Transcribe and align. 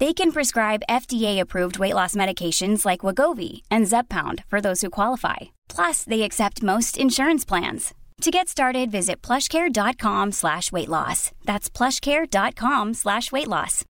They 0.00 0.12
can 0.12 0.32
prescribe 0.32 0.82
FDA-approved 0.88 1.78
weight 1.78 1.94
loss 1.94 2.16
medications 2.16 2.84
like 2.84 3.00
Wagovi 3.00 3.62
and 3.70 3.86
Zepbound 3.86 4.44
for 4.46 4.60
those 4.60 4.80
who 4.80 4.90
qualify. 4.90 5.54
Plus, 5.68 6.02
they 6.02 6.22
accept 6.22 6.64
most 6.64 6.98
insurance 6.98 7.44
plans. 7.44 7.94
To 8.22 8.30
get 8.30 8.48
started, 8.48 8.90
visit 8.90 9.22
plushcare.com 9.22 10.32
slash 10.32 10.72
weight 10.72 10.88
loss. 10.88 11.30
That's 11.44 11.68
plushcare.com 11.70 12.94
slash 12.94 13.30
weight 13.30 13.48
loss. 13.48 13.84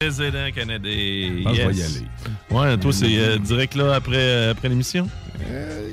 Président 0.00 0.50
canadien. 0.54 1.44
Je 1.54 1.66
vais 1.66 1.74
y 1.76 1.82
aller. 1.82 2.06
Ouais, 2.50 2.78
toi, 2.78 2.92
c'est 2.92 3.18
euh, 3.18 3.38
direct 3.38 3.74
là 3.74 3.94
après, 3.94 4.16
euh, 4.16 4.52
après 4.52 4.68
l'émission? 4.70 5.08
Euh. 5.46 5.90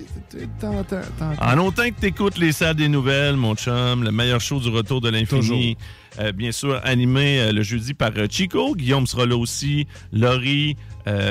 En 1.40 1.58
autant 1.60 1.90
que 1.90 2.00
t'écoutes 2.00 2.38
les 2.38 2.52
salles 2.52 2.76
des 2.76 2.90
nouvelles, 2.90 3.36
mon 3.36 3.56
chum, 3.56 4.04
le 4.04 4.12
meilleur 4.12 4.42
show 4.42 4.60
du 4.60 4.70
retour 4.70 5.02
de 5.02 5.10
l'infini. 5.10 5.78
Euh, 6.20 6.32
bien 6.32 6.52
sûr, 6.52 6.80
animé 6.84 7.40
euh, 7.40 7.52
le 7.52 7.62
jeudi 7.62 7.94
par 7.94 8.12
euh, 8.18 8.28
Chico. 8.30 8.76
Guillaume 8.76 9.06
sera 9.06 9.26
là 9.26 9.38
aussi. 9.38 9.88
Laurie, 10.12 10.76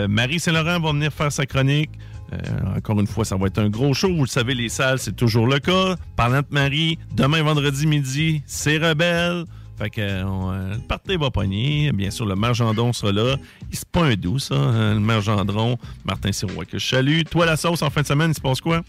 Marie 0.09 0.41
Saint-Laurent 0.41 0.81
va 0.81 0.93
venir 0.93 1.12
faire 1.12 1.31
sa 1.31 1.45
chronique. 1.45 1.91
Encore 2.75 2.98
une 2.98 3.06
fois, 3.06 3.25
ça 3.25 3.37
va 3.37 3.47
être 3.47 3.59
un 3.59 3.69
gros 3.69 3.93
show. 3.93 4.09
Vous 4.09 4.23
le 4.23 4.28
savez, 4.28 4.55
les 4.55 4.70
salles, 4.70 4.98
c'est 4.98 5.15
toujours 5.15 5.47
le 5.47 5.59
cas. 5.59 5.97
Parlant 6.17 6.41
de 6.41 6.47
Marie, 6.51 6.98
demain 7.15 7.43
vendredi 7.43 7.87
midi, 7.87 8.43
c'est 8.47 8.78
Rebelle. 8.78 9.45
Fait 9.78 9.91
que 9.91 10.25
on, 10.25 10.53
le 10.53 10.78
party 10.78 11.17
va 11.17 11.31
pogner. 11.31 11.93
Bien 11.93 12.11
sûr, 12.11 12.25
le 12.25 12.34
maire 12.34 12.55
Gendron 12.55 12.95
sera 12.95 13.12
là. 13.12 13.37
Il 13.71 13.77
C'est 13.77 13.89
pas 13.89 14.05
un 14.05 14.15
doux, 14.15 14.39
ça, 14.39 14.55
le 14.55 14.98
maire 14.98 15.21
Gendron. 15.21 15.77
Martin 16.06 16.33
Sirois 16.33 16.65
que 16.65 16.78
je 16.78 16.87
salue. 16.87 17.21
Toi, 17.31 17.45
la 17.45 17.56
sauce, 17.56 17.83
en 17.83 17.91
fin 17.91 18.00
de 18.00 18.06
semaine, 18.06 18.31
il 18.31 18.34
se 18.34 18.41
passe 18.41 18.62
quoi? 18.62 18.81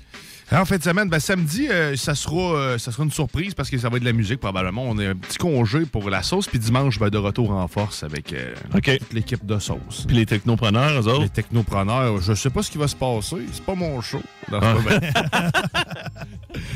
En 0.50 0.64
fin 0.64 0.78
de 0.78 0.84
semaine, 0.84 1.10
ben, 1.10 1.20
samedi, 1.20 1.68
euh, 1.68 1.98
ça, 1.98 2.16
sera, 2.16 2.56
euh, 2.56 2.78
ça 2.78 2.94
sera 2.94 3.04
une 3.04 3.12
surprise 3.12 3.54
parce 3.54 3.70
que 3.70 3.78
ça 3.78 3.90
va 3.90 3.98
être 3.98 4.04
de 4.04 4.08
la 4.08 4.14
musique 4.14 4.40
probablement. 4.40 4.84
On 4.86 4.98
a 4.98 5.10
un 5.10 5.16
petit 5.16 5.38
congé 5.38 5.82
pour 5.86 6.10
la 6.10 6.24
sauce. 6.24 6.48
Puis 6.48 6.58
dimanche, 6.58 7.00
ben, 7.00 7.10
de 7.10 7.18
retour 7.18 7.52
en 7.52 7.68
force 7.68 8.04
avec 8.04 8.32
euh, 8.32 8.54
toute 8.72 9.14
l'équipe 9.14 9.46
de 9.46 9.60
sauce. 9.60 10.06
Puis 10.08 10.16
les 10.16 10.26
technopreneurs, 10.26 11.02
eux 11.02 11.08
autres? 11.10 11.24
Les 11.24 11.30
technopreneurs, 11.30 12.22
je 12.22 12.34
sais 12.34 12.50
pas 12.50 12.64
ce 12.64 12.72
qui 12.72 12.78
va 12.78 12.88
se 12.88 12.96
passer. 12.96 13.36
C'est 13.52 13.64
pas 13.64 13.76
mon 13.76 14.00
show. 14.00 14.22
Ah. 14.54 14.76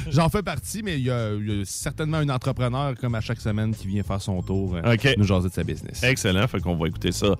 J'en 0.10 0.28
fais 0.28 0.44
partie, 0.44 0.84
mais 0.84 1.00
il 1.00 1.06
y, 1.06 1.10
a 1.12 1.32
il 1.34 1.60
y 1.60 1.62
a 1.62 1.66
certainement 1.66 2.18
un 2.18 2.28
entrepreneur 2.28 2.94
comme 3.00 3.16
à 3.16 3.22
chaque 3.22 3.40
semaine 3.40 3.74
qui 3.74 3.88
vient 3.88 4.04
faire 4.04 4.22
son 4.22 4.42
tour 4.42 4.76
euh, 4.76 4.94
OK. 4.94 5.16
nous 5.18 5.24
jaser 5.24 5.48
de 5.48 5.54
sa 5.54 5.64
business. 5.64 6.04
Excellent, 6.04 6.46
fait 6.50 6.60
qu'on 6.60 6.76
va 6.76 6.88
écouter 6.88 7.14
ça. 7.14 7.36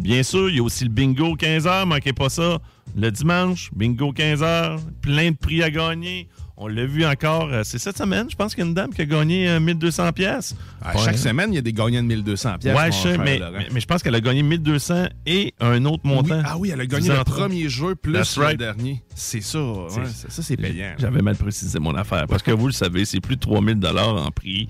Bien 0.00 0.24
sûr, 0.24 0.50
il 0.50 0.56
y 0.56 0.58
a 0.58 0.64
aussi 0.64 0.82
le 0.82 0.90
bingo 0.90 1.36
15h, 1.36 1.84
manquez 1.84 2.12
pas 2.12 2.28
ça. 2.28 2.58
Le 2.94 3.10
dimanche, 3.10 3.70
bingo 3.74 4.12
15h, 4.12 4.78
plein 5.02 5.32
de 5.32 5.36
prix 5.36 5.62
à 5.62 5.70
gagner. 5.70 6.28
On 6.58 6.68
l'a 6.68 6.86
vu 6.86 7.04
encore, 7.04 7.50
euh, 7.52 7.60
c'est 7.64 7.76
cette 7.78 7.98
semaine, 7.98 8.30
je 8.30 8.36
pense 8.36 8.54
qu'il 8.54 8.64
y 8.64 8.66
a 8.66 8.68
une 8.68 8.72
dame 8.74 8.88
qui 8.94 9.02
a 9.02 9.04
gagné 9.04 9.46
euh, 9.46 9.60
1200 9.60 10.12
pièces. 10.12 10.56
À 10.82 10.96
chaque 10.96 11.18
semaine, 11.18 11.52
il 11.52 11.56
y 11.56 11.58
a 11.58 11.62
des 11.62 11.74
gagnants 11.74 12.02
de 12.02 12.08
1200 12.08 12.56
pièces. 12.58 12.74
Ouais, 12.74 12.90
je 12.90 13.08
mais, 13.18 13.38
mais, 13.52 13.68
mais 13.70 13.80
je 13.80 13.84
pense 13.86 14.02
qu'elle 14.02 14.14
a 14.14 14.22
gagné 14.22 14.42
1200 14.42 15.08
et 15.26 15.52
un 15.60 15.84
autre 15.84 16.06
montant. 16.06 16.40
ah 16.46 16.56
oui, 16.56 16.70
elle 16.72 16.80
a 16.80 16.86
gagné 16.86 17.10
le 17.10 17.22
premier 17.24 17.68
jeu 17.68 17.94
plus 17.94 18.38
le 18.38 18.54
dernier. 18.56 19.02
C'est 19.14 19.42
ça, 19.42 19.62
ouais, 19.62 19.86
C'est- 19.90 20.06
ça, 20.06 20.30
ça, 20.30 20.42
c'est 20.42 20.56
payant. 20.56 20.94
J'avais 20.96 21.20
mal 21.20 21.36
précisé 21.36 21.78
mon 21.78 21.94
affaire 21.94 22.24
parce 22.26 22.42
que 22.42 22.52
vous 22.52 22.68
le 22.68 22.72
savez, 22.72 23.04
c'est 23.04 23.20
plus 23.20 23.36
de 23.36 23.40
3000 23.42 23.78
dollars 23.78 24.16
en 24.26 24.30
prix. 24.30 24.66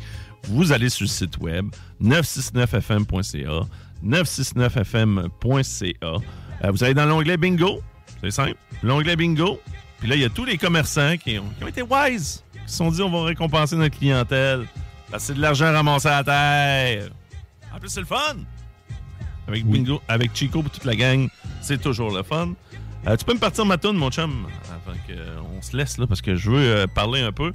Vous 0.49 0.73
allez 0.73 0.89
sur 0.89 1.05
le 1.05 1.09
site 1.09 1.39
web 1.39 1.67
969fm.ca, 2.03 3.61
969fm.ca. 4.05 6.19
Euh, 6.65 6.71
vous 6.71 6.85
allez 6.85 6.95
dans 6.95 7.07
l'onglet 7.07 7.37
bingo, 7.37 7.81
c'est 8.31 8.43
simple, 8.43 8.57
l'onglet 8.83 9.17
bingo. 9.17 9.61
Puis 9.99 10.09
là, 10.09 10.15
il 10.15 10.21
y 10.21 10.25
a 10.25 10.29
tous 10.29 10.45
les 10.45 10.59
commerçants 10.59 11.17
qui 11.17 11.39
ont, 11.39 11.49
qui 11.57 11.65
ont 11.65 11.69
été 11.69 11.83
wise, 11.83 12.45
qui 12.53 12.71
se 12.71 12.77
sont 12.77 12.91
dit 12.91 13.03
on 13.03 13.11
va 13.11 13.25
récompenser 13.25 13.77
notre 13.77 13.97
clientèle. 13.99 14.67
Parce 15.11 15.23
que 15.23 15.27
c'est 15.29 15.35
de 15.35 15.41
l'argent 15.41 15.73
ramassé 15.73 16.09
à 16.09 16.23
terre. 16.25 17.09
En 17.75 17.79
plus, 17.79 17.89
c'est 17.89 18.01
le 18.01 18.07
fun. 18.07 18.37
Avec 19.49 19.65
bingo, 19.65 20.03
avec 20.09 20.35
Chico 20.35 20.61
et 20.61 20.69
toute 20.69 20.85
la 20.85 20.97
gang, 20.97 21.29
c'est 21.61 21.81
toujours 21.81 22.15
le 22.15 22.23
fun. 22.23 22.51
Euh, 23.07 23.17
tu 23.17 23.25
peux 23.25 23.35
me 23.35 23.39
partir 23.39 23.65
ma 23.65 23.79
toune, 23.79 23.97
mon 23.97 24.11
chum, 24.11 24.47
avant 24.69 24.97
qu'on 25.07 25.63
se 25.63 25.77
laisse, 25.77 25.97
là, 25.99 26.07
parce 26.09 26.21
que 26.21 26.35
je 26.35 26.51
veux 26.51 26.59
euh, 26.59 26.87
parler 26.89 27.21
un 27.21 27.31
peu. 27.31 27.53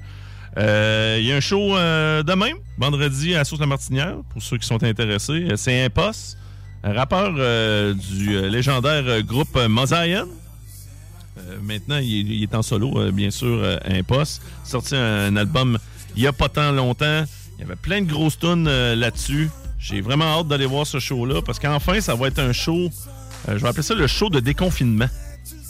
Euh, 0.58 1.18
Il 1.20 1.26
y 1.26 1.34
a 1.34 1.36
un 1.36 1.42
show 1.42 1.76
euh, 1.76 2.24
demain, 2.24 2.52
vendredi, 2.78 3.36
à 3.36 3.40
la 3.40 3.44
Sauce 3.44 3.60
La 3.60 3.66
Martinière, 3.66 4.16
pour 4.30 4.42
ceux 4.42 4.58
qui 4.58 4.66
sont 4.68 4.82
intéressés. 4.84 5.48
Euh, 5.52 5.58
C'est 5.58 5.84
un 5.84 5.90
poste, 5.90 6.38
un 6.84 6.94
rappeur 6.94 7.34
euh, 7.38 7.94
du 7.94 8.36
euh, 8.38 8.50
légendaire 8.50 9.04
euh, 9.06 9.22
groupe 9.22 9.56
euh, 9.58 9.68
Mosaïen. 9.68 10.26
Euh, 11.38 11.58
maintenant, 11.62 11.98
il 11.98 12.44
est, 12.44 12.56
en 12.56 12.62
solo, 12.62 13.00
euh, 13.00 13.12
bien 13.12 13.32
sûr, 13.32 13.48
euh, 13.48 13.78
un. 13.86 14.24
Sorti 14.66 14.96
un, 14.96 15.36
album 15.36 15.78
il 16.16 16.24
y 16.24 16.28
a 16.28 16.34
pas 16.34 16.50
tant 16.50 16.72
longtemps. 16.72 17.24
Il 17.58 17.62
y 17.62 17.64
avait 17.64 17.76
plein 17.76 18.02
de 18.02 18.08
grosses 18.08 18.38
tunes 18.38 18.68
là-dessus. 18.68 19.50
J'ai 19.80 20.02
vraiment 20.02 20.26
hâte 20.26 20.48
d'aller 20.48 20.66
voir 20.66 20.86
ce 20.86 21.00
show-là 21.00 21.42
parce 21.42 21.58
qu'enfin, 21.60 22.02
ça 22.02 22.16
va 22.16 22.28
être 22.28 22.40
un 22.40 22.52
show. 22.52 22.90
je 23.48 23.54
vais 23.54 23.68
appeler 23.68 23.84
ça 23.84 23.96
le 23.96 24.08
show 24.08 24.30
de 24.30 24.40
déconfinement. 24.40 25.08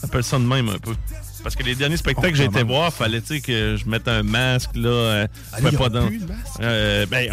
On 0.02 0.08
appelle 0.08 0.24
ça 0.24 0.40
de 0.40 0.44
même 0.44 0.70
un 0.70 0.80
peu. 0.80 0.96
Parce 1.44 1.56
que 1.56 1.64
les 1.64 1.76
derniers 1.76 1.98
spectacles 1.98 2.32
que 2.32 2.38
j'ai 2.38 2.46
été 2.46 2.64
voir, 2.64 2.94
fallait 2.94 3.20
que 3.42 3.76
je 3.76 3.90
mette 3.90 4.08
un 4.08 4.22
masque 4.24 4.72
là. 4.76 4.90
euh, 4.90 5.28
pouvais 5.58 5.70
il 5.70 5.74
y 5.74 5.78
pas 5.78 5.86
a 5.86 5.90
dan- 5.90 6.08
plus 6.08 6.20
de 6.20 6.26
masque? 6.28 6.44
Euh, 6.62 7.06
ben, 7.08 7.30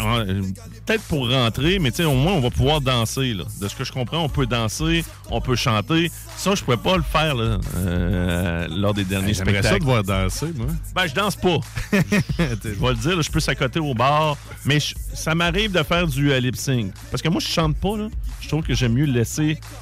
peut-être 0.85 1.03
pour 1.03 1.29
rentrer, 1.29 1.77
mais 1.79 1.91
au 2.01 2.15
moins 2.15 2.33
on 2.33 2.39
va 2.39 2.49
pouvoir 2.49 2.81
danser. 2.81 3.33
Là. 3.33 3.43
De 3.61 3.67
ce 3.67 3.75
que 3.75 3.83
je 3.83 3.91
comprends, 3.91 4.23
on 4.23 4.29
peut 4.29 4.45
danser, 4.47 5.05
on 5.29 5.41
peut 5.41 5.55
chanter. 5.55 6.11
Ça, 6.37 6.55
je 6.55 6.63
pouvais 6.63 6.77
pas 6.77 6.97
le 6.97 7.03
faire 7.03 7.35
là, 7.35 7.59
euh, 7.77 8.67
lors 8.69 8.93
des 8.93 9.03
derniers 9.03 9.33
J'aimerais 9.33 9.61
ça 9.61 9.69
spectacles. 9.77 9.79
de 9.81 9.85
voir 9.85 10.03
danser, 10.03 10.47
moi. 10.55 10.67
Ben, 10.95 11.05
je 11.07 11.13
danse 11.13 11.35
pas. 11.35 11.57
je 11.91 11.97
vais 12.69 12.89
le 12.89 12.95
dire, 12.95 13.15
là, 13.17 13.21
je 13.21 13.29
peux 13.29 13.39
s'accoter 13.39 13.79
au 13.79 13.93
bar. 13.93 14.37
Mais 14.65 14.79
ça 15.13 15.35
m'arrive 15.35 15.71
de 15.71 15.83
faire 15.83 16.07
du 16.07 16.33
lip 16.39 16.55
sync. 16.55 16.93
Parce 17.11 17.21
que 17.21 17.29
moi, 17.29 17.41
je 17.41 17.47
chante 17.47 17.75
pas, 17.77 17.95
là. 17.97 18.07
Je 18.41 18.47
trouve 18.47 18.63
que 18.63 18.73
j'aime 18.73 18.93
mieux 18.93 19.05
laisser 19.05 19.59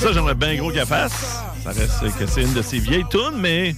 Ça, 0.00 0.12
j'aimerais 0.12 0.34
bien 0.34 0.54
gros 0.56 0.70
qu'elle 0.70 0.86
fasse. 0.86 1.12
Ça 1.64 1.70
reste 1.70 2.16
que 2.18 2.26
c'est 2.26 2.42
une 2.42 2.52
de 2.54 2.62
ses 2.62 2.78
vieilles 2.78 3.04
tunes, 3.10 3.36
mais 3.38 3.74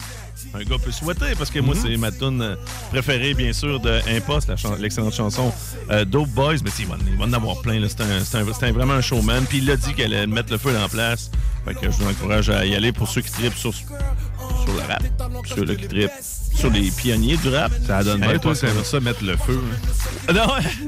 un 0.54 0.62
gars 0.64 0.76
peut 0.82 0.90
souhaiter 0.90 1.34
parce 1.38 1.50
que 1.50 1.60
moi, 1.60 1.74
c'est 1.80 1.96
ma 1.96 2.10
tune 2.10 2.42
euh, 2.42 2.56
préférée, 2.90 3.34
bien 3.34 3.52
sûr, 3.52 3.80
de 3.80 4.00
Impost, 4.16 4.48
la 4.48 4.56
chan- 4.56 4.76
l'excellente 4.78 5.14
chanson 5.14 5.52
euh, 5.90 6.04
Dope 6.04 6.28
Boys. 6.30 6.56
Mais 6.64 6.70
il 6.78 6.86
va, 6.86 6.96
il 7.10 7.16
va 7.18 7.24
en 7.24 7.32
avoir 7.32 7.60
plein. 7.62 7.80
C'est 7.88 8.02
un, 8.02 8.40
un- 8.40 8.68
un- 8.68 8.72
vraiment 8.72 8.94
un 8.94 9.00
showman. 9.00 9.44
Puis 9.48 9.58
il 9.58 9.70
a 9.70 9.76
dit 9.76 9.94
qu'elle 9.94 10.12
allait 10.14 10.26
mettre 10.26 10.52
le 10.52 10.58
feu 10.58 10.76
en 10.78 10.88
place. 10.88 11.30
Fait 11.64 11.74
que 11.74 11.90
je 11.90 11.96
vous 11.96 12.08
encourage 12.10 12.50
à 12.50 12.64
y 12.66 12.74
aller 12.74 12.92
pour 12.92 13.08
ceux 13.08 13.20
qui 13.22 13.30
trippent 13.30 13.56
sur, 13.56 13.72
sur 13.74 13.86
le 14.74 14.80
rap, 14.88 15.02
ceux 15.54 15.64
là 15.64 15.74
qui 15.74 15.88
trippent 15.88 16.10
sur 16.60 16.70
les 16.70 16.90
pionniers 16.90 17.38
du 17.38 17.48
rap. 17.48 17.72
Ça 17.86 18.04
donne 18.04 18.20
bien, 18.20 18.38
toi, 18.38 18.52
Impost, 18.52 18.66
c'est 18.66 18.84
ça, 18.84 19.00
mettre 19.00 19.24
le 19.24 19.34
feu. 19.36 19.58
hein. 20.28 20.32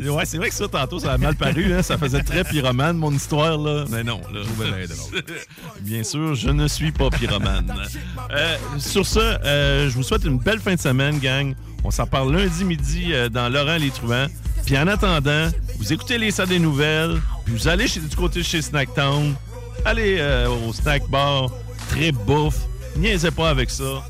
non, 0.02 0.14
ouais, 0.16 0.24
c'est 0.26 0.36
vrai 0.36 0.50
que 0.50 0.54
ça, 0.54 0.68
tantôt, 0.68 0.98
ça 0.98 1.12
a 1.12 1.18
mal 1.18 1.34
paru. 1.34 1.72
Hein, 1.72 1.82
ça 1.82 1.96
faisait 1.96 2.22
très 2.22 2.44
pyromane, 2.44 2.98
mon 2.98 3.10
histoire. 3.12 3.56
là. 3.56 3.86
Mais 3.88 4.04
non. 4.04 4.20
Là. 4.32 4.40
Bien 5.80 6.02
sûr, 6.02 6.34
je 6.34 6.50
ne 6.50 6.68
suis 6.68 6.92
pas 6.92 7.08
pyromane. 7.08 7.72
Euh, 8.32 8.56
sur 8.78 9.06
ce, 9.06 9.18
euh, 9.18 9.88
je 9.88 9.94
vous 9.94 10.02
souhaite 10.02 10.24
une 10.24 10.38
belle 10.38 10.60
fin 10.60 10.74
de 10.74 10.80
semaine, 10.80 11.18
gang. 11.18 11.54
On 11.84 11.90
s'en 11.90 12.06
parle 12.06 12.36
lundi 12.36 12.64
midi 12.64 13.12
euh, 13.12 13.28
dans 13.30 13.48
Laurent 13.48 13.76
les 13.78 13.90
Truands. 13.90 14.26
Puis 14.66 14.76
en 14.76 14.86
attendant, 14.86 15.48
vous 15.78 15.92
écoutez 15.92 16.18
les 16.18 16.30
salles 16.30 16.48
des 16.48 16.58
nouvelles, 16.58 17.20
puis 17.44 17.54
vous 17.54 17.66
allez 17.66 17.88
chez, 17.88 18.00
du 18.00 18.14
côté 18.14 18.40
de 18.40 18.44
chez 18.44 18.60
Snacktown, 18.62 19.34
allez 19.84 20.16
euh, 20.20 20.48
au 20.48 20.72
snack 20.72 21.08
bar, 21.08 21.50
très 21.88 22.12
bouffe, 22.12 22.58
niaisez 22.96 23.32
pas 23.32 23.48
avec 23.50 23.70
ça. 23.70 24.04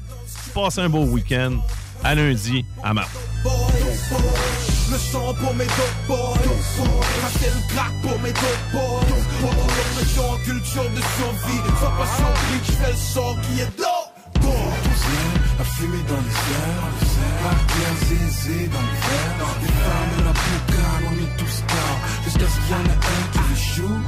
Passez 0.55 0.81
un 0.81 0.89
beau 0.89 1.05
week-end. 1.05 1.59
À 2.05 2.15
lundi, 2.15 2.65
à 2.83 2.93
mars. 2.93 3.11
Le 3.45 4.99
sang 4.99 5.35
pour 5.35 5.55
mes 5.55 5.65
dope 5.65 6.07
boys. 6.07 6.35
Racheter 7.23 7.47
le 7.47 7.75
crack 7.75 7.93
pour 8.03 8.19
mes 8.21 8.33
dope 8.33 8.73
boys. 8.73 9.01
En 10.23 10.37
culture 10.45 10.91
de 10.91 11.01
survie. 11.01 11.61
Sois 11.79 11.93
pas 11.99 12.07
surpris 12.07 12.61
que 12.61 12.67
je 12.67 12.73
fais 12.73 12.91
le 12.91 12.97
son 12.97 13.37
qui 13.43 13.61
est 13.61 13.79
dope 13.79 14.13
à 15.61 15.65
fumer 15.65 16.03
dans 16.09 16.17
les 16.17 16.39
airs. 16.59 16.93
Par 17.43 17.67
terre 17.67 17.97
zézé 18.09 18.69
dans 18.69 18.81
les 18.81 18.99
verres 19.07 19.57
Des 19.61 19.67
femmes 19.67 20.13
et 20.19 20.23
la 20.25 20.33
boucane, 20.33 21.05
on 21.07 21.15
est 21.25 21.37
tous 21.39 21.57
calmes 21.67 22.03
Jusqu'à 22.25 22.47
ce 22.47 22.57
qu'il 22.61 22.71
y 22.71 22.75
en 22.75 22.85
ait 22.85 23.03
un 23.13 23.25
qui 23.33 23.43
les 23.51 23.61
joue 23.75 24.01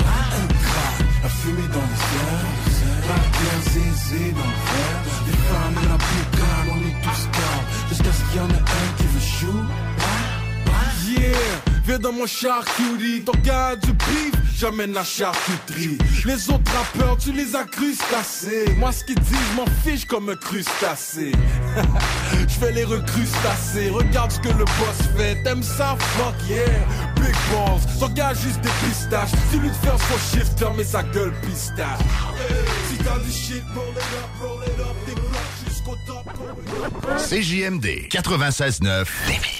Un 0.00 0.46
crack. 0.64 0.96
À 1.24 1.28
fumer 1.28 1.68
dans 1.68 1.86
les 1.92 2.02
airs. 2.20 2.48
Par 3.08 3.24
terre 3.36 3.62
zézé 3.72 4.32
dans 4.32 4.50
les 4.52 4.62
verres 4.70 5.19
La 5.50 5.96
boucane, 5.96 6.68
on 6.70 6.78
est 6.78 7.02
tous 7.02 7.28
calmes 7.32 7.88
Jusqu'à 7.88 8.12
ce 8.12 8.30
qu'il 8.30 8.36
y 8.36 8.40
en 8.40 8.48
ait 8.48 8.60
un 8.60 8.96
qui 8.96 9.02
les 9.02 9.48
joue 9.48 9.64
Yeah, 11.06 11.36
viens 11.84 11.98
dans 11.98 12.12
mon 12.12 12.26
charcuterie, 12.26 13.22
ton 13.24 13.32
gars 13.42 13.74
du 13.74 13.92
bif, 13.92 14.32
j'amène 14.56 14.92
la 14.92 15.02
charcuterie. 15.02 15.98
Les 16.24 16.48
autres 16.50 16.70
rappeurs, 16.72 17.16
tu 17.16 17.32
les 17.32 17.56
as 17.56 17.64
crustacés. 17.64 18.74
Moi, 18.78 18.92
ce 18.92 19.02
qu'ils 19.04 19.18
disent, 19.18 19.36
je 19.50 19.56
m'en 19.56 19.66
fiche 19.84 20.04
comme 20.06 20.28
un 20.28 20.36
crustacé. 20.36 21.32
Je 22.32 22.54
fais 22.66 22.72
les 22.72 22.84
recrustacés, 22.84 23.90
regarde 23.90 24.30
ce 24.30 24.38
que 24.38 24.48
le 24.48 24.64
boss 24.64 25.08
fait. 25.16 25.42
T'aimes 25.42 25.62
ça? 25.62 25.96
Fuck 25.98 26.34
yeah, 26.48 26.64
big 27.16 27.34
balls. 27.50 28.14
Gars 28.14 28.34
juste 28.34 28.60
des 28.60 28.70
pistaches. 28.86 29.30
Dis-lui 29.50 29.68
de 29.68 29.74
faire 29.74 29.96
son 29.98 30.36
shifter, 30.38 30.66
mais 30.76 30.84
sa 30.84 31.02
gueule 31.02 31.32
pistache. 31.42 31.98
Si 32.88 32.96
t'as 32.98 33.18
du 33.18 33.32
shit, 33.32 33.64
roll 33.74 33.90
it 33.92 33.98
up, 33.98 34.30
roll 34.42 34.62
it 34.64 34.80
up, 34.80 34.96
CJMD 37.18 38.08
96.9. 38.10 39.59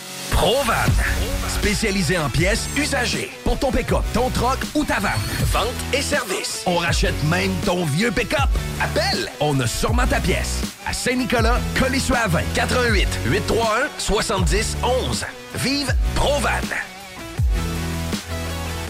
Provan. 0.31 0.73
Spécialisé 1.47 2.17
en 2.17 2.29
pièces 2.29 2.67
usagées. 2.77 3.31
Pour 3.43 3.59
ton 3.59 3.71
pick-up, 3.71 4.03
ton 4.13 4.29
troc 4.29 4.57
ou 4.73 4.83
ta 4.83 4.99
vanne. 4.99 5.11
Vente 5.51 5.67
et 5.93 6.01
service. 6.01 6.63
On 6.65 6.77
rachète 6.77 7.15
même 7.25 7.51
ton 7.65 7.85
vieux 7.85 8.11
pick-up. 8.11 8.49
Appelle, 8.81 9.29
on 9.39 9.59
a 9.59 9.67
sûrement 9.67 10.07
ta 10.07 10.19
pièce. 10.19 10.61
À 10.87 10.93
Saint-Nicolas, 10.93 11.59
Colissois 11.79 12.27
20 12.27 12.41
88 12.55 13.07
831 13.25 13.89
70 13.97 14.77
11. 14.83 15.25
Vive 15.55 15.93
Provan. 16.15 16.90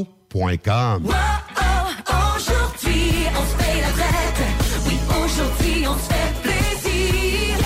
Aujourd'hui, 2.36 3.28
on 3.30 3.46
se 3.46 3.64
fait 3.64 3.82
la 3.82 3.88
fête. 3.90 4.42
Oui, 4.88 4.98
aujourd'hui, 5.24 5.88
on 5.88 5.94
se 5.94 6.12
fait 6.12 6.34
plaisir. 6.42 7.58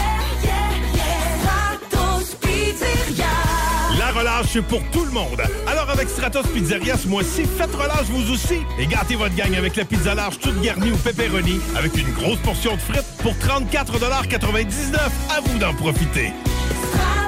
La 3.98 4.12
relâche 4.12 4.48
c'est 4.52 4.62
pour 4.62 4.82
tout 4.92 5.06
le 5.06 5.12
monde. 5.12 5.42
Alors 5.66 5.90
avec 5.90 6.10
Stratos 6.10 6.46
Pizzeria 6.48 6.98
ce 6.98 7.08
mois-ci, 7.08 7.46
faites 7.58 7.74
relâche 7.74 8.08
vous 8.10 8.34
aussi 8.34 8.60
et 8.80 8.86
gâtez 8.86 9.16
votre 9.16 9.36
gang 9.36 9.56
avec 9.56 9.78
la 9.78 9.86
pizza 9.86 10.14
large 10.14 10.40
toute 10.40 10.60
garnie 10.62 10.92
ou 10.92 10.98
pepperoni 10.98 11.62
avec 11.78 11.96
une 11.96 12.12
grosse 12.12 12.40
portion 12.40 12.76
de 12.76 12.82
frites 12.82 13.18
pour 13.22 13.34
34,99 13.36 14.98
À 15.36 15.40
vous 15.42 15.58
d'en 15.58 15.74
profiter. 15.74 16.34
Stratos 16.94 17.27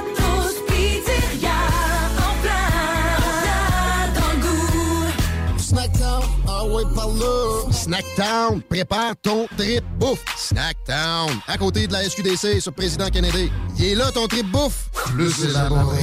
ah 6.60 6.66
ouais, 6.66 6.82
par 6.94 7.08
là. 7.08 7.72
Snackdown, 7.72 8.60
prépare 8.68 9.14
ton 9.22 9.46
trip 9.56 9.82
bouffe. 9.98 10.22
Snackdown, 10.36 11.30
à 11.48 11.56
côté 11.56 11.86
de 11.86 11.92
la 11.92 12.04
SQDC 12.04 12.60
sur 12.60 12.72
Président 12.72 13.08
Kennedy. 13.08 13.50
Il 13.78 13.84
est 13.86 13.94
là 13.94 14.10
ton 14.12 14.26
trip 14.26 14.46
bouffe. 14.46 14.90
Plus 15.06 15.44
élaboré. 15.44 16.02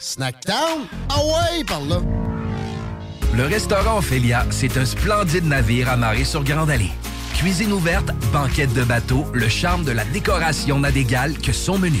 Snackdown, 0.00 0.86
ah 1.10 1.20
ouais, 1.24 1.64
par 1.64 1.80
là. 1.82 2.00
Le 3.36 3.44
restaurant 3.44 3.98
Ophélia, 3.98 4.44
c'est 4.50 4.76
un 4.76 4.84
splendide 4.84 5.46
navire 5.46 5.88
amarré 5.88 6.24
sur 6.24 6.42
Grande 6.42 6.70
Allée. 6.70 6.92
Cuisine 7.34 7.72
ouverte, 7.72 8.10
banquette 8.32 8.72
de 8.74 8.82
bateau, 8.82 9.24
le 9.32 9.48
charme 9.48 9.84
de 9.84 9.92
la 9.92 10.04
décoration 10.06 10.80
n'a 10.80 10.90
d'égal 10.90 11.38
que 11.38 11.52
son 11.52 11.78
menu. 11.78 12.00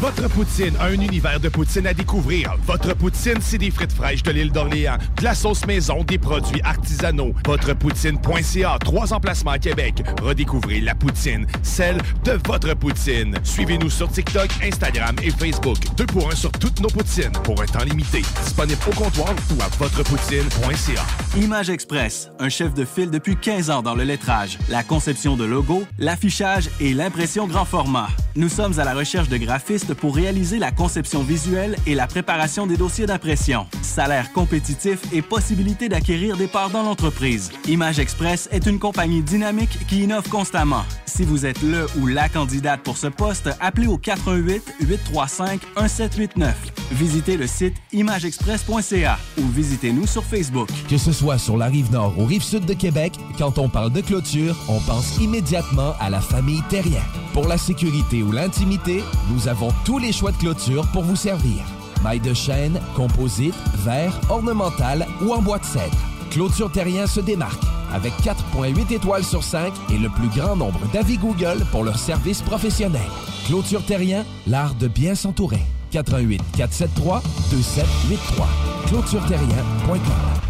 Votre 0.00 0.30
poutine, 0.30 0.72
un 0.80 0.92
univers 0.94 1.38
de 1.40 1.50
poutine 1.50 1.86
à 1.86 1.92
découvrir. 1.92 2.56
Votre 2.66 2.94
poutine, 2.94 3.36
c'est 3.42 3.58
des 3.58 3.70
frites 3.70 3.92
fraîches 3.92 4.22
de 4.22 4.30
l'île 4.30 4.50
d'Orléans, 4.50 4.96
de 5.18 5.24
la 5.24 5.34
sauce 5.34 5.66
maison, 5.66 6.02
des 6.04 6.16
produits 6.16 6.62
artisanaux. 6.62 7.34
Votrepoutine.ca, 7.46 8.78
trois 8.80 9.12
emplacements 9.12 9.50
à 9.50 9.58
Québec. 9.58 10.02
Redécouvrez 10.22 10.80
la 10.80 10.94
poutine, 10.94 11.46
celle 11.62 11.98
de 12.24 12.40
votre 12.46 12.74
poutine. 12.74 13.34
Suivez-nous 13.44 13.90
sur 13.90 14.10
TikTok, 14.10 14.48
Instagram 14.62 15.16
et 15.22 15.30
Facebook. 15.30 15.76
Deux 15.98 16.06
pour 16.06 16.32
un 16.32 16.34
sur 16.34 16.50
toutes 16.52 16.80
nos 16.80 16.88
poutines, 16.88 17.32
pour 17.44 17.60
un 17.60 17.66
temps 17.66 17.84
limité. 17.84 18.22
Disponible 18.42 18.80
au 18.90 18.94
comptoir 18.94 19.34
ou 19.54 19.62
à 19.62 19.68
votrepoutine.ca. 19.78 21.04
Image 21.36 21.68
Express, 21.68 22.30
un 22.38 22.48
chef 22.48 22.72
de 22.72 22.86
file 22.86 23.10
depuis 23.10 23.36
15 23.36 23.68
ans 23.68 23.82
dans 23.82 23.94
le 23.94 24.04
lettrage, 24.04 24.58
la 24.70 24.82
conception 24.82 25.36
de 25.36 25.44
logos, 25.44 25.84
l'affichage 25.98 26.70
et 26.80 26.94
l'impression 26.94 27.46
grand 27.46 27.66
format. 27.66 28.08
Nous 28.34 28.48
sommes 28.48 28.78
à 28.78 28.84
la 28.84 28.94
recherche 28.94 29.28
de 29.28 29.36
graphistes 29.36 29.89
pour 29.94 30.14
réaliser 30.14 30.58
la 30.58 30.70
conception 30.70 31.22
visuelle 31.22 31.76
et 31.86 31.94
la 31.94 32.06
préparation 32.06 32.66
des 32.66 32.76
dossiers 32.76 33.06
d'impression. 33.06 33.66
Salaire 33.82 34.32
compétitif 34.32 35.00
et 35.12 35.22
possibilité 35.22 35.88
d'acquérir 35.88 36.36
des 36.36 36.46
parts 36.46 36.70
dans 36.70 36.82
l'entreprise. 36.82 37.50
Image 37.68 37.98
Express 37.98 38.48
est 38.52 38.66
une 38.66 38.78
compagnie 38.78 39.22
dynamique 39.22 39.78
qui 39.88 40.02
innove 40.04 40.28
constamment. 40.28 40.84
Si 41.06 41.24
vous 41.24 41.46
êtes 41.46 41.62
le 41.62 41.86
ou 41.98 42.06
la 42.06 42.28
candidate 42.28 42.80
pour 42.82 42.96
ce 42.96 43.08
poste, 43.08 43.50
appelez 43.60 43.86
au 43.86 43.98
88 43.98 44.62
835 44.80 45.60
1789. 45.76 46.56
Visitez 46.92 47.36
le 47.36 47.46
site 47.46 47.76
imageexpress.ca 47.92 49.18
ou 49.38 49.48
visitez-nous 49.48 50.06
sur 50.06 50.24
Facebook. 50.24 50.68
Que 50.88 50.98
ce 50.98 51.12
soit 51.12 51.38
sur 51.38 51.56
la 51.56 51.66
rive 51.66 51.90
nord 51.90 52.18
ou 52.18 52.24
rive 52.24 52.42
sud 52.42 52.64
de 52.64 52.74
Québec, 52.74 53.12
quand 53.38 53.58
on 53.58 53.68
parle 53.68 53.92
de 53.92 54.00
clôture, 54.00 54.56
on 54.68 54.80
pense 54.80 55.18
immédiatement 55.18 55.94
à 56.00 56.10
la 56.10 56.20
famille 56.20 56.62
Terrien. 56.68 57.02
Pour 57.32 57.46
la 57.46 57.58
sécurité 57.58 58.22
ou 58.22 58.32
l'intimité, 58.32 59.02
nous 59.32 59.48
avons 59.48 59.70
tous 59.84 59.98
les 59.98 60.12
choix 60.12 60.32
de 60.32 60.36
clôture 60.36 60.86
pour 60.92 61.02
vous 61.02 61.16
servir. 61.16 61.64
Maille 62.02 62.20
de 62.20 62.34
chêne, 62.34 62.80
composite, 62.94 63.54
verre, 63.84 64.18
ornemental 64.30 65.06
ou 65.22 65.32
en 65.32 65.42
bois 65.42 65.58
de 65.58 65.64
cèdre. 65.64 65.96
Clôture 66.30 66.70
Terrien 66.70 67.06
se 67.06 67.20
démarque 67.20 67.62
avec 67.92 68.12
4.8 68.22 68.94
étoiles 68.94 69.24
sur 69.24 69.42
5 69.42 69.72
et 69.90 69.98
le 69.98 70.08
plus 70.08 70.28
grand 70.28 70.56
nombre 70.56 70.80
d'avis 70.92 71.18
Google 71.18 71.64
pour 71.70 71.84
leur 71.84 71.98
service 71.98 72.42
professionnel. 72.42 73.00
Clôture 73.46 73.84
Terrien, 73.84 74.24
l'art 74.46 74.74
de 74.74 74.88
bien 74.88 75.14
s'entourer. 75.14 75.62
88 75.90 76.40
473 76.56 77.22
2783. 77.50 78.48
ClôtureTerrien.com. 78.86 80.49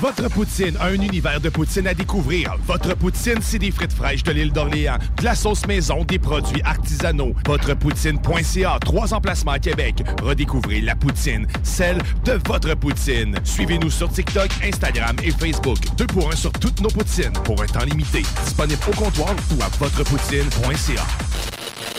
Votre 0.00 0.28
poutine, 0.28 0.76
un 0.78 0.92
univers 0.92 1.40
de 1.40 1.48
poutine 1.48 1.86
à 1.86 1.94
découvrir. 1.94 2.54
Votre 2.66 2.94
poutine, 2.94 3.38
c'est 3.40 3.58
des 3.58 3.70
frites 3.70 3.94
fraîches 3.94 4.22
de 4.22 4.32
l'île 4.32 4.52
d'Orléans, 4.52 4.98
de 5.18 5.24
la 5.24 5.34
sauce 5.34 5.66
maison, 5.66 6.04
des 6.04 6.18
produits 6.18 6.60
artisanaux. 6.62 7.32
Votrepoutine.ca, 7.46 8.78
trois 8.80 9.14
emplacements 9.14 9.52
à 9.52 9.58
Québec. 9.58 10.02
Redécouvrez 10.22 10.82
la 10.82 10.96
poutine, 10.96 11.46
celle 11.62 11.98
de 12.24 12.38
votre 12.46 12.74
poutine. 12.74 13.36
Suivez-nous 13.42 13.90
sur 13.90 14.10
TikTok, 14.10 14.50
Instagram 14.62 15.16
et 15.22 15.30
Facebook. 15.30 15.78
Deux 15.96 16.06
pour 16.06 16.30
un 16.30 16.36
sur 16.36 16.52
toutes 16.52 16.80
nos 16.82 16.90
poutines, 16.90 17.32
pour 17.44 17.62
un 17.62 17.66
temps 17.66 17.84
limité. 17.84 18.22
Disponible 18.44 18.80
au 18.88 18.96
comptoir 18.96 19.34
ou 19.56 19.62
à 19.62 19.68
votrepoutine.ca. 19.78 21.06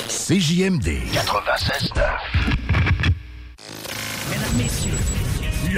CJMD 0.07 0.87
96.9 1.13 2.01
Mesdames, 4.29 4.57
Messieurs, 4.57 4.91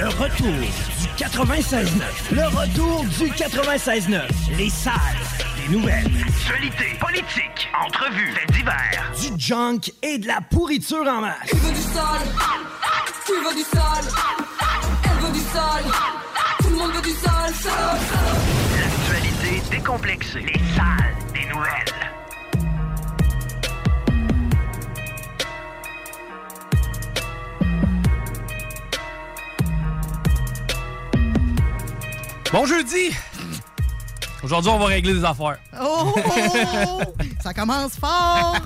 le 0.00 0.08
retour 0.08 0.46
du 0.46 1.22
96.9. 1.22 1.88
Le 2.32 2.44
retour 2.44 3.04
du 3.04 3.30
96.9. 3.32 4.22
Les 4.56 4.70
salles 4.70 4.94
des 5.58 5.76
nouvelles. 5.76 6.06
Actualité, 6.26 6.96
politique, 6.98 7.68
entrevues, 7.84 8.32
faits 8.32 8.50
divers. 8.52 9.12
Du 9.20 9.38
junk 9.38 9.92
et 10.02 10.16
de 10.16 10.26
la 10.26 10.40
pourriture 10.40 11.06
en 11.06 11.20
masse. 11.20 11.50
Tu 11.50 11.56
veux 11.56 11.74
du 11.74 11.80
sale 11.82 12.28
Tu 13.26 13.32
veux 13.32 13.54
du 13.54 13.62
sale 13.62 14.08
Elle 15.04 15.26
veut 15.26 15.32
du 15.32 15.40
sale 15.40 15.84
Tout 16.60 16.70
le 16.70 16.76
monde 16.76 16.92
veut 16.92 17.02
du 17.02 17.10
sale. 17.10 17.52
L'actualité 18.80 19.62
décomplexée. 19.70 20.40
Les 20.40 20.60
salles 20.74 21.14
des 21.34 21.46
nouvelles. 21.52 21.99
Bon 32.52 32.66
jeudi! 32.66 33.10
Aujourd'hui, 34.42 34.70
on 34.70 34.78
va 34.78 34.86
régler 34.86 35.14
des 35.14 35.24
affaires. 35.24 35.58
Oh, 35.80 36.12
oh, 36.16 36.20
oh, 36.26 37.02
oh. 37.08 37.22
ça 37.42 37.52
commence 37.54 37.92
fort. 37.96 38.56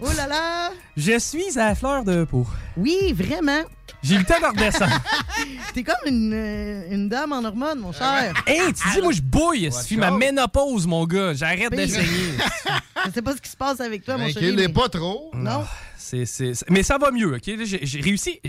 Oh 0.00 0.08
là 0.16 0.26
là. 0.26 0.70
Je 0.96 1.18
suis 1.18 1.58
à 1.58 1.68
la 1.68 1.74
fleur 1.74 2.04
de 2.04 2.24
peau. 2.24 2.46
Oui, 2.76 3.12
vraiment. 3.12 3.62
J'ai 4.02 4.16
eu 4.16 4.18
le 4.18 4.24
temps 4.24 4.38
de 4.38 4.46
redescendre. 4.46 5.00
T'es 5.74 5.82
comme 5.82 5.96
une, 6.06 6.32
euh, 6.34 6.82
une 6.90 7.08
dame 7.08 7.32
en 7.32 7.42
hormones, 7.42 7.78
mon 7.80 7.92
cher. 7.92 8.34
Hey, 8.46 8.60
tu 8.74 8.88
dis, 8.92 9.00
moi, 9.02 9.12
je 9.12 9.22
bouille. 9.22 9.70
Fait 9.72 9.96
ma 9.96 10.10
ménopause, 10.10 10.86
mon 10.86 11.06
gars. 11.06 11.32
J'arrête 11.32 11.70
de 11.72 11.76
Pire. 11.76 11.88
saigner. 11.88 12.34
Je 13.06 13.10
sais 13.12 13.22
pas 13.22 13.34
ce 13.34 13.40
qui 13.40 13.50
se 13.50 13.56
passe 13.56 13.80
avec 13.80 14.04
toi, 14.04 14.16
mon 14.18 14.26
chéri. 14.26 14.34
qu'il 14.40 14.56
mais- 14.56 14.62
l'est 14.62 14.68
pas 14.72 14.88
trop. 14.88 15.30
Non? 15.34 15.64
C'est, 15.96 16.26
c'est- 16.26 16.54
c'est- 16.54 16.66
Mais 16.70 16.82
ça 16.82 16.98
va 16.98 17.10
mieux, 17.10 17.34
OK? 17.34 17.50
J'ai 17.64 18.00
réussi. 18.00 18.40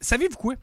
Savez-vous 0.00 0.36
quoi? 0.36 0.54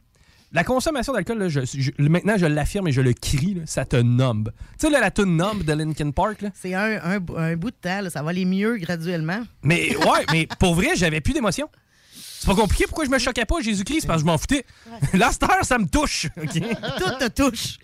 La 0.52 0.64
consommation 0.64 1.12
d'alcool, 1.12 1.38
là, 1.38 1.48
je- 1.48 1.60
je- 1.64 1.90
maintenant, 2.02 2.36
je 2.36 2.46
l'affirme 2.46 2.88
et 2.88 2.92
je 2.92 3.00
le 3.00 3.12
crie, 3.12 3.54
là, 3.54 3.62
ça 3.66 3.84
te 3.84 3.94
numb. 3.96 4.50
Tu 4.78 4.86
sais, 4.86 4.90
là, 4.90 4.98
la 5.00 5.10
tune 5.12 5.36
numb 5.36 5.62
de 5.62 5.72
Linkin 5.72 6.10
Park, 6.10 6.42
là. 6.42 6.50
C'est 6.54 6.74
un, 6.74 6.98
un, 7.04 7.18
un 7.36 7.56
bout 7.56 7.70
de 7.70 7.76
temps, 7.80 8.00
là, 8.00 8.10
ça 8.10 8.22
va 8.22 8.30
aller 8.30 8.44
mieux 8.44 8.76
graduellement. 8.78 9.42
Mais 9.62 9.94
ouais, 10.06 10.24
mais 10.32 10.48
pour 10.58 10.74
vrai, 10.74 10.88
j'avais 10.96 11.20
plus 11.20 11.34
d'émotion. 11.34 11.68
C'est 12.12 12.46
pas 12.48 12.54
compliqué, 12.54 12.86
pourquoi 12.86 13.04
je 13.04 13.10
me 13.10 13.18
choquais 13.18 13.44
pas 13.44 13.58
à 13.58 13.60
Jésus-Christ? 13.62 14.00
C'est 14.00 14.06
parce 14.06 14.22
que 14.22 14.26
je 14.26 14.32
m'en 14.32 14.38
foutais. 14.38 14.64
Là, 15.14 15.30
cette 15.30 15.42
heure, 15.44 15.62
ça 15.64 15.78
me 15.78 15.86
touche. 15.86 16.26
OK? 16.36 16.52
Tout 16.98 17.18
te 17.20 17.28
touche. 17.28 17.78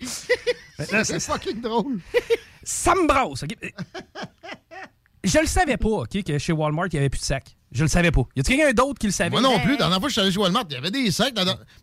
C'est 1.03 1.19
fucking 1.21 1.61
drôle. 1.61 1.99
Ça 2.63 2.95
me 2.95 3.07
brasse. 3.07 3.43
OK? 3.43 3.55
Je 5.27 5.39
le 5.39 5.45
savais 5.47 5.77
pas, 5.77 5.89
OK, 5.89 6.23
que 6.23 6.37
chez 6.37 6.53
Walmart, 6.53 6.87
il 6.87 6.95
y 6.95 6.97
avait 6.97 7.09
plus 7.09 7.19
de 7.19 7.25
sacs. 7.25 7.53
Je 7.69 7.83
le 7.83 7.89
savais 7.89 8.11
pas. 8.11 8.21
Y 8.33 8.39
a-t-il 8.39 8.57
quelqu'un 8.57 8.71
d'autre 8.73 8.97
qui 8.97 9.07
le 9.07 9.11
savait? 9.11 9.29
Moi 9.29 9.41
non 9.41 9.59
plus. 9.59 9.71
La 9.71 9.77
dernière 9.77 9.97
fois 9.99 10.07
que 10.07 10.07
je 10.07 10.13
suis 10.13 10.21
allé 10.21 10.31
chez 10.31 10.39
Walmart, 10.39 10.63
il 10.69 10.73
y 10.75 10.77
avait 10.77 10.89
des 10.89 11.11
sacs. 11.11 11.33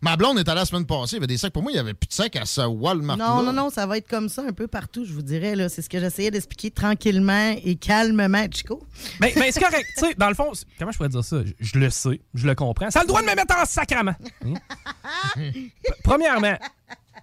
Ma 0.01 0.17
blonde 0.17 0.39
est 0.39 0.49
allée 0.49 0.59
la 0.61 0.65
semaine 0.65 0.87
passée, 0.87 1.11
il 1.11 1.15
y 1.15 1.17
avait 1.19 1.27
des 1.27 1.37
sacs. 1.37 1.53
Pour 1.53 1.61
moi, 1.61 1.71
il 1.71 1.75
y 1.75 1.79
avait 1.79 1.93
plus 1.93 2.07
de 2.07 2.13
sacs 2.13 2.35
à 2.37 2.45
ce 2.45 2.61
Walmart. 2.61 3.17
Non, 3.17 3.43
non, 3.43 3.53
non, 3.53 3.69
ça 3.69 3.85
va 3.85 3.97
être 3.99 4.07
comme 4.09 4.27
ça 4.27 4.41
un 4.47 4.51
peu 4.51 4.67
partout, 4.67 5.05
je 5.05 5.13
vous 5.13 5.21
dirais. 5.21 5.55
là. 5.55 5.69
C'est 5.69 5.83
ce 5.83 5.89
que 5.89 5.99
j'essayais 5.99 6.31
d'expliquer 6.31 6.71
tranquillement 6.71 7.55
et 7.63 7.75
calmement, 7.75 8.45
Chico. 8.51 8.81
Mais, 9.21 9.31
mais 9.35 9.51
c'est 9.51 9.61
correct. 9.61 9.85
Tu 9.95 10.05
sais, 10.07 10.15
dans 10.15 10.29
le 10.29 10.33
fond, 10.35 10.51
comment 10.79 10.91
je 10.91 10.97
pourrais 10.97 11.09
dire 11.09 11.23
ça? 11.23 11.37
Je, 11.45 11.51
je 11.59 11.77
le 11.79 11.91
sais, 11.91 12.19
je 12.33 12.47
le 12.47 12.55
comprends. 12.55 12.89
Ça 12.89 13.01
a 13.01 13.03
le 13.03 13.07
droit 13.07 13.21
de 13.21 13.27
me 13.27 13.35
mettre 13.35 13.55
en 13.55 13.65
sacrament. 13.65 14.15
Hein? 14.43 14.53
Premièrement, 16.03 16.57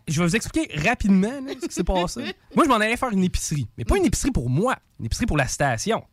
je 0.09 0.21
vais 0.21 0.27
vous 0.27 0.37
expliquer 0.37 0.69
rapidement 0.79 1.41
là, 1.47 1.53
ce 1.61 1.67
qui 1.67 1.75
s'est 1.75 1.85
passé. 1.85 2.21
Moi, 2.55 2.65
je 2.65 2.69
m'en 2.69 2.77
allais 2.77 2.97
faire 2.97 3.11
une 3.11 3.25
épicerie. 3.25 3.69
Mais 3.79 3.85
pas 3.85 3.97
une 3.97 4.05
épicerie 4.05 4.31
pour 4.31 4.51
moi, 4.51 4.77
une 4.99 5.07
épicerie 5.07 5.27
pour 5.27 5.37
la 5.37 5.47
station. 5.47 6.05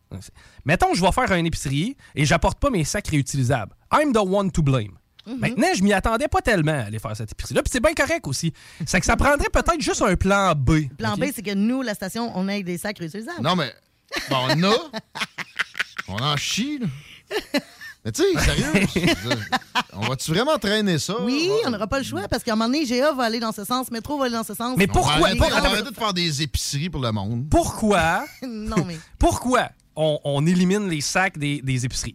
Mettons, 0.64 0.94
je 0.94 1.00
vais 1.00 1.12
faire 1.12 1.32
une 1.32 1.46
épicerie 1.46 1.96
et 2.14 2.24
j'apporte 2.24 2.58
pas 2.58 2.70
mes 2.70 2.84
sacs 2.84 3.08
réutilisables. 3.08 3.74
I'm 3.92 4.12
the 4.12 4.18
one 4.18 4.50
to 4.52 4.62
blame. 4.62 4.98
Maintenant, 5.26 5.68
je 5.74 5.82
m'y 5.82 5.92
attendais 5.92 6.28
pas 6.28 6.40
tellement 6.40 6.72
à 6.72 6.84
aller 6.84 6.98
faire 6.98 7.16
cette 7.16 7.32
épicerie-là. 7.32 7.62
Puis 7.62 7.70
c'est 7.72 7.82
bien 7.82 7.94
correct 7.94 8.26
aussi. 8.26 8.52
C'est 8.86 9.00
que 9.00 9.06
ça 9.06 9.16
prendrait 9.16 9.48
peut-être 9.52 9.80
juste 9.80 10.02
un 10.02 10.16
plan 10.16 10.54
B. 10.54 10.88
Plan? 10.96 11.16
B, 11.16 11.26
c'est 11.34 11.42
que 11.42 11.54
nous, 11.54 11.82
la 11.82 11.94
station, 11.94 12.32
on 12.34 12.48
ait 12.48 12.62
des 12.62 12.78
sacs 12.78 12.98
réutilisables. 12.98 13.42
Non, 13.42 13.54
mais. 13.54 13.72
Bon, 14.28 14.38
on 14.48 14.62
a. 14.64 14.74
On 16.08 16.16
en 16.16 16.36
chie, 16.36 16.80
là. 16.80 16.88
Mais 18.04 18.12
tu 18.12 18.22
sais, 18.22 18.38
sérieux, 18.38 18.86
on 19.92 20.00
va-tu 20.08 20.30
vraiment 20.32 20.56
traîner 20.58 20.98
ça? 20.98 21.20
Oui, 21.22 21.50
on 21.66 21.70
n'aura 21.70 21.86
pas 21.86 21.98
le 21.98 22.04
choix 22.04 22.26
parce 22.28 22.42
qu'à 22.42 22.52
un 22.52 22.56
moment 22.56 22.66
donné, 22.70 22.84
GA 22.86 23.12
va 23.12 23.24
aller 23.24 23.40
dans 23.40 23.52
ce 23.52 23.64
sens, 23.64 23.90
Métro 23.90 24.16
va 24.18 24.24
aller 24.24 24.34
dans 24.34 24.42
ce 24.42 24.54
sens. 24.54 24.76
Mais 24.78 24.84
On 24.88 24.92
va 24.94 25.00
pourquoi? 25.00 25.12
arrêter, 25.26 25.38
Pour- 25.38 25.46
on 25.48 25.50
va 25.60 25.68
arrêter 25.68 25.90
de 25.90 25.94
faire 25.94 26.14
des 26.14 26.42
épiceries 26.42 26.88
pour 26.88 27.02
le 27.02 27.12
monde. 27.12 27.46
Pourquoi? 27.50 28.24
non, 28.42 28.84
mais. 28.86 28.98
Pourquoi 29.18 29.68
on, 29.96 30.18
on 30.24 30.46
élimine 30.46 30.88
les 30.88 31.02
sacs 31.02 31.36
des, 31.36 31.60
des 31.60 31.84
épiceries? 31.84 32.14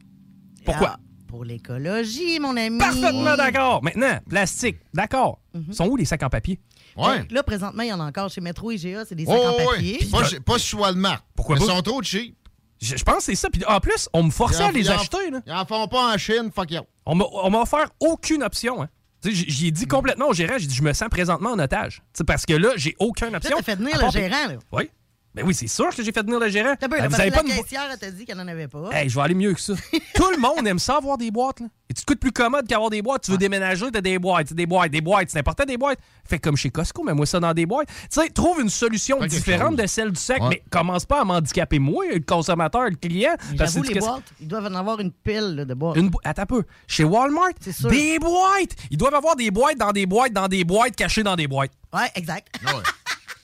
Pourquoi? 0.66 0.94
Ah, 0.96 1.00
pour 1.28 1.46
l'écologie, 1.46 2.40
mon 2.40 2.58
ami. 2.58 2.80
Parfaitement 2.80 3.36
d'accord. 3.36 3.84
Maintenant, 3.84 4.18
plastique, 4.28 4.78
d'accord. 4.94 5.40
Mhm. 5.54 5.72
Sont 5.74 5.88
où 5.88 5.96
les 5.98 6.06
sacs 6.06 6.24
en 6.24 6.30
papier? 6.30 6.60
Ouais. 6.98 7.28
Là, 7.30 7.44
présentement, 7.44 7.84
il 7.84 7.90
y 7.90 7.94
en 7.94 8.00
a 8.00 8.06
encore 8.06 8.30
chez 8.30 8.42
Métro 8.42 8.72
et 8.72 8.78
GA, 8.78 9.04
c'est 9.06 9.16
des 9.16 9.26
Oh, 9.28 9.32
sacs 9.34 9.42
en 9.44 9.58
ouais. 9.58 9.66
papier. 9.76 9.98
Puis 10.00 10.08
Pas, 10.08 10.24
chez- 10.24 10.40
pas 10.40 10.58
chez 10.58 10.78
Walmart. 10.78 11.22
Pourquoi 11.36 11.56
Mais 11.56 11.60
pas? 11.66 11.72
Ils 11.74 11.76
sont 11.76 11.82
trop 11.84 12.02
cheap. 12.02 12.36
Je, 12.82 12.96
je 12.98 13.04
pense 13.04 13.18
que 13.18 13.24
c'est 13.24 13.36
ça. 13.36 13.50
Puis 13.50 13.64
en 13.66 13.80
plus, 13.80 14.10
on 14.14 14.24
me 14.24 14.32
forçait 14.32 14.64
en- 14.64 14.68
à 14.68 14.72
les 14.72 14.90
acheter. 14.90 15.30
Là. 15.32 15.42
Ils 15.46 15.54
en 15.54 15.66
font 15.66 15.88
pas 15.88 16.14
en 16.14 16.18
Chine, 16.18 16.52
fuck 16.54 16.72
you. 16.72 16.82
On 17.06 17.16
m'a 17.16 17.26
on 17.32 17.50
m'a 17.50 17.60
offert 17.62 17.90
aucune 18.00 18.44
option. 18.44 18.82
Hein. 18.82 18.90
Tu 19.22 19.30
sais, 19.30 19.36
j- 19.36 19.46
J'y 19.48 19.68
ai 19.68 19.72
dit 19.72 19.88
complètement 19.88 20.28
au 20.28 20.34
gérant, 20.34 20.56
j'ai 20.58 20.68
dit 20.68 20.76
je 20.76 20.84
me 20.84 20.94
sens 20.94 21.10
présentement 21.10 21.52
en 21.52 21.60
otage. 21.60 22.02
Tu 22.16 22.24
parce 22.24 22.46
que 22.46 22.54
là, 22.54 22.70
j'ai 22.76 22.96
aucune 23.00 23.36
option. 23.36 23.56
t'as 23.58 23.64
fait 23.64 23.76
venir 23.76 23.96
À 24.00 24.06
le 24.06 24.12
gérant, 24.12 24.48
là. 24.50 24.56
Oui. 24.72 24.90
Ben 25.36 25.46
oui, 25.46 25.54
c'est 25.54 25.68
sûr 25.68 25.90
que 25.94 26.02
j'ai 26.02 26.12
fait 26.12 26.22
venir 26.24 26.40
le 26.40 26.48
gérant. 26.50 26.76
Peu, 26.80 26.88
Ben, 26.88 27.08
vous 27.08 27.20
avez 27.20 27.30
pas 27.30 27.38
la 27.38 27.44
de... 27.44 27.62
caissière, 27.62 27.84
elle 27.92 28.00
t'a 28.00 28.10
dit 28.10 28.26
qu'elle 28.26 28.38
n'en 28.38 28.48
avait 28.48 28.68
pas. 28.70 28.90
Hey, 28.94 29.10
je 29.10 29.16
vais 29.16 29.22
aller 29.22 29.36
mieux 29.36 29.54
que 29.54 29.60
ça. 29.62 29.74
Tout 30.16 30.32
le 30.32 30.38
monde 30.40 30.66
aime 30.66 30.80
ça 30.80 30.96
avoir 30.98 31.18
des 31.18 31.30
boîtes. 31.30 31.60
Là. 31.60 31.68
Et 31.90 31.94
tu 31.94 32.02
te 32.02 32.06
coûtes 32.08 32.20
plus 32.20 32.32
commode 32.32 32.66
qu'avoir 32.68 32.90
des 32.90 33.02
boîtes. 33.02 33.24
Tu 33.24 33.32
veux 33.32 33.38
déménager, 33.38 33.92
t'as 33.92 34.02
des 34.02 34.18
boîtes, 34.18 34.54
des 34.54 34.66
boîtes, 34.66 34.92
des 34.92 35.02
boîtes. 35.02 35.30
C'est 35.30 35.38
important 35.40 35.66
des 35.66 35.78
boîtes. 35.78 36.00
Fais 36.28 36.40
comme 36.40 36.56
chez 36.58 36.70
Costco, 36.72 37.04
mets-moi 37.04 37.26
ça 37.28 37.40
dans 37.40 37.54
des 37.54 37.66
boîtes. 37.66 37.88
Tu 37.88 38.22
sais, 38.22 38.30
trouve 38.30 38.60
une 38.62 38.70
solution 38.70 39.20
quelque 39.20 39.32
différente 39.36 39.72
chose. 39.72 39.78
de 39.82 39.86
celle 39.88 40.12
du 40.12 40.20
sac, 40.20 40.42
Ouais. 40.42 40.48
mais 40.50 40.64
commence 40.72 41.06
pas 41.06 41.22
à 41.22 41.26
m'handicaper 41.26 41.78
moi, 41.80 42.06
le 42.12 42.22
consommateur, 42.22 42.86
le 42.90 42.96
client. 42.96 43.36
parce 43.58 43.76
que 43.76 43.82
les 43.82 44.00
boîtes, 44.00 44.24
ils 44.40 44.48
doivent 44.48 44.66
en 44.66 44.76
avoir 44.76 45.00
une 45.00 45.12
pile 45.12 45.54
là, 45.58 45.66
de 45.66 45.74
boîtes. 45.74 45.98
Une 45.98 46.10
bo- 46.10 46.20
Attends 46.24 46.44
un 46.44 46.46
peu. 46.48 46.64
Chez 46.88 47.04
Walmart, 47.04 47.50
sûr. 47.72 47.90
des 47.90 48.18
boîtes. 48.20 48.76
Ils 48.90 48.98
doivent 48.98 49.16
avoir 49.16 49.36
des 49.36 49.52
boîtes 49.52 49.78
dans 49.78 49.92
des 49.92 50.06
boîtes 50.06 50.34
dans 50.34 50.48
des 50.48 50.64
boîtes 50.64 50.96
cachées 50.96 51.24
dans 51.24 51.36
des 51.36 51.48
boîtes. 51.48 51.72
Ouais, 51.94 52.10
exact. 52.16 52.48
Ouais. 52.66 52.72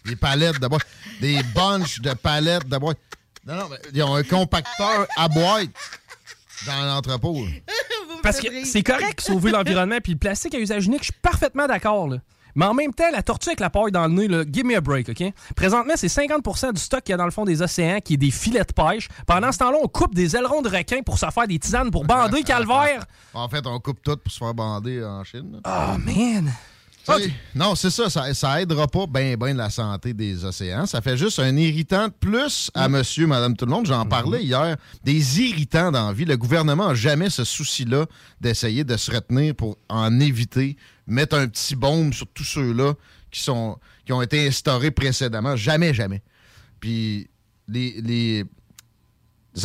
Des 0.06 0.16
palettes 0.16 0.60
de 0.60 0.68
boîte. 0.68 0.86
Des 1.20 1.42
bunches 1.56 2.02
de 2.02 2.14
palettes 2.14 2.68
de 2.68 2.78
boîte. 2.78 2.98
Non, 3.46 3.56
non, 3.56 3.68
mais 3.70 3.78
ils 3.94 4.04
ont 4.04 4.16
un 4.16 4.24
compacteur 4.24 5.08
à 5.18 5.28
boîte 5.28 5.70
dans 6.66 6.86
l'entrepôt. 6.86 7.44
Parce 8.24 8.40
que 8.40 8.66
c'est 8.66 8.84
correct 8.84 9.20
sauver 9.22 9.52
l'environnement 9.52 9.98
puis 10.04 10.14
le 10.14 10.20
plastique 10.20 10.54
à 10.54 10.60
usage 10.60 10.86
unique, 10.86 11.00
je 11.00 11.06
suis 11.06 11.20
parfaitement 11.22 11.66
d'accord. 11.68 12.08
là. 12.08 12.18
Mais 12.56 12.66
en 12.66 12.74
même 12.74 12.94
temps, 12.94 13.10
la 13.12 13.24
tortue 13.24 13.50
avec 13.50 13.62
la 13.62 13.70
paille 13.70 13.92
dans 13.92 14.06
le 14.08 14.14
nez, 14.14 14.28
là, 14.28 14.44
give 14.52 14.66
me 14.66 14.76
a 14.76 14.82
break, 14.82 15.10
OK? 15.10 15.24
Présentement, 15.56 15.94
c'est 15.96 16.08
50% 16.08 16.74
du 16.74 16.82
stock 16.82 17.02
qu'il 17.02 17.12
y 17.12 17.14
a 17.14 17.18
dans 17.18 17.26
le 17.26 17.32
fond 17.32 17.46
des 17.46 17.62
océans 17.62 18.00
qui 18.04 18.16
est 18.16 18.18
des 18.18 18.30
filets 18.32 18.66
de 18.66 18.74
pêche. 18.74 19.08
Pendant 19.26 19.52
ce 19.54 19.60
temps-là, 19.60 19.78
on 19.82 19.88
coupe 19.88 20.14
des 20.14 20.36
ailerons 20.36 20.62
de 20.62 20.70
requin 20.70 21.02
pour 21.02 21.18
se 21.18 21.26
faire 21.30 21.48
des 21.48 21.58
tisanes 21.60 21.92
pour 21.92 22.04
bander 22.04 22.44
calvaire. 22.44 23.06
En 23.34 23.48
fait, 23.48 23.66
on 23.66 23.80
coupe 23.80 24.02
tout 24.04 24.18
pour 24.18 24.32
se 24.32 24.38
faire 24.38 24.54
bander 24.54 25.04
en 25.04 25.24
Chine. 25.24 25.62
là. 25.64 25.94
Oh, 25.96 25.98
man! 25.98 26.52
Non, 27.56 27.76
c'est 27.76 27.90
ça, 27.90 28.10
ça. 28.10 28.34
Ça 28.34 28.62
aidera 28.62 28.88
pas 28.88 29.08
bien 29.08 29.36
ben 29.36 29.56
la 29.58 29.70
santé 29.70 30.14
des 30.14 30.46
océans. 30.46 30.86
Ça 30.86 31.02
fait 31.02 31.18
juste 31.18 31.40
un 31.40 31.56
irritant 31.56 32.08
de 32.08 32.14
plus 32.14 32.72
à 32.74 32.88
monsieur, 32.90 33.28
madame, 33.28 33.56
tout 33.56 33.66
le 33.66 33.72
monde. 33.72 33.86
J'en 33.86 34.06
parlais 34.06 34.44
hier. 34.44 34.78
Des 35.04 35.42
irritants 35.42 35.92
dans 35.92 36.08
la 36.08 36.14
vie. 36.14 36.26
Le 36.26 36.38
gouvernement 36.38 36.90
n'a 36.90 36.96
jamais 36.96 37.30
ce 37.30 37.44
souci-là 37.44 38.06
d'essayer 38.40 38.84
de 38.84 38.96
se 38.98 39.12
retenir 39.12 39.56
pour 39.56 39.78
en 39.90 40.20
éviter, 40.20 40.78
mettre 41.08 41.36
un 41.36 41.48
petit 41.48 41.76
baume 41.76 42.14
sur 42.14 42.28
tous 42.28 42.44
ceux-là 42.44 42.94
qui, 43.32 43.42
sont, 43.42 43.78
qui 44.06 44.14
ont 44.14 44.22
été 44.22 44.48
instaurés 44.48 44.92
précédemment. 44.92 45.56
Jamais, 45.56 45.94
jamais. 45.94 46.22
Puis 46.80 47.30
les, 47.68 48.02
les 48.02 48.46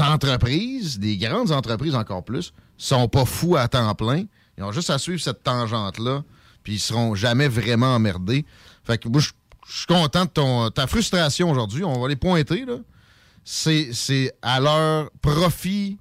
entreprises, 0.00 0.98
les 1.00 1.16
grandes 1.16 1.52
entreprises 1.52 1.94
encore 1.94 2.24
plus, 2.24 2.52
sont 2.78 3.08
pas 3.08 3.24
fous 3.24 3.56
à 3.56 3.68
temps 3.68 3.94
plein. 3.94 4.24
Ils 4.58 4.64
ont 4.64 4.72
juste 4.72 4.90
à 4.90 4.98
suivre 4.98 5.20
cette 5.20 5.42
tangente-là, 5.42 6.22
puis 6.66 6.74
ils 6.74 6.80
seront 6.80 7.14
jamais 7.14 7.46
vraiment 7.46 7.94
emmerdés. 7.94 8.44
Fait 8.82 8.98
que 8.98 9.08
moi, 9.08 9.20
je 9.20 9.30
suis 9.68 9.86
content 9.86 10.24
de 10.24 10.30
ton, 10.30 10.68
ta 10.70 10.88
frustration 10.88 11.48
aujourd'hui. 11.48 11.84
On 11.84 12.00
va 12.00 12.08
les 12.08 12.16
pointer, 12.16 12.64
là. 12.64 12.78
C'est 13.44 14.32
à 14.42 14.58
leur 14.58 15.12
profit, 15.22 15.96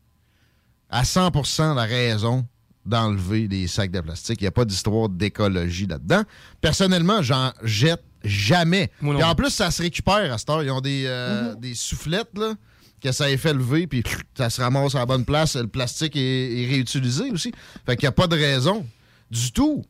à 0.89 1.03
100% 1.03 1.75
la 1.75 1.83
raison 1.83 2.47
d'enlever 2.83 3.47
les 3.47 3.67
sacs 3.67 3.91
de 3.91 4.01
plastique. 4.01 4.41
Il 4.41 4.45
n'y 4.45 4.47
a 4.47 4.51
pas 4.51 4.65
d'histoire 4.65 5.07
d'écologie 5.07 5.85
là-dedans. 5.85 6.23
Personnellement, 6.61 7.21
j'en 7.21 7.51
jette 7.61 8.03
jamais. 8.23 8.89
Et 9.03 9.23
en 9.23 9.35
plus. 9.35 9.51
ça 9.51 9.69
se 9.69 9.83
récupère 9.83 10.33
à 10.33 10.39
cette 10.39 10.49
heure. 10.49 10.63
Ils 10.63 10.71
ont 10.71 10.81
des, 10.81 11.03
euh, 11.05 11.53
des 11.53 11.75
soufflettes, 11.75 12.35
là, 12.35 12.55
que 12.99 13.11
ça 13.11 13.29
est 13.29 13.37
fait 13.37 13.53
lever, 13.53 13.85
puis 13.85 14.03
ça 14.35 14.49
se 14.49 14.59
ramasse 14.61 14.95
à 14.95 14.99
la 14.99 15.05
bonne 15.05 15.25
place. 15.25 15.55
Le 15.55 15.67
plastique 15.67 16.15
est, 16.15 16.63
est 16.63 16.67
réutilisé 16.67 17.29
aussi. 17.29 17.51
Fait 17.85 17.95
qu'il 17.95 18.05
n'y 18.05 18.09
a 18.09 18.13
pas 18.13 18.25
de 18.25 18.35
raison 18.35 18.83
du 19.29 19.51
tout. 19.51 19.85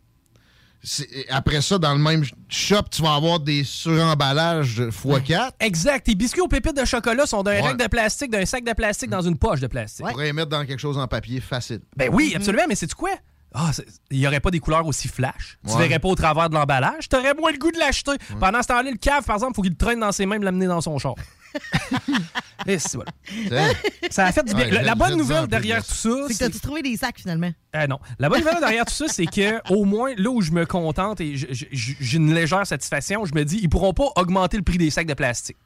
Après 1.29 1.61
ça, 1.61 1.77
dans 1.77 1.93
le 1.93 1.99
même 1.99 2.23
shop, 2.49 2.83
tu 2.91 3.01
vas 3.01 3.15
avoir 3.15 3.39
des 3.39 3.63
suremballages 3.63 4.79
x4. 4.81 5.51
Exact. 5.59 6.05
Tes 6.05 6.15
biscuits 6.15 6.41
aux 6.41 6.47
pépites 6.47 6.77
de 6.77 6.85
chocolat 6.85 7.25
sont 7.25 7.41
d'un 7.43 7.51
Ouais. 7.53 7.61
rack 7.61 7.77
de 7.77 7.87
plastique, 7.87 8.31
d'un 8.31 8.45
sac 8.45 8.63
de 8.63 8.73
plastique 8.73 9.09
dans 9.09 9.21
une 9.21 9.37
poche 9.37 9.59
de 9.61 9.67
plastique. 9.67 10.05
Tu 10.05 10.11
pourrais 10.11 10.25
les 10.25 10.33
mettre 10.33 10.49
dans 10.49 10.65
quelque 10.65 10.79
chose 10.79 10.97
en 10.97 11.07
papier 11.07 11.39
facile. 11.41 11.79
Ben 11.95 12.09
oui, 12.13 12.33
absolument, 12.35 12.65
mais 12.67 12.75
c'est 12.75 12.93
quoi? 12.93 13.11
Ah, 13.57 13.71
il 14.11 14.19
n'y 14.19 14.27
aurait 14.27 14.41
pas 14.41 14.51
des 14.51 14.59
couleurs 14.59 14.85
aussi 14.85 15.07
flash? 15.07 15.57
Tu 15.65 15.71
Ouais. 15.73 15.87
verrais 15.87 15.99
pas 15.99 16.09
au 16.09 16.15
travers 16.15 16.49
de 16.49 16.55
l'emballage? 16.55 17.07
Tu 17.09 17.15
aurais 17.15 17.33
moins 17.33 17.51
le 17.53 17.57
goût 17.57 17.71
de 17.71 17.79
l'acheter. 17.79 18.11
Pendant 18.39 18.61
ce 18.61 18.67
temps-là, 18.67 18.91
le 18.91 18.97
cave, 18.97 19.23
par 19.23 19.37
exemple, 19.37 19.53
il 19.53 19.55
faut 19.55 19.61
qu'il 19.61 19.71
le 19.71 19.77
traîne 19.77 19.99
dans 20.01 20.11
ses 20.11 20.25
mains 20.25 20.35
et 20.35 20.39
l'amener 20.43 20.67
dans 20.67 20.81
son 20.81 20.97
char. 20.99 21.15
Et 22.67 22.79
c'est- 22.79 22.97
voilà. 22.97 23.71
Ça 24.09 24.25
a 24.25 24.31
fait 24.31 24.43
du 24.43 24.53
bien. 24.53 24.65
Ouais, 24.69 24.83
La, 24.83 24.95
bonne 24.95 25.15
nouvelle 25.17 25.47
derrière 25.47 25.81
de- 25.81 25.87
tout 25.87 25.93
ça, 25.93 26.09
C'est 26.27 26.33
que 26.33 26.39
t'as-tu 26.39 26.59
trouvé 26.59 26.81
des 26.81 26.97
sacs, 26.97 27.17
finalement? 27.19 27.51
euh, 27.75 27.87
non. 27.87 27.99
La 28.19 28.27
bonne 28.29 28.39
nouvelle 28.39 28.59
derrière 28.59 28.85
tout 28.85 28.93
ça, 28.93 29.07
c'est 29.07 29.25
que 29.25 29.61
au 29.73 29.85
moins, 29.85 30.13
là 30.17 30.29
où 30.29 30.41
je 30.41 30.51
me 30.51 30.65
contente 30.65 31.21
et 31.21 31.35
j'ai 31.35 32.17
une 32.17 32.33
légère 32.33 32.65
satisfaction, 32.65 33.25
je 33.25 33.33
me 33.33 33.45
dis, 33.45 33.59
ils 33.61 33.69
pourront 33.69 33.93
pas 33.93 34.07
augmenter 34.15 34.57
le 34.57 34.63
prix 34.63 34.77
des 34.77 34.89
sacs 34.89 35.07
de 35.07 35.13
plastique. 35.13 35.57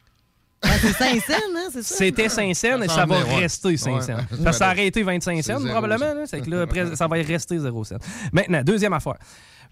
C'est 0.64 0.94
5 0.94 1.22
cents, 1.22 1.34
hein, 1.56 1.68
c'est 1.72 1.84
ça? 1.84 1.96
C'était 1.96 2.30
5 2.30 2.54
cents 2.56 2.82
et 2.82 2.88
Ça 2.88 3.06
va 3.06 3.20
ouais. 3.24 3.40
rester 3.40 3.78
5 3.78 3.94
Ouais. 3.96 4.02
Parce 4.44 4.58
que 4.58 4.64
ça 4.64 4.72
aurait 4.72 4.88
été 4.88 5.04
25 5.04 5.42
cents, 5.44 5.60
probablement. 5.64 5.98
cent. 6.00 6.14
là. 6.16 6.24
C'est 6.26 6.42
que 6.42 6.50
là, 6.50 6.62
après, 6.64 6.96
ça 6.96 7.08
va 7.08 7.16
rester 7.16 7.58
0 7.60 7.84
cents. 7.84 7.96
Maintenant, 8.34 8.62
deuxième 8.64 8.94
affaire. 8.94 9.16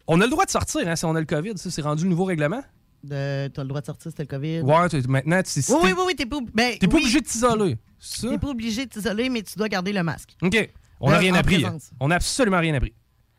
On 0.08 0.20
a 0.22 0.24
le 0.24 0.30
droit 0.32 0.46
de 0.46 0.52
sortir 0.52 0.88
hein, 0.88 0.96
si 0.96 1.04
on 1.06 1.16
a 1.16 1.20
le 1.20 1.26
COVID. 1.26 1.54
Ça, 1.58 1.70
c'est 1.70 1.82
rendu 1.82 2.04
le 2.06 2.10
nouveau 2.10 2.24
règlement? 2.26 2.62
De- 3.04 3.48
T'as 3.50 3.62
le 3.64 3.68
droit 3.68 3.82
de 3.82 3.86
sortir, 3.86 4.12
c'était 4.12 4.24
le 4.24 4.28
COVID. 4.28 4.62
Ouais, 4.62 4.90
tu- 4.90 5.02
maintenant, 5.08 5.42
tu 5.44 5.62
si 5.62 5.72
Oui, 5.72 5.78
t'es- 5.82 5.88
oui, 5.88 5.94
oui, 5.98 6.04
oui, 6.08 6.16
t'es 6.16 6.26
pas, 6.26 6.38
ben, 6.54 6.78
t'es 6.80 6.88
pas 6.88 6.96
oui. 6.96 7.02
obligé 7.04 7.22
de 7.22 7.26
t'isoler. 7.26 7.78
T'es 8.22 8.38
pas 8.38 8.48
obligé 8.48 8.86
de 8.86 8.90
t'isoler, 8.90 9.30
mais 9.30 9.42
tu 9.44 9.58
dois 9.58 9.68
garder 9.70 9.92
le 9.94 10.04
masque. 10.04 10.36
OK. 10.42 10.70
On 11.00 11.10
n'a 11.12 11.18
Euh, 11.18 11.20
rien 11.20 11.34
en 11.34 11.38
appris. 11.38 11.62
présence. 11.62 11.92
On 12.00 12.08
n'a 12.08 12.16
absolument 12.16 12.60
rien 12.60 12.74
appris. 12.74 12.94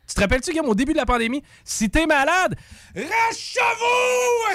Tu 0.09 0.15
te 0.15 0.21
rappelles-tu, 0.21 0.51
Guillaume, 0.51 0.67
au 0.67 0.75
début 0.75 0.91
de 0.93 0.97
la 0.97 1.05
pandémie, 1.05 1.43
si 1.63 1.89
t'es 1.89 2.05
malade, 2.05 2.55
reste 2.95 3.39
chez 3.39 3.59
vous! 3.79 4.49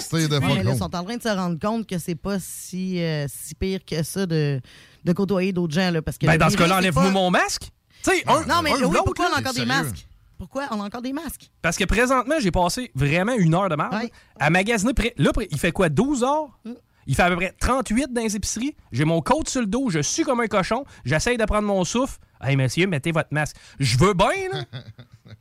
Ils 0.74 0.78
sont 0.78 0.94
en 0.96 1.04
train 1.04 1.16
de 1.16 1.22
se 1.22 1.28
rendre 1.28 1.58
compte 1.60 1.86
que 1.88 1.98
c'est 1.98 2.16
pas 2.16 2.38
si, 2.40 3.00
euh, 3.02 3.26
si 3.28 3.54
pire 3.54 3.80
que 3.86 4.02
ça 4.02 4.26
de, 4.26 4.60
de 5.04 5.12
côtoyer 5.12 5.52
d'autres 5.52 5.74
gens. 5.74 5.90
Là, 5.90 6.02
parce 6.02 6.18
que 6.18 6.26
Ben, 6.26 6.36
dans 6.36 6.50
ce 6.50 6.56
cas-là, 6.56 6.78
enlève-moi 6.78 7.04
pas- 7.04 7.10
mon 7.10 7.30
masque. 7.30 7.70
Tu 8.02 8.10
sais, 8.10 8.24
un, 8.26 8.44
Non, 8.46 8.62
mais 8.62 8.72
un 8.72 8.82
ou 8.82 8.90
oui, 8.90 8.98
pourquoi 9.04 9.28
on 9.32 9.36
a 9.36 9.40
encore 9.40 9.54
des 9.54 9.64
masques? 9.64 10.06
Pourquoi 10.36 10.64
on 10.72 10.80
a 10.82 10.84
encore 10.84 11.02
des 11.02 11.12
masques? 11.12 11.50
Parce 11.62 11.76
que 11.76 11.84
présentement, 11.84 12.34
j'ai 12.40 12.50
passé 12.50 12.90
vraiment 12.96 13.34
une 13.34 13.54
heure 13.54 13.68
de 13.68 13.76
marde 13.76 13.94
à 14.40 14.50
magasiner. 14.50 14.92
près- 14.92 15.14
Là, 15.16 15.30
il 15.50 15.58
fait 15.58 15.70
quoi, 15.72 15.88
12 15.88 16.24
heures? 16.24 16.58
Mm. 16.64 16.72
Il 17.06 17.14
fait 17.14 17.22
à 17.22 17.28
peu 17.28 17.36
près 17.36 17.54
38 17.60 18.12
dans 18.12 18.22
les 18.22 18.36
épiceries. 18.36 18.74
J'ai 18.92 19.04
mon 19.04 19.20
côte 19.20 19.48
sur 19.48 19.60
le 19.60 19.66
dos, 19.66 19.90
je 19.90 20.00
suis 20.00 20.22
comme 20.24 20.40
un 20.40 20.46
cochon. 20.46 20.84
J'essaye 21.04 21.36
de 21.36 21.44
prendre 21.44 21.66
mon 21.66 21.84
souffle. 21.84 22.18
Hey, 22.40 22.56
monsieur, 22.56 22.86
mettez 22.86 23.12
votre 23.12 23.28
masque. 23.32 23.56
Je 23.78 23.96
veux 23.98 24.14
bien, 24.14 24.28
là. 24.52 24.64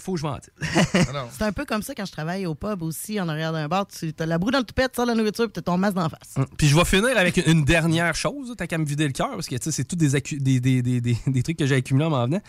Faut 0.00 0.12
que 0.14 0.18
je 0.20 0.22
ventile. 0.22 0.52
C'est 1.32 1.42
un 1.42 1.50
peu 1.52 1.64
comme 1.64 1.82
ça 1.82 1.92
quand 1.92 2.06
je 2.06 2.12
travaille 2.12 2.46
au 2.46 2.54
pub 2.54 2.82
aussi, 2.82 3.20
en 3.20 3.28
arrière 3.28 3.52
d'un 3.52 3.66
bar. 3.66 3.84
Tu 3.88 4.14
as 4.16 4.26
la 4.26 4.38
broue 4.38 4.52
dans 4.52 4.58
le 4.60 4.64
toupette, 4.64 4.92
tu 4.92 4.96
sors 4.96 5.06
la 5.06 5.14
nourriture, 5.14 5.46
puis 5.46 5.52
t'as 5.54 5.60
ton 5.62 5.76
masque 5.76 5.94
d'en 5.96 6.08
face. 6.08 6.36
Mm. 6.36 6.44
Puis 6.56 6.68
je 6.68 6.76
vais 6.76 6.84
finir 6.84 7.18
avec 7.18 7.36
une 7.48 7.64
dernière 7.64 8.14
chose. 8.14 8.54
T'as 8.56 8.68
qu'à 8.68 8.78
me 8.78 8.84
vider 8.84 9.06
le 9.08 9.12
cœur 9.12 9.30
parce 9.32 9.48
que 9.48 9.56
tu 9.56 9.62
sais, 9.64 9.72
c'est 9.72 9.84
tous 9.84 9.96
des, 9.96 10.08
des, 10.38 10.60
des, 10.60 10.82
des, 10.82 11.00
des- 11.00 11.16
des 11.26 11.42
trucs 11.42 11.58
que 11.58 11.66
j'ai 11.66 11.74
accumulés 11.74 12.04
en 12.06 12.10
m'en 12.10 12.24
venant. 12.26 12.40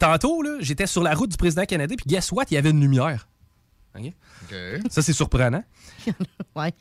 Tantôt, 0.00 0.42
là, 0.42 0.56
j'étais 0.60 0.86
sur 0.88 1.02
la 1.04 1.14
route 1.14 1.30
du 1.30 1.36
président 1.36 1.64
canadien, 1.64 1.96
puis 1.96 2.06
guess 2.08 2.32
what? 2.32 2.44
Il 2.50 2.54
y 2.54 2.56
avait 2.58 2.70
une 2.70 2.80
lumière. 2.80 3.28
Ça, 4.90 5.02
c'est 5.02 5.12
surprenant. 5.12 5.64
ouais. 6.56 6.72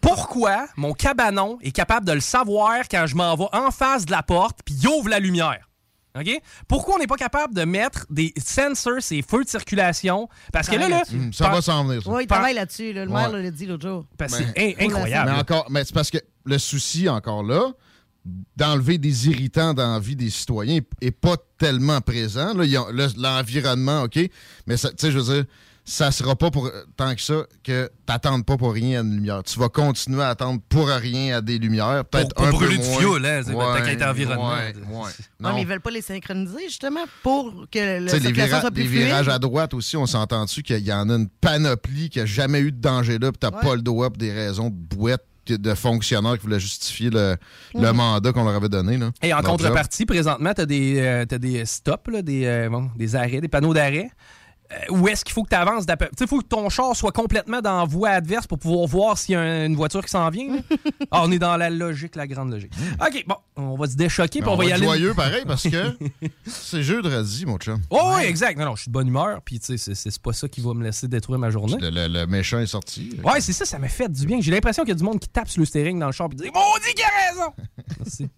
Pourquoi 0.00 0.66
mon 0.76 0.92
cabanon 0.92 1.58
est 1.62 1.72
capable 1.72 2.06
de 2.06 2.12
le 2.12 2.20
savoir 2.20 2.84
quand 2.90 3.06
je 3.06 3.16
m'en 3.16 3.34
vais 3.36 3.48
en 3.52 3.70
face 3.70 4.06
de 4.06 4.12
la 4.12 4.22
porte, 4.22 4.60
puis 4.64 4.74
il 4.80 4.88
ouvre 4.88 5.08
la 5.08 5.18
lumière? 5.18 5.68
OK? 6.16 6.30
Pourquoi 6.68 6.94
on 6.94 6.98
n'est 6.98 7.08
pas 7.08 7.16
capable 7.16 7.54
de 7.54 7.64
mettre 7.64 8.06
des 8.08 8.32
sensors, 8.38 9.00
ces 9.02 9.20
feux 9.22 9.42
de 9.42 9.48
circulation? 9.48 10.28
Parce 10.52 10.68
que 10.68 10.76
là, 10.76 10.88
là. 10.88 11.02
Ça 11.32 11.48
va 11.48 11.60
s'en 11.60 11.84
venir, 11.84 12.04
ça. 12.04 12.10
Oui, 12.10 12.22
il 12.22 12.26
travaille 12.28 12.54
là-dessus. 12.54 12.92
là. 12.92 13.04
Le 13.04 13.10
maire 13.10 13.32
l'a 13.32 13.50
dit 13.50 13.66
l'autre 13.66 13.88
jour. 13.88 14.06
Parce 14.16 14.36
que 14.38 14.44
Ben, 14.44 14.52
c'est 14.56 14.76
in- 14.80 14.86
incroyable. 14.86 15.32
Mais 15.32 15.38
encore, 15.40 15.66
mais 15.70 15.84
c'est 15.84 15.94
parce 15.94 16.10
que 16.10 16.18
le 16.44 16.58
souci 16.58 17.08
encore 17.08 17.42
là, 17.42 17.72
d'enlever 18.56 18.96
des 18.98 19.28
irritants 19.28 19.74
dans 19.74 19.92
la 19.94 19.98
vie 19.98 20.14
des 20.14 20.30
citoyens 20.30 20.78
est 21.00 21.10
pas 21.10 21.36
tellement 21.58 22.00
présent. 22.00 22.54
Le- 22.54 23.20
l'environnement, 23.20 24.02
OK, 24.04 24.20
mais 24.68 24.76
ça- 24.76 24.90
tu 24.90 24.94
sais, 24.98 25.10
je 25.10 25.18
veux 25.18 25.34
dire, 25.34 25.44
ça 25.86 26.10
sera 26.10 26.34
pas 26.34 26.50
pour 26.50 26.70
tant 26.96 27.14
que 27.14 27.20
ça 27.20 27.44
que 27.62 27.90
t'attendes 28.06 28.46
pas 28.46 28.56
pour 28.56 28.72
rien 28.72 29.00
à 29.00 29.02
une 29.02 29.14
lumière. 29.16 29.42
Tu 29.42 29.58
vas 29.58 29.68
continuer 29.68 30.22
à 30.22 30.28
attendre 30.30 30.60
pour 30.68 30.88
rien 30.88 31.36
à 31.36 31.40
des 31.42 31.58
lumières, 31.58 32.04
peut-être 32.06 32.32
un 32.40 32.50
pour 32.50 32.58
peu 32.60 32.66
brûler 32.66 32.78
du 32.82 32.88
moins. 32.88 32.98
fioul, 32.98 33.26
hein, 33.26 33.42
Ouais, 33.46 34.04
environnement. 34.04 34.48
ouais, 34.54 34.74
ouais. 34.74 35.10
Non, 35.40 35.50
Non. 35.50 35.54
mais 35.54 35.62
ils 35.62 35.66
veulent 35.68 35.80
pas 35.82 35.90
les 35.90 36.00
synchroniser, 36.00 36.64
justement, 36.68 37.04
pour 37.22 37.66
que 37.70 38.08
sais, 38.08 38.18
les, 38.18 38.32
vira- 38.32 38.60
soit 38.62 38.70
plus 38.70 38.82
les 38.84 38.88
fluide. 38.88 39.04
virages 39.04 39.28
à 39.28 39.38
droite 39.38 39.74
aussi, 39.74 39.96
on 39.98 40.06
s'entend 40.06 40.44
dessus 40.46 40.62
qu'il 40.62 40.78
y 40.78 40.92
en 40.92 41.10
a 41.10 41.14
une 41.16 41.28
panoplie 41.28 42.08
qui 42.08 42.20
a 42.20 42.26
jamais 42.26 42.60
eu 42.60 42.72
de 42.72 42.80
danger 42.80 43.18
là, 43.18 43.30
puis 43.30 43.38
t'as 43.38 43.50
Ouais. 43.54 43.60
pas 43.62 43.74
le 43.76 43.82
doigt 43.82 44.08
pour 44.08 44.16
des 44.18 44.32
raisons 44.32 44.70
de 44.70 44.74
bouette 44.74 45.24
de 45.46 45.74
fonctionnaires 45.74 46.36
qui 46.38 46.44
voulaient 46.44 46.58
justifier 46.58 47.10
le, 47.10 47.36
le 47.74 47.92
mandat 47.92 48.32
qu'on 48.32 48.44
leur 48.44 48.54
avait 48.54 48.70
donné. 48.70 48.96
Là. 48.96 49.10
Et 49.22 49.34
en 49.34 49.42
contrepartie, 49.42 50.06
présentement, 50.06 50.54
tu 50.54 50.62
as 50.62 50.66
des, 50.66 50.98
euh, 51.00 51.26
t'as 51.26 51.36
des 51.36 51.66
stops, 51.66 52.10
là, 52.10 52.22
des, 52.22 52.46
euh, 52.46 52.70
bon, 52.70 52.88
des 52.96 53.14
arrêts, 53.14 53.42
des 53.42 53.48
panneaux 53.48 53.74
d'arrêt. 53.74 54.08
Euh, 54.74 54.92
où 54.94 55.06
est-ce 55.08 55.24
qu'il 55.24 55.32
faut 55.32 55.42
que 55.44 55.50
tu 55.50 55.54
avances? 55.56 55.86
Tu 55.86 55.92
sais, 55.92 56.08
il 56.22 56.26
faut 56.26 56.40
que 56.40 56.46
ton 56.46 56.68
char 56.68 56.96
soit 56.96 57.12
complètement 57.12 57.60
dans 57.60 57.78
la 57.78 57.84
voie 57.84 58.10
adverse 58.10 58.46
pour 58.46 58.58
pouvoir 58.58 58.86
voir 58.88 59.18
s'il 59.18 59.34
y 59.34 59.36
a 59.36 59.64
une 59.66 59.76
voiture 59.76 60.02
qui 60.04 60.10
s'en 60.10 60.28
vient. 60.30 60.58
Ah, 61.10 61.22
on 61.22 61.30
est 61.30 61.38
dans 61.38 61.56
la 61.56 61.70
logique, 61.70 62.16
la 62.16 62.26
grande 62.26 62.50
logique. 62.50 62.72
OK, 63.00 63.24
bon, 63.26 63.36
on 63.56 63.76
va 63.76 63.86
se 63.86 63.94
déchoquer 63.94 64.40
puis 64.40 64.48
on, 64.48 64.54
on 64.54 64.56
va 64.56 64.64
y 64.64 64.72
aller. 64.72 64.84
joyeux 64.84 65.14
pareil 65.14 65.44
parce 65.46 65.62
que 65.68 65.96
c'est 66.46 66.82
jeudi, 66.82 67.46
mon 67.46 67.56
chum. 67.58 67.80
Oh, 67.90 68.14
oui, 68.16 68.24
exact. 68.24 68.58
Non, 68.58 68.64
non, 68.64 68.74
je 68.74 68.82
suis 68.82 68.88
de 68.88 68.92
bonne 68.94 69.06
humeur, 69.06 69.40
puis 69.44 69.60
tu 69.60 69.78
sais, 69.78 69.94
c'est- 69.94 70.18
pas 70.22 70.32
ça 70.32 70.48
qui 70.48 70.60
va 70.60 70.74
me 70.74 70.82
laisser 70.82 71.06
détruire 71.06 71.38
ma 71.38 71.50
journée. 71.50 71.76
Le, 71.80 71.90
le- 71.90 72.08
le 72.08 72.26
méchant 72.26 72.58
est 72.58 72.66
sorti. 72.66 73.16
Ouais, 73.22 73.40
c'est 73.40 73.52
ça, 73.52 73.64
ça 73.64 73.78
m'a 73.78 73.88
fait 73.88 74.08
du 74.10 74.26
bien. 74.26 74.40
J'ai 74.40 74.50
l'impression 74.50 74.82
qu'il 74.82 74.90
y 74.90 74.96
a 74.96 74.98
du 74.98 75.04
monde 75.04 75.20
qui 75.20 75.28
tape 75.28 75.48
sur 75.48 75.60
le 75.60 75.66
steering 75.66 75.98
dans 76.00 76.06
le 76.06 76.12
char 76.12 76.28
et 76.32 76.34
dit 76.34 76.44
Maudit 76.44 76.94
qu'il 76.94 77.04
a 77.04 77.30
raison! 77.30 77.52
Merci. 77.98 78.28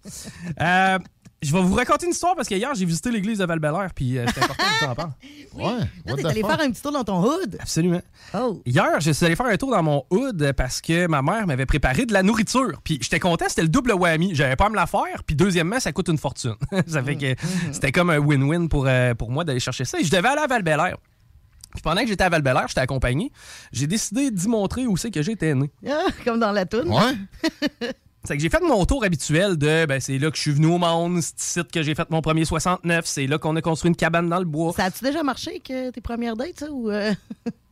Euh, 0.60 0.98
je 1.42 1.52
vais 1.52 1.60
vous 1.60 1.74
raconter 1.74 2.06
une 2.06 2.12
histoire 2.12 2.34
parce 2.34 2.48
qu'hier, 2.48 2.74
j'ai 2.74 2.84
visité 2.86 3.10
l'église 3.10 3.38
de 3.38 3.44
val 3.44 3.60
puis 3.94 4.18
euh, 4.18 4.24
c'est 4.34 4.42
important 4.42 4.64
que 4.64 4.80
je 4.80 4.84
t'en 4.86 4.94
parle. 4.94 5.10
Ouais. 5.54 5.86
Toi, 6.06 6.16
t'es 6.16 6.26
allé 6.26 6.40
faire 6.40 6.60
un 6.60 6.70
petit 6.70 6.82
tour 6.82 6.92
dans 6.92 7.04
ton 7.04 7.22
hood. 7.22 7.56
Absolument. 7.60 8.00
Oh. 8.34 8.62
Hier, 8.64 9.00
je 9.00 9.10
suis 9.10 9.26
allé 9.26 9.36
faire 9.36 9.46
un 9.46 9.56
tour 9.56 9.70
dans 9.70 9.82
mon 9.82 10.04
hood 10.10 10.52
parce 10.56 10.80
que 10.80 11.06
ma 11.06 11.22
mère 11.22 11.46
m'avait 11.46 11.66
préparé 11.66 12.06
de 12.06 12.12
la 12.12 12.22
nourriture. 12.22 12.80
Puis 12.82 12.98
j'étais 13.02 13.20
content, 13.20 13.46
c'était 13.48 13.62
le 13.62 13.68
double 13.68 13.92
whammy. 13.92 14.34
J'avais 14.34 14.56
pas 14.56 14.66
à 14.66 14.70
me 14.70 14.76
la 14.76 14.86
faire. 14.86 15.24
Puis 15.26 15.36
deuxièmement, 15.36 15.78
ça 15.78 15.92
coûte 15.92 16.08
une 16.08 16.18
fortune. 16.18 16.56
ça 16.86 17.02
fait 17.02 17.16
que 17.16 17.34
c'était 17.70 17.92
comme 17.92 18.10
un 18.10 18.18
win-win 18.18 18.68
pour, 18.68 18.86
euh, 18.86 19.14
pour 19.14 19.30
moi 19.30 19.44
d'aller 19.44 19.60
chercher 19.60 19.84
ça. 19.84 20.00
Et 20.00 20.04
je 20.04 20.10
devais 20.10 20.28
aller 20.28 20.42
à 20.42 20.46
val 20.46 20.62
Puis 20.64 21.82
pendant 21.82 22.00
que 22.00 22.08
j'étais 22.08 22.24
à 22.24 22.30
val 22.30 22.42
j'étais 22.66 22.80
accompagné, 22.80 23.30
j'ai 23.72 23.86
décidé 23.86 24.30
d'y 24.30 24.48
montrer 24.48 24.86
où 24.86 24.96
c'est 24.96 25.10
que 25.10 25.22
j'étais 25.22 25.54
né. 25.54 25.70
Ah, 25.86 26.06
comme 26.24 26.40
dans 26.40 26.52
la 26.52 26.64
toune. 26.64 26.92
C'est 28.26 28.36
que 28.36 28.42
j'ai 28.42 28.48
fait 28.50 28.62
mon 28.62 28.84
tour 28.84 29.04
habituel 29.04 29.56
de 29.56 29.86
ben, 29.86 30.00
c'est 30.00 30.18
là 30.18 30.30
que 30.30 30.36
je 30.36 30.42
suis 30.42 30.50
venu 30.52 30.66
au 30.66 30.78
monde, 30.78 31.20
c'est 31.22 31.60
ici 31.60 31.60
que 31.72 31.82
j'ai 31.82 31.94
fait 31.94 32.08
mon 32.10 32.20
premier 32.20 32.44
69, 32.44 33.04
c'est 33.06 33.26
là 33.26 33.38
qu'on 33.38 33.54
a 33.56 33.62
construit 33.62 33.88
une 33.88 33.96
cabane 33.96 34.28
dans 34.28 34.38
le 34.38 34.44
bois. 34.44 34.72
Ça 34.76 34.84
a-tu 34.84 35.04
déjà 35.04 35.22
marché 35.22 35.60
que 35.60 35.90
tes 35.90 36.00
premières 36.00 36.36
dates, 36.36 36.58
ça? 36.60 36.70
Ou 36.70 36.90
euh, 36.90 37.12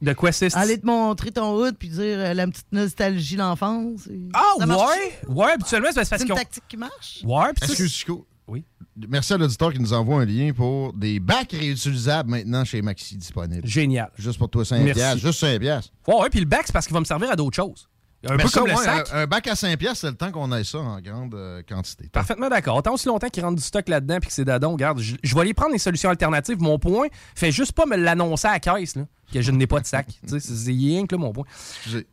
De 0.03 0.13
quoi 0.13 0.33
c'est 0.33 0.55
aller 0.57 0.79
te 0.79 0.87
montrer 0.87 1.31
ton 1.33 1.55
hood 1.57 1.77
puis 1.79 1.89
dire 1.89 2.19
euh, 2.19 2.35
la 2.35 2.47
petite 2.47 2.71
nostalgie 2.73 3.37
d'enfance? 3.37 4.07
et- 4.09 4.29
Ah 4.35 4.43
Ça 4.59 4.67
ouais, 4.67 5.19
ouais, 5.29 5.53
habituellement 5.53 5.89
c'est 5.93 6.09
parce 6.09 6.23
C'est 6.23 6.29
une 6.29 6.35
tactique 6.35 6.65
qui 6.69 6.77
marche? 6.77 7.21
Ouais, 7.25 7.53
puis 7.55 7.67
ça, 7.67 7.73
Excuse, 7.73 7.93
Chico. 7.93 8.27
Oui. 8.47 8.63
merci 9.09 9.33
à 9.33 9.39
l'auditeur 9.39 9.73
qui 9.73 9.81
nous 9.81 9.95
envoie 9.95 10.21
un 10.21 10.27
lien 10.27 10.53
pour 10.53 10.93
des 10.93 11.19
bacs 11.19 11.53
réutilisables 11.53 12.29
maintenant 12.31 12.63
chez 12.65 12.83
Maxi 12.83 13.17
disponibles. 13.17 13.67
Génial. 13.67 14.11
Juste 14.19 14.39
pour 14.39 14.51
toi, 14.51 14.65
5 14.67 14.81
Merci. 14.83 15.01
piastres. 15.01 15.19
Juste 15.27 15.39
5 15.41 15.59
piastres. 15.61 15.91
Ouais, 16.07 16.15
ouais, 16.21 16.29
puis 16.29 16.41
le 16.41 16.47
bac, 16.47 16.63
c'est 16.67 16.73
parce 16.75 16.85
qu'il 16.87 16.93
va 16.93 17.01
me 17.01 17.07
servir 17.07 17.31
à 17.31 17.37
d'autres 17.37 17.57
choses. 17.57 17.89
Un 18.29 18.37
Mais 18.37 18.43
peu 18.45 18.49
ça, 18.49 18.61
comme 18.61 18.69
le 18.71 18.77
ouais, 18.77 18.85
sac. 18.85 19.09
Un, 19.13 19.19
un 19.21 19.27
bac 19.27 19.47
à 19.49 19.55
5 19.57 19.77
piastres, 19.79 19.99
c'est 20.01 20.07
le 20.11 20.15
temps 20.17 20.31
qu'on 20.31 20.51
ait 20.53 20.65
ça 20.65 20.79
en 20.79 21.01
grande 21.01 21.35
euh, 21.35 21.63
quantité. 21.69 22.09
Parfaitement 22.13 22.49
d'accord. 22.49 22.83
Tant 22.83 22.95
aussi 22.95 23.07
longtemps 23.09 23.29
qu'il 23.29 23.43
rentre 23.45 23.57
du 23.57 23.63
stock 23.63 23.89
là-dedans 23.89 24.19
puis 24.21 24.29
que 24.29 24.35
c'est 24.35 24.45
dadon, 24.45 24.73
regarde, 24.73 25.01
je, 25.01 25.17
je 25.23 25.35
vais 25.35 25.41
aller 25.43 25.55
prendre 25.55 25.73
des 25.73 25.79
solutions 25.79 26.11
alternatives. 26.11 26.57
Mon 26.61 26.79
point, 26.79 27.07
fait 27.35 27.53
juste 27.53 27.73
pas 27.73 27.87
me 27.87 27.97
l'annoncer 27.97 28.49
à 28.49 28.53
la 28.53 28.61
caisse, 28.61 28.97
là, 28.97 29.03
que 29.33 29.43
je 29.43 29.51
n'ai 29.51 29.67
pas 29.67 29.81
de 29.81 29.87
sac. 29.87 30.07
C'est 30.39 30.71
rien 30.71 31.07
que 31.07 31.15
là, 31.15 31.19
mon 31.21 31.33
point. 31.33 31.45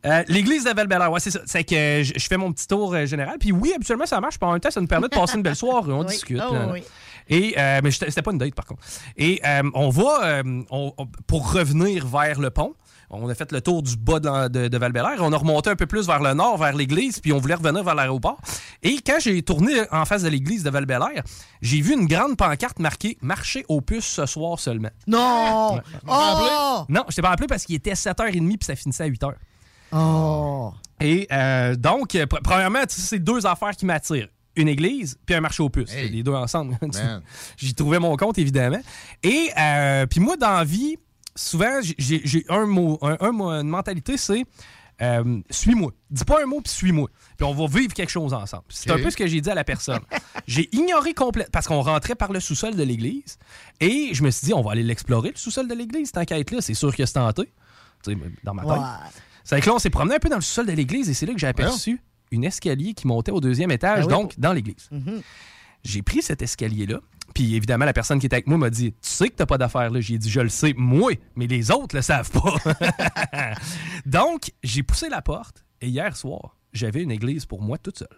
Euh, 0.04 0.22
L'église 0.28 0.64
de 0.64 0.70
val 0.70 1.10
ouais, 1.10 1.20
c'est 1.20 1.30
ça. 1.30 1.40
C'est 1.46 1.64
que 1.64 2.02
je, 2.02 2.12
je 2.16 2.26
fais 2.26 2.36
mon 2.36 2.52
petit 2.52 2.66
tour 2.66 2.94
euh, 2.94 3.06
général. 3.06 3.36
Puis 3.38 3.52
oui, 3.52 3.72
habituellement, 3.74 4.06
ça 4.06 4.20
marche. 4.20 4.38
Puis 4.38 4.48
en 4.48 4.52
même 4.52 4.60
temps, 4.60 4.70
ça 4.70 4.80
nous 4.80 4.86
permet 4.86 5.08
de 5.08 5.14
passer 5.14 5.36
une 5.36 5.42
belle 5.42 5.56
soirée. 5.56 5.92
On 5.92 6.00
Oui. 6.04 6.06
discute. 6.06 6.40
Oh, 6.48 6.52
là. 6.54 6.68
oui. 6.72 6.82
Et, 7.28 7.54
euh, 7.56 7.80
mais 7.84 7.90
c'était 7.92 8.20
pas 8.22 8.32
une 8.32 8.38
date, 8.38 8.54
par 8.54 8.66
contre. 8.66 8.82
Et 9.16 9.40
euh, 9.46 9.62
on 9.74 9.88
va, 9.90 10.24
euh, 10.24 10.62
on- 10.70 10.92
on- 10.98 11.06
pour 11.26 11.52
revenir 11.52 12.06
vers 12.06 12.40
le 12.40 12.50
pont, 12.50 12.74
on 13.12 13.28
a 13.28 13.34
fait 13.34 13.52
le 13.52 13.60
tour 13.60 13.82
du 13.82 13.96
bas 13.96 14.20
de, 14.20 14.48
de, 14.48 14.68
de 14.68 14.78
val 14.78 14.92
on 15.20 15.32
a 15.32 15.36
remonté 15.36 15.70
un 15.70 15.76
peu 15.76 15.86
plus 15.86 16.06
vers 16.06 16.20
le 16.20 16.34
nord, 16.34 16.56
vers 16.58 16.74
l'église, 16.74 17.20
puis 17.20 17.32
on 17.32 17.38
voulait 17.38 17.54
revenir 17.54 17.84
vers 17.84 17.94
l'aéroport. 17.94 18.38
Et 18.82 18.98
quand 19.04 19.18
j'ai 19.20 19.42
tourné 19.42 19.72
en 19.90 20.04
face 20.04 20.22
de 20.22 20.28
l'église 20.28 20.62
de 20.62 20.70
val 20.70 20.86
j'ai 21.60 21.80
vu 21.80 21.94
une 21.94 22.06
grande 22.06 22.36
pancarte 22.36 22.78
marquée 22.78 23.18
«Marché 23.22 23.64
aux 23.68 23.80
puces 23.80 24.06
ce 24.06 24.26
soir 24.26 24.58
seulement». 24.58 24.90
Non! 25.06 25.80
Oh! 26.08 26.84
Non, 26.88 27.04
je 27.08 27.16
t'ai 27.16 27.22
pas 27.22 27.30
appelé 27.30 27.46
parce 27.46 27.64
qu'il 27.64 27.74
était 27.74 27.92
7h30 27.92 28.58
puis 28.58 28.66
ça 28.66 28.74
finissait 28.76 29.04
à 29.04 29.08
8h. 29.08 29.32
Oh! 29.92 30.72
Et 31.00 31.26
euh, 31.32 31.74
donc, 31.76 32.14
euh, 32.14 32.26
pr- 32.26 32.42
premièrement, 32.42 32.80
c'est 32.88 33.18
deux 33.18 33.46
affaires 33.46 33.76
qui 33.76 33.86
m'attirent. 33.86 34.28
Une 34.54 34.68
église, 34.68 35.18
puis 35.24 35.34
un 35.34 35.40
marché 35.40 35.62
aux 35.62 35.70
puces. 35.70 35.94
Les 35.94 36.22
deux 36.22 36.32
ensemble. 36.32 36.76
J'y 37.56 37.74
trouvais 37.74 37.98
mon 37.98 38.16
compte, 38.16 38.36
évidemment. 38.38 38.80
Et 39.22 39.50
euh, 39.58 40.04
puis 40.06 40.20
moi, 40.20 40.36
dans 40.36 40.50
la 40.50 40.64
vie, 40.64 40.98
souvent, 41.34 41.80
j'ai- 41.98 42.44
un 42.48 42.66
mot, 42.66 42.98
un, 43.02 43.16
un 43.20 43.32
mot- 43.32 43.50
une 43.50 43.68
mentalité, 43.68 44.16
c'est 44.16 44.44
euh, 45.00 45.40
suis-moi. 45.50 45.90
Dis 46.10 46.24
pas 46.24 46.42
un 46.42 46.46
mot, 46.46 46.60
puis 46.60 46.72
suis-moi. 46.72 47.08
Puis 47.36 47.44
on 47.46 47.54
va 47.54 47.66
vivre 47.66 47.92
quelque 47.92 48.10
chose 48.10 48.32
ensemble. 48.34 48.64
C'est 48.68 48.90
un 48.90 48.98
peu 48.98 49.10
ce 49.10 49.16
que 49.16 49.26
j'ai 49.26 49.40
dit 49.40 49.50
à 49.50 49.54
la 49.54 49.64
personne. 49.64 49.98
j'ai 50.46 50.68
ignoré 50.76 51.12
complètement, 51.12 51.50
parce 51.52 51.66
qu'on 51.66 51.80
rentrait 51.80 52.14
par 52.14 52.32
le 52.32 52.38
sous-sol 52.38 52.76
de 52.76 52.82
l'église, 52.84 53.36
et 53.80 54.10
je 54.12 54.22
me 54.22 54.30
suis 54.30 54.44
dit, 54.46 54.54
on 54.54 54.62
va 54.62 54.72
aller 54.72 54.82
l'explorer, 54.84 55.30
le 55.30 55.36
sous-sol 55.36 55.66
de 55.66 55.74
l'église, 55.74 56.12
tant 56.12 56.24
qu'à 56.24 56.38
être 56.38 56.52
là, 56.52 56.60
c'est 56.60 56.74
sûr 56.74 56.94
que 56.94 57.04
c'est 57.04 57.14
tenté. 57.14 57.52
Tu 58.04 58.12
sais, 58.12 58.18
dans 58.44 58.54
ma 58.54 58.62
tête. 58.62 58.70
Ouais. 58.72 58.86
C'est 59.44 59.60
que 59.60 59.66
là, 59.66 59.74
on 59.74 59.78
s'est 59.80 59.90
promené 59.90 60.16
un 60.16 60.18
peu 60.20 60.28
dans 60.28 60.36
le 60.36 60.42
sous-sol 60.42 60.66
de 60.66 60.72
l'église 60.72 61.08
et 61.10 61.14
c'est 61.14 61.26
là 61.26 61.32
que 61.32 61.38
j'ai 61.40 61.48
aperçu 61.48 62.00
une 62.30 62.44
escalier 62.44 62.94
qui 62.94 63.06
montait 63.08 63.32
au 63.32 63.40
deuxième 63.40 63.70
étage, 63.72 64.04
Ah 64.04 64.06
oui, 64.06 64.12
donc 64.12 64.38
dans 64.38 64.52
l'église. 64.52 64.88
J'ai 65.84 66.02
pris 66.02 66.22
cet 66.22 66.42
escalier-là, 66.42 67.00
puis 67.34 67.54
évidemment, 67.56 67.84
la 67.84 67.92
personne 67.92 68.18
qui 68.18 68.26
était 68.26 68.36
avec 68.36 68.46
moi 68.46 68.58
m'a 68.58 68.70
dit 68.70 68.92
Tu 68.92 68.96
sais 69.08 69.28
que 69.28 69.34
t'as 69.36 69.46
pas 69.46 69.58
d'affaires 69.58 69.90
là. 69.90 70.00
J'ai 70.00 70.18
dit 70.18 70.30
Je 70.30 70.40
le 70.40 70.48
sais, 70.48 70.74
moi, 70.76 71.12
mais 71.36 71.46
les 71.46 71.70
autres 71.70 71.96
le 71.96 72.02
savent 72.02 72.30
pas. 72.30 72.54
donc, 74.06 74.52
j'ai 74.62 74.82
poussé 74.82 75.08
la 75.08 75.22
porte 75.22 75.64
et 75.80 75.88
hier 75.88 76.16
soir, 76.16 76.56
j'avais 76.72 77.02
une 77.02 77.10
église 77.10 77.46
pour 77.46 77.62
moi 77.62 77.78
toute 77.78 77.98
seule. 77.98 78.08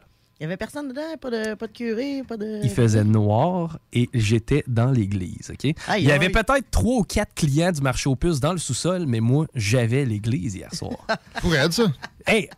Il 0.41 0.43
y 0.43 0.47
avait 0.47 0.57
personne 0.57 0.89
dedans? 0.89 1.17
Pas 1.21 1.31
de, 1.31 1.55
pas 1.55 1.69
de 1.69 1.73
curé? 1.73 2.23
Pas 2.27 2.37
de... 2.37 2.61
Il 2.65 2.69
faisait 2.71 3.05
noir 3.05 3.79
et 3.93 4.11
j'étais 4.13 4.65
dans 4.67 4.91
l'église, 4.91 5.51
OK? 5.51 5.73
Aïe, 5.87 6.03
Il 6.03 6.09
y 6.09 6.13
avait 6.13 6.27
aïe. 6.27 6.33
peut-être 6.33 6.71
trois 6.73 6.97
ou 6.97 7.05
quatre 7.05 7.35
clients 7.35 7.71
du 7.71 7.81
marché 7.81 8.09
aux 8.09 8.17
puces 8.17 8.41
dans 8.41 8.51
le 8.53 8.59
sous-sol, 8.59 9.05
mais 9.07 9.21
moi, 9.21 9.47
j'avais 9.55 10.05
l'église 10.05 10.57
hier 10.57 10.75
soir. 10.75 11.07
Pour 11.41 11.55
être 11.55 11.73
ça. 11.73 11.85
Hey, 12.27 12.51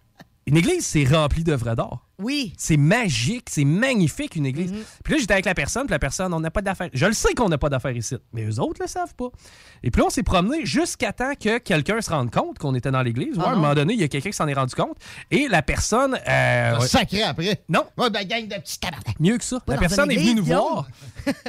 une 0.46 0.56
église, 0.56 0.86
c'est 0.86 1.04
rempli 1.04 1.44
d'œuvres 1.44 1.74
d'art. 1.74 2.05
Oui. 2.22 2.54
C'est 2.56 2.76
magique, 2.78 3.48
c'est 3.50 3.64
magnifique 3.64 4.36
une 4.36 4.46
église. 4.46 4.72
Puis 5.04 5.14
là, 5.14 5.20
j'étais 5.20 5.34
avec 5.34 5.44
la 5.44 5.54
personne, 5.54 5.82
puis 5.86 5.92
la 5.92 5.98
personne, 5.98 6.32
on 6.32 6.40
n'a 6.40 6.50
pas 6.50 6.62
d'affaires. 6.62 6.88
Je 6.94 7.06
le 7.06 7.12
sais 7.12 7.34
qu'on 7.34 7.48
n'a 7.48 7.58
pas 7.58 7.68
d'affaires 7.68 7.96
ici, 7.96 8.16
mais 8.32 8.44
eux 8.44 8.58
autres 8.58 8.80
le 8.80 8.86
savent 8.86 9.14
pas. 9.14 9.28
Et 9.82 9.90
puis 9.90 10.00
là, 10.00 10.06
on 10.06 10.10
s'est 10.10 10.22
promené 10.22 10.64
jusqu'à 10.64 11.12
temps 11.12 11.34
que 11.38 11.58
quelqu'un 11.58 12.00
se 12.00 12.10
rende 12.10 12.30
compte 12.30 12.58
qu'on 12.58 12.74
était 12.74 12.90
dans 12.90 13.02
l'église. 13.02 13.36
Ouais, 13.36 13.44
Ah 13.46 13.50
à 13.50 13.52
un 13.52 13.56
moment 13.56 13.74
donné, 13.74 13.92
il 13.94 14.00
y 14.00 14.04
a 14.04 14.08
quelqu'un 14.08 14.30
qui 14.30 14.36
s'en 14.36 14.48
est 14.48 14.54
rendu 14.54 14.74
compte. 14.74 14.96
Et 15.30 15.46
la 15.48 15.62
personne. 15.62 16.18
euh, 16.28 16.78
ouais. 16.78 16.86
Sacré 16.86 17.22
après. 17.22 17.62
Non. 17.68 17.84
Ouais, 17.98 18.08
ben, 18.10 18.26
gang 18.26 18.48
de 18.48 18.54
petits 18.56 18.78
tabarnak. 18.78 19.20
Mieux 19.20 19.36
que 19.36 19.44
ça. 19.44 19.60
Pas 19.60 19.74
la 19.74 19.78
personne 19.80 20.10
est 20.10 20.16
venue 20.16 20.34
nous 20.36 20.44
voir. 20.44 20.88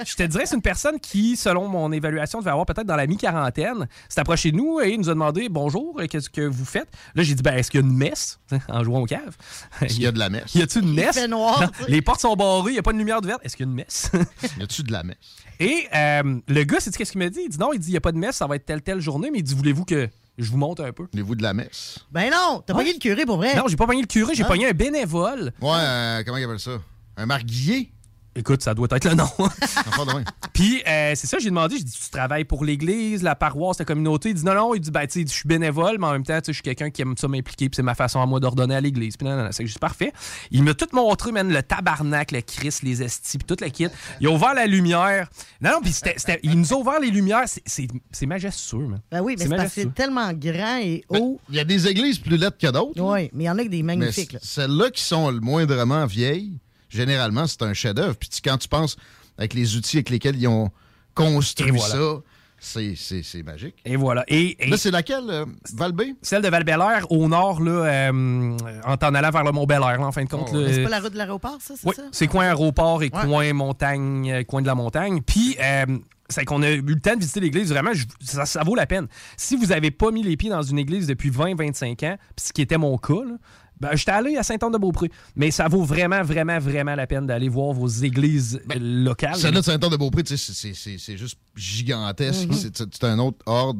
Je 0.05 0.15
te 0.15 0.23
dirais, 0.23 0.45
c'est 0.45 0.55
une 0.55 0.61
personne 0.61 0.99
qui, 0.99 1.37
selon 1.37 1.67
mon 1.67 1.91
évaluation, 1.91 2.39
devait 2.39 2.51
avoir 2.51 2.65
peut-être 2.65 2.87
dans 2.87 2.95
la 2.95 3.07
mi-quarantaine, 3.07 3.87
s'est 4.09 4.19
approché 4.19 4.51
de 4.51 4.57
nous 4.57 4.79
et 4.81 4.97
nous 4.97 5.09
a 5.09 5.13
demandé 5.13 5.47
Bonjour, 5.49 6.01
qu'est-ce 6.09 6.29
que 6.29 6.41
vous 6.41 6.65
faites 6.65 6.89
Là, 7.15 7.23
j'ai 7.23 7.35
dit 7.35 7.43
ben, 7.43 7.55
Est-ce 7.55 7.71
qu'il 7.71 7.79
y 7.79 7.83
a 7.83 7.87
une 7.87 7.95
messe 7.95 8.39
en 8.67 8.83
jouant 8.83 8.99
au 9.01 9.05
cave 9.05 9.37
Est-ce 9.81 9.93
qu'il 9.95 10.03
y 10.03 10.07
a 10.07 10.11
de 10.11 10.19
la 10.19 10.29
messe? 10.29 10.55
Y 10.57 10.61
a-tu 10.63 10.79
une 10.79 10.89
Il 10.89 10.93
messe? 10.95 11.15
fait 11.15 11.27
noir, 11.27 11.61
Non, 11.61 11.67
tu 11.67 11.83
sais. 11.83 11.91
Les 11.91 12.01
portes 12.01 12.21
sont 12.21 12.35
barrées, 12.35 12.71
il 12.71 12.73
n'y 12.73 12.79
a 12.79 12.83
pas 12.83 12.93
de 12.93 12.97
lumière 12.97 13.19
ouverte. 13.21 13.39
Est-ce 13.43 13.55
qu'il 13.55 13.65
y 13.65 13.69
a 13.69 13.71
une 13.71 13.75
messe? 13.75 14.11
Y 14.59 14.63
a-tu 14.63 14.83
de 14.83 14.91
la 14.91 15.03
messe? 15.03 15.17
Et 15.59 15.87
euh, 15.95 16.39
le 16.47 16.63
gars, 16.63 16.77
c'est 16.79 16.95
qu'est-ce 16.95 17.11
qu'il 17.11 17.19
m'a 17.19 17.29
dit? 17.29 17.41
Il 17.45 17.49
dit 17.49 17.57
Non, 17.59 17.71
il 17.73 17.79
dit 17.79 17.87
Il 17.89 17.91
n'y 17.91 17.97
a 17.97 18.01
pas 18.01 18.11
de 18.11 18.17
messe, 18.17 18.35
ça 18.37 18.47
va 18.47 18.55
être 18.55 18.65
telle, 18.65 18.81
telle 18.81 18.99
journée, 18.99 19.29
mais 19.31 19.39
il 19.39 19.43
dit 19.43 19.53
Voulez-vous 19.55 19.85
que 19.85 20.07
je 20.37 20.51
vous 20.51 20.57
montre 20.57 20.83
un 20.83 20.91
peu? 20.91 21.07
Voulez-vous 21.11 21.35
de 21.35 21.41
la 21.43 21.53
messe? 21.53 21.99
Ben 22.11 22.29
non, 22.31 22.61
t'as 22.65 22.73
pas 22.73 22.79
Ouais. 22.79 22.93
le 22.93 22.99
curé 22.99 23.25
pour 23.25 23.37
vrai. 23.37 23.55
Non, 23.55 23.63
j'ai 23.67 23.75
pas 23.75 23.87
pogné 23.87 24.01
le 24.01 24.07
curé, 24.07 24.35
j'ai 24.35 24.43
Hein? 24.43 24.47
pogné 24.47 24.67
un 24.67 24.73
bénévole. 24.73 25.51
Ouais, 25.61 25.69
euh, 25.73 26.23
comment 26.25 26.37
il 26.37 26.43
appelle 26.43 26.59
ça? 26.59 26.77
Un 27.17 27.25
marguillier? 27.25 27.91
Écoute, 28.37 28.61
ça 28.61 28.75
doit 28.75 28.87
être 28.91 29.05
le 29.05 29.15
nom. 29.15 29.27
Puis, 30.53 30.83
euh, 30.87 31.13
c'est 31.15 31.25
ça, 31.25 31.39
j'ai 31.39 31.49
demandé, 31.49 31.77
j'ai 31.77 31.83
dit, 31.83 31.91
tu 31.91 32.09
travailles 32.11 32.43
pour 32.43 32.63
l'Église, 32.63 33.23
la 33.23 33.33
paroisse, 33.33 33.79
la 33.79 33.85
communauté? 33.85 34.29
Il 34.29 34.35
dit, 34.35 34.45
non, 34.45 34.53
non, 34.53 34.75
il 34.75 34.79
dit, 34.79 34.91
ben, 34.91 35.07
tu 35.07 35.21
sais, 35.21 35.27
je 35.27 35.33
suis 35.33 35.47
bénévole, 35.47 35.97
mais 35.99 36.05
en 36.05 36.11
même 36.11 36.23
temps, 36.23 36.39
tu 36.39 36.45
sais, 36.45 36.51
je 36.51 36.57
suis 36.57 36.61
quelqu'un 36.61 36.91
qui 36.91 37.01
aime 37.01 37.17
ça 37.17 37.27
m'impliquer, 37.27 37.67
puis 37.67 37.75
c'est 37.75 37.81
ma 37.81 37.95
façon 37.95 38.21
à 38.21 38.27
moi 38.27 38.39
d'ordonner 38.39 38.75
à 38.75 38.81
l'Église. 38.81 39.17
Puis, 39.17 39.27
non, 39.27 39.35
non, 39.35 39.43
non, 39.43 39.49
c'est 39.51 39.65
juste 39.65 39.79
parfait. 39.79 40.13
Il 40.51 40.61
m'a 40.61 40.75
tout 40.75 40.87
montré, 40.93 41.31
man, 41.31 41.51
le 41.51 41.63
tabarnak, 41.63 42.31
le 42.31 42.41
Christ, 42.41 42.83
les 42.83 43.01
estis, 43.01 43.39
puis 43.39 43.47
toute 43.47 43.61
la 43.61 43.71
kit. 43.71 43.87
Il 44.21 44.27
a 44.27 44.29
ouvert 44.29 44.53
la 44.53 44.67
lumière. 44.67 45.29
Non, 45.59 45.71
non, 45.71 45.81
puis 45.81 45.91
c'était, 45.91 46.39
il 46.43 46.59
nous 46.59 46.73
a 46.73 46.77
ouvert 46.77 46.99
les 46.99 47.09
lumières. 47.09 47.45
C'est, 47.47 47.63
c'est, 47.65 47.87
c'est 48.11 48.27
majestueux, 48.27 48.85
man. 48.85 49.01
Ben 49.11 49.21
oui, 49.21 49.35
mais 49.35 49.45
c'est 49.45 49.49
parce 49.49 49.57
que 49.57 49.63
majestueux. 49.63 49.83
c'est 49.83 49.93
tellement 49.95 50.31
grand 50.33 50.77
et 50.77 51.03
haut. 51.09 51.39
Il 51.49 51.55
y 51.55 51.59
a 51.59 51.65
des 51.65 51.87
églises 51.87 52.19
plus 52.19 52.37
lettres 52.37 52.57
que 52.59 52.67
d'autres. 52.67 53.01
Oui, 53.01 53.31
mais 53.33 53.45
il 53.45 53.47
y 53.47 53.49
en 53.49 53.57
a 53.57 53.63
que 53.63 53.69
des 53.69 53.81
magnifiques. 53.81 54.37
celles-là 54.43 54.91
qui 54.91 55.01
sont 55.01 55.31
le 55.31 55.39
moindrement 55.39 56.05
vieilles, 56.05 56.59
généralement, 56.89 57.47
c'est 57.47 57.61
un 57.63 57.73
chef-d'œuvre. 57.73 58.15
Puis 58.15 58.29
tu- 58.29 58.41
quand 58.41 58.57
tu 58.57 58.67
penses 58.67 58.97
avec 59.37 59.53
les 59.53 59.75
outils 59.75 59.97
avec 59.97 60.09
lesquels 60.09 60.35
ils 60.37 60.47
ont 60.47 60.69
construit 61.15 61.71
voilà. 61.71 61.93
ça, 61.95 62.21
c'est, 62.59 62.95
c'est, 62.95 63.21
c'est 63.23 63.43
magique. 63.43 63.75
Et 63.85 63.95
voilà. 63.95 64.23
Et, 64.27 64.57
et- 64.65 64.69
Là, 64.69 64.77
c'est 64.77 64.89
laquelle, 64.91 65.29
euh, 65.29 65.45
Val-B? 65.75 66.01
celle 66.23 66.41
de 66.41 66.47
val 66.49 66.63
au 67.09 67.27
nord, 67.27 67.61
là, 67.61 67.71
euh, 68.11 68.57
en 68.83 68.97
t'en 68.97 69.13
allant 69.13 69.29
vers 69.29 69.43
le 69.43 69.51
Mont-Bel-Air, 69.51 70.01
en 70.01 70.11
fin 70.11 70.23
de 70.23 70.29
compte. 70.29 70.49
Oh, 70.53 70.63
c'est 70.67 70.83
pas 70.83 70.89
la 70.89 70.99
route 70.99 71.13
de 71.13 71.17
l'aéroport, 71.17 71.57
ça, 71.59 71.75
c'est 71.79 71.87
Oui, 71.87 71.93
ça? 71.95 72.03
c'est 72.11 72.27
coin 72.27 72.45
aéroport 72.45 73.03
et 73.03 73.11
Ouais. 73.13 73.21
coin 73.25 73.53
montagne, 73.53 74.31
euh, 74.31 74.43
coin 74.43 74.61
de 74.63 74.67
la 74.67 74.75
montagne. 74.75 75.21
Puis, 75.21 75.55
euh, 75.61 75.85
c'est 76.29 76.45
qu'on 76.45 76.61
a 76.63 76.71
eu 76.71 76.81
le 76.81 76.99
temps 76.99 77.13
de 77.15 77.19
visiter 77.21 77.39
l'église. 77.41 77.69
Vraiment, 77.69 77.93
je- 77.93 78.05
ça, 78.21 78.45
ça 78.47 78.63
vaut 78.63 78.75
la 78.75 78.87
peine. 78.87 79.07
Si 79.37 79.55
vous 79.55 79.67
n'avez 79.67 79.91
pas 79.91 80.09
mis 80.11 80.23
les 80.23 80.35
pieds 80.35 80.49
dans 80.49 80.63
une 80.63 80.79
église 80.79 81.05
depuis 81.07 81.29
20-25 81.29 82.03
ans, 82.03 82.17
ce 82.37 82.51
qui 82.53 82.61
était 82.63 82.77
mon 82.79 82.97
cas, 82.97 83.13
là, 83.13 83.35
ben, 83.79 83.89
j'étais 83.95 84.11
allé 84.11 84.37
à 84.37 84.43
Saint-Anne-de-Beaupré. 84.43 85.09
Mais 85.35 85.51
ça 85.51 85.67
vaut 85.67 85.83
vraiment, 85.83 86.23
vraiment, 86.23 86.59
vraiment 86.59 86.95
la 86.95 87.07
peine 87.07 87.27
d'aller 87.27 87.49
voir 87.49 87.73
vos 87.73 87.87
églises 87.87 88.59
euh, 88.75 88.79
locales. 88.79 89.35
Celle-là 89.35 89.59
de 89.59 89.65
Saint-Anne-de-Beaupré, 89.65 90.23
tu 90.23 90.37
sais, 90.37 90.73
c'est- 90.73 91.17
juste 91.17 91.37
gigantesque. 91.55 92.49
C'est- 92.53 92.75
C'est 92.91 93.03
un 93.03 93.19
autre 93.19 93.37
ordre 93.45 93.79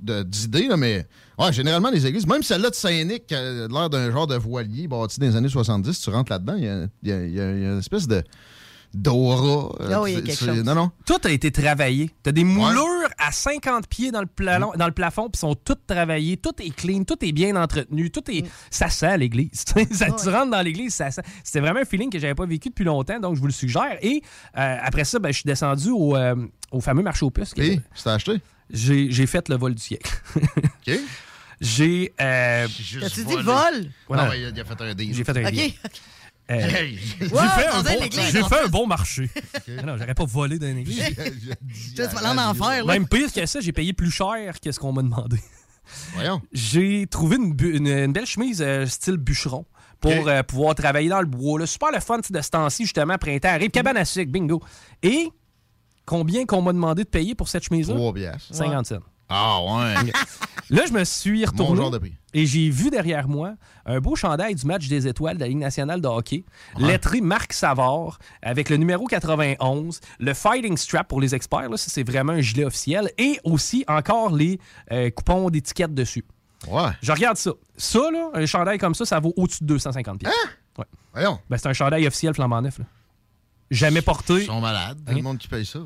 d'idées, 0.00 0.66
là, 0.68 0.76
mais 0.76 1.06
ouais, 1.38 1.52
généralement, 1.52 1.90
les 1.90 2.06
églises, 2.06 2.26
même 2.26 2.42
celle-là 2.42 2.70
de 2.70 2.74
Saint-Nic, 2.74 3.26
qui 3.26 3.34
a 3.34 3.68
l'air 3.68 3.88
d'un 3.88 4.10
genre 4.10 4.26
de 4.26 4.34
voilier 4.36 4.86
bâti 4.88 5.18
dans 5.20 5.26
les 5.26 5.36
années 5.36 5.48
70, 5.48 5.98
tu 6.00 6.10
rentres 6.10 6.30
là-dedans, 6.32 6.56
il 6.56 6.88
y 7.02 7.08
y 7.08 7.40
a 7.40 7.50
une 7.50 7.78
espèce 7.78 8.06
de 8.06 8.22
d'aura. 8.94 9.74
euh, 9.80 9.88
Ah. 10.48 10.62
Non, 10.64 10.74
non. 10.74 10.90
Tout 11.06 11.18
a 11.24 11.30
été 11.30 11.50
travaillé. 11.50 12.10
T'as 12.22 12.32
des 12.32 12.44
moulures 12.44 13.08
à 13.18 13.32
50 13.32 13.86
pieds 13.88 14.10
dans 14.10 14.20
le, 14.20 14.26
plafond, 14.26 14.72
dans 14.76 14.86
le 14.86 14.92
plafond, 14.92 15.28
puis 15.30 15.38
sont 15.38 15.54
toutes 15.54 15.86
travaillées. 15.86 16.36
Tout 16.36 16.52
est 16.60 16.74
clean, 16.74 17.04
tout 17.04 17.16
est 17.24 17.32
bien 17.32 17.56
entretenu, 17.56 18.10
tout 18.10 18.22
est... 18.30 18.44
Ça 18.70 18.88
sent 18.88 19.18
l'église. 19.18 19.50
ça, 19.92 20.06
Tu 20.10 20.28
rentres 20.28 20.50
dans 20.50 20.62
l'église, 20.62 20.94
ça 20.94 21.10
sent... 21.10 21.22
C'était 21.42 21.60
vraiment 21.60 21.80
un 21.80 21.84
feeling 21.84 22.10
que 22.10 22.18
j'avais 22.18 22.34
pas 22.34 22.46
vécu 22.46 22.68
depuis 22.70 22.84
longtemps, 22.84 23.18
donc 23.20 23.34
je 23.36 23.40
vous 23.40 23.46
le 23.46 23.52
suggère. 23.52 23.98
Et 24.02 24.22
euh, 24.56 24.76
après 24.82 25.04
ça, 25.04 25.18
ben, 25.18 25.28
je 25.30 25.34
suis 25.38 25.46
descendu 25.46 25.90
au, 25.90 26.16
euh, 26.16 26.34
au 26.70 26.80
fameux 26.80 27.02
marché 27.02 27.24
aux 27.24 27.30
puces. 27.30 27.54
que- 27.54 27.60
Et, 27.62 27.80
c'est 27.94 28.10
acheté? 28.10 28.40
J'ai 28.70 29.10
j'ai 29.10 29.26
fait 29.26 29.48
le 29.50 29.56
vol 29.56 29.74
du 29.74 29.82
siècle. 29.82 30.10
OK. 30.36 30.98
J'ai... 31.60 32.12
euh, 32.20 32.66
T'as-tu 33.00 33.24
dit 33.24 33.34
vol? 33.36 33.90
Ouais, 34.08 34.16
non, 34.16 34.32
il 34.34 34.44
a, 34.46 34.48
il 34.48 34.60
a 34.60 34.64
fait 34.64 34.80
un 34.80 34.94
deal. 34.94 35.14
J'ai 35.14 35.24
fait 35.24 35.36
un 35.46 35.50
deal. 35.50 35.72
Euh, 36.50 36.60
j'ai 37.20 37.26
Wow, 37.28 37.38
fait, 37.40 37.66
un 37.68 37.82
bon, 37.82 37.88
fait 38.68 38.82
un 38.82 38.86
marché. 38.86 39.30
Non, 39.86 39.96
j'aurais 39.96 40.14
pas 40.14 40.24
volé 40.26 40.58
dans 40.58 40.66
une 40.66 40.78
église. 40.78 41.00
Aller 41.98 42.26
en 42.26 42.38
enfer, 42.50 42.84
là. 42.84 42.92
Même 42.92 43.08
pire 43.08 43.32
que 43.32 43.46
ça, 43.46 43.60
j'ai 43.60 43.72
payé 43.72 43.92
plus 43.94 44.10
cher 44.10 44.60
que 44.62 44.70
ce 44.70 44.78
qu'on 44.78 44.92
m'a 44.92 45.02
demandé. 45.02 45.38
Voyons. 46.14 46.42
J'ai 46.52 47.06
trouvé 47.06 47.36
une, 47.36 47.54
bu- 47.54 47.76
une- 47.76 47.86
une 47.88 48.12
belle 48.12 48.26
chemise 48.26 48.60
euh, 48.62 48.84
style 48.86 49.16
bûcheron 49.16 49.64
pour 50.00 50.12
euh, 50.28 50.42
pouvoir 50.42 50.74
travailler 50.74 51.08
dans 51.08 51.20
le 51.20 51.26
bois. 51.26 51.58
là. 51.60 51.66
Super 51.66 51.92
le 51.92 52.00
fun 52.00 52.18
de 52.28 52.40
ce 52.42 52.50
temps-ci, 52.50 52.84
justement, 52.84 53.16
printemps 53.16 53.48
arrive. 53.48 53.70
Cabane 53.70 53.96
à 53.96 54.04
sucre, 54.04 54.30
bingo. 54.30 54.62
Et 55.02 55.30
combien 56.04 56.44
qu'on 56.44 56.60
m'a 56.62 56.72
demandé 56.74 57.04
de 57.04 57.08
payer 57.08 57.34
pour 57.34 57.48
cette 57.48 57.64
chemise-là? 57.64 57.94
3 57.94 58.12
piastres. 58.14 58.54
50 58.54 58.86
cents. 58.86 58.98
Ah, 59.30 59.60
ouais. 59.62 60.12
Là, 60.70 60.82
je 60.86 60.92
me 60.92 61.04
suis 61.04 61.44
retourné 61.46 61.76
genre 61.80 61.90
de 61.90 61.98
prix. 61.98 62.14
Et 62.34 62.44
j'ai 62.46 62.68
vu 62.68 62.90
derrière 62.90 63.26
moi 63.28 63.54
un 63.86 64.00
beau 64.00 64.14
chandail 64.16 64.54
du 64.54 64.66
match 64.66 64.88
des 64.88 65.06
étoiles 65.06 65.36
de 65.36 65.40
la 65.40 65.48
Ligue 65.48 65.58
nationale 65.58 66.00
de 66.00 66.08
hockey, 66.08 66.44
Ouais. 66.76 66.86
lettré 66.88 67.20
Marc 67.22 67.52
Savard, 67.54 68.18
avec 68.42 68.68
le 68.68 68.76
numéro 68.76 69.06
91, 69.06 70.00
le 70.18 70.34
Fighting 70.34 70.76
Strap 70.76 71.08
pour 71.08 71.20
les 71.20 71.34
experts, 71.34 71.70
là, 71.70 71.76
ça 71.76 71.88
c'est 71.90 72.02
vraiment 72.06 72.32
un 72.34 72.40
gilet 72.40 72.64
officiel, 72.64 73.10
et 73.16 73.38
aussi 73.44 73.84
encore 73.88 74.34
les 74.34 74.58
euh, 74.92 75.08
coupons 75.10 75.48
d'étiquette 75.48 75.94
dessus. 75.94 76.24
Ouais. 76.68 76.90
Je 77.02 77.12
regarde 77.12 77.36
ça. 77.36 77.52
Ça, 77.76 78.10
là, 78.10 78.30
un 78.34 78.46
chandail 78.46 78.78
comme 78.78 78.94
ça, 78.94 79.04
ça 79.04 79.20
vaut 79.20 79.32
au-dessus 79.36 79.62
de 79.62 79.68
250 79.68 80.18
pièces. 80.20 80.32
Ouais. 80.78 80.84
Voyons. 81.12 81.38
Ben, 81.48 81.56
c'est 81.58 81.68
un 81.68 81.72
chandail 81.72 82.06
officiel 82.06 82.34
flambant 82.34 82.60
neuf. 82.62 82.78
là. 82.78 82.84
Jamais 83.70 84.02
porté. 84.02 84.34
Ils 84.34 84.46
sont 84.46 84.60
malades. 84.60 84.98
Tout 85.04 85.12
Hein? 85.12 85.16
le 85.16 85.22
monde 85.22 85.38
qui 85.38 85.48
paye 85.48 85.64
ça. 85.66 85.80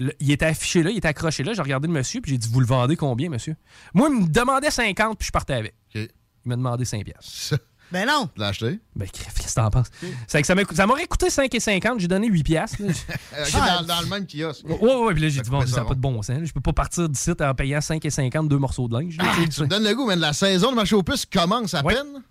Le- 0.00 0.12
il 0.18 0.30
était 0.32 0.46
affiché 0.46 0.82
là, 0.82 0.90
il 0.90 0.96
était 0.96 1.08
accroché 1.08 1.42
là. 1.44 1.52
J'ai 1.52 1.62
regardé 1.62 1.86
le 1.86 1.92
monsieur, 1.92 2.20
puis 2.20 2.32
j'ai 2.32 2.38
dit 2.38 2.48
Vous 2.50 2.60
le 2.60 2.66
vendez 2.66 2.96
combien, 2.96 3.28
monsieur? 3.28 3.54
Moi, 3.94 4.08
il 4.10 4.22
me 4.22 4.26
demandait 4.28 4.70
50, 4.70 5.18
puis 5.18 5.26
je 5.26 5.32
partais 5.32 5.54
avec. 5.54 5.74
Il 5.94 6.08
m'a 6.46 6.56
demandé 6.56 6.84
5 6.86 7.04
piastres. 7.04 7.58
Ben 7.92 8.06
non. 8.06 8.28
Tu 8.34 8.40
l'as 8.40 8.46
acheté? 8.48 8.78
Ben, 8.94 9.06
qu'est-ce 9.10 9.48
que 9.48 9.60
t'en 9.60 9.68
penses? 9.68 9.88
C'est 10.28 10.40
que 10.40 10.74
ça 10.74 10.86
m'aurait 10.86 11.06
coûté 11.06 11.26
5,50, 11.28 11.98
j'ai 11.98 12.06
donné 12.08 12.28
8 12.28 12.42
piastres. 12.44 12.78
dans, 13.52 13.84
dans 13.84 14.00
le 14.00 14.06
même 14.06 14.26
kiosque. 14.26 14.64
Ouais, 14.66 14.78
ouais, 14.80 14.94
ouais, 15.06 15.12
puis 15.12 15.22
là, 15.24 15.28
j'ai 15.28 15.40
dit, 15.42 15.50
bon, 15.50 15.66
ça 15.66 15.80
n'a 15.82 15.84
pas 15.84 15.94
de 15.94 16.00
bon 16.00 16.22
sens. 16.22 16.38
Je 16.44 16.52
peux 16.52 16.60
pas 16.60 16.72
partir 16.72 17.08
d'ici 17.08 17.32
en 17.40 17.54
payant 17.54 17.80
5,50 17.80 18.48
deux 18.48 18.58
morceaux 18.58 18.88
de 18.88 18.98
linge. 18.98 19.16
Ah, 19.18 19.34
tu 19.52 19.60
me 19.62 19.66
donnes 19.66 19.84
le 19.84 19.94
goût, 19.94 20.06
mais 20.06 20.16
la 20.16 20.32
saison 20.32 20.70
de 20.70 20.76
marché 20.76 20.94
aux 20.94 21.02
puces 21.02 21.26
commence 21.26 21.74
à 21.74 21.82
peine. 21.82 22.22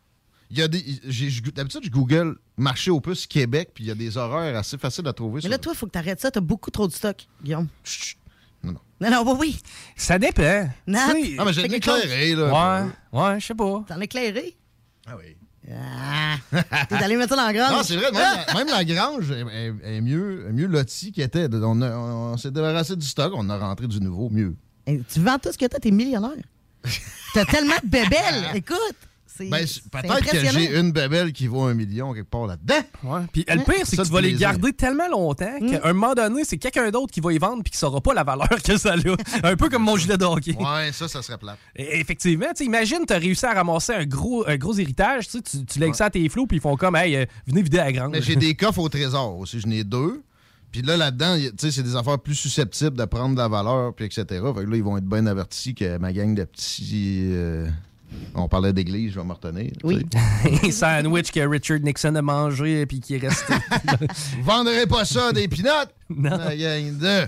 Il 0.51 0.57
y 0.57 0.61
a 0.63 0.67
des. 0.67 0.81
D'habitude, 1.53 1.81
je 1.83 1.89
Google 1.89 2.35
marché 2.57 2.89
aux 2.89 2.99
puces 3.01 3.27
Québec, 3.27 3.69
puis 3.73 3.83
il 3.83 3.87
y 3.87 3.91
a 3.91 3.95
des 3.95 4.17
horaires 4.17 4.57
assez 4.57 4.77
faciles 4.77 5.07
à 5.07 5.13
trouver. 5.13 5.41
Mais 5.43 5.49
là, 5.49 5.57
toi, 5.59 5.73
il 5.73 5.77
faut 5.77 5.85
que 5.85 5.91
tu 5.91 5.97
arrêtes 5.99 6.19
ça. 6.19 6.31
Tu 6.31 6.39
as 6.39 6.41
beaucoup 6.41 6.71
trop 6.71 6.87
de 6.87 6.93
stock, 6.93 7.27
Guillaume. 7.43 7.67
Non, 8.63 8.71
non. 8.73 8.79
Non, 8.99 9.09
non, 9.23 9.31
oui, 9.33 9.37
oui. 9.39 9.59
Ça 9.95 10.17
dépend. 10.19 10.67
Tu 10.87 10.93
sais- 10.93 11.35
Ah, 11.37 11.45
mais 11.45 11.53
j'ai 11.53 11.65
éclairé, 11.65 12.35
là. 12.35 12.81
Ouais, 12.81 13.19
ouais, 13.21 13.39
je 13.39 13.45
sais 13.45 13.55
pas. 13.55 13.85
T'en 13.87 13.99
as 13.99 14.03
éclairé? 14.03 14.57
Ah 15.07 15.15
oui. 15.17 15.37
Ah, 15.71 16.35
T'es 16.89 16.95
allé 16.95 17.15
mettre 17.15 17.29
ça 17.29 17.35
dans 17.35 17.45
la 17.45 17.53
grange. 17.53 17.71
Non, 17.71 17.83
c'est 17.83 17.95
vrai, 17.95 18.11
même, 18.11 18.21
la, 18.47 18.53
même 18.55 18.67
la 18.69 18.83
grange 18.83 19.29
est, 19.29 19.41
est- 19.41 19.97
est 19.97 20.01
mieux, 20.01 20.49
mieux 20.51 20.65
lotie 20.65 21.11
qu'elle 21.11 21.25
était. 21.25 21.47
On, 21.53 21.79
a- 21.83 21.95
on 21.95 22.37
s'est 22.37 22.49
débarrassé 22.51 22.95
du 22.95 23.05
stock, 23.05 23.31
on 23.35 23.47
a 23.51 23.57
rentré 23.57 23.85
du 23.87 23.99
nouveau, 24.01 24.29
mieux. 24.31 24.55
Hey, 24.87 25.03
tu 25.07 25.19
vends 25.21 25.37
tout 25.37 25.51
ce 25.51 25.57
que 25.59 25.65
t'as, 25.67 25.77
t'es 25.79 25.91
millionnaire. 25.91 26.31
T'as 27.35 27.45
tellement 27.45 27.75
de 27.83 27.87
bébelles. 27.87 28.45
Écoute, 28.55 28.95
Ben, 29.47 29.65
Peut-être 29.91 30.31
que 30.31 30.39
j'ai 30.49 30.77
une 30.79 30.91
bébelle 30.91 31.31
qui 31.31 31.47
vaut 31.47 31.63
un 31.63 31.73
million 31.73 32.13
quelque 32.13 32.29
part 32.29 32.47
là-dedans. 32.47 32.81
Ouais. 33.03 33.21
Puis 33.31 33.45
le 33.47 33.63
pire, 33.63 33.85
c'est 33.85 33.97
que 33.97 34.01
tu 34.01 34.11
vas 34.11 34.21
les 34.21 34.33
garder 34.33 34.73
tellement 34.73 35.07
longtemps 35.09 35.59
qu'à 35.59 35.81
un 35.87 35.93
moment 35.93 36.13
donné, 36.15 36.43
c'est 36.43 36.57
quelqu'un 36.57 36.89
d'autre 36.91 37.13
qui 37.13 37.19
va 37.21 37.31
y 37.33 37.37
vendre 37.37 37.63
puis 37.63 37.71
qui 37.71 37.77
saura 37.77 38.01
pas 38.01 38.13
la 38.13 38.23
valeur 38.23 38.49
que 38.63 38.77
ça 38.77 38.93
a. 38.93 39.47
Un 39.47 39.55
peu 39.55 39.69
comme 39.69 39.83
mon 39.83 39.95
gilet 39.97 40.17
de 40.17 40.25
hockey. 40.25 40.55
Ouais, 40.55 40.91
ça, 40.91 41.07
ça 41.07 41.21
serait 41.21 41.37
plate. 41.37 41.57
Et- 41.75 41.99
Effectivement, 41.99 42.47
imagine, 42.59 42.99
tu 43.07 43.13
as 43.13 43.17
réussi 43.17 43.45
à 43.45 43.53
ramasser 43.53 43.93
un 43.93 44.05
gros, 44.05 44.47
un 44.47 44.57
gros 44.57 44.73
héritage, 44.77 45.27
tu 45.27 45.41
tu, 45.41 45.79
lègues 45.79 45.93
ça 45.93 46.05
à 46.05 46.09
tes 46.09 46.27
flots, 46.29 46.47
puis 46.47 46.57
ils 46.57 46.61
font 46.61 46.75
comme, 46.75 46.95
hey, 46.95 47.15
euh, 47.15 47.25
venez 47.47 47.61
vider 47.61 47.77
la 47.77 47.91
grande. 47.91 48.11
Mais 48.11 48.21
j'ai 48.21 48.35
des 48.35 48.55
coffres 48.55 48.79
au 48.79 48.89
trésor 48.89 49.37
aussi. 49.37 49.59
J'en 49.59 49.69
ai 49.71 49.83
deux. 49.83 50.23
Puis 50.71 50.83
là, 50.83 50.97
là-dedans, 50.97 51.35
c'est 51.57 51.81
des 51.81 51.95
affaires 51.95 52.19
plus 52.19 52.35
susceptibles 52.35 52.95
de 52.95 53.05
prendre 53.05 53.33
de 53.33 53.39
la 53.39 53.47
valeur, 53.47 53.93
puis 53.95 54.05
etc. 54.05 54.25
Fait 54.27 54.37
que 54.65 54.69
là, 54.69 54.75
ils 54.77 54.83
vont 54.83 54.97
être 54.97 55.05
bien 55.05 55.25
avertis 55.25 55.73
que 55.73 55.97
ma 55.97 56.13
gang 56.13 56.35
de 56.35 56.43
petits. 56.43 57.21
euh, 57.31 57.67
on 58.35 58.47
parlait 58.47 58.73
d'église, 58.73 59.13
je 59.13 59.19
vais 59.19 59.25
me 59.25 59.33
retenir. 59.33 59.71
Oui. 59.83 60.05
Un 60.63 60.71
sandwich 60.71 61.31
que 61.31 61.39
Richard 61.47 61.79
Nixon 61.79 62.15
a 62.15 62.21
mangé 62.21 62.85
puis 62.85 62.99
qui 62.99 63.15
est 63.15 63.19
resté. 63.27 63.53
Vous 64.37 64.43
vendrez 64.43 64.85
pas 64.87 65.05
ça 65.05 65.31
des 65.31 65.47
pinottes, 65.47 65.93
Non. 66.09 66.37
la 66.37 66.55
gang 66.55 66.97
de. 66.97 67.27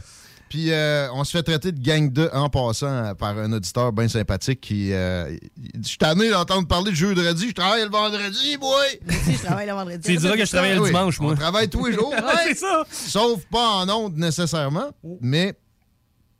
Puis 0.49 0.69
euh, 0.73 1.07
on 1.13 1.23
se 1.23 1.31
fait 1.31 1.43
traiter 1.43 1.71
de 1.71 1.79
gang 1.81 2.11
de 2.11 2.29
en 2.33 2.49
passant 2.49 3.15
par 3.15 3.37
un 3.37 3.53
auditeur 3.53 3.93
bien 3.93 4.09
sympathique 4.09 4.59
qui. 4.59 4.91
euh, 4.91 5.33
Je 5.81 5.87
suis 5.87 5.97
tanné 5.97 6.29
d'entendre 6.29 6.67
parler 6.67 6.91
de 6.91 6.95
jeudi, 6.97 7.47
je 7.47 7.53
travaille 7.53 7.83
le 7.83 7.89
vendredi, 7.89 8.57
boy! 8.57 8.99
Si, 9.23 9.33
je 9.35 9.43
travaille 9.43 9.67
le 9.67 9.73
vendredi. 9.73 10.01
Tu 10.03 10.17
diras 10.17 10.35
que 10.35 10.43
je 10.43 10.51
travaille 10.51 10.73
le 10.75 10.81
Oui, 10.81 10.87
dimanche, 10.89 11.21
moi. 11.21 11.31
On 11.31 11.35
travaille 11.37 11.69
tous 11.69 11.85
les 11.85 11.93
jours. 11.93 12.09
Ouais, 12.11 12.19
c'est 12.49 12.57
ça. 12.57 12.83
Sauf 12.91 13.45
pas 13.45 13.65
en 13.77 13.89
ondes 13.89 14.17
nécessairement, 14.17 14.89
mais 15.21 15.53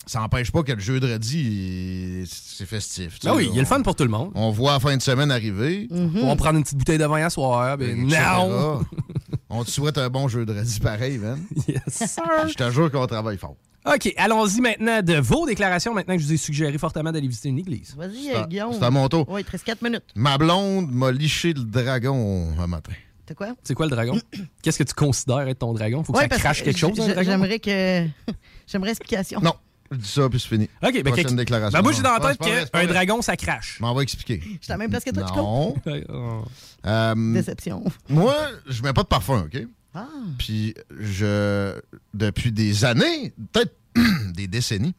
ça 0.06 0.20
n'empêche 0.20 0.52
pas 0.52 0.64
que 0.64 0.72
le 0.72 0.80
jeudi, 0.80 2.26
c'est 2.28 2.66
festif. 2.66 3.20
Ah 3.26 3.36
oui, 3.36 3.48
il 3.50 3.56
y 3.56 3.60
a 3.60 3.62
le 3.62 3.68
fun 3.68 3.82
pour 3.82 3.96
tout 3.96 4.04
le 4.04 4.10
monde. 4.10 4.32
On 4.36 4.50
voit 4.52 4.74
la 4.74 4.80
fin 4.80 4.96
de 4.98 5.02
semaine 5.02 5.32
arriver. 5.32 5.88
On 5.92 6.28
va 6.28 6.36
prendre 6.36 6.58
une 6.58 6.64
petite 6.64 6.78
bouteille 6.78 6.98
de 6.98 7.06
vin 7.06 7.24
à 7.26 7.30
soir. 7.30 7.78
Ben, 7.78 8.06
etc. 8.06 8.22
non! 8.38 8.82
On 9.54 9.66
te 9.66 9.70
souhaite 9.70 9.98
un 9.98 10.10
bon 10.10 10.30
jeudi 10.30 10.80
pareil, 10.80 11.18
man. 11.18 11.38
Yes, 11.68 11.82
sir. 11.88 12.24
Je 12.48 12.54
te 12.54 12.72
jure 12.72 12.90
qu'on 12.90 13.06
travaille 13.06 13.38
fort. 13.38 13.58
OK, 13.86 14.14
allons-y 14.16 14.62
maintenant 14.62 15.02
de 15.02 15.16
vos 15.16 15.46
déclarations, 15.46 15.94
maintenant 15.94 16.16
que 16.16 16.22
je 16.22 16.28
vous 16.28 16.34
ai 16.34 16.38
suggéré 16.38 16.78
fortement 16.78 17.12
d'aller 17.12 17.28
visiter 17.28 17.50
une 17.50 17.60
église. 17.60 17.94
Vas-y, 17.98 18.32
Guillaume. 18.48 18.74
c'est 18.74 18.84
à 18.84 18.92
mon 18.92 19.10
tour. 19.10 19.26
Oui, 19.28 19.42
il 19.42 19.44
te 19.44 19.52
reste 19.52 19.66
4 19.66 19.82
minutes. 19.82 20.04
Ma 20.16 20.38
blonde 20.38 20.90
m'a 20.92 21.12
liché 21.12 21.52
le 21.54 21.64
dragon 21.64 22.54
un 22.60 22.68
matin. 22.68 22.94
C'est 23.28 23.36
quoi? 23.36 23.48
C'est 23.64 23.74
quoi 23.74 23.88
le 23.88 23.92
dragon? 23.92 24.20
Qu'est-ce 24.62 24.78
que 24.78 24.84
tu 24.84 24.94
considères 24.94 25.48
être 25.48 25.60
ton 25.60 25.74
dragon? 25.74 26.04
Faut 26.04 26.14
que 26.14 26.18
Ouais, 26.20 26.28
ça 26.30 26.38
crache 26.38 26.60
que 26.60 26.66
quelque 26.66 26.78
chose, 26.78 27.00
un 27.00 27.08
dragon? 27.10 27.24
J'aimerais 27.32 27.60
que. 27.60 28.06
J'aimerais 28.68 28.92
explication. 28.92 29.42
Non, 29.42 29.54
je 29.92 29.98
dis 29.98 30.08
ça, 30.08 30.30
puis 30.30 30.40
c'est 30.40 30.48
fini. 30.48 30.70
OK, 30.82 30.94
ben, 30.94 31.04
Prochaine 31.04 31.26
que- 31.26 31.34
déclaration. 31.34 31.78
ben 31.78 31.84
moi, 31.84 31.92
j'ai 31.92 32.02
dans 32.02 32.18
la 32.18 32.34
tête 32.36 32.70
qu'un 32.72 32.86
dragon, 32.88 33.22
ça 33.22 33.36
crache. 33.38 33.76
Je 33.78 33.84
m'en 33.84 33.94
vais 33.94 34.04
expliquer. 34.04 34.42
Je 34.44 34.50
suis 34.50 34.60
à 34.70 34.74
la 34.74 34.78
même 34.78 34.90
place 34.90 35.04
que 35.04 35.12
toi, 35.12 35.24
tu 35.24 35.34
Non. 35.38 35.74
comprends? 35.74 36.46
Euh, 36.84 37.34
Déception. 37.34 37.84
Moi, 38.10 38.36
je 38.66 38.82
mets 38.82 38.92
pas 38.94 39.04
de 39.04 39.08
parfum, 39.08 39.42
OK? 39.46 39.68
Ah. 39.94 40.08
Puis, 40.40 40.74
je, 41.00 41.80
depuis 42.16 42.52
des 42.52 42.84
années, 42.86 43.34
peut-être 43.54 43.76
des 44.34 44.48
décennies, 44.48 44.96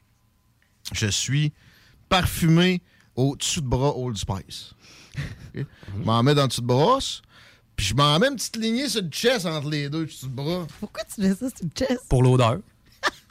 je 0.92 1.08
suis 1.08 1.52
parfumé 2.08 2.80
au 3.16 3.34
dessus 3.34 3.60
de 3.62 3.66
bras 3.66 3.96
Old 3.96 4.16
Spice. 4.16 4.74
Je 5.54 5.62
m'en 6.04 6.22
mets 6.22 6.34
dans 6.36 6.42
le 6.42 6.48
dessus 6.48 6.60
de 6.60 6.66
brosse, 6.66 7.20
puis 7.76 7.84
je 7.84 7.94
m'en 7.94 8.18
mets 8.18 8.28
une 8.28 8.36
petite 8.36 8.56
lignée 8.56 8.88
sur 8.88 9.02
le 9.02 9.08
chest 9.10 9.44
entre 9.44 9.68
les 9.68 9.90
deux 9.90 10.06
dessus 10.06 10.26
de 10.26 10.30
bras. 10.30 10.66
Pourquoi 10.80 11.02
tu 11.04 11.20
fais 11.20 11.30
ça 11.34 11.48
sur 11.50 11.64
le 11.64 11.70
chest? 11.74 12.00
Pour 12.08 12.22
l'odeur. 12.22 12.60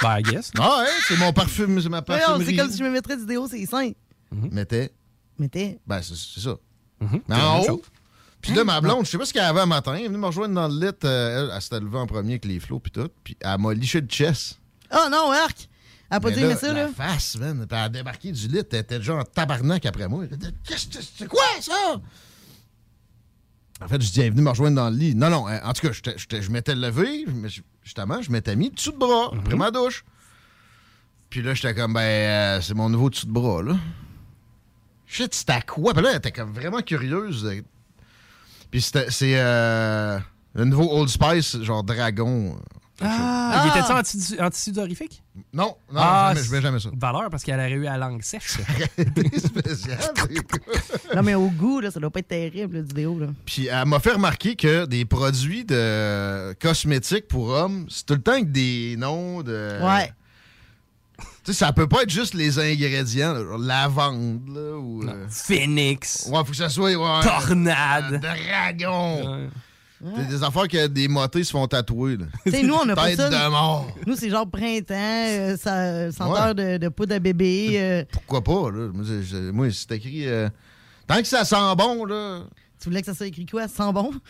Ben, 0.02 0.20
I 0.20 0.24
guess. 0.24 0.52
Ah 0.58 0.80
ouais, 0.80 0.90
c'est 1.08 1.18
mon 1.18 1.32
parfum, 1.34 1.80
c'est 1.82 1.90
ma 1.90 2.02
parfumerie. 2.02 2.46
C'est 2.46 2.56
comme 2.56 2.72
si 2.72 2.78
je 2.80 2.84
me 2.84 2.90
mettrais 2.90 3.18
du 3.18 3.26
déo, 3.26 3.48
c'est 3.48 3.66
sain. 3.66 3.92
Mettais, 4.32 4.92
Mais 5.38 5.48
t'es. 5.50 5.80
ben 5.86 6.02
c'est 6.02 6.16
c'est 6.16 6.40
ça. 6.40 6.56
Mais 7.02 7.08
C'est 7.28 7.34
la 7.36 7.50
en 7.50 7.62
haut. 7.64 7.82
Puis 8.42 8.54
là, 8.54 8.64
ma 8.64 8.82
blonde, 8.82 9.06
je 9.06 9.12
sais 9.12 9.18
pas 9.20 9.26
ce 9.26 9.34
qu'elle 9.34 9.44
avait 9.44 9.60
un 9.62 9.66
matin. 9.68 9.94
Elle 9.94 10.06
est 10.06 10.08
venue 10.08 10.18
me 10.18 10.26
rejoindre 10.26 10.56
dans 10.56 10.68
le 10.68 10.74
lit. 10.80 10.92
euh, 11.04 11.50
elle, 11.50 11.52
elle 11.56 11.62
s'était 11.62 11.80
levée 11.80 11.98
en 12.00 12.08
premier 12.08 12.32
avec 12.34 12.46
les 12.46 12.60
flots 12.60 12.80
puis 12.80 12.92
tout. 12.92 13.10
Puis 13.24 13.38
elle 13.40 13.60
m'a 13.60 13.74
liché 13.74 14.02
le 14.02 14.08
chest. 14.08 14.60
Oh 14.92 15.08
non, 15.12 15.32
Arc! 15.32 15.68
Elle 16.10 16.18
a 16.18 16.20
pas 16.20 16.30
Mais 16.30 16.36
dit 16.36 16.42
là, 16.42 16.48
mais 16.48 16.56
ça, 16.56 16.74
la 16.74 16.84
là. 16.84 16.90
face, 16.90 17.36
man. 17.38 17.58
Puis 17.68 17.78
elle 17.78 17.78
a 17.86 17.90
débarqué 17.90 18.32
du 18.32 18.48
lit. 18.48 18.58
Elle 18.72 18.80
était 18.80 18.98
déjà 18.98 19.14
en 19.16 19.24
tabarnak 19.24 19.86
après 19.86 20.08
moi. 20.08 20.26
Qu'est-ce 20.68 20.88
que 20.88 20.98
c'est 21.04 21.28
quoi, 21.28 21.44
ça? 21.62 22.02
En 23.84 23.88
fait, 23.88 24.02
je 24.02 24.12
dis, 24.12 24.20
elle 24.22 24.28
est 24.28 24.30
venue 24.30 24.44
me 24.44 24.50
rejoindre 24.50 24.76
dans 24.76 24.90
le 24.90 24.96
lit. 24.96 25.16
Non, 25.16 25.30
non. 25.30 25.48
euh, 25.50 25.58
En 25.64 25.74
tout 25.74 25.88
cas, 25.88 25.92
j'étais- 25.94 26.18
j'étais- 26.18 26.42
je 26.42 26.52
m'étais 26.52 26.76
levé. 26.76 27.26
Justement, 27.84 28.22
je 28.22 28.32
m'étais 28.32 28.56
mis 28.56 28.70
dessous 28.70 28.92
de 28.92 28.98
bras 28.98 29.32
après 29.38 29.56
ma 29.56 29.72
douche. 29.72 30.06
Puis 31.30 31.42
là, 31.42 31.54
j'étais 31.54 31.74
comme, 31.74 31.94
ben, 31.94 32.00
euh, 32.02 32.62
c'est 32.62 32.74
mon 32.74 32.90
nouveau 32.90 33.10
dessous 33.10 33.26
de 33.26 33.32
bras, 33.32 33.64
là. 33.64 33.76
Shit, 35.08 35.34
c'était 35.34 35.54
à 35.54 35.62
quoi? 35.62 35.94
Puis 35.94 36.04
là, 36.04 36.12
elle 36.12 36.18
était 36.18 36.32
comme 36.32 36.54
vraiment 36.54 36.82
curieuse. 36.82 37.44
de- 37.44 37.64
Puis 38.70 38.82
c'était- 38.82 39.10
c'est 39.10 39.34
euh, 39.36 40.20
le 40.54 40.66
nouveau 40.66 40.90
Old 41.00 41.10
Spice, 41.10 41.62
genre 41.62 41.84
dragon. 41.84 42.58
Ah, 43.04 43.64
il 43.66 43.70
était-tu 43.80 43.92
anti- 43.94 44.42
antisudorifique? 44.42 45.24
Non, 45.54 45.76
non, 45.92 46.00
Ah, 46.02 46.32
jamais, 46.36 46.46
je 46.46 46.52
mets 46.52 46.62
jamais 46.62 46.80
ça. 46.80 46.90
Valeur 46.96 47.30
parce 47.32 47.44
qu'elle 47.44 47.60
aurait 47.60 47.72
eu 47.72 47.84
la 47.84 47.98
langue 47.98 48.22
sèche. 48.22 48.58
spécial. 49.38 50.00
Non, 51.16 51.24
mais 51.24 51.36
au 51.36 51.50
goût, 51.50 51.80
là, 51.82 51.92
ça 51.92 52.00
doit 52.00 52.10
pas 52.10 52.20
être 52.20 52.28
terrible, 52.30 52.78
là, 52.78 52.82
du 52.84 52.94
déo, 52.94 53.20
là. 53.20 53.28
Puis 53.46 53.68
elle 53.68 53.86
m'a 53.86 54.00
fait 54.00 54.14
remarquer 54.14 54.56
que 54.56 54.86
des 54.86 55.04
produits 55.06 55.66
de 55.66 56.54
cosmétiques 56.54 57.28
pour 57.28 57.50
hommes, 57.50 57.86
c'est 57.90 58.06
tout 58.06 58.14
le 58.14 58.22
temps 58.22 58.32
avec 58.34 58.52
des 58.52 58.96
noms 58.98 59.42
de. 59.42 59.80
Ouais. 59.84 60.12
Tu 61.44 61.52
sais, 61.52 61.54
ça 61.54 61.74
peut 61.74 61.88
pas 61.88 62.04
être 62.04 62.10
juste 62.10 62.34
les 62.36 62.60
ingrédients, 62.60 63.34
là, 63.34 63.42
genre 63.44 63.58
lavande, 63.58 64.42
là, 64.54 64.78
ou. 64.78 65.04
euh, 65.04 65.26
Phoenix. 65.30 66.28
Ouais, 66.32 66.38
faut 66.46 66.52
que 66.52 66.56
ça 66.56 66.70
soit. 66.70 66.92
ouais, 66.94 67.24
Tornade. 67.24 68.14
euh, 68.14 68.18
dragon. 68.20 69.50
C'est 70.18 70.28
des 70.28 70.44
affaires 70.44 70.68
que 70.68 70.88
des 70.88 71.08
motés 71.08 71.44
se 71.44 71.52
font 71.52 71.68
tatouer, 71.68 72.18
là. 72.18 72.26
Nous, 72.64 72.74
on 72.74 72.90
a 72.90 72.96
pas 72.96 73.16
ça. 73.16 73.30
de 73.30 73.50
mort. 73.50 73.88
Nous, 74.08 74.16
c'est 74.16 74.30
genre 74.30 74.50
printemps, 74.50 74.94
euh, 74.96 75.58
ça, 75.58 76.12
senteur 76.12 76.56
de, 76.56 76.78
de 76.78 76.90
poudre 76.90 77.16
à 77.16 77.20
bébé. 77.20 77.70
euh, 77.76 78.04
Pourquoi 78.12 78.44
pas, 78.44 78.72
là? 78.72 78.90
Moi, 78.94 79.04
c'est- 79.08 79.24
c'est- 79.30 79.52
Moi, 79.52 79.68
c'est 79.72 79.92
écrit. 79.92 80.28
euh, 80.28 80.50
Tant 81.08 81.18
que 81.22 81.28
ça 81.28 81.44
sent 81.46 81.56
bon, 81.78 82.06
là. 82.06 82.42
Tu 82.82 82.90
voulais 82.90 83.02
que 83.02 83.06
ça 83.06 83.14
soit 83.14 83.28
écrit 83.28 83.46
quoi? 83.46 83.68
Sans 83.68 83.94
bon? 83.94 84.12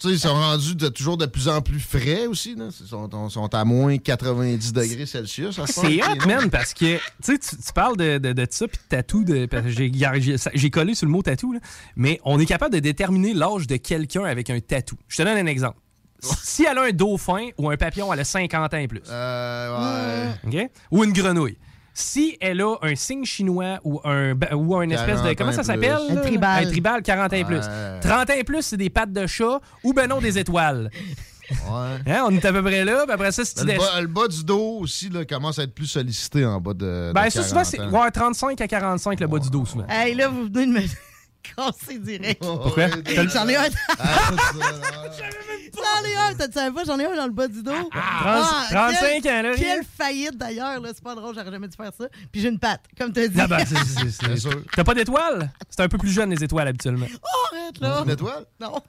Tu 0.00 0.08
sais, 0.08 0.14
ils 0.14 0.18
sont 0.18 0.32
rendus 0.32 0.74
de, 0.74 0.88
toujours 0.88 1.18
de 1.18 1.26
plus 1.26 1.48
en 1.48 1.60
plus 1.60 1.80
frais 1.80 2.26
aussi. 2.26 2.54
Là. 2.54 2.68
Ils 2.80 2.86
sont, 2.86 3.28
sont 3.28 3.54
à 3.54 3.64
moins 3.64 3.98
90 3.98 4.72
degrés 4.72 5.04
Celsius. 5.04 5.60
C'est 5.66 6.02
hot, 6.02 6.26
man, 6.26 6.48
parce 6.50 6.72
que 6.72 6.96
tu 6.96 7.00
sais, 7.22 7.38
tu 7.38 7.72
parles 7.74 7.96
de, 7.98 8.16
de, 8.16 8.32
de 8.32 8.46
ça 8.48 8.66
puis 8.68 8.78
de 8.78 8.88
tatou. 8.88 9.24
J'ai- 9.66 10.70
collé 10.70 10.94
sur 10.94 11.06
le 11.06 11.12
mot 11.12 11.22
tatou, 11.22 11.52
là, 11.52 11.60
mais 11.94 12.20
on 12.24 12.38
est 12.40 12.46
capable 12.46 12.74
de 12.74 12.78
déterminer 12.78 13.34
l'âge 13.34 13.66
de 13.66 13.76
quelqu'un 13.76 14.24
avec 14.24 14.48
un 14.48 14.60
tatou. 14.60 14.96
Je 15.08 15.18
te 15.18 15.22
donne 15.22 15.36
un 15.36 15.46
exemple. 15.46 15.78
Si 16.20 16.64
elle 16.64 16.78
a 16.78 16.84
un 16.84 16.92
dauphin 16.92 17.48
ou 17.58 17.68
un 17.70 17.76
papillon, 17.76 18.10
elle 18.12 18.20
a 18.20 18.24
50 18.24 18.72
ans 18.72 18.78
et 18.78 18.88
plus. 18.88 19.02
Euh, 19.10 20.34
ouais. 20.50 20.70
Ou 20.90 21.04
une 21.04 21.12
grenouille. 21.12 21.58
Si 21.96 22.36
elle 22.40 22.60
a 22.60 22.76
un 22.82 22.94
signe 22.94 23.24
chinois 23.24 23.80
ou 23.82 24.00
un, 24.04 24.34
ou 24.54 24.76
un 24.76 24.88
espèce 24.90 25.22
de. 25.22 25.32
40 25.32 25.36
Comment 25.38 25.52
ça 25.52 25.62
s'appelle? 25.62 25.96
Un 26.10 26.16
tribal. 26.16 26.66
Un 26.66 26.70
tribal, 26.70 27.02
40 27.02 27.32
ans 27.32 27.36
et 27.36 27.44
plus. 27.44 27.56
Ouais. 27.56 28.00
30 28.02 28.30
ans 28.30 28.34
et 28.36 28.44
plus, 28.44 28.62
c'est 28.62 28.76
des 28.76 28.90
pattes 28.90 29.12
de 29.12 29.26
chat 29.26 29.60
ou 29.82 29.94
ben 29.94 30.06
non, 30.06 30.20
des 30.20 30.38
étoiles. 30.38 30.90
Ouais. 31.50 32.12
Hein, 32.12 32.24
on 32.26 32.34
est 32.34 32.44
à 32.44 32.52
peu 32.52 32.62
près 32.62 32.84
là. 32.84 33.04
Puis 33.04 33.12
après 33.12 33.32
ça, 33.32 33.44
si 33.44 33.54
tu 33.54 33.64
Le 33.64 33.78
bas, 33.78 34.00
le 34.00 34.06
bas 34.08 34.28
du 34.28 34.44
dos 34.44 34.78
aussi 34.80 35.08
là, 35.08 35.24
commence 35.24 35.58
à 35.58 35.62
être 35.62 35.74
plus 35.74 35.86
sollicité 35.86 36.44
en 36.44 36.60
bas 36.60 36.74
de. 36.74 37.12
Ben, 37.14 37.24
de 37.26 37.30
ça, 37.30 37.42
souvent, 37.42 37.62
40 37.62 37.66
c'est 37.66 37.80
ouais, 37.80 38.10
35 38.10 38.60
à 38.60 38.68
45 38.68 39.20
le 39.20 39.26
bas 39.26 39.38
du 39.38 39.48
dos, 39.48 39.64
souvent. 39.64 39.86
Hey, 39.88 40.14
là, 40.14 40.28
vous 40.28 40.44
venez 40.52 40.66
de 40.66 40.72
me 40.72 40.80
casser 41.54 41.98
direct. 41.98 42.40
Pourquoi? 42.42 42.88
J'en 43.32 43.48
ai 43.48 43.56
un. 43.56 43.64
Ah, 43.98 44.32
J'en 45.74 46.08
ai 46.08 46.14
un, 46.16 46.34
tu 46.34 46.52
savais 46.52 46.74
pas, 46.74 46.84
j'en 46.84 46.98
ai 46.98 47.04
un 47.04 47.14
dans 47.16 47.26
le 47.26 47.32
bas 47.32 47.48
du 47.48 47.62
dos? 47.62 47.72
Ah, 47.92 48.66
35 48.70 49.22
quel- 49.22 49.32
ans, 49.32 49.42
là, 49.50 49.54
Quelle 49.56 49.84
faillite 49.84 50.36
d'ailleurs, 50.36 50.80
là, 50.80 50.88
c'est 50.94 51.02
pas 51.04 51.14
drôle, 51.14 51.34
j'aurais 51.34 51.50
jamais 51.50 51.68
dû 51.68 51.76
faire 51.76 51.92
ça. 51.96 52.06
Puis 52.32 52.40
j'ai 52.40 52.48
une 52.48 52.58
patte, 52.58 52.82
comme 52.98 53.12
tu 53.12 53.20
as 53.20 53.28
dit. 53.28 53.40
Ah 53.40 53.46
ben, 53.46 53.58
c'est- 53.66 54.38
sûr. 54.38 54.62
T'as 54.74 54.84
pas 54.84 54.94
d'étoiles? 54.94 55.50
C'est 55.70 55.82
un 55.82 55.88
peu 55.88 55.98
plus 55.98 56.10
jeune, 56.10 56.30
les 56.30 56.42
étoiles, 56.42 56.68
habituellement. 56.68 57.06
Oh, 57.12 57.54
arrête 57.56 57.78
là. 57.80 58.02
Une 58.04 58.10
étoile? 58.10 58.44
Non. 58.60 58.80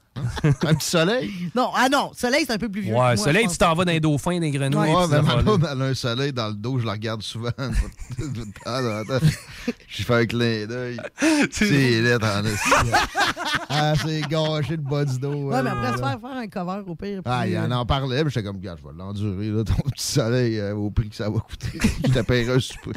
Un 0.44 0.74
petit 0.76 0.88
soleil? 0.90 1.32
Non, 1.56 1.70
ah 1.76 1.88
non, 1.90 2.12
soleil, 2.14 2.44
c'est 2.46 2.54
un 2.54 2.58
peu 2.58 2.70
plus 2.70 2.82
vieux. 2.82 2.92
que 2.92 2.96
moi, 2.98 3.10
Ouais, 3.12 3.18
soleil, 3.18 3.48
tu 3.48 3.58
t'en 3.58 3.74
vas 3.74 3.86
dans 3.86 3.92
les 3.92 4.00
dauphins, 4.00 4.40
des 4.40 4.52
grenouilles. 4.52 4.90
Ouais, 4.94 5.08
mais 5.10 5.22
ma 5.22 5.42
blonde, 5.42 5.68
elle 5.72 5.82
a 5.82 5.86
un 5.86 5.94
soleil 5.94 6.34
dans 6.34 6.48
le 6.48 6.54
dos, 6.54 6.80
je 6.80 6.86
la 6.86 6.94
regarde 6.94 7.22
souvent. 7.22 7.50
Ah, 8.66 8.78
attends, 8.78 9.14
attends. 9.16 9.26
J'y 9.90 10.04
fais 10.04 10.14
un 10.16 10.26
clin 10.26 10.66
d'œil. 10.66 11.00
C'est 11.52 12.02
laid 12.02 12.24
en. 12.24 12.44
Ah, 13.70 13.94
c'est 13.96 14.22
gâché 14.22 14.72
le 14.72 14.78
bas 14.78 15.06
du 15.06 15.20
dos. 15.20 15.50
Ouais, 15.50 15.62
mais 15.62 15.70
hein, 15.70 15.74
après, 15.78 15.92
se 15.94 15.98
faire 15.98 16.20
faire 16.20 16.38
un 16.38 16.48
cover 16.48 16.82
au 16.88 16.96
pire. 16.96 17.22
Ah, 17.26 17.42
puis, 17.44 17.52
il 17.52 17.56
euh, 17.58 17.66
en, 17.68 17.72
en 17.72 17.86
parlait, 17.86 18.24
mais 18.24 18.30
j'étais 18.30 18.46
comme, 18.48 18.60
gars, 18.60 18.76
je 18.78 18.88
vais 18.88 18.94
l'endurer, 18.98 19.50
là, 19.50 19.64
ton 19.64 19.74
petit 19.90 20.06
soleil, 20.06 20.60
euh, 20.60 20.74
au 20.76 20.90
prix 20.90 21.10
que 21.10 21.16
ça 21.16 21.30
va 21.30 21.40
coûter. 21.40 21.80
je 22.06 22.12
te 22.12 22.20
paierai 22.22 22.54
un 22.56 22.60
souper. 22.60 22.92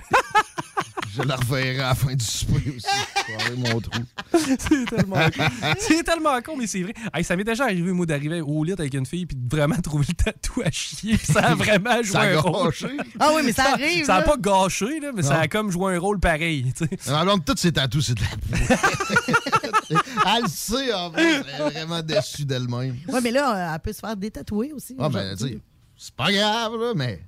Je 1.16 1.22
le 1.22 1.34
reverrai 1.34 1.80
à 1.80 1.88
la 1.90 1.94
fin 1.94 2.14
du 2.14 2.24
souper 2.24 2.70
aussi. 2.76 2.86
Je 3.30 3.36
vais 3.36 3.42
avoir 3.52 3.74
mon 3.74 3.80
trou. 3.80 4.00
c'est 4.32 4.56
tellement 4.88 5.30
con. 5.30 5.44
C'est 5.78 6.02
tellement 6.02 6.40
con, 6.42 6.56
mais 6.56 6.66
c'est 6.66 6.82
vrai. 6.82 6.94
Hey, 7.14 7.22
ça 7.22 7.36
m'est 7.36 7.44
déjà 7.44 7.64
arrivé, 7.64 7.92
moi, 7.92 8.04
d'arriver 8.06 8.40
au 8.40 8.64
lit 8.64 8.72
avec 8.72 8.92
une 8.94 9.06
fille 9.06 9.24
puis 9.26 9.36
de 9.36 9.48
vraiment 9.54 9.76
trouver 9.76 10.06
le 10.08 10.14
tatou 10.14 10.62
à 10.64 10.70
chier. 10.70 11.16
Ça 11.16 11.40
a 11.50 11.54
vraiment 11.54 11.96
joué 12.02 12.12
Ça 12.12 12.20
a 12.22 12.26
un 12.32 12.40
rôle. 12.40 12.66
gâché. 12.70 12.96
Ah 13.20 13.30
oui, 13.34 13.42
mais 13.44 13.52
ça 13.52 13.72
arrive, 13.72 14.04
Ça 14.04 14.16
a 14.16 14.20
là. 14.20 14.26
pas 14.26 14.36
gâché, 14.36 14.98
là, 15.00 15.10
mais 15.14 15.22
ça 15.22 15.38
a 15.40 15.48
comme 15.48 15.70
joué 15.70 15.94
un 15.94 16.00
rôle 16.00 16.18
pareil. 16.18 16.72
Ma 17.08 17.24
blonde, 17.24 17.44
tous 17.44 17.56
ses 17.56 17.72
tatous, 17.72 18.06
c'est 18.06 18.14
de 18.14 18.22
la 18.22 18.76
Elle 20.36 20.42
le 20.42 20.48
sait, 20.48 20.92
en 20.92 21.10
vrai. 21.10 21.22
Elle 21.34 21.46
est 21.60 21.70
vraiment 21.70 22.02
déçue 22.02 22.44
d'elle-même. 22.44 22.96
Ouais, 23.08 23.20
mais 23.20 23.30
là, 23.30 23.72
elle 23.74 23.80
peut 23.80 23.92
se 23.92 24.00
faire 24.00 24.16
détatouer 24.16 24.72
aussi. 24.72 24.96
Ah, 24.98 25.08
ben, 25.08 25.36
tu 25.36 25.44
sais, 25.48 25.58
c'est 25.96 26.14
pas 26.14 26.32
grave, 26.32 26.72
là, 26.80 26.92
mais. 26.96 27.20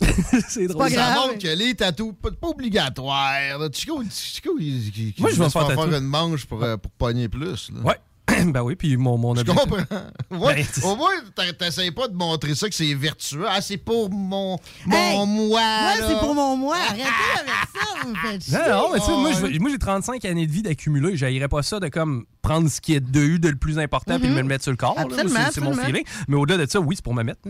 c'est 0.48 0.66
drôle. 0.66 0.84
pas 0.84 0.90
Ça 0.90 0.96
grave. 0.96 1.14
montre 1.28 1.38
que 1.38 1.48
les 1.56 1.74
tatous, 1.74 2.14
pas, 2.20 2.30
pas 2.30 2.48
obligatoires. 2.48 3.34
Chico, 3.72 4.02
Chico, 4.10 4.50
il, 4.58 4.66
il- 4.66 5.08
il- 5.08 5.14
Moi, 5.18 5.30
je 5.30 5.42
vais 5.42 5.50
faire 5.50 5.66
faire 5.66 5.94
une 5.94 6.00
manche 6.00 6.46
pour, 6.46 6.62
euh, 6.62 6.76
pour 6.76 6.90
pogner 6.92 7.28
plus. 7.28 7.70
Là. 7.72 7.80
Ouais. 7.82 7.96
ben 8.46 8.62
oui, 8.62 8.76
puis 8.76 8.96
mon, 8.96 9.18
mon 9.18 9.34
Je 9.34 9.40
objectif- 9.40 9.62
comprends. 9.68 9.84
Ouais, 10.46 10.64
Ben, 10.76 10.84
au 10.88 10.94
moins, 10.96 11.10
t'essayes 11.58 11.90
pas 11.90 12.06
de 12.06 12.14
montrer 12.14 12.54
ça 12.54 12.68
que 12.68 12.74
c'est 12.74 12.94
vertueux. 12.94 13.44
Ah, 13.48 13.60
c'est 13.60 13.76
pour 13.76 14.08
mon, 14.10 14.56
mon 14.86 14.96
Hey, 14.96 15.26
moi. 15.26 15.60
Ouais, 15.60 16.06
c'est 16.08 16.18
pour 16.20 16.34
mon 16.34 16.56
moi. 16.56 16.76
Arrêtez 16.88 17.02
avec 17.02 17.48
ça, 17.74 18.06
vous 18.06 18.14
faites 18.14 18.44
chier. 18.44 18.54
Non, 18.56 18.68
non, 18.82 18.92
mais 18.92 19.00
tu 19.00 19.06
sais, 19.06 19.12
moi, 19.16 19.32
je 19.32 19.70
j'ai 19.72 19.78
35 19.78 20.24
années 20.26 20.46
de 20.46 20.52
vie 20.52 20.62
d'accumuler. 20.62 21.16
J'haïrais 21.16 21.48
pas 21.48 21.62
ça 21.64 21.80
de 21.80 21.88
comme 21.88 22.24
prendre 22.40 22.70
ce 22.70 22.80
qui 22.80 22.94
est 22.94 23.00
de 23.00 23.20
eu 23.20 23.38
de 23.40 23.48
le 23.48 23.56
plus 23.56 23.78
important 23.80 24.18
puis 24.20 24.28
de 24.28 24.32
me 24.34 24.38
le 24.40 24.46
mettre 24.46 24.62
sur 24.62 24.70
le 24.72 24.76
corps. 24.76 24.96
c'est- 25.52 25.60
mon 25.60 25.74
feeling. 25.74 26.04
Mais 26.28 26.36
au-delà 26.36 26.64
de 26.64 26.70
ça, 26.70 26.78
oui, 26.80 26.94
c'est 26.96 27.04
pour 27.04 27.14
me 27.14 27.24
mettre. 27.24 27.40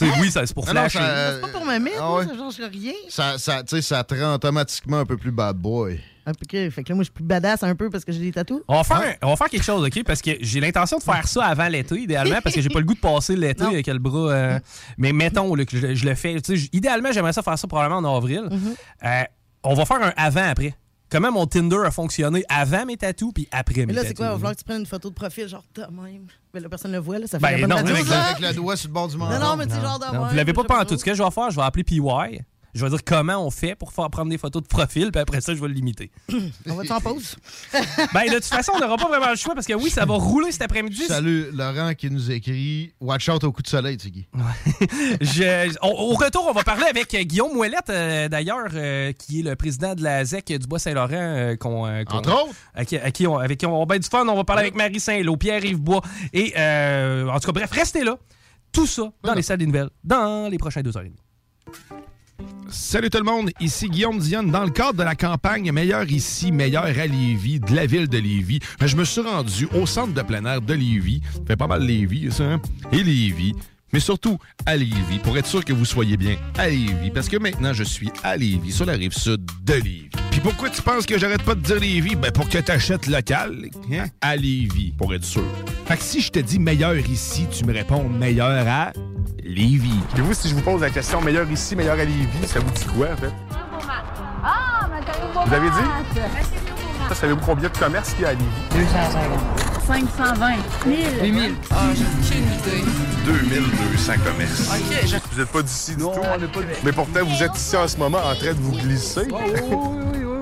Oui, 0.00 0.30
ça, 0.30 0.44
c'est 0.46 0.54
pour 0.54 0.66
Non, 0.66 0.74
non, 0.74 0.80
flasher. 0.88 0.98
ça- 0.98 1.34
C'est 1.34 1.40
pas 1.42 1.48
pour 1.48 1.64
me 1.66 1.78
mettre, 1.78 1.96
Ah 2.00 2.06
moi, 2.08 2.18
ouais. 2.20 2.26
ça 2.26 2.34
change 2.36 2.56
rien. 2.70 2.92
Ça, 3.08 3.38
ça, 3.38 3.62
tu 3.62 3.76
sais, 3.76 3.82
ça 3.82 4.02
te 4.04 4.14
rend 4.14 4.34
automatiquement 4.34 4.98
un 5.00 5.04
peu 5.04 5.16
plus 5.16 5.30
bad 5.30 5.56
boy. 5.56 6.00
Peu 6.24 6.32
que- 6.48 6.70
fait 6.70 6.82
que 6.84 6.88
là, 6.90 6.94
moi, 6.94 7.02
je 7.02 7.06
suis 7.06 7.12
plus 7.12 7.24
badass 7.24 7.62
un 7.64 7.74
peu 7.74 7.90
parce 7.90 8.04
que 8.04 8.12
j'ai 8.12 8.20
des 8.20 8.30
tatous. 8.32 8.60
On 8.68 8.76
va, 8.76 8.84
faire, 8.84 9.16
on 9.22 9.28
va 9.30 9.36
faire 9.36 9.48
quelque 9.48 9.64
chose, 9.64 9.84
OK? 9.84 10.04
Parce 10.04 10.22
que 10.22 10.30
j'ai 10.40 10.60
l'intention 10.60 10.98
de 10.98 11.02
faire 11.02 11.26
ça 11.26 11.44
avant 11.46 11.66
l'été, 11.68 11.96
idéalement, 11.96 12.40
parce 12.42 12.54
que 12.54 12.60
j'ai 12.62 12.68
pas 12.68 12.78
le 12.78 12.84
goût 12.84 12.94
de 12.94 13.00
passer 13.00 13.34
l'été 13.36 13.64
Non. 13.64 13.70
avec 13.70 13.86
le 13.88 13.98
bras. 13.98 14.30
euh, 14.32 14.58
mais 14.98 15.12
mettons 15.12 15.52
là, 15.54 15.64
que 15.64 15.76
je, 15.76 15.94
je 15.94 16.04
le 16.06 16.14
fais. 16.14 16.36
Idéalement, 16.72 17.10
j'aimerais 17.12 17.32
ça 17.32 17.42
faire 17.42 17.58
ça 17.58 17.66
probablement 17.66 18.08
en 18.08 18.16
avril. 18.16 18.48
Mm-hmm. 18.50 19.06
Euh, 19.06 19.22
on 19.64 19.74
va 19.74 19.84
faire 19.84 20.02
un 20.02 20.12
avant-après. 20.16 20.74
Comment 21.12 21.30
mon 21.30 21.46
Tinder 21.46 21.76
a 21.84 21.90
fonctionné 21.90 22.42
avant 22.48 22.86
mes 22.86 22.96
tatous 22.96 23.32
puis 23.34 23.46
après 23.50 23.80
Mais 23.80 23.86
mes 23.86 23.92
là, 23.92 24.02
c'est 24.02 24.14
quoi? 24.14 24.24
Il 24.24 24.28
va 24.30 24.34
falloir 24.36 24.52
que 24.54 24.58
tu 24.60 24.64
prennes 24.64 24.80
une 24.80 24.86
photo 24.86 25.10
de 25.10 25.14
profil, 25.14 25.46
genre 25.46 25.62
de 25.74 25.82
même. 25.82 26.26
Mais 26.54 26.60
là, 26.60 26.70
personne 26.70 26.90
ne 26.90 26.96
le 26.96 27.02
voit, 27.02 27.18
là. 27.18 27.26
Ça 27.26 27.38
fait 27.38 27.44
Ben 27.44 27.60
la 27.60 27.66
bonne 27.66 27.84
non, 27.84 27.92
avec, 27.92 28.06
ça. 28.06 28.22
Avec 28.22 28.40
le 28.40 28.54
doigt 28.54 28.76
sur 28.78 28.88
le 28.88 28.94
bord 28.94 29.08
du 29.08 29.18
menton. 29.18 29.38
Non, 29.38 29.40
non, 29.50 29.56
mais 29.56 29.66
tu 29.66 29.74
sais, 29.74 29.80
genre 29.82 29.98
de 29.98 30.06
Non, 30.06 30.12
même, 30.12 30.30
vous 30.30 30.36
l'avez 30.36 30.54
pas 30.54 30.64
pas 30.64 30.80
en 30.80 30.84
tout. 30.86 30.96
Ce 30.96 31.04
que 31.04 31.12
je 31.12 31.22
vais 31.22 31.30
faire, 31.30 31.50
je 31.50 31.56
vais 31.56 31.62
appeler 31.62 31.84
PY. 31.84 32.00
Je 32.74 32.82
vais 32.82 32.88
dire 32.90 33.04
comment 33.04 33.36
on 33.46 33.50
fait 33.50 33.74
pour 33.74 33.92
faire 33.92 34.08
prendre 34.08 34.30
des 34.30 34.38
photos 34.38 34.62
de 34.62 34.66
profil, 34.66 35.12
puis 35.12 35.20
après 35.20 35.42
ça, 35.42 35.54
je 35.54 35.60
vais 35.60 35.68
le 35.68 35.74
limiter. 35.74 36.10
On 36.66 36.74
va-tu 36.74 36.90
en 36.92 37.00
pause? 37.02 37.36
ben, 38.14 38.24
de 38.28 38.34
toute 38.36 38.44
façon, 38.46 38.72
on 38.74 38.80
n'aura 38.80 38.96
pas 38.96 39.08
vraiment 39.08 39.28
le 39.28 39.36
choix 39.36 39.54
parce 39.54 39.66
que 39.66 39.74
oui, 39.74 39.90
ça 39.90 40.06
va 40.06 40.14
rouler 40.14 40.50
cet 40.52 40.62
après-midi. 40.62 41.04
Salut, 41.06 41.50
Laurent 41.52 41.92
qui 41.92 42.10
nous 42.10 42.30
écrit 42.30 42.94
Watch 42.98 43.28
out 43.28 43.44
au 43.44 43.52
coup 43.52 43.60
de 43.60 43.66
soleil, 43.68 43.98
Tiggy. 43.98 44.26
Je- 45.20 45.76
on- 45.82 45.88
au 45.90 46.14
retour, 46.14 46.46
on 46.48 46.52
va 46.54 46.64
parler 46.64 46.84
avec 46.88 47.14
Guillaume 47.14 47.54
Ouellette, 47.58 47.90
euh, 47.90 48.28
d'ailleurs, 48.28 48.68
euh, 48.72 49.12
qui 49.12 49.40
est 49.40 49.42
le 49.42 49.54
président 49.54 49.94
de 49.94 50.02
la 50.02 50.24
ZEC 50.24 50.46
du 50.58 50.66
Bois-Saint-Laurent. 50.66 51.08
euh, 51.12 51.56
qu'on, 51.56 51.86
euh, 51.86 52.04
Entre 52.10 52.30
autres. 52.32 52.54
à 52.74 52.84
qui- 52.86 52.96
à 52.96 53.10
qui 53.10 53.26
on- 53.26 53.36
avec 53.38 53.58
qui 53.58 53.66
on 53.66 53.78
va 53.78 53.84
bien 53.84 53.98
du 53.98 54.08
fun. 54.08 54.26
On 54.26 54.34
va 54.34 54.44
parler 54.44 54.62
avec 54.62 54.74
Marie 54.76 54.98
Saint-Lô, 55.00 55.36
Pierre-Yves 55.36 55.76
Bois. 55.80 56.00
Et, 56.32 56.54
euh, 56.56 57.28
en 57.28 57.38
tout 57.38 57.46
cas, 57.48 57.52
bref, 57.52 57.70
restez 57.70 58.02
là. 58.04 58.16
Tout 58.72 58.86
ça 58.86 59.12
dans 59.22 59.34
les 59.34 59.42
salles 59.42 59.58
des 59.58 59.66
nouvelles, 59.66 59.90
dans 60.02 60.48
les 60.50 60.56
prochains 60.56 60.80
deux 60.80 60.96
heures 60.96 61.02
et 61.04 61.10
demie. 61.10 61.18
Salut 62.72 63.10
tout 63.10 63.18
le 63.18 63.24
monde, 63.24 63.50
ici 63.60 63.86
Guillaume 63.86 64.18
Dionne. 64.18 64.50
Dans 64.50 64.64
le 64.64 64.70
cadre 64.70 64.94
de 64.94 65.02
la 65.02 65.14
campagne 65.14 65.70
Meilleur 65.72 66.10
ici, 66.10 66.50
meilleur 66.50 66.84
à 66.84 67.06
Lévis, 67.06 67.60
de 67.60 67.74
la 67.74 67.84
ville 67.84 68.08
de 68.08 68.16
Lévis, 68.16 68.60
ben, 68.80 68.86
je 68.86 68.96
me 68.96 69.04
suis 69.04 69.20
rendu 69.20 69.68
au 69.74 69.84
centre 69.84 70.14
de 70.14 70.22
plein 70.22 70.42
air 70.46 70.62
de 70.62 70.72
Lévis. 70.72 71.20
Ça 71.34 71.40
fait 71.48 71.56
pas 71.56 71.66
mal 71.66 71.82
Lévis, 71.82 72.32
ça, 72.32 72.44
hein? 72.44 72.62
Et 72.90 73.02
Lévis, 73.02 73.52
mais 73.92 74.00
surtout 74.00 74.38
à 74.64 74.74
Lévis, 74.74 75.18
pour 75.22 75.36
être 75.36 75.46
sûr 75.46 75.62
que 75.62 75.74
vous 75.74 75.84
soyez 75.84 76.16
bien 76.16 76.36
à 76.56 76.70
Lévis, 76.70 77.10
parce 77.10 77.28
que 77.28 77.36
maintenant 77.36 77.74
je 77.74 77.84
suis 77.84 78.10
à 78.22 78.38
Lévis, 78.38 78.72
sur 78.72 78.86
la 78.86 78.94
rive 78.94 79.12
sud 79.12 79.44
de 79.64 79.74
Lévis. 79.74 80.08
Puis 80.30 80.40
pourquoi 80.40 80.70
tu 80.70 80.80
penses 80.80 81.04
que 81.04 81.18
j'arrête 81.18 81.42
pas 81.42 81.54
de 81.54 81.60
dire 81.60 81.78
Lévis? 81.78 82.16
Ben 82.16 82.32
pour 82.32 82.48
que 82.48 82.56
t'achètes 82.56 83.06
local, 83.06 83.68
hein? 83.92 84.06
À 84.22 84.34
Lévis, 84.34 84.94
pour 84.96 85.12
être 85.14 85.26
sûr. 85.26 85.44
Fait 85.84 85.98
que 85.98 86.02
si 86.02 86.22
je 86.22 86.30
te 86.30 86.38
dis 86.38 86.58
meilleur 86.58 86.96
ici, 86.96 87.46
tu 87.52 87.66
me 87.66 87.74
réponds 87.74 88.08
meilleur 88.08 88.66
à 88.66 88.92
Lévis. 89.44 90.00
Et 90.16 90.20
vous, 90.20 90.34
si 90.34 90.48
je 90.48 90.54
vous 90.54 90.60
pose 90.62 90.80
la 90.80 90.90
question 90.90 91.20
meilleur 91.20 91.50
ici, 91.50 91.74
meilleur 91.76 91.94
à 91.98 92.04
Lévis, 92.04 92.46
ça 92.46 92.60
vous 92.60 92.70
dit 92.70 92.84
quoi, 92.96 93.08
en 93.12 93.16
fait? 93.16 93.32
Ah, 94.44 94.88
Vous 95.46 95.54
avez 95.54 95.68
dit? 95.70 96.20
Ça, 97.08 97.14
savez-vous 97.14 97.40
combien 97.44 97.68
de 97.68 97.76
commerces 97.76 98.12
qu'il 98.14 98.22
y 98.22 98.24
a 98.24 98.28
à 98.28 98.32
Lévis? 98.32 98.44
250. 98.70 99.40
520. 99.86 100.52
1000. 100.86 100.96
8000. 101.22 101.54
Ah, 101.70 101.74
j'ai 101.94 102.04
aucune 102.04 102.44
idée. 102.52 102.84
2200 103.26 104.12
commerces. 104.24 104.70
Ok, 104.70 104.98
je- 105.06 105.16
Vous 105.32 105.38
n'êtes 105.40 105.48
pas 105.52 105.62
d'ici 105.62 105.96
du 105.96 106.02
tout? 106.02 106.10
Mais 106.84 106.92
pourtant, 106.92 107.20
vous 107.24 107.42
êtes 107.42 107.56
ici 107.56 107.76
en 107.76 107.88
ce 107.88 107.96
moment 107.96 108.18
en 108.18 108.34
train 108.34 108.52
de 108.54 108.60
vous 108.60 108.72
glisser. 108.72 109.26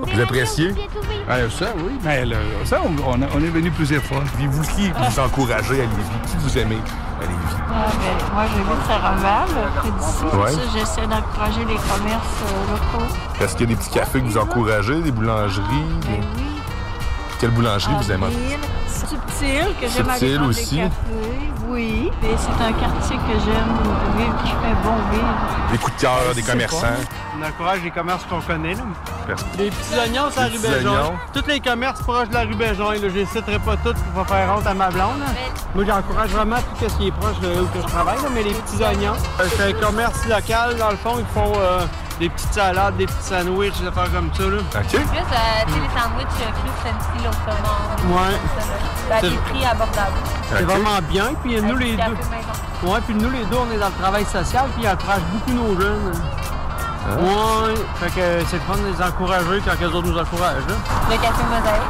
Vous 0.02 0.20
appréciez? 0.20 0.74
ça, 1.50 1.66
oui. 1.76 1.92
Mais 2.04 2.24
là, 2.24 2.36
ça, 2.64 2.78
on, 2.84 2.90
on 3.08 3.22
a- 3.22 3.26
on 3.34 3.38
est 3.42 3.48
venu 3.50 3.70
plusieurs 3.70 4.02
fois. 4.02 4.22
Puis 4.36 4.46
vous, 4.46 4.62
qui 4.62 4.90
vous 4.90 5.20
encouragez 5.20 5.74
à 5.74 5.84
Lévis? 5.84 6.10
Qui 6.26 6.36
vous 6.38 6.58
aimez 6.58 6.78
à 7.20 7.22
Lévis? 7.22 7.56
Ah, 7.72 7.86
ben, 7.88 8.34
moi, 8.34 8.44
j'habite 8.48 8.86
Saint-Romuald, 8.86 9.72
près 9.76 9.90
d'ici. 9.90 10.36
Ouais. 10.36 10.52
Ça, 10.52 10.60
j'essaie 10.72 11.06
d'encourager 11.06 11.60
les 11.60 11.76
commerces 11.76 12.42
euh, 12.44 12.72
locaux. 12.72 13.14
Est-ce 13.40 13.56
qu'il 13.56 13.68
y 13.68 13.72
a 13.72 13.74
des 13.74 13.80
petits 13.80 13.90
cafés 13.90 14.20
que 14.20 14.26
vous 14.26 14.38
encouragez, 14.38 15.00
des 15.02 15.12
boulangeries? 15.12 15.62
Ben 16.06 16.10
des- 16.20 16.49
Quelle 17.40 17.50
boulangerie 17.50 17.94
vous 17.98 18.12
aimez? 18.12 18.26
Avril, 18.26 18.58
Subtil, 18.86 19.66
que 19.80 19.88
j'aime 19.88 20.08
aller 20.10 20.18
Subtil 20.18 20.36
prendre 20.36 20.50
aussi. 20.50 20.74
des 20.76 20.82
cafés. 20.82 20.92
Oui. 21.68 22.10
Et 22.24 22.34
c'est 22.36 22.64
un 22.64 22.72
quartier 22.72 23.16
que 23.16 23.32
j'aime 23.44 23.72
vivre, 24.18 24.34
qui 24.44 24.50
fait 24.50 24.76
bon 24.84 24.96
vivre. 25.10 25.70
Des 25.72 25.78
coups 25.78 25.96
de 25.96 26.00
cœur, 26.02 26.34
des 26.34 26.42
commerçants? 26.42 26.86
On 27.40 27.46
encourage 27.46 27.80
les 27.82 27.90
commerces 27.90 28.24
qu'on 28.24 28.40
connaît. 28.40 28.74
Là. 28.74 28.82
Merci. 29.28 29.44
Les 29.56 29.70
petits 29.70 29.94
oignons, 29.98 30.24
c'est 30.30 30.40
la 30.40 30.48
Les 30.48 30.58
rue 30.58 30.88
oignons. 30.88 31.12
Tous 31.32 31.46
les 31.46 31.60
commerces 31.60 32.00
proches 32.02 32.28
de 32.28 32.34
la 32.34 32.40
rue 32.40 32.54
Béjoin. 32.56 32.94
Là, 32.94 33.00
je 33.02 33.06
les 33.08 33.24
citerai 33.26 33.58
pas 33.60 33.76
tous 33.78 33.94
pour 33.94 34.24
pas 34.24 34.34
faire 34.34 34.54
honte 34.54 34.66
à 34.66 34.74
ma 34.74 34.90
blonde. 34.90 35.20
là. 35.20 35.26
Moi, 35.74 35.84
j'encourage 35.86 36.30
vraiment 36.30 36.56
tout 36.56 36.88
ce 36.88 36.94
qui 36.98 37.06
est 37.08 37.12
proche 37.12 37.38
de 37.40 37.48
là 37.48 37.62
où 37.62 37.66
que 37.66 37.80
je 37.80 37.86
travaille, 37.86 38.16
là, 38.18 38.28
mais 38.34 38.42
les 38.42 38.52
petits 38.52 38.82
oignons. 38.82 39.14
Euh, 39.40 39.44
C'est 39.56 39.70
un 39.70 39.72
commerce 39.80 40.26
local, 40.28 40.76
dans 40.76 40.90
le 40.90 40.96
fond, 40.96 41.14
ils 41.18 41.26
font 41.32 41.52
euh, 41.56 41.86
des 42.20 42.28
petites 42.28 42.52
salades, 42.52 42.96
des 42.96 43.06
petits 43.06 43.22
sandwichs, 43.22 43.80
des 43.80 43.86
affaires 43.88 44.12
comme 44.12 44.30
ça. 44.34 44.42
Là. 44.44 44.58
OK. 44.58 44.88
Plus, 44.90 44.98
euh, 44.98 45.02
tu 45.66 45.72
sais, 45.72 45.80
les 45.80 46.00
sandwichs 46.00 46.40
euh, 46.40 46.52
plus 46.60 46.76
fancy, 46.84 47.24
là, 47.24 47.30
au 47.30 47.32
saumon. 47.32 48.14
Ouais. 48.14 48.36
À 49.12 49.20
C'est- 49.20 49.30
des 49.30 49.36
prix 49.38 49.64
abordables. 49.64 50.12
C'est 50.52 50.62
vraiment 50.62 50.98
bien. 51.10 51.24
Puis 51.42 51.60
nous, 51.60 51.76
les 51.76 51.96
deux. 51.96 52.16
Ouais, 52.88 53.00
puis 53.06 53.14
nous, 53.14 53.30
les 53.30 53.44
deux, 53.46 53.56
on 53.56 53.70
est 53.74 53.78
dans 53.78 53.88
le 53.88 53.92
travail 54.00 54.24
social, 54.26 54.66
puis 54.74 54.84
ils 54.84 54.88
encouragent 54.88 55.20
beaucoup 55.32 55.52
nos 55.52 55.80
jeunes. 55.80 56.12
Ouais, 57.18 57.74
fait 57.98 58.10
que 58.10 58.44
c'est 58.48 58.56
le 58.56 58.62
fun 58.62 58.76
de 58.76 58.86
les 58.94 59.02
encourager 59.02 59.62
quand 59.64 59.72
les 59.80 59.86
autres 59.86 60.06
nous 60.06 60.18
encouragent. 60.18 60.66
Là. 60.68 60.74
Le 61.10 61.16
café 61.16 61.42
mosaïque. 61.48 61.82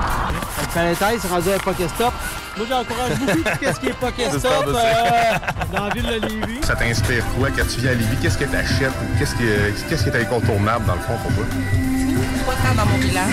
Le 0.63 0.95
Palais 0.95 1.19
c'est 1.21 1.29
rendu 1.29 1.51
à 1.53 1.59
Pokéstop. 1.59 2.13
Moi, 2.57 2.67
j'encourage 2.69 3.19
beaucoup 3.19 3.43
tout 3.43 3.73
ce 3.75 3.81
qui 3.81 3.87
est 3.87 3.93
Pokéstop 4.01 4.67
euh, 4.69 5.75
dans 5.75 5.85
la 5.87 5.95
ville 5.95 6.07
de 6.07 6.27
Lévis. 6.27 6.63
Ça 6.63 6.75
t'inspire 6.77 7.25
quoi 7.39 7.49
quand 7.57 7.67
tu 7.73 7.81
viens 7.81 7.93
à 7.93 7.95
Lévis? 7.95 8.17
Qu'est-ce 8.21 8.37
que 8.39 8.45
t'achètes? 8.45 8.91
ou 8.91 9.19
Qu'est-ce 9.19 9.35
qui, 9.37 9.45
qu'est-ce 9.89 10.03
qui 10.05 10.09
est 10.11 10.21
incontournable 10.21 10.85
dans 10.87 10.95
le 10.95 11.01
fond 11.01 11.17
pour 11.23 11.33
toi? 11.35 11.45
Trois 12.43 12.55
temps 12.55 12.75
dans 12.77 12.87
mon 12.87 12.99
village. 12.99 13.33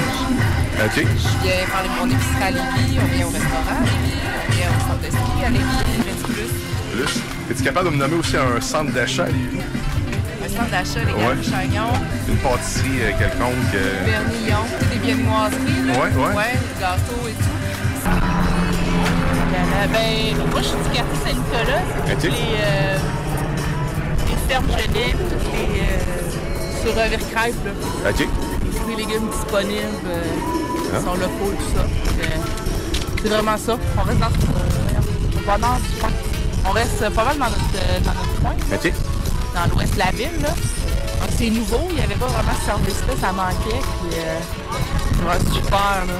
OK. 0.85 0.95
Je 0.95 1.03
viens 1.03 1.65
faire 1.65 1.83
les- 1.83 1.99
mon 1.99 2.05
épicerie 2.13 2.43
à 2.43 2.51
Lévis, 2.51 2.99
on 3.01 3.15
vient 3.15 3.25
au 3.25 3.29
restaurant 3.29 3.63
à 3.67 3.83
Lévis, 3.83 4.17
on 4.47 4.51
vient 4.53 4.67
au 4.69 4.79
centre 4.87 5.01
de 5.01 5.09
ski 5.09 5.45
à 5.45 5.49
Lévis, 5.49 6.23
Plus, 6.23 6.95
Plus. 7.03 7.21
Es-tu 7.51 7.63
capable 7.63 7.89
de 7.89 7.93
me 7.95 7.97
nommer 7.99 8.15
aussi 8.15 8.37
un 8.37 8.61
centre 8.61 8.91
d'achat 8.93 9.23
à 9.23 9.27
Lévis? 9.27 9.59
le 10.43 10.47
centre 10.49 10.69
d'achat, 10.69 10.99
les 11.05 11.11
Ouais. 11.13 11.35
gars 11.35 11.51
Chagnon, 11.57 11.89
Une 12.29 12.37
pâtisserie 12.37 13.01
euh, 13.01 13.11
quelconque? 13.19 13.73
euh, 13.75 14.05
Vernillon, 14.05 14.63
tu 14.79 14.85
sais, 14.85 14.91
des 14.93 14.99
viennoiseries, 15.05 15.83
là. 15.87 15.93
Ouais, 15.93 15.99
ouais. 16.15 16.35
Ouais, 16.35 16.53
des 16.53 16.79
gâteaux 16.79 17.27
et 17.27 17.33
tout. 17.33 17.57
Euh, 19.77 19.87
ben, 19.87 20.49
moi, 20.51 20.61
je 20.61 20.67
suis 20.67 20.77
du 20.77 20.89
quartier 20.89 21.17
Saint-Nicolas. 21.23 21.81
C'est 22.07 22.13
toutes 22.15 22.23
les, 22.23 22.57
euh, 22.59 22.97
les 24.27 24.37
fermes 24.53 24.65
gelées, 24.71 25.11
toutes 25.13 25.53
les... 25.53 25.81
Euh, 25.81 26.83
sur 26.83 26.93
Vercrève, 26.93 27.55
là. 27.65 28.09
OK. 28.09 28.19
Les 28.19 28.71
fruits 28.79 28.93
et 28.93 28.97
légumes 28.97 29.29
disponibles, 29.29 30.09
Ah. 30.93 31.01
sont 31.01 31.13
locaux 31.15 31.51
et 31.53 31.57
tout 31.57 31.77
ça. 31.77 31.85
C'est 33.21 33.29
vraiment 33.29 33.57
ça. 33.57 33.77
On 33.97 34.03
reste 34.03 34.19
dans, 34.19 34.27
bonheur 35.45 35.77
du 35.77 35.99
coin. 35.99 36.09
On 36.65 36.71
reste 36.71 37.09
pas 37.09 37.23
mal 37.25 37.37
dans 37.37 37.45
notre, 37.45 37.75
euh, 37.75 37.99
dans 37.99 38.13
notre 38.13 38.41
coin, 38.41 38.55
OK. 38.73 38.93
dans 39.53 39.75
l'ouest 39.75 39.93
de 39.93 39.99
la 39.99 40.11
ville. 40.11 40.41
Là. 40.41 40.49
Donc, 40.49 41.29
C'est 41.37 41.49
nouveau, 41.49 41.87
il 41.89 41.95
n'y 41.95 42.01
avait 42.01 42.15
pas 42.15 42.27
vraiment 42.27 42.53
ce 42.61 42.65
service-là, 42.65 43.13
ça 43.21 43.31
manquait. 43.31 43.79
Puis, 43.79 44.19
euh, 44.19 44.39
c'est 45.11 45.23
vraiment 45.23 45.53
super. 45.53 46.05
Là. 46.07 46.13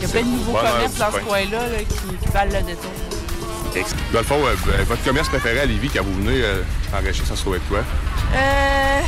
Il 0.00 0.06
y 0.06 0.06
a 0.06 0.08
plein 0.08 0.22
de 0.22 0.26
nouveaux 0.28 0.52
commerces 0.52 0.96
dans 0.96 1.06
ce 1.06 1.10
coin. 1.12 1.20
coin-là 1.20 1.68
là, 1.68 1.78
qui, 1.78 2.16
qui 2.16 2.28
valent 2.32 2.52
le 2.58 2.62
détour. 2.66 2.90
Dans 4.12 4.18
le 4.18 4.24
fond, 4.24 4.40
euh, 4.44 4.54
ben, 4.66 4.82
votre 4.84 5.04
commerce 5.04 5.28
préféré 5.28 5.60
à 5.60 5.66
Lévis, 5.66 5.90
quand 5.90 6.02
vous 6.02 6.14
venez 6.14 6.42
euh, 6.42 6.62
enrichir, 6.92 7.24
ça 7.24 7.36
se 7.36 7.42
trouve 7.42 7.58
quoi? 7.68 7.84
Euh. 8.34 9.00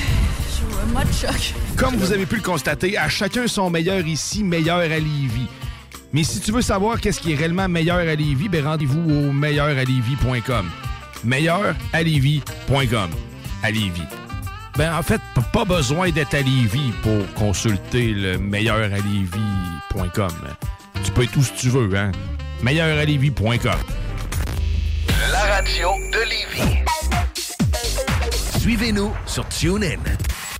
Je 0.46 0.52
suis 0.54 0.64
en 0.82 0.86
mode 0.96 1.12
choc. 1.12 1.54
Comme 1.76 1.96
vous 1.96 2.12
avez 2.12 2.26
pu 2.26 2.36
le 2.36 2.42
constater, 2.42 2.96
à 2.96 3.08
chacun 3.08 3.48
son 3.48 3.70
meilleur 3.70 4.06
ici, 4.06 4.44
meilleur 4.44 4.78
à 4.78 4.86
Lévis. 4.86 5.48
Mais 6.12 6.22
si 6.22 6.40
tu 6.40 6.52
veux 6.52 6.62
savoir 6.62 7.00
qu'est-ce 7.00 7.20
qui 7.20 7.32
est 7.32 7.36
réellement 7.36 7.68
meilleur 7.68 7.96
à 7.96 8.14
Lévis, 8.14 8.48
ben 8.48 8.64
rendez-vous 8.64 9.00
au 9.00 9.32
meilleuralevis.com. 9.32 10.70
Meilleuralevis.com. 11.24 13.10
À 13.62 13.70
Lévis. 13.70 14.02
Ben 14.76 14.94
en 14.94 15.02
fait, 15.02 15.20
pas 15.52 15.64
besoin 15.64 16.10
d'être 16.10 16.34
à 16.34 16.42
Lévis 16.42 16.92
pour 17.02 17.32
consulter 17.34 18.12
le 18.12 18.38
meilleuralevis.com. 18.38 20.30
Tu 21.04 21.10
peux 21.10 21.22
être 21.24 21.36
où 21.36 21.42
si 21.42 21.52
tu 21.54 21.68
veux, 21.68 21.96
hein? 21.96 22.12
Meilleuralevis.com. 22.62 23.72
La 25.30 25.40
radio 25.54 25.88
de 26.12 26.18
Lévis. 26.28 26.78
Suivez-nous 28.60 29.12
sur 29.26 29.48
TuneIn. 29.48 29.98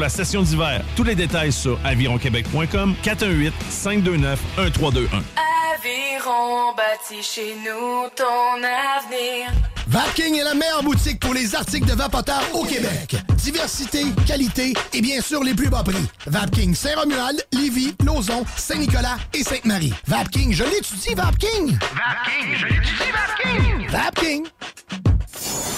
la 0.00 0.08
session 0.08 0.42
d'hiver. 0.42 0.82
Tous 0.96 1.04
les 1.04 1.14
détails 1.14 1.52
sur 1.52 1.78
avironquebec.com 1.84 2.94
418 3.02 3.54
529 3.68 4.40
1321. 4.58 5.22
Aviron 5.74 6.74
bâti 6.74 7.22
chez 7.22 7.54
nous 7.64 8.08
ton 8.16 8.56
avenir. 8.56 9.50
Vapking 9.86 10.36
est 10.36 10.44
la 10.44 10.54
meilleure 10.54 10.82
boutique 10.82 11.18
pour 11.18 11.34
les 11.34 11.54
articles 11.54 11.86
de 11.86 11.94
vapoteurs 11.94 12.44
au 12.54 12.64
Québec. 12.64 13.16
Diversité, 13.36 14.04
qualité 14.26 14.72
et 14.92 15.00
bien 15.00 15.20
sûr 15.20 15.42
les 15.42 15.54
plus 15.54 15.68
bas 15.68 15.82
prix. 15.82 16.06
Vapking 16.26 16.74
Saint-Romuald, 16.74 17.44
Lévis, 17.52 17.94
Lauson, 18.04 18.44
Saint-Nicolas 18.56 19.16
et 19.34 19.42
Sainte-Marie. 19.42 19.92
Vapking, 20.06 20.52
je 20.52 20.64
l'étudie, 20.64 21.14
Vapking! 21.14 21.76
Vapking, 21.76 22.56
je 22.56 22.66
l'étudie, 22.66 23.10
Vapking! 23.12 23.88
Vapking! 23.90 24.46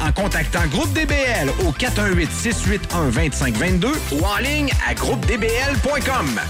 en 0.00 0.12
contactant 0.12 0.66
Groupe 0.68 0.92
DBL 0.92 1.50
au 1.66 1.72
418-681-2522 1.72 3.88
ou 4.12 4.24
en 4.24 4.36
ligne 4.38 4.70
à 4.88 4.94
groupedbl.com. 4.94 6.40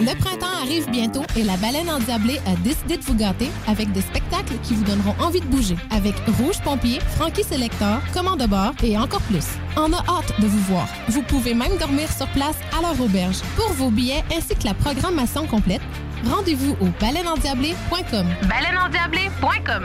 Le 0.00 0.14
printemps 0.16 0.62
arrive 0.62 0.88
bientôt 0.90 1.24
et 1.36 1.42
la 1.42 1.56
baleine 1.56 1.90
endiablée 1.90 2.40
a 2.46 2.54
décidé 2.62 2.98
de 2.98 3.02
vous 3.02 3.16
gâter 3.16 3.50
avec 3.66 3.90
des 3.92 4.00
spectacles 4.00 4.54
qui 4.62 4.74
vous 4.74 4.84
donneront 4.84 5.14
envie 5.18 5.40
de 5.40 5.46
bouger. 5.46 5.74
Avec 5.90 6.14
Rouge 6.38 6.60
Pompier, 6.62 7.00
Frankie 7.16 7.42
Selector, 7.42 7.98
Commande 8.12 8.38
de 8.40 8.46
bord 8.46 8.72
et 8.82 8.96
encore 8.96 9.22
plus. 9.22 9.46
On 9.76 9.92
a 9.92 9.98
hâte 10.08 10.40
de 10.40 10.46
vous 10.46 10.60
voir. 10.72 10.86
Vous 11.08 11.22
pouvez 11.22 11.52
même 11.54 11.76
dormir 11.78 12.08
sur 12.12 12.28
place 12.28 12.56
à 12.76 12.82
leur 12.82 13.00
auberge. 13.00 13.38
Pour 13.56 13.72
vos 13.72 13.90
billets 13.90 14.22
ainsi 14.36 14.54
que 14.54 14.64
la 14.64 14.74
programmation 14.74 15.46
complète, 15.46 15.82
rendez-vous 16.24 16.76
au 16.80 16.86
baleineendiablée.com. 17.00 18.26
Baleineendiablée.com 18.48 19.84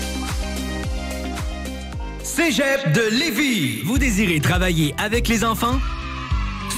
Cégep 2.23 2.91
de 2.93 3.01
Lévis. 3.17 3.81
Vous 3.83 3.97
désirez 3.97 4.39
travailler 4.39 4.93
avec 4.97 5.27
les 5.27 5.43
enfants? 5.43 5.79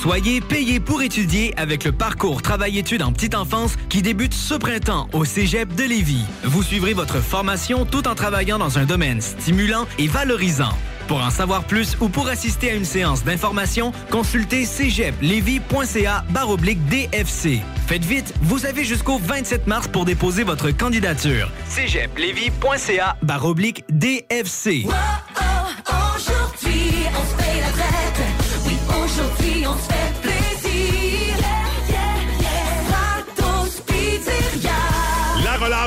Soyez 0.01 0.41
payé 0.41 0.79
pour 0.79 1.01
étudier 1.01 1.53
avec 1.57 1.83
le 1.83 1.91
parcours 1.91 2.41
Travail-études 2.41 3.01
en 3.01 3.11
petite 3.11 3.35
enfance 3.35 3.75
qui 3.89 4.01
débute 4.01 4.33
ce 4.33 4.53
printemps 4.53 5.07
au 5.13 5.25
Cégep 5.25 5.75
de 5.75 5.83
Lévis. 5.83 6.25
Vous 6.43 6.63
suivrez 6.63 6.93
votre 6.93 7.19
formation 7.19 7.85
tout 7.85 8.07
en 8.07 8.15
travaillant 8.15 8.57
dans 8.57 8.79
un 8.79 8.85
domaine 8.85 9.21
stimulant 9.21 9.85
et 9.99 10.07
valorisant. 10.07 10.77
Pour 11.07 11.21
en 11.23 11.29
savoir 11.29 11.63
plus 11.63 11.97
ou 11.99 12.09
pour 12.09 12.27
assister 12.27 12.71
à 12.71 12.73
une 12.73 12.85
séance 12.85 13.23
d'information, 13.23 13.91
consultez 14.09 14.65
cégeplevy.ca 14.65 16.23
baroblique 16.29 16.85
DFC. 16.87 17.61
Faites 17.87 18.05
vite, 18.05 18.33
vous 18.41 18.65
avez 18.65 18.83
jusqu'au 18.83 19.17
27 19.17 19.67
mars 19.67 19.87
pour 19.87 20.05
déposer 20.05 20.43
votre 20.43 20.71
candidature. 20.71 21.49
cégeplevy.ca 21.67 23.17
DFC. 23.89 24.87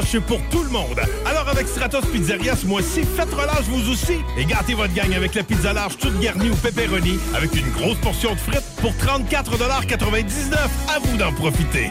Pour 0.06 0.40
tout 0.50 0.62
le 0.62 0.70
monde. 0.70 1.00
Alors, 1.26 1.48
avec 1.48 1.66
Stratos 1.66 2.06
Pizzeria, 2.06 2.54
ce 2.54 2.64
mois-ci, 2.64 3.02
faites 3.16 3.34
relâche 3.34 3.64
vous 3.66 3.90
aussi. 3.90 4.18
Et 4.38 4.44
gâtez 4.44 4.74
votre 4.74 4.94
gang 4.94 5.12
avec 5.12 5.34
la 5.34 5.42
pizza 5.42 5.72
large 5.72 5.98
toute 5.98 6.18
garnie 6.20 6.48
ou 6.48 6.54
pepperoni 6.54 7.18
avec 7.34 7.52
une 7.56 7.68
grosse 7.72 7.98
portion 7.98 8.32
de 8.32 8.38
frites 8.38 8.64
pour 8.80 8.92
34,99 8.92 10.54
À 10.94 11.00
vous 11.00 11.16
d'en 11.16 11.32
profiter. 11.32 11.90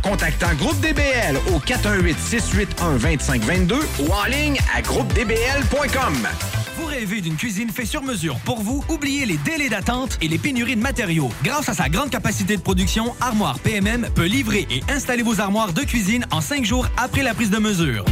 contactant 0.00 0.52
Groupe 0.54 0.80
DBL 0.80 1.38
au 1.54 1.58
418-681-2522 1.60 3.74
ou 4.00 4.12
en 4.12 4.24
ligne 4.24 4.58
à 4.74 4.82
groupedbl.com. 4.82 6.28
Vous 6.76 6.86
rêvez 6.86 7.20
d'une 7.20 7.36
cuisine 7.36 7.70
faite 7.70 7.86
sur 7.86 8.02
mesure 8.02 8.36
pour 8.44 8.60
vous? 8.60 8.84
Oubliez 8.88 9.26
les 9.26 9.36
délais 9.38 9.68
d'attente 9.68 10.18
et 10.22 10.28
les 10.28 10.38
pénuries 10.38 10.76
de 10.76 10.80
matériaux. 10.80 11.30
Grâce 11.42 11.68
à 11.68 11.74
sa 11.74 11.88
grande 11.88 12.10
capacité 12.10 12.56
de 12.56 12.62
production, 12.62 13.14
Armoire 13.20 13.58
PMM 13.58 14.08
peut 14.14 14.26
livrer 14.26 14.66
et 14.70 14.82
installer 14.88 15.22
vos 15.22 15.40
armoires 15.40 15.72
de 15.72 15.82
cuisine 15.82 16.24
en 16.30 16.40
cinq 16.40 16.64
jours 16.64 16.88
après 16.96 17.22
la 17.22 17.34
prise 17.34 17.50
de 17.50 17.58
mesure. 17.58 18.04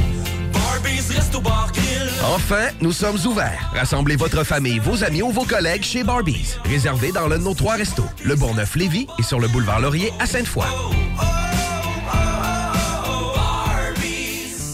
Enfin, 2.35 2.69
nous 2.81 2.93
sommes 2.93 3.19
ouverts. 3.27 3.71
Rassemblez 3.75 4.17
votre 4.17 4.43
famille, 4.45 4.79
vos 4.79 5.05
amis 5.05 5.23
ou 5.23 5.31
vos 5.31 5.45
collègues 5.45 5.85
chez 5.85 6.03
Barbies. 6.03 6.57
Réservé 6.65 7.13
dans 7.13 7.29
l'un 7.29 7.39
de 7.39 7.45
nos 7.45 7.55
trois 7.55 7.75
restos, 7.75 8.07
le 8.25 8.35
Bourgneuf-Lévis 8.35 9.07
et 9.19 9.23
sur 9.23 9.39
le 9.39 9.49
boulevard 9.49 9.81
Laurier 9.81 10.13
à 10.19 10.27
Sainte-Foy. 10.27 10.65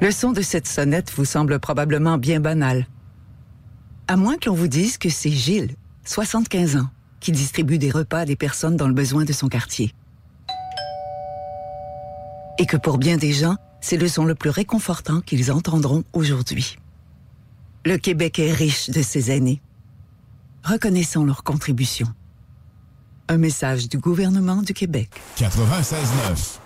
Le 0.00 0.10
son 0.10 0.32
de 0.32 0.40
cette 0.40 0.66
sonnette 0.66 1.12
vous 1.14 1.26
semble 1.26 1.58
probablement 1.58 2.16
bien 2.16 2.40
banal. 2.40 2.86
À 4.08 4.16
moins 4.16 4.38
qu'on 4.38 4.54
vous 4.54 4.66
dise 4.66 4.96
que 4.96 5.10
c'est 5.10 5.30
Gilles, 5.30 5.76
75 6.06 6.76
ans, 6.76 6.88
qui 7.20 7.32
distribue 7.32 7.76
des 7.76 7.90
repas 7.90 8.20
à 8.20 8.24
des 8.24 8.34
personnes 8.34 8.76
dans 8.76 8.88
le 8.88 8.94
besoin 8.94 9.26
de 9.26 9.34
son 9.34 9.48
quartier. 9.48 9.94
Et 12.58 12.64
que 12.64 12.78
pour 12.78 12.96
bien 12.96 13.18
des 13.18 13.34
gens, 13.34 13.56
c'est 13.82 13.98
le 13.98 14.08
son 14.08 14.24
le 14.24 14.34
plus 14.34 14.48
réconfortant 14.48 15.20
qu'ils 15.20 15.52
entendront 15.52 16.02
aujourd'hui. 16.14 16.78
Le 17.84 17.98
Québec 17.98 18.38
est 18.38 18.52
riche 18.52 18.88
de 18.88 19.02
ses 19.02 19.30
aînés. 19.30 19.60
Reconnaissons 20.64 21.26
leur 21.26 21.42
contribution. 21.44 22.08
Un 23.28 23.36
message 23.36 23.88
du 23.88 23.98
gouvernement 23.98 24.62
du 24.62 24.72
Québec. 24.72 25.10
96.9. 25.36 26.58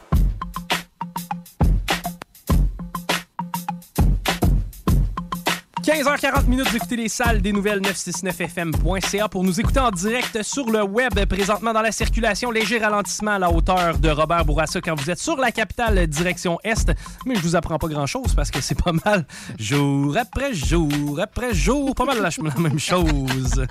15h40 5.84 6.46
minutes 6.46 6.72
d'écouter 6.72 6.96
les 6.96 7.10
salles 7.10 7.42
des 7.42 7.52
nouvelles 7.52 7.80
969fm.ca 7.82 9.28
pour 9.28 9.44
nous 9.44 9.60
écouter 9.60 9.80
en 9.80 9.90
direct 9.90 10.42
sur 10.42 10.70
le 10.70 10.82
web 10.82 11.12
présentement 11.26 11.74
dans 11.74 11.82
la 11.82 11.92
circulation 11.92 12.50
léger 12.50 12.78
ralentissement 12.78 13.32
à 13.32 13.38
la 13.38 13.50
hauteur 13.50 13.98
de 13.98 14.08
Robert 14.08 14.46
Bourassa 14.46 14.80
quand 14.80 14.94
vous 14.94 15.10
êtes 15.10 15.18
sur 15.18 15.36
la 15.36 15.52
capitale 15.52 16.06
direction 16.06 16.58
est. 16.64 16.90
Mais 17.26 17.34
je 17.34 17.40
vous 17.40 17.54
apprends 17.54 17.76
pas 17.76 17.88
grand 17.88 18.06
chose 18.06 18.34
parce 18.34 18.50
que 18.50 18.62
c'est 18.62 18.82
pas 18.82 18.92
mal 19.04 19.26
jour 19.58 20.16
après 20.16 20.54
jour 20.54 21.20
après 21.20 21.52
jour 21.52 21.94
pas 21.94 22.06
mal 22.06 22.22
la, 22.22 22.30
la 22.42 22.60
même 22.60 22.78
chose. 22.78 23.66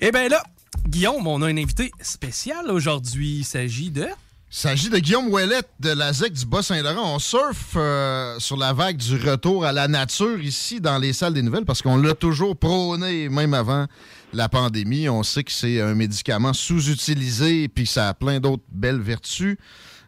Et 0.00 0.12
bien 0.12 0.26
là 0.30 0.42
Guillaume 0.88 1.26
on 1.26 1.42
a 1.42 1.48
un 1.48 1.56
invité 1.58 1.92
spécial 2.00 2.70
aujourd'hui. 2.70 3.40
Il 3.40 3.44
s'agit 3.44 3.90
de 3.90 4.06
Il 4.52 4.56
s'agit 4.56 4.90
de 4.90 4.98
Guillaume 4.98 5.28
Ouellette 5.28 5.70
de 5.78 5.90
la 5.90 6.12
ZEC 6.12 6.32
du 6.32 6.44
Bas-Saint-Laurent. 6.44 7.14
On 7.14 7.18
surfe 7.20 7.74
euh, 7.76 8.36
sur 8.40 8.56
la 8.56 8.72
vague 8.72 8.96
du 8.96 9.14
retour 9.14 9.64
à 9.64 9.70
la 9.70 9.86
nature 9.86 10.40
ici 10.40 10.80
dans 10.80 10.98
les 10.98 11.12
salles 11.12 11.34
des 11.34 11.42
nouvelles 11.42 11.64
parce 11.64 11.82
qu'on 11.82 11.96
l'a 11.96 12.14
toujours 12.14 12.56
prôné, 12.56 13.28
même 13.28 13.54
avant 13.54 13.86
la 14.32 14.48
pandémie. 14.48 15.08
On 15.08 15.22
sait 15.22 15.44
que 15.44 15.52
c'est 15.52 15.80
un 15.80 15.94
médicament 15.94 16.52
sous-utilisé 16.52 17.68
puis 17.68 17.86
ça 17.86 18.08
a 18.08 18.14
plein 18.14 18.40
d'autres 18.40 18.64
belles 18.72 19.00
vertus. 19.00 19.56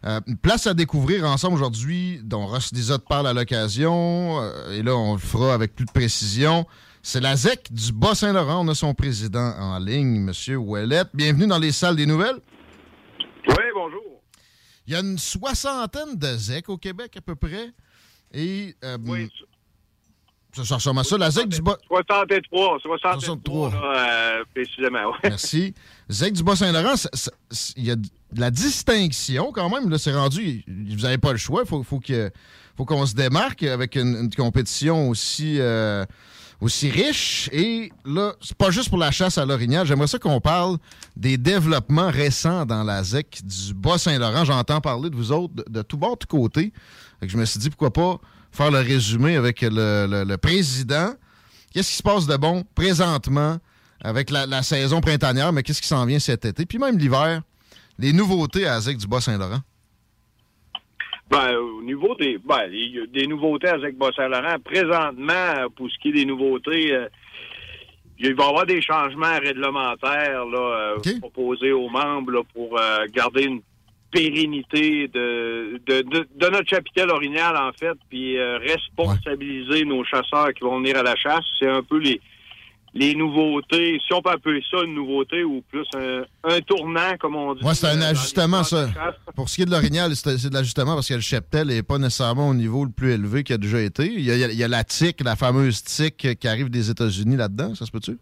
Euh, 0.05 0.21
une 0.27 0.37
place 0.37 0.67
à 0.67 0.75
découvrir 0.75 1.25
ensemble 1.25 1.55
aujourd'hui, 1.55 2.19
dont 2.25 2.45
Ross 2.45 2.73
Lisotte 2.73 3.07
parle 3.09 3.29
à 3.29 3.33
l'occasion, 3.33 4.41
euh, 4.41 4.77
et 4.77 4.83
là 4.83 4.97
on 4.97 5.13
le 5.13 5.21
fera 5.21 5.55
avec 5.55 5.77
plus 5.77 5.85
de 5.85 5.93
précision. 5.93 6.67
C'est 7.01 7.21
la 7.21 7.37
ZEC 7.37 7.73
du 7.73 7.93
Bas-Saint-Laurent. 7.93 8.67
On 8.67 8.69
a 8.69 8.75
son 8.75 8.93
président 8.93 9.55
en 9.61 9.79
ligne, 9.79 10.29
M. 10.29 10.57
Ouellette. 10.57 11.11
Bienvenue 11.15 11.47
dans 11.47 11.59
les 11.59 11.71
salles 11.71 11.95
des 11.95 12.07
nouvelles. 12.07 12.41
Oui, 13.47 13.65
bonjour. 13.73 14.12
Il 14.87 14.93
y 14.93 14.97
a 14.97 15.01
une 15.01 15.19
soixantaine 15.19 16.17
de 16.17 16.37
ZEC 16.37 16.69
au 16.69 16.77
Québec 16.77 17.17
à 17.17 17.21
peu 17.21 17.35
près. 17.37 17.71
Et 18.35 18.75
euh, 18.85 18.99
ça, 20.55 20.65
ça 20.65 20.75
ressemble 20.77 21.01
à 21.01 21.05
ça. 21.05 21.17
La 21.19 21.31
ZEC 21.31 21.49
du 21.49 21.63
Bas... 21.63 21.79
63, 21.89 22.79
63, 22.83 23.71
là, 23.71 23.81
euh, 24.41 24.45
précisément. 24.55 25.11
ouais. 25.11 25.19
Merci. 25.25 25.75
ZEC 26.11 26.33
du 26.35 26.43
Bas-Saint-Laurent, 26.43 26.95
il 27.77 27.85
y 27.85 27.91
a 27.91 27.97
de 27.97 28.09
la 28.37 28.51
distinction 28.51 29.53
quand 29.53 29.71
même. 29.71 29.89
Là, 29.89 29.99
c'est 29.99 30.13
rendu. 30.15 30.65
Vous 30.67 31.03
n'avez 31.03 31.19
pas 31.19 31.33
le 31.33 31.39
choix. 31.39 31.63
Il 31.65 31.69
faut, 31.69 31.83
faut 31.83 32.01
que- 32.01 32.31
faut 32.77 32.85
qu'on 32.87 33.05
se 33.07 33.15
démarque 33.15 33.63
avec 33.65 33.97
une, 33.97 34.17
une 34.17 34.35
compétition 34.35 35.09
aussi, 35.11 35.59
euh, 35.61 36.05
aussi 36.63 36.89
riche. 36.89 37.51
Et 37.53 37.93
là, 38.05 38.35
c'est 38.41 38.57
pas 38.57 38.71
juste 38.71 38.89
pour 38.89 38.99
la 38.99 39.11
chasse 39.11 39.37
à 39.37 39.45
l'orignal. 39.45 39.85
J'aimerais 39.85 40.07
ça 40.07 40.19
qu'on 40.19 40.41
parle 40.41 40.79
des 41.17 41.37
développements 41.37 42.09
récents 42.09 42.65
dans 42.65 42.85
la 42.85 43.03
ZEC 43.03 43.41
du 43.45 43.75
Bas-Saint-Laurent. 43.75 44.45
J'entends 44.45 44.81
parler 44.81 45.11
de 45.11 45.17
vous 45.17 45.33
autres 45.33 45.55
de, 45.55 45.65
de 45.69 45.83
tout 45.83 45.97
bord, 45.97 46.13
de 46.13 46.19
tout 46.19 46.29
côté. 46.29 46.73
Je 47.21 47.37
me 47.37 47.45
suis 47.45 47.59
dit, 47.59 47.69
pourquoi 47.69 47.93
pas 47.93 48.21
faire 48.53 48.71
le 48.71 48.79
résumé 48.79 49.35
avec 49.37 49.59
le 49.63 50.37
président. 50.37 51.13
Qu'est-ce 51.73 51.91
qui 51.91 51.97
se 51.97 52.03
passe 52.03 52.27
de 52.27 52.37
bon 52.37 52.65
présentement 52.75 53.59
avec 54.01 54.31
la, 54.31 54.47
la 54.47 54.63
saison 54.63 55.01
printanière, 55.01 55.53
mais 55.53 55.63
qu'est-ce 55.63 55.83
qui 55.83 55.89
s'en 55.89 56.05
vient 56.07 56.19
cet 56.19 56.45
été? 56.45 56.65
Puis 56.65 56.79
même 56.79 56.97
l'hiver, 56.97 57.43
les 57.99 58.13
nouveautés 58.13 58.67
à 58.67 58.75
la 58.75 58.81
ZEC 58.83 58.99
du 58.99 59.07
Bas-Saint-Laurent. 59.09 59.61
Ben, 61.33 61.57
au 61.57 61.81
niveau 61.83 62.15
des, 62.15 62.37
ben, 62.45 62.71
des 62.71 63.27
nouveautés 63.27 63.69
avec 63.69 63.97
Bas-Saint-Laurent, 63.97 64.59
présentement, 64.63 65.33
euh, 65.33 65.69
pour 65.75 65.91
ce 65.91 65.99
qui 65.99 66.11
est 66.11 66.13
des 66.13 66.25
nouveautés, 66.27 66.93
euh, 66.93 67.09
il 68.19 68.35
va 68.35 68.45
y 68.45 68.49
avoir 68.49 68.67
des 68.67 68.83
changements 68.83 69.39
réglementaires 69.41 70.45
là, 70.45 70.95
euh, 70.99 71.19
proposés 71.21 71.73
aux 71.73 71.89
membres 71.89 72.33
là, 72.33 72.43
pour 72.53 72.79
euh, 72.79 73.07
garder 73.15 73.45
une 73.45 73.63
pérennité 74.11 75.09
de, 75.09 75.81
de, 75.87 76.03
de, 76.03 76.29
de 76.37 76.51
notre 76.51 76.69
chapitel 76.69 77.09
original, 77.09 77.57
en 77.57 77.73
fait, 77.73 77.97
puis 78.11 78.37
euh, 78.37 78.59
responsabiliser 78.59 79.87
nos 79.87 80.05
chasseurs 80.05 80.53
qui 80.53 80.65
vont 80.65 80.81
venir 80.81 80.99
à 80.99 81.03
la 81.03 81.17
chasse. 81.17 81.47
C'est 81.59 81.67
un 81.67 81.83
peu 81.83 81.97
les, 81.97 82.21
les 82.95 83.15
nouveautés, 83.15 83.99
si 84.07 84.13
on 84.13 84.21
peut 84.21 84.31
appeler 84.31 84.63
ça 84.71 84.83
une 84.83 84.95
nouveauté 84.95 85.45
ou 85.45 85.63
plus 85.71 85.87
un, 85.97 86.25
un 86.45 86.61
tournant, 86.61 87.17
comme 87.19 87.37
on 87.37 87.55
dit. 87.55 87.63
Moi, 87.63 87.75
c'est 87.75 87.87
un 87.87 88.01
ajustement, 88.03 88.65
ça. 88.65 88.89
Pour 89.35 89.49
ce 89.49 89.57
qui 89.57 89.63
est 89.63 89.67
de 89.67 89.71
l'orignal, 89.71 90.15
c'est 90.15 90.49
de 90.49 90.55
l'ajustement 90.55 90.95
parce 90.95 91.09
que 91.09 91.15
le 91.15 91.21
cheptel 91.21 91.69
n'est 91.69 91.83
pas 91.83 91.99
nécessairement 91.99 92.49
au 92.51 92.55
niveau 92.55 92.85
le 92.85 92.91
plus 92.91 93.13
élevé 93.13 93.45
qu'il 93.45 93.55
a 93.55 93.59
déjà 93.59 93.81
été. 93.81 94.05
Il 94.05 94.21
y 94.21 94.31
a, 94.31 94.37
il 94.49 94.59
y 94.59 94.65
a 94.65 94.69
la 94.69 94.85
tique, 94.85 95.23
la 95.25 95.37
fameuse 95.37 95.83
tique 95.83 96.39
qui 96.39 96.49
arrive 96.49 96.69
des 96.69 96.91
États-Unis 96.91 97.37
là-dedans, 97.37 97.75
ça 97.75 97.87
se 97.87 97.91
peut-tu? 97.91 98.19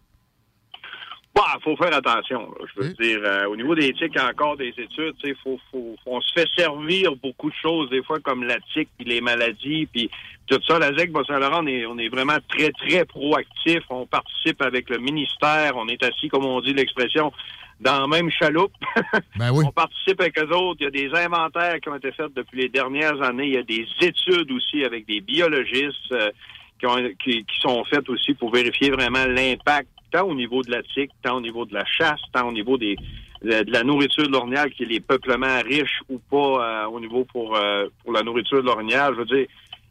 Bon, 1.33 1.43
faut 1.63 1.77
faire 1.77 1.95
attention. 1.95 2.41
là. 2.41 2.67
Je 2.75 2.83
veux 2.83 2.93
dire, 2.95 3.21
euh, 3.25 3.47
au 3.47 3.57
niveau 3.57 3.75
des 3.75 3.93
tiques, 3.93 4.19
encore 4.21 4.57
des 4.57 4.75
études. 4.77 5.15
Faut, 5.43 5.59
faut, 5.71 5.97
on 6.05 6.21
se 6.21 6.33
fait 6.33 6.49
servir 6.57 7.15
beaucoup 7.23 7.49
de 7.51 7.55
choses, 7.55 7.89
des 7.91 8.03
fois, 8.03 8.19
comme 8.19 8.43
la 8.43 8.59
tique, 8.73 8.89
puis 8.99 9.07
les 9.07 9.21
maladies, 9.21 9.87
puis 9.87 10.11
tout 10.51 10.63
ça. 10.67 10.79
La 10.79 10.93
ZEC 10.93 11.13
Bas-Saint-Laurent, 11.13 11.63
on 11.63 11.67
est, 11.67 11.87
on 11.87 11.99
est 11.99 12.09
vraiment 12.09 12.39
très, 12.49 12.71
très 12.73 13.05
proactif. 13.05 13.81
On 13.89 14.07
participe 14.07 14.61
avec 14.63 14.91
le 14.91 14.99
ministère. 14.99 15.77
On 15.77 15.87
est 15.89 16.03
assis, 16.03 16.29
comme 16.29 16.45
on 16.45 16.61
dit 16.61 16.75
l'expression, 16.75 17.33
dans 17.81 18.01
la 18.01 18.07
même 18.07 18.31
chaloupe. 18.31 18.73
Ben 19.37 19.53
oui. 19.53 19.65
On 19.67 19.73
participe 19.73 20.21
avec 20.21 20.39
eux 20.39 20.51
autres. 20.55 20.79
Il 20.81 20.85
y 20.85 20.87
a 20.87 20.91
des 20.91 21.11
inventaires 21.15 21.81
qui 21.81 21.89
ont 21.89 21.95
été 21.95 22.13
faits 22.13 22.35
depuis 22.35 22.63
les 22.63 22.69
dernières 22.69 23.21
années. 23.23 23.47
Il 23.47 23.55
y 23.55 23.59
a 23.59 23.63
des 23.63 23.87
études 24.01 24.51
aussi 24.51 24.85
avec 24.85 25.07
des 25.07 25.21
biologistes 25.21 26.13
euh, 26.13 26.31
qui, 26.79 26.87
ont, 26.87 26.97
qui, 27.23 27.45
qui 27.45 27.61
sont 27.61 27.85
faites 27.85 28.09
aussi 28.09 28.35
pour 28.35 28.53
vérifier 28.53 28.91
vraiment 28.91 29.25
l'impact, 29.27 29.89
tant 30.11 30.27
au 30.27 30.35
niveau 30.35 30.63
de 30.63 30.71
la 30.71 30.83
tique, 30.83 31.11
tant 31.23 31.37
au 31.37 31.41
niveau 31.41 31.65
de 31.65 31.75
la 31.75 31.85
chasse, 31.87 32.21
tant 32.33 32.49
au 32.49 32.53
niveau 32.53 32.77
des, 32.77 32.97
de, 33.43 33.65
la 33.69 33.83
nourriture 33.83 34.27
de 34.27 34.33
l'orignal, 34.33 34.71
qui 34.71 34.83
est 34.83 34.87
les 34.87 35.01
peuplements 35.01 35.61
riches 35.65 36.01
ou 36.09 36.19
pas 36.19 36.37
euh, 36.37 36.87
au 36.87 37.01
niveau 37.01 37.25
pour, 37.25 37.57
euh, 37.57 37.87
pour 38.03 38.13
la 38.13 38.23
nourriture 38.23 38.61
de 38.61 38.67
l'orignal. 38.67 39.15
Je 39.15 39.19
veux 39.21 39.25
dire, 39.25 39.47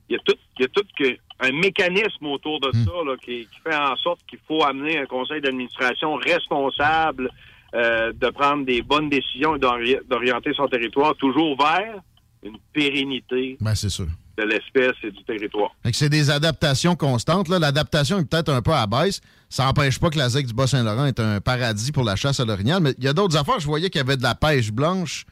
il 0.10 0.14
y 0.14 0.16
a 0.16 0.20
tout, 0.26 0.36
il 0.58 0.64
y 0.64 0.66
a 0.66 0.68
tout 0.70 0.84
que, 0.98 1.18
un 1.42 1.52
mécanisme 1.54 2.26
autour 2.26 2.60
de 2.60 2.72
ça 2.74 2.92
là, 3.06 3.16
qui, 3.24 3.48
qui 3.52 3.60
fait 3.64 3.76
en 3.76 3.96
sorte 3.98 4.20
qu'il 4.30 4.40
faut 4.48 4.64
amener 4.64 4.98
un 5.00 5.06
conseil 5.06 5.40
d'administration 5.42 6.16
responsable 6.16 7.30
euh, 7.76 8.12
de 8.14 8.30
prendre 8.30 8.66
des 8.66 8.82
bonnes 8.82 9.10
décisions 9.10 9.56
et 9.56 9.60
d'ori- 9.60 9.98
d'orienter 10.10 10.52
son 10.56 10.68
territoire 10.68 11.16
toujours 11.16 11.56
vers 11.58 11.96
une 12.44 12.58
pérennité 12.74 13.58
Ben, 13.62 13.76
c'est 13.76 13.90
sûr. 13.90 14.08
de 14.38 14.44
l'espèce 14.44 14.96
et 15.04 15.12
du 15.12 15.24
territoire. 15.24 15.72
C'est 15.94 16.10
des 16.10 16.30
adaptations 16.32 16.96
constantes. 16.96 17.48
L'adaptation 17.50 18.18
est 18.20 18.26
peut-être 18.26 18.50
un 18.50 18.62
peu 18.62 18.72
à 18.74 18.88
baisse. 18.88 19.22
Ça 19.50 19.66
n'empêche 19.66 20.00
pas 20.00 20.10
que 20.10 20.18
la 20.18 20.30
ZEC 20.30 20.48
du 20.48 20.54
Bas-Saint-Laurent 20.54 21.06
est 21.06 21.20
un 21.20 21.42
paradis 21.42 21.92
pour 21.92 22.04
la 22.04 22.16
chasse 22.16 22.40
à 22.40 22.46
l'orignal. 22.46 22.82
Mais 22.82 22.94
il 22.98 23.04
y 23.04 23.08
a 23.08 23.14
d'autres 23.14 23.36
affaires. 23.38 23.60
Je 23.60 23.66
voyais 23.66 23.90
qu'il 23.90 24.00
y 24.00 24.04
avait 24.04 24.16
de 24.18 24.24
la 24.24 24.36
pêche 24.36 24.72
blanche 24.72 25.26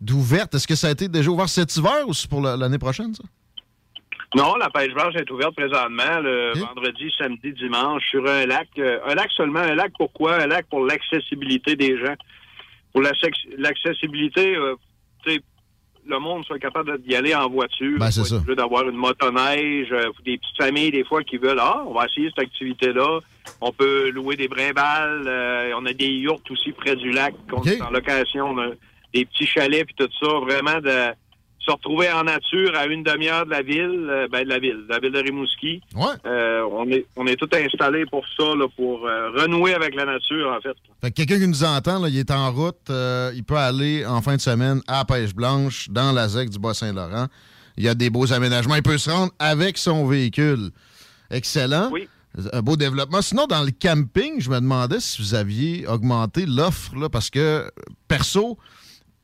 d'ouverte. 0.00 0.54
Est-ce 0.54 0.66
que 0.66 0.74
ça 0.74 0.88
a 0.88 0.90
été 0.90 1.08
déjà 1.08 1.30
ouvert 1.30 1.48
cet 1.48 1.74
hiver 1.76 2.06
ou 2.06 2.12
c'est 2.14 2.28
pour 2.28 2.40
la- 2.42 2.56
l'année 2.56 2.78
prochaine, 2.78 3.14
ça? 3.14 3.22
Non, 4.34 4.56
la 4.56 4.68
pêche 4.68 4.92
blanche 4.92 5.14
est 5.16 5.30
ouverte 5.30 5.54
présentement 5.54 6.20
le 6.20 6.52
vendredi, 6.58 7.10
samedi, 7.16 7.52
dimanche 7.52 8.02
sur 8.10 8.26
un 8.28 8.44
lac. 8.44 8.68
Euh, 8.78 8.98
un 9.06 9.14
lac 9.14 9.30
seulement. 9.32 9.60
Un 9.60 9.74
lac 9.74 9.92
pourquoi? 9.96 10.34
Un 10.42 10.46
lac 10.46 10.66
pour 10.68 10.84
l'accessibilité 10.84 11.76
des 11.76 11.98
gens. 11.98 12.14
Pour 12.92 13.02
l'accessibilité, 13.02 14.54
euh, 14.56 14.74
tu 15.24 15.32
sais, 15.32 15.40
le 16.06 16.18
monde 16.18 16.44
soit 16.44 16.58
capable 16.58 17.00
d'y 17.02 17.14
aller 17.14 17.34
en 17.34 17.48
voiture. 17.48 17.98
Ben, 17.98 18.10
c'est 18.10 18.54
d'avoir 18.54 18.88
une 18.88 18.96
motoneige. 18.96 19.92
euh, 19.92 20.10
des 20.24 20.38
petites 20.38 20.56
familles, 20.56 20.90
des 20.90 21.04
fois, 21.04 21.22
qui 21.22 21.36
veulent, 21.36 21.60
ah, 21.60 21.82
on 21.86 21.92
va 21.92 22.06
essayer 22.06 22.28
cette 22.28 22.40
activité-là. 22.44 23.20
On 23.60 23.72
peut 23.72 24.10
louer 24.10 24.36
des 24.36 24.48
brimbales. 24.48 25.24
euh, 25.26 25.72
on 25.76 25.86
a 25.86 25.92
des 25.92 26.06
yurts 26.08 26.40
aussi 26.50 26.72
près 26.72 26.96
du 26.96 27.10
lac 27.10 27.34
qu'on 27.50 27.62
est 27.62 27.80
en 27.80 27.90
location. 27.90 28.50
On 28.50 28.58
a 28.58 28.68
des 29.14 29.24
petits 29.24 29.46
chalets 29.46 29.86
puis 29.86 29.94
tout 29.98 30.08
ça. 30.20 30.32
Vraiment 30.40 30.80
de 30.80 31.12
se 31.68 31.72
retrouver 31.72 32.10
en 32.10 32.24
nature 32.24 32.74
à 32.74 32.86
une 32.86 33.02
demi-heure 33.02 33.44
de 33.44 33.50
la 33.50 33.62
ville, 33.62 34.06
euh, 34.08 34.28
ben 34.30 34.44
de 34.44 34.48
la 34.48 34.58
ville, 34.58 34.84
de 34.88 34.92
la 34.92 34.98
ville 34.98 35.12
de 35.12 35.18
Rimouski. 35.18 35.82
Euh, 36.24 36.62
on 36.72 36.90
est 36.90 37.06
on 37.16 37.26
est 37.26 37.36
tout 37.36 37.48
installé 37.52 38.06
pour 38.06 38.24
ça, 38.36 38.54
là, 38.54 38.66
pour 38.76 39.06
euh, 39.06 39.30
renouer 39.30 39.74
avec 39.74 39.94
la 39.94 40.06
nature, 40.06 40.50
en 40.56 40.60
fait. 40.60 40.76
Fait 41.02 41.10
que 41.10 41.16
quelqu'un 41.16 41.38
qui 41.38 41.48
nous 41.48 41.64
entend, 41.64 41.98
là, 42.00 42.08
il 42.08 42.18
est 42.18 42.30
en 42.30 42.50
route, 42.52 42.88
euh, 42.90 43.32
il 43.34 43.44
peut 43.44 43.56
aller 43.56 44.06
en 44.06 44.22
fin 44.22 44.36
de 44.36 44.40
semaine 44.40 44.80
à 44.86 45.04
Pêche 45.04 45.34
Blanche, 45.34 45.88
dans 45.90 46.12
la 46.12 46.28
ZEC 46.28 46.50
du 46.50 46.58
Bas-Saint-Laurent. 46.58 47.26
Il 47.76 47.84
y 47.84 47.88
a 47.88 47.94
des 47.94 48.10
beaux 48.10 48.32
aménagements. 48.32 48.74
Il 48.74 48.82
peut 48.82 48.98
se 48.98 49.10
rendre 49.10 49.32
avec 49.38 49.78
son 49.78 50.06
véhicule. 50.06 50.70
Excellent. 51.30 51.92
Un 52.52 52.62
beau 52.62 52.76
développement. 52.76 53.22
Sinon, 53.22 53.46
dans 53.46 53.62
le 53.62 53.70
camping, 53.70 54.40
je 54.40 54.50
me 54.50 54.56
demandais 54.56 55.00
si 55.00 55.22
vous 55.22 55.34
aviez 55.34 55.86
augmenté 55.86 56.44
l'offre, 56.46 57.08
parce 57.08 57.30
que, 57.30 57.70
perso, 58.08 58.58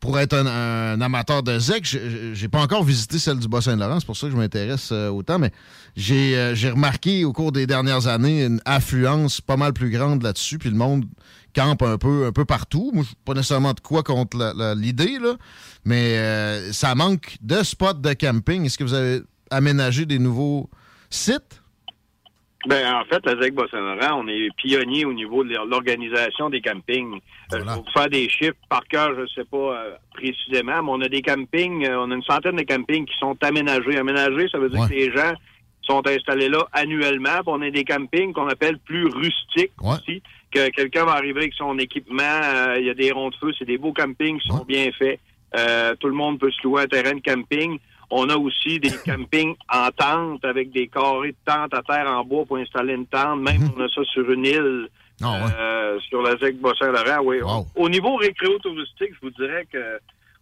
pour 0.04 0.18
être 0.20 0.34
un, 0.34 1.00
amateur 1.00 1.42
de 1.42 1.58
ZEC, 1.58 1.96
j'ai 2.34 2.48
pas 2.48 2.60
encore 2.60 2.84
visité 2.84 3.18
celle 3.18 3.38
du 3.38 3.48
Bas-Saint-Laurent, 3.48 4.00
c'est 4.00 4.06
pour 4.06 4.18
ça 4.18 4.26
que 4.26 4.34
je 4.34 4.36
m'intéresse 4.36 4.90
euh, 4.92 5.08
autant, 5.08 5.38
mais 5.38 5.50
j'ai 5.96 6.36
euh, 6.36 6.54
j'ai 6.54 6.68
remarqué 6.68 7.24
au 7.24 7.32
cours 7.32 7.52
des 7.52 7.66
dernières 7.66 8.06
années 8.06 8.44
une 8.44 8.60
affluence 8.66 9.40
pas 9.40 9.56
mal 9.56 9.72
plus 9.72 9.88
grande 9.88 10.22
là-dessus, 10.22 10.58
puis 10.58 10.68
le 10.68 10.76
monde 10.76 11.06
campe 11.56 11.80
un 11.80 11.96
peu, 11.96 12.26
un 12.26 12.32
peu 12.32 12.44
partout. 12.44 12.90
Moi, 12.92 13.04
pas 13.24 13.32
nécessairement 13.32 13.72
de 13.72 13.80
quoi 13.80 14.02
contre 14.02 14.36
l'idée, 14.76 15.18
mais 15.86 16.18
euh, 16.18 16.70
ça 16.74 16.94
manque 16.94 17.38
de 17.40 17.62
spots 17.62 17.94
de 17.94 18.12
camping. 18.12 18.66
Est-ce 18.66 18.76
que 18.76 18.84
vous 18.84 18.92
avez 18.92 19.22
aménagé 19.50 20.04
des 20.04 20.18
nouveaux 20.18 20.68
sites? 21.08 21.62
Ben, 22.66 22.94
en 22.94 23.04
fait, 23.04 23.24
la 23.26 23.40
ZEC 23.40 23.54
Bas-Saint-Laurent, 23.54 24.22
on 24.24 24.28
est 24.28 24.48
pionnier 24.56 25.04
au 25.04 25.12
niveau 25.12 25.44
de 25.44 25.54
l'organisation 25.68 26.48
des 26.48 26.60
campings. 26.60 27.14
Euh, 27.14 27.18
je 27.52 27.56
vais 27.58 27.64
vous 27.64 27.84
faire 27.92 28.08
des 28.08 28.28
chiffres 28.28 28.56
par 28.68 28.84
cœur, 28.86 29.14
je 29.14 29.22
ne 29.22 29.26
sais 29.26 29.44
pas 29.44 29.56
euh, 29.56 29.94
précisément, 30.14 30.82
mais 30.82 30.90
on 30.90 31.00
a 31.02 31.08
des 31.08 31.20
campings, 31.20 31.86
euh, 31.86 32.00
on 32.00 32.10
a 32.10 32.14
une 32.14 32.22
centaine 32.22 32.56
de 32.56 32.62
campings 32.62 33.04
qui 33.04 33.16
sont 33.18 33.36
aménagés. 33.42 33.98
Aménagés, 33.98 34.48
ça 34.50 34.58
veut 34.58 34.70
dire 34.70 34.88
que 34.88 34.94
les 34.94 35.12
gens 35.12 35.34
sont 35.86 36.06
installés 36.06 36.48
là 36.48 36.66
annuellement. 36.72 37.42
Puis 37.42 37.48
on 37.48 37.62
a 37.62 37.70
des 37.70 37.84
campings 37.84 38.32
qu'on 38.32 38.48
appelle 38.48 38.78
plus 38.78 39.06
rustiques 39.06 39.72
aussi, 39.82 40.22
que 40.50 40.68
quelqu'un 40.70 41.04
va 41.04 41.12
arriver 41.12 41.40
avec 41.40 41.54
son 41.54 41.78
équipement, 41.78 42.22
euh, 42.22 42.76
il 42.78 42.86
y 42.86 42.90
a 42.90 42.94
des 42.94 43.12
ronds 43.12 43.30
de 43.30 43.36
feu, 43.36 43.52
c'est 43.58 43.64
des 43.64 43.78
beaux 43.78 43.92
campings 43.92 44.38
qui 44.40 44.48
sont 44.48 44.64
bien 44.64 44.90
faits. 44.92 45.20
Euh, 45.56 45.94
tout 46.00 46.08
le 46.08 46.14
monde 46.14 46.38
peut 46.38 46.50
se 46.50 46.62
louer 46.66 46.82
un 46.82 46.86
terrain 46.86 47.14
de 47.14 47.20
camping. 47.20 47.78
On 48.10 48.28
a 48.28 48.36
aussi 48.36 48.78
des 48.78 48.90
campings 49.04 49.54
en 49.72 49.88
tente 49.90 50.44
avec 50.44 50.70
des 50.72 50.88
carrés 50.88 51.32
de 51.32 51.36
tente 51.44 51.74
à 51.74 51.82
terre 51.82 52.06
en 52.08 52.24
bois 52.24 52.44
pour 52.44 52.56
installer 52.56 52.94
une 52.94 53.06
tente. 53.06 53.40
Même 53.40 53.70
on 53.76 53.80
a 53.80 53.88
ça 53.88 54.02
sur 54.04 54.30
une 54.30 54.44
île, 54.44 54.88
euh, 55.22 55.98
sur 56.08 56.22
la 56.22 56.36
ZEC 56.36 56.60
Bas-Saint-Laurent. 56.60 57.22
Oui. 57.24 57.38
Au 57.76 57.88
niveau 57.88 58.16
récréo-touristique, 58.16 59.12
je 59.14 59.26
vous 59.26 59.30
dirais 59.30 59.66
que 59.72 59.98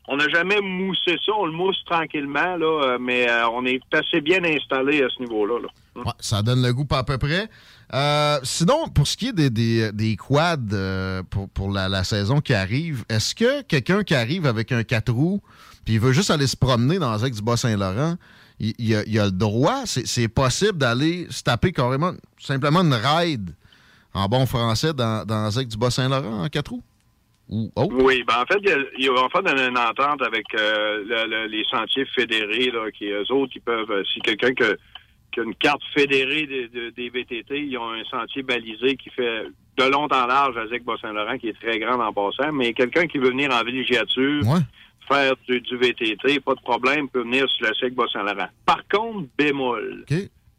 on 0.08 0.16
n'a 0.16 0.28
jamais 0.28 0.60
moussé 0.60 1.16
ça. 1.24 1.32
On 1.38 1.46
le 1.46 1.52
mousse 1.52 1.82
tranquillement, 1.86 2.56
là, 2.56 2.84
euh, 2.84 2.98
mais 3.00 3.28
euh, 3.28 3.48
on 3.50 3.64
est 3.64 3.80
assez 3.92 4.20
bien 4.20 4.42
installé 4.44 5.02
à 5.02 5.08
ce 5.08 5.22
niveau-là. 5.22 5.60
là. 5.60 5.68
Ouais, 5.94 6.12
ça 6.18 6.42
donne 6.42 6.62
le 6.62 6.72
goût 6.72 6.84
pas 6.84 6.98
à 6.98 7.04
peu 7.04 7.18
près. 7.18 7.48
Euh, 7.94 8.38
sinon, 8.42 8.88
pour 8.88 9.06
ce 9.06 9.16
qui 9.16 9.28
est 9.28 9.32
des, 9.32 9.50
des, 9.50 9.92
des 9.92 10.16
quads 10.16 11.22
pour, 11.30 11.48
pour 11.50 11.70
la, 11.70 11.88
la 11.88 12.04
saison 12.04 12.40
qui 12.40 12.54
arrive, 12.54 13.04
est-ce 13.08 13.34
que 13.34 13.62
quelqu'un 13.62 14.02
qui 14.02 14.14
arrive 14.14 14.46
avec 14.46 14.72
un 14.72 14.82
4 14.82 15.12
roues 15.12 15.42
puis 15.84 15.94
il 15.94 16.00
veut 16.00 16.12
juste 16.12 16.30
aller 16.30 16.46
se 16.46 16.56
promener 16.56 16.98
dans 16.98 17.12
le 17.12 17.18
ZEC 17.18 17.34
du 17.34 17.42
Bas-Saint-Laurent, 17.42 18.16
il, 18.60 18.72
il 18.78 18.94
a, 18.94 19.02
il 19.06 19.18
a 19.18 19.24
le 19.26 19.30
droit, 19.32 19.82
c'est 19.86 20.28
possible 20.28 20.78
d'aller 20.78 21.26
se 21.30 21.42
taper 21.42 21.72
carrément, 21.72 22.12
simplement 22.38 22.80
une 22.82 22.94
ride 22.94 23.50
en 24.14 24.26
bon 24.28 24.46
français 24.46 24.92
dans, 24.92 25.24
dans 25.26 25.44
le 25.46 25.50
ZEC 25.50 25.68
du 25.68 25.76
Bas-Saint-Laurent 25.78 26.44
en 26.44 26.48
4 26.48 26.70
roues? 26.70 26.82
Ou 27.48 27.70
autre? 27.74 27.94
Oui, 28.02 28.22
ben 28.26 28.34
en 28.40 28.46
fait, 28.46 28.58
il 28.62 28.68
y 28.68 28.72
a, 28.72 28.76
il 28.98 29.04
y 29.04 29.08
a- 29.08 29.12
en 29.12 29.28
fait, 29.28 29.40
on 29.42 29.46
a 29.58 29.66
une 29.66 29.76
entente 29.76 30.22
avec 30.22 30.44
euh, 30.54 31.02
le- 31.04 31.28
le- 31.28 31.46
les 31.48 31.64
sentiers 31.70 32.06
fédérés, 32.14 32.70
là, 32.70 32.90
qui 32.96 33.06
eux 33.06 33.24
autres, 33.30 33.52
ils 33.56 33.60
peuvent, 33.60 33.90
euh, 33.90 34.02
si 34.14 34.20
quelqu'un 34.20 34.54
que- 34.54 34.78
qui 35.32 35.40
a 35.40 35.42
une 35.42 35.54
carte 35.56 35.82
fédérée 35.92 36.46
des, 36.46 36.68
de- 36.68 36.90
des 36.90 37.10
VTT, 37.10 37.58
ils 37.66 37.76
ont 37.76 37.90
un 37.90 38.04
sentier 38.04 38.42
balisé 38.42 38.96
qui 38.96 39.10
fait 39.10 39.44
de 39.76 39.84
long 39.84 40.04
en 40.04 40.26
large 40.26 40.56
à 40.56 40.66
Zec-Bas-Saint-Laurent, 40.68 41.36
qui 41.38 41.48
est 41.48 41.58
très 41.60 41.78
grand 41.78 41.98
en 42.00 42.12
passant, 42.12 42.52
mais 42.52 42.72
quelqu'un 42.74 43.06
qui 43.06 43.18
veut 43.18 43.30
venir 43.30 43.50
en 43.52 43.64
villégiature, 43.64 44.42
faire 45.12 45.34
du, 45.48 45.60
du 45.60 45.76
VTT, 45.76 46.40
pas 46.40 46.54
de 46.54 46.60
problème, 46.60 47.08
peut 47.08 47.22
venir 47.22 47.48
sur 47.50 47.66
le 47.66 47.74
Zec-Bas-Saint-Laurent. 47.74 48.48
Par 48.66 48.82
contre, 48.88 49.28
bémol, 49.38 50.04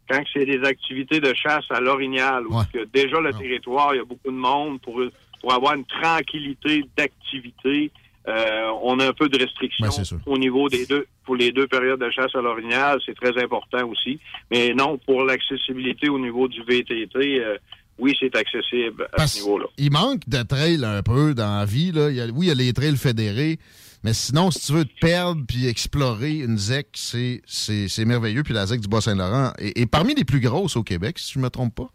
quand 0.08 0.22
c'est 0.32 0.44
des 0.46 0.62
activités 0.64 1.20
de 1.20 1.32
chasse 1.34 1.64
à 1.70 1.80
l'orignal, 1.80 2.46
où 2.46 2.54
que 2.72 2.84
déjà 2.92 3.20
le 3.20 3.32
territoire, 3.32 3.94
il 3.94 3.98
y 3.98 4.00
a 4.00 4.04
beaucoup 4.04 4.30
de 4.30 4.36
monde 4.36 4.80
pour, 4.82 5.00
pour 5.40 5.52
avoir 5.52 5.74
une 5.74 5.84
tranquillité 5.86 6.84
d'activité, 6.96 7.90
euh, 8.26 8.70
on 8.82 8.98
a 9.00 9.08
un 9.08 9.12
peu 9.12 9.28
de 9.28 9.38
restrictions 9.38 9.86
au 10.26 10.38
niveau 10.38 10.68
des 10.68 10.86
deux 10.86 11.06
pour 11.26 11.36
les 11.36 11.52
deux 11.52 11.66
périodes 11.66 12.00
de 12.00 12.10
chasse 12.10 12.34
à 12.34 12.40
l'orignal, 12.40 12.98
c'est 13.04 13.14
très 13.14 13.36
important 13.42 13.86
aussi. 13.88 14.18
Mais 14.50 14.72
non, 14.74 14.98
pour 14.98 15.24
l'accessibilité 15.24 16.08
au 16.08 16.18
niveau 16.18 16.48
du 16.48 16.62
VTT, 16.62 17.16
euh, 17.40 17.56
oui, 17.98 18.14
c'est 18.18 18.34
accessible 18.36 19.06
à 19.12 19.26
ce 19.26 19.38
niveau-là. 19.40 19.66
Il 19.78 19.90
manque 19.92 20.28
de 20.28 20.42
trails 20.42 20.84
un 20.84 21.02
peu 21.02 21.32
dans 21.34 21.58
la 21.58 21.64
vie. 21.64 21.92
Là. 21.92 22.10
Il 22.10 22.16
y 22.16 22.20
a- 22.20 22.26
oui, 22.26 22.46
il 22.46 22.48
y 22.48 22.50
a 22.50 22.54
les 22.54 22.72
trails 22.72 22.96
fédérés, 22.96 23.58
mais 24.04 24.12
sinon, 24.12 24.50
si 24.52 24.60
tu 24.66 24.72
veux 24.72 24.84
te 24.84 24.92
perdre 25.00 25.42
puis 25.48 25.66
explorer 25.66 26.34
une 26.40 26.56
ZEC, 26.58 26.86
c'est, 26.94 28.04
merveilleux. 28.04 28.42
Puis 28.44 28.54
la 28.54 28.66
ZEC 28.66 28.80
du 28.82 28.88
Bas-Saint-Laurent 28.88 29.52
est, 29.58 29.76
est 29.78 29.86
parmi 29.86 30.14
les 30.14 30.24
plus 30.24 30.40
grosses 30.40 30.76
au 30.76 30.82
Québec, 30.84 31.18
si 31.18 31.32
je 31.32 31.38
ne 31.40 31.44
me 31.44 31.50
trompe 31.50 31.74
pas. 31.74 31.88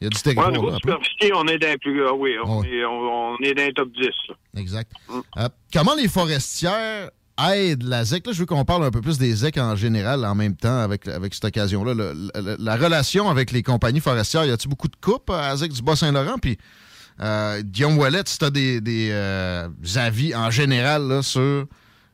Il 0.00 0.04
y 0.04 0.06
a 0.08 0.10
du 0.10 0.16
Ouais, 0.16 0.22
territoire 0.22 0.48
au 0.48 0.52
niveau 0.52 0.66
là, 0.66 0.72
de 0.72 0.76
un 0.76 0.80
peu. 0.80 0.90
superficie, 1.04 1.32
on 1.36 1.46
est 1.46 1.58
dans 1.58 1.68
les 1.68 1.78
plus, 1.78 2.04
ah 2.08 2.12
oui, 2.14 2.32
on, 2.44 2.60
Ouais. 2.60 2.68
est, 2.68 2.84
on, 2.84 3.34
on 3.34 3.36
est 3.44 3.54
dans 3.54 3.62
les 3.64 3.72
top 3.72 3.88
10. 3.92 4.00
là. 4.28 4.34
Exact. 4.56 4.90
Euh, 5.36 5.48
comment 5.72 5.94
les 5.94 6.08
forestières 6.08 7.10
aident 7.52 7.82
la 7.84 8.04
ZEC? 8.04 8.26
Là, 8.26 8.32
je 8.32 8.40
veux 8.40 8.46
qu'on 8.46 8.64
parle 8.64 8.84
un 8.84 8.90
peu 8.90 9.00
plus 9.00 9.18
des 9.18 9.32
ZEC 9.34 9.58
en 9.58 9.76
général 9.76 10.24
en 10.24 10.34
même 10.34 10.56
temps 10.56 10.78
avec, 10.80 11.06
avec 11.08 11.32
cette 11.34 11.44
occasion-là. 11.44 11.94
La 12.58 12.76
relation 12.76 13.28
avec 13.28 13.52
les 13.52 13.62
compagnies 13.62 14.00
forestières, 14.00 14.44
y 14.44 14.50
a-t-il 14.50 14.68
beaucoup 14.68 14.88
de 14.88 14.96
coupes 14.96 15.30
à 15.30 15.48
la 15.48 15.56
ZEC 15.56 15.72
du 15.72 15.82
Bas-Saint-Laurent? 15.82 16.38
Puis, 16.40 16.58
euh, 17.20 17.62
Guillaume 17.62 17.98
Wallet, 17.98 18.24
tu 18.24 18.44
as 18.44 18.50
des, 18.50 19.08
euh, 19.12 19.68
avis 19.96 20.34
en 20.34 20.50
général 20.50 21.22
sur 21.22 21.66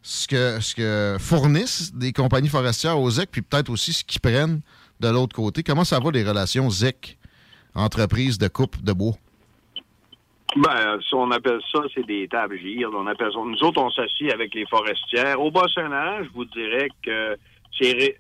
ce 0.03 0.29
que, 0.29 0.61
ce 0.61 0.75
que 0.75 1.17
fournissent 1.19 1.95
des 1.95 2.13
compagnies 2.13 2.49
forestières 2.49 2.99
aux 2.99 3.11
ZEC, 3.11 3.31
puis 3.31 3.43
peut-être 3.43 3.71
aussi 3.71 3.93
ce 3.93 4.05
qu'ils 4.05 4.21
prennent 4.21 4.61
de 5.01 5.09
l'autre 5.09 5.35
côté. 5.35 5.63
Comment 5.63 5.85
ça 5.85 5.99
va 6.01 6.11
les 6.11 6.25
relations 6.25 6.69
ZEC, 6.69 7.19
entreprises 7.75 8.39
de 8.39 8.49
coupe 8.49 8.83
de 8.83 8.93
bois? 8.93 9.15
Ben, 10.57 10.99
si 11.01 11.15
on 11.15 11.31
appelle 11.31 11.61
ça, 11.73 11.81
c'est 11.95 12.05
des 12.05 12.27
tables 12.27 12.59
gires. 12.59 12.91
Nous 12.91 13.63
autres, 13.63 13.81
on 13.81 13.91
s'assied 13.91 14.33
avec 14.33 14.53
les 14.55 14.67
forestières. 14.67 15.41
Au 15.41 15.51
Bas-Saint-Laurent, 15.51 16.25
je 16.25 16.29
vous 16.35 16.45
dirais 16.45 16.89
que 17.03 17.37
c'est 17.79 18.17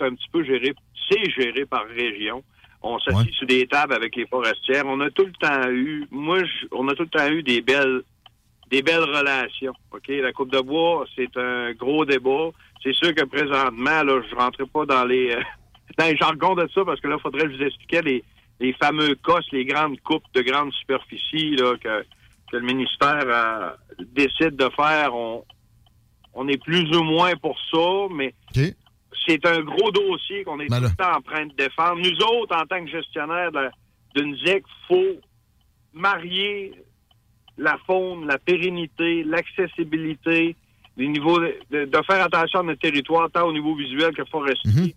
un 0.00 0.14
petit 0.14 0.28
peu 0.30 0.44
géré, 0.44 0.72
c'est 1.10 1.30
géré 1.30 1.66
par 1.66 1.84
région. 1.86 2.44
On 2.86 2.98
s'assied 2.98 3.32
sur 3.32 3.46
des 3.46 3.66
tables 3.66 3.94
avec 3.94 4.14
les 4.14 4.26
forestières. 4.26 4.84
On 4.86 5.00
a 5.00 5.10
tout 5.10 5.24
le 5.24 5.32
temps 5.32 5.70
eu, 5.70 6.06
moi, 6.10 6.38
je- 6.44 6.66
on 6.72 6.86
a 6.88 6.94
tout 6.94 7.04
le 7.04 7.08
temps 7.08 7.28
eu 7.30 7.42
des 7.42 7.62
belles, 7.62 8.02
des 8.70 8.82
belles 8.82 9.04
relations. 9.04 9.72
Ok, 9.90 10.08
la 10.08 10.32
coupe 10.32 10.52
de 10.52 10.60
bois, 10.60 11.06
c'est 11.16 11.34
un 11.36 11.72
gros 11.72 12.04
débat. 12.04 12.50
C'est 12.82 12.92
sûr 12.94 13.14
que 13.14 13.24
présentement, 13.24 14.02
là, 14.02 14.20
je 14.28 14.34
rentrais 14.36 14.66
pas 14.66 14.84
dans 14.84 15.04
les, 15.06 15.30
euh, 15.32 15.40
dans 15.98 16.04
les 16.04 16.16
jargons 16.16 16.54
de 16.54 16.68
ça 16.74 16.84
parce 16.84 17.00
que 17.00 17.08
là, 17.08 17.16
faudrait 17.18 17.44
que 17.46 17.52
je 17.52 17.56
vous 17.56 17.62
expliquais 17.64 18.02
les, 18.02 18.22
les 18.60 18.72
fameux 18.74 19.14
cosses, 19.22 19.50
les 19.52 19.64
grandes 19.64 19.98
coupes 20.00 20.24
de 20.34 20.42
grandes 20.42 20.72
superficies 20.74 21.56
là, 21.56 21.76
que, 21.82 22.02
que 22.50 22.56
le 22.58 22.62
ministère 22.62 23.24
a, 23.30 23.76
décide 24.14 24.56
de 24.56 24.68
faire, 24.76 25.14
on, 25.14 25.42
on 26.34 26.46
est 26.48 26.62
plus 26.62 26.94
ou 26.94 27.02
moins 27.02 27.32
pour 27.36 27.56
ça, 27.70 28.12
mais 28.14 28.34
c'est 29.26 29.44
un 29.46 29.60
gros 29.62 29.90
dossier 29.90 30.44
qu'on 30.44 30.60
est 30.60 30.68
Ben 30.68 30.78
tout 30.78 30.84
le 30.84 30.96
temps 30.96 31.16
en 31.16 31.22
train 31.22 31.46
de 31.46 31.54
défendre. 31.54 31.96
Nous 31.98 32.26
autres, 32.26 32.56
en 32.56 32.66
tant 32.66 32.84
que 32.84 32.90
gestionnaires 32.90 33.50
d'une 34.14 34.36
ZEC, 34.38 34.64
faut 34.88 35.20
marier 35.92 36.72
la 37.56 37.76
faune, 37.86 38.26
la 38.26 38.38
pérennité, 38.38 39.22
l'accessibilité, 39.24 40.56
les 40.96 41.08
niveaux 41.08 41.38
de, 41.40 41.54
de- 41.70 41.84
de 41.84 41.98
faire 42.08 42.22
attention 42.24 42.60
à 42.60 42.62
notre 42.64 42.80
territoire, 42.80 43.30
tant 43.30 43.46
au 43.46 43.52
niveau 43.52 43.74
visuel 43.74 44.14
que 44.14 44.24
forestier. 44.24 44.94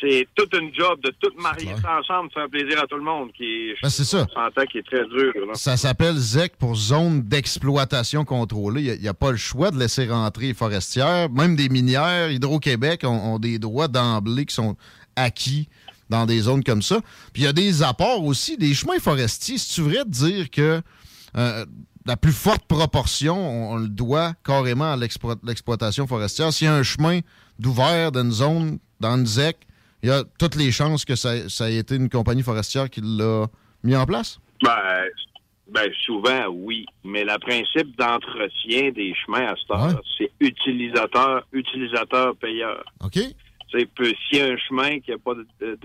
C'est 0.00 0.28
toute 0.36 0.54
une 0.54 0.72
job 0.74 1.00
de 1.02 1.12
tout 1.20 1.30
marier 1.40 1.72
ça 1.82 1.98
ensemble, 1.98 2.30
faire 2.32 2.48
plaisir 2.48 2.80
à 2.82 2.86
tout 2.86 2.96
le 2.96 3.02
monde, 3.02 3.30
qui 3.36 3.72
Ben, 3.82 3.88
c'est 3.90 4.04
ça. 4.04 4.26
on 4.30 4.34
s'entend 4.34 4.64
qui 4.70 4.78
est 4.78 4.82
très 4.86 5.04
dur. 5.08 5.32
là. 5.46 5.54
Ça 5.54 5.76
s'appelle 5.76 6.16
ZEC 6.16 6.56
pour 6.56 6.76
zone 6.76 7.22
d'exploitation 7.22 8.24
contrôlée. 8.24 8.94
Il 8.96 9.00
n'y 9.02 9.08
a, 9.08 9.14
pas 9.14 9.30
le 9.32 9.36
choix 9.36 9.70
de 9.72 9.78
laisser 9.78 10.06
rentrer 10.08 10.46
les 10.48 10.54
forestières. 10.54 11.28
Même 11.30 11.56
des 11.56 11.68
minières, 11.68 12.30
Hydro-Québec 12.30 13.02
ont, 13.04 13.34
ont 13.34 13.38
des 13.40 13.58
droits 13.58 13.88
d'emblée 13.88 14.46
qui 14.46 14.54
sont 14.54 14.76
acquis 15.16 15.68
dans 16.08 16.26
des 16.26 16.40
zones 16.42 16.62
comme 16.64 16.82
ça. 16.82 17.00
Puis 17.32 17.42
il 17.42 17.44
y 17.44 17.48
a 17.48 17.52
des 17.52 17.82
apports 17.82 18.24
aussi, 18.24 18.56
des 18.56 18.74
chemins 18.74 18.98
forestiers. 19.00 19.58
Si 19.58 19.74
tu 19.74 19.82
vrai 19.82 20.04
de 20.04 20.10
dire 20.10 20.50
que 20.50 20.80
euh, 21.36 21.66
la 22.06 22.16
plus 22.16 22.32
forte 22.32 22.64
proportion, 22.66 23.36
on, 23.36 23.72
on 23.72 23.76
le 23.78 23.88
doit 23.88 24.32
carrément 24.44 24.92
à 24.92 24.96
l'explo- 24.96 25.36
l'exploitation 25.42 26.06
forestière? 26.06 26.52
S'il 26.52 26.66
y 26.66 26.70
a 26.70 26.74
un 26.74 26.82
chemin 26.82 27.20
d'ouvert 27.58 28.12
dans 28.12 28.22
une 28.22 28.32
zone, 28.32 28.78
dans 29.00 29.16
une 29.16 29.26
ZEC, 29.26 29.56
il 30.02 30.08
y 30.08 30.12
a 30.12 30.22
toutes 30.38 30.54
les 30.56 30.70
chances 30.70 31.04
que 31.04 31.16
ça, 31.16 31.48
ça 31.48 31.70
ait 31.70 31.76
été 31.76 31.96
une 31.96 32.08
compagnie 32.08 32.42
forestière 32.42 32.88
qui 32.90 33.00
l'a 33.02 33.46
mis 33.82 33.96
en 33.96 34.06
place? 34.06 34.38
Ben, 34.62 35.04
ben, 35.68 35.90
souvent, 36.04 36.46
oui. 36.48 36.86
Mais 37.04 37.24
le 37.24 37.38
principe 37.38 37.96
d'entretien 37.98 38.90
des 38.90 39.12
chemins 39.14 39.46
à 39.48 39.54
cette 39.56 39.70
heure, 39.70 40.00
c'est 40.16 40.30
utilisateur, 40.40 41.46
utilisateur, 41.52 42.36
payeur. 42.36 42.84
OK. 43.04 43.18
C'est 43.70 43.84
peu- 43.94 44.12
s'il 44.28 44.38
y 44.38 44.40
a 44.40 44.46
un 44.46 44.56
chemin 44.56 44.98
qui 45.00 45.10
n'a 45.10 45.18
pas 45.18 45.34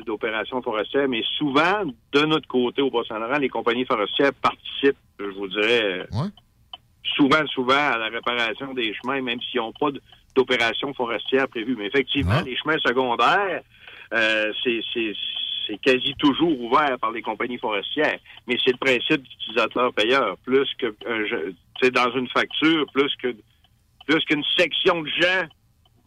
d'opération 0.05 0.61
forestière, 0.61 1.07
mais 1.09 1.22
souvent, 1.38 1.84
de 2.14 2.22
notre 2.22 2.47
côté, 2.47 2.82
au 2.82 2.89
Bas-Saint-Laurent, 2.89 3.39
les 3.39 3.49
compagnies 3.49 3.86
forestières 3.86 4.34
participent, 4.36 4.95
je 5.20 5.26
vous 5.26 5.47
dirais, 5.49 6.07
souvent, 7.18 7.45
souvent 7.47 7.74
à 7.93 7.97
la 7.97 8.07
réparation 8.07 8.74
des 8.74 8.93
chemins, 8.93 9.22
même 9.22 9.39
s'ils 9.41 9.59
n'ont 9.59 9.74
pas 9.74 9.89
d'opération 10.36 10.93
forestière 10.93 11.47
prévue. 11.49 11.76
Mais 11.76 11.88
effectivement, 11.88 12.41
les 12.45 12.55
chemins 12.55 12.78
secondaires, 12.86 13.61
c'est 14.64 14.80
c'est- 14.93 15.16
c'est 15.66 15.78
quasi 15.82 16.14
toujours 16.20 16.59
ouvert 16.59 16.97
par 16.99 17.11
les 17.11 17.22
compagnies 17.22 17.57
forestières. 17.57 18.20
Mais 18.47 18.57
c'est 18.64 18.72
le 18.72 18.78
principe 18.78 19.24
d'utilisateur-payeur, 19.24 20.38
plus 20.45 20.68
que 20.78 20.93
sais, 21.82 21.89
dans 21.91 22.11
une 22.16 22.28
facture, 22.30 22.86
plus 22.93 23.14
que 23.22 23.34
plus 24.05 24.20
qu'une 24.26 24.43
section 24.57 25.01
de 25.01 25.07
gens 25.07 25.45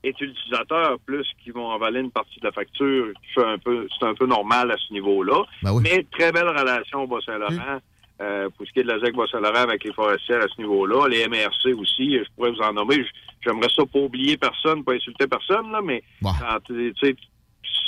est 0.05 0.21
utilisateur, 0.21 0.99
plus 1.07 1.27
qu'ils 1.43 1.55
vont 1.55 1.71
avaler 1.73 2.01
une 2.01 2.11
partie 2.11 2.39
de 2.39 2.45
la 2.45 2.53
facture. 2.53 3.07
C'est 3.35 3.43
un 3.45 3.57
peu, 3.59 3.89
c'est 3.99 4.07
un 4.07 4.15
peu 4.15 4.27
normal 4.27 4.71
à 4.71 4.77
ce 4.77 4.93
niveau-là. 4.93 5.43
Mais 5.83 6.05
très 6.13 6.31
belle 6.33 6.49
relation 6.49 7.03
au 7.05 7.07
Bas-Saint-Laurent. 7.07 7.81
euh, 8.19 8.49
pour 8.57 8.67
ce 8.67 8.73
qui 8.73 8.81
est 8.81 8.83
de 8.83 8.89
la 8.89 8.99
ZEC 8.99 9.15
Bas-Saint-Laurent 9.15 9.65
avec 9.69 9.85
les 9.85 9.93
forestières 9.93 10.43
à 10.43 10.49
ce 10.49 10.59
niveau-là, 10.59 11.07
les 11.07 11.27
MRC 11.29 11.75
aussi, 11.75 12.17
je 12.17 12.25
pourrais 12.35 12.51
vous 12.51 12.61
en 12.63 12.73
nommer. 12.73 13.05
J'aimerais 13.45 13.69
ça 13.77 13.83
pas 13.85 13.99
oublier 13.99 14.39
personne, 14.39 14.83
pas 14.85 14.95
insulter 14.95 15.27
personne, 15.27 15.71
là, 15.71 15.81
mais 15.83 16.03
quand, 16.41 16.75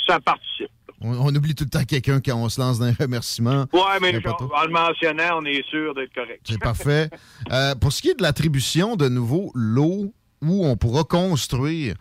ça 0.07 0.19
participe. 0.19 0.69
On, 1.01 1.11
on 1.13 1.35
oublie 1.35 1.55
tout 1.55 1.63
le 1.63 1.69
temps 1.69 1.83
quelqu'un 1.85 2.19
quand 2.19 2.35
on 2.35 2.49
se 2.49 2.59
lance 2.59 2.79
dans 2.79 2.85
un 2.87 2.93
remerciement. 2.93 3.65
Ouais, 3.71 3.99
mais 4.01 4.19
genre, 4.19 4.51
en 4.53 4.63
le 4.65 4.71
mentionnant, 4.71 5.39
on 5.39 5.45
est 5.45 5.63
sûr 5.69 5.93
d'être 5.95 6.13
correct. 6.13 6.41
C'est 6.47 6.59
parfait. 6.59 7.09
Euh, 7.51 7.73
pour 7.75 7.93
ce 7.93 8.01
qui 8.01 8.09
est 8.09 8.15
de 8.15 8.21
l'attribution 8.21 8.95
de 8.97 9.07
nouveaux 9.07 9.51
lots 9.55 10.13
où 10.41 10.65
on 10.65 10.75
pourra 10.75 11.03
construire, 11.05 11.95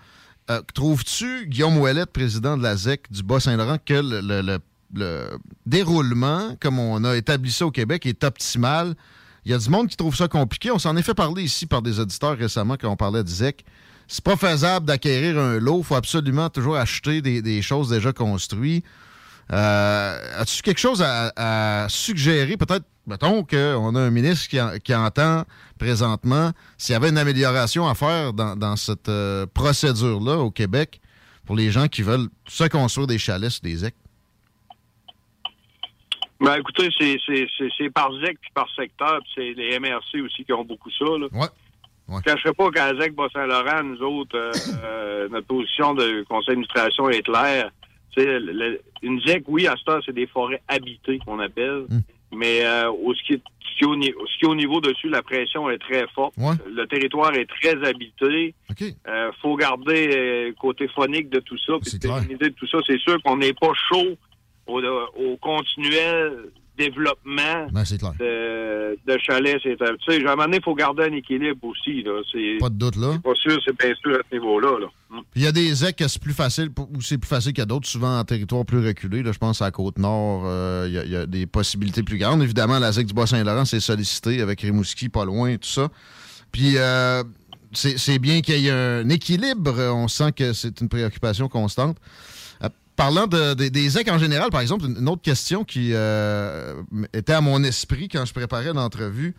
euh, 0.50 0.60
trouves-tu, 0.74 1.46
Guillaume 1.46 1.78
Ouellette, 1.78 2.10
président 2.12 2.56
de 2.56 2.62
la 2.62 2.76
ZEC 2.76 3.10
du 3.10 3.22
Bas-Saint-Laurent, 3.22 3.78
que 3.84 3.94
le, 3.94 4.20
le- 4.20 4.42
le- 4.42 4.58
le 4.94 5.28
déroulement, 5.66 6.56
comme 6.60 6.78
on 6.78 7.04
a 7.04 7.16
établi 7.16 7.50
ça 7.52 7.66
au 7.66 7.70
Québec, 7.70 8.04
est 8.06 8.24
optimal? 8.24 8.94
Il 9.44 9.52
y 9.52 9.54
a 9.54 9.58
du 9.58 9.68
monde 9.70 9.88
qui 9.88 9.96
trouve 9.96 10.16
ça 10.16 10.28
compliqué. 10.28 10.70
On 10.70 10.78
s'en 10.78 10.96
est 10.96 11.02
fait 11.02 11.14
parler 11.14 11.42
ici 11.44 11.66
par 11.66 11.82
des 11.82 12.00
auditeurs 12.00 12.36
récemment 12.36 12.76
quand 12.78 12.90
on 12.90 12.96
parlait 12.96 13.22
de 13.22 13.28
ZEC. 13.28 13.64
C'est 14.08 14.24
pas 14.24 14.36
faisable 14.36 14.86
d'acquérir 14.86 15.38
un 15.38 15.58
lot. 15.60 15.78
Il 15.80 15.84
faut 15.84 15.94
absolument 15.94 16.48
toujours 16.48 16.76
acheter 16.76 17.20
des, 17.22 17.42
des 17.42 17.60
choses 17.62 17.90
déjà 17.90 18.12
construites. 18.12 18.84
Euh, 19.52 20.40
As-tu 20.40 20.62
quelque 20.62 20.80
chose 20.80 21.02
à, 21.02 21.32
à 21.36 21.88
suggérer? 21.88 22.56
Peut-être, 22.56 22.84
mettons 23.06 23.44
qu'on 23.44 23.94
a 23.94 24.00
un 24.00 24.10
ministre 24.10 24.48
qui, 24.48 24.60
en- 24.60 24.78
qui 24.78 24.94
entend 24.94 25.44
présentement 25.78 26.52
s'il 26.76 26.94
y 26.94 26.96
avait 26.96 27.10
une 27.10 27.18
amélioration 27.18 27.86
à 27.86 27.94
faire 27.94 28.32
dans, 28.32 28.56
dans 28.56 28.76
cette 28.76 29.08
euh, 29.08 29.46
procédure-là 29.52 30.38
au 30.38 30.50
Québec 30.50 31.00
pour 31.46 31.54
les 31.56 31.70
gens 31.70 31.86
qui 31.88 32.02
veulent 32.02 32.28
se 32.46 32.64
construire 32.64 33.06
des 33.06 33.18
chalets 33.18 33.50
sur 33.50 33.62
des 33.62 33.76
ZEC. 33.76 33.94
Ben, 36.40 36.54
écoutez, 36.56 36.88
c'est, 36.96 37.90
par 37.90 38.10
ZEC 38.20 38.38
puis 38.40 38.50
par 38.54 38.68
secteur, 38.76 39.20
c'est 39.34 39.52
les 39.54 39.78
MRC 39.80 40.20
aussi 40.24 40.44
qui 40.44 40.52
ont 40.52 40.64
beaucoup 40.64 40.90
ça. 40.90 41.04
Là. 41.04 41.26
Ouais. 41.32 41.48
Je 42.08 42.30
ne 42.30 42.34
cacherai 42.36 42.52
pas 42.54 42.70
qu'à 42.70 42.94
ZEC 42.96 43.14
Bas-Saint-Laurent, 43.14 43.82
nous 43.84 44.00
autres, 44.02 44.36
euh, 44.36 44.50
euh, 44.84 45.28
notre 45.30 45.46
position 45.46 45.94
de 45.94 46.22
conseil 46.28 46.48
d'administration 46.56 47.08
est 47.10 47.22
claire. 47.22 47.70
Le- 48.16 48.38
le- 48.40 48.80
une 49.02 49.20
ZEC, 49.20 49.44
oui, 49.46 49.66
à 49.68 49.74
ce 49.76 49.88
heure, 49.90 50.02
c'est 50.04 50.14
des 50.14 50.26
forêts 50.26 50.60
habitées 50.66 51.18
qu'on 51.24 51.38
appelle. 51.38 51.84
Mais 52.32 52.64
euh, 52.64 52.90
au, 52.90 53.14
ce, 53.14 53.22
qui 53.22 53.34
est, 53.34 53.40
ce, 53.60 53.78
qui 53.78 53.84
est 53.84 53.86
au, 53.86 53.94
ni- 53.96 54.12
ce 54.12 54.38
qui 54.38 54.44
est 54.44 54.48
au 54.48 54.54
niveau 54.56 54.80
dessus, 54.80 55.08
la 55.08 55.22
pression 55.22 55.70
est 55.70 55.78
très 55.78 56.04
forte. 56.14 56.34
Le 56.66 56.84
territoire 56.86 57.32
est 57.34 57.46
très 57.46 57.82
habité. 57.88 58.54
Euh, 59.06 59.30
faut 59.40 59.54
garder 59.56 60.10
euh, 60.16 60.52
côté 60.60 60.88
phonique 60.88 61.30
de 61.30 61.38
tout 61.40 61.56
ça, 61.58 61.74
puis 61.80 61.90
pérennité 62.08 62.50
de 62.50 62.54
tout 62.54 62.66
ça. 62.66 62.78
C'est 62.86 62.98
sûr 62.98 63.22
qu'on 63.22 63.36
n'est 63.36 63.54
pas 63.54 63.72
chaud 63.88 64.16
au, 64.66 64.80
au 64.82 65.36
continuel 65.36 66.50
développement 66.78 67.66
Ben, 67.72 67.84
clair. 67.84 68.12
de, 68.18 68.96
de 69.06 69.18
chalets. 69.18 69.58
C'est, 69.62 69.76
tu 69.76 69.84
sais, 70.12 70.24
à 70.26 70.32
un 70.32 70.36
moment 70.36 70.44
donné, 70.44 70.58
il 70.58 70.62
faut 70.62 70.74
garder 70.74 71.02
un 71.04 71.12
équilibre 71.12 71.66
aussi. 71.66 72.02
Là. 72.02 72.20
C'est, 72.32 72.56
Pas 72.60 72.68
de 72.70 72.74
doute 72.76 72.96
là. 72.96 73.12
c'est 73.12 73.22
pas 73.22 73.34
sûr, 73.34 73.60
c'est 73.64 73.76
bien 73.78 73.94
sûr 74.00 74.14
à 74.14 74.20
ce 74.30 74.34
niveau-là. 74.34 74.78
Là. 74.80 74.86
Puis 75.10 75.22
il 75.36 75.42
y 75.42 75.46
a 75.46 75.52
des 75.52 75.74
ZEC 75.74 75.96
que 75.96 76.08
c'est 76.08 76.22
plus 76.22 76.32
facile, 76.34 76.70
ou 76.78 77.00
c'est 77.00 77.18
plus 77.18 77.28
facile 77.28 77.52
qu'il 77.52 77.60
y 77.60 77.62
a 77.62 77.66
d'autres, 77.66 77.88
souvent 77.88 78.18
en 78.18 78.24
territoire 78.24 78.64
plus 78.64 78.84
reculé. 78.86 79.22
Là, 79.22 79.32
je 79.32 79.38
pense 79.38 79.60
à 79.60 79.66
la 79.66 79.70
Côte-Nord, 79.70 80.42
euh, 80.46 80.84
il 80.88 80.94
y 80.94 80.98
a- 80.98 81.04
il 81.04 81.10
y, 81.10 81.16
a 81.16 81.26
des 81.26 81.46
possibilités 81.46 82.02
plus 82.02 82.18
grandes. 82.18 82.42
Évidemment, 82.42 82.78
la 82.78 82.92
ZEC 82.92 83.06
du 83.06 83.14
Bas-Saint-Laurent, 83.14 83.64
c'est 83.64 83.80
sollicité 83.80 84.40
avec 84.40 84.60
Rimouski, 84.60 85.08
pas 85.08 85.24
loin, 85.24 85.56
tout 85.56 85.68
ça. 85.68 85.88
Puis 86.52 86.74
euh, 86.76 87.22
c'est 87.72 88.18
bien 88.18 88.40
qu'il 88.40 88.58
y 88.60 88.68
ait 88.68 88.70
un 88.70 89.08
équilibre. 89.10 89.74
On 89.92 90.08
sent 90.08 90.32
que 90.32 90.52
c'est 90.54 90.80
une 90.80 90.88
préoccupation 90.88 91.48
constante. 91.48 91.96
Parlant 92.98 93.28
de- 93.28 93.54
des- 93.54 93.88
ZEC 93.88 94.08
en 94.10 94.18
général, 94.18 94.50
par 94.50 94.60
exemple, 94.60 94.84
une 94.86 95.08
autre 95.08 95.22
question 95.22 95.62
qui 95.62 95.90
euh, 95.92 96.74
était 97.12 97.32
à 97.32 97.40
mon 97.40 97.62
esprit 97.62 98.08
quand 98.08 98.24
je 98.24 98.32
préparais 98.34 98.72
l'entrevue. 98.72 99.36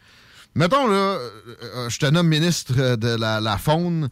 Mettons, 0.55 0.87
là, 0.87 0.95
euh, 0.95 1.29
euh, 1.75 1.89
je 1.89 1.99
te 1.99 2.05
nomme 2.05 2.29
ministre 2.29 2.95
de 2.95 3.15
la, 3.19 3.57
faune 3.57 4.07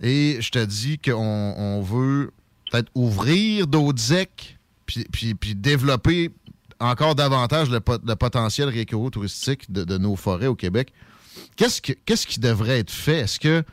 et 0.00 0.38
je 0.40 0.50
te 0.52 0.64
dis 0.64 0.98
qu'on 1.00 1.14
on 1.58 1.82
veut 1.82 2.30
peut-être 2.70 2.92
ouvrir 2.94 3.66
d'autres 3.66 4.00
ZEC 4.00 4.56
puis, 4.86 5.54
développer 5.56 6.30
encore 6.78 7.16
davantage 7.16 7.70
le, 7.70 7.80
pot- 7.80 8.00
le 8.06 8.14
potentiel 8.14 8.68
récréo-touristique 8.68 9.70
de, 9.72 9.98
nos 9.98 10.14
forêts 10.14 10.46
au 10.46 10.54
Québec. 10.54 10.92
Qu'est-ce, 11.56 11.82
que- 11.82 11.92
qu'est-ce 12.06 12.26
qui 12.28 12.38
devrait 12.38 12.78
être 12.78 12.90
fait? 12.92 13.18
Est-ce 13.18 13.40
que 13.40 13.64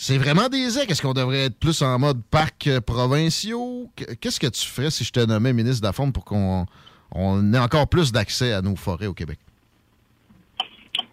c'est 0.00 0.16
vraiment 0.16 0.48
des 0.48 0.70
ZEC? 0.70 0.92
Est-ce 0.92 1.02
qu'on 1.02 1.12
devrait 1.12 1.46
être 1.46 1.58
plus 1.58 1.82
en 1.82 1.98
mode 1.98 2.22
parcs 2.30 2.68
euh, 2.68 2.80
provinciaux? 2.80 3.90
Qu- 3.96 4.14
Qu'est-ce 4.20 4.38
que 4.38 4.46
tu 4.46 4.64
ferais 4.64 4.92
si 4.92 5.02
je 5.02 5.10
te 5.10 5.18
nommais 5.18 5.52
ministre 5.52 5.82
de 5.82 5.86
la 5.88 6.12
pour 6.12 6.24
qu'on 6.24 6.66
on 7.10 7.52
ait 7.52 7.58
encore 7.58 7.88
plus 7.88 8.12
d'accès 8.12 8.52
à 8.52 8.62
nos 8.62 8.76
forêts 8.76 9.08
au 9.08 9.12
Québec? 9.12 9.40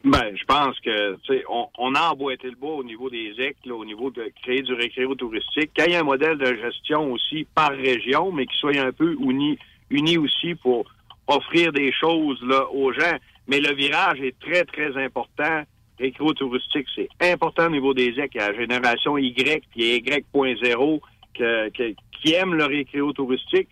Ben, 0.04 0.22
je 0.36 0.44
pense 0.46 0.80
que, 0.82 1.18
on, 1.80 1.96
a 1.96 2.12
emboîté 2.12 2.48
le 2.48 2.56
bois 2.56 2.76
au 2.76 2.84
niveau 2.84 3.10
des 3.10 3.34
EC, 3.40 3.56
au 3.72 3.84
niveau 3.84 4.12
de 4.12 4.32
créer 4.44 4.62
du 4.62 4.74
récréo 4.76 5.16
touristique. 5.16 5.74
Qu'il 5.74 5.90
y 5.90 5.94
ait 5.94 5.98
un 5.98 6.04
modèle 6.04 6.38
de 6.38 6.56
gestion 6.56 7.12
aussi 7.12 7.48
par 7.56 7.72
région, 7.72 8.32
mais 8.32 8.46
qui 8.46 8.56
soit 8.60 8.78
un 8.80 8.92
peu 8.92 9.16
uni, 9.20 9.58
uni 9.90 10.20
aussi 10.20 10.54
pour 10.54 10.86
offrir 11.26 11.72
des 11.74 11.92
choses 11.92 12.40
là, 12.44 12.70
aux 12.72 12.94
gens. 12.94 13.18
Mais 13.48 13.60
le 13.60 13.74
virage 13.74 14.22
est 14.22 14.38
très, 14.40 14.64
très 14.64 14.96
important. 15.04 15.64
Récréo 16.00 16.34
touristique, 16.34 16.88
c'est 16.96 17.10
important 17.22 17.68
au 17.68 17.70
niveau 17.70 17.93
des 17.93 18.08
EC. 18.20 18.30
Il 18.36 18.38
y 18.38 18.43
a 18.43 18.52
la 18.52 18.58
génération 18.58 19.18
Y, 19.18 19.64
puis 19.72 19.98
Y.0 19.98 21.02
que- 21.34 21.70
que- 21.70 21.96
qui 22.22 22.34
aime 22.34 22.54
le 22.56 22.66
récréo 22.66 23.14
touristique 23.14 23.68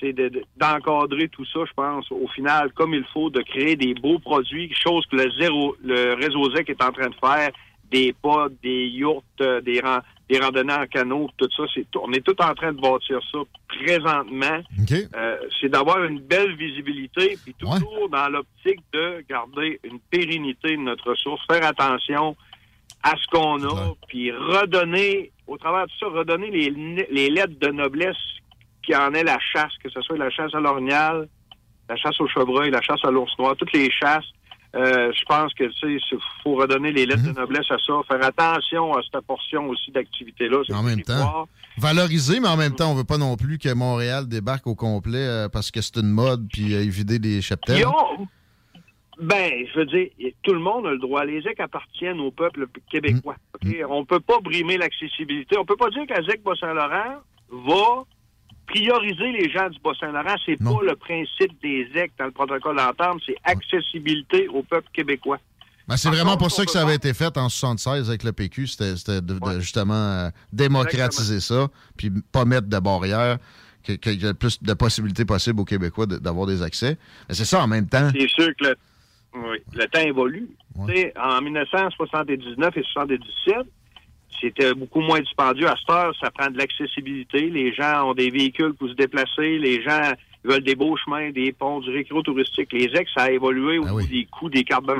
c'est 0.00 0.12
de- 0.12 0.28
de- 0.28 0.44
d'encadrer 0.56 1.28
tout 1.28 1.44
ça, 1.46 1.58
je 1.66 1.72
pense, 1.74 2.08
au 2.12 2.28
final, 2.28 2.70
comme 2.72 2.94
il 2.94 3.02
faut, 3.12 3.30
de 3.30 3.42
créer 3.42 3.74
des 3.74 3.94
beaux 3.94 4.20
produits, 4.20 4.72
chose 4.72 5.04
que 5.06 5.16
le 5.16 5.28
zéro, 5.40 5.74
le 5.82 6.14
réseau 6.14 6.48
ZEC 6.54 6.70
est 6.70 6.82
en 6.84 6.92
train 6.92 7.08
de 7.08 7.16
faire, 7.16 7.50
des 7.90 8.12
pods, 8.22 8.48
des 8.62 8.86
yourtes, 8.86 9.24
euh, 9.40 9.60
des, 9.60 9.80
ran- 9.80 9.98
des 10.28 10.38
randonnées 10.38 10.74
en 10.74 10.86
canot, 10.86 11.30
tout 11.38 11.48
ça, 11.56 11.62
c'est 11.74 11.90
tout- 11.90 12.00
on 12.02 12.12
est 12.12 12.20
tout 12.24 12.36
en 12.42 12.54
train 12.54 12.72
de 12.72 12.80
bâtir 12.80 13.18
ça 13.32 13.38
présentement. 13.68 14.60
Euh, 15.16 15.36
c'est 15.60 15.68
d'avoir 15.70 16.02
une 16.04 16.20
belle 16.20 16.54
visibilité, 16.56 17.38
puis 17.42 17.54
toujours 17.54 18.08
dans 18.10 18.28
l'optique 18.28 18.80
de 18.92 19.24
garder 19.28 19.80
une 19.84 19.98
pérennité 20.10 20.76
de 20.76 20.82
notre 20.82 21.10
ressource, 21.10 21.40
faire 21.50 21.64
attention 21.64 22.36
à 23.02 23.12
ce 23.16 23.26
qu'on 23.30 23.62
a, 23.64 23.94
puis 24.08 24.30
redonner, 24.32 25.30
au 25.46 25.56
travers 25.56 25.86
de 25.86 25.92
ça, 25.98 26.06
redonner 26.06 26.50
les, 26.50 27.06
les 27.10 27.30
lettres 27.30 27.58
de 27.60 27.68
noblesse 27.68 28.16
qui 28.82 28.94
en 28.94 29.12
est 29.14 29.24
la 29.24 29.38
chasse, 29.38 29.72
que 29.82 29.88
ce 29.88 30.00
soit 30.02 30.18
la 30.18 30.30
chasse 30.30 30.54
à 30.54 30.60
l'orignal, 30.60 31.28
la 31.88 31.96
chasse 31.96 32.20
au 32.20 32.28
chevreuil, 32.28 32.70
la 32.70 32.82
chasse 32.82 33.02
à 33.04 33.10
l'ours 33.10 33.32
noir, 33.38 33.56
toutes 33.56 33.72
les 33.72 33.90
chasses. 33.90 34.26
Euh, 34.76 35.10
je 35.18 35.24
pense 35.24 35.54
que 35.54 35.64
tu 35.64 35.98
sais, 35.98 36.16
faut 36.42 36.54
redonner 36.56 36.92
les 36.92 37.06
lettres 37.06 37.22
de 37.22 37.32
noblesse 37.32 37.70
à 37.70 37.78
ça, 37.78 37.94
faire 38.06 38.22
attention 38.24 38.92
à 38.94 39.00
cette 39.02 39.24
portion 39.24 39.68
aussi 39.70 39.90
d'activité-là. 39.90 40.58
En 40.74 40.82
même 40.82 41.00
territoire. 41.02 41.32
temps, 41.32 41.48
valoriser, 41.78 42.38
mais 42.40 42.48
en 42.48 42.56
même 42.58 42.74
temps, 42.74 42.90
on 42.90 42.94
veut 42.94 43.04
pas 43.04 43.16
non 43.18 43.36
plus 43.36 43.58
que 43.58 43.72
Montréal 43.72 44.28
débarque 44.28 44.66
au 44.66 44.74
complet 44.74 45.26
euh, 45.26 45.48
parce 45.48 45.70
que 45.70 45.80
c'est 45.80 45.96
une 45.96 46.10
mode 46.10 46.46
puis 46.52 46.74
euh, 46.74 46.80
vider 46.82 47.18
des 47.18 47.40
cheptels. 47.40 47.78
Ils 47.78 47.86
ont- 47.86 48.28
Ben, 49.20 49.50
je 49.72 49.78
veux 49.80 49.86
dire, 49.86 50.08
tout 50.42 50.52
le 50.52 50.60
monde 50.60 50.86
a 50.86 50.90
le 50.90 50.98
droit. 50.98 51.24
Les 51.24 51.40
ZEC 51.40 51.58
appartiennent 51.60 52.20
au 52.20 52.30
peuple 52.30 52.66
québécois. 52.90 53.36
Mm. 53.64 53.68
ok? 53.70 53.76
On 53.88 54.04
peut 54.04 54.20
pas 54.20 54.38
brimer 54.40 54.76
l'accessibilité. 54.76 55.56
On 55.58 55.64
peut 55.64 55.76
pas 55.76 55.90
dire 55.90 56.06
qu'à 56.06 56.22
ZEC 56.22 56.42
Bas-Saint-Laurent 56.44 57.22
va 57.50 58.04
prioriser 58.68 59.32
les 59.32 59.50
gens 59.50 59.68
du 59.68 59.78
Bas-Saint-Laurent. 59.80 60.36
C'est 60.46 60.62
pas 60.62 60.82
le 60.82 60.94
principe 60.94 61.60
des 61.62 61.88
ZEC 61.92 62.12
dans 62.18 62.26
le 62.26 62.30
protocole 62.30 62.76
d'entente. 62.76 63.20
C'est 63.26 63.36
accessibilité 63.44 64.46
au 64.48 64.62
peuple 64.62 64.88
québécois. 64.92 65.38
Ben, 65.88 65.96
c'est 65.96 66.10
vraiment 66.10 66.36
pour 66.36 66.50
ça 66.50 66.66
que 66.66 66.70
ça 66.70 66.82
avait 66.82 66.96
été 66.96 67.14
fait 67.14 67.36
en 67.38 67.48
76 67.48 68.08
avec 68.08 68.22
le 68.22 68.32
PQ. 68.32 68.66
C'était 68.66 69.20
justement 69.58 69.94
euh, 69.94 70.28
démocratiser 70.52 71.40
ça, 71.40 71.68
puis 71.96 72.10
pas 72.30 72.44
mettre 72.44 72.68
de 72.68 72.78
barrières, 72.78 73.38
qu'il 73.82 74.20
y 74.20 74.24
ait 74.24 74.28
le 74.28 74.34
plus 74.34 74.62
de 74.62 74.74
possibilités 74.74 75.24
possibles 75.24 75.60
aux 75.60 75.64
Québécois 75.64 76.04
d'avoir 76.06 76.46
des 76.46 76.62
accès. 76.62 76.98
Mais 77.28 77.34
c'est 77.34 77.46
ça 77.46 77.62
en 77.62 77.66
même 77.66 77.88
temps. 77.88 78.10
C'est 78.12 78.28
sûr 78.28 78.48
que 78.60 78.66
le, 78.66 78.76
oui, 79.34 79.58
le 79.72 79.86
temps 79.86 80.00
évolue. 80.00 80.48
Tu 80.86 80.94
sais, 80.94 81.14
En 81.18 81.40
1979 81.40 82.76
et 82.76 82.82
77, 82.82 83.56
c'était 84.40 84.74
beaucoup 84.74 85.00
moins 85.00 85.20
dispendieux. 85.20 85.66
À 85.66 85.74
cette 85.76 85.90
heure, 85.90 86.12
ça 86.20 86.30
prend 86.30 86.50
de 86.50 86.58
l'accessibilité. 86.58 87.50
Les 87.50 87.72
gens 87.72 88.10
ont 88.10 88.14
des 88.14 88.30
véhicules 88.30 88.74
pour 88.74 88.88
se 88.88 88.94
déplacer. 88.94 89.58
Les 89.58 89.82
gens 89.82 90.12
veulent 90.44 90.62
des 90.62 90.74
beaux 90.74 90.96
chemins, 90.96 91.30
des 91.30 91.52
ponts, 91.52 91.80
du 91.80 91.90
récréo 91.90 92.22
touristique. 92.22 92.72
Les 92.72 92.84
ex, 92.94 93.10
ça 93.14 93.24
a 93.24 93.30
évolué 93.30 93.78
au 93.78 93.84
niveau 93.84 94.02
des 94.02 94.26
coûts 94.26 94.48
des 94.48 94.64
cartes 94.64 94.86
de 94.86 94.94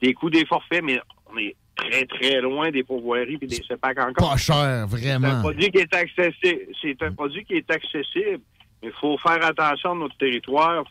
des 0.00 0.14
coûts 0.14 0.30
des 0.30 0.46
forfaits, 0.46 0.82
mais 0.82 1.00
on 1.32 1.36
est 1.38 1.54
très, 1.76 2.06
très 2.06 2.40
loin 2.40 2.70
des 2.70 2.82
pourvoiries 2.82 3.38
et 3.40 3.46
des 3.46 3.62
CEPAC 3.66 3.98
encore. 3.98 4.30
Pas 4.30 4.36
cher, 4.36 4.86
C'est 4.88 5.10
un 5.10 5.18
vraiment. 5.18 5.40
produit 5.40 5.70
qui 5.70 5.78
est 5.78 5.94
accessible. 5.94 6.62
C'est 6.82 7.02
un 7.02 7.12
produit 7.12 7.44
qui 7.44 7.54
est 7.54 7.70
accessible, 7.70 8.40
mais 8.82 8.88
il 8.88 8.92
faut 9.00 9.16
faire 9.18 9.44
attention 9.44 9.92
à 9.92 9.94
notre 9.94 10.16
territoire. 10.16 10.84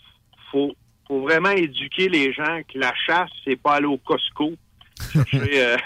faut, 0.52 0.74
faut 1.08 1.22
vraiment 1.22 1.52
éduquer 1.52 2.10
les 2.10 2.32
gens 2.34 2.62
que 2.72 2.78
la 2.78 2.94
chasse, 3.06 3.30
c'est 3.44 3.60
pas 3.60 3.76
aller 3.76 3.88
au 3.88 3.98
Costco 3.98 4.54
chercher, 5.14 5.62
euh, 5.64 5.78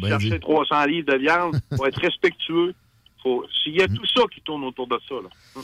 chercher 0.00 0.40
300 0.40 0.84
livres 0.86 1.12
de 1.12 1.18
viande. 1.18 1.60
faut 1.76 1.86
être 1.86 2.00
respectueux. 2.00 2.74
S'il 3.64 3.74
y 3.76 3.82
a 3.82 3.88
tout 3.88 4.06
ça 4.14 4.22
qui 4.32 4.40
tourne 4.42 4.62
autour 4.64 4.86
de 4.86 4.96
ça, 5.08 5.14
là. 5.16 5.62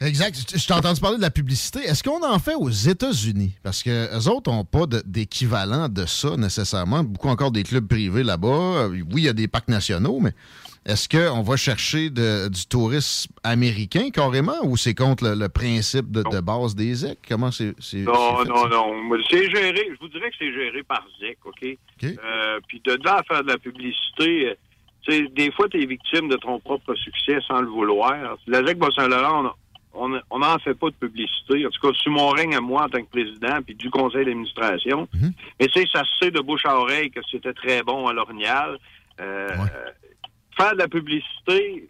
Exact. 0.00 0.36
Je 0.56 0.64
t'ai 0.66 0.72
entendu 0.72 1.00
parler 1.00 1.16
de 1.16 1.22
la 1.22 1.30
publicité. 1.30 1.80
Est-ce 1.80 2.02
qu'on 2.04 2.24
en 2.24 2.38
fait 2.38 2.54
aux 2.54 2.70
États-Unis? 2.70 3.54
Parce 3.62 3.82
que 3.82 4.16
eux 4.16 4.28
autres 4.28 4.50
n'ont 4.50 4.64
pas 4.64 4.86
de- 4.86 5.02
d'équivalent 5.04 5.88
de 5.88 6.06
ça 6.06 6.36
nécessairement. 6.36 7.02
Beaucoup 7.04 7.28
encore 7.28 7.50
des 7.50 7.62
clubs 7.64 7.86
privés 7.86 8.22
là-bas. 8.22 8.46
Euh, 8.48 8.88
Oui, 8.88 9.22
il 9.22 9.24
y 9.24 9.28
a 9.28 9.32
des 9.32 9.48
parcs 9.48 9.68
nationaux, 9.68 10.18
mais 10.20 10.32
est-ce 10.88 11.08
qu'on 11.08 11.42
va 11.42 11.56
chercher 11.56 12.10
de- 12.10 12.48
du 12.48 12.66
tourisme 12.66 13.30
américain 13.44 14.10
carrément 14.10 14.56
ou 14.64 14.76
c'est 14.76 14.94
contre 14.94 15.24
le, 15.24 15.34
le 15.34 15.48
principe 15.48 16.10
de, 16.10 16.22
de 16.22 16.40
base 16.40 16.74
des 16.74 17.04
EC? 17.04 17.18
Comment 17.28 17.50
c'est. 17.52 17.74
Non, 18.04 18.38
fait, 18.38 18.48
non, 18.48 18.68
non. 18.68 18.94
C'est 19.30 19.50
géré, 19.50 19.88
je 19.94 19.98
vous 20.00 20.08
dirais 20.08 20.30
que 20.30 20.36
c'est 20.38 20.52
géré 20.52 20.82
par 20.82 21.04
ZEC, 21.20 21.38
OK? 21.44 21.76
Euh, 22.04 22.60
puis 22.66 22.80
de 22.84 22.98
là 23.04 23.18
à 23.18 23.22
faire 23.22 23.42
de 23.44 23.48
la 23.48 23.58
publicité, 23.58 24.48
euh, 24.48 24.54
tu 25.02 25.12
sais, 25.12 25.28
des 25.36 25.52
fois, 25.52 25.68
tu 25.68 25.80
es 25.82 25.86
victime 25.86 26.28
de 26.28 26.36
ton 26.36 26.58
propre 26.58 26.94
succès 26.94 27.38
sans 27.46 27.60
le 27.60 27.68
vouloir. 27.68 28.36
La 28.46 28.64
ZEC 28.64 28.78
Bas-Saint-Laurent, 28.78 29.52
on 29.94 30.38
n'en 30.38 30.58
fait 30.60 30.74
pas 30.74 30.88
de 30.90 30.94
publicité. 30.94 31.66
En 31.66 31.70
tout 31.70 31.80
cas, 31.86 31.98
sous 32.02 32.10
mon 32.10 32.28
règne 32.28 32.54
à 32.54 32.60
moi 32.60 32.84
en 32.84 32.88
tant 32.88 33.02
que 33.02 33.10
président, 33.10 33.58
puis 33.64 33.74
du 33.74 33.90
conseil 33.90 34.24
d'administration. 34.24 35.06
Mais 35.60 35.66
tu 35.66 35.80
sais, 35.80 35.86
ça 35.92 36.02
se 36.04 36.24
sait 36.26 36.30
de 36.30 36.40
bouche 36.40 36.64
à 36.64 36.76
oreille 36.78 37.10
que 37.10 37.20
c'était 37.30 37.52
très 37.52 37.82
bon 37.82 38.06
à 38.06 38.12
l'Orignal. 38.12 38.78
Euh, 39.20 39.48
Faire 40.58 40.72
de 40.72 40.78
la 40.78 40.88
publicité, 40.88 41.88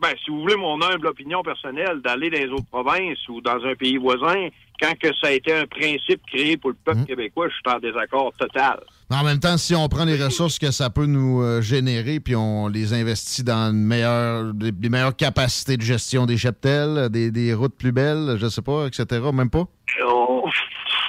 ben, 0.00 0.14
si 0.24 0.30
vous 0.30 0.40
voulez 0.40 0.56
mon 0.56 0.80
humble 0.80 1.08
opinion 1.08 1.42
personnelle, 1.42 2.00
d'aller 2.02 2.30
dans 2.30 2.38
les 2.38 2.48
autres 2.48 2.70
provinces 2.70 3.28
ou 3.28 3.40
dans 3.42 3.62
un 3.64 3.74
pays 3.74 3.98
voisin, 3.98 4.48
quand 4.80 4.98
que 4.98 5.08
ça 5.20 5.28
a 5.28 5.32
été 5.32 5.52
un 5.52 5.66
principe 5.66 6.22
créé 6.26 6.56
pour 6.56 6.70
le 6.70 6.76
peuple 6.82 7.04
québécois, 7.04 7.48
je 7.48 7.54
suis 7.54 7.76
en 7.76 7.78
désaccord 7.78 8.32
total. 8.38 8.80
Mais 9.10 9.16
en 9.16 9.24
même 9.24 9.38
temps, 9.38 9.58
si 9.58 9.74
on 9.74 9.88
prend 9.88 10.06
les 10.06 10.22
ressources 10.22 10.58
que 10.58 10.70
ça 10.70 10.88
peut 10.88 11.04
nous 11.04 11.42
euh, 11.42 11.60
générer 11.60 12.18
puis 12.18 12.34
on 12.34 12.68
les 12.68 12.94
investit 12.94 13.42
dans 13.42 13.70
une 13.70 13.84
meilleure, 13.84 14.54
des, 14.54 14.72
des 14.72 14.88
meilleures 14.88 15.16
capacités 15.16 15.76
de 15.76 15.82
gestion 15.82 16.24
des 16.24 16.38
cheptels, 16.38 17.10
des, 17.10 17.30
des 17.30 17.52
routes 17.52 17.76
plus 17.76 17.92
belles, 17.92 18.36
je 18.38 18.46
sais 18.48 18.62
pas, 18.62 18.86
etc., 18.86 19.20
même 19.34 19.50
pas? 19.50 19.66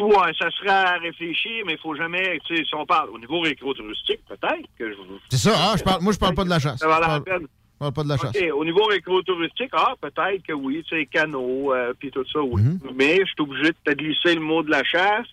Ouais, 0.06 0.34
ça 0.40 0.50
serait 0.52 0.70
à 0.70 0.98
réfléchir, 0.98 1.64
mais 1.66 1.74
il 1.74 1.80
faut 1.80 1.96
jamais, 1.96 2.40
tu 2.46 2.56
sais, 2.56 2.64
si 2.64 2.76
on 2.76 2.86
parle 2.86 3.10
au 3.10 3.20
niveau 3.20 3.40
récro-touristique, 3.40 4.22
peut-être 4.28 4.68
que 4.78 4.92
je 4.92 4.98
C'est 5.30 5.38
ça, 5.38 5.54
ah, 5.56 5.76
je 5.78 5.84
parle, 5.84 6.02
moi 6.02 6.14
je 6.14 6.20
parle 6.20 6.36
pas 6.36 6.44
de 6.44 6.50
la 6.50 6.60
chasse. 6.60 6.80
Ça 6.80 6.88
va 6.88 7.00
la 7.00 7.20
peine. 7.20 7.42
je 7.42 7.80
parle 7.80 7.94
pas 7.94 8.04
de 8.04 8.10
la 8.10 8.18
chasse. 8.18 8.36
Au 8.54 8.66
niveau 8.66 8.84
récro-touristique, 8.84 9.72
ah, 9.74 9.94
peut-être 10.00 10.44
que 10.46 10.54
oui, 10.54 10.84
tu 10.88 10.96
sais, 10.96 11.06
canot, 11.06 11.74
euh, 11.74 11.94
puis 11.98 12.12
tout 12.12 12.26
ça, 12.32 12.42
oui. 12.42 12.62
Mhm. 12.62 12.80
Mais 12.96 13.20
je 13.20 13.26
suis 13.26 13.42
obligé 13.42 13.70
de 13.70 13.78
te 13.84 13.92
glisser 13.92 14.36
le 14.36 14.42
mot 14.42 14.64
de 14.64 14.72
la 14.72 14.84
chasse. 14.84 15.28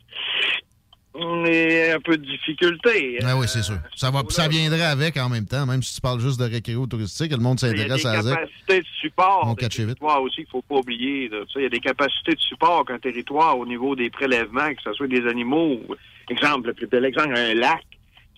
Mais 1.20 1.92
un 1.92 2.00
peu 2.00 2.16
de 2.16 2.24
difficulté. 2.24 3.18
Ah 3.24 3.36
oui, 3.36 3.46
c'est 3.48 3.62
sûr. 3.62 3.78
Ça, 3.96 4.10
va, 4.10 4.22
ça 4.28 4.46
viendrait 4.48 4.82
avec 4.82 5.16
en 5.16 5.28
même 5.28 5.46
temps, 5.46 5.66
même 5.66 5.82
si 5.82 5.94
tu 5.94 6.00
parles 6.00 6.20
juste 6.20 6.38
de 6.38 6.44
récréo 6.44 6.86
touristique, 6.86 7.32
le 7.32 7.38
monde 7.38 7.58
Il 7.62 7.66
y 7.66 7.70
a 7.70 7.72
des 7.72 7.98
s'intéresse 7.98 8.06
à 8.06 8.36
capacités 8.36 8.80
de 8.80 8.86
support 9.00 9.40
On 9.44 9.54
des 9.54 9.62
vite. 9.66 9.76
territoires 9.76 10.22
aussi 10.22 10.36
qu'il 10.36 10.46
faut 10.50 10.62
pas 10.62 10.76
oublier. 10.76 11.28
là. 11.28 11.38
Il 11.56 11.62
y 11.62 11.66
a 11.66 11.68
des 11.68 11.80
capacités 11.80 12.34
de 12.34 12.40
support 12.40 12.84
qu'un 12.84 12.98
territoire 12.98 13.58
au 13.58 13.66
niveau 13.66 13.96
des 13.96 14.10
prélèvements, 14.10 14.68
que 14.74 14.82
ce 14.84 14.92
soit 14.92 15.08
des 15.08 15.26
animaux, 15.26 15.80
ou, 15.88 15.94
exemple, 16.28 16.68
le 16.68 16.74
plus 16.74 16.86
bel 16.86 17.04
exemple, 17.04 17.34
un 17.36 17.54
lac. 17.54 17.82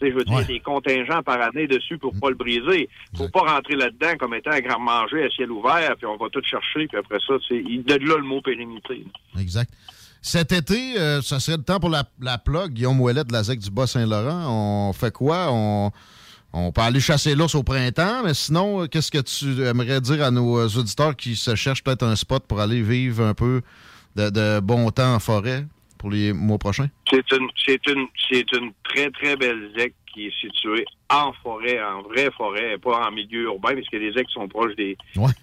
Je 0.03 0.07
veux 0.07 0.25
dire, 0.25 0.33
il 0.39 0.41
y 0.41 0.45
a 0.45 0.45
des 0.45 0.61
contingents 0.61 1.23
par 1.23 1.43
année 1.43 1.67
dessus 1.67 1.99
pour 1.99 2.15
pas 2.19 2.31
le 2.31 2.35
briser. 2.35 2.89
faut 3.15 3.29
pas 3.29 3.41
rentrer 3.41 3.77
là-dedans 3.77 4.17
comme 4.19 4.33
étant 4.33 4.53
un 4.53 4.61
grand 4.61 4.81
manger 4.81 5.25
à 5.25 5.29
ciel 5.29 5.51
ouvert, 5.51 5.95
puis 5.99 6.07
on 6.07 6.17
va 6.17 6.31
tout 6.31 6.41
chercher, 6.43 6.87
puis 6.89 6.97
après 6.97 7.19
ça, 7.27 7.35
il 7.51 7.85
de 7.85 7.97
là 7.97 8.17
le 8.17 8.23
mot 8.23 8.41
pérennité. 8.41 9.05
Exact. 9.39 9.71
Cet 10.23 10.53
été, 10.53 10.99
euh, 10.99 11.23
ça 11.23 11.41
serait 11.41 11.57
le 11.57 11.63
temps 11.63 11.81
pour 11.81 11.89
la, 11.89 12.05
la 12.21 12.37
plug, 12.37 12.73
Guillaume 12.73 13.01
Ouellet 13.01 13.25
de 13.25 13.33
la 13.33 13.43
ZEC 13.43 13.59
du 13.59 13.71
Bas-Saint-Laurent. 13.71 14.89
On 14.89 14.93
fait 14.93 15.13
quoi? 15.13 15.49
On, 15.51 15.91
on 16.53 16.73
peut 16.73 16.83
aller 16.83 17.01
chasser 17.01 17.35
l'ours 17.35 17.55
au 17.55 17.63
printemps, 17.63 18.23
mais 18.25 18.35
sinon, 18.35 18.83
euh, 18.83 18.87
qu'est-ce 18.87 19.11
que 19.11 19.23
tu 19.23 19.63
aimerais 19.65 20.01
dire 20.01 20.23
à 20.23 20.31
nos 20.31 20.59
euh, 20.59 20.69
auditeurs 20.79 21.17
qui 21.17 21.37
se 21.37 21.55
cherchent 21.55 21.83
peut-être 21.83 22.03
un 22.03 22.17
spot 22.17 22.45
pour 22.47 22.61
aller 22.61 22.83
vivre 22.83 23.25
un 23.25 23.33
peu 23.33 23.63
de, 24.15 24.29
de 24.29 24.61
bon 24.61 24.91
temps 24.91 25.15
en 25.15 25.21
forêt 25.21 25.65
pour 25.97 26.11
les 26.11 26.35
mois 26.35 26.59
prochains? 26.59 26.89
C'est 27.09 27.31
une, 27.33 27.49
c'est 27.65 27.87
une, 27.87 28.07
c'est 28.31 28.53
une 28.53 28.73
très, 28.85 29.11
très 29.11 29.37
belle 29.37 29.71
ZEC 29.75 29.95
qui 30.13 30.27
est 30.27 30.41
située 30.41 30.85
en 31.09 31.33
forêt, 31.43 31.81
en 31.83 32.03
vraie 32.03 32.31
forêt, 32.37 32.77
pas 32.77 33.07
en 33.07 33.11
milieu 33.11 33.45
urbain, 33.45 33.75
parce 33.75 33.89
que 33.89 33.97
les 33.97 34.13
ZEC 34.13 34.29
sont 34.29 34.49
proches 34.49 34.77
des... 34.77 34.99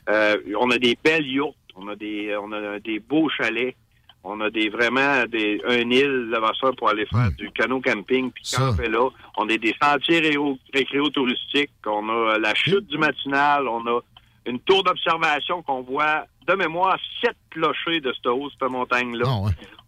Euh, 0.10 0.38
on 0.60 0.70
a 0.70 0.78
des 0.78 0.98
belles 1.04 1.26
yourtes, 1.26 1.56
on 1.76 1.88
a 1.88 1.96
des, 1.96 2.36
on 2.40 2.52
a 2.52 2.80
des 2.80 3.00
beaux 3.00 3.30
chalets, 3.30 3.76
on 4.24 4.42
a 4.42 4.50
des 4.50 4.70
vraiment 4.70 5.24
des, 5.26 5.62
un 5.68 5.90
île 5.90 6.28
là 6.30 6.52
ça 6.60 6.72
pour 6.78 6.90
aller 6.90 7.06
faire 7.06 7.32
du 7.38 7.50
canot 7.52 7.80
camping 7.82 8.32
puis 8.32 8.44
camper 8.58 8.90
là. 8.90 9.10
On 9.38 9.48
a 9.50 9.58
des 9.58 9.74
sentiers 9.82 10.20
réo- 10.22 10.58
récréo-touristiques, 10.74 11.72
on 11.86 12.10
a 12.10 12.38
la 12.38 12.54
chute 12.56 12.88
du 12.88 12.98
matinal, 12.98 13.68
on 13.68 13.86
a 13.88 14.00
une 14.46 14.60
tour 14.60 14.84
d'observation 14.84 15.62
qu'on 15.62 15.82
voit 15.82 16.26
de 16.48 16.54
mémoire 16.56 16.98
sept 17.22 17.36
clochers 17.52 18.00
de 18.00 18.14
cette 18.14 18.28
haut, 18.28 18.50
cette 18.50 18.70
montagne-là. 18.70 19.26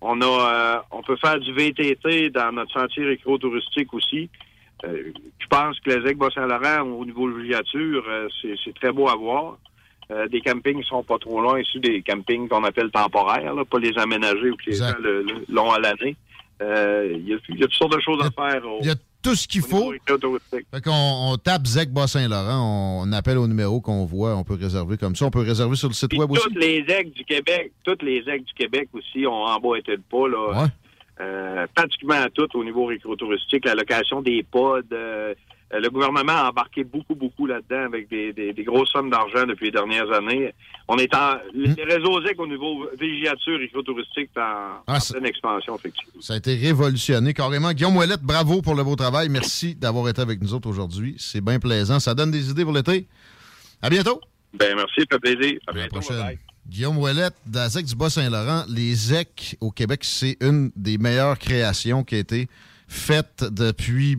On 0.02 0.22
a, 0.22 0.26
euh, 0.26 0.80
on 0.92 1.02
peut 1.02 1.16
faire 1.18 1.40
du 1.40 1.52
VTT 1.54 2.30
dans 2.30 2.52
notre 2.54 2.72
sentier 2.74 3.06
récréo-touristique 3.06 3.94
aussi. 3.94 4.30
Euh, 4.86 5.12
je 5.40 5.48
pense 5.48 5.78
que 5.80 5.90
les 5.90 6.02
ZEC 6.08 6.18
Bas-Saint-Laurent, 6.18 6.82
au 6.84 7.06
niveau 7.06 7.30
de 7.30 7.36
villégiature, 7.36 8.04
euh, 8.08 8.28
c'est 8.42 8.74
très 8.76 8.92
beau 8.92 9.10
à 9.10 9.16
voir. 9.16 9.58
Euh, 10.12 10.28
des 10.28 10.42
campings 10.42 10.82
sont 10.84 11.04
pas 11.04 11.20
trop 11.20 11.40
loin 11.40 11.60
ici, 11.60 11.80
des 11.80 12.02
campings 12.02 12.48
qu'on 12.50 12.64
appelle 12.64 12.90
temporaires, 12.90 13.54
là, 13.54 13.64
pas 13.64 13.78
les 13.78 13.96
aménager 13.98 14.50
ou 14.50 14.56
que 14.56 14.70
les 14.72 14.76
gens 14.78 14.92
le- 15.00 15.22
le- 15.22 15.46
l'ont 15.50 15.72
à 15.72 15.80
l'année. 15.80 16.16
Euh, 16.62 17.14
Il 17.16 17.28
y, 17.28 17.34
a, 17.34 17.38
il 17.50 17.60
y 17.60 17.64
a 17.64 17.68
toutes 17.68 17.74
sortes 17.76 17.96
de 17.96 18.02
choses 18.02 18.20
à 18.22 18.32
faire. 18.32 18.62
Il 18.82 18.88
y 18.88 18.90
a 18.90 18.96
tout 19.22 19.36
ce 19.36 19.48
qu'il 19.48 19.62
faut. 19.62 19.90
récréo-touristique. 19.90 20.66
Fait 20.74 20.82
qu'on 20.84 20.92
on 21.32 21.38
tape 21.38 21.66
ZEC 21.68 21.92
Bas-Saint-Laurent, 21.92 23.04
on 23.06 23.12
appelle 23.14 23.38
au 23.38 23.48
numéro 23.48 23.82
qu'on 23.82 24.06
voit, 24.06 24.36
on 24.36 24.44
peut 24.44 24.56
réserver 24.60 24.98
comme 24.98 25.16
ça. 25.16 25.26
On 25.26 25.30
peut 25.32 25.42
réserver 25.42 25.76
sur 25.76 25.90
le 25.90 25.94
site 25.94 26.14
web 26.18 26.32
aussi. 26.32 26.42
Toutes 26.42 26.58
les 26.58 26.84
aigues 26.90 27.14
du 27.14 27.24
Québec, 27.24 27.72
toutes 27.84 28.02
les 28.02 28.24
aigues 28.28 28.46
du 28.46 28.54
Québec 28.54 28.90
aussi 28.94 29.28
ont 29.28 29.44
emboîté 29.46 29.92
le 29.92 30.02
pas, 30.10 30.28
là. 30.28 30.68
Euh, 31.22 31.68
pratiquement 31.76 32.26
toutes 32.34 32.56
au 32.56 32.64
niveau 32.64 32.86
récréo-touristique, 32.86 33.66
la 33.66 33.76
location 33.76 34.22
des 34.22 34.42
pods, 34.42 34.80
euh, 34.92 35.34
Euh, 35.34 35.34
le 35.72 35.90
gouvernement 35.90 36.32
a 36.34 36.50
embarqué 36.50 36.84
beaucoup, 36.84 37.14
beaucoup 37.16 37.46
là-dedans 37.46 37.86
avec 37.86 38.10
des, 38.10 38.34
des- 38.34 38.54
des 38.54 38.64
grosses 38.64 38.90
sommes 38.92 39.10
d'argent 39.10 39.46
depuis 39.46 39.66
les 39.66 39.72
dernières 39.72 40.12
années. 40.12 40.54
On 40.88 40.98
est 40.98 41.14
en, 41.14 41.36
les 41.54 41.84
réseaux 41.84 42.22
ZEC 42.26 42.40
au 42.40 42.48
niveau 42.48 42.88
villégiature 43.00 43.60
et 43.62 43.70
touristique 43.84 44.32
en, 44.36 44.82
Ah, 44.88 44.96
en 44.96 45.00
ça- 45.00 45.14
pleine 45.14 45.28
expansion, 45.28 45.76
effectivement. 45.76 46.22
Ça 46.22 46.34
a 46.34 46.38
été 46.38 46.56
révolutionné 46.56 47.34
carrément. 47.34 47.72
Guillaume 47.72 47.98
Ouellette, 47.98 48.24
bravo 48.24 48.62
pour 48.64 48.74
le 48.76 48.84
beau 48.84 48.96
travail. 48.96 49.30
Merci 49.30 49.76
d'avoir 49.76 50.10
été 50.10 50.22
avec 50.22 50.42
nous 50.42 50.54
autres 50.54 50.68
aujourd'hui. 50.70 51.16
C'est 51.20 51.42
bien 51.42 51.60
plaisant. 51.60 52.00
Ça 52.00 52.16
donne 52.16 52.32
des 52.32 52.50
idées 52.50 52.64
pour 52.64 52.74
l'été. 52.74 53.08
À 53.82 53.90
bientôt. 53.90 54.20
Ben, 54.54 54.76
merci, 54.76 55.02
ça 55.02 55.18
fait 55.20 55.36
plaisir. 55.36 55.60
À 55.68 55.72
bientôt. 55.74 56.00
prochaine. 56.00 56.18
bye-bye. 56.18 56.38
Guillaume 56.68 56.98
Ouellette, 56.98 57.36
d'Azec 57.46 57.86
du 57.86 57.96
Bas-Saint-Laurent. 57.96 58.64
Les 58.70 58.94
ZEC 58.94 59.56
au 59.62 59.72
Québec, 59.72 60.02
c'est 60.04 60.38
une 60.42 60.72
des 60.76 60.98
meilleures 60.98 61.38
créations 61.38 62.04
qui 62.04 62.16
a 62.16 62.18
été 62.20 62.48
faite 62.90 63.46
depuis. 63.50 64.18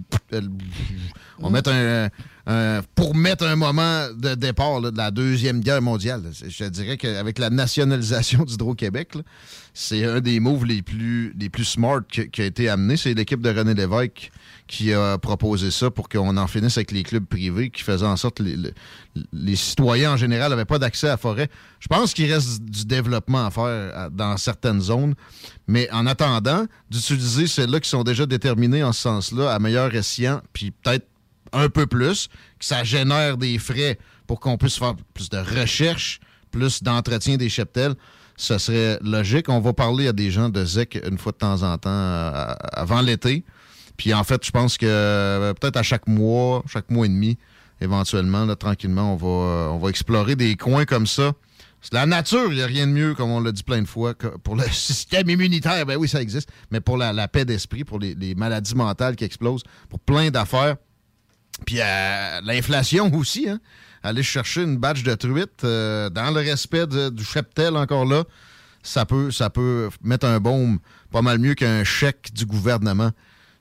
On 1.40 1.50
mettre 1.50 1.70
un, 1.70 2.08
un- 2.46 2.80
pour 2.94 3.14
mettre 3.14 3.44
un 3.44 3.56
moment 3.56 4.08
de 4.16 4.34
départ 4.34 4.80
de 4.80 4.96
la 4.96 5.10
Deuxième 5.10 5.60
Guerre 5.60 5.82
mondiale. 5.82 6.22
Je 6.48 6.64
dirais 6.64 6.96
qu'avec 6.96 7.38
la 7.38 7.50
nationalisation 7.50 8.44
d'Hydro-Québec, 8.44 9.14
là, 9.16 9.22
c'est 9.74 10.04
un 10.04 10.20
des 10.20 10.40
moves 10.40 10.64
les 10.64 10.82
plus, 10.82 11.34
les 11.38 11.48
plus 11.48 11.64
smart 11.64 12.00
qui, 12.10 12.40
a 12.40 12.44
été 12.44 12.68
amené. 12.68 12.96
C'est 12.96 13.14
l'équipe 13.14 13.40
de 13.40 13.50
René 13.50 13.74
Lévesque 13.74 14.30
qui 14.66 14.92
a 14.92 15.16
proposé 15.18 15.70
ça 15.70 15.90
pour 15.90 16.08
qu'on 16.08 16.36
en 16.36 16.46
finisse 16.46 16.76
avec 16.76 16.92
les 16.92 17.02
clubs 17.02 17.24
privés 17.24 17.70
qui 17.70 17.82
faisaient 17.82 18.06
en 18.06 18.16
sorte 18.16 18.36
que 18.38 18.42
les, 18.44 18.56
les- 19.32 19.56
citoyens 19.56 20.12
en 20.12 20.16
général 20.16 20.50
n'avaient 20.50 20.64
pas 20.64 20.78
d'accès 20.78 21.06
à 21.08 21.10
la 21.10 21.16
forêt. 21.16 21.48
Je 21.80 21.88
pense 21.88 22.14
qu'il 22.14 22.32
reste 22.32 22.62
du 22.62 22.84
développement 22.84 23.46
à 23.46 23.50
faire 23.50 24.10
dans 24.10 24.36
certaines 24.36 24.80
zones, 24.80 25.14
mais 25.66 25.88
en 25.92 26.06
attendant, 26.06 26.66
d'utiliser 26.90 27.46
celles-là 27.46 27.80
qui 27.80 27.88
sont 27.88 28.04
déjà 28.04 28.26
déterminées 28.26 28.82
en 28.84 28.92
ce 28.92 29.02
sens-là 29.02 29.52
à 29.52 29.58
meilleur 29.58 29.94
escient, 29.94 30.40
puis 30.52 30.70
peut-être 30.70 31.06
un 31.52 31.68
peu 31.68 31.86
plus, 31.86 32.28
que 32.58 32.64
ça 32.64 32.84
génère 32.84 33.36
des 33.36 33.58
frais 33.58 33.98
pour 34.26 34.40
qu'on 34.40 34.56
puisse 34.56 34.78
faire 34.78 34.94
plus 35.14 35.28
de 35.28 35.38
recherche, 35.38 36.20
plus 36.50 36.82
d'entretien 36.82 37.36
des 37.36 37.48
cheptels, 37.48 37.94
ce 38.40 38.58
serait 38.58 38.98
logique. 39.02 39.48
On 39.48 39.60
va 39.60 39.72
parler 39.72 40.08
à 40.08 40.12
des 40.12 40.30
gens 40.30 40.48
de 40.48 40.64
ZEC 40.64 41.00
une 41.08 41.18
fois 41.18 41.32
de 41.32 41.38
temps 41.38 41.62
en 41.62 41.76
temps 41.78 41.90
euh, 41.90 42.54
avant 42.72 43.00
l'été. 43.02 43.44
Puis 43.96 44.14
en 44.14 44.24
fait, 44.24 44.44
je 44.44 44.50
pense 44.50 44.78
que 44.78 44.86
euh, 44.86 45.52
peut-être 45.52 45.76
à 45.76 45.82
chaque 45.82 46.06
mois, 46.06 46.62
chaque 46.66 46.90
mois 46.90 47.06
et 47.06 47.10
demi, 47.10 47.36
éventuellement, 47.80 48.46
là, 48.46 48.56
tranquillement, 48.56 49.14
on 49.14 49.16
va, 49.16 49.84
euh, 49.84 49.88
explorer 49.88 50.36
des 50.36 50.56
coins 50.56 50.86
comme 50.86 51.06
ça. 51.06 51.32
C'est 51.82 51.94
la 51.94 52.06
nature, 52.06 52.50
il 52.50 52.56
n'y 52.56 52.62
a 52.62 52.66
rien 52.66 52.86
de 52.86 52.92
mieux, 52.92 53.14
comme 53.14 53.30
on 53.30 53.40
l'a 53.40 53.52
dit 53.52 53.62
plein 53.62 53.80
de 53.80 53.86
fois, 53.86 54.14
pour 54.42 54.54
le 54.56 54.64
système 54.72 55.28
immunitaire, 55.28 55.84
ben 55.86 55.96
oui, 55.96 56.08
ça 56.08 56.20
existe, 56.20 56.50
mais 56.70 56.80
pour 56.80 56.98
la, 56.98 57.28
paix 57.28 57.46
d'esprit, 57.46 57.84
pour 57.84 57.98
les 57.98 58.34
maladies 58.34 58.74
mentales 58.74 59.16
qui 59.16 59.24
explosent, 59.24 59.62
pour 59.88 59.98
plein 59.98 60.30
d'affaires. 60.30 60.76
Puis 61.64 61.76
l'inflation 61.76 63.12
aussi, 63.14 63.48
hein? 63.48 63.60
Aller 64.02 64.22
chercher 64.22 64.62
une 64.62 64.78
batch 64.78 65.02
de 65.02 65.14
truite 65.14 65.62
euh, 65.62 66.08
dans 66.08 66.30
le 66.30 66.40
respect 66.40 66.86
du 66.86 67.22
cheptel 67.22 67.76
encore 67.76 68.06
là, 68.06 68.24
ça 68.82 69.04
peut, 69.04 69.30
ça 69.30 69.50
peut 69.50 69.90
mettre 70.02 70.26
un 70.26 70.40
baume 70.40 70.78
pas 71.10 71.20
mal 71.20 71.38
mieux 71.38 71.54
qu'un 71.54 71.84
chèque 71.84 72.32
du 72.32 72.46
gouvernement 72.46 73.10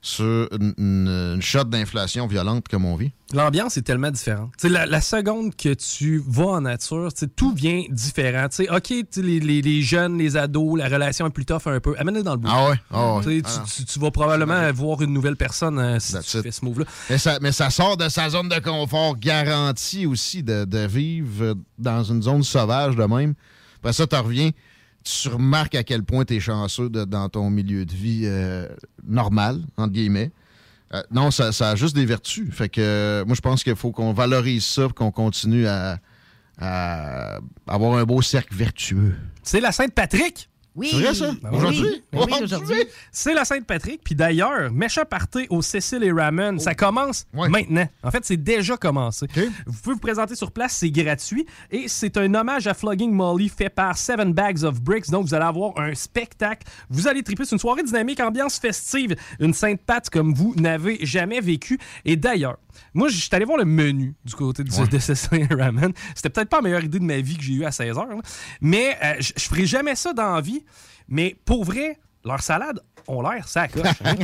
sur 0.02 0.48
une, 0.54 0.74
une- 0.78 1.42
shot 1.42 1.66
d'inflation 1.66 2.26
violente 2.26 2.68
comme 2.70 2.86
on 2.86 2.96
vit. 2.96 3.12
L'ambiance 3.34 3.76
est 3.78 3.82
tellement 3.82 4.12
différente. 4.12 4.52
La, 4.64 4.86
la 4.86 5.02
seconde 5.02 5.56
que 5.56 5.74
tu 5.74 6.24
vas 6.26 6.46
en 6.46 6.62
nature, 6.62 7.10
tout 7.36 7.54
vient 7.54 7.84
différent. 7.90 8.48
OK, 8.72 8.90
les, 9.18 9.40
les- 9.40 9.62
les 9.62 9.82
jeunes, 9.82 10.18
les 10.18 10.38
ados, 10.38 10.78
la 10.80 10.88
relation 10.88 11.28
est 11.28 11.32
plus 11.32 11.46
tough 11.46 11.64
un 11.68 11.80
peu. 11.82 11.96
Amène-les 12.00 12.24
dans 12.24 12.32
le 12.32 12.38
bout. 12.38 12.48
Ah 12.50 12.70
ouais? 12.70 12.76
Ah 12.92 13.20
tu- 13.24 13.44
Ah 13.46 13.64
tu- 13.76 13.86
tu 13.86 14.00
vas 14.00 14.10
probablement 14.12 14.72
voir 14.72 15.02
une 15.02 15.12
nouvelle 15.14 15.36
personne 15.36 15.78
euh, 15.80 16.00
si 16.00 16.14
tu 16.20 16.42
fais 16.42 16.52
ce 16.52 16.64
move-là. 16.64 16.86
Mais 17.10 17.18
ça, 17.18 17.38
mais 17.42 17.52
ça 17.52 17.70
sort 17.70 17.98
de 17.98 18.08
sa 18.10 18.30
zone 18.30 18.48
de 18.50 18.60
confort 18.60 19.18
garantie 19.18 20.06
aussi 20.06 20.44
de, 20.44 20.64
de 20.66 20.88
vivre 20.88 21.56
dans 21.78 22.04
une 22.04 22.24
zone 22.24 22.44
sauvage 22.44 22.96
de 22.96 23.04
même. 23.04 23.34
Après 23.82 23.94
ça, 23.94 24.08
tu 24.08 24.16
reviens, 24.16 24.52
tu 25.04 25.30
remarques 25.30 25.76
à 25.76 25.84
quel 25.84 26.04
point 26.04 26.26
tu 26.26 26.36
es 26.36 26.40
chanceux 26.40 26.90
dans 26.90 27.30
ton 27.30 27.50
milieu 27.50 27.86
de 27.86 27.94
vie 27.94 28.24
euh, 28.26 28.68
normal, 29.08 29.62
entre 29.78 29.94
guillemets. 29.94 30.32
Euh, 30.94 31.02
non, 31.12 31.32
ça, 31.32 31.52
ça 31.52 31.72
a 31.72 31.76
juste 31.76 31.96
des 31.96 32.06
vertus. 32.06 32.50
Fait 32.52 32.70
que 32.70 32.82
euh, 32.82 33.26
moi, 33.26 33.36
je 33.36 33.42
pense 33.42 33.64
qu'il 33.64 33.76
faut 33.76 33.92
qu'on 33.92 34.14
valorise 34.14 34.66
ça, 34.66 34.88
qu'on 34.96 35.12
continue 35.12 35.68
à, 35.68 36.00
à 36.58 37.40
avoir 37.68 37.98
un 37.98 38.04
beau 38.04 38.22
cercle 38.22 38.56
vertueux. 38.56 39.16
C'est 39.44 39.62
la 39.62 39.72
Sainte-Patrick? 39.72 40.50
Oui. 40.80 40.88
C'est 40.92 41.02
vrai, 41.02 41.14
ça? 41.14 41.32
Ben 41.44 41.50
Aujourd'hui? 41.54 41.82
oui. 41.82 42.04
Ben 42.12 42.20
oui, 42.26 42.44
aujourd'hui? 42.44 42.84
C'est 43.12 43.34
la 43.34 43.44
Sainte-Patrick. 43.44 44.02
Puis 44.04 44.16
d'ailleurs, 44.16 44.72
méchant 44.72 45.04
party 45.04 45.46
au 45.50 45.62
Cécile 45.62 46.04
et 46.04 46.12
Ramen, 46.12 46.58
ça 46.60 46.74
commence 46.74 47.26
maintenant. 47.34 47.88
En 48.04 48.12
fait, 48.12 48.24
c'est 48.24 48.38
déjà 48.38 48.78
commencé. 48.78 49.28
Vous 49.66 49.82
pouvez 49.84 49.94
vous 49.96 50.00
présenter 50.00 50.36
sur 50.36 50.52
place, 50.52 50.74
c'est 50.78 50.90
gratuit. 50.92 51.46
Et 51.70 51.88
c'est 51.88 52.16
un 52.18 52.34
hommage 52.34 52.68
à 52.68 52.74
Flogging 52.74 53.12
Molly 53.12 53.50
fait 53.50 53.70
par 53.70 53.98
Seven 53.98 54.34
Bags 54.34 54.64
of 54.64 54.82
Bricks. 54.82 55.10
Donc, 55.10 55.26
vous 55.28 55.34
allez 55.34 55.46
avoir 55.46 55.78
un 55.78 55.94
spectacle. 55.96 56.66
Vous 56.90 57.08
allez 57.08 57.24
triper. 57.24 57.44
C'est 57.46 57.56
une 57.56 57.60
soirée 57.60 57.84
dynamique, 57.84 58.20
ambiance 58.22 58.58
festive. 58.58 59.16
Une 59.40 59.54
Sainte-Pat 59.54 60.10
comme 60.10 60.34
vous 60.34 60.56
n'avez 60.58 61.06
jamais 61.06 61.42
vécu. 61.42 61.78
Et 62.06 62.16
d'ailleurs, 62.16 62.58
moi, 62.94 63.10
je 63.10 63.18
suis 63.18 63.30
allé 63.32 63.46
voir 63.46 63.58
le 63.58 63.66
menu 63.66 64.16
du 64.26 64.34
côté 64.36 64.64
du, 64.64 64.72
de 64.72 65.00
Cécile 65.00 65.48
et 65.50 65.54
Ramen. 65.54 65.92
C'était 66.16 66.30
peut-être 66.30 66.50
pas 66.50 66.58
la 66.58 66.64
meilleure 66.64 66.84
idée 66.84 67.00
de 67.00 67.04
ma 67.04 67.18
vie 67.18 67.38
que 67.38 67.44
j'ai 67.44 67.54
eue 67.54 67.66
à 67.66 67.72
16 67.72 67.98
heures. 67.98 68.08
là. 68.08 68.16
Mais 68.62 68.98
euh, 69.04 69.16
je 69.20 69.44
ferai 69.44 69.66
jamais 69.66 69.96
ça 69.96 70.14
dans 70.14 70.36
la 70.36 70.42
vie. 70.42 70.64
Mais 71.08 71.36
pour 71.46 71.64
vrai, 71.64 72.00
leurs 72.24 72.42
salades 72.42 72.82
ont 73.08 73.22
l'air 73.22 73.48
sacoche. 73.48 73.86
hein. 74.06 74.16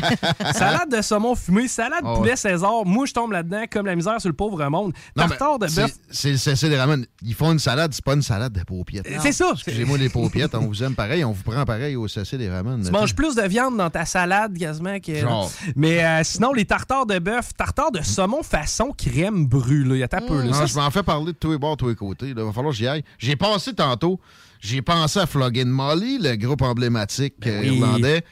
salade 0.53 0.89
de 0.91 1.01
saumon 1.01 1.35
fumé, 1.35 1.67
salade 1.67 2.01
Ah 2.03 2.11
ouais. 2.13 2.17
poulet 2.17 2.35
César. 2.35 2.85
Moi, 2.85 3.05
je 3.05 3.13
tombe 3.13 3.31
là-dedans 3.31 3.63
comme 3.71 3.85
la 3.85 3.95
misère 3.95 4.19
sur 4.19 4.29
le 4.29 4.35
pauvre 4.35 4.63
monde. 4.69 4.93
Tartare 5.15 5.59
de 5.59 5.67
bœuf. 5.67 5.91
c'est- 6.09 6.65
des 6.69 6.77
ramen. 6.77 7.05
Ils 7.21 7.33
font 7.35 7.51
une 7.51 7.59
salade, 7.59 7.93
c'est 7.93 8.03
pas 8.03 8.13
une 8.13 8.21
salade 8.21 8.53
de 8.53 8.63
paupiettes. 8.63 9.07
C'est 9.21 9.31
ça. 9.31 9.51
Excusez-moi 9.53 9.97
les 9.97 10.09
paupiettes, 10.09 10.55
on 10.55 10.65
vous 10.67 10.83
aime 10.83 10.95
pareil, 10.95 11.23
on 11.23 11.31
vous 11.31 11.43
prend 11.43 11.63
pareil 11.65 11.95
au 11.95 12.07
CC 12.07 12.37
des 12.37 12.49
ramen. 12.49 12.81
Tu 12.83 12.91
manges 12.91 13.15
plus 13.15 13.35
de 13.35 13.43
viande 13.43 13.77
dans 13.77 13.89
ta 13.89 14.05
salade 14.05 14.57
quasiment 14.57 14.99
que. 14.99 15.15
Genre. 15.15 15.51
Mais 15.75 16.03
euh, 16.03 16.21
sinon, 16.23 16.53
les 16.53 16.65
tartares 16.65 17.05
de 17.05 17.19
bœuf, 17.19 17.53
tartare 17.55 17.91
de 17.91 18.01
saumon 18.01 18.43
façon 18.43 18.91
crème 18.97 19.45
brûlée. 19.45 19.95
Il 19.95 19.99
y 19.99 20.03
a 20.03 20.07
un 20.11 20.21
peu. 20.21 20.39
là. 20.39 20.45
Non, 20.45 20.53
Ça, 20.53 20.65
je 20.65 20.75
m'en 20.75 20.89
fais 20.91 21.03
parler 21.03 21.27
de 21.27 21.37
tous 21.37 21.51
les 21.51 21.57
bords, 21.57 21.77
tous 21.77 21.89
les 21.89 21.95
côtés. 21.95 22.27
Il 22.29 22.35
va 22.35 22.51
falloir 22.51 22.71
que 22.71 22.77
j'y 22.77 22.87
aille. 22.87 23.03
J'ai 23.17 23.35
passé 23.35 23.73
tantôt, 23.73 24.19
j'ai 24.59 24.81
pensé 24.81 25.19
à 25.19 25.25
Flogging 25.25 25.67
Molly, 25.67 26.17
le 26.19 26.35
groupe 26.35 26.61
emblématique 26.61 27.35
euh, 27.45 27.61
Ben 27.61 27.69
oui. 27.71 27.77
irlandais, 27.77 28.23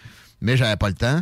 mais 0.44 0.56
j'avais 0.58 0.76
pas 0.78 0.90
le 0.90 0.96
temps. 0.96 1.22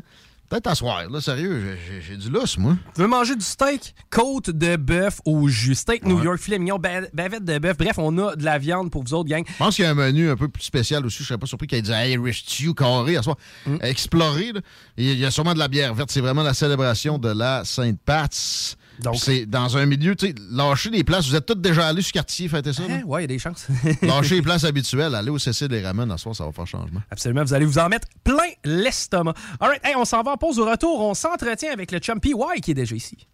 Peut-être 0.50 0.68
à 0.68 0.76
soir, 0.76 1.10
là, 1.10 1.22
sérieux, 1.22 1.78
j'ai- 2.02 2.18
du 2.18 2.30
lousse, 2.30 2.58
moi. 2.58 2.76
Tu 2.94 3.00
veux 3.00 3.08
manger 3.08 3.38
du 3.38 3.46
steak? 3.46 3.96
Côte 4.10 4.50
de 4.50 4.76
bœuf 4.76 5.22
au 5.24 5.48
jus. 5.48 5.76
Steak 5.76 6.04
New 6.06 6.22
York, 6.22 6.40
filet 6.40 6.60
mignon, 6.60 6.78
ba- 6.78 7.08
bavette 7.14 7.46
de 7.46 7.58
bœuf. 7.58 7.78
Bref, 7.78 7.94
on 7.98 8.18
a 8.18 8.36
de 8.36 8.44
la 8.44 8.58
viande 8.58 8.92
pour 8.92 9.02
vous 9.02 9.14
autres, 9.14 9.30
gang. 9.30 9.46
Je 9.48 9.54
pense 9.58 9.78
qu'il 9.78 9.86
y 9.86 9.88
a 9.88 9.92
un 9.92 9.94
menu 9.94 10.30
un 10.30 10.36
peu 10.36 10.50
plus 10.50 10.64
spécial 10.64 11.06
aussi. 11.06 11.20
Je 11.20 11.24
serais 11.30 11.38
pas 11.38 11.46
surpris 11.46 11.68
qu'il 11.68 11.78
y 11.78 11.80
ait 11.80 11.82
du 11.84 11.92
Irish 11.92 12.44
Stew 12.44 12.74
carré 12.74 13.16
à 13.16 13.24
soir. 13.24 13.38
Mm. 13.66 13.78
Là. 13.78 14.62
Il 14.98 15.18
y 15.20 15.26
a 15.26 15.32
sûrement 15.32 15.54
de 15.54 15.60
la 15.60 15.70
bière 15.70 15.94
verte. 15.94 16.12
C'est 16.12 16.20
vraiment 16.20 16.44
la 16.44 16.54
célébration 16.54 17.18
de 17.18 17.30
la 17.30 17.64
Sainte-Pat's. 17.64 18.76
Donc- 19.02 19.16
C'est 19.18 19.46
dans 19.46 19.78
un 19.78 19.86
milieu, 19.86 20.16
tu 20.16 20.28
sais, 20.28 20.36
lâcher 20.52 20.90
les 20.90 21.04
places. 21.04 21.28
Vous 21.28 21.36
êtes 21.36 21.46
tous 21.46 21.56
déjà 21.56 21.88
allés 21.88 22.02
sur 22.02 22.12
quartier 22.14 22.48
fêter 22.48 22.72
ça? 22.74 22.84
Hein? 22.90 23.02
Ouais, 23.06 23.22
il 23.22 23.24
y 23.24 23.26
a 23.26 23.28
des 23.28 23.40
chances. 23.40 23.68
Lâcher 24.02 24.36
les 24.36 24.42
places 24.42 24.64
habituelles, 24.64 25.16
aller 25.16 25.30
au 25.30 25.40
CC 25.40 25.68
des 25.68 25.82
ramen 25.82 26.10
à 26.12 26.18
soir, 26.18 26.36
ça 26.36 26.46
va 26.46 26.52
faire 26.52 26.68
changement. 26.68 27.02
Absolument, 27.10 27.44
vous 27.44 27.54
allez 27.54 27.66
vous 27.66 27.80
en 27.80 27.90
mettre 27.90 28.08
plein 28.24 28.50
l'estomac. 28.64 29.34
All 29.60 29.70
right, 29.70 29.82
hey, 29.86 29.96
on 29.96 30.06
s'en 30.06 30.22
va 30.24 30.32
en 30.32 30.38
pause 30.38 30.60
au 30.60 30.66
retour. 30.66 31.00
On 31.02 31.14
s'entretient 31.14 31.72
avec 31.74 31.92
le 31.92 32.00
Chumpy 32.02 32.30
Y 32.36 32.62
qui 32.62 32.72
est 32.72 32.76
déjà 32.76 32.96
ici. 32.96 33.28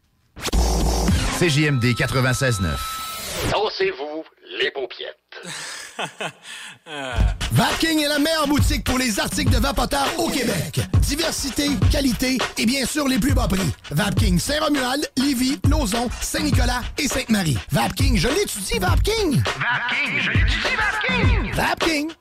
CJMD 1.39 1.83
96.9. 1.95 2.63
Dansez-vous 3.51 3.96
les 4.57 4.71
paupiètes. 4.71 5.17
Vapking 7.51 7.99
est 7.99 8.07
la 8.07 8.19
meilleure 8.19 8.47
boutique 8.47 8.83
pour 8.83 8.97
les 8.97 9.19
articles 9.19 9.51
de 9.51 9.57
vapoteurs 9.57 10.07
au 10.17 10.29
Québec. 10.29 10.79
Diversité, 11.01 11.69
qualité 11.91 12.37
et 12.57 12.65
bien 12.65 12.85
sûr 12.85 13.07
les 13.07 13.19
plus 13.19 13.33
bas 13.33 13.47
prix. 13.47 13.71
Vapking 13.91 14.39
Saint-Romuald, 14.39 15.09
Lévis, 15.17 15.59
Lauson, 15.69 16.09
Saint-Nicolas 16.21 16.81
et 16.97 17.07
Sainte-Marie. 17.07 17.57
Vapking, 17.71 18.17
je 18.17 18.27
l'étudie, 18.27 18.79
Vapking! 18.79 19.41
Vapking, 19.43 20.19
je 20.19 20.31
l'étudie, 20.31 20.75
Vapking! 20.77 21.53
Vapking! 21.53 22.11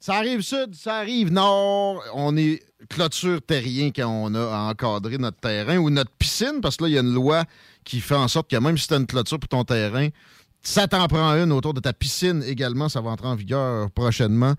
Ça 0.00 0.14
arrive 0.14 0.40
sud, 0.40 0.74
ça 0.74 0.96
arrive 0.96 1.30
nord. 1.32 2.02
On 2.14 2.36
est 2.36 2.60
clôture 2.88 3.40
terrien 3.40 3.90
quand 3.94 4.08
on 4.08 4.34
a 4.34 4.70
encadré 4.70 5.16
notre 5.18 5.38
terrain 5.38 5.78
ou 5.78 5.90
notre 5.90 6.10
piscine, 6.10 6.60
parce 6.60 6.76
que 6.76 6.84
là, 6.84 6.88
il 6.88 6.94
y 6.94 6.98
a 6.98 7.02
une 7.02 7.14
loi 7.14 7.44
qui 7.84 8.00
fait 8.00 8.16
en 8.16 8.28
sorte 8.28 8.50
que 8.50 8.56
même 8.56 8.76
si 8.76 8.88
tu 8.88 8.94
as 8.94 8.96
une 8.96 9.06
clôture 9.06 9.38
pour 9.38 9.48
ton 9.48 9.64
terrain, 9.64 10.08
ça 10.62 10.86
t'en 10.86 11.06
prend 11.08 11.32
une 11.34 11.52
autour 11.52 11.74
de 11.74 11.80
ta 11.80 11.92
piscine 11.92 12.42
également. 12.46 12.88
Ça 12.88 13.00
va 13.00 13.10
entrer 13.10 13.28
en 13.28 13.34
vigueur 13.34 13.90
prochainement. 13.90 14.54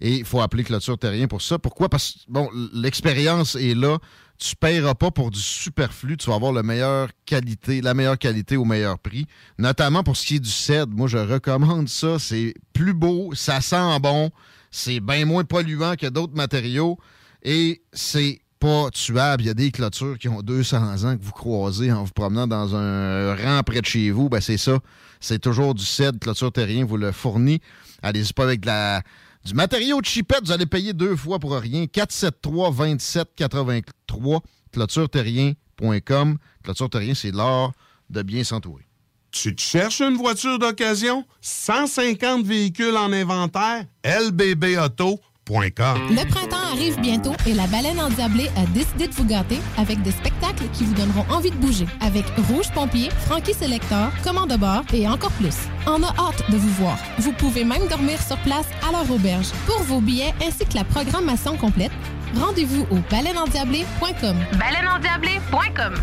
Et 0.00 0.18
il 0.18 0.24
faut 0.24 0.40
appeler 0.40 0.62
clôture 0.62 0.96
terrien 0.96 1.26
pour 1.26 1.42
ça. 1.42 1.58
Pourquoi? 1.58 1.88
Parce 1.88 2.12
que, 2.12 2.18
bon, 2.28 2.48
l'expérience 2.72 3.56
est 3.56 3.74
là. 3.74 3.98
Tu 4.38 4.54
ne 4.54 4.68
paieras 4.68 4.94
pas 4.94 5.10
pour 5.10 5.32
du 5.32 5.40
superflu. 5.40 6.16
Tu 6.16 6.30
vas 6.30 6.36
avoir 6.36 6.52
la 6.52 6.62
meilleure 6.62 7.08
qualité, 7.26 7.80
la 7.80 7.94
meilleure 7.94 8.18
qualité 8.18 8.56
au 8.56 8.64
meilleur 8.64 9.00
prix. 9.00 9.26
Notamment 9.58 10.04
pour 10.04 10.16
ce 10.16 10.24
qui 10.24 10.36
est 10.36 10.40
du 10.40 10.50
cèdre. 10.50 10.92
Moi, 10.94 11.08
je 11.08 11.18
recommande 11.18 11.88
ça. 11.88 12.20
C'est 12.20 12.54
plus 12.72 12.94
beau, 12.94 13.34
ça 13.34 13.60
sent 13.60 13.98
bon, 14.00 14.30
c'est 14.70 15.00
bien 15.00 15.24
moins 15.24 15.42
polluant 15.42 15.96
que 15.96 16.06
d'autres 16.06 16.36
matériaux 16.36 16.98
et 17.42 17.82
c'est 17.92 18.40
pas 18.58 18.90
tuable. 18.90 19.42
Il 19.42 19.46
y 19.46 19.50
a 19.50 19.54
des 19.54 19.70
clôtures 19.70 20.18
qui 20.18 20.28
ont 20.28 20.42
200 20.42 21.04
ans 21.04 21.16
que 21.16 21.22
vous 21.22 21.32
croisez 21.32 21.92
en 21.92 22.04
vous 22.04 22.12
promenant 22.12 22.46
dans 22.46 22.74
un 22.74 23.34
rang 23.34 23.62
près 23.62 23.80
de 23.80 23.86
chez 23.86 24.10
vous. 24.10 24.28
Ben, 24.28 24.40
c'est 24.40 24.56
ça. 24.56 24.78
C'est 25.20 25.38
toujours 25.38 25.74
du 25.74 25.84
cèdre. 25.84 26.18
Clôture 26.18 26.52
Terrien 26.52 26.84
vous 26.84 26.96
le 26.96 27.12
fournit. 27.12 27.60
Allez-y 28.02 28.32
pas 28.32 28.44
avec 28.44 28.60
de 28.60 28.66
la, 28.66 29.02
du 29.44 29.54
matériau 29.54 30.00
de 30.00 30.06
chipette. 30.06 30.40
Vous 30.44 30.52
allez 30.52 30.66
payer 30.66 30.92
deux 30.92 31.16
fois 31.16 31.38
pour 31.38 31.52
rien. 31.52 31.86
473 31.86 32.74
27 32.74 33.28
83 33.36 34.42
clôtureterrien.com. 34.72 36.38
Clôture 36.62 36.90
Terrien, 36.90 37.14
c'est 37.14 37.32
l'art 37.32 37.72
de 38.10 38.22
bien 38.22 38.44
s'entourer. 38.44 38.88
Tu 39.30 39.54
cherches 39.58 40.00
une 40.00 40.16
voiture 40.16 40.58
d'occasion? 40.58 41.24
150 41.40 42.44
véhicules 42.46 42.96
en 42.96 43.12
inventaire? 43.12 43.84
lbbauto.com. 44.04 45.27
Le 45.50 46.28
printemps 46.28 46.72
arrive 46.72 47.00
bientôt 47.00 47.32
et 47.46 47.54
la 47.54 47.66
baleine 47.68 47.98
endiablée 47.98 48.50
a 48.54 48.66
décidé 48.74 49.08
de 49.08 49.14
vous 49.14 49.24
gâter 49.24 49.58
avec 49.78 50.02
des 50.02 50.10
spectacles 50.10 50.68
qui 50.74 50.84
vous 50.84 50.92
donneront 50.92 51.24
envie 51.30 51.50
de 51.50 51.56
bouger. 51.56 51.86
Avec 52.02 52.26
Rouge 52.48 52.70
Pompier, 52.74 53.08
Frankie 53.26 53.54
Selector, 53.54 54.10
Commande 54.22 54.50
de 54.50 54.56
bord 54.56 54.82
et 54.92 55.08
encore 55.08 55.32
plus. 55.32 55.56
On 55.86 56.02
a 56.02 56.08
hâte 56.18 56.50
de 56.50 56.56
vous 56.58 56.68
voir. 56.74 56.98
Vous 57.18 57.32
pouvez 57.32 57.64
même 57.64 57.86
dormir 57.88 58.20
sur 58.20 58.36
place 58.38 58.66
à 58.86 58.92
leur 58.92 59.10
auberge. 59.10 59.48
Pour 59.66 59.82
vos 59.84 60.02
billets 60.02 60.34
ainsi 60.46 60.66
que 60.66 60.74
la 60.74 60.84
programmation 60.84 61.56
complète, 61.56 61.92
rendez-vous 62.34 62.82
au 62.90 62.98
baleineendiablée.com. 63.10 64.36
Baleineendiablée.com. 64.58 65.94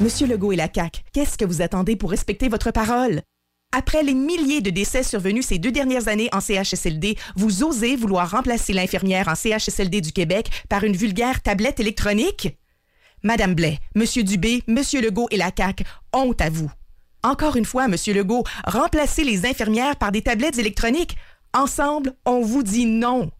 Monsieur 0.00 0.26
Legault 0.26 0.52
et 0.52 0.56
la 0.56 0.68
CAQ, 0.72 1.00
qu'est-ce 1.14 1.38
que 1.38 1.46
vous 1.46 1.62
attendez 1.62 1.96
pour 1.96 2.10
respecter 2.10 2.50
votre 2.50 2.70
parole? 2.70 3.22
Après 3.72 4.02
les 4.02 4.14
milliers 4.14 4.62
de 4.62 4.70
décès 4.70 5.02
survenus 5.02 5.46
ces 5.46 5.58
deux 5.58 5.70
dernières 5.70 6.08
années 6.08 6.30
en 6.32 6.40
CHSLD, 6.40 7.18
vous 7.36 7.62
osez 7.62 7.96
vouloir 7.96 8.30
remplacer 8.30 8.72
l'infirmière 8.72 9.28
en 9.28 9.34
CHSLD 9.34 10.00
du 10.00 10.12
Québec 10.12 10.48
par 10.70 10.84
une 10.84 10.96
vulgaire 10.96 11.42
tablette 11.42 11.78
électronique? 11.78 12.56
Madame 13.22 13.54
Blais, 13.54 13.78
Monsieur 13.94 14.22
Dubé, 14.22 14.62
Monsieur 14.68 15.02
Legault 15.02 15.28
et 15.30 15.36
la 15.36 15.50
CAQ, 15.54 15.84
honte 16.14 16.40
à 16.40 16.48
vous. 16.48 16.72
Encore 17.22 17.56
une 17.56 17.66
fois, 17.66 17.88
Monsieur 17.88 18.14
Legault, 18.14 18.44
remplacez 18.64 19.22
les 19.22 19.44
infirmières 19.44 19.96
par 19.96 20.12
des 20.12 20.22
tablettes 20.22 20.58
électroniques. 20.58 21.18
Ensemble, 21.52 22.14
on 22.24 22.40
vous 22.40 22.62
dit 22.62 22.86
non. 22.86 23.30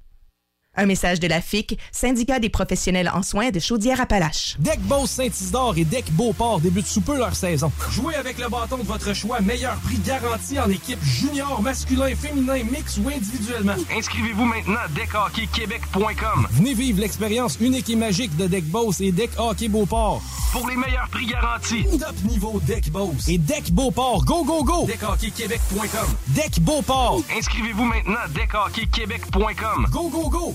Un 0.79 0.87
message 0.87 1.19
de 1.19 1.27
la 1.27 1.41
FIC, 1.41 1.77
syndicat 1.91 2.39
des 2.39 2.51
professionnels 2.51 3.11
en 3.13 3.25
soins 3.25 3.51
de 3.51 3.59
Chaudière-Appalaches. 3.59 4.55
Deck 4.61 4.79
Boss 4.83 5.11
Saint-Isidore 5.11 5.77
et 5.77 5.85
Deck 5.85 6.05
Beauport 6.13 6.61
débutent 6.61 6.87
sous 6.87 7.01
peu 7.01 7.19
leur 7.19 7.35
saison. 7.35 7.73
Jouez 7.91 8.15
avec 8.15 8.39
le 8.39 8.49
bâton 8.49 8.79
de 8.79 8.85
votre 8.85 9.13
choix, 9.13 9.41
meilleur 9.41 9.75
prix 9.81 9.99
garanti 9.99 10.57
en 10.61 10.71
équipe 10.71 11.03
junior, 11.03 11.61
masculin, 11.63 12.15
féminin, 12.15 12.63
mix 12.71 12.97
ou 12.99 13.09
individuellement. 13.09 13.75
Inscrivez-vous 13.93 14.45
maintenant 14.45 14.79
à 14.85 14.89
deckhockeyquebec.com. 14.89 16.47
Venez 16.53 16.75
vivre 16.75 17.01
l'expérience 17.01 17.59
unique 17.61 17.91
et 17.91 17.97
magique 17.97 18.37
de 18.37 18.47
Deck 18.47 18.65
Boss 18.67 19.01
et 19.01 19.11
Deck 19.11 19.31
Hockey 19.37 19.67
Beauport. 19.67 20.23
Pour 20.53 20.69
les 20.69 20.77
meilleurs 20.77 21.09
prix 21.11 21.27
garantis. 21.27 21.85
Top 21.99 22.15
niveau 22.25 22.61
Deck 22.61 22.89
Boss 22.91 23.27
et 23.27 23.39
Deck 23.39 23.73
Beauport. 23.73 24.25
Go, 24.25 24.45
go, 24.45 24.63
go! 24.63 24.87
Deckhockeyquebec.com. 24.87 26.15
Deck 26.29 26.61
Beauport. 26.61 27.21
Inscrivez-vous 27.37 27.85
maintenant 27.85 28.21
à 28.25 28.29
deckhockeyquebec.com. 28.29 29.89
Go, 29.91 30.09
go, 30.09 30.29
go! 30.29 30.55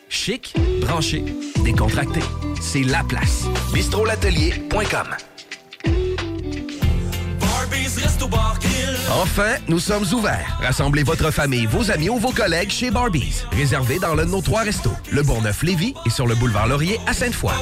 Chic, 0.11 0.53
branché, 0.81 1.23
décontracté. 1.63 2.19
C'est 2.59 2.83
la 2.83 3.01
place. 3.01 3.45
bistrolatelier.com. 3.73 5.07
Enfin, 9.09 9.55
nous 9.69 9.79
sommes 9.79 10.03
ouverts. 10.13 10.59
Rassemblez 10.61 11.03
votre 11.03 11.31
famille, 11.31 11.65
vos 11.65 11.89
amis 11.89 12.09
ou 12.09 12.17
vos 12.17 12.31
collègues 12.31 12.69
chez 12.69 12.91
Barbies. 12.91 13.45
Réservé 13.53 13.99
dans 13.99 14.13
l'un 14.13 14.25
de 14.25 14.31
nos 14.31 14.41
trois 14.41 14.63
restos, 14.63 14.91
le 15.11 15.23
Bourgneuf-Lévis 15.23 15.93
et 16.05 16.09
sur 16.09 16.27
le 16.27 16.35
boulevard 16.35 16.67
Laurier 16.67 16.99
à 17.07 17.13
Sainte-Foy. 17.13 17.53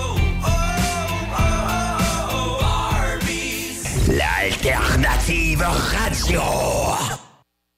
L'alternative 4.07 5.61
radio. 5.61 6.41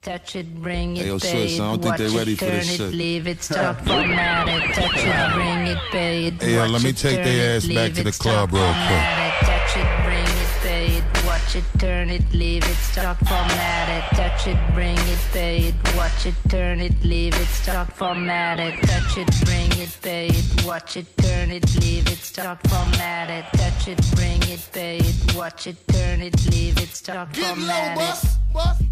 Touch 0.02 0.36
it, 0.36 0.56
bring 0.64 0.98
it, 0.98 1.02
Hey, 1.02 1.08
yo, 1.10 1.20
pay 1.20 1.48
sis, 1.48 1.60
it, 1.60 1.62
I 1.62 1.66
don't 1.70 1.80
think 1.80 1.92
watch 1.92 2.00
they 2.00 2.06
it, 2.08 2.18
ready 2.18 2.34
for 2.36 2.46
turn 2.46 2.54
this 2.56 2.74
it, 2.74 2.78
shit. 2.78 2.94
leave 2.94 3.28
it, 3.28 3.44
stop, 3.44 3.78
touch 3.86 3.88
it, 3.88 5.34
bring 5.36 5.68
it, 5.68 5.78
pay 5.92 6.26
it, 6.26 6.42
Hey, 6.42 6.58
watch 6.58 6.72
let 6.72 6.82
me 6.84 6.90
it, 6.90 6.98
take 6.98 7.16
turn 7.18 7.24
their 7.26 7.54
it, 7.54 7.58
ass 7.58 7.68
back 7.68 7.94
to 7.94 8.02
it, 8.02 8.04
the 8.06 8.12
stop, 8.12 8.50
club 8.50 8.54
real 8.54 8.74
quick. 8.88 9.06
touch 9.46 9.78
it, 9.78 10.04
bring 10.04 10.26
it, 10.26 10.41
watch 11.52 11.64
it, 11.66 11.80
turn 11.80 12.10
it, 12.10 12.34
leave 12.34 12.64
it, 12.64 12.78
stop, 12.78 13.18
format 13.28 13.90
it, 13.90 14.16
touch 14.16 14.48
it, 14.48 14.58
bring 14.74 14.98
it, 14.98 15.20
pay 15.34 15.58
it, 15.58 15.76
watch 15.98 16.26
it, 16.26 16.34
turn 16.48 16.80
it, 16.80 16.94
leave 17.04 17.36
it, 17.36 17.48
stop, 17.48 17.92
format 17.92 18.58
it, 18.58 18.82
touch 18.84 19.18
it, 19.18 19.28
bring 19.44 19.70
it, 19.74 19.98
pay 20.02 20.28
it, 20.28 20.66
watch 20.66 20.96
it, 20.96 21.06
turn 21.18 21.52
it, 21.52 21.66
leave 21.82 22.08
it, 22.08 22.20
stop, 22.20 22.66
format 22.70 23.30
it, 23.30 23.44
touch 23.60 23.90
it, 23.90 24.00
bring 24.16 24.42
it, 24.44 24.66
pay 24.72 25.00
it, 25.00 25.36
watch 25.36 25.68
it, 25.68 25.76
turn 25.90 26.22
it, 26.22 26.34
leave 26.52 26.78
it, 26.78 26.88
stop, 26.88 27.36
format 27.36 27.98
it. 28.00 28.42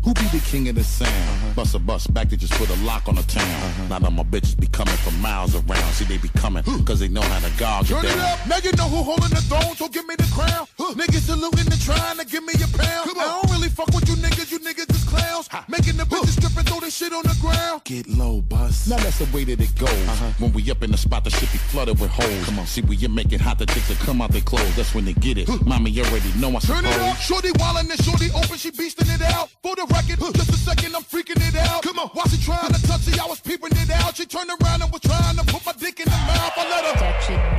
Who 0.04 0.14
be 0.14 0.26
the 0.32 0.44
king 0.46 0.70
of 0.70 0.76
the 0.76 0.84
sound? 0.84 1.12
Uh-huh. 1.12 1.54
Bust 1.56 1.76
a 1.76 1.80
bus 1.80 2.08
back 2.08 2.30
to 2.30 2.38
just 2.38 2.54
put 2.54 2.70
a 2.70 2.76
lock 2.84 3.08
on 3.08 3.16
the 3.16 3.24
town. 3.24 3.44
Uh-huh. 3.44 3.88
Now 3.90 4.00
that 4.00 4.12
my 4.12 4.24
bitches 4.24 4.58
be 4.60 4.68
coming 4.68 4.96
from 4.96 5.20
miles 5.22 5.54
around. 5.56 5.92
See, 5.94 6.06
they 6.06 6.18
be 6.18 6.30
coming 6.30 6.64
cause 6.86 7.00
they 7.00 7.10
know 7.10 7.22
how 7.22 7.40
to 7.40 7.60
gog 7.60 7.86
Turn 7.86 8.06
it 8.06 8.12
it 8.12 8.16
down. 8.16 8.40
up, 8.40 8.48
now 8.48 8.58
you 8.64 8.72
know 8.74 8.88
who 8.88 9.04
holding 9.04 9.30
the 9.30 9.42
throne, 9.42 9.76
so 9.76 9.90
give 9.90 10.08
me 10.08 10.16
the 10.16 10.30
crown. 10.34 10.66
Niggas 10.96 11.28
saluting 11.28 11.72
and 11.72 11.82
trying 11.82 12.18
to 12.18 12.26
give 12.26 12.44
me 12.46 12.49
a 12.56 12.68
pound. 12.78 13.10
I 13.20 13.42
don't 13.42 13.52
really 13.52 13.70
fuck 13.70 13.88
with 13.94 14.08
you 14.08 14.16
niggas, 14.16 14.52
you 14.52 14.60
niggas 14.60 14.90
is 14.92 15.04
clowns. 15.04 15.50
Making 15.68 15.98
the 15.98 16.04
bitches 16.04 16.38
strip 16.40 16.56
and 16.58 16.68
throw 16.68 16.80
this 16.80 16.96
shit 16.96 17.14
on 17.14 17.24
the 17.24 17.36
ground. 17.42 17.84
Get 17.84 18.08
low, 18.08 18.42
bus. 18.42 18.88
Now 18.88 18.98
that's 18.98 19.20
the 19.20 19.28
way 19.36 19.44
that 19.44 19.60
it 19.60 19.76
goes. 19.76 19.90
Uh-huh. 19.90 20.32
When 20.40 20.54
we 20.54 20.70
up 20.72 20.82
in 20.84 20.92
the 20.92 20.98
spot, 20.98 21.24
the 21.24 21.30
shit 21.30 21.52
be 21.52 21.58
flooded 21.58 22.00
with 22.00 22.12
holes. 22.12 22.46
Come 22.46 22.60
on, 22.60 22.66
see, 22.66 22.82
we 22.82 22.96
you 22.96 23.10
make 23.10 23.32
it 23.34 23.42
hot, 23.42 23.60
the 23.60 23.66
chicks 23.66 23.88
that 23.90 23.98
come 24.00 24.22
out 24.22 24.32
their 24.32 24.42
clothes. 24.42 24.76
That's 24.76 24.94
when 24.96 25.06
they 25.06 25.14
get 25.14 25.38
it. 25.38 25.48
Mommy, 25.66 25.92
you 25.92 26.04
already 26.04 26.32
know 26.40 26.50
I 26.50 26.60
Turn 26.60 26.84
suppose. 26.84 26.96
it 26.96 27.02
up, 27.02 27.18
shorty 27.18 27.52
wildin' 27.54 27.92
and 27.92 28.04
shorty 28.04 28.30
open, 28.32 28.58
she 28.58 28.72
beastin' 28.72 29.14
it 29.14 29.22
out. 29.34 29.50
For 29.62 29.76
the 29.76 29.86
record, 29.92 30.20
just 30.36 30.50
a 30.50 30.58
second, 30.58 30.96
I'm 30.96 31.04
freaking 31.04 31.42
it 31.48 31.56
out. 31.56 31.84
Come 31.84 32.00
on, 32.00 32.08
while 32.10 32.28
she 32.28 32.38
trying 32.44 32.72
to 32.72 32.82
touch 32.88 33.08
it, 33.08 33.20
I 33.20 33.28
was 33.28 33.40
peeping 33.40 33.72
it 33.74 33.90
out. 33.92 34.16
She 34.16 34.26
turned 34.26 34.50
around 34.50 34.82
and 34.82 34.92
was 34.92 35.02
trying 35.02 35.36
to 35.38 35.44
put 35.46 35.66
my 35.66 35.74
dick 35.74 36.00
in 36.00 36.08
her 36.08 36.26
mouth. 36.28 36.54
I 36.56 36.70
let 36.70 36.86
her 36.86 37.59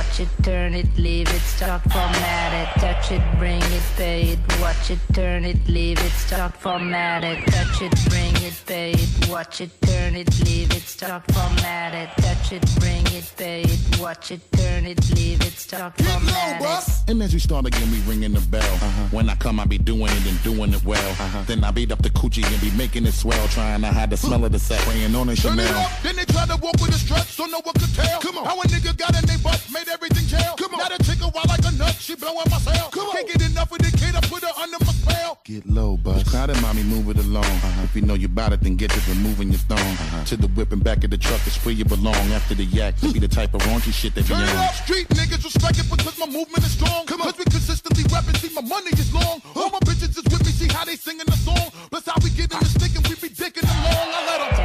watch 0.00 0.10
watch 0.10 0.20
it, 0.20 0.42
turn 0.42 0.74
it, 0.74 0.98
leave 0.98 1.28
it, 1.28 1.40
start 1.40 1.82
format 1.82 2.52
it, 2.54 2.80
touch 2.80 3.12
it, 3.12 3.22
bring 3.38 3.62
it, 3.62 3.82
pay 3.96 4.22
it, 4.32 4.38
watch 4.60 4.90
it, 4.90 4.98
turn 5.12 5.44
it, 5.44 5.68
leave 5.68 5.98
it, 5.98 6.12
start 6.12 6.56
format 6.56 7.22
it, 7.22 7.44
touch 7.46 7.82
it, 7.82 7.92
bring 8.08 8.34
it, 8.36 8.62
pay 8.66 8.92
it, 8.92 9.28
watch 9.28 9.60
it, 9.60 9.70
turn 9.82 10.14
it, 10.14 10.28
leave 10.44 10.70
it, 10.72 10.82
start 10.82 11.22
format 11.32 11.94
it, 11.94 12.08
touch 12.22 12.52
it, 12.52 12.64
bring 12.80 13.06
it, 13.08 13.30
pay 13.36 13.62
it, 13.62 14.00
watch 14.00 14.30
it, 14.30 14.40
turn 14.52 14.86
it, 14.86 14.98
leave 15.14 15.40
it, 15.42 15.52
start 15.52 15.94
format 15.98 16.62
it. 16.62 17.10
And 17.10 17.22
as 17.22 17.34
we 17.34 17.40
start 17.40 17.66
again, 17.66 17.90
we 17.90 17.98
ringing 18.00 18.32
the 18.32 18.40
bell. 18.40 18.62
Uh-huh. 18.62 19.08
When 19.10 19.28
I 19.28 19.34
come, 19.34 19.60
I 19.60 19.64
be 19.66 19.78
doing 19.78 20.12
it 20.12 20.26
and 20.26 20.42
doing 20.42 20.72
it 20.72 20.84
well. 20.84 21.10
Uh-huh. 21.10 21.44
Then 21.46 21.62
I 21.62 21.72
beat 21.72 21.92
up 21.92 22.02
the 22.02 22.10
coochie 22.10 22.46
and 22.46 22.60
be 22.60 22.70
making 22.76 23.04
it 23.04 23.12
swell, 23.12 23.48
trying 23.48 23.82
to 23.82 23.88
hide 23.88 24.10
the 24.10 24.16
smell 24.16 24.44
of 24.44 24.52
the 24.52 24.58
set, 24.58 24.80
praying 24.82 25.14
on 25.14 25.28
a 25.28 25.36
Turn 25.36 25.58
it 25.58 25.66
Chanel. 25.66 25.90
then 26.02 26.16
they 26.16 26.24
try 26.24 26.46
to 26.46 26.56
walk 26.56 26.80
with 26.80 26.90
a 26.90 26.98
strut, 26.98 27.26
so 27.26 27.46
no 27.46 27.60
one 27.60 27.74
could 27.74 27.94
tell. 27.94 28.20
Come 28.20 28.38
on. 28.38 28.44
How 28.46 28.60
a 28.60 28.64
nigga 28.64 28.96
got 28.96 29.14
in 29.18 29.26
they 29.26 29.36
butt, 29.42 29.60
made 29.72 29.88
everything 29.90 30.26
jail. 30.26 30.54
Come 30.56 30.74
on. 30.74 30.90
Chick 31.02 31.20
a 31.22 31.28
wild 31.28 31.48
like 31.48 31.64
a 31.64 31.72
nut, 31.76 31.94
she 31.98 32.14
blowing 32.14 32.46
my 32.50 32.58
cell. 32.58 32.90
Come 32.90 33.06
on. 33.08 33.16
Can't 33.16 33.26
get 33.28 33.42
enough 33.50 33.70
of 33.72 33.78
the 33.78 33.90
kid, 33.96 34.14
I 34.14 34.20
put 34.20 34.42
her 34.42 34.54
under 34.60 34.78
my 34.84 34.92
spell. 34.92 35.38
Get 35.44 35.66
low, 35.68 35.96
bus. 35.96 36.22
Crowded, 36.28 36.60
mommy, 36.62 36.82
move 36.82 37.08
it 37.10 37.18
along. 37.18 37.44
Uh-huh. 37.44 37.82
If 37.84 37.96
you 37.96 38.02
know 38.02 38.14
you 38.14 38.28
bout 38.28 38.52
it, 38.52 38.60
then 38.60 38.76
get 38.76 38.90
to 38.90 39.00
removing 39.10 39.48
your 39.50 39.58
thong. 39.70 39.78
Uh-huh. 39.78 40.24
To 40.24 40.36
the 40.36 40.48
whip 40.48 40.72
and 40.72 40.82
back 40.82 41.02
of 41.04 41.10
the 41.10 41.18
truck 41.18 41.44
is 41.46 41.56
where 41.64 41.74
you 41.74 41.84
belong. 41.84 42.14
After 42.32 42.54
the 42.54 42.64
yak, 42.64 42.96
to 43.00 43.12
be 43.12 43.18
the 43.18 43.28
type 43.28 43.54
of 43.54 43.60
raunchy 43.62 43.92
shit 43.92 44.14
that 44.14 44.28
you 44.28 44.34
Turn 44.34 44.44
it 44.44 44.50
on. 44.50 44.56
up, 44.68 44.74
street 44.74 45.08
niggas 45.08 45.42
respect 45.44 45.78
it 45.78 45.88
because 45.90 46.18
my 46.18 46.26
movement 46.26 46.64
is 46.64 46.72
strong. 46.72 47.06
Come 47.06 47.22
on. 47.22 47.28
Cause 47.32 47.38
we 47.38 47.44
consistently 47.44 48.04
rapping, 48.12 48.34
see 48.36 48.52
my 48.54 48.62
money 48.62 48.90
is 48.92 49.12
long. 49.14 49.40
All 49.56 49.70
my 49.70 49.78
bitches 49.80 50.10
is 50.18 50.24
with 50.30 50.44
me, 50.44 50.52
see 50.52 50.68
how 50.68 50.84
they 50.84 50.96
singing 50.96 51.26
the 51.26 51.36
song. 51.36 51.70
Plus 51.90 52.06
how 52.06 52.14
we 52.22 52.30
get 52.30 52.52
in 52.52 52.58
the 52.58 52.66
stick 52.66 52.94
and 52.94 53.06
we 53.08 53.14
be 53.16 53.28
dicking 53.34 53.64
along. 53.64 54.08
I 54.14 54.20
let 54.26 54.40
'em 54.40 54.59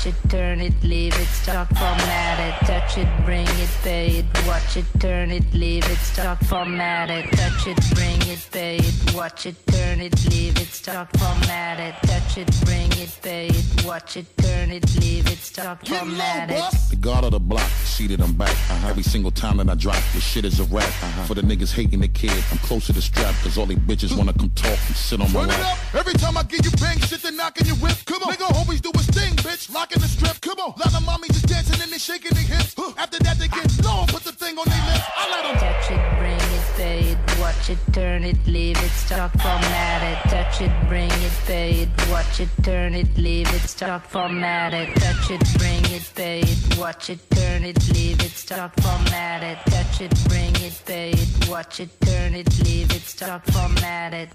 watch 0.00 0.14
it, 0.14 0.30
turn 0.30 0.60
it, 0.62 0.82
leave 0.82 1.14
it, 1.20 1.26
start 1.26 1.68
format 1.68 2.40
it, 2.40 2.66
touch 2.66 2.96
it, 2.96 3.08
bring 3.26 3.46
it, 3.46 3.68
pay 3.82 4.06
it, 4.06 4.24
watch 4.46 4.78
it, 4.78 4.86
turn 4.98 5.30
it, 5.30 5.44
leave 5.52 5.84
it, 5.90 5.98
start 5.98 6.38
format 6.46 7.10
it, 7.10 7.30
touch 7.32 7.66
it, 7.66 7.78
bring 7.94 8.18
it, 8.22 8.48
pay 8.50 8.78
it, 8.78 9.14
watch 9.14 9.44
it, 9.44 9.56
turn 9.66 10.00
it, 10.00 10.14
leave 10.30 10.56
it, 10.56 10.68
start 10.68 11.08
format 11.18 11.78
it, 11.80 11.94
touch 12.08 12.38
it, 12.38 12.48
bring 12.64 12.90
it, 12.92 13.18
pay 13.20 13.48
it, 13.48 13.84
watch 13.84 14.16
it, 14.16 14.24
turn 14.38 14.70
it, 14.70 14.84
leave 15.00 15.26
it, 15.26 15.36
start 15.36 15.86
format 15.86 16.50
it. 16.50 16.64
The 16.88 16.96
guard 16.96 17.24
of 17.24 17.32
the 17.32 17.40
block, 17.40 17.68
seated 17.84 18.22
I'm 18.22 18.32
back. 18.32 18.48
Uh-huh. 18.48 18.88
Every 18.88 19.02
single 19.02 19.30
time 19.30 19.58
that 19.58 19.68
I 19.68 19.74
drop, 19.74 20.02
this 20.14 20.24
shit 20.24 20.46
is 20.46 20.60
a 20.60 20.64
rap. 20.64 20.84
Uh-huh. 20.84 21.24
For 21.24 21.34
the 21.34 21.42
niggas 21.42 21.74
hating 21.74 22.00
the 22.00 22.08
kid, 22.08 22.42
I'm 22.50 22.58
close 22.58 22.86
to 22.86 22.94
the 22.94 23.02
strap, 23.02 23.34
cause 23.42 23.58
all 23.58 23.66
they 23.66 23.74
bitches 23.74 24.16
wanna 24.16 24.32
come 24.32 24.48
talk 24.50 24.78
and 24.86 24.96
sit 24.96 25.20
on 25.20 25.30
my 25.30 25.40
Turn 25.40 25.50
it 25.50 25.58
lap. 25.60 25.76
up. 25.76 25.94
Every 25.94 26.14
time 26.14 26.38
I 26.38 26.44
give 26.44 26.64
you 26.64 26.70
bang 26.80 26.98
shit, 27.00 27.20
they 27.20 27.32
knocking 27.32 27.66
your 27.66 27.76
whip. 27.76 27.98
Come 28.06 28.22
on. 28.22 28.32
Nigga 28.32 28.50
always 28.56 28.80
do 28.80 28.90
his 28.94 29.06
thing, 29.08 29.34
bitch. 29.36 29.68
The 29.98 30.08
strip. 30.08 30.40
Come 30.40 30.58
on. 30.60 30.72
Mommies 31.00 31.32
just 31.32 31.48
dancing 31.48 31.80
and 31.82 31.90
they 31.90 31.98
shaking 31.98 32.32
their 32.32 32.44
hips. 32.44 32.74
After 32.96 33.18
that, 33.24 33.38
they 33.38 33.48
get 33.48 33.66
low 33.84 34.04
put 34.06 34.22
the 34.22 34.32
thing 34.32 34.56
on 34.58 34.68
their 34.68 34.84
lips. 34.86 35.06
I 35.16 35.30
let 35.30 35.42
them. 35.44 35.56
Touch 35.58 35.90
it, 35.90 36.18
bring 36.18 36.36
it, 36.36 36.64
pay 36.76 37.00
it, 37.12 37.40
watch 37.40 37.70
it, 37.70 37.78
turn 37.92 38.24
it, 38.24 38.46
leave 38.46 38.76
it, 38.78 38.90
start 38.90 39.32
format 39.32 40.02
it, 40.02 40.30
touch 40.30 40.60
it, 40.60 40.72
bring 40.88 41.10
it, 41.10 41.32
pay 41.46 41.70
it, 41.82 41.88
watch 42.10 42.40
it, 42.40 42.48
turn 42.62 42.94
it, 42.94 43.16
leave 43.16 43.52
it, 43.52 43.60
start 43.62 44.06
format 44.06 44.72
it, 44.74 44.94
touch 44.96 45.30
it, 45.30 45.42
bring 45.58 45.84
it, 45.86 46.10
pay 46.14 46.40
it, 46.40 46.78
watch 46.78 47.10
it, 47.10 47.18
turn 47.30 47.64
it, 47.64 47.88
leave 47.92 48.20
it, 48.20 48.30
start 48.30 48.72
format 48.80 49.42
it, 49.42 49.58
touch 49.70 50.00
it, 50.00 50.28
bring 50.28 50.54
it, 50.56 50.80
pay 50.86 51.10
it, 51.10 51.48
watch 51.48 51.80
it, 51.80 51.90
turn 52.00 52.34
it, 52.34 52.48
leave 52.64 52.90
it, 52.94 53.02
start 53.02 53.44
format 53.46 54.14
it. 54.14 54.30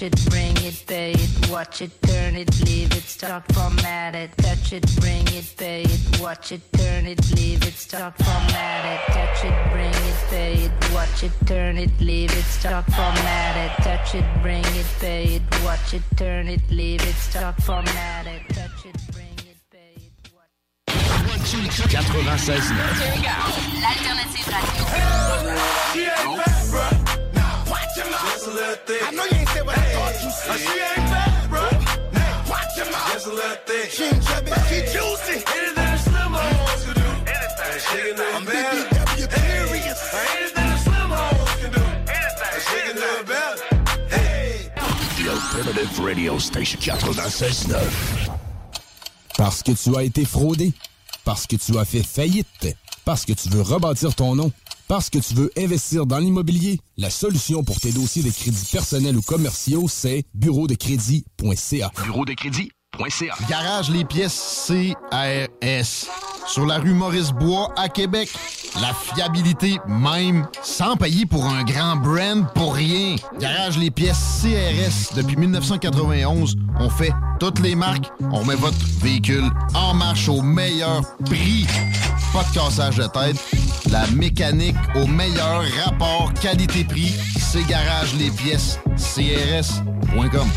Touch 0.00 0.12
it, 0.14 0.30
bring 0.30 0.56
it, 0.64 0.84
pay 0.86 1.12
it, 1.12 1.50
watch 1.50 1.82
it, 1.82 1.90
turn 2.00 2.34
it, 2.34 2.48
leave 2.64 2.90
it, 2.96 3.02
start 3.02 3.44
format 3.52 4.14
it. 4.14 4.34
Touch 4.38 4.72
it, 4.72 4.82
bring 4.98 5.26
it, 5.26 5.54
pay 5.58 5.82
it, 5.82 6.18
watch 6.18 6.52
it, 6.52 6.62
turn 6.72 7.04
it, 7.04 7.20
leave 7.36 7.62
it, 7.66 7.74
start 7.74 8.16
format 8.16 8.86
it. 8.86 9.12
Touch 9.12 9.44
it, 9.44 9.70
bring 9.70 9.90
it, 9.90 10.16
pay 10.30 10.54
it, 10.54 10.94
watch 10.94 11.22
it, 11.22 11.32
turn 11.44 11.76
it, 11.76 11.90
leave 12.00 12.32
it, 12.32 12.44
start 12.44 12.86
format 12.86 13.56
it. 13.58 13.82
Touch 13.82 14.14
it, 14.14 14.24
bring 14.40 14.64
it, 14.64 14.86
pay 15.00 15.24
it, 15.34 15.42
watch 15.62 15.92
it, 15.92 16.02
turn 16.16 16.48
it, 16.48 16.62
leave 16.70 17.02
it, 17.02 17.16
start 17.16 17.62
format 17.62 18.26
it. 18.26 18.40
Touch 18.54 18.86
it, 18.86 18.96
bring 19.12 19.36
it, 19.50 19.58
pay 19.70 19.96
it, 19.96 20.32
watch 20.34 20.48
96 22.24 22.70
Here 22.70 23.12
we 23.14 23.20
go. 23.20 23.36
L'alternative 23.84 24.48
radio. 24.48 25.00
I 29.02 29.10
know 29.12 29.24
you 29.24 29.36
ain't 29.38 29.48
said 29.48 29.66
what 29.66 29.78
I 29.78 29.79
thought 30.40 30.60
you 30.60 30.66
said. 30.66 30.74
She 30.74 31.00
ain't 31.00 31.10
bad, 31.10 31.50
bro. 31.50 31.64
Now, 32.12 32.44
watch 32.48 32.76
your 32.76 32.90
mouth. 32.90 33.12
Just 33.12 33.26
a 33.26 33.30
little 33.30 33.56
thick. 33.66 33.90
She 33.90 34.04
ain't 34.04 34.22
chubby, 34.22 34.52
she 34.68 34.78
juicy. 34.92 35.36
Anything 35.44 35.90
the 35.92 35.98
slim 35.98 36.32
hoes 36.32 36.84
can 36.84 36.94
do. 36.94 37.08
Anything. 37.36 37.74
She 37.86 37.98
can 38.06 38.16
do 38.16 38.26
I'm 38.36 38.44
BBW 38.46 39.26
curious. 39.28 40.00
Anything 40.14 40.70
the 40.70 40.78
slim 40.84 41.10
hoes 41.10 41.54
can 41.60 41.70
do. 41.76 41.84
Anything. 42.18 42.54
She 42.66 42.78
can 42.86 42.96
do 42.96 43.08
it 43.20 43.26
better. 43.26 43.58
Hey. 44.08 44.72
The 45.18 45.26
Alternative 45.30 45.98
Radio 46.00 46.38
Station 46.38 46.78
96.9. 46.80 47.76
Parce 49.36 49.62
que 49.62 49.72
tu 49.72 49.96
as 49.96 50.02
été 50.02 50.24
fraudé. 50.24 50.72
Parce 51.24 51.46
que 51.46 51.56
tu 51.56 51.78
as 51.78 51.84
fait 51.84 52.02
faillite. 52.02 52.76
Parce 53.04 53.24
que 53.24 53.32
tu 53.32 53.48
veux 53.48 53.62
rebâtir 53.62 54.14
ton 54.14 54.34
nom. 54.34 54.52
Parce 54.90 55.08
que 55.08 55.20
tu 55.20 55.34
veux 55.34 55.52
investir 55.56 56.04
dans 56.04 56.18
l'immobilier. 56.18 56.80
La 56.96 57.10
solution 57.10 57.62
pour 57.62 57.78
tes 57.78 57.92
dossiers 57.92 58.24
de 58.24 58.30
crédits 58.30 58.68
personnels 58.72 59.16
ou 59.16 59.22
commerciaux, 59.22 59.86
c'est 59.88 60.24
bureau 60.34 60.66
de 60.66 60.74
crédit.ca. 60.74 61.92
Bureau 62.02 62.24
de 62.24 62.32
crédit.ca. 62.32 63.34
Garage 63.48 63.88
les 63.90 64.04
pièces 64.04 64.66
CRS. 64.66 66.08
Sur 66.48 66.66
la 66.66 66.78
rue 66.78 66.92
Maurice-Bois 66.92 67.72
à 67.76 67.88
Québec. 67.88 68.30
La 68.80 68.92
fiabilité 68.92 69.78
même, 69.86 70.48
sans 70.64 70.96
payer 70.96 71.24
pour 71.24 71.44
un 71.44 71.62
grand 71.62 71.94
brand 71.94 72.52
pour 72.52 72.74
rien. 72.74 73.14
Garage 73.38 73.78
les 73.78 73.92
pièces 73.92 74.42
CRS. 74.42 75.14
Depuis 75.14 75.36
1991, 75.36 76.56
on 76.80 76.90
fait 76.90 77.12
toutes 77.38 77.60
les 77.60 77.76
marques. 77.76 78.10
On 78.32 78.44
met 78.44 78.56
votre 78.56 78.84
véhicule 78.98 79.48
en 79.72 79.94
marche 79.94 80.28
au 80.28 80.42
meilleur 80.42 81.02
prix. 81.26 81.68
Pas 82.32 82.42
de 82.42 82.54
cassage 82.54 82.96
de 82.96 83.06
tête. 83.06 83.36
La 83.90 84.06
mécanique 84.14 84.76
au 84.94 85.06
meilleur 85.06 85.62
rapport 85.84 86.32
qualité-prix. 86.40 87.12
C'est 87.38 87.66
Garage 87.66 88.14
les 88.14 88.30
pièces 88.30 88.78
CRS.com. 88.96 90.48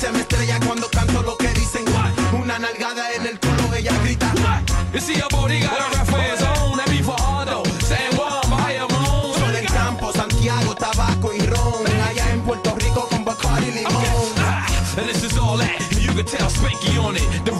el 0.00 0.06
tema 0.06 0.20
estrella 0.20 0.58
cuando 0.66 0.88
canto 0.90 1.22
lo 1.22 1.36
que 1.36 1.48
dicen. 1.48 1.84
Una 2.32 2.58
nalgada 2.58 3.12
en 3.12 3.26
el 3.26 3.38
culo, 3.38 3.74
ella 3.74 3.92
grita. 4.02 4.32
You 4.92 5.00
see, 5.00 5.20
a 5.20 5.28
body 5.30 5.60
got 5.60 5.72
a 5.72 5.96
rap 5.96 6.06
for 6.06 6.18
his 6.20 6.42
own. 6.42 6.78
That 6.78 6.88
be 6.88 7.02
for 7.02 7.16
Aldo, 7.20 7.62
San 7.80 8.16
Juan, 8.16 8.40
Bayamon. 8.50 9.34
Sol 9.38 9.54
en 9.54 9.66
campo, 9.66 10.12
Santiago, 10.12 10.74
tabaco 10.74 11.32
y 11.34 11.40
ron. 11.40 11.86
Allá 12.08 12.32
en 12.32 12.40
Puerto 12.42 12.74
Rico 12.76 13.08
con 13.10 13.24
Bacardi 13.24 13.70
limón. 13.72 14.30
And 14.96 15.08
this 15.08 15.22
is 15.22 15.36
all 15.38 15.58
that. 15.58 15.78
You 16.00 16.12
can 16.14 16.24
tell 16.24 16.48
Spanky 16.48 16.98
on 16.98 17.16
it. 17.16 17.44
The 17.44 17.52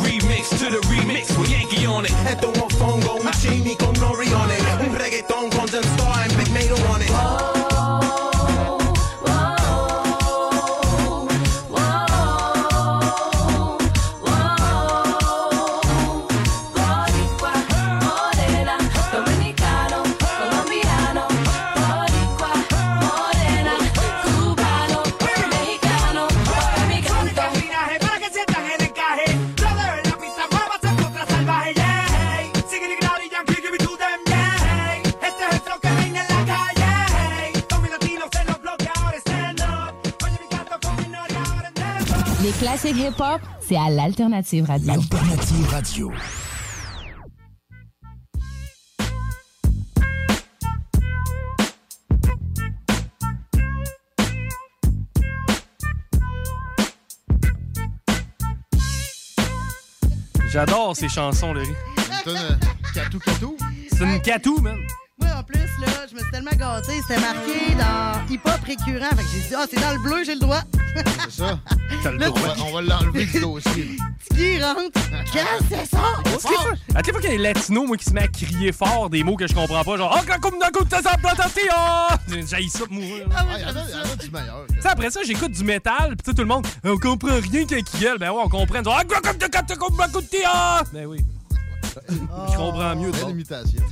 classiques 42.80 42.96
hip-hop, 42.96 43.40
c'est 43.60 43.76
à 43.76 43.90
l'Alternative 43.90 44.64
Radio. 44.64 44.86
L'Alternative 44.86 45.68
Radio. 45.70 46.12
J'adore 60.52 60.96
ces 60.96 61.08
chansons, 61.08 61.52
Laurie. 61.52 61.68
C'est 62.24 62.30
une 62.30 62.36
euh, 62.36 62.50
catou 62.92 63.18
catou. 63.20 63.56
C'est 63.92 64.04
une 64.04 64.20
catou, 64.20 64.58
man. 64.60 64.76
Là, 65.80 66.06
je 66.10 66.14
me 66.14 66.20
suis 66.20 66.30
tellement 66.30 66.50
gâté. 66.56 66.92
C'était 67.06 67.20
marqué 67.20 67.74
dans 67.74 68.32
hip-hop 68.34 68.60
récurrent. 68.66 69.10
Fait 69.10 69.22
que 69.22 69.28
j'ai 69.32 69.48
dit, 69.48 69.54
ah, 69.56 69.64
c'est 69.70 69.80
dans 69.80 69.92
le 69.92 69.98
bleu, 69.98 70.24
j'ai 70.24 70.34
le 70.34 70.40
droit. 70.40 70.60
C'est 71.28 71.42
ça. 71.42 71.58
T'as 72.02 72.10
le 72.12 72.18
Là, 72.18 72.26
droit. 72.28 72.54
On 72.66 72.72
va, 72.72 72.82
l'enlever 72.82 73.26
du 73.26 73.40
dossier. 73.40 73.96
Qui 74.34 74.62
rentre? 74.62 74.90
Qu'est-ce 75.32 75.58
que 75.58 75.64
c'est 75.70 75.86
ça? 75.96 76.02
Est-ce 76.26 76.46
qu'il 76.46 76.56
faut- 76.56 76.96
À 76.96 77.02
chaque 77.02 77.10
fois 77.12 77.20
qu'il 77.20 77.30
y 77.30 77.34
a 77.34 77.36
des 77.36 77.42
latinos, 77.42 77.86
moi, 77.86 77.96
qui 77.96 78.04
se 78.04 78.10
met 78.12 78.22
à 78.22 78.28
crier 78.28 78.72
fort 78.72 79.10
des 79.10 79.22
mots 79.22 79.36
que 79.36 79.46
je 79.46 79.54
comprends 79.54 79.82
pas, 79.84 79.96
genre, 79.96 80.16
oh, 80.18 80.24
quand 80.26 80.40
comme 80.40 80.58
d'un 80.58 80.70
coup, 80.70 80.84
t'as 80.88 81.02
ça, 81.02 81.12
J'ai 82.28 82.68
ça 82.68 82.84
pour 82.86 82.92
mourir. 82.92 83.26
Ah 83.34 83.44
Ah, 83.50 83.56
il 83.56 83.62
y 83.62 83.64
en 83.64 83.68
a- 83.68 83.72
il 83.88 83.90
y 83.90 83.94
en 83.94 84.12
a 84.12 84.16
du 84.16 84.30
meilleur. 84.30 84.66
Tu 84.74 84.80
sais, 84.80 84.88
après 84.88 85.10
ça, 85.10 85.20
j'écoute 85.26 85.52
du 85.52 85.64
métal, 85.64 86.10
pis 86.16 86.22
tu 86.24 86.30
sais, 86.30 86.34
tout 86.34 86.42
le 86.42 86.48
monde, 86.48 86.66
on 86.84 86.96
comprend 86.98 87.34
rien 87.40 87.64
quand 87.68 87.76
il 87.76 88.00
gueule. 88.00 88.18
Ben 88.18 88.30
ouais, 88.30 88.42
on 88.44 88.48
comprend. 88.48 88.82
Genre, 88.82 88.96
Ah, 88.98 89.04
comme 89.04 89.20
de- 89.36 89.44
de- 89.44 89.46
de- 89.46 90.20
de- 90.20 90.42
ah! 90.46 90.82
Ben 90.92 91.06
oui. 91.06 91.18
Je 92.10 92.56
comprends 92.56 92.96
mieux. 92.96 93.10
Belle 93.10 93.30
imitation. 93.30 93.82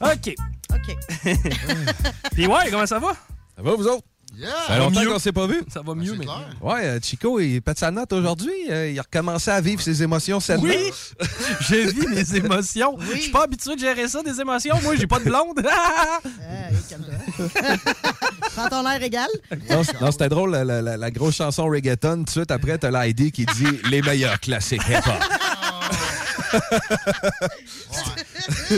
OK. 0.00 0.34
OK. 0.74 0.96
Pis 2.34 2.46
ouais, 2.46 2.70
comment 2.70 2.86
ça 2.86 2.98
va? 2.98 3.12
Ça 3.56 3.62
va, 3.62 3.74
vous 3.74 3.86
autres? 3.86 4.04
Yeah! 4.34 4.48
Ça 4.66 4.72
fait 4.72 4.78
longtemps 4.78 5.00
mieux. 5.02 5.10
qu'on 5.12 5.18
s'est 5.18 5.32
pas 5.32 5.46
vu. 5.46 5.60
Ça 5.70 5.82
va 5.82 5.94
mieux, 5.94 6.14
mais. 6.14 6.24
Ouais, 6.62 6.86
euh, 6.86 6.98
Chico, 7.02 7.38
il 7.38 7.60
pète 7.60 7.78
sa 7.78 7.90
note 7.90 8.10
aujourd'hui. 8.14 8.50
Euh, 8.70 8.88
il 8.90 8.98
a 8.98 9.02
recommencé 9.02 9.50
à 9.50 9.60
vivre 9.60 9.82
ses 9.82 10.02
émotions 10.02 10.40
cette 10.40 10.60
Oui, 10.62 10.74
je 11.60 11.74
vis 11.74 12.06
mes 12.32 12.36
émotions. 12.38 12.96
Je 12.98 13.18
suis 13.18 13.30
pas 13.30 13.44
habitué 13.44 13.74
de 13.74 13.80
gérer 13.80 14.08
ça, 14.08 14.22
des 14.22 14.40
émotions. 14.40 14.80
Moi, 14.82 14.96
j'ai 14.96 15.06
pas 15.06 15.18
de 15.18 15.24
blonde. 15.24 15.60
Calme-toi. 16.88 17.76
Prends 18.56 18.68
ton 18.70 18.88
air 18.90 19.02
égal. 19.02 19.28
Non, 19.68 20.10
c'était 20.10 20.30
drôle, 20.30 20.52
la, 20.52 20.64
la- 20.64 20.80
la- 20.80 20.96
la 20.96 21.10
grosse 21.10 21.34
chanson 21.36 21.66
reggaeton. 21.66 22.16
Tout 22.20 22.24
de 22.24 22.30
suite 22.30 22.50
après, 22.50 22.78
t'as 22.78 22.90
l'ID 23.04 23.32
qui 23.32 23.44
dit 23.44 23.80
les 23.90 24.00
meilleurs 24.00 24.40
classiques 24.40 24.80
hip-hop. 24.88 25.22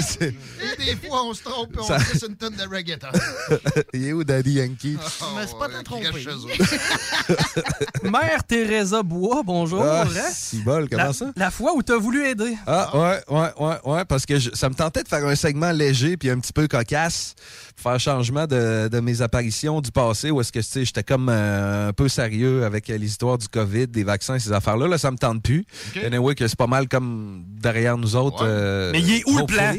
C'est- 0.00 0.34
Des 0.78 0.96
fois, 1.08 1.24
on 1.24 1.32
se 1.34 1.42
trompe 1.42 1.74
et 1.76 1.80
on 1.80 1.84
Ça- 1.84 1.98
fait 1.98 2.26
une 2.26 2.36
tonne 2.36 2.54
de 2.56 2.62
reggaeton. 2.68 3.06
il 3.94 4.08
est 4.08 4.12
où 4.12 4.24
Daddy 4.24 4.52
Yankee? 4.52 4.96
Je 4.98 5.40
me 5.40 5.46
suis 5.46 5.56
pas 5.58 5.68
tant 5.68 5.82
trompé. 5.82 6.08
Mère 8.02 8.44
Teresa 8.44 9.02
Bois, 9.02 9.42
bonjour. 9.44 9.82
Ah, 9.84 10.04
Hein? 10.04 10.30
si 10.32 10.58
bol, 10.62 10.88
comment 10.88 11.04
la, 11.04 11.12
ça? 11.12 11.26
La 11.36 11.50
fois 11.50 11.72
où 11.74 11.82
t'as 11.82 11.96
voulu 11.96 12.26
aider. 12.26 12.56
Ah, 12.66 12.90
ouais, 12.96 13.20
ouais, 13.36 13.48
ouais, 13.58 13.76
ouais, 13.84 14.04
parce 14.04 14.26
que 14.26 14.38
je- 14.38 14.50
ça 14.54 14.68
me 14.68 14.74
tentait 14.74 15.02
de 15.02 15.08
faire 15.08 15.24
un 15.26 15.34
segment 15.34 15.72
léger 15.72 16.16
puis 16.16 16.30
un 16.30 16.38
petit 16.38 16.52
peu 16.52 16.68
cocasse 16.68 17.34
pour 17.76 17.90
faire 17.90 18.00
changement 18.00 18.46
de, 18.46 18.88
de 18.88 19.00
mes 19.00 19.22
apparitions 19.22 19.80
du 19.80 19.90
passé 19.90 20.30
où 20.30 20.40
est-ce 20.40 20.52
que, 20.52 20.58
tu 20.60 20.64
sais, 20.64 20.84
j'étais 20.84 21.02
comme 21.02 21.28
euh, 21.28 21.88
un 21.88 21.92
peu 21.92 22.08
sérieux 22.08 22.64
avec 22.64 22.90
euh, 22.90 22.98
les 22.98 23.06
histoires 23.06 23.38
du 23.38 23.48
COVID, 23.48 23.88
des 23.88 24.04
vaccins, 24.04 24.38
ces 24.38 24.52
affaires-là. 24.52 24.86
Là, 24.88 24.98
ça 24.98 25.10
me 25.10 25.16
tente 25.16 25.42
plus. 25.42 25.64
OK. 25.96 26.04
Anyway, 26.04 26.34
que 26.34 26.46
c'est 26.46 26.58
pas 26.58 26.66
mal 26.66 26.88
comme 26.88 27.44
derrière 27.60 27.96
nous 27.96 28.16
autres. 28.16 28.44
euh, 28.46 28.90
Mais 28.92 29.00
il 29.00 29.10
est 29.14 29.22
où 29.26 29.38
le 29.38 29.46
plan? 29.54 29.74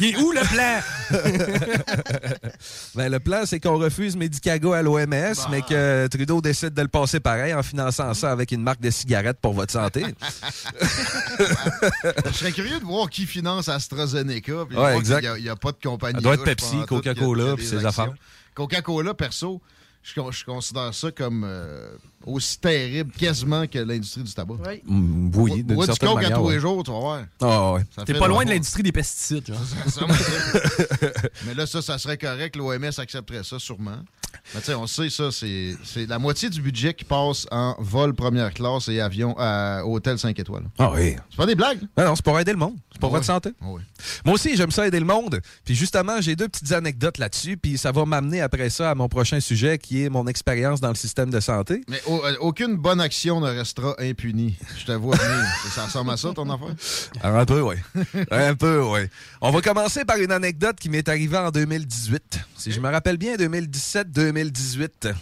Il 0.00 0.04
est 0.04 0.16
où 0.16 0.32
le 0.32 0.40
plan? 0.40 0.80
ben, 2.94 3.10
le 3.10 3.20
plan, 3.20 3.46
c'est 3.46 3.60
qu'on 3.60 3.78
refuse 3.78 4.16
Medicago 4.16 4.72
à 4.72 4.82
l'OMS, 4.82 5.34
mais 5.50 5.62
que 5.62 6.06
Trudeau 6.08 6.40
décide 6.40 6.74
de 6.74 6.82
le 6.82 6.88
passer 6.88 7.20
pareil 7.20 7.54
en 7.54 7.62
finançant 7.62 8.14
ça 8.14 8.30
avec 8.32 8.52
une 8.52 8.62
marque 8.62 8.80
de 8.80 8.90
cigarettes 8.90 9.38
pour 9.40 9.52
votre 9.52 9.72
santé. 9.72 10.04
Je 12.26 12.32
serais 12.32 12.52
curieux 12.52 12.80
de 12.80 12.84
voir 12.84 13.10
qui 13.10 13.26
finance 13.26 13.68
AstraZeneca. 13.68 14.66
puis 14.68 14.76
Ouais, 14.76 14.96
exact. 14.96 15.26
Il 15.36 15.42
n'y 15.42 15.48
a, 15.48 15.56
pas 15.56 15.72
de 15.72 15.78
compagnie. 15.82 16.14
Ça 16.16 16.20
doit 16.20 16.34
être 16.34 16.44
Pepsi, 16.44 16.76
Coca-Cola, 16.86 17.56
puis 17.56 17.66
actions. 17.66 17.84
affaires. 17.84 18.14
Coca-Cola, 18.54 19.14
perso, 19.14 19.60
je 20.02 20.44
considère 20.44 20.94
ça 20.94 21.10
comme 21.10 21.44
euh, 21.46 21.90
aussi 22.28 22.58
terrible 22.58 23.12
quasiment 23.12 23.66
que 23.66 23.78
l'industrie 23.78 24.22
du 24.22 24.32
tabac. 24.32 24.54
Oui. 24.66 24.82
Mm, 24.84 25.30
oui, 25.36 25.62
d'une 25.62 25.78
du 25.78 25.84
certaine 25.84 26.08
coke 26.10 26.24
à 26.24 26.30
tous 26.30 26.40
ouais. 26.42 26.54
les 26.54 26.60
jours, 26.60 26.82
tu 26.82 26.90
vas 26.90 26.98
voir. 26.98 27.20
Ah, 27.40 27.72
ouais. 27.72 27.82
T'es 28.04 28.14
pas 28.14 28.28
loin 28.28 28.44
de 28.44 28.50
l'industrie 28.50 28.82
des 28.82 28.92
pesticides, 28.92 29.46
genre. 29.46 29.58
Ça 29.88 30.06
Mais 31.46 31.54
là, 31.54 31.66
ça, 31.66 31.82
ça 31.82 31.98
serait 31.98 32.18
correct. 32.18 32.56
L'OMS 32.56 32.90
accepterait 32.98 33.44
ça, 33.44 33.58
sûrement. 33.58 33.98
Mais 34.54 34.60
tu 34.60 34.66
sais, 34.66 34.74
on 34.74 34.86
sait 34.86 35.10
ça, 35.10 35.30
c'est 35.30 35.74
c'est 35.84 36.06
la 36.06 36.18
moitié 36.18 36.48
du 36.50 36.60
budget 36.60 36.94
qui 36.94 37.04
passe 37.04 37.46
en 37.50 37.74
vol 37.78 38.14
première 38.14 38.52
classe 38.52 38.88
et 38.88 39.00
avion 39.00 39.34
à 39.38 39.82
hôtel 39.84 40.18
5 40.18 40.38
étoiles. 40.38 40.64
Ah 40.78 40.90
oui. 40.94 41.16
C'est 41.30 41.36
pas 41.36 41.46
des 41.46 41.54
blagues? 41.54 41.80
Non, 41.96 42.14
c'est 42.14 42.24
pour 42.24 42.38
aider 42.38 42.52
le 42.52 42.58
monde. 42.58 42.76
C'est 42.92 43.00
pour 43.00 43.10
Ah 43.10 43.12
votre 43.12 43.24
santé. 43.26 43.50
Ah 43.60 43.66
oui. 43.68 43.82
Moi 44.24 44.34
aussi, 44.34 44.56
j'aime 44.56 44.70
ça 44.70 44.86
aider 44.86 45.00
le 45.00 45.06
monde. 45.06 45.40
Puis 45.64 45.74
justement, 45.74 46.20
j'ai 46.20 46.36
deux 46.36 46.48
petites 46.48 46.72
anecdotes 46.72 47.18
là-dessus. 47.18 47.56
Puis 47.56 47.78
ça 47.78 47.92
va 47.92 48.04
m'amener 48.04 48.40
après 48.40 48.70
ça 48.70 48.90
à 48.90 48.94
mon 48.94 49.08
prochain 49.08 49.40
sujet 49.40 49.78
qui 49.78 50.04
est 50.04 50.08
mon 50.08 50.26
expérience 50.26 50.80
dans 50.80 50.88
le 50.88 50.94
système 50.94 51.30
de 51.30 51.40
santé. 51.40 51.82
Mais 51.88 52.00
au- 52.06 52.17
aucune 52.40 52.76
bonne 52.76 53.00
action 53.00 53.40
ne 53.40 53.48
restera 53.48 53.94
impunie. 53.98 54.56
Je 54.78 54.86
te 54.86 54.92
vois 54.92 55.16
venir. 55.16 55.46
ça 55.74 55.86
ressemble 55.86 56.10
à 56.10 56.16
ça, 56.16 56.32
ton 56.32 56.48
affaire? 56.50 56.74
Alors, 57.22 57.40
un 57.40 57.44
peu, 57.44 57.60
oui. 57.60 57.76
un 58.30 58.54
peu, 58.54 58.82
oui. 58.82 59.00
On 59.40 59.50
va 59.50 59.60
commencer 59.60 60.04
par 60.04 60.16
une 60.16 60.32
anecdote 60.32 60.76
qui 60.80 60.88
m'est 60.88 61.08
arrivée 61.08 61.38
en 61.38 61.50
2018. 61.50 62.40
Si 62.56 62.72
je 62.72 62.80
me 62.80 62.88
rappelle 62.88 63.16
bien, 63.16 63.36
2017-2018. 63.36 65.14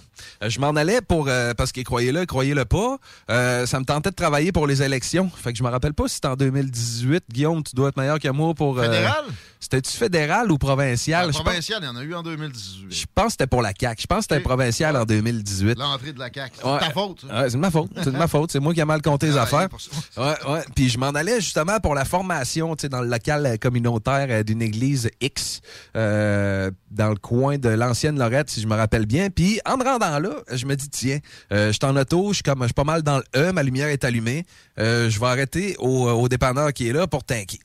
Euh, 0.43 0.49
Je 0.51 0.61
m'en 0.61 0.71
allais 0.71 1.01
pour, 1.01 1.27
euh, 1.29 1.55
parce 1.55 1.73
que 1.73 1.81
croyez-le, 1.81 2.27
croyez-le 2.27 2.65
pas, 2.65 2.97
euh, 3.31 3.67
ça 3.67 3.79
me 3.81 3.85
tentait 3.85 4.11
de 4.11 4.15
travailler 4.15 4.53
pour 4.53 4.67
les 4.67 4.83
élections. 4.83 5.31
Fait 5.35 5.53
que 5.53 5.59
je 5.59 5.63
me 5.63 5.69
rappelle 5.69 5.95
pas 5.95 6.09
si 6.09 6.17
c'était 6.17 6.29
en 6.29 6.37
2018. 6.37 7.25
Guillaume, 7.33 7.63
tu 7.63 7.75
dois 7.75 7.89
être 7.91 7.97
meilleur 7.97 8.19
que 8.19 8.29
moi 8.29 8.55
pour... 8.55 8.79
Fédéral? 8.81 9.25
C'était-tu 9.59 9.97
fédéral 9.97 10.53
ou 10.53 10.59
provincial? 10.59 11.27
Pense- 11.33 11.43
provincial, 11.43 11.81
il 11.83 11.87
y 11.87 11.89
en 11.89 11.97
a 11.97 12.03
eu 12.03 12.15
en 12.15 12.23
2018. 12.23 12.87
Je 12.91 13.05
pense 13.15 13.27
que 13.27 13.31
c'était 13.33 13.47
pour 13.47 13.63
la 13.63 13.73
CAQ. 13.79 14.03
Je 14.03 14.07
pense 14.07 14.27
que 14.27 14.35
c'était 14.35 14.41
provincial 14.45 14.95
en 14.97 15.05
2018. 15.05 15.79
L'entrée 15.79 16.13
de 16.13 16.19
la 16.19 16.29
CAQ. 16.33 16.57
C'est 16.61 16.67
Ouais. 16.69 16.79
ta 16.79 16.91
faute. 16.91 17.25
Ouais, 17.25 17.31
c'est 17.49 17.53
de 17.53 17.57
ma 17.57 17.71
faute. 17.71 17.91
C'est 17.97 18.13
de 18.13 18.17
ma 18.19 18.29
faute. 18.29 18.53
C'est 18.53 18.61
moi 18.61 18.75
qui 18.75 18.81
ai 18.81 18.85
mal 18.85 19.03
compté 19.03 19.27
les 19.29 19.37
Ah, 19.39 19.43
affaires. 19.43 19.69
Ouais, 20.17 20.35
ouais. 20.49 20.61
Puis 20.75 20.89
je 20.91 20.99
m'en 20.99 21.09
allais 21.09 21.41
justement 21.41 21.81
pour 21.81 21.95
la 21.95 22.05
formation 22.05 22.77
tu 22.77 22.83
sais, 22.83 22.89
dans 22.89 23.01
le 23.01 23.09
local 23.09 23.59
communautaire 23.59 24.45
d'une 24.45 24.63
église 24.63 25.11
X 25.21 25.61
dans 25.95 27.09
le 27.09 27.17
coin 27.17 27.59
de 27.59 27.69
l'ancienne 27.71 28.19
Lorette, 28.19 28.51
si 28.51 28.61
je 28.61 28.67
me 28.67 28.75
rappelle 28.77 29.07
bien. 29.07 29.31
Puis 29.31 29.61
en 29.67 29.77
me 29.77 29.85
rendant 29.85 30.16
là, 30.21 30.43
je 30.53 30.67
me 30.67 30.75
dis, 30.77 30.89
tiens, 30.89 31.19
euh, 31.53 31.69
je 31.69 31.73
suis 31.73 31.85
en 31.85 31.97
auto, 31.97 32.29
je 32.31 32.35
suis 32.35 32.43
comme 32.43 32.61
je 32.63 32.67
suis 32.67 32.75
pas 32.75 32.85
mal 32.85 33.03
dans 33.03 33.19
le 33.19 33.25
E, 33.37 33.53
ma 33.53 33.63
lumière 33.63 33.89
est 33.89 34.05
allumée. 34.05 34.45
Euh, 34.79 35.11
je 35.11 35.19
vais 35.21 35.27
arrêter 35.27 35.77
au, 35.79 36.09
au 36.09 36.29
dépanneur 36.29 36.73
qui 36.73 36.89
est 36.89 36.93
là 36.93 37.07
pour 37.07 37.25
tanker. 37.25 37.61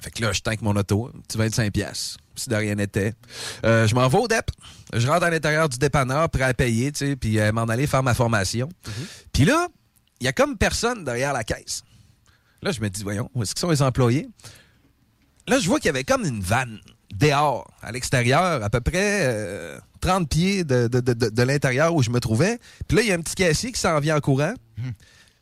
Fait 0.00 0.10
que 0.10 0.22
là, 0.22 0.32
je 0.32 0.40
tank 0.40 0.62
mon 0.62 0.76
auto, 0.76 1.10
un 1.14 1.20
petit 1.20 1.38
25 1.38 1.72
pièces 1.72 2.16
si 2.38 2.48
de 2.48 2.54
rien 2.54 2.74
n'était. 2.74 3.12
Euh, 3.64 3.86
je 3.86 3.94
m'en 3.94 4.08
vais 4.08 4.18
au 4.18 4.28
DEP. 4.28 4.50
Je 4.94 5.06
rentre 5.06 5.24
à 5.24 5.30
l'intérieur 5.30 5.68
du 5.68 5.76
dépanneur, 5.76 6.30
prêt 6.30 6.44
à 6.44 6.54
payer, 6.54 6.92
tu 6.92 7.06
sais, 7.06 7.16
puis 7.16 7.38
euh, 7.38 7.52
m'en 7.52 7.62
aller 7.62 7.86
faire 7.86 8.02
ma 8.02 8.14
formation. 8.14 8.68
Puis 9.32 9.44
là, 9.44 9.68
il 10.20 10.24
y 10.24 10.28
a 10.28 10.32
comme 10.32 10.56
personne 10.56 11.04
derrière 11.04 11.32
la 11.32 11.44
caisse. 11.44 11.82
Là, 12.62 12.72
je 12.72 12.80
me 12.80 12.88
dis, 12.88 13.02
voyons, 13.02 13.30
où 13.34 13.42
est-ce 13.42 13.54
qu'ils 13.54 13.60
sont 13.60 13.70
les 13.70 13.82
employés? 13.82 14.28
Là, 15.46 15.58
je 15.58 15.68
vois 15.68 15.78
qu'il 15.78 15.86
y 15.86 15.90
avait 15.90 16.04
comme 16.04 16.24
une 16.24 16.40
vanne 16.40 16.80
dehors, 17.14 17.70
à 17.82 17.92
l'extérieur, 17.92 18.62
à 18.62 18.70
peu 18.70 18.80
près 18.80 19.20
euh, 19.22 19.78
30 20.00 20.28
pieds 20.28 20.64
de, 20.64 20.88
de- 20.88 21.00
de- 21.00 21.12
de- 21.14 21.28
de 21.30 21.42
l'intérieur 21.42 21.94
où 21.94 22.02
je 22.02 22.10
me 22.10 22.20
trouvais. 22.20 22.58
Puis 22.86 22.96
là, 22.96 23.02
il 23.02 23.08
y 23.08 23.12
a 23.12 23.14
un 23.14 23.20
petit 23.20 23.34
caissier 23.34 23.72
qui 23.72 23.80
s'en 23.80 23.98
vient 24.00 24.16
en 24.16 24.20
courant. 24.20 24.54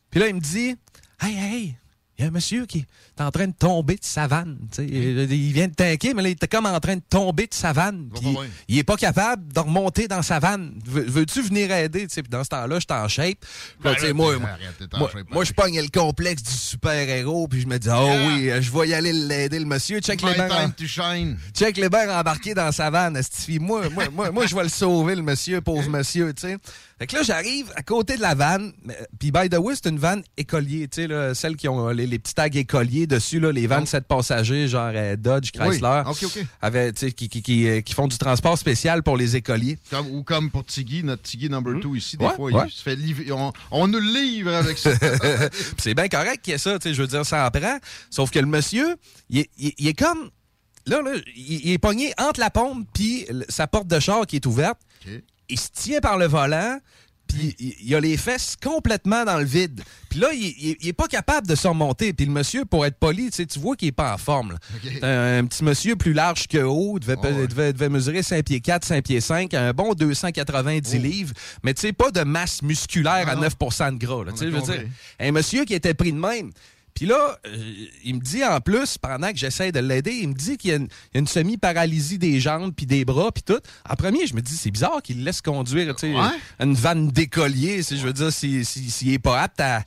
Puis 0.09 0.19
là, 0.19 0.27
il 0.27 0.35
me 0.35 0.39
dit, 0.39 0.75
hey, 1.21 1.35
hey, 1.37 1.75
il 2.17 2.21
y 2.21 2.25
a 2.25 2.27
un 2.29 2.31
monsieur 2.31 2.65
qui 2.65 2.85
est 3.17 3.23
en 3.23 3.31
train 3.31 3.47
de 3.47 3.53
tomber 3.53 3.95
de 3.95 4.03
sa 4.03 4.27
vanne. 4.27 4.57
sais. 4.71 4.85
Il 4.85 5.31
il 5.31 5.53
vient 5.53 5.67
de 5.67 5.73
tanker, 5.73 6.13
mais 6.13 6.21
là, 6.23 6.29
il 6.29 6.33
était 6.33 6.47
comme 6.47 6.65
en 6.65 6.79
train 6.79 6.95
de 6.95 7.01
tomber 7.09 7.47
de 7.47 7.53
sa 7.53 7.73
vanne. 7.73 8.09
Bien. 8.19 8.33
il 8.67 8.77
est 8.77 8.83
pas 8.83 8.97
capable 8.97 9.51
de 9.53 9.59
remonter 9.59 10.07
dans 10.07 10.21
sa 10.21 10.39
vanne. 10.39 10.79
Veux- 10.85 11.05
Veux-tu 11.07 11.41
venir 11.41 11.71
aider? 11.71 12.07
Puis 12.07 12.23
dans 12.29 12.43
ce 12.43 12.49
temps-là, 12.49 12.79
en 12.89 13.07
shape. 13.07 13.37
Là, 13.83 13.95
moi, 14.13 14.37
moi, 14.37 14.49
arrête, 14.49 14.77
t'es 14.77 14.95
en 14.95 14.99
moi, 14.99 15.09
shape, 15.11 15.29
moi, 15.31 15.43
je 15.43 15.53
pogne 15.53 15.81
le 15.81 15.87
complexe 15.89 16.43
du 16.43 16.51
super-héros, 16.51 17.47
puis 17.47 17.61
je 17.61 17.67
me 17.67 17.77
dis, 17.77 17.89
oh 17.91 18.09
oui, 18.27 18.49
je 18.61 18.71
vais 18.71 18.87
y 18.89 18.93
aller 18.93 19.13
l'aider, 19.13 19.59
le 19.59 19.65
monsieur. 19.65 19.99
Check 19.99 20.21
les 20.21 20.31
My 20.31 20.37
bains. 20.37 20.73
shine. 20.85 21.37
Check 21.53 21.77
les 21.77 21.89
bains 21.89 22.09
embarqués 22.19 22.53
dans 22.53 22.71
sa 22.71 22.89
vanne. 22.89 23.19
Moi, 23.59 23.89
moi, 23.89 24.05
moi, 24.11 24.31
moi, 24.31 24.45
je 24.45 24.55
vais 24.55 24.63
le 24.63 24.69
sauver, 24.69 25.15
le 25.15 25.21
monsieur, 25.21 25.61
pauvre 25.61 25.89
monsieur, 25.89 26.33
tu 26.33 26.41
sais. 26.41 26.57
Fait 26.99 27.05
que 27.07 27.15
là, 27.15 27.21
j'arrive 27.23 27.71
à 27.75 27.83
côté 27.83 28.15
de 28.17 28.21
la 28.21 28.33
vanne. 28.33 28.73
Puis, 29.19 29.31
by 29.31 29.49
the 29.49 29.57
way, 29.57 29.75
c'est 29.75 29.89
une 29.89 29.99
vanne 29.99 30.23
écolier, 30.35 30.87
tu 30.87 31.07
sais, 31.07 31.33
celles 31.35 31.55
qui 31.55 31.67
ont 31.67 31.89
euh, 31.89 31.93
les, 31.93 32.07
les 32.07 32.17
petits 32.19 32.33
tags 32.33 32.45
écoliers 32.51 33.05
dessus, 33.07 33.39
là, 33.39 33.51
les 33.51 33.65
vannes 33.67 33.85
7 33.85 34.05
passagers, 34.05 34.67
genre 34.67 34.91
euh, 34.93 35.15
Dodge, 35.15 35.51
Chrysler. 35.51 36.03
Oui. 36.05 36.43
Avec, 36.61 36.95
qui, 36.95 37.29
qui, 37.29 37.41
qui, 37.41 37.83
qui 37.83 37.93
font 37.93 38.07
du 38.07 38.17
transport 38.17 38.57
spécial 38.57 39.03
pour 39.03 39.17
les 39.17 39.35
écoliers. 39.35 39.79
Comme- 39.89 40.11
ou 40.11 40.23
comme 40.23 40.51
pour 40.51 40.65
Tiggy, 40.65 41.03
notre 41.03 41.23
Tiggy 41.23 41.49
number 41.49 41.79
2 41.79 41.95
ici, 41.95 42.17
des 42.17 42.25
Ouais, 42.25 42.35
fois, 42.35 42.51
ouais. 42.51 42.63
il 42.67 42.71
se 42.71 42.83
fait 42.83 42.95
livrer. 42.95 43.31
On, 43.31 43.51
on 43.71 43.87
nous 43.87 43.99
livre 43.99 44.53
avec 44.53 44.77
ça. 44.77 44.91
C'est 45.77 45.93
bien 45.93 46.07
correct 46.07 46.41
qu'il 46.43 46.51
y 46.51 46.55
ait 46.55 46.59
ça, 46.59 46.77
je 46.83 46.91
veux 47.01 47.07
dire, 47.07 47.25
ça 47.25 47.45
en 47.47 47.51
prend. 47.51 47.77
Sauf 48.09 48.31
que 48.31 48.39
le 48.39 48.45
monsieur, 48.45 48.95
il 49.29 49.39
est, 49.39 49.49
il 49.57 49.67
est- 49.67 49.75
il 49.77 49.87
est 49.87 49.97
comme. 49.97 50.29
Là, 50.85 51.01
là, 51.01 51.11
il, 51.35 51.65
il 51.65 51.71
est 51.71 51.77
pogné 51.77 52.13
entre 52.17 52.39
la 52.39 52.49
pompe 52.49 52.87
puis 52.93 53.25
sa 53.49 53.67
porte 53.67 53.87
de 53.87 53.99
char 53.99 54.25
qui 54.25 54.37
est 54.37 54.45
ouverte. 54.45 54.79
Il 55.49 55.59
se 55.59 55.69
tient 55.73 55.99
par 56.01 56.17
le 56.17 56.27
volant. 56.27 56.79
Puis 57.27 57.55
il 57.81 57.93
a 57.95 57.99
les 57.99 58.17
fesses 58.17 58.55
complètement 58.61 59.25
dans 59.25 59.37
le 59.37 59.45
vide. 59.45 59.81
Puis 60.09 60.19
là, 60.19 60.29
il, 60.33 60.43
il- 60.57 60.77
il 60.81 60.87
est 60.89 60.93
pas 60.93 61.07
capable 61.07 61.47
de 61.47 61.55
se 61.55 61.67
remonter. 61.67 62.13
Puis 62.13 62.25
le 62.25 62.31
monsieur, 62.31 62.65
pour 62.65 62.85
être 62.85 62.97
poli, 62.97 63.29
tu 63.31 63.45
vois 63.59 63.75
qu'il 63.75 63.89
est 63.89 63.91
pas 63.91 64.13
en 64.13 64.17
forme. 64.17 64.57
Un, 65.01 65.39
un 65.39 65.45
petit 65.45 65.63
monsieur 65.63 65.95
plus 65.95 66.13
large 66.13 66.47
que 66.47 66.57
haut, 66.59 66.99
devait, 66.99 67.15
devait, 67.47 67.73
devait 67.73 67.89
mesurer 67.89 68.23
5 68.23 68.43
pieds 68.45 68.59
4, 68.61 68.85
5 68.85 69.03
pieds 69.03 69.21
5, 69.21 69.53
un 69.53 69.73
bon 69.73 69.93
290 69.93 70.97
livres, 70.99 71.33
mais 71.63 71.73
tu 71.73 71.81
sais, 71.81 71.93
pas 71.93 72.11
de 72.11 72.21
masse 72.21 72.61
musculaire 72.61 73.27
à 73.29 73.35
9% 73.35 73.93
de 73.93 73.97
gras. 74.05 74.23
là. 74.25 74.31
Je 74.39 74.45
veux 74.45 74.61
dire, 74.61 74.83
un 75.19 75.31
monsieur 75.31 75.65
qui 75.65 75.73
était 75.73 75.93
pris 75.93 76.11
de 76.13 76.17
même. 76.19 76.51
Puis 76.97 77.05
là, 77.05 77.37
euh, 77.45 77.85
il 78.03 78.15
me 78.15 78.19
dit 78.19 78.43
en 78.43 78.59
plus, 78.59 78.97
pendant 78.97 79.31
que 79.31 79.37
j'essaie 79.37 79.71
de 79.71 79.79
l'aider, 79.79 80.13
il 80.19 80.29
me 80.29 80.33
dit 80.33 80.57
qu'il 80.57 80.71
y 80.71 80.73
a 80.73 80.79
une, 81.13 81.27
semi-paralysie 81.27 82.17
des 82.17 82.39
jambes 82.39 82.73
puis 82.75 82.87
des 82.87 83.05
bras 83.05 83.31
puis 83.31 83.43
tout. 83.43 83.59
En 83.87 83.93
premier, 83.95 84.25
je 84.25 84.33
me 84.33 84.41
dis, 84.41 84.57
c'est 84.57 84.71
bizarre 84.71 85.03
qu'il 85.03 85.23
laisse 85.23 85.39
conduire, 85.41 85.93
Ouais. 86.01 86.09
une 86.59 86.73
vanne 86.73 87.09
d'écolier, 87.11 87.83
si 87.83 87.99
je 87.99 88.03
veux 88.07 88.13
dire, 88.13 88.33
s'il 88.33 88.65
si, 88.65 89.13
est 89.13 89.19
pas 89.19 89.43
apte 89.43 89.59
à... 89.61 89.83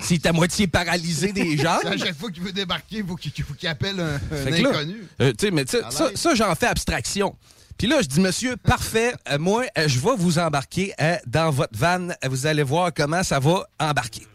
S'il 0.00 0.16
est 0.16 0.26
à 0.26 0.32
moitié 0.32 0.66
paralysé 0.66 1.34
des 1.34 1.54
jambes. 1.58 1.84
À 1.84 1.98
chaque 1.98 2.16
fois 2.16 2.30
qu'il 2.30 2.42
veut 2.42 2.52
débarquer, 2.52 2.96
il 3.00 3.06
faut 3.06 3.16
qu'il 3.16 3.44
faut 3.44 3.52
qu'il 3.52 3.68
appelle 3.68 4.00
un, 4.00 4.18
que 4.18 4.62
là, 4.62 4.70
inconnu. 4.70 4.96
euh, 5.20 5.32
tu 5.38 5.44
sais, 5.44 5.50
mais 5.50 5.66
tu 5.66 5.72
sais, 5.76 5.84
À 5.84 5.90
ça, 5.90 6.08
l'aise. 6.08 6.18
ça, 6.18 6.34
j'en 6.34 6.54
fais 6.54 6.68
abstraction. 6.68 7.36
Puis 7.76 7.88
là, 7.88 8.00
je 8.00 8.06
dis, 8.08 8.20
monsieur, 8.20 8.56
parfait, 8.56 9.12
euh, 9.30 9.36
moi, 9.38 9.64
euh, 9.76 9.86
je 9.86 9.98
vais 10.00 10.16
vous 10.16 10.38
embarquer 10.38 10.94
euh, 10.98 11.16
dans 11.26 11.50
votre 11.50 11.76
van. 11.78 12.08
Euh, 12.08 12.14
Vous 12.30 12.46
allez 12.46 12.62
voir 12.62 12.90
comment 12.96 13.22
ça 13.22 13.38
va 13.38 13.66
embarquer. 13.78 14.26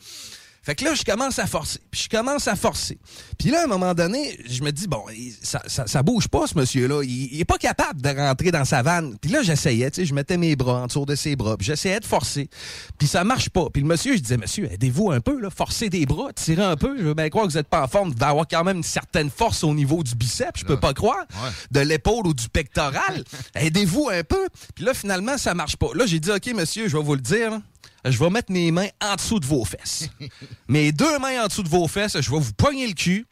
Fait 0.64 0.76
que 0.76 0.84
là, 0.84 0.94
je 0.94 1.04
commence 1.04 1.40
à 1.40 1.48
forcer. 1.48 1.80
Puis 1.90 2.04
je 2.04 2.10
commence 2.18 2.48
à 2.48 2.56
forcer. 2.56 2.98
Puis 3.38 3.50
là, 3.50 3.62
à 3.62 3.64
un 3.64 3.68
moment 3.68 3.94
donné, 3.94 4.38
je 4.48 4.62
me 4.62 4.72
dis, 4.72 4.88
bon, 4.88 5.04
ça, 5.42 5.62
ça, 5.68 5.88
ça 5.88 6.04
bouge 6.04 6.28
pas, 6.28 6.48
ce 6.48 6.58
monsieur-là. 6.58 7.02
Il, 7.04 7.34
il 7.34 7.40
est 7.40 7.46
pas 7.46 7.58
capable 7.58 8.02
de 8.02 8.10
rentrer 8.10 8.52
dans 8.52 8.66
sa 8.66 8.82
vanne. 8.82 9.18
Puis 9.20 9.32
là, 9.32 9.42
j'essayais, 9.42 9.90
tu 9.90 10.02
sais, 10.02 10.06
je 10.06 10.14
mettais 10.14 10.38
mes 10.38 10.56
bras 10.56 10.82
en 10.82 10.88
dessous 10.88 11.06
de 11.06 11.16
ses 11.16 11.36
bras. 11.36 11.58
Puis 11.58 11.66
j'essayais 11.68 12.00
de 12.00 12.06
forcer. 12.06 12.50
Puis 12.98 13.08
ça 13.08 13.24
marche 13.24 13.50
pas. 13.50 13.68
Puis 13.72 13.82
le 13.82 13.88
monsieur, 13.88 14.16
je 14.16 14.22
disais, 14.22 14.38
monsieur, 14.38 14.72
aidez-vous 14.72 15.12
un 15.12 15.22
peu, 15.22 15.40
là, 15.40 15.50
forcez 15.50 15.90
des 15.90 16.06
bras, 16.06 16.34
tirez 16.34 16.64
un 16.64 16.76
peu. 16.76 16.98
Je 16.98 17.04
veux 17.04 17.14
bien 17.14 17.30
croire 17.30 17.46
que 17.48 17.52
vous 17.52 17.58
êtes 17.58 17.68
pas 17.70 17.82
en 17.84 17.88
forme. 17.88 18.10
Vous 18.10 18.16
devez 18.16 18.26
avoir 18.26 18.48
quand 18.48 18.64
même 18.64 18.78
une 18.78 18.84
certaine 18.84 19.30
force 19.30 19.64
au 19.64 19.74
niveau 19.74 20.04
du 20.04 20.16
biceps, 20.16 20.60
je 20.60 20.66
peux 20.66 20.80
pas 20.80 20.94
croire. 20.94 21.26
De 21.72 21.80
l'épaule 21.80 22.28
ou 22.28 22.34
du 22.34 22.50
pectoral. 22.50 23.24
aidez-vous 23.56 24.10
un 24.12 24.24
peu. 24.24 24.48
Puis 24.76 24.84
là, 24.86 24.94
finalement, 24.94 25.38
ça 25.38 25.54
marche 25.54 25.78
pas. 25.78 25.88
Là, 25.96 26.06
j'ai 26.06 26.20
dit, 26.20 26.32
OK, 26.32 26.48
monsieur, 26.54 26.88
je 26.88 26.98
vais 26.98 27.04
vous 27.04 27.16
le 27.16 27.22
dire. 27.22 27.52
là. 27.52 27.62
Je 28.06 28.18
vais 28.18 28.30
mettre 28.30 28.52
mes 28.52 28.72
mains 28.72 28.88
en 29.02 29.16
dessous 29.16 29.40
de 29.40 29.46
vos 29.46 29.66
fesses. 29.66 30.10
mes 30.68 30.92
deux 30.92 31.20
mains 31.20 31.44
en 31.44 31.48
dessous 31.48 31.64
de 31.64 31.70
vos 31.70 31.88
fesses, 31.88 32.20
je 32.20 32.32
vais 32.32 32.40
vous 32.40 32.54
pogner 32.54 32.88
le 32.88 32.94
cul. 32.94 33.26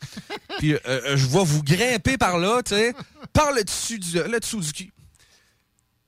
Puis 0.60 0.74
euh, 0.74 0.80
euh, 0.88 1.18
je 1.18 1.26
vais 1.26 1.44
vous 1.44 1.64
grimper 1.64 2.18
par 2.18 2.38
là, 2.38 2.62
tu 2.64 2.76
sais, 2.76 2.94
par 3.34 3.52
le 3.54 3.64
dessus 3.64 4.00
du, 4.00 4.14
le 4.18 4.40
dessous 4.40 4.60
du 4.60 4.72
cul. 4.74 4.92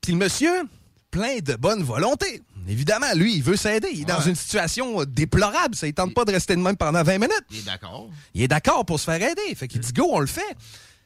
Puis 0.01 0.11
le 0.13 0.17
monsieur, 0.17 0.63
plein 1.11 1.39
de 1.39 1.55
bonne 1.55 1.83
volonté. 1.83 2.41
Évidemment, 2.67 3.07
lui, 3.15 3.35
il 3.35 3.41
veut 3.43 3.55
s'aider. 3.55 3.89
Il 3.93 4.01
est 4.01 4.05
dans 4.05 4.21
une 4.21 4.35
situation 4.35 5.03
déplorable. 5.05 5.73
Ça 5.75 5.87
ne 5.87 5.91
tente 5.91 6.13
pas 6.13 6.23
de 6.25 6.31
rester 6.31 6.55
de 6.55 6.61
même 6.61 6.77
pendant 6.77 7.01
20 7.01 7.13
minutes. 7.17 7.43
Il 7.49 7.59
est 7.59 7.63
d'accord. 7.63 8.09
Il 8.33 8.41
est 8.43 8.47
d'accord 8.47 8.85
pour 8.85 8.99
se 8.99 9.05
faire 9.05 9.21
aider. 9.21 9.55
Fait 9.55 9.67
qu'il 9.67 9.79
dit 9.79 9.91
go, 9.93 10.07
on 10.11 10.19
le 10.19 10.27
fait. 10.27 10.55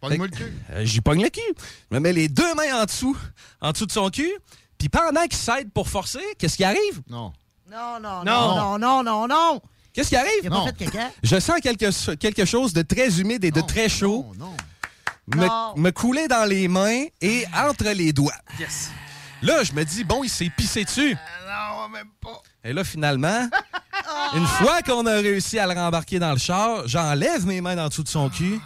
Pogne-moi 0.01 0.27
le 0.27 0.35
cul. 0.35 0.53
euh, 0.71 0.83
J'y 0.83 0.99
pogne 0.99 1.21
le 1.23 1.29
cul. 1.29 1.39
Je 1.89 1.95
me 1.95 2.01
mets 2.01 2.11
les 2.11 2.27
deux 2.27 2.53
mains 2.55 2.81
en 2.81 2.85
dessous, 2.85 3.15
en 3.61 3.71
dessous 3.71 3.85
de 3.85 3.91
son 3.93 4.09
cul. 4.09 4.31
Puis 4.77 4.89
pendant 4.89 5.21
qu'il 5.23 5.37
s'aide 5.37 5.71
pour 5.71 5.87
forcer, 5.87 6.19
qu'est-ce 6.37 6.57
qui 6.57 6.65
arrive? 6.65 7.01
Non. 7.09 7.31
Non, 7.69 7.99
non, 8.01 8.23
Non. 8.23 8.55
non, 8.55 8.77
non, 8.79 9.03
non, 9.03 9.27
non. 9.27 9.61
Qu'est-ce 9.93 10.09
qui 10.09 10.15
arrive? 10.15 10.31
Il 10.43 10.47
a 10.47 10.49
pas 10.51 10.65
fait 10.65 10.85
caca? 10.85 11.11
Je 11.21 11.39
sens 11.39 11.59
quelque, 11.61 12.15
quelque 12.15 12.45
chose 12.45 12.73
de 12.73 12.81
très 12.81 13.19
humide 13.19 13.43
et 13.45 13.51
de 13.51 13.61
très 13.61 13.89
chaud 13.89 14.25
me, 15.27 15.45
Non. 15.45 15.73
me 15.77 15.91
couler 15.91 16.27
dans 16.27 16.45
les 16.45 16.67
mains 16.67 17.05
et 17.21 17.45
entre 17.55 17.85
les 17.89 18.11
doigts. 18.11 18.33
Là, 19.41 19.63
je 19.63 19.73
me 19.73 19.83
dis, 19.83 20.03
bon, 20.03 20.23
il 20.23 20.29
s'est 20.29 20.49
pissé 20.55 20.83
dessus. 20.83 21.15
Non, 21.47 21.89
même 21.89 22.07
pas. 22.21 22.41
Et 22.63 22.73
là, 22.73 22.83
finalement, 22.83 23.47
une 24.33 24.47
fois 24.47 24.81
qu'on 24.81 25.05
a 25.05 25.15
réussi 25.15 25.59
à 25.59 25.67
le 25.67 25.73
rembarquer 25.79 26.17
dans 26.17 26.31
le 26.31 26.37
char, 26.39 26.87
j'enlève 26.87 27.45
mes 27.45 27.61
mains 27.61 27.77
en 27.77 27.87
dessous 27.89 28.03
de 28.03 28.09
son 28.09 28.29
cul. 28.29 28.59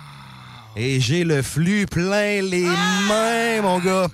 Et 0.79 0.99
j'ai 0.99 1.23
le 1.23 1.41
flux 1.41 1.87
plein 1.87 2.41
les 2.41 2.61
mains, 3.07 3.61
mon 3.63 3.79
gars. 3.79 4.07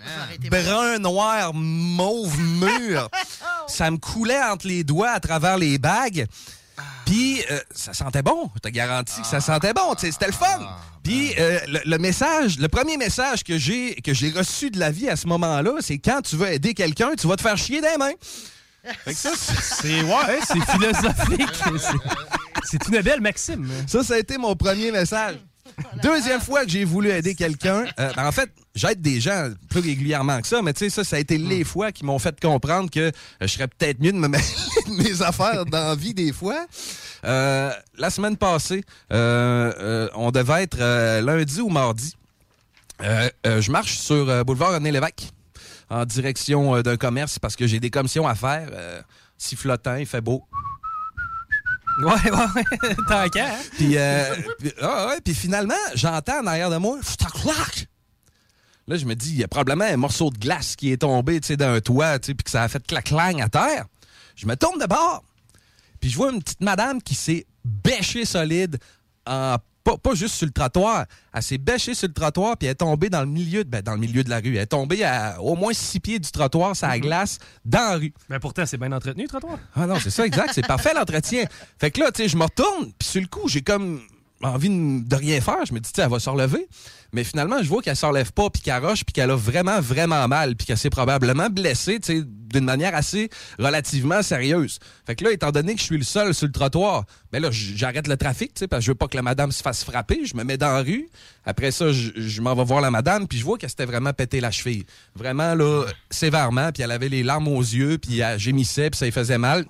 Brun, 0.49 0.97
noir, 0.99 1.53
mauve, 1.53 2.39
mûr. 2.39 3.09
Ça 3.67 3.91
me 3.91 3.97
coulait 3.97 4.41
entre 4.41 4.67
les 4.67 4.85
doigts 4.85 5.09
à 5.11 5.19
travers 5.19 5.57
les 5.57 5.77
bagues. 5.77 6.25
Puis, 7.05 7.41
euh, 7.51 7.59
ça 7.73 7.93
sentait 7.93 8.21
bon. 8.21 8.49
Je 8.55 8.59
te 8.61 8.69
garantis 8.69 9.19
que 9.21 9.27
ça 9.27 9.41
sentait 9.41 9.73
bon. 9.73 9.93
tu 9.93 10.05
sais, 10.05 10.11
C'était 10.13 10.27
le 10.27 10.31
fun. 10.31 10.59
Puis, 11.03 11.33
euh, 11.37 11.59
le, 11.67 11.79
le 11.85 11.97
message, 11.97 12.57
le 12.59 12.69
premier 12.69 12.95
message 12.95 13.43
que 13.43 13.57
j'ai 13.57 13.95
que 13.95 14.13
j'ai 14.13 14.31
reçu 14.31 14.71
de 14.71 14.79
la 14.79 14.89
vie 14.89 15.09
à 15.09 15.17
ce 15.17 15.27
moment-là, 15.27 15.73
c'est 15.81 15.97
quand 15.97 16.21
tu 16.21 16.37
veux 16.37 16.47
aider 16.47 16.73
quelqu'un, 16.73 17.11
tu 17.19 17.27
vas 17.27 17.35
te 17.35 17.41
faire 17.41 17.57
chier 17.57 17.81
des 17.81 17.97
mains. 17.99 18.13
Fait 19.03 19.11
que 19.13 19.17
ça, 19.19 19.31
C'est 19.35 20.01
ouais, 20.01 20.39
c'est 20.47 20.71
philosophique. 20.71 21.99
C'est 22.65 22.87
une 22.87 23.01
belle 23.01 23.21
maxime. 23.21 23.69
Ça, 23.87 24.03
ça 24.03 24.13
a 24.15 24.17
été 24.17 24.37
mon 24.37 24.55
premier 24.55 24.91
message. 24.91 25.35
Deuxième 26.03 26.41
fois 26.41 26.65
que 26.65 26.71
j'ai 26.71 26.83
voulu 26.83 27.09
aider 27.09 27.35
quelqu'un, 27.35 27.85
euh, 27.99 28.11
ben, 28.15 28.27
en 28.27 28.31
fait, 28.31 28.49
j'aide 28.75 29.01
des 29.01 29.19
gens 29.19 29.49
plus 29.69 29.79
régulièrement 29.79 30.41
que 30.41 30.47
ça, 30.47 30.61
mais 30.61 30.73
tu 30.73 30.79
sais, 30.79 30.89
ça, 30.89 31.03
ça 31.03 31.15
a 31.15 31.19
été 31.19 31.37
les 31.37 31.63
fois 31.63 31.91
qui 31.91 32.05
m'ont 32.05 32.19
fait 32.19 32.39
comprendre 32.39 32.89
que 32.89 32.99
euh, 32.99 33.11
je 33.41 33.47
serais 33.47 33.67
peut-être 33.67 33.99
mieux 33.99 34.11
de 34.11 34.17
me 34.17 34.27
mêler 34.29 34.43
de 34.87 35.03
mes 35.03 35.21
affaires 35.21 35.65
dans 35.65 35.89
la 35.89 35.95
vie 35.95 36.13
des 36.13 36.33
fois. 36.33 36.65
Euh, 37.25 37.71
la 37.97 38.09
semaine 38.09 38.37
passée, 38.37 38.83
euh, 39.11 40.09
on 40.15 40.31
devait 40.31 40.63
être 40.63 40.77
lundi 41.21 41.61
ou 41.61 41.69
mardi. 41.69 42.15
Je 42.99 43.71
marche 43.71 43.97
sur 43.97 44.45
boulevard 44.45 44.73
René 44.73 44.91
Lévesque 44.91 45.31
en 45.89 46.05
direction 46.05 46.81
d'un 46.81 46.97
commerce 46.97 47.39
parce 47.39 47.55
que 47.55 47.67
j'ai 47.67 47.79
des 47.79 47.89
commissions 47.89 48.27
à 48.27 48.35
faire. 48.35 48.69
Euh, 48.71 49.01
sifflotant, 49.37 49.95
il 49.95 50.05
fait 50.05 50.21
beau. 50.21 50.43
Ouais, 51.99 52.31
ouais, 52.31 52.45
ouais. 52.55 52.95
Tant 53.07 53.29
qu'à, 53.29 53.53
hein? 53.53 53.59
Puis, 53.77 53.97
euh, 53.97 54.35
ah 54.81 55.07
ouais, 55.07 55.21
puis 55.21 55.33
finalement, 55.33 55.73
j'entends 55.95 56.41
en 56.41 56.47
arrière 56.47 56.69
de 56.69 56.77
moi, 56.77 56.99
clac! 57.41 57.87
Là, 58.87 58.97
je 58.97 59.05
me 59.05 59.15
dis, 59.15 59.31
il 59.31 59.37
y 59.37 59.43
a 59.43 59.47
probablement 59.47 59.85
un 59.85 59.97
morceau 59.97 60.29
de 60.29 60.37
glace 60.37 60.75
qui 60.75 60.91
est 60.91 60.97
tombé 60.97 61.39
d'un 61.39 61.79
toit, 61.79 62.19
tu 62.19 62.27
sais, 62.27 62.33
puis 62.33 62.43
que 62.43 62.51
ça 62.51 62.63
a 62.63 62.67
fait 62.67 62.85
clac-clang 62.85 63.41
à 63.41 63.49
terre. 63.49 63.85
Je 64.35 64.45
me 64.45 64.55
tourne 64.55 64.79
de 64.79 64.85
bord, 64.85 65.23
puis 66.01 66.09
je 66.09 66.17
vois 66.17 66.31
une 66.31 66.41
petite 66.41 66.61
madame 66.61 67.01
qui 67.01 67.15
s'est 67.15 67.45
bêchée 67.63 68.25
solide, 68.25 68.77
en, 69.25 69.57
pas, 69.83 69.97
pas 69.97 70.15
juste 70.15 70.35
sur 70.35 70.45
le 70.45 70.51
trottoir. 70.51 71.05
Elle 71.33 71.43
s'est 71.43 71.57
bêchée 71.57 71.93
sur 71.93 72.07
le 72.07 72.13
trottoir, 72.13 72.57
puis 72.57 72.67
elle 72.67 72.71
est 72.71 72.75
tombée 72.75 73.09
dans 73.09 73.21
le 73.21 73.27
milieu 73.27 73.63
de, 73.63 73.69
ben, 73.69 73.81
dans 73.81 73.93
le 73.93 73.99
milieu 73.99 74.23
de 74.23 74.29
la 74.29 74.37
rue. 74.37 74.55
Elle 74.55 74.63
est 74.63 74.65
tombée 74.67 75.03
à 75.03 75.41
au 75.41 75.55
moins 75.55 75.73
six 75.73 75.99
pieds 75.99 76.19
du 76.19 76.31
trottoir, 76.31 76.75
ça 76.75 76.97
glace, 76.99 77.39
dans 77.65 77.91
la 77.91 77.97
rue. 77.97 78.13
Mais 78.29 78.39
pourtant, 78.39 78.65
c'est 78.65 78.77
bien 78.77 78.91
entretenu, 78.91 79.23
le 79.23 79.29
trottoir. 79.29 79.59
Ah 79.75 79.85
non, 79.85 79.99
c'est 79.99 80.09
ça, 80.09 80.25
exact. 80.25 80.51
C'est 80.53 80.65
parfait 80.65 80.93
l'entretien. 80.93 81.45
Fait 81.77 81.91
que 81.91 81.99
là, 81.99 82.11
tu 82.11 82.23
sais, 82.23 82.29
je 82.29 82.37
me 82.37 82.43
retourne, 82.43 82.91
puis 82.97 83.07
sur 83.07 83.21
le 83.21 83.27
coup, 83.27 83.47
j'ai 83.47 83.61
comme 83.61 84.01
envie 84.47 84.69
de, 84.69 85.15
rien 85.15 85.41
faire. 85.41 85.65
Je 85.65 85.73
me 85.73 85.79
dis, 85.79 85.89
elle 85.97 86.09
va 86.09 86.19
se 86.19 86.29
relever. 86.29 86.67
Mais 87.13 87.23
finalement, 87.23 87.61
je 87.61 87.69
vois 87.69 87.81
qu'elle 87.81 87.95
se 87.95 88.05
relève 88.05 88.31
pas, 88.31 88.49
puis 88.49 88.61
qu'elle 88.61 88.83
roche, 88.83 89.03
puis 89.03 89.13
qu'elle 89.13 89.29
a 89.29 89.35
vraiment, 89.35 89.79
vraiment 89.79 90.27
mal, 90.27 90.55
puis 90.55 90.65
qu'elle 90.65 90.77
s'est 90.77 90.89
probablement 90.89 91.49
blessée, 91.49 91.99
tu 91.99 92.21
sais, 92.21 92.23
d'une 92.25 92.65
manière 92.65 92.95
assez 92.95 93.29
relativement 93.59 94.23
sérieuse. 94.23 94.79
Fait 95.05 95.15
que 95.15 95.23
là, 95.23 95.31
étant 95.31 95.51
donné 95.51 95.75
que 95.75 95.79
je 95.79 95.85
suis 95.85 95.97
le 95.97 96.03
seul 96.03 96.33
sur 96.33 96.47
le 96.47 96.51
trottoir, 96.51 97.05
ben 97.31 97.41
là, 97.41 97.49
j'arrête 97.51 98.07
le 98.07 98.17
trafic, 98.17 98.53
tu 98.53 98.61
sais, 98.61 98.67
parce 98.67 98.81
que 98.81 98.85
je 98.85 98.91
veux 98.91 98.95
pas 98.95 99.07
que 99.07 99.15
la 99.15 99.21
madame 99.21 99.51
se 99.51 99.61
fasse 99.61 99.83
frapper. 99.83 100.25
Je 100.25 100.35
me 100.35 100.43
mets 100.43 100.57
dans 100.57 100.73
la 100.73 100.81
rue. 100.81 101.07
Après 101.45 101.71
ça, 101.71 101.91
je, 101.91 102.11
je 102.15 102.41
m'en 102.41 102.55
vais 102.55 102.63
voir 102.63 102.81
la 102.81 102.89
madame, 102.89 103.27
puis 103.27 103.37
je 103.37 103.43
vois 103.43 103.57
qu'elle 103.57 103.69
s'était 103.69 103.85
vraiment 103.85 104.13
pété 104.13 104.41
la 104.41 104.51
cheville. 104.51 104.85
Vraiment, 105.15 105.53
là, 105.53 105.85
sévèrement, 106.09 106.71
puis 106.71 106.81
elle 106.81 106.91
avait 106.91 107.09
les 107.09 107.21
larmes 107.21 107.47
aux 107.47 107.61
yeux, 107.61 107.99
puis 107.99 108.19
elle 108.19 108.39
gémissait, 108.39 108.89
puis 108.89 108.97
ça 108.97 109.05
lui 109.05 109.11
faisait 109.11 109.37
mal. 109.37 109.65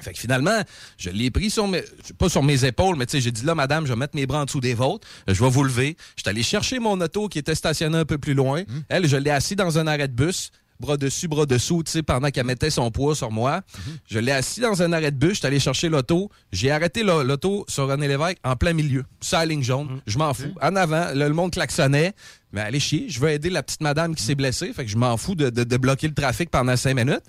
Fait 0.00 0.12
que 0.12 0.18
finalement, 0.18 0.62
je 0.98 1.10
l'ai 1.10 1.30
pris 1.30 1.50
sur 1.50 1.66
mes, 1.68 1.82
pas 2.18 2.28
sur 2.28 2.42
mes 2.42 2.64
épaules, 2.64 2.96
mais 2.96 3.06
tu 3.06 3.12
sais, 3.12 3.20
j'ai 3.20 3.32
dit 3.32 3.44
là, 3.44 3.54
madame, 3.54 3.86
je 3.86 3.92
vais 3.92 3.98
mettre 3.98 4.16
mes 4.16 4.26
bras 4.26 4.40
en 4.40 4.44
dessous 4.44 4.60
des 4.60 4.74
vôtres, 4.74 5.06
je 5.28 5.32
vais 5.42 5.50
vous 5.50 5.64
lever. 5.64 5.96
Je 6.16 6.22
suis 6.22 6.30
allé 6.30 6.42
chercher 6.42 6.78
mon 6.78 7.00
auto 7.00 7.28
qui 7.28 7.38
était 7.38 7.54
stationné 7.54 7.98
un 7.98 8.04
peu 8.04 8.18
plus 8.18 8.34
loin. 8.34 8.62
Elle, 8.88 9.06
je 9.06 9.16
l'ai 9.16 9.30
assis 9.30 9.56
dans 9.56 9.78
un 9.78 9.86
arrêt 9.86 10.08
de 10.08 10.12
bus, 10.14 10.50
bras 10.78 10.96
dessus, 10.96 11.28
bras 11.28 11.44
dessous, 11.44 11.82
tu 11.82 11.92
sais, 11.92 12.02
pendant 12.02 12.30
qu'elle 12.30 12.46
mettait 12.46 12.70
son 12.70 12.90
poids 12.90 13.14
sur 13.14 13.30
moi. 13.30 13.60
Je 14.08 14.18
l'ai 14.18 14.32
assis 14.32 14.60
dans 14.60 14.80
un 14.82 14.92
arrêt 14.94 15.10
de 15.10 15.16
bus, 15.18 15.30
je 15.32 15.34
suis 15.40 15.46
allé 15.46 15.60
chercher 15.60 15.90
l'auto. 15.90 16.30
J'ai 16.52 16.70
arrêté 16.70 17.02
la- 17.02 17.22
l'auto 17.22 17.66
sur 17.68 17.86
René 17.86 18.08
Lévesque 18.08 18.38
en 18.44 18.56
plein 18.56 18.72
milieu, 18.72 19.04
sur 19.20 19.36
la 19.38 19.44
ligne 19.44 19.62
jaune. 19.62 20.00
Je 20.06 20.16
m'en 20.16 20.32
fous. 20.32 20.54
En 20.62 20.74
avant, 20.76 21.08
le, 21.12 21.28
le 21.28 21.34
monde 21.34 21.52
klaxonnait. 21.52 22.14
Mais 22.52 22.62
allez 22.62 22.80
chier, 22.80 23.06
je 23.08 23.20
veux 23.20 23.28
aider 23.28 23.48
la 23.50 23.62
petite 23.62 23.80
madame 23.80 24.14
qui 24.16 24.24
s'est 24.24 24.34
blessée, 24.34 24.72
fait 24.72 24.84
que 24.84 24.90
je 24.90 24.96
m'en 24.96 25.16
fous 25.16 25.36
de, 25.36 25.50
de- 25.50 25.62
de 25.62 25.76
bloquer 25.76 26.08
le 26.08 26.14
trafic 26.14 26.50
pendant 26.50 26.76
cinq 26.76 26.94
minutes. 26.94 27.22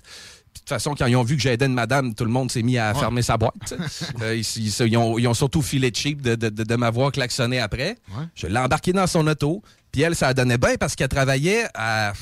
De 0.54 0.58
toute 0.60 0.68
façon, 0.68 0.94
quand 0.94 1.06
ils 1.06 1.16
ont 1.16 1.22
vu 1.24 1.36
que 1.36 1.42
j'aidais 1.42 1.66
une 1.66 1.74
madame, 1.74 2.14
tout 2.14 2.24
le 2.24 2.30
monde 2.30 2.50
s'est 2.50 2.62
mis 2.62 2.78
à 2.78 2.92
fermer 3.00 3.22
sa 3.22 3.36
boîte. 3.36 3.74
Euh, 4.22 4.36
ils, 4.36 4.40
ils- 4.58 4.86
ils 4.86 4.96
ont, 4.96 5.18
ils 5.18 5.26
ont 5.26 5.34
surtout 5.34 5.62
filé 5.62 5.90
cheap 5.94 6.22
de, 6.22 6.34
de, 6.36 6.48
de, 6.50 6.62
de 6.62 6.76
m'avoir 6.76 7.10
klaxonné 7.10 7.58
après. 7.58 7.96
Je 8.34 8.46
l'ai 8.46 8.58
embarqué 8.58 8.92
dans 8.92 9.06
son 9.06 9.26
auto. 9.26 9.62
Puis 9.90 10.02
elle, 10.02 10.14
ça 10.14 10.28
a 10.28 10.34
donné 10.34 10.58
bien 10.58 10.76
parce 10.78 10.94
qu'elle 10.94 11.08
travaillait 11.08 11.66
à 11.74 12.12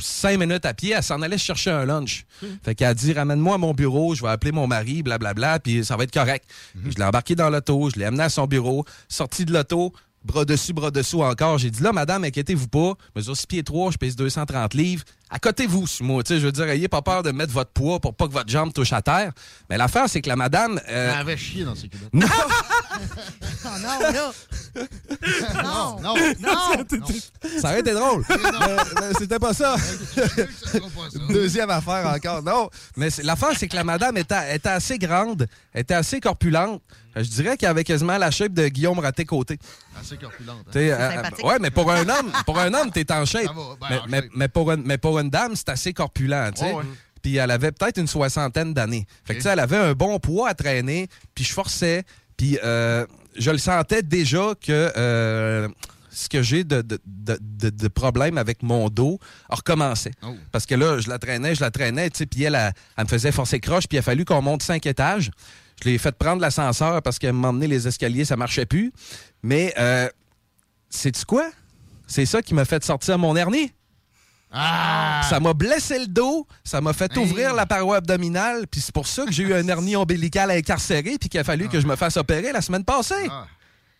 cinq 0.00 0.38
minutes 0.38 0.64
à 0.64 0.74
pied. 0.74 0.94
Elle 0.96 1.02
s'en 1.02 1.20
allait 1.22 1.38
chercher 1.38 1.70
un 1.70 1.84
lunch. 1.84 2.24
Fait 2.62 2.74
qu'elle 2.74 2.88
a 2.88 2.94
dit 2.94 3.12
Ramène-moi 3.12 3.54
à 3.54 3.58
mon 3.58 3.72
bureau, 3.74 4.14
je 4.14 4.22
vais 4.22 4.30
appeler 4.30 4.52
mon 4.52 4.66
mari, 4.66 5.02
blablabla, 5.02 5.58
puis 5.60 5.84
ça 5.84 5.96
va 5.96 6.04
être 6.04 6.12
correct. 6.12 6.44
Puis 6.82 6.92
Je 6.92 6.98
l'ai 6.98 7.04
embarqué 7.04 7.34
dans 7.34 7.50
l'auto, 7.50 7.90
je 7.94 7.98
l'ai 7.98 8.04
amené 8.06 8.22
à 8.24 8.28
son 8.28 8.46
bureau, 8.46 8.84
sorti 9.08 9.44
de 9.44 9.52
l'auto. 9.52 9.92
bras 10.24 10.44
dessus, 10.44 10.72
bras 10.72 10.90
dessous 10.90 11.22
encore. 11.22 11.58
J'ai 11.58 11.70
dit 11.70 11.82
là, 11.82 11.92
madame, 11.92 12.24
inquiétez-vous 12.24 12.68
pas. 12.68 12.94
Mesure 13.14 13.36
6 13.36 13.46
pieds 13.46 13.62
3, 13.62 13.92
je 13.92 13.96
pèse 13.98 14.16
230 14.16 14.74
livres. 14.74 15.04
À 15.34 15.40
côté 15.40 15.66
vous, 15.66 15.84
sur 15.88 16.04
moi. 16.06 16.22
Tu 16.22 16.28
sais, 16.34 16.38
je 16.40 16.46
veux 16.46 16.52
dire, 16.52 16.68
ayez 16.68 16.86
pas 16.86 17.02
peur 17.02 17.24
de 17.24 17.32
mettre 17.32 17.52
votre 17.52 17.72
poids 17.72 17.98
pour 17.98 18.14
pas 18.14 18.28
que 18.28 18.32
votre 18.32 18.48
jambe 18.48 18.72
touche 18.72 18.92
à 18.92 19.02
terre. 19.02 19.32
Mais 19.68 19.76
l'affaire, 19.76 20.08
c'est 20.08 20.22
que 20.22 20.28
la 20.28 20.36
madame. 20.36 20.80
euh, 20.88 21.10
Elle 21.12 21.18
avait 21.20 21.36
chié 21.36 21.64
dans 21.64 21.74
ses 21.74 21.88
culottes. 21.88 22.14
Non! 22.14 22.26
Oh 22.30 23.68
non, 23.82 23.98
là! 24.00 24.32
non, 25.64 26.00
non, 26.00 26.14
non! 26.38 26.84
Ça 27.60 27.70
aurait 27.70 27.80
été 27.80 27.94
drôle. 27.94 28.24
C'était 29.18 29.40
pas 29.40 29.52
ça. 29.54 29.74
Deuxième 31.30 31.70
affaire 31.70 32.06
encore. 32.14 32.42
Non, 32.44 32.70
mais 32.96 33.08
l'affaire, 33.24 33.54
c'est 33.58 33.66
que 33.66 33.74
la 33.74 33.82
madame 33.84 34.16
était, 34.16 34.54
était 34.54 34.68
assez 34.68 34.98
grande, 34.98 35.48
était 35.74 35.94
assez 35.94 36.20
corpulente. 36.20 36.80
Je 37.16 37.28
dirais 37.28 37.56
qu'elle 37.56 37.70
avait 37.70 37.84
quasiment 37.84 38.18
la 38.18 38.30
shape 38.30 38.52
de 38.52 38.68
Guillaume 38.68 38.98
Raté-Côté. 38.98 39.58
Assez 40.00 40.16
corpulente. 40.16 40.58
hein. 40.66 40.70
Euh, 40.76 40.90
euh, 41.42 41.46
ouais, 41.46 41.58
mais 41.60 41.70
pour 41.70 41.90
un 41.90 42.08
homme, 42.08 42.32
pour 42.46 42.58
un 42.58 42.72
homme, 42.74 42.90
t'es 42.90 43.10
en 43.12 43.24
shape. 43.24 43.46
Va, 43.46 43.52
ben, 43.52 43.86
mais, 43.90 43.98
en 43.98 44.06
mais- 44.08 44.20
shape. 44.22 44.30
mais 44.36 44.48
pour 44.48 44.72
une, 44.72 44.82
mais 44.84 44.98
pour 44.98 45.18
une 45.18 45.30
dame, 45.30 45.54
c'est 45.54 45.68
assez 45.68 45.92
corpulent, 45.92 46.50
tu 46.54 46.62
sais. 46.64 46.72
Ouais. 46.72 46.82
Puis 47.22 47.36
elle 47.36 47.50
avait 47.50 47.72
peut-être 47.72 47.98
une 47.98 48.06
soixantaine 48.06 48.74
d'années. 48.74 49.06
Fait 49.24 49.34
que, 49.34 49.38
tu 49.38 49.44
sais, 49.44 49.50
elle 49.50 49.60
avait 49.60 49.76
un 49.78 49.92
bon 49.94 50.18
poids 50.18 50.48
à 50.50 50.54
traîner, 50.54 51.08
puis 51.34 51.44
je 51.44 51.52
forçais, 51.52 52.02
puis 52.36 52.58
euh, 52.62 53.06
je 53.38 53.50
le 53.50 53.58
sentais 53.58 54.02
déjà 54.02 54.52
que 54.60 54.92
euh, 54.96 55.68
ce 56.10 56.28
que 56.28 56.42
j'ai 56.42 56.64
de, 56.64 56.82
de, 56.82 56.98
de, 57.06 57.38
de- 57.40 57.70
de 57.70 57.88
problème 57.88 58.36
avec 58.38 58.62
mon 58.62 58.88
dos 58.90 59.18
recommençait. 59.48 60.12
Oh. 60.22 60.34
Parce 60.52 60.66
que 60.66 60.74
là, 60.74 60.98
je 61.00 61.08
la 61.08 61.18
traînais, 61.18 61.54
je 61.54 61.60
la 61.62 61.70
traînais, 61.70 62.10
tu 62.10 62.18
sais, 62.18 62.26
puis 62.26 62.42
elle, 62.44 62.54
elle, 62.56 62.72
elle 62.96 63.04
me 63.04 63.08
faisait 63.08 63.32
forcer 63.32 63.58
croche, 63.58 63.88
puis 63.88 63.96
il 63.96 64.00
a 64.00 64.02
fallu 64.02 64.24
qu'on 64.24 64.42
monte 64.42 64.62
cinq 64.62 64.84
étages. 64.86 65.30
Je 65.84 65.90
l'ai 65.90 65.98
fait 65.98 66.16
prendre 66.16 66.40
l'ascenseur 66.40 67.02
parce 67.02 67.18
qu'elle 67.18 67.34
m'a 67.34 67.48
emmené 67.48 67.66
les 67.66 67.86
escaliers, 67.86 68.24
ça 68.24 68.36
marchait 68.36 68.64
plus. 68.64 68.90
Mais, 69.42 69.74
euh, 69.78 70.08
sais-tu 70.88 71.26
quoi? 71.26 71.50
C'est 72.06 72.24
ça 72.24 72.40
qui 72.40 72.54
m'a 72.54 72.64
fait 72.64 72.82
sortir 72.82 73.18
mon 73.18 73.36
hernie. 73.36 73.70
Ah! 74.50 75.20
Ça 75.28 75.40
m'a 75.40 75.52
blessé 75.52 75.98
le 75.98 76.06
dos, 76.06 76.46
ça 76.62 76.80
m'a 76.80 76.94
fait 76.94 77.14
ouvrir 77.18 77.52
la 77.52 77.66
paroi 77.66 77.96
abdominale, 77.96 78.66
puis 78.66 78.80
c'est 78.80 78.94
pour 78.94 79.06
ça 79.06 79.26
que 79.26 79.32
j'ai 79.32 79.42
eu 79.42 79.52
un 79.52 79.66
hernie 79.68 79.94
ombilical 79.94 80.50
incarcéré, 80.50 81.18
puis 81.18 81.28
qu'il 81.28 81.40
a 81.40 81.44
fallu 81.44 81.68
que 81.68 81.80
je 81.80 81.86
me 81.86 81.96
fasse 81.96 82.16
opérer 82.16 82.52
la 82.52 82.62
semaine 82.62 82.84
passée. 82.84 83.28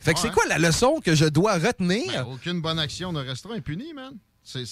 Fait 0.01 0.15
que 0.15 0.21
c'est 0.21 0.33
quoi 0.33 0.45
la 0.47 0.59
leçon 0.59 1.01
que 1.05 1.15
je 1.15 1.27
dois 1.27 1.55
retenir? 1.55 2.07
Ben, 2.13 2.25
aucune 2.33 2.63
bonne 2.63 2.79
action 2.79 3.13
ne 3.13 3.21
restera 3.21 3.55
impunie, 3.55 3.93
man. 3.93 4.15
C'est 4.43 4.65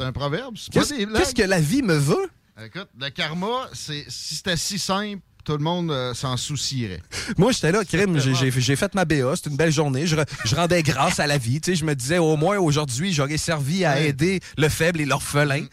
un, 0.00 0.12
proverbe. 0.12 0.56
qu'est-ce 0.70 1.34
que 1.34 1.42
la 1.42 1.60
vie 1.60 1.82
me 1.82 1.94
veut? 1.94 2.30
Écoute, 2.62 2.88
le 2.98 3.08
karma, 3.08 3.68
c'est 3.72 4.04
si 4.08 4.34
c'était 4.34 4.56
si 4.56 4.78
simple, 4.78 5.22
tout 5.48 5.56
le 5.56 5.64
monde 5.64 5.90
euh, 5.90 6.12
s'en 6.12 6.36
soucierait. 6.36 7.00
Moi, 7.38 7.52
j'étais 7.52 7.72
là, 7.72 7.82
crime, 7.82 8.18
j'ai- 8.18 8.76
fait 8.76 8.94
ma 8.94 9.06
BA, 9.06 9.34
c'était 9.34 9.48
une 9.48 9.56
belle 9.56 9.72
journée. 9.72 10.06
Je, 10.06 10.14
re- 10.14 10.26
je 10.44 10.54
rendais 10.54 10.82
grâce 10.82 11.20
à 11.20 11.26
la 11.26 11.38
vie. 11.38 11.58
Tu 11.60 11.70
sais, 11.72 11.76
je 11.76 11.86
me 11.86 11.94
disais, 11.94 12.18
au 12.18 12.36
moins 12.36 12.58
aujourd'hui, 12.58 13.14
j'aurais 13.14 13.38
servi 13.38 13.86
à 13.86 13.94
Ouais. 13.94 14.08
aider 14.08 14.40
le 14.58 14.68
faible 14.68 15.00
et 15.00 15.06
l'orphelin. 15.06 15.64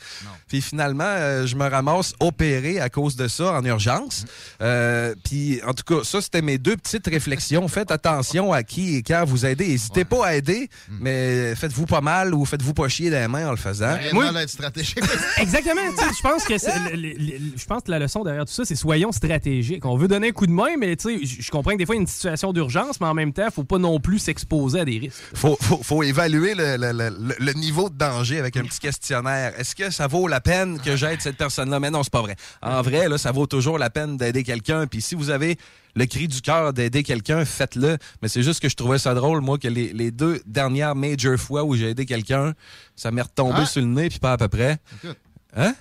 Puis 0.47 0.61
finalement, 0.61 1.03
euh, 1.05 1.45
je 1.45 1.55
me 1.57 1.67
ramasse 1.67 2.13
opéré 2.21 2.79
à 2.79 2.87
cause 2.89 3.17
de 3.17 3.27
ça 3.27 3.51
en 3.51 3.65
urgence. 3.65 4.23
Euh, 4.61 5.13
puis 5.25 5.59
en 5.67 5.73
tout 5.73 5.83
cas, 5.83 6.03
ça, 6.05 6.21
c'était 6.21 6.41
mes 6.41 6.57
deux 6.57 6.77
petites 6.77 7.07
réflexions. 7.07 7.67
Faites 7.67 7.91
attention 7.91 8.53
à 8.53 8.63
qui 8.63 8.95
et 8.95 9.03
quand 9.03 9.25
vous 9.25 9.45
aidez. 9.45 9.67
N'hésitez 9.67 10.05
pas 10.05 10.27
à 10.27 10.35
aider, 10.35 10.69
mais 11.01 11.53
faites-vous 11.55 11.85
pas 11.85 12.01
mal 12.01 12.33
ou 12.33 12.45
faites-vous 12.45 12.73
pas 12.73 12.87
chier 12.87 13.09
dans 13.09 13.19
les 13.19 13.27
mains 13.27 13.47
en 13.47 13.51
le 13.51 13.57
faisant. 13.57 13.95
Être 13.97 14.49
stratégique. 14.49 14.99
Exactement. 15.37 15.81
tu 15.97 16.03
sais, 16.05 16.11
Je 16.17 16.21
pense 16.21 16.43
que 16.45 16.53
je 16.57 17.65
pense 17.65 17.81
que 17.83 17.91
la 17.91 17.99
leçon 17.99 18.23
derrière 18.23 18.45
tout 18.45 18.53
ça, 18.53 18.63
c'est 18.63 18.75
soyons 18.75 19.11
stratégiques. 19.11 19.64
On 19.83 19.97
veut 19.97 20.07
donner 20.07 20.29
un 20.29 20.31
coup 20.31 20.47
de 20.47 20.51
main, 20.51 20.77
mais 20.79 20.95
tu 20.95 21.19
sais, 21.25 21.25
je 21.41 21.51
comprends 21.51 21.71
que 21.73 21.77
des 21.77 21.85
fois, 21.85 21.95
il 21.95 21.99
y 21.99 22.01
a 22.01 22.03
une 22.03 22.07
situation 22.07 22.53
d'urgence, 22.53 22.99
mais 23.01 23.07
en 23.07 23.13
même 23.13 23.33
temps, 23.33 23.45
il 23.47 23.51
faut 23.53 23.63
pas 23.63 23.77
non 23.77 23.99
plus 23.99 24.19
s'exposer 24.19 24.79
à 24.81 24.85
des 24.85 24.97
risques. 24.99 25.19
faut, 25.33 25.57
faut, 25.61 25.79
faut 25.83 26.03
évaluer 26.03 26.53
le, 26.55 26.77
le- 26.77 26.91
le- 26.93 27.09
le- 27.09 27.35
le 27.39 27.53
niveau 27.53 27.89
de 27.89 27.95
danger 27.95 28.39
avec 28.39 28.57
un 28.57 28.63
petit 28.63 28.79
questionnaire. 28.79 29.53
Est-ce 29.59 29.75
que 29.75 29.89
ça 29.89 30.07
vaut 30.07 30.27
la 30.27 30.41
peine 30.41 30.79
que 30.79 30.95
j'aide 30.95 31.21
cette 31.21 31.37
personne-là? 31.37 31.79
Mais 31.79 31.91
non, 31.91 32.03
c'est 32.03 32.11
pas 32.13 32.21
vrai. 32.21 32.35
En 32.61 32.81
vrai, 32.81 33.07
là, 33.09 33.17
ça 33.17 33.31
vaut 33.31 33.47
toujours 33.47 33.77
la 33.77 33.89
peine 33.89 34.17
d'aider 34.17 34.43
quelqu'un. 34.43 34.87
Puis 34.87 35.01
si 35.01 35.15
vous 35.15 35.29
avez 35.29 35.57
le 35.97 36.05
cri 36.07 36.27
du 36.27 36.41
cœur 36.41 36.73
d'aider 36.73 37.03
quelqu'un, 37.03 37.45
faites-le. 37.45 37.97
Mais 38.21 38.27
c'est 38.27 38.43
juste 38.43 38.59
que 38.61 38.67
je 38.67 38.75
trouvais 38.75 38.99
ça 38.99 39.13
drôle, 39.13 39.39
moi, 39.41 39.57
que 39.57 39.67
les, 39.69 39.93
les 39.93 40.11
deux 40.11 40.41
dernières 40.45 40.93
major 40.95 41.37
fois 41.37 41.63
où 41.63 41.75
j'ai 41.75 41.91
aidé 41.91 42.05
quelqu'un, 42.05 42.53
ça 42.97 43.11
m'est 43.11 43.21
retombé 43.21 43.59
Ah. 43.61 43.65
sur 43.65 43.81
le 43.81 43.87
nez, 43.87 44.09
puis 44.09 44.19
pas 44.19 44.33
à 44.33 44.37
peu 44.37 44.49
près. 44.49 44.77
Écoute, 45.03 45.17
Hein? 45.57 45.73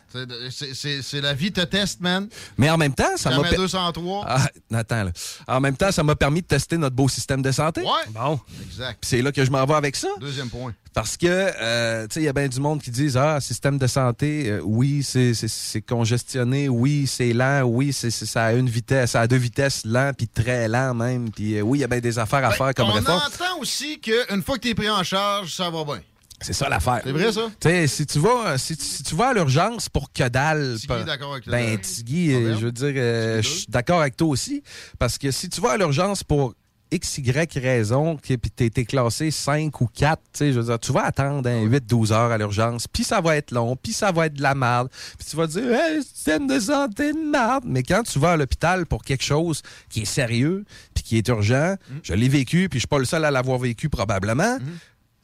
c'est- 0.51 1.21
la 1.21 1.35
vie 1.35 1.51
te 1.53 1.61
teste, 1.63 2.01
man. 2.01 2.29
Mais 2.59 2.71
en 2.71 2.77
même 2.79 2.95
temps, 2.95 3.17
ça 3.17 3.31
m'a... 3.31 3.37
Jamais 3.37 3.51
per- 3.51 3.57
203. 3.57 4.25
Ah, 4.29 4.47
attends, 4.73 5.05
là. 5.05 5.11
En 5.49 5.61
même 5.61 5.77
temps, 5.77 5.91
ça 5.91 6.03
m'a 6.05 6.15
permis 6.15 6.43
de 6.43 6.47
tester 6.47 6.77
notre 6.79 6.95
beau 6.95 7.09
système 7.09 7.43
de 7.43 7.51
santé. 7.51 7.81
Ouais. 7.83 7.89
Bon. 8.11 8.39
Exact. 8.67 8.99
C'est 9.03 9.21
là 9.21 9.33
que 9.33 9.45
je 9.45 9.51
m'en 9.51 9.65
vais 9.65 9.75
avec 9.75 9.97
ça. 9.97 10.09
Deuxième 10.21 10.49
point. 10.49 10.73
Parce 10.93 11.17
que, 11.17 11.27
euh, 11.29 12.07
tu 12.07 12.15
sais, 12.15 12.21
il 12.21 12.25
y 12.25 12.29
a 12.29 12.33
bien 12.33 12.47
du 12.47 12.61
monde 12.61 12.81
qui 12.81 12.93
disent 12.93 13.17
Ah, 13.17 13.41
système 13.41 13.77
de 13.79 13.87
santé, 13.89 14.49
euh, 14.49 14.61
oui, 14.63 15.03
c'est- 15.03 15.35
congestionné, 15.81 16.69
oui, 16.69 17.09
c'est 17.09 17.33
lent, 17.33 17.63
oui, 17.65 17.93
c'est 17.93 18.11
ça 18.13 18.45
a 18.45 18.53
une 18.53 18.69
vitesse, 18.69 19.11
ça 19.13 19.23
a 19.23 19.27
deux 19.27 19.37
vitesses, 19.37 19.85
lent, 19.85 20.13
puis 20.17 20.29
très 20.29 20.69
lent 20.69 20.95
même. 20.95 21.31
Puis 21.33 21.57
euh, 21.59 21.63
oui, 21.63 21.79
il 21.79 21.81
y 21.81 21.85
a 21.85 21.89
bien 21.89 21.99
des 22.01 22.17
affaires 22.19 22.45
à 22.45 22.53
faire 22.53 22.73
comme 22.75 22.87
Ben, 22.87 22.93
On 22.93 22.97
réforme. 22.97 23.19
entend 23.27 23.59
aussi 23.61 23.99
qu'une 24.01 24.43
fois 24.45 24.57
que 24.57 24.63
tu 24.63 24.69
es 24.69 24.75
pris 24.75 24.89
en 24.91 25.03
charge, 25.03 25.53
ça 25.53 25.69
va 25.69 25.83
bien. 25.85 26.01
C'est 26.45 26.53
ça 26.53 26.69
l'affaire. 26.69 27.01
C'est 27.05 27.13
vrai, 27.13 27.33
ça? 27.33 27.49
Si 27.89 28.07
tu 28.07 28.19
vas, 28.19 28.59
si, 28.59 28.77
tu- 28.77 28.85
si 28.85 29.03
tu 29.03 29.15
vas 29.15 29.29
à 29.29 29.35
l'urgence 29.35 29.89
pour 29.89 30.13
que 30.13 30.29
dalle. 30.29 30.77
Tigui 30.79 30.93
est 30.95 31.05
d'accord 31.05 31.33
avec 31.33 31.47
le- 31.47 31.53
Ben, 31.53 31.79
Tigui, 31.79 32.33
euh, 32.33 32.39
Proverbe. 32.39 32.61
je 32.61 32.65
veux 32.67 32.73
dire, 32.73 32.93
euh, 32.97 33.43
je 33.43 33.49
suis 33.49 33.67
d'accord 33.69 34.01
avec 34.01 34.17
toi 34.17 34.29
aussi. 34.29 34.63
Parce 34.99 35.19
que 35.19 35.31
si 35.31 35.49
tu 35.49 35.61
vas 35.61 35.73
à 35.73 35.77
l'urgence 35.77 36.23
pour 36.23 36.55
X, 36.93 37.19
Y 37.19 37.59
raison, 37.59 38.17
puis 38.23 38.39
t'es 38.39 38.67
été 38.67 38.85
classé 38.85 39.33
5 39.33 39.81
ou 39.81 39.89
4, 39.93 40.21
tu 40.33 40.39
sais, 40.39 40.53
je 40.53 40.61
veux 40.61 40.67
dire, 40.67 40.79
tu 40.79 40.93
vas 40.93 41.07
attendre 41.07 41.49
hein, 41.49 41.65
8-12 41.67 42.13
heures 42.13 42.31
à 42.31 42.39
l'urgence, 42.39 42.87
puis 42.87 43.03
ça 43.03 43.21
va 43.21 43.37
être 43.37 43.51
long, 43.51 43.75
puis 43.75 43.93
ça 43.93 44.13
va 44.13 44.27
être 44.27 44.35
de 44.35 44.43
la 44.43 44.55
merde, 44.55 44.89
puis 45.19 45.27
tu 45.29 45.35
vas 45.35 45.49
dire, 45.49 45.65
hey, 45.73 46.03
système 46.05 46.47
de 46.47 46.61
santé 46.61 47.13
de 47.13 47.19
merde. 47.31 47.65
Mais 47.67 47.83
quand 47.83 48.03
tu 48.05 48.21
vas 48.21 48.33
à 48.33 48.37
l'hôpital 48.37 48.87
pour 48.87 49.03
quelque 49.03 49.25
chose 49.25 49.63
qui 49.89 50.03
est 50.03 50.05
sérieux, 50.05 50.65
puis 50.95 51.03
qui 51.03 51.17
est 51.19 51.27
urgent, 51.29 51.75
Mm. 51.91 51.95
je 52.05 52.15
l'ai 52.15 52.29
vécu, 52.29 52.69
puis 52.69 52.79
je 52.79 52.83
suis 52.83 52.87
pas 52.89 52.99
le 52.99 53.07
seul 53.07 53.25
à 53.25 53.31
l'avoir 53.33 53.59
vécu 53.59 53.89
probablement, 53.89 54.59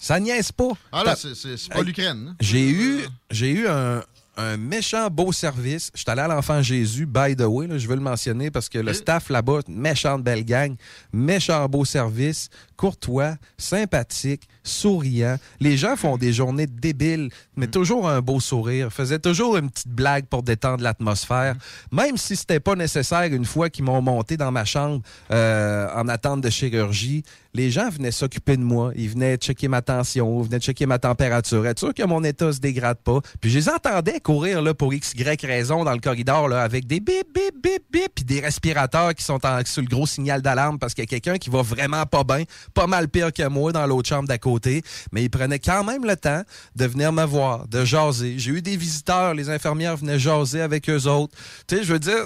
ça 0.01 0.19
niaise 0.19 0.51
pas. 0.51 0.71
Ah 0.91 1.05
là, 1.05 1.15
c'est- 1.15 1.69
pas 1.69 1.83
l'Ukraine. 1.83 2.29
hein? 2.31 2.37
j'ai 2.41 2.69
eu, 2.71 3.01
j'ai 3.31 3.51
eu 3.51 3.69
un, 3.69 4.03
un 4.37 4.57
méchant 4.57 5.09
beau 5.11 5.31
service. 5.33 5.91
Je 5.95 6.01
suis 6.01 6.11
allé 6.11 6.23
à 6.23 6.29
l'Enfant 6.29 6.63
Jésus, 6.63 7.05
by 7.05 7.37
the 7.37 7.43
way, 7.43 7.67
là, 7.67 7.77
je 7.77 7.87
veux 7.87 7.95
le 7.97 8.01
mentionner 8.01 8.51
parce 8.51 8.69
que 8.71 8.79
le 8.79 8.95
staff 8.95 9.29
là-bas, 9.29 9.61
méchante 9.69 10.23
belle 10.25 10.45
gang, 10.45 10.75
méchant 11.13 11.69
beau 11.69 11.85
service, 11.85 12.49
courtois, 12.81 13.35
sympathique, 13.59 14.49
souriant. 14.63 15.37
Les 15.61 15.77
gens 15.77 15.97
font 15.97 16.17
des 16.17 16.33
journées 16.33 16.67
débiles, 16.67 17.29
mais 17.55 17.67
toujours 17.67 18.09
un 18.09 18.23
beau 18.23 18.41
sourire, 18.41 18.91
faisaient 18.91 19.19
toujours 19.19 19.59
une 19.59 19.69
petite 19.69 19.89
blague 19.89 20.25
pour 20.25 20.43
détendre 20.43 20.83
l'atmosphère. 20.83 21.57
Même 21.93 22.17
si 22.17 22.37
c'était 22.37 22.59
pas 22.59 22.77
nécessaire 22.77 23.25
une 23.25 23.45
fois 23.45 23.69
qu'ils 23.69 23.85
m'ont 23.85 24.01
monté 24.01 24.39
dans 24.39 24.51
ma 24.51 24.65
chambre 24.65 25.03
euh, 25.31 25.89
en 25.95 26.09
attente 26.09 26.41
de 26.41 26.49
chirurgie, 26.49 27.23
les 27.53 27.71
gens 27.71 27.91
venaient 27.91 28.13
s'occuper 28.13 28.57
de 28.57 28.63
moi. 28.63 28.93
Ils 28.95 29.11
venaient 29.11 29.37
checker 29.37 29.69
ma 29.69 29.83
tension, 29.83 30.41
ils 30.41 30.47
venaient 30.47 30.61
checker 30.61 30.87
ma 30.87 30.99
température, 30.99 31.67
être 31.67 31.79
sûr 31.79 31.93
que 31.93 32.05
mon 32.05 32.23
état 32.25 32.53
se 32.53 32.61
dégrade 32.61 32.99
pas. 32.99 33.21
Puis 33.41 33.51
je 33.51 33.59
les 33.59 33.69
entendais 33.69 34.21
courir 34.21 34.63
là, 34.63 34.73
pour 34.73 34.95
X, 34.95 35.13
Y 35.15 35.45
raison 35.45 35.85
dans 35.85 35.93
le 35.93 35.99
corridor 35.99 36.49
là, 36.49 36.63
avec 36.63 36.87
des 36.87 37.01
bip, 37.01 37.27
bip, 37.35 37.63
bip, 37.63 37.83
bip, 37.91 38.13
puis 38.15 38.25
des 38.25 38.41
respirateurs 38.41 39.15
qui 39.15 39.25
sont 39.25 39.45
en, 39.45 39.61
sur 39.65 39.83
le 39.83 39.89
gros 39.89 40.07
signal 40.07 40.43
d'alarme 40.43 40.79
parce 40.79 40.95
qu'il 40.95 41.03
y 41.03 41.07
a 41.07 41.09
quelqu'un 41.09 41.39
qui 41.39 41.51
va 41.51 41.63
vraiment 41.63 42.07
pas 42.07 42.25
bien, 42.25 42.45
pas 42.75 42.87
mal 42.87 43.09
pire 43.09 43.33
que 43.33 43.47
moi 43.49 43.73
dans 43.73 43.87
l'autre 43.87 44.09
chambre 44.09 44.29
d'à 44.29 44.39
côté. 44.39 44.83
Mais 45.13 45.23
ils 45.25 45.31
prenaient 45.31 45.59
quand 45.59 45.85
même 45.85 46.05
le 46.05 46.17
temps 46.17 46.43
de 46.77 46.87
venir 46.87 47.13
me 47.13 47.25
voir, 47.25 47.67
de 47.69 47.85
jaser. 47.85 48.35
J'ai 48.39 48.51
eu 48.53 48.63
des 48.63 48.77
visiteurs, 48.77 49.35
les 49.35 49.51
infirmières 49.51 49.97
venaient 49.97 50.19
jaser 50.19 50.61
avec 50.61 50.89
eux 50.89 51.07
autres. 51.07 51.35
Tu 51.67 51.77
sais, 51.77 51.85
je 51.85 51.93
veux 51.93 51.99
dire, 51.99 52.25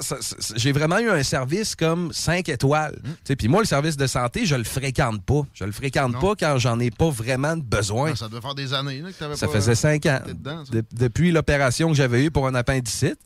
j'ai 0.56 0.72
vraiment 0.72 0.98
eu 0.98 1.10
un 1.10 1.22
service 1.22 1.74
comme 1.74 2.12
5 2.12 2.48
étoiles. 2.48 2.98
Tu 3.04 3.10
sais, 3.24 3.36
Puis 3.36 3.48
moi, 3.48 3.60
le 3.60 3.66
service 3.66 3.96
de 3.96 4.06
santé, 4.06 4.46
je 4.46 4.54
le 4.54 4.64
fréquente 4.64 5.22
pas. 5.24 5.42
Je 5.54 5.64
le 5.64 5.72
fréquente 5.72 6.20
pas 6.20 6.34
quand 6.38 6.58
j'en 6.58 6.78
ai 6.80 6.90
pas 6.90 7.10
vraiment 7.10 7.56
de 7.56 7.62
besoin. 7.62 8.14
Ça 8.14 8.28
devait 8.28 8.40
faire 8.40 8.54
des 8.54 8.72
années 8.72 9.00
là, 9.00 9.10
que 9.10 9.18
t'avais 9.18 9.36
Ça 9.36 9.46
pas- 9.46 9.52
faisait 9.54 9.74
cinq 9.74 10.06
ans. 10.06 10.20
dedans. 10.26 10.62
De- 10.70 10.84
depuis 10.92 11.30
l'opération 11.32 11.88
que 11.88 11.94
j'avais 11.94 12.24
eue 12.24 12.30
pour 12.30 12.46
un 12.46 12.54
appendicite. 12.54 13.18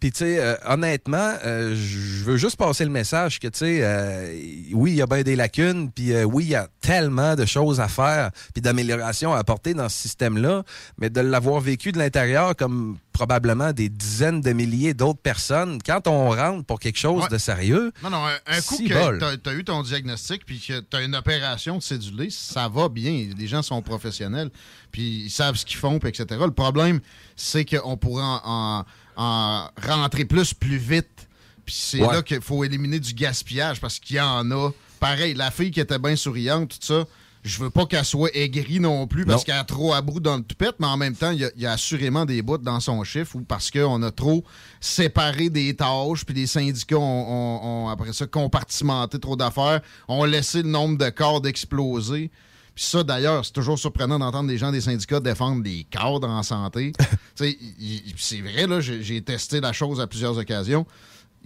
Puis, 0.00 0.12
tu 0.12 0.18
sais, 0.18 0.38
euh, 0.40 0.54
honnêtement, 0.66 1.34
euh, 1.44 1.74
je 1.76 2.24
veux 2.24 2.36
juste 2.36 2.56
passer 2.56 2.84
le 2.84 2.90
message 2.90 3.38
que, 3.38 3.48
tu 3.48 3.58
sais, 3.58 3.78
euh, 3.82 4.32
oui, 4.72 4.92
il 4.92 4.96
y 4.96 5.02
a 5.02 5.06
bien 5.06 5.22
des 5.22 5.36
lacunes, 5.36 5.90
puis 5.90 6.12
oui, 6.24 6.44
il 6.44 6.50
y 6.50 6.54
a 6.54 6.55
tellement 6.80 7.34
de 7.34 7.44
choses 7.44 7.80
à 7.80 7.88
faire, 7.88 8.30
puis 8.54 8.60
d'améliorations 8.62 9.34
à 9.34 9.38
apporter 9.38 9.74
dans 9.74 9.88
ce 9.88 9.96
système-là, 9.98 10.62
mais 10.98 11.10
de 11.10 11.20
l'avoir 11.20 11.60
vécu 11.60 11.92
de 11.92 11.98
l'intérieur 11.98 12.54
comme 12.56 12.98
probablement 13.12 13.72
des 13.72 13.88
dizaines 13.88 14.40
de 14.42 14.52
milliers 14.52 14.92
d'autres 14.92 15.20
personnes, 15.20 15.78
quand 15.84 16.06
on 16.06 16.30
rentre 16.30 16.64
pour 16.66 16.78
quelque 16.80 16.98
chose 16.98 17.22
Ouais. 17.24 17.28
de 17.30 17.38
sérieux, 17.38 17.92
Non, 18.02 18.10
non, 18.10 18.26
un, 18.26 18.34
un 18.46 18.60
coup 18.60 18.76
que 18.78 19.18
t'as- 19.18 19.36
t'as 19.38 19.54
eu 19.54 19.64
ton 19.64 19.82
diagnostic 19.82 20.44
puis 20.44 20.60
que 20.60 20.80
t'as 20.80 21.02
une 21.02 21.14
opération 21.16 21.78
de 21.78 21.82
cédulé, 21.82 22.28
ça 22.30 22.68
va 22.68 22.88
bien. 22.90 23.28
Les 23.38 23.46
gens 23.46 23.62
sont 23.62 23.80
professionnels 23.82 24.50
puis 24.92 25.24
ils 25.26 25.30
savent 25.30 25.56
ce 25.56 25.64
qu'ils 25.64 25.78
font, 25.78 25.98
puis 25.98 26.10
etc. 26.10 26.26
Le 26.44 26.50
problème, 26.50 27.00
c'est 27.36 27.64
qu'on 27.64 27.96
pourrait 27.96 28.22
en, 28.24 28.40
en- 28.44 28.84
en 29.16 29.70
rentrer 29.82 30.24
plus, 30.26 30.52
plus 30.52 30.76
vite. 30.76 31.26
Puis 31.64 31.74
c'est 31.76 32.00
Ouais. 32.00 32.14
là 32.14 32.22
qu'il 32.22 32.40
faut 32.42 32.62
éliminer 32.64 33.00
du 33.00 33.12
gaspillage 33.14 33.80
parce 33.80 33.98
qu'il 33.98 34.16
y 34.16 34.20
en 34.20 34.50
a. 34.52 34.70
Pareil, 35.00 35.34
la 35.34 35.50
fille 35.50 35.70
qui 35.70 35.80
était 35.80 35.98
bien 35.98 36.16
souriante, 36.16 36.70
tout 36.70 36.76
ça, 36.80 37.04
je 37.44 37.60
veux 37.60 37.70
pas 37.70 37.86
qu'elle 37.86 38.04
soit 38.04 38.34
aigrie 38.34 38.80
non 38.80 39.06
plus 39.06 39.24
parce 39.24 39.44
qu'elle 39.44 39.54
a 39.56 39.62
trop 39.64 39.92
à 39.94 40.00
bout 40.02 40.18
dans 40.18 40.36
le 40.36 40.42
toupette, 40.42 40.76
mais 40.80 40.86
en 40.88 40.96
même 40.96 41.14
temps, 41.14 41.30
il 41.30 41.38
y 41.40 41.44
a, 41.44 41.50
il 41.54 41.62
y 41.62 41.66
a 41.66 41.72
assurément 41.72 42.24
des 42.24 42.42
bouts 42.42 42.58
dans 42.58 42.80
son 42.80 43.04
chiffre 43.04 43.36
ou 43.36 43.40
parce 43.42 43.70
qu'on 43.70 44.02
a 44.02 44.10
trop 44.10 44.42
séparé 44.80 45.48
des 45.48 45.74
tâches, 45.74 46.24
puis 46.24 46.34
les 46.34 46.46
syndicats 46.46 46.96
ont, 46.96 47.00
ont- 47.02 47.84
ont, 47.84 47.88
après 47.88 48.12
ça 48.12 48.26
compartimenté 48.26 49.18
trop 49.20 49.36
d'affaires, 49.36 49.80
ont 50.08 50.24
laissé 50.24 50.62
le 50.62 50.68
nombre 50.68 50.98
de 50.98 51.08
cadres 51.10 51.46
exploser. 51.46 52.30
Puis 52.74 52.84
ça, 52.84 53.02
d'ailleurs, 53.02 53.44
c'est 53.44 53.52
toujours 53.52 53.78
surprenant 53.78 54.18
d'entendre 54.18 54.48
des 54.48 54.58
gens 54.58 54.70
des 54.70 54.82
syndicats 54.82 55.18
défendre 55.20 55.62
des 55.62 55.86
cadres 55.90 56.28
en 56.28 56.42
santé. 56.42 56.92
C'est 57.36 58.40
vrai, 58.40 58.66
là, 58.66 58.80
j'ai 58.80 59.22
testé 59.22 59.60
la 59.60 59.72
chose 59.72 60.00
à 60.00 60.06
plusieurs 60.06 60.36
occasions. 60.36 60.84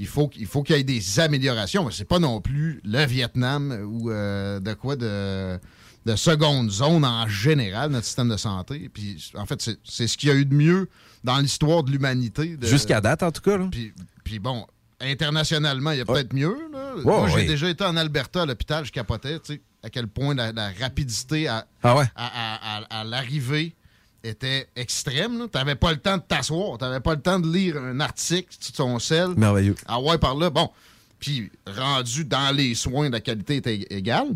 Il 0.01 0.07
faut, 0.07 0.27
qu'il 0.29 0.47
faut 0.47 0.63
qu'il 0.63 0.77
y 0.77 0.81
ait 0.81 0.83
des 0.83 1.21
améliorations, 1.21 1.85
mais 1.85 1.93
c'est 1.93 2.05
pas 2.09 2.19
non 2.19 2.41
plus 2.41 2.81
le 2.85 3.05
Vietnam 3.05 3.71
ou 3.87 4.11
euh, 4.11 4.59
de 4.59 4.73
quoi 4.73 4.97
de, 4.97 5.59
de 6.07 6.17
seconde 6.17 6.71
zone 6.71 7.05
en 7.05 7.29
général, 7.29 7.91
notre 7.91 8.07
système 8.07 8.29
de 8.31 8.37
santé. 8.37 8.89
Puis, 8.93 9.31
en 9.35 9.45
fait, 9.47 9.71
c'est 9.85 10.07
ce 10.09 10.17
qu'il 10.17 10.31
y 10.31 10.33
a 10.33 10.35
eu 10.35 10.47
de 10.47 10.55
mieux 10.55 10.89
dans 11.23 11.39
l'histoire 11.39 11.83
de 11.83 11.91
l'humanité. 11.93 12.57
Jusqu'à 12.63 13.01
date, 13.03 13.23
en 13.23 13.31
tout 13.31 13.43
cas. 13.43 13.59
là. 13.59 13.69
Puis, 13.71 13.93
puis 14.25 14.39
bon, 14.39 14.67
internationalement, 15.01 15.91
il 15.93 15.99
y 15.99 16.01
a 16.01 16.05
peut-être 16.05 16.33
mieux. 16.33 16.57
là. 16.73 16.95
Moi, 17.05 17.29
j'ai 17.29 17.47
déjà 17.47 17.69
été 17.69 17.85
en 17.85 17.97
Alberta 17.97 18.43
à 18.43 18.47
l'hôpital, 18.47 18.85
je 18.85 18.93
capotais, 18.93 19.39
tu 19.41 19.55
sais, 19.55 19.61
à 19.83 19.91
quel 19.91 20.07
point 20.09 20.35
la, 20.35 20.53
la 20.53 20.71
rapidité 20.81 21.49
à, 21.49 21.67
Ah 21.83 21.97
ouais? 21.97 22.05
à, 22.15 22.27
à- 22.27 22.79
à- 22.79 23.01
à 23.01 23.05
l'arrivée 23.05 23.75
était 24.23 24.69
extrême. 24.77 25.49
Tu 25.51 25.59
n'avais 25.59 25.75
pas 25.75 25.93
le 25.93 25.99
temps 25.99 26.17
de 26.17 26.23
t'asseoir, 26.23 26.79
tu 26.79 26.85
n'avais 26.85 27.01
pas 27.01 27.15
le 27.15 27.21
temps 27.21 27.41
de 27.41 27.51
lire 27.51 27.77
un 27.77 28.01
article 28.01 28.49
sur 28.59 28.73
ton 28.75 28.99
sel. 28.99 29.31
Merveilleux. 29.37 29.75
Ah 29.87 30.01
ouais, 30.01 30.19
par 30.19 30.35
là, 30.35 30.51
bon. 30.51 30.71
Puis 31.19 31.51
rendu 31.67 32.25
dans 32.25 32.55
les 32.55 32.75
soins, 32.75 33.11
la 33.11 33.21
qualité 33.21 33.57
était 33.57 33.87
égale. 33.91 34.29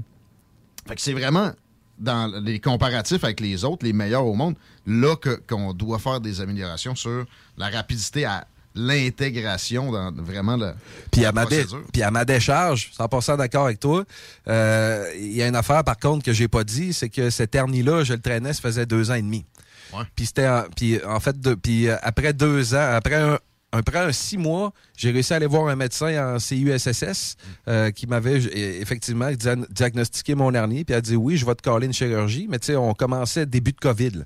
Fait 0.86 0.94
que 0.94 1.00
c'est 1.00 1.14
vraiment 1.14 1.52
dans 1.98 2.26
les 2.42 2.60
comparatifs 2.60 3.24
avec 3.24 3.40
les 3.40 3.64
autres, 3.64 3.84
les 3.86 3.92
meilleurs 3.92 4.26
au 4.26 4.34
monde, 4.34 4.56
là 4.86 5.16
qu'on 5.46 5.72
doit 5.72 5.98
faire 5.98 6.20
des 6.20 6.40
améliorations 6.40 6.94
sur 6.94 7.24
la 7.56 7.68
rapidité 7.70 8.24
à 8.24 8.46
l'intégration 8.74 9.92
dans 9.92 10.12
vraiment 10.12 10.56
le, 10.56 10.72
Puis 11.12 11.22
la 11.22 11.28
à, 11.28 11.32
ma 11.32 11.46
puis 11.46 12.02
à 12.02 12.10
ma 12.10 12.24
décharge, 12.24 12.90
100% 12.98 13.38
d'accord 13.38 13.66
avec 13.66 13.78
toi, 13.78 14.04
euh, 14.48 15.08
il 15.16 15.32
y 15.32 15.42
a 15.42 15.46
une 15.46 15.54
affaire 15.54 15.84
par 15.84 15.96
contre 15.96 16.24
que 16.24 16.32
j'ai 16.32 16.48
pas 16.48 16.64
dit, 16.64 16.92
c'est 16.92 17.08
que 17.08 17.30
cet 17.30 17.54
hernie-là, 17.54 18.02
je 18.02 18.14
le 18.14 18.20
traînais, 18.20 18.52
ça 18.52 18.60
faisait 18.60 18.86
deux 18.86 19.10
ans 19.10 19.14
et 19.14 19.22
demi. 19.22 19.44
Puis 20.16 20.26
c'était, 20.26 20.48
en- 20.48 20.64
puis 20.76 20.98
en 21.04 21.20
fait, 21.20 21.38
de- 21.40 21.54
puis 21.54 21.88
euh, 21.88 21.96
après 22.02 22.32
deux 22.32 22.74
ans, 22.74 22.90
après 22.94 23.16
un, 23.16 23.38
après 23.72 23.98
un 23.98 24.12
six 24.12 24.38
mois, 24.38 24.72
j'ai 24.96 25.10
réussi 25.10 25.32
à 25.32 25.36
aller 25.36 25.46
voir 25.46 25.66
un 25.68 25.76
médecin 25.76 26.34
en 26.34 26.38
CUSSS 26.38 27.36
euh, 27.68 27.90
qui 27.90 28.06
m'avait 28.06 28.40
effectivement 28.80 29.30
dia- 29.32 29.56
diagnostiqué 29.70 30.34
mon 30.34 30.52
hernie, 30.54 30.84
puis 30.84 30.94
a 30.94 31.00
dit 31.00 31.16
oui, 31.16 31.36
je 31.36 31.44
vais 31.46 31.54
te 31.54 31.62
coller 31.62 31.86
une 31.86 31.92
chirurgie, 31.92 32.46
mais 32.48 32.58
tu 32.58 32.66
sais, 32.66 32.76
on 32.76 32.94
commençait 32.94 33.46
début 33.46 33.72
de 33.72 33.80
COVID. 33.80 34.10
là. 34.10 34.24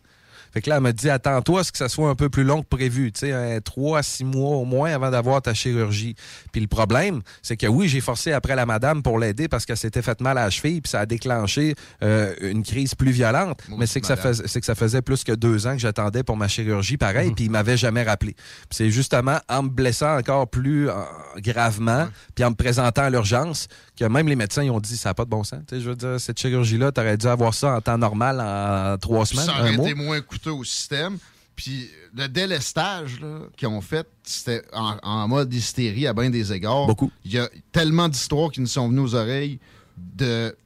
Fait 0.59 0.63
que 0.63 0.71
là, 0.71 0.77
elle 0.79 0.83
m'a 0.83 0.93
dit, 0.93 1.09
attends-toi 1.09 1.61
à 1.61 1.63
ce 1.63 1.71
que 1.71 1.79
ça 1.79 1.89
soit 1.89 2.11
un 2.11 2.17
peu 2.17 2.29
plus 2.29 2.43
long 2.43 2.63
que 2.63 2.67
prévu, 2.67 3.13
tu 3.13 3.21
sais, 3.21 3.33
un 3.33 3.61
trois 3.61 4.01
à 4.01 4.03
six 4.03 4.25
mois 4.25 4.57
au 4.57 4.65
moins 4.65 4.93
avant 4.93 5.09
d'avoir 5.09 5.41
ta 5.41 5.55
chirurgie. 5.55 6.17
Puis 6.51 6.61
le 6.61 6.67
problème, 6.67 7.21
c'est 7.43 7.57
que 7.57 7.69
oui, 7.69 7.87
j'ai 7.87 8.01
forcé 8.01 8.33
après 8.33 8.57
la 8.57 8.67
madame 8.67 9.05
pour 9.05 9.21
l'aider 9.21 9.47
parce 9.47 9.65
qu'elle 9.65 9.77
s'était 9.77 10.03
fait 10.03 10.21
mal 10.21 10.37
à 10.37 10.47
la 10.47 10.51
cheville, 10.51 10.81
puis 10.81 10.91
ça 10.91 10.99
a 10.99 11.07
déclenché 11.07 11.77
euh, 12.03 12.35
une 12.41 12.65
crise 12.65 12.97
plus 12.97 13.13
violente. 13.13 13.61
mais 13.79 13.87
c'est 13.87 14.01
que, 14.01 14.09
ça 14.09 14.17
faisait, 14.17 14.49
c'est 14.49 14.59
que 14.59 14.67
ça 14.67 14.75
faisait 14.75 15.01
plus 15.01 15.23
que 15.23 15.31
deux 15.31 15.69
ans 15.69 15.75
que 15.75 15.79
j'attendais 15.79 16.25
pour 16.25 16.37
ma 16.37 16.49
chirurgie, 16.49 16.97
pareil, 16.97 17.31
puis 17.37 17.45
il 17.45 17.53
m'avait 17.53 17.77
jamais 17.77 18.03
rappelé. 18.03 18.35
C'est 18.73 18.91
justement 18.91 19.39
en 19.49 19.63
me 19.63 19.69
blessant 19.69 20.19
encore 20.19 20.49
plus 20.49 20.91
euh, 20.91 20.95
gravement, 21.37 22.09
puis 22.35 22.45
en 22.45 22.51
me 22.51 22.57
présentant 22.57 23.03
à 23.03 23.11
l'urgence, 23.11 23.69
que 23.97 24.07
même 24.07 24.27
les 24.27 24.35
médecins 24.35 24.65
ils 24.65 24.73
ont 24.73 24.81
dit, 24.81 24.97
ça 24.97 25.11
n'a 25.11 25.15
pas 25.15 25.25
de 25.25 25.31
bon 25.31 25.45
sens. 25.45 25.61
Tu 25.69 25.77
sais, 25.77 25.81
je 25.81 25.89
veux 25.91 25.95
dire, 25.95 26.19
cette 26.19 26.41
chirurgie-là, 26.41 26.91
tu 26.91 27.01
aurais 27.01 27.17
dû 27.17 27.29
avoir 27.29 27.55
ça 27.55 27.77
en 27.77 27.81
temps 27.81 27.97
normal 27.99 28.41
en 28.41 28.99
trois 28.99 29.25
semaines, 29.25 29.47
ça 29.47 29.55
un 29.55 29.61
aurait 29.61 29.77
mois. 29.77 29.87
été 29.89 29.95
moins 29.95 30.21
coûteux 30.21 30.48
au 30.51 30.65
système. 30.65 31.19
Puis 31.57 31.91
le 32.15 32.29
délestage 32.29 33.21
là, 33.21 33.41
qu'ils 33.57 33.69
ont 33.69 33.81
fait, 33.81 34.07
c'était 34.23 34.63
en, 34.73 34.97
en 35.03 35.27
mode 35.29 35.53
hystérie 35.53 36.07
à 36.07 36.13
bien 36.13 36.31
des 36.31 36.53
égards. 36.53 36.87
Beaucoup. 36.87 37.11
Il 37.25 37.33
y 37.33 37.39
a 37.39 37.49
tellement 37.73 38.09
d'histoires 38.09 38.51
qui 38.51 38.61
nous 38.61 38.69
sont 38.69 38.89
venues 38.89 39.01
aux 39.01 39.15
oreilles 39.15 39.59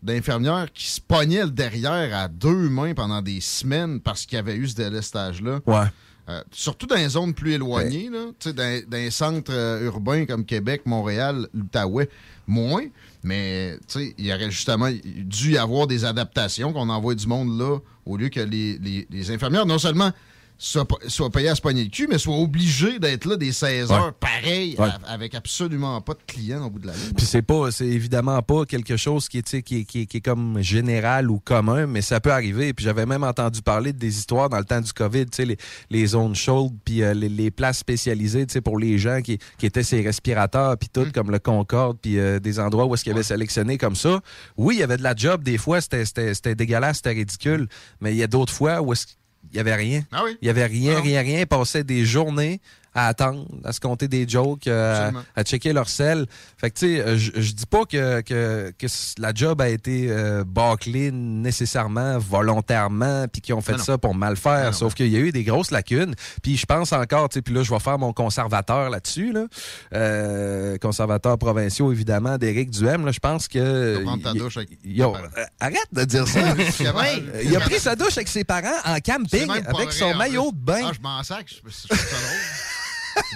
d'infirmières 0.02 0.70
qui 0.72 0.86
se 0.86 1.00
pognaient 1.00 1.44
le 1.44 1.50
derrière 1.50 2.14
à 2.14 2.28
deux 2.28 2.68
mains 2.68 2.92
pendant 2.92 3.22
des 3.22 3.40
semaines 3.40 4.00
parce 4.00 4.26
qu'il 4.26 4.36
y 4.36 4.38
avait 4.38 4.56
eu 4.56 4.68
ce 4.68 4.74
délestage-là. 4.74 5.60
Ouais. 5.64 5.86
Euh, 6.28 6.42
surtout 6.52 6.86
dans 6.86 6.96
les 6.96 7.08
zones 7.08 7.34
plus 7.34 7.52
éloignées, 7.52 8.08
là, 8.10 8.26
tu 8.38 8.50
sais, 8.50 8.52
dans, 8.52 8.82
dans 8.88 8.96
les 8.96 9.10
centres 9.10 9.52
euh, 9.52 9.86
urbains 9.86 10.24
comme 10.26 10.44
Québec, 10.44 10.82
Montréal, 10.84 11.48
l'Outaouais, 11.52 12.08
moins. 12.46 12.84
Mais 13.24 13.78
tu 13.86 14.00
sais, 14.00 14.14
il 14.18 14.26
y 14.26 14.32
aurait 14.32 14.50
justement 14.50 14.90
dû 15.04 15.52
y 15.52 15.58
avoir 15.58 15.86
des 15.86 16.04
adaptations, 16.04 16.72
qu'on 16.72 16.88
envoie 16.88 17.14
du 17.14 17.26
monde 17.26 17.56
là, 17.58 17.78
au 18.04 18.16
lieu 18.16 18.28
que 18.28 18.40
les, 18.40 19.30
infirmières, 19.30 19.66
non 19.66 19.78
seulement 19.78 20.10
soient 20.64 21.30
payées 21.30 21.48
à 21.48 21.54
se 21.54 21.60
pogner 21.60 21.82
le 21.84 21.90
cul, 21.90 22.06
mais 22.08 22.18
soient 22.18 22.36
obligées 22.36 22.98
d'être 22.98 23.24
là 23.24 23.36
des 23.36 23.52
16 23.52 23.90
Ouais. 23.90 23.96
heures, 23.96 24.14
pareil, 24.14 24.76
Ouais. 24.78 24.88
avec 25.08 25.34
absolument 25.34 26.00
pas 26.00 26.14
de 26.14 26.20
clients 26.26 26.66
au 26.66 26.70
bout 26.70 26.78
de 26.78 26.86
la 26.86 26.92
ligne. 26.92 27.12
Puis 27.16 27.26
c'est 27.26 27.42
pas, 27.42 27.70
c'est 27.70 27.86
évidemment 27.86 28.40
pas 28.42 28.64
quelque 28.64 28.96
chose 28.96 29.28
qui 29.28 29.38
est, 29.38 29.62
qui, 29.62 29.76
est- 29.78 29.84
qui 29.84 30.00
est- 30.02 30.06
qui 30.06 30.16
est 30.18 30.20
comme 30.20 30.60
général 30.62 31.30
ou 31.30 31.40
commun, 31.40 31.86
mais 31.86 32.00
ça 32.02 32.20
peut 32.20 32.32
arriver. 32.32 32.72
Puis 32.72 32.84
j'avais 32.84 33.06
même 33.06 33.24
entendu 33.24 33.62
parler 33.62 33.92
de 33.92 33.98
des 33.98 34.18
histoires 34.18 34.48
dans 34.48 34.58
le 34.58 34.64
temps 34.64 34.80
du 34.80 34.92
COVID, 34.92 35.26
tu 35.26 35.36
sais, 35.36 35.44
les, 35.44 35.56
les 35.90 36.06
zones 36.06 36.34
chaudes, 36.34 36.72
puis 36.84 37.02
euh, 37.02 37.14
les, 37.14 37.28
les 37.28 37.50
places 37.52 37.78
spécialisées, 37.78 38.46
tu 38.46 38.52
sais, 38.54 38.60
pour 38.60 38.78
les 38.78 38.98
gens 38.98 39.20
qui, 39.22 39.38
qui 39.58 39.66
étaient 39.66 39.82
ces 39.84 40.00
respirateurs, 40.00 40.76
puis 40.76 40.88
tout, 40.92 41.06
comme 41.14 41.30
le 41.30 41.38
Concorde, 41.38 41.98
puis 42.00 42.18
euh, 42.18 42.38
des 42.40 42.58
endroits 42.58 42.86
où 42.86 42.94
est-ce 42.94 43.04
qu'ils 43.04 43.12
avaient 43.12 43.22
sélectionné 43.22 43.78
comme 43.78 43.94
ça. 43.96 44.20
Oui, 44.56 44.76
il 44.76 44.80
y 44.80 44.82
avait 44.82 44.96
de 44.96 45.02
la 45.02 45.14
job, 45.14 45.42
des 45.42 45.58
fois, 45.58 45.80
c'était- 45.80 46.04
c'était 46.04 46.34
c'était 46.34 46.54
dégueulasse, 46.54 46.96
c'était 46.96 47.10
ridicule, 47.12 47.68
mais 48.00 48.12
il 48.12 48.16
y 48.18 48.22
a 48.22 48.26
d'autres 48.26 48.52
fois 48.52 48.80
où 48.82 48.92
est-ce 48.92 49.06
qu'il 49.52 49.58
y 49.58 49.60
avait 49.60 49.74
rien. 49.74 50.02
Ah 50.10 50.22
oui? 50.24 50.36
Il 50.40 50.46
y 50.46 50.50
avait 50.50 50.66
rien, 50.66 50.96
Ah 50.96 51.00
rien, 51.00 51.20
rien. 51.20 51.40
Ils 51.40 51.46
passaient 51.46 51.84
des 51.84 52.04
journées 52.04 52.60
à 52.94 53.08
attendre, 53.08 53.46
à 53.64 53.72
se 53.72 53.80
compter 53.80 54.08
des 54.08 54.28
jokes, 54.28 54.66
euh, 54.66 55.10
à, 55.34 55.42
checker 55.42 55.72
leur 55.72 55.88
sel. 55.88 56.26
Fait 56.58 56.70
que, 56.70 56.78
tu 56.78 56.96
sais, 56.96 57.00
euh, 57.00 57.16
je 57.16 57.52
dis 57.52 57.66
pas 57.66 57.84
que, 57.84 58.20
que, 58.20 58.72
que 58.78 58.86
la 59.18 59.32
job 59.34 59.60
a 59.60 59.68
été 59.68 60.06
euh, 60.10 60.44
bâclée 60.44 61.10
nécessairement, 61.10 62.18
volontairement, 62.18 63.26
puis 63.28 63.40
qu'ils 63.40 63.54
ont 63.54 63.60
fait 63.60 63.72
non. 63.72 63.78
ça 63.78 63.98
pour 63.98 64.14
mal 64.14 64.36
faire. 64.36 64.66
Non. 64.66 64.72
Sauf 64.72 64.94
qu'il 64.94 65.08
y 65.08 65.16
a 65.16 65.20
eu 65.20 65.32
des 65.32 65.44
grosses 65.44 65.70
lacunes. 65.70 66.14
Puis 66.42 66.56
je 66.56 66.66
pense 66.66 66.92
encore, 66.92 67.28
tu 67.28 67.34
sais, 67.34 67.42
puis 67.42 67.54
là, 67.54 67.62
je 67.62 67.70
vais 67.70 67.80
faire 67.80 67.98
mon 67.98 68.12
conservateur 68.12 68.90
là-dessus, 68.90 69.32
là. 69.32 69.46
Euh, 69.94 70.76
conservateur 70.78 71.38
provinciaux, 71.38 71.92
évidemment, 71.92 72.38
d'Éric 72.38 72.70
Duhem, 72.70 73.06
là. 73.06 73.12
Je 73.12 73.20
pense 73.20 73.48
que... 73.48 74.02
Ta 74.22 74.34
douche 74.34 74.56
avec 74.58 74.78
euh, 75.00 75.44
arrête 75.58 75.88
de 75.92 76.04
dire 76.04 76.28
ça. 76.28 76.40
Oui. 76.92 77.22
Il 77.44 77.56
a 77.56 77.60
pris 77.60 77.78
sa 77.78 77.96
douche 77.96 78.16
avec 78.16 78.28
ses 78.28 78.44
parents 78.44 78.68
en 78.84 78.96
camping 78.96 79.50
avec 79.50 79.92
son 79.92 80.14
maillot 80.14 80.52
de 80.52 80.56
bain. 80.56 80.82
Ah, 80.84 80.92
je 80.94 81.00
m'en 81.00 81.22
sac, 81.22 81.46
je, 81.48 81.70
je. 81.70 81.94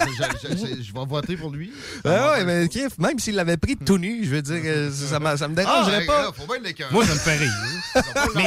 Je, 0.00 0.48
je- 0.48 0.56
je- 0.76 0.82
je 0.82 0.92
vais 0.92 1.04
voter 1.06 1.36
pour 1.36 1.50
lui. 1.50 1.72
Ah 2.04 2.32
ouais, 2.32 2.44
mais 2.44 2.68
Kiff, 2.68 2.98
même 2.98 3.18
s'il 3.18 3.34
l'avait 3.34 3.56
pris 3.56 3.76
tout 3.76 3.98
nu, 3.98 4.24
je 4.24 4.30
veux 4.30 4.42
dire, 4.42 4.60
euh, 4.64 4.90
ça, 4.90 5.36
ça 5.36 5.48
me 5.48 5.54
dérangerait 5.54 6.02
Ah, 6.02 6.06
pas. 6.06 6.22
là, 6.22 6.30
faut 6.34 6.46
bien 6.46 6.58
l'écœurer. 6.62 6.92
Moi, 6.92 7.04
ça 7.06 7.14
me 7.14 7.18
fait 7.18 7.36
rire. 7.36 7.52
Mais 8.34 8.44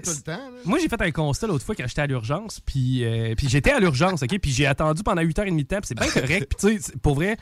tout 0.00 0.10
le 0.10 0.22
temps. 0.22 0.40
Moi, 0.64 0.78
j'ai 0.80 0.88
fait 0.88 1.00
un 1.02 1.10
constat 1.10 1.46
l'autre 1.46 1.64
fois 1.64 1.74
quand 1.74 1.86
j'étais 1.86 2.02
à 2.02 2.06
l'urgence, 2.06 2.60
puis, 2.64 3.04
euh, 3.04 3.34
puis 3.36 3.48
j'étais 3.48 3.70
à 3.72 3.80
l'urgence, 3.80 4.22
OK? 4.22 4.38
Puis 4.40 4.52
j'ai 4.52 4.66
attendu 4.66 5.02
pendant 5.02 5.22
8h30 5.22 5.56
de 5.56 5.62
temps, 5.62 5.76
puis 5.80 5.88
c'est 5.88 5.98
bien 5.98 6.08
correct. 6.10 6.54
Puis 6.56 6.68
tu 6.70 6.76
sais, 6.76 6.82
c'est- 6.92 6.96
pour 6.98 7.14
vrai, 7.16 7.36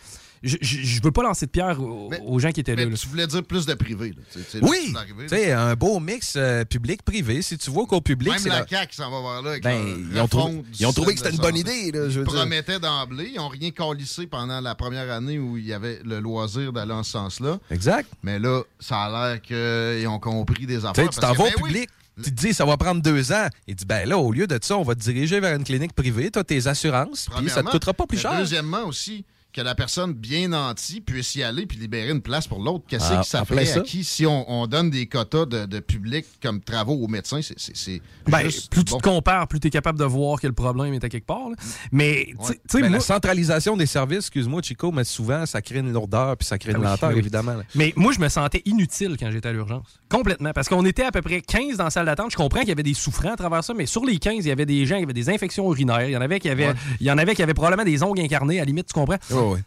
je, 0.44 0.56
je, 0.60 0.78
je 0.82 1.02
veux 1.02 1.10
pas 1.10 1.22
lancer 1.22 1.46
de 1.46 1.50
pierre 1.50 1.80
aux, 1.80 2.10
aux 2.26 2.38
gens 2.38 2.52
qui 2.52 2.60
étaient 2.60 2.76
là. 2.76 2.84
Mais 2.84 2.90
là. 2.92 2.96
tu 2.96 3.08
voulais 3.08 3.26
dire 3.26 3.42
plus 3.42 3.66
de 3.66 3.74
privé. 3.74 4.14
Là. 4.16 4.42
Oui, 4.62 4.94
tu 5.20 5.28
sais, 5.28 5.52
un 5.52 5.74
beau 5.74 5.98
mix 6.00 6.34
euh, 6.36 6.64
public-privé. 6.64 7.42
Si 7.42 7.58
tu 7.58 7.70
vois 7.70 7.86
qu'au 7.86 8.00
public, 8.00 8.32
Même 8.32 8.46
la 8.52 8.66
CAQ 8.66 8.94
s'en 8.94 9.10
va 9.10 9.20
voir 9.20 9.42
là. 9.42 9.50
Avec 9.50 9.62
Ben, 9.64 10.06
ils 10.12 10.20
ont 10.20 10.28
trouvé- 10.28 10.44
refonte 10.44 10.62
du 10.64 10.70
ils 10.80 10.86
ont 10.86 10.92
trouvé 10.92 11.14
que 11.14 11.20
c'était 11.20 11.34
une 11.34 11.40
bonne 11.42 11.56
idée, 11.56 11.90
là, 11.92 12.08
je 12.08 12.20
Ils 12.20 12.24
promettaient 12.24 12.78
d'emblée. 12.78 13.30
Ils 13.34 13.38
n'ont 13.38 13.48
rien 13.48 13.70
calissé 13.70 14.26
pendant 14.26 14.60
la 14.60 14.74
première 14.74 15.10
année 15.10 15.38
où 15.38 15.56
il 15.56 15.66
y 15.66 15.72
avait 15.72 16.00
le 16.04 16.20
loisir 16.20 16.72
d'aller 16.72 16.92
en 16.92 17.02
ce 17.02 17.12
sens-là. 17.12 17.58
Exact. 17.70 18.08
Mais 18.22 18.38
là, 18.38 18.62
ça 18.78 19.02
a 19.02 19.10
l'air 19.36 19.42
qu'ils 19.42 20.06
ont 20.08 20.18
compris 20.18 20.66
des 20.66 20.84
affaires. 20.84 21.08
tu 21.08 21.18
t'en 21.20 21.32
vas 21.32 21.44
au 21.44 21.46
ben 21.46 21.52
oui, 21.62 21.68
public. 21.70 21.90
Tu 22.22 22.32
te 22.32 22.40
dis, 22.46 22.54
ça 22.54 22.64
va 22.64 22.76
prendre 22.76 23.02
deux 23.02 23.32
ans. 23.32 23.48
Il 23.66 23.74
dit, 23.74 23.84
ben 23.84 24.08
là, 24.08 24.16
au 24.18 24.30
lieu 24.30 24.46
de 24.46 24.56
ça, 24.62 24.76
on 24.76 24.84
va 24.84 24.94
te 24.94 25.00
diriger 25.00 25.40
vers 25.40 25.56
une 25.56 25.64
clinique 25.64 25.94
privée. 25.94 26.30
Tu 26.30 26.38
as 26.38 26.44
tes 26.44 26.66
assurances, 26.68 27.26
puis 27.26 27.26
ça 27.26 27.30
te 27.30 27.34
Premièrement, 27.46 27.70
coûtera 27.72 27.92
pas 27.92 28.06
plus 28.06 28.18
cher. 28.18 28.38
Deuxièmement 28.38 28.84
aussi, 28.84 29.24
que 29.54 29.60
la 29.60 29.74
personne 29.76 30.12
bien 30.12 30.48
nantie 30.48 31.00
puisse 31.00 31.34
y 31.36 31.42
aller 31.44 31.64
puis 31.64 31.78
libérer 31.78 32.10
une 32.10 32.20
place 32.20 32.46
pour 32.48 32.58
l'autre. 32.60 32.84
Qu'est-ce 32.88 33.12
Ah, 33.12 33.20
que 33.20 33.26
ça 33.26 33.44
ferait 33.44 33.64
ça. 33.64 33.78
à 33.78 33.82
qui 33.82 34.02
si 34.04 34.26
on, 34.26 34.50
on 34.50 34.66
donne 34.66 34.90
des 34.90 35.06
quotas 35.06 35.46
de, 35.46 35.64
de 35.66 35.78
public 35.80 36.26
comme 36.42 36.60
travaux 36.60 36.94
aux 36.94 37.06
médecins? 37.06 37.40
C'est, 37.40 37.58
c'est, 37.58 37.76
c'est 37.76 38.02
Ben, 38.26 38.40
juste 38.42 38.70
plus 38.70 38.84
tu 38.84 38.94
te 38.94 39.00
compares, 39.00 39.46
plus 39.46 39.60
tu 39.60 39.68
es 39.68 39.70
capable 39.70 39.98
de 39.98 40.04
voir 40.04 40.40
que 40.40 40.46
le 40.48 40.52
problème 40.52 40.92
est 40.94 41.04
à 41.04 41.08
quelque 41.08 41.26
part. 41.26 41.48
là. 41.50 41.56
Mais, 41.92 42.26
tu 42.40 42.46
sais- 42.46 42.54
tu 42.54 42.60
sais, 42.68 42.80
Ben, 42.82 42.88
moi- 42.88 42.98
La 42.98 43.04
centralisation 43.04 43.76
des 43.76 43.86
services, 43.86 44.18
excuse-moi, 44.26 44.60
Chico, 44.62 44.90
mais 44.90 45.04
souvent, 45.04 45.46
ça 45.46 45.62
crée 45.62 45.78
une 45.78 45.92
lourdeur 45.92 46.36
puis 46.36 46.46
ça 46.48 46.58
crée 46.58 46.72
Ah 46.74 46.76
une 46.78 46.82
oui, 46.82 46.90
lenteur, 46.90 47.10
oui. 47.12 47.18
évidemment. 47.18 47.54
là. 47.54 47.62
Mais 47.76 47.92
moi, 47.96 48.12
je 48.12 48.18
me 48.20 48.28
sentais 48.28 48.62
inutile 48.64 49.16
quand 49.18 49.30
j'étais 49.30 49.48
à 49.48 49.52
l'urgence. 49.52 50.00
Complètement. 50.08 50.50
Parce 50.52 50.68
qu'on 50.68 50.84
était 50.84 51.04
à 51.04 51.12
peu 51.12 51.22
près 51.22 51.40
15 51.40 51.76
dans 51.76 51.84
la 51.84 51.90
salle 51.90 52.06
d'attente. 52.06 52.32
Je 52.32 52.36
comprends 52.36 52.60
qu'il 52.60 52.70
y 52.70 52.72
avait 52.72 52.82
des 52.82 52.94
souffrants 52.94 53.32
à 53.32 53.36
travers 53.36 53.62
ça, 53.62 53.72
mais 53.72 53.86
sur 53.86 54.04
les 54.04 54.18
15, 54.18 54.44
il 54.44 54.48
y 54.48 54.50
avait 54.50 54.66
des 54.66 54.84
gens 54.86 54.96
qui 54.96 55.04
avaient 55.04 55.12
des 55.12 55.30
infections 55.30 55.70
urinaires. 55.70 56.08
Il 56.08 56.12
y 56.12 56.16
en 56.16 56.20
avait 56.20 56.40
qui 56.40 56.48
avaient, 56.48 56.68
Ouais. 56.68 56.74
il 57.00 57.06
y 57.06 57.10
en 57.12 57.18
avait 57.18 57.34
qui 57.36 57.42
avaient 57.42 57.54
probablement 57.54 57.84
des 57.84 58.02
ongles 58.02 58.20
incarnés, 58.20 58.56
à 58.58 58.62
la 58.62 58.66
limite, 58.66 58.86
tu 58.88 58.94
comprends? 58.94 59.14
Ouais, 59.30 59.43
ouais. 59.52 59.60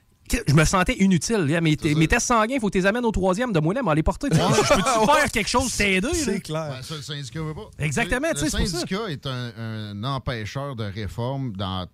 Je 0.47 0.53
me 0.53 0.65
sentais 0.65 0.95
inutile. 0.99 1.37
là. 1.45 1.61
Mes, 1.61 1.77
mes 1.95 2.07
tests 2.07 2.27
sanguins, 2.27 2.55
il 2.55 2.59
faut 2.59 2.67
que 2.67 2.73
tu 2.73 2.79
les 2.79 2.85
amènes 2.85 3.05
au 3.05 3.11
troisième 3.11 3.53
de 3.53 3.59
moi-même 3.61 3.87
à 3.87 3.95
les 3.95 4.03
porter. 4.03 4.27
Je 4.29 4.37
peux-tu 4.37 5.05
faire 5.11 5.31
quelque 5.31 5.47
chose, 5.49 5.73
t'aider? 5.75 6.09
là? 6.25 6.39
clair. 6.39 6.69
Ben, 6.75 6.81
ça, 6.83 6.95
le 6.95 7.01
syndicat 7.01 7.39
veut 7.41 7.53
pas. 7.53 7.69
Exactement, 7.79 8.27
tu 8.33 8.39
sais, 8.39 8.45
Le 8.45 8.65
c'est 8.65 8.65
ça. 8.65 8.77
syndicat 8.79 9.07
est 9.09 9.25
un, 9.25 9.51
un 9.57 10.03
empêcheur 10.03 10.75
de 10.75 10.83
réforme 10.83 11.53
dans 11.55 11.87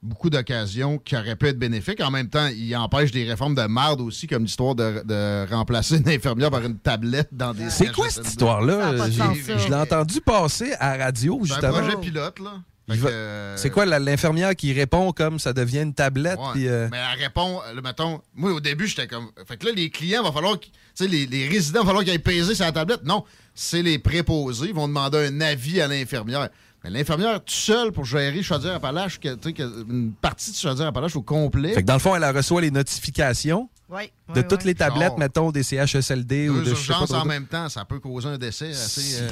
beaucoup 0.00 0.30
d'occasions 0.30 0.98
qui 0.98 1.16
auraient 1.16 1.34
pu 1.36 1.48
être 1.48 1.58
bénéfiques. 1.58 2.00
En 2.00 2.10
même 2.12 2.28
temps, 2.28 2.48
il 2.48 2.74
empêche 2.76 3.10
des 3.10 3.24
réformes 3.24 3.54
de 3.56 3.62
marde 3.66 4.00
aussi, 4.00 4.26
comme 4.28 4.44
l'histoire 4.44 4.74
de, 4.76 5.02
de 5.04 5.52
remplacer 5.52 5.98
une 5.98 6.08
infirmière 6.08 6.50
par 6.52 6.62
une 6.64 6.78
tablette 6.78 7.28
dans 7.32 7.52
des 7.54 7.68
C'est 7.70 7.92
quoi 7.92 8.08
cette 8.10 8.28
histoire-là? 8.28 8.94
Je 9.08 9.68
l'ai 9.68 9.74
entendu 9.74 10.20
passer 10.20 10.72
à 10.78 10.96
la 10.96 11.04
radio, 11.06 11.40
C'est 11.44 11.52
un 11.52 11.54
justement. 11.56 11.72
projet 11.80 11.96
pilote, 12.00 12.38
là. 12.40 12.60
Va- 12.88 13.08
euh, 13.08 13.56
C'est 13.56 13.70
quoi 13.70 13.86
l'infirmière 13.86 14.54
qui 14.56 14.72
répond 14.72 15.12
comme 15.12 15.38
ça 15.38 15.52
devient 15.52 15.82
une 15.82 15.94
tablette? 15.94 16.38
Ouais. 16.38 16.66
euh, 16.66 16.88
Mais 16.90 16.98
elle 17.14 17.20
répond, 17.22 17.60
là, 17.74 17.80
mettons, 17.82 18.20
moi 18.34 18.52
au 18.52 18.60
début, 18.60 18.86
j'étais 18.86 19.06
comme. 19.06 19.30
Fait 19.46 19.56
que 19.56 19.66
là, 19.66 19.72
les 19.74 19.88
clients, 19.90 20.22
va 20.22 20.32
falloir. 20.32 20.58
qu'ils- 20.58 20.72
Tu 20.72 21.04
sais, 21.04 21.08
les, 21.08 21.26
les 21.26 21.48
résidents, 21.48 21.80
va 21.80 21.86
falloir 21.86 22.02
qu'ils 22.04 22.12
aillent 22.12 22.18
peser 22.18 22.54
sur 22.54 22.64
la 22.64 22.72
tablette. 22.72 23.04
Non, 23.04 23.24
c'est 23.54 23.82
les 23.82 23.98
préposés. 23.98 24.66
Ils 24.68 24.74
vont 24.74 24.88
demander 24.88 25.26
un 25.28 25.40
avis 25.40 25.80
à 25.80 25.88
l'infirmière. 25.88 26.48
Mais 26.84 26.90
l'infirmière, 26.90 27.38
tout 27.38 27.52
seul 27.54 27.92
pour 27.92 28.04
gérer 28.04 28.42
Chaudière-Appalaches, 28.42 29.20
que, 29.20 29.34
tu 29.36 29.50
sais, 29.50 29.52
que 29.52 29.62
une 29.88 30.12
partie 30.12 30.50
de 30.50 30.56
Chaudière-Appalaches 30.56 31.14
au 31.14 31.22
complet. 31.22 31.74
Fait 31.74 31.82
que 31.82 31.86
dans 31.86 31.92
le 31.94 32.00
fond, 32.00 32.16
elle 32.16 32.24
reçoit 32.36 32.60
les 32.60 32.72
notifications 32.72 33.70
Oui. 33.88 34.10
de 34.34 34.42
toutes 34.42 34.64
les 34.64 34.74
tablettes, 34.74 35.10
Genre, 35.10 35.18
mettons, 35.20 35.52
des 35.52 35.62
CHSLD 35.62 36.48
ou 36.48 36.54
Deux 36.58 36.64
de 36.64 36.70
urgences 36.70 37.12
en 37.12 37.24
même 37.24 37.46
temps, 37.46 37.68
ça 37.68 37.84
peut 37.84 38.00
causer 38.00 38.26
un 38.28 38.38
décès 38.38 38.70
assez, 38.70 39.22
euh, 39.22 39.30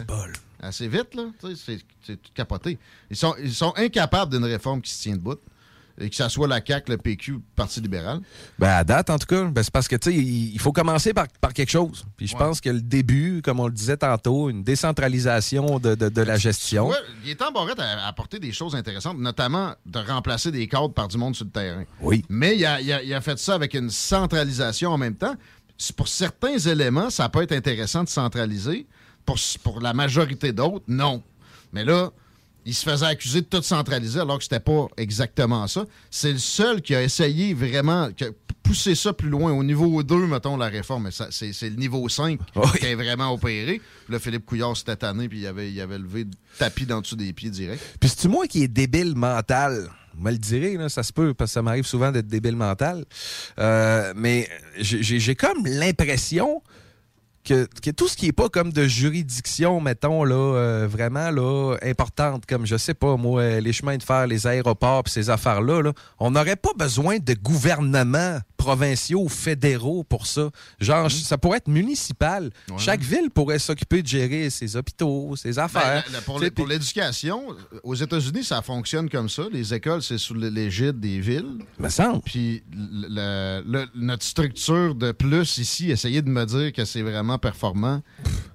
assez 0.62 0.88
vite. 0.88 1.14
là. 1.14 1.24
C'est 1.56 2.16
tout 2.22 2.30
capoté. 2.34 2.78
Ils 3.10 3.16
sont, 3.16 3.34
ils 3.42 3.52
sont 3.54 3.72
incapables 3.76 4.32
d'une 4.32 4.44
réforme 4.44 4.80
qui 4.82 4.90
se 4.92 5.02
tient 5.02 5.14
debout. 5.16 5.36
Et 6.02 6.08
que 6.08 6.16
ça 6.16 6.30
soit 6.30 6.48
la 6.48 6.64
CAQ, 6.64 6.92
le 6.92 6.96
PQ, 6.96 7.32
le 7.32 7.40
Parti 7.54 7.78
libéral. 7.78 8.20
Ben, 8.58 8.70
à 8.70 8.84
date, 8.84 9.10
en 9.10 9.18
tout 9.18 9.26
cas, 9.26 9.44
ben, 9.44 9.62
c'est 9.62 9.72
parce 9.72 9.86
que, 9.86 9.96
tu 9.96 10.10
sais, 10.10 10.16
il 10.16 10.54
il 10.54 10.58
faut 10.58 10.72
commencer 10.72 11.12
par, 11.12 11.26
par 11.42 11.52
quelque 11.52 11.68
chose. 11.68 12.06
Puis 12.16 12.26
je 12.26 12.32
Ouais. 12.34 12.38
pense 12.38 12.62
que 12.62 12.70
le 12.70 12.80
début, 12.80 13.42
comme 13.44 13.60
on 13.60 13.66
le 13.66 13.72
disait 13.74 13.98
tantôt, 13.98 14.48
une 14.48 14.62
décentralisation 14.62 15.78
de, 15.78 15.94
de- 15.94 16.08
de 16.08 16.22
la 16.22 16.38
gestion. 16.38 16.88
Ouais, 16.88 16.96
Gaétan 17.24 17.50
Barrette 17.52 17.80
a 17.80 18.06
apporté 18.06 18.38
des 18.38 18.50
choses 18.52 18.74
intéressantes, 18.74 19.18
notamment 19.18 19.74
de 19.84 19.98
remplacer 19.98 20.50
des 20.50 20.66
cadres 20.68 20.94
par 20.94 21.08
du 21.08 21.18
monde 21.18 21.34
sur 21.36 21.44
le 21.44 21.50
terrain. 21.50 21.84
Oui. 22.00 22.24
Mais 22.30 22.56
il 22.56 22.64
a, 22.64 22.80
il 22.80 22.90
a- 22.92 23.02
il 23.02 23.12
a 23.12 23.20
fait 23.20 23.38
ça 23.38 23.54
avec 23.54 23.74
une 23.74 23.90
centralisation 23.90 24.90
en 24.92 24.98
même 24.98 25.16
temps. 25.16 25.34
Pour 25.96 26.08
certains 26.08 26.56
éléments, 26.58 27.10
ça 27.10 27.28
peut 27.28 27.42
être 27.42 27.52
intéressant 27.52 28.04
de 28.04 28.08
centraliser. 28.08 28.86
Pour, 29.30 29.38
pour 29.62 29.80
la 29.80 29.92
majorité 29.92 30.52
d'autres, 30.52 30.84
non. 30.88 31.22
Mais 31.72 31.84
là, 31.84 32.10
il 32.66 32.74
se 32.74 32.88
faisait 32.88 33.06
accuser 33.06 33.40
de 33.40 33.46
tout 33.46 33.62
centraliser 33.62 34.20
alors 34.20 34.38
que 34.38 34.44
c'était 34.44 34.60
pas 34.60 34.88
exactement 34.96 35.66
ça. 35.66 35.86
C'est 36.10 36.32
le 36.32 36.38
seul 36.38 36.82
qui 36.82 36.94
a 36.94 37.02
essayé 37.02 37.54
vraiment, 37.54 38.04
a 38.04 38.24
poussé 38.62 38.94
ça 38.94 39.12
plus 39.12 39.28
loin. 39.28 39.52
Au 39.52 39.64
niveau 39.64 40.02
2, 40.02 40.26
mettons, 40.26 40.56
la 40.56 40.66
réforme, 40.66 41.10
c'est 41.10 41.70
le 41.70 41.76
niveau 41.76 42.08
5 42.08 42.38
qui 42.78 42.86
a 42.86 42.96
vraiment 42.96 43.32
opéré. 43.32 43.80
Là, 44.08 44.18
Philippe 44.18 44.46
Couillard, 44.46 44.76
cette 44.76 45.04
année, 45.04 45.28
puis 45.28 45.40
il 45.40 45.46
avait, 45.46 45.70
il 45.70 45.80
avait 45.80 45.98
levé 45.98 46.24
le 46.24 46.30
tapis 46.58 46.86
dans 46.86 47.00
dessous 47.00 47.16
des 47.16 47.32
pieds 47.32 47.50
direct. 47.50 47.82
Puis 47.98 48.10
c'est-tu 48.10 48.28
moi 48.28 48.46
qui 48.46 48.64
est 48.64 48.68
débile 48.68 49.14
mental? 49.14 49.88
Vous 50.14 50.24
me 50.24 50.32
le 50.32 50.78
là, 50.78 50.88
ça 50.88 51.04
se 51.04 51.12
peut, 51.12 51.34
parce 51.34 51.50
que 51.50 51.54
ça 51.54 51.62
m'arrive 51.62 51.86
souvent 51.86 52.10
d'être 52.10 52.26
débile 52.26 52.56
mental. 52.56 53.04
Euh, 53.58 54.12
mais 54.16 54.48
j'ai 54.80 55.34
comme 55.36 55.64
l'impression 55.66 56.62
que, 57.50 57.66
que 57.82 57.90
tout 57.90 58.06
ce 58.06 58.16
qui 58.16 58.26
est 58.28 58.32
pas 58.32 58.48
comme 58.48 58.72
de 58.72 58.86
juridiction, 58.86 59.80
mettons, 59.80 60.22
là, 60.22 60.34
euh, 60.36 60.86
vraiment 60.88 61.30
là, 61.32 61.76
importante, 61.82 62.46
comme 62.46 62.64
je 62.64 62.76
sais 62.76 62.94
pas, 62.94 63.16
moi, 63.16 63.42
euh, 63.42 63.60
les 63.60 63.72
chemins 63.72 63.96
de 63.96 64.02
fer, 64.04 64.26
les 64.28 64.46
aéroports, 64.46 65.02
ces 65.08 65.30
affaires-là, 65.30 65.82
là, 65.82 65.92
on 66.20 66.30
n'aurait 66.30 66.54
pas 66.56 66.70
besoin 66.78 67.18
de 67.18 67.34
gouvernements 67.34 68.38
provinciaux 68.56 69.22
ou 69.24 69.28
fédéraux 69.28 70.04
pour 70.04 70.26
ça. 70.26 70.50
Genre, 70.80 71.10
ça 71.10 71.38
pourrait 71.38 71.58
être 71.58 71.68
municipal. 71.68 72.50
Chaque 72.78 73.00
ville 73.00 73.30
pourrait 73.30 73.58
s'occuper 73.58 74.02
de 74.02 74.06
gérer 74.06 74.50
ses 74.50 74.76
hôpitaux, 74.76 75.34
ses 75.34 75.58
affaires. 75.58 76.04
Ben, 76.06 76.12
la- 76.12 76.18
la- 76.18 76.50
pour 76.50 76.66
l'éducation, 76.68 77.42
aux 77.82 77.94
États-Unis, 77.94 78.44
ça 78.44 78.60
fonctionne 78.62 79.08
comme 79.08 79.28
ça. 79.30 79.44
Les 79.50 79.72
écoles, 79.74 80.02
c'est 80.02 80.18
sous 80.18 80.34
l'égide 80.34 81.00
des 81.00 81.20
villes. 81.20 81.58
Me 81.78 81.88
semble. 81.88 82.20
Puis 82.20 82.62
notre 83.94 84.22
structure 84.24 84.94
de 84.94 85.12
plus 85.12 85.58
ici, 85.58 85.90
essayer 85.90 86.22
de 86.22 86.28
me 86.28 86.44
dire 86.44 86.72
que 86.72 86.84
c'est 86.84 87.02
vraiment 87.02 87.38
performant, 87.40 88.02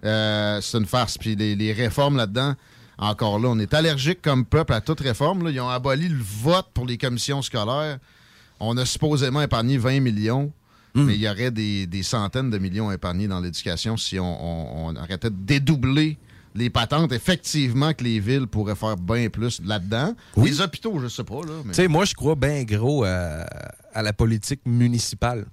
euh, 0.03 0.61
c'est 0.61 0.77
une 0.77 0.85
farce. 0.85 1.17
Puis 1.17 1.35
les, 1.35 1.55
les 1.55 1.73
réformes 1.73 2.17
là-dedans, 2.17 2.53
encore 2.97 3.39
là, 3.39 3.49
on 3.49 3.59
est 3.59 3.73
allergique 3.73 4.21
comme 4.21 4.45
peuple 4.45 4.73
à 4.73 4.81
toute 4.81 5.01
réforme. 5.01 5.43
là. 5.43 5.51
Ils 5.51 5.59
ont 5.59 5.69
aboli 5.69 6.07
le 6.07 6.21
vote 6.21 6.67
pour 6.73 6.85
les 6.85 6.97
commissions 6.97 7.41
scolaires. 7.41 7.97
On 8.59 8.77
a 8.77 8.85
supposément 8.85 9.41
épargné 9.41 9.77
20 9.77 9.99
millions. 9.99 10.51
Hmm. 10.93 11.03
Mais 11.03 11.15
il 11.15 11.21
y 11.21 11.27
aurait 11.29 11.51
des, 11.51 11.87
des 11.87 12.03
centaines 12.03 12.49
de 12.49 12.57
millions 12.57 12.89
épargnés 12.89 13.27
dans 13.27 13.41
l'éducation 13.41 13.97
si 13.97 14.17
on, 14.17 14.23
on- 14.25 14.87
on 14.87 14.95
arrêtait 14.95 15.29
de 15.29 15.35
dédoubler 15.35 16.17
les 16.55 16.69
patentes. 16.69 17.11
Effectivement 17.11 17.91
que 17.93 18.01
les 18.05 18.21
villes 18.21 18.47
pourraient 18.47 18.75
faire 18.77 18.95
bien 18.95 19.27
plus 19.27 19.59
là-dedans. 19.65 20.15
Les 20.37 20.61
hôpitaux, 20.61 20.97
je 21.01 21.09
sais 21.09 21.25
pas. 21.25 21.41
Là, 21.41 21.51
mais- 21.65 21.71
Tu 21.73 21.81
sais, 21.81 21.87
moi, 21.89 22.05
je 22.05 22.13
crois 22.13 22.35
bien 22.35 22.63
gros 22.63 23.03
à, 23.03 23.45
à 23.93 24.01
la 24.03 24.13
politique 24.13 24.61
municipale. 24.65 25.47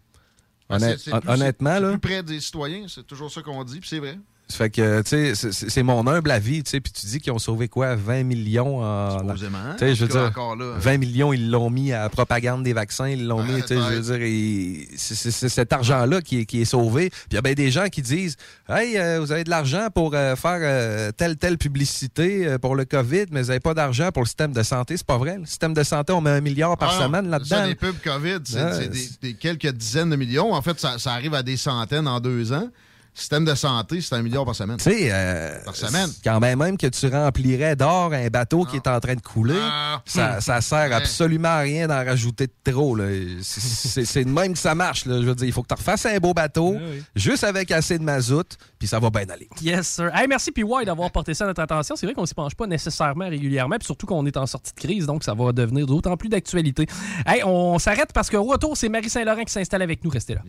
Ah, 0.72 0.76
Honnête- 0.76 0.98
c'est- 1.00 1.10
plus- 1.10 1.28
honnêtement, 1.30 1.78
là. 1.78 1.90
plus 1.90 1.98
près 1.98 2.22
des 2.22 2.40
citoyens, 2.40 2.86
c'est 2.88 3.06
toujours 3.06 3.30
ça 3.30 3.42
qu'on 3.42 3.62
dit, 3.64 3.78
puis 3.80 3.88
c'est 3.88 3.98
vrai. 3.98 4.18
Ça 4.52 4.58
fait 4.58 4.70
que, 4.70 5.00
tu 5.02 5.34
sais, 5.34 5.52
c'est- 5.52 5.82
mon 5.82 6.06
humble 6.06 6.30
avis, 6.30 6.62
tu 6.62 6.70
sais, 6.70 6.80
puis 6.80 6.92
tu 6.92 7.06
dis 7.06 7.18
qu'ils 7.20 7.32
ont 7.32 7.38
sauvé 7.38 7.68
quoi, 7.68 7.96
20 7.96 8.22
millions 8.24 8.82
en... 8.84 9.18
Supposément, 9.18 9.58
Tu 9.72 9.78
sais, 9.78 9.94
je 9.94 10.02
en 10.04 10.06
veux 10.06 10.08
tout 10.12 10.14
cas, 10.18 10.20
dire, 10.20 10.28
encore 10.28 10.56
là. 10.56 10.74
20 10.78 10.98
millions, 10.98 11.32
ils 11.32 11.50
l'ont 11.50 11.70
mis 11.70 11.92
à 11.92 12.02
la 12.02 12.08
propagande 12.08 12.62
des 12.62 12.72
vaccins, 12.72 13.08
ils 13.08 13.26
l'ont 13.26 13.42
mis, 13.42 13.60
tu 13.62 13.68
sais, 13.68 13.76
je 13.76 13.98
veux 14.00 14.18
dire, 14.18 14.86
c'est 14.96 15.48
cet 15.48 15.72
argent-là 15.72 16.20
qui 16.20 16.40
est, 16.40 16.44
qui 16.44 16.60
est 16.60 16.64
sauvé. 16.66 17.10
Puis 17.10 17.18
il 17.32 17.34
y 17.34 17.38
a 17.38 17.42
bien 17.42 17.54
des 17.54 17.70
gens 17.70 17.86
qui 17.88 18.02
disent, 18.02 18.36
«Hey, 18.68 18.96
euh, 18.98 19.18
vous 19.20 19.32
avez 19.32 19.44
de 19.44 19.50
l'argent 19.50 19.88
pour 19.94 20.14
euh, 20.14 20.36
faire 20.36 20.58
euh, 20.60 21.10
telle, 21.16 21.36
telle 21.36 21.58
publicité 21.58 22.56
pour 22.60 22.76
le 22.76 22.84
COVID, 22.84 23.24
mais 23.30 23.42
vous 23.42 23.48
n'avez 23.48 23.60
pas 23.60 23.74
d'argent 23.74 24.10
pour 24.12 24.22
le 24.22 24.26
système 24.28 24.52
de 24.52 24.62
santé.» 24.62 24.96
C'est 24.98 25.06
pas 25.06 25.18
vrai. 25.18 25.38
Le 25.38 25.46
système 25.46 25.74
de 25.74 25.82
santé, 25.82 26.12
on 26.12 26.20
met 26.20 26.30
un 26.30 26.40
milliard 26.40 26.76
par 26.76 26.94
Ah 26.98 27.04
semaine 27.04 27.28
là-dedans. 27.30 27.64
les 27.64 27.74
pubs 27.74 27.96
COVID, 28.04 28.38
c'est 28.44 28.62
Ouais, 28.62 28.72
c'est 28.72 28.88
des, 28.88 29.08
des 29.22 29.34
quelques 29.34 29.68
dizaines 29.72 30.10
de 30.10 30.16
millions. 30.16 30.52
En 30.52 30.62
fait, 30.62 30.78
ça, 30.78 30.98
ça 30.98 31.12
arrive 31.12 31.34
à 31.34 31.42
des 31.42 31.56
centaines 31.56 32.06
en 32.06 32.20
deux 32.20 32.52
ans. 32.52 32.68
Système 33.14 33.44
de 33.44 33.55
santé, 33.55 34.01
c'est 34.01 34.14
un 34.14 34.22
milliard 34.22 34.47
par 34.47 34.55
semaine. 34.55 34.78
Tu 34.78 34.84
sais, 34.84 35.09
euh, 35.12 35.59
Par 35.66 35.76
semaine. 35.76 36.09
quand 36.24 36.40
même, 36.40 36.59
même 36.59 36.78
que 36.78 36.86
tu 36.86 37.09
remplirais 37.09 37.76
d'or 37.76 38.12
un 38.14 38.28
bateau 38.28 38.64
qui 38.64 38.76
est 38.76 38.86
en 38.89 38.98
train 39.01 39.14
de 39.14 39.20
couler, 39.20 39.59
Ah. 39.60 40.01
ça, 40.06 40.40
ça 40.40 40.62
sert 40.62 40.89
Ouais. 40.89 40.94
absolument 40.94 41.48
à 41.51 41.59
rien 41.59 41.86
d'en 41.86 42.02
rajouter 42.05 42.47
de 42.47 42.72
trop. 42.72 42.97
C'est- 43.43 44.24
de 44.24 44.30
même 44.30 44.55
que 44.55 44.59
ça 44.59 44.74
marche. 44.74 45.05
là. 45.05 45.20
Je 45.20 45.26
veux 45.26 45.34
dire, 45.34 45.47
il 45.47 45.52
faut 45.52 45.62
que 45.62 45.68
tu 45.68 45.74
refasses 45.74 46.06
un 46.06 46.16
beau 46.18 46.32
bateau, 46.32 46.78
juste 47.14 47.44
avec 47.44 47.70
assez 47.70 47.98
de 47.98 48.02
mazout, 48.02 48.56
puis 48.78 48.89
ça 48.89 48.98
va 48.98 49.10
bien 49.10 49.26
aller. 49.28 49.48
Yes, 49.60 49.89
sir. 49.89 50.10
Hey, 50.14 50.26
merci 50.26 50.51
PY 50.51 50.64
d'avoir 50.86 51.10
porté 51.10 51.34
ça 51.34 51.44
à 51.44 51.48
notre 51.48 51.60
attention. 51.60 51.97
C'est 51.97 52.06
vrai 52.06 52.14
qu'on 52.14 52.24
s'y 52.26 52.34
penche 52.34 52.55
pas 52.55 52.66
nécessairement 52.66 53.28
régulièrement, 53.28 53.76
puis 53.76 53.86
surtout 53.86 54.06
qu'on 54.06 54.24
est 54.24 54.36
en 54.39 54.47
sortie 54.47 54.72
de 54.74 54.80
crise, 54.80 55.05
donc 55.06 55.22
ça 55.22 55.34
va 55.34 55.52
devenir 55.52 55.86
d'autant 55.86 56.16
plus 56.16 56.30
d'actualité. 56.30 56.86
Hey, 57.26 57.43
on 57.44 57.78
s'arrête 57.78 58.12
parce 58.14 58.30
que 58.30 58.39
au 58.39 58.44
retour, 58.44 58.74
c'est 58.76 58.89
Marie 58.89 59.10
Saint-Laurent 59.10 59.44
qui 59.44 59.52
s'installe 59.52 59.82
avec 59.82 60.02
nous. 60.02 60.10
Restez 60.10 60.34
là. 60.34 60.40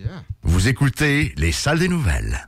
Vous 0.43 0.67
écoutez 0.69 1.33
les 1.35 1.51
salles 1.51 1.79
des 1.79 1.89
nouvelles. 1.89 2.47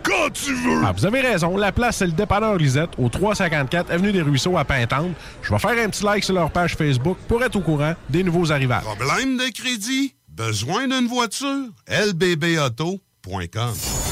quand 0.03 0.29
tu 0.33 0.53
veux! 0.53 0.81
Ah, 0.83 0.91
vous 0.95 1.05
avez 1.05 1.21
raison. 1.21 1.57
La 1.57 1.71
place, 1.71 1.97
c'est 1.97 2.05
le 2.07 2.11
dépanneur 2.11 2.55
Lisette, 2.55 2.91
au 2.97 3.09
354 3.09 3.91
Avenue 3.91 4.11
des 4.11 4.21
Ruisseaux 4.21 4.57
à 4.57 4.65
Pintante. 4.65 5.11
Je 5.41 5.51
vais 5.51 5.59
faire 5.59 5.71
un 5.83 5.89
petit 5.89 6.03
like 6.03 6.23
sur 6.23 6.33
leur 6.35 6.51
page 6.51 6.75
Facebook 6.75 7.17
pour 7.27 7.43
être 7.43 7.55
au 7.55 7.61
courant 7.61 7.93
des 8.09 8.23
nouveaux 8.23 8.51
arrivages. 8.51 8.83
Problème 8.83 9.37
de 9.37 9.51
crédit? 9.53 10.15
Besoin 10.27 10.87
d'une 10.87 11.07
voiture? 11.07 11.67
lbbauto.com 11.87 13.73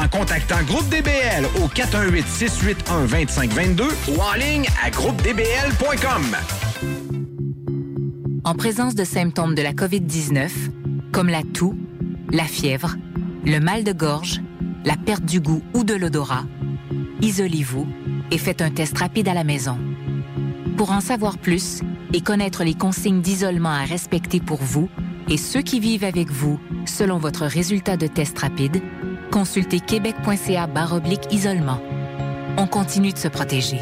en 0.00 0.08
contactant 0.08 0.62
Groupe 0.62 0.88
DBL 0.88 1.44
au 1.62 1.68
418-681-2522 1.68 3.84
ou 4.08 4.18
en 4.20 4.32
ligne 4.34 4.66
à 4.82 4.90
groupedbl.com. 4.90 6.22
En 8.44 8.54
présence 8.54 8.94
de 8.94 9.04
symptômes 9.04 9.54
de 9.54 9.60
la 9.60 9.72
COVID-19, 9.72 10.48
comme 11.12 11.28
la 11.28 11.42
toux, 11.42 11.76
la 12.32 12.44
fièvre, 12.44 12.96
le 13.44 13.58
mal 13.58 13.84
de 13.84 13.92
gorge, 13.92 14.40
la 14.86 14.96
perte 14.96 15.26
du 15.26 15.40
goût 15.40 15.60
ou 15.74 15.84
de 15.84 15.92
l'odorat, 15.94 16.44
isolez-vous 17.20 17.86
et 18.30 18.38
faites 18.38 18.62
un 18.62 18.70
test 18.70 18.96
rapide 18.96 19.28
à 19.28 19.34
la 19.34 19.44
maison. 19.44 19.76
Pour 20.78 20.92
en 20.92 21.00
savoir 21.00 21.36
plus 21.36 21.82
et 22.14 22.22
connaître 22.22 22.64
les 22.64 22.72
consignes 22.74 23.20
d'isolement 23.20 23.68
à 23.68 23.84
respecter 23.84 24.40
pour 24.40 24.62
vous 24.62 24.88
et 25.28 25.36
ceux 25.36 25.60
qui 25.60 25.78
vivent 25.78 26.04
avec 26.04 26.30
vous 26.30 26.58
selon 26.86 27.18
votre 27.18 27.44
résultat 27.44 27.98
de 27.98 28.06
test 28.06 28.38
rapide, 28.38 28.80
consultez 29.30 29.80
québec.ca 29.80 30.66
isolement. 31.30 31.80
On 32.56 32.66
continue 32.66 33.12
de 33.12 33.18
se 33.18 33.28
protéger. 33.28 33.80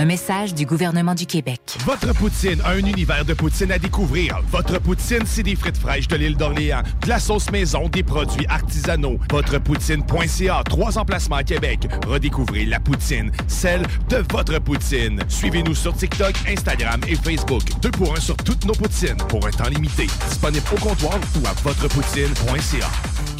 Un 0.00 0.06
message 0.06 0.54
du 0.54 0.64
gouvernement 0.64 1.14
du 1.14 1.26
Québec. 1.26 1.60
Votre 1.84 2.14
poutine, 2.14 2.62
un 2.64 2.78
univers 2.78 3.26
de 3.26 3.34
poutine 3.34 3.70
à 3.70 3.78
découvrir. 3.78 4.40
Votre 4.50 4.80
poutine, 4.80 5.26
c'est 5.26 5.42
des 5.42 5.54
frites 5.54 5.76
fraîches 5.76 6.08
de 6.08 6.16
l'île 6.16 6.38
d'Orléans, 6.38 6.80
de 7.02 7.08
la 7.10 7.20
sauce 7.20 7.50
maison, 7.50 7.86
des 7.86 8.02
produits 8.02 8.46
artisanaux. 8.48 9.18
Votrepoutine.ca, 9.30 10.62
trois 10.64 10.96
emplacements 10.96 11.36
à 11.36 11.42
Québec. 11.42 11.80
Redécouvrez 12.06 12.64
la 12.64 12.80
poutine, 12.80 13.30
celle 13.46 13.82
de 14.08 14.24
votre 14.32 14.58
poutine. 14.60 15.20
Suivez-nous 15.28 15.74
sur 15.74 15.94
TikTok, 15.94 16.32
Instagram 16.48 17.02
et 17.06 17.16
Facebook. 17.16 17.64
Deux 17.82 17.90
pour 17.90 18.16
un 18.16 18.20
sur 18.20 18.38
toutes 18.38 18.64
nos 18.64 18.72
poutines, 18.72 19.18
pour 19.28 19.46
un 19.46 19.50
temps 19.50 19.68
limité. 19.68 20.06
Disponible 20.30 20.64
au 20.72 20.80
comptoir 20.80 21.18
ou 21.36 21.46
à 21.46 21.52
votrepoutine.ca. 21.62 22.88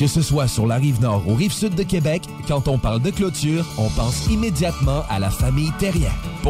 Que 0.00 0.06
ce 0.06 0.22
soit 0.22 0.48
sur 0.48 0.66
la 0.66 0.76
rive 0.76 1.00
nord 1.00 1.26
ou 1.26 1.34
rive 1.34 1.52
sud 1.52 1.74
de 1.74 1.82
Québec, 1.82 2.22
quand 2.48 2.68
on 2.68 2.78
parle 2.78 3.02
de 3.02 3.10
clôture, 3.10 3.66
on 3.76 3.90
pense 3.90 4.28
immédiatement 4.28 5.04
à 5.10 5.18
la 5.18 5.28
famille 5.28 5.72
Terrien. 5.78 6.12
Pour 6.42 6.49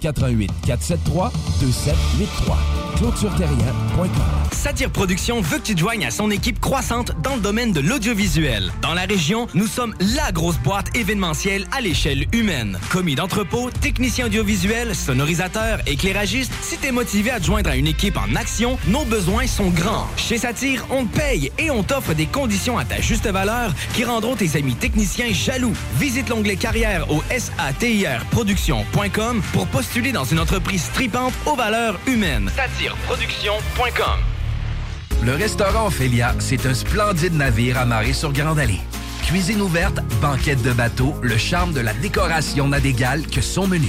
88 0.00 0.50
473 0.66 1.30
2783. 1.60 2.58
ClôtureTerrien.com. 2.96 4.08
Satire 4.52 4.90
Productions 4.90 5.40
veut 5.40 5.58
que 5.58 5.62
tu 5.62 5.74
te 5.74 5.80
joignes 5.80 6.04
à 6.04 6.10
son 6.10 6.30
équipe 6.30 6.60
croissante 6.60 7.12
dans 7.22 7.36
le 7.36 7.40
domaine 7.40 7.72
de 7.72 7.80
l'audiovisuel. 7.80 8.72
Dans 8.82 8.94
la 8.94 9.02
région, 9.02 9.46
nous 9.54 9.66
sommes 9.66 9.94
la 10.00 10.32
grosse 10.32 10.58
boîte 10.58 10.94
événementielle 10.96 11.66
à 11.72 11.80
l'échelle 11.80 12.26
humaine. 12.32 12.78
Commis 12.90 13.14
d'entrepôt, 13.14 13.70
technicien 13.70 14.26
audiovisuel, 14.26 14.94
sonorisateur, 14.94 15.80
éclairagiste, 15.86 16.52
si 16.62 16.76
t'es 16.76 16.92
motivé 16.92 17.30
à 17.30 17.40
te 17.40 17.46
joindre 17.46 17.70
à 17.70 17.76
une 17.76 17.86
équipe 17.86 18.16
en 18.16 18.34
action, 18.34 18.78
nos 18.88 19.04
besoins 19.04 19.46
sont 19.46 19.70
grands. 19.70 20.08
Chez 20.16 20.38
Satire, 20.38 20.84
on 20.90 21.06
te 21.06 21.16
paye 21.16 21.52
et 21.58 21.70
on 21.70 21.82
t'offre 21.82 22.14
des 22.14 22.26
conditions 22.26 22.76
à 22.76 22.84
ta 22.84 23.00
juste 23.00 23.28
valeur 23.28 23.72
qui 23.94 24.04
rendront 24.04 24.36
tes 24.36 24.56
amis 24.56 24.74
techniciens 24.74 25.32
jaloux. 25.32 25.72
Visite 25.98 26.28
l'onglet 26.28 26.56
carrière 26.56 27.10
au 27.10 27.22
satirproduction.com 27.30 29.42
pour 29.52 29.66
postuler 29.68 29.89
dans 29.98 30.24
une 30.24 30.38
entreprise 30.38 30.84
stripante 30.84 31.34
aux 31.46 31.56
valeurs 31.56 31.98
humaines. 32.06 32.48
Satireproduction.com 32.54 34.20
Le 35.24 35.34
restaurant 35.34 35.88
Ophélia, 35.88 36.32
c'est 36.38 36.64
un 36.64 36.74
splendide 36.74 37.34
navire 37.34 37.76
amarré 37.76 38.12
sur 38.12 38.32
Grande 38.32 38.60
Allée. 38.60 38.80
Cuisine 39.24 39.60
ouverte, 39.60 40.00
banquette 40.22 40.62
de 40.62 40.72
bateau, 40.72 41.14
le 41.22 41.36
charme 41.36 41.72
de 41.72 41.80
la 41.80 41.92
décoration 41.92 42.68
n'a 42.68 42.78
d'égal 42.78 43.26
que 43.26 43.40
son 43.40 43.66
menu. 43.66 43.88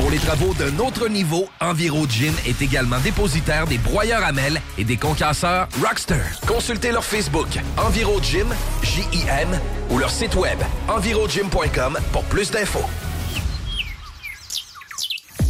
Pour 0.00 0.10
les 0.10 0.18
travaux 0.18 0.54
d'un 0.54 0.78
autre 0.78 1.08
niveau, 1.08 1.46
Enviro 1.60 2.06
Gym 2.08 2.32
est 2.46 2.62
également 2.62 2.98
dépositaire 3.00 3.66
des 3.66 3.76
broyeurs 3.76 4.24
à 4.24 4.32
mêles 4.32 4.58
et 4.78 4.84
des 4.84 4.96
concasseurs 4.96 5.68
Rockster. 5.84 6.22
Consultez 6.46 6.90
leur 6.90 7.04
Facebook 7.04 7.48
Enviro 7.76 8.18
Gym, 8.22 8.46
J-I-M, 8.82 9.60
ou 9.90 9.98
leur 9.98 10.10
site 10.10 10.36
web 10.36 10.58
envirogym.com 10.88 11.98
pour 12.12 12.24
plus 12.24 12.50
d'infos. 12.50 12.88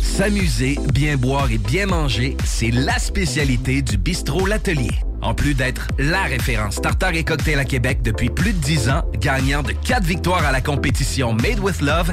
S'amuser, 0.02 0.76
bien 0.92 1.16
boire 1.16 1.48
et 1.52 1.58
bien 1.58 1.86
manger, 1.86 2.36
c'est 2.44 2.72
la 2.72 2.98
spécialité 2.98 3.82
du 3.82 3.98
bistrot 3.98 4.46
L'Atelier. 4.46 4.90
En 5.22 5.32
plus 5.32 5.54
d'être 5.54 5.86
la 5.98 6.22
référence 6.22 6.80
tartare 6.80 7.14
et 7.14 7.24
cocktail 7.24 7.58
à 7.60 7.64
Québec 7.64 8.02
depuis 8.02 8.30
plus 8.30 8.52
de 8.52 8.58
10 8.58 8.88
ans, 8.90 9.02
gagnant 9.14 9.62
de 9.62 9.72
4 9.72 10.02
victoires 10.02 10.44
à 10.44 10.50
la 10.50 10.60
compétition 10.60 11.34
Made 11.34 11.60
with 11.60 11.80
Love, 11.80 12.12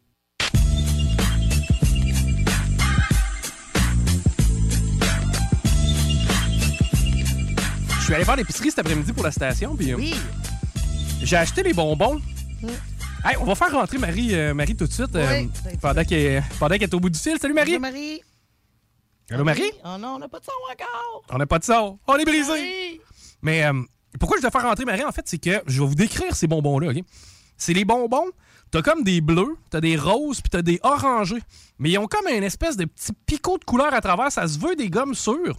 Suis 8.11 8.15
allé 8.17 8.25
faire 8.25 8.35
l'épicerie 8.35 8.69
cet 8.71 8.79
après-midi 8.79 9.13
pour 9.13 9.23
la 9.23 9.31
station, 9.31 9.73
puis... 9.73 9.93
euh, 9.93 9.97
J'ai 11.23 11.37
acheté 11.37 11.63
les 11.63 11.71
bonbons. 11.73 12.19
Hey, 13.23 13.37
on 13.39 13.45
va 13.45 13.55
faire 13.55 13.71
rentrer 13.71 13.97
Marie, 13.99 14.35
euh, 14.35 14.53
Marie 14.53 14.75
tout 14.75 14.85
de 14.85 14.91
suite, 14.91 15.15
euh, 15.15 15.43
Oui. 15.43 15.49
pendant 15.79 16.03
qu'elle 16.03 16.43
est 16.83 16.93
au 16.93 16.99
bout 16.99 17.09
du 17.09 17.17
fil. 17.17 17.37
Salut 17.39 17.53
Marie! 17.53 17.77
Bonjour, 17.79 17.81
Marie. 17.81 18.21
Allô, 19.29 19.43
Marie? 19.45 19.71
Oh 19.85 19.95
non, 19.97 20.15
on 20.15 20.19
n'a 20.19 20.27
pas 20.27 20.39
de 20.41 20.43
son 20.45 20.51
encore. 20.69 21.23
On 21.29 21.37
n'a 21.37 21.45
pas 21.45 21.59
de 21.59 21.63
son. 21.63 21.99
On 22.05 22.17
est 22.17 22.25
brisé. 22.25 22.99
Mais 23.41 23.63
euh, 23.63 23.81
pourquoi 24.19 24.35
je 24.37 24.41
dois 24.41 24.51
faire 24.51 24.63
rentrer 24.63 24.83
Marie, 24.83 25.05
en 25.05 25.13
fait, 25.13 25.23
c'est 25.25 25.37
que 25.37 25.61
je 25.65 25.81
vais 25.81 25.87
vous 25.87 25.95
décrire 25.95 26.35
ces 26.35 26.47
bonbons-là, 26.47 26.89
OK? 26.89 26.97
C'est 27.55 27.73
les 27.73 27.85
bonbons, 27.85 28.27
t'as 28.71 28.81
comme 28.81 29.03
des 29.03 29.21
bleus, 29.21 29.55
t'as 29.69 29.79
des 29.79 29.95
roses, 29.95 30.41
puis 30.41 30.49
t'as 30.49 30.61
des 30.63 30.81
orangés. 30.83 31.41
Mais 31.79 31.91
ils 31.91 31.97
ont 31.97 32.07
comme 32.07 32.27
une 32.27 32.43
espèce 32.43 32.75
de 32.75 32.83
petit 32.83 33.13
picot 33.25 33.57
de 33.57 33.63
couleur 33.63 33.93
à 33.93 34.01
travers. 34.01 34.33
Ça 34.33 34.49
se 34.49 34.59
veut 34.59 34.75
des 34.75 34.89
gommes 34.89 35.15
sûres. 35.15 35.57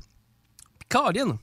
Puis, 0.78 0.88
Colin, 0.90 1.38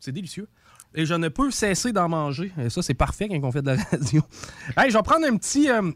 c'est 0.00 0.12
délicieux. 0.12 0.48
Et 0.94 1.06
je 1.06 1.14
ne 1.14 1.28
peux 1.28 1.50
cesser 1.50 1.92
d'en 1.92 2.08
manger. 2.08 2.52
Et 2.60 2.68
ça, 2.68 2.82
c'est 2.82 2.94
parfait 2.94 3.28
quand 3.28 3.38
on 3.42 3.52
fait 3.52 3.62
de 3.62 3.68
la 3.70 3.76
radio. 3.90 4.22
Hey, 4.76 4.90
je 4.90 4.96
vais 4.96 5.02
prendre 5.02 5.26
un 5.26 5.36
petit... 5.36 5.70
euh, 5.70 5.90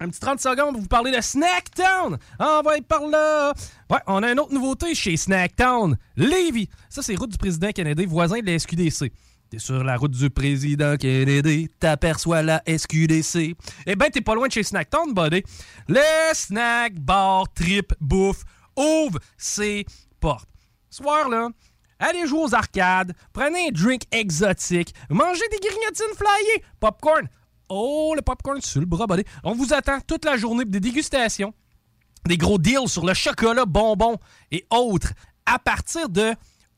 un 0.00 0.08
petit 0.08 0.20
30 0.20 0.40
secondes 0.40 0.72
pour 0.72 0.82
vous 0.82 0.88
parler 0.88 1.12
de 1.16 1.20
Snacktown. 1.20 2.18
On 2.40 2.62
va 2.62 2.76
y 2.76 2.82
par 2.82 3.06
là. 3.06 3.54
Ouais, 3.88 4.00
on 4.08 4.22
a 4.22 4.32
une 4.32 4.40
autre 4.40 4.52
nouveauté 4.52 4.94
chez 4.94 5.16
Snacktown. 5.16 5.96
Lévis. 6.16 6.68
Ça, 6.90 7.02
c'est 7.02 7.14
route 7.14 7.30
du 7.30 7.38
président 7.38 7.70
Kennedy, 7.70 8.04
voisin 8.04 8.40
de 8.40 8.46
la 8.46 8.58
SQDC. 8.58 9.12
T'es 9.48 9.58
sur 9.58 9.84
la 9.84 9.96
route 9.96 10.10
du 10.10 10.28
président 10.30 10.96
Kennedy, 10.96 11.68
t'aperçois 11.78 12.42
la 12.42 12.62
SQDC. 12.66 13.54
Eh 13.86 13.94
ben, 13.96 14.10
t'es 14.10 14.22
pas 14.22 14.34
loin 14.34 14.48
de 14.48 14.52
chez 14.52 14.62
Snacktown, 14.62 15.12
buddy. 15.14 15.42
Le 15.88 16.00
snack 16.34 16.98
bar 16.98 17.52
trip 17.52 17.92
bouffe 18.00 18.44
ouvre 18.76 19.20
ses 19.36 19.84
portes. 20.20 20.48
Ce 20.90 21.02
soir, 21.02 21.28
là, 21.28 21.48
allez 22.02 22.26
jouer 22.26 22.40
aux 22.40 22.54
arcades, 22.54 23.14
prenez 23.32 23.68
un 23.68 23.70
drink 23.70 24.02
exotique, 24.10 24.94
mangez 25.08 25.48
des 25.50 25.58
grignotines 25.58 26.16
flyées, 26.16 26.64
popcorn. 26.80 27.28
Oh, 27.68 28.12
le 28.14 28.20
popcorn 28.20 28.60
sur 28.60 28.80
le 28.80 28.86
bras. 28.86 29.06
On 29.44 29.54
vous 29.54 29.72
attend 29.72 29.98
toute 30.06 30.24
la 30.26 30.36
journée 30.36 30.64
pour 30.64 30.72
des 30.72 30.80
dégustations, 30.80 31.54
des 32.26 32.36
gros 32.36 32.58
deals 32.58 32.88
sur 32.88 33.06
le 33.06 33.14
chocolat, 33.14 33.64
bonbons 33.64 34.18
et 34.50 34.66
autres 34.70 35.12
à 35.46 35.58
partir 35.58 36.08
de 36.08 36.34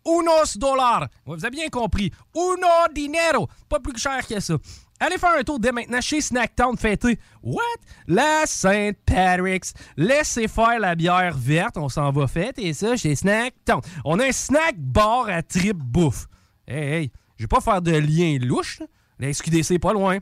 unos 0.07 0.57
dollars. 0.57 1.09
Vous 1.27 1.45
avez 1.45 1.51
bien 1.51 1.69
compris. 1.69 2.13
Uno 2.35 2.69
dinero. 2.95 3.49
Pas 3.69 3.81
plus 3.81 3.99
cher 3.99 4.27
que 4.27 4.39
ça. 4.39 4.55
Allez 5.05 5.19
faire 5.19 5.37
un 5.39 5.43
tour 5.43 5.61
dès 5.61 5.71
maintenant 5.71 6.01
chez 6.01 6.23
Snacktown 6.23 6.79
fêter. 6.79 7.19
What? 7.43 7.61
La 8.07 8.47
Saint 8.47 8.93
Patrick's. 9.05 9.75
Laissez 9.99 10.49
faire 10.49 10.81
la 10.81 10.95
bière 10.95 11.37
verte. 11.37 11.77
On 11.77 11.91
s'en 11.91 12.11
va 12.11 12.27
fêter 12.27 12.73
ça 12.73 12.97
chez 12.97 13.15
Snacktown. 13.15 13.83
On 14.07 14.19
a 14.19 14.25
un 14.25 14.33
snack 14.33 14.77
bar 14.79 15.29
à 15.29 15.43
trip 15.43 15.77
bouffe. 15.77 16.27
Hey, 16.67 16.95
hey, 16.95 17.13
je 17.37 17.45
vais 17.45 17.49
pas 17.49 17.61
faire 17.61 17.83
de 17.83 17.93
lien 17.93 18.39
louche. 18.41 18.81
La 19.19 19.31
SQDC 19.31 19.79
pas 19.79 19.93
loin. 19.93 20.21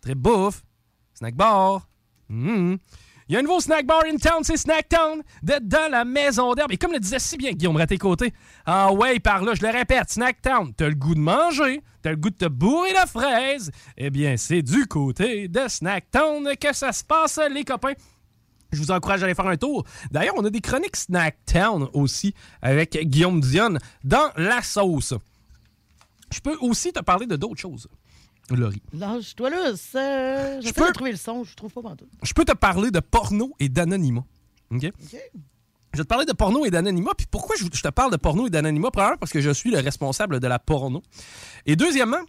Trip 0.00 0.16
bouffe. 0.16 0.62
Snack 1.12 1.34
bar. 1.34 1.86
Mhm. 2.30 2.78
Il 3.28 3.32
y 3.34 3.36
a 3.36 3.40
un 3.40 3.42
nouveau 3.42 3.60
snack 3.60 3.84
bar 3.86 4.04
in 4.06 4.16
town, 4.16 4.42
c'est 4.42 4.56
Snacktown, 4.56 5.22
dans 5.42 5.90
la 5.90 6.04
maison 6.04 6.54
d'herbe. 6.54 6.72
Et 6.72 6.76
comme 6.78 6.92
le 6.92 6.98
disait 6.98 7.18
si 7.18 7.36
bien 7.38 7.52
Guillaume 7.52 7.76
Raté-Côté, 7.76 8.32
ah 8.66 8.92
ouais, 8.92 9.18
par 9.18 9.42
là, 9.42 9.52
je 9.54 9.62
le 9.62 9.70
répète, 9.70 10.10
Snacktown, 10.10 10.74
t'as 10.74 10.88
le 10.88 10.94
goût 10.94 11.14
de 11.14 11.20
manger, 11.20 11.82
t'as 12.04 12.10
le 12.10 12.16
goût 12.16 12.28
de 12.28 12.36
te 12.36 12.44
bourrer 12.44 12.92
la 12.92 13.06
fraise. 13.06 13.70
Eh 13.96 14.10
bien, 14.10 14.36
c'est 14.36 14.60
du 14.60 14.86
côté 14.86 15.48
de 15.48 15.66
Snacktown 15.66 16.54
que 16.60 16.74
ça 16.74 16.92
se 16.92 17.02
passe, 17.02 17.40
les 17.50 17.64
copains. 17.64 17.94
Je 18.72 18.78
vous 18.78 18.90
encourage 18.90 19.22
à 19.22 19.24
aller 19.24 19.34
faire 19.34 19.46
un 19.46 19.56
tour. 19.56 19.84
D'ailleurs, 20.10 20.34
on 20.36 20.44
a 20.44 20.50
des 20.50 20.60
chroniques 20.60 20.96
Snacktown 20.96 21.88
aussi 21.94 22.34
avec 22.60 22.96
Guillaume 23.08 23.40
Dionne 23.40 23.78
dans 24.02 24.30
la 24.36 24.60
sauce. 24.62 25.14
Je 26.30 26.40
peux 26.40 26.56
aussi 26.60 26.92
te 26.92 27.00
parler 27.00 27.26
de 27.26 27.36
d'autres 27.36 27.60
choses, 27.60 27.88
Laurie. 28.50 28.82
Lâche-toi 28.92 29.48
là, 29.48 29.76
ça. 29.76 30.60
J'essaie 30.60 30.72
peux- 30.74 30.88
de 30.88 30.92
trouver 30.92 31.12
le 31.12 31.16
son, 31.16 31.42
je 31.44 31.54
trouve 31.54 31.72
pas 31.72 31.80
pantoute. 31.82 32.10
Je 32.22 32.32
peux 32.34 32.44
te 32.44 32.52
parler 32.52 32.90
de 32.90 33.00
porno 33.00 33.54
et 33.60 33.68
d'anonymat. 33.70 34.24
OK? 34.70 34.92
Je 35.94 35.98
vais 35.98 36.04
te 36.04 36.08
parler 36.08 36.24
de 36.26 36.32
porno 36.32 36.66
et 36.66 36.70
d'anonymat. 36.70 37.12
Puis 37.16 37.26
pourquoi 37.30 37.54
je, 37.56 37.64
te 37.66 37.88
parle 37.88 38.10
de 38.10 38.16
porno 38.16 38.46
et 38.46 38.50
d'anonymat? 38.50 38.90
Premièrement, 38.90 39.16
parce 39.16 39.32
que 39.32 39.40
je 39.40 39.50
suis 39.50 39.70
le 39.70 39.78
responsable 39.78 40.40
de 40.40 40.46
la 40.48 40.58
porno. 40.58 41.02
Et 41.66 41.76
deuxièmement, 41.76 42.20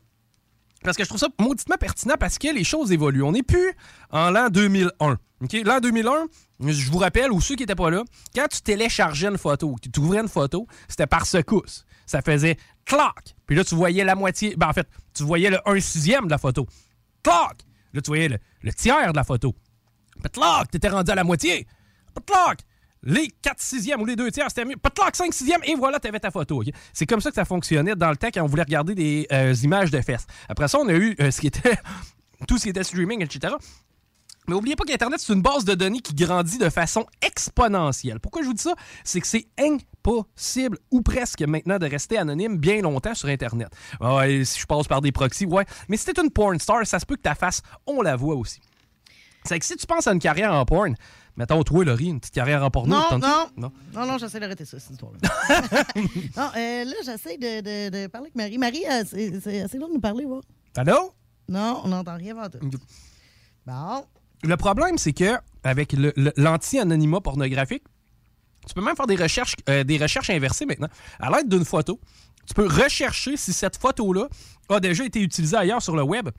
parce 0.83 0.95
que 0.95 1.03
je 1.03 1.09
trouve 1.09 1.19
ça 1.19 1.29
mauditement 1.39 1.77
pertinent 1.77 2.15
parce 2.19 2.37
que 2.37 2.53
les 2.53 2.63
choses 2.63 2.91
évoluent. 2.91 3.23
On 3.23 3.31
n'est 3.31 3.43
plus 3.43 3.73
en 4.11 4.29
l'an 4.29 4.49
2001. 4.49 5.17
OK? 5.41 5.53
L'an 5.65 5.79
2001, 5.79 6.25
je 6.67 6.91
vous 6.91 6.99
rappelle, 6.99 7.31
ou 7.31 7.41
ceux 7.41 7.55
qui 7.55 7.63
n'étaient 7.63 7.75
pas 7.75 7.89
là, 7.89 8.03
quand 8.35 8.47
tu 8.47 8.61
téléchargeais 8.61 9.27
une 9.27 9.39
photo, 9.39 9.75
tu 9.81 9.99
ouvrais 9.99 10.19
une 10.19 10.27
photo, 10.27 10.67
c'était 10.87 11.07
par 11.07 11.25
secousse. 11.25 11.85
Ça 12.05 12.21
faisait 12.21 12.57
clac. 12.85 13.35
Puis 13.47 13.55
là, 13.55 13.63
tu 13.63 13.73
voyais 13.73 14.03
la 14.03 14.13
moitié. 14.13 14.55
Ben, 14.55 14.69
en 14.69 14.73
fait, 14.73 14.87
tu 15.15 15.23
voyais 15.23 15.49
le 15.49 15.57
1 15.65 15.79
sixième 15.79 16.25
de 16.25 16.29
la 16.29 16.37
photo. 16.37 16.67
Clac. 17.23 17.57
Là, 17.93 18.01
tu 18.01 18.11
voyais 18.11 18.29
le, 18.29 18.37
le 18.61 18.73
tiers 18.73 19.11
de 19.11 19.17
la 19.17 19.23
photo. 19.23 19.55
Patlac, 20.21 20.69
t'étais 20.69 20.89
rendu 20.89 21.09
à 21.09 21.15
la 21.15 21.23
moitié. 21.23 21.65
Patlac, 22.13 22.59
les 23.05 23.29
4 23.41 23.61
sixièmes 23.61 24.01
ou 24.01 24.05
les 24.05 24.15
2 24.15 24.31
tiers, 24.31 24.47
c'était 24.49 24.65
mieux. 24.65 24.77
Patlac, 24.77 25.15
5 25.15 25.33
sixièmes, 25.33 25.61
et 25.63 25.75
voilà, 25.75 25.99
t'avais 25.99 26.19
ta 26.19 26.31
photo. 26.31 26.61
ok? 26.61 26.67
C'est 26.93 27.05
comme 27.05 27.21
ça 27.21 27.29
que 27.29 27.35
ça 27.35 27.45
fonctionnait 27.45 27.95
dans 27.95 28.09
le 28.09 28.17
temps 28.17 28.29
quand 28.33 28.43
on 28.43 28.47
voulait 28.47 28.63
regarder 28.63 28.95
des 28.95 29.27
euh, 29.31 29.53
images 29.63 29.91
de 29.91 30.01
fesses. 30.01 30.25
Après 30.49 30.67
ça, 30.67 30.79
on 30.79 30.87
a 30.87 30.93
eu 30.93 31.15
euh, 31.19 31.31
ce 31.31 31.41
qui 31.41 31.47
était 31.47 31.77
tout 32.47 32.57
ce 32.57 32.63
qui 32.63 32.69
était 32.69 32.83
streaming, 32.83 33.23
etc. 33.23 33.53
Mais 34.47 34.53
n'oubliez 34.53 34.75
pas 34.75 34.83
qu'Internet, 34.83 35.19
c'est 35.19 35.33
une 35.33 35.41
base 35.41 35.65
de 35.65 35.73
données 35.73 36.01
qui 36.01 36.13
grandit 36.13 36.59
de 36.59 36.69
façon 36.69 37.05
exponentielle. 37.21 38.19
Pourquoi 38.19 38.43
je 38.43 38.47
vous 38.47 38.53
dis 38.53 38.61
ça? 38.61 38.75
C'est 39.03 39.19
que 39.19 39.25
c'est 39.25 39.47
impossible, 39.59 40.77
ou 40.91 41.01
presque 41.01 41.41
maintenant, 41.41 41.79
de 41.79 41.87
rester 41.87 42.17
anonyme 42.17 42.57
bien 42.57 42.81
longtemps 42.81 43.15
sur 43.15 43.27
Internet. 43.27 43.69
Ah 43.99 44.17
Ouais, 44.17 44.45
si 44.45 44.59
je 44.59 44.65
passe 44.67 44.87
par 44.87 45.01
des 45.01 45.11
proxys, 45.11 45.45
ouais. 45.45 45.65
Mais 45.89 45.97
si 45.97 46.05
t'es 46.05 46.21
une 46.21 46.29
porn 46.29 46.59
star, 46.59 46.85
ça 46.85 46.99
se 46.99 47.05
peut 47.07 47.15
que 47.15 47.21
ta 47.21 47.33
face, 47.33 47.61
on 47.87 48.03
la 48.03 48.15
voit 48.15 48.35
aussi. 48.35 48.59
C'est 49.45 49.57
que 49.59 49.65
si 49.65 49.75
tu 49.77 49.85
penses 49.87 50.07
à 50.07 50.11
une 50.11 50.19
carrière 50.19 50.53
en 50.53 50.65
porn, 50.65 50.95
mettons 51.37 51.63
toi, 51.63 51.83
Laurie, 51.85 52.07
une 52.07 52.19
petite 52.19 52.33
carrière 52.33 52.63
en 52.63 52.69
porno, 52.71 52.95
Non, 52.95 53.17
non, 53.17 53.47
non? 53.57 53.71
non, 53.93 54.05
non, 54.05 54.17
j'essaie 54.17 54.39
d'arrêter 54.39 54.65
ça, 54.65 54.79
cette 54.79 54.91
histoire-là. 54.91 55.19
non, 56.37 56.49
euh, 56.57 56.83
là, 56.85 56.95
j'essaie 57.05 57.37
de, 57.37 57.61
de- 57.61 57.89
de 58.03 58.07
parler 58.07 58.27
avec 58.27 58.35
Marie. 58.35 58.57
Marie, 58.57 58.83
euh, 58.89 59.03
c'est 59.41 59.61
assez 59.61 59.77
long 59.77 59.87
de 59.89 59.93
nous 59.93 59.99
parler, 59.99 60.25
va. 60.25 60.39
Allô? 60.77 61.13
Non, 61.47 61.81
on 61.83 61.89
n'entend 61.89 62.15
rien 62.17 62.37
avant 62.37 62.49
tout. 62.49 62.59
Bon. 63.65 64.05
Le 64.43 64.57
problème, 64.57 64.97
c'est 64.97 65.13
que 65.13 65.37
avec 65.63 65.95
l'anti-anonymat 66.37 67.21
pornographique, 67.21 67.83
tu 68.67 68.73
peux 68.73 68.81
même 68.83 68.95
faire 68.95 69.07
des 69.07 69.15
recherches, 69.15 69.55
euh, 69.69 69.83
des 69.83 69.97
recherches 69.97 70.29
inversées 70.29 70.65
maintenant. 70.65 70.89
À 71.19 71.29
l'aide 71.31 71.49
d'une 71.49 71.65
photo, 71.65 71.99
tu 72.47 72.53
peux 72.53 72.67
rechercher 72.67 73.37
si 73.37 73.53
cette 73.53 73.77
photo-là 73.77 74.27
a 74.69 74.79
déjà 74.79 75.03
été 75.05 75.19
utilisée 75.21 75.55
ailleurs 75.57 75.81
sur 75.81 75.95
le 75.95 76.03
web. 76.03 76.29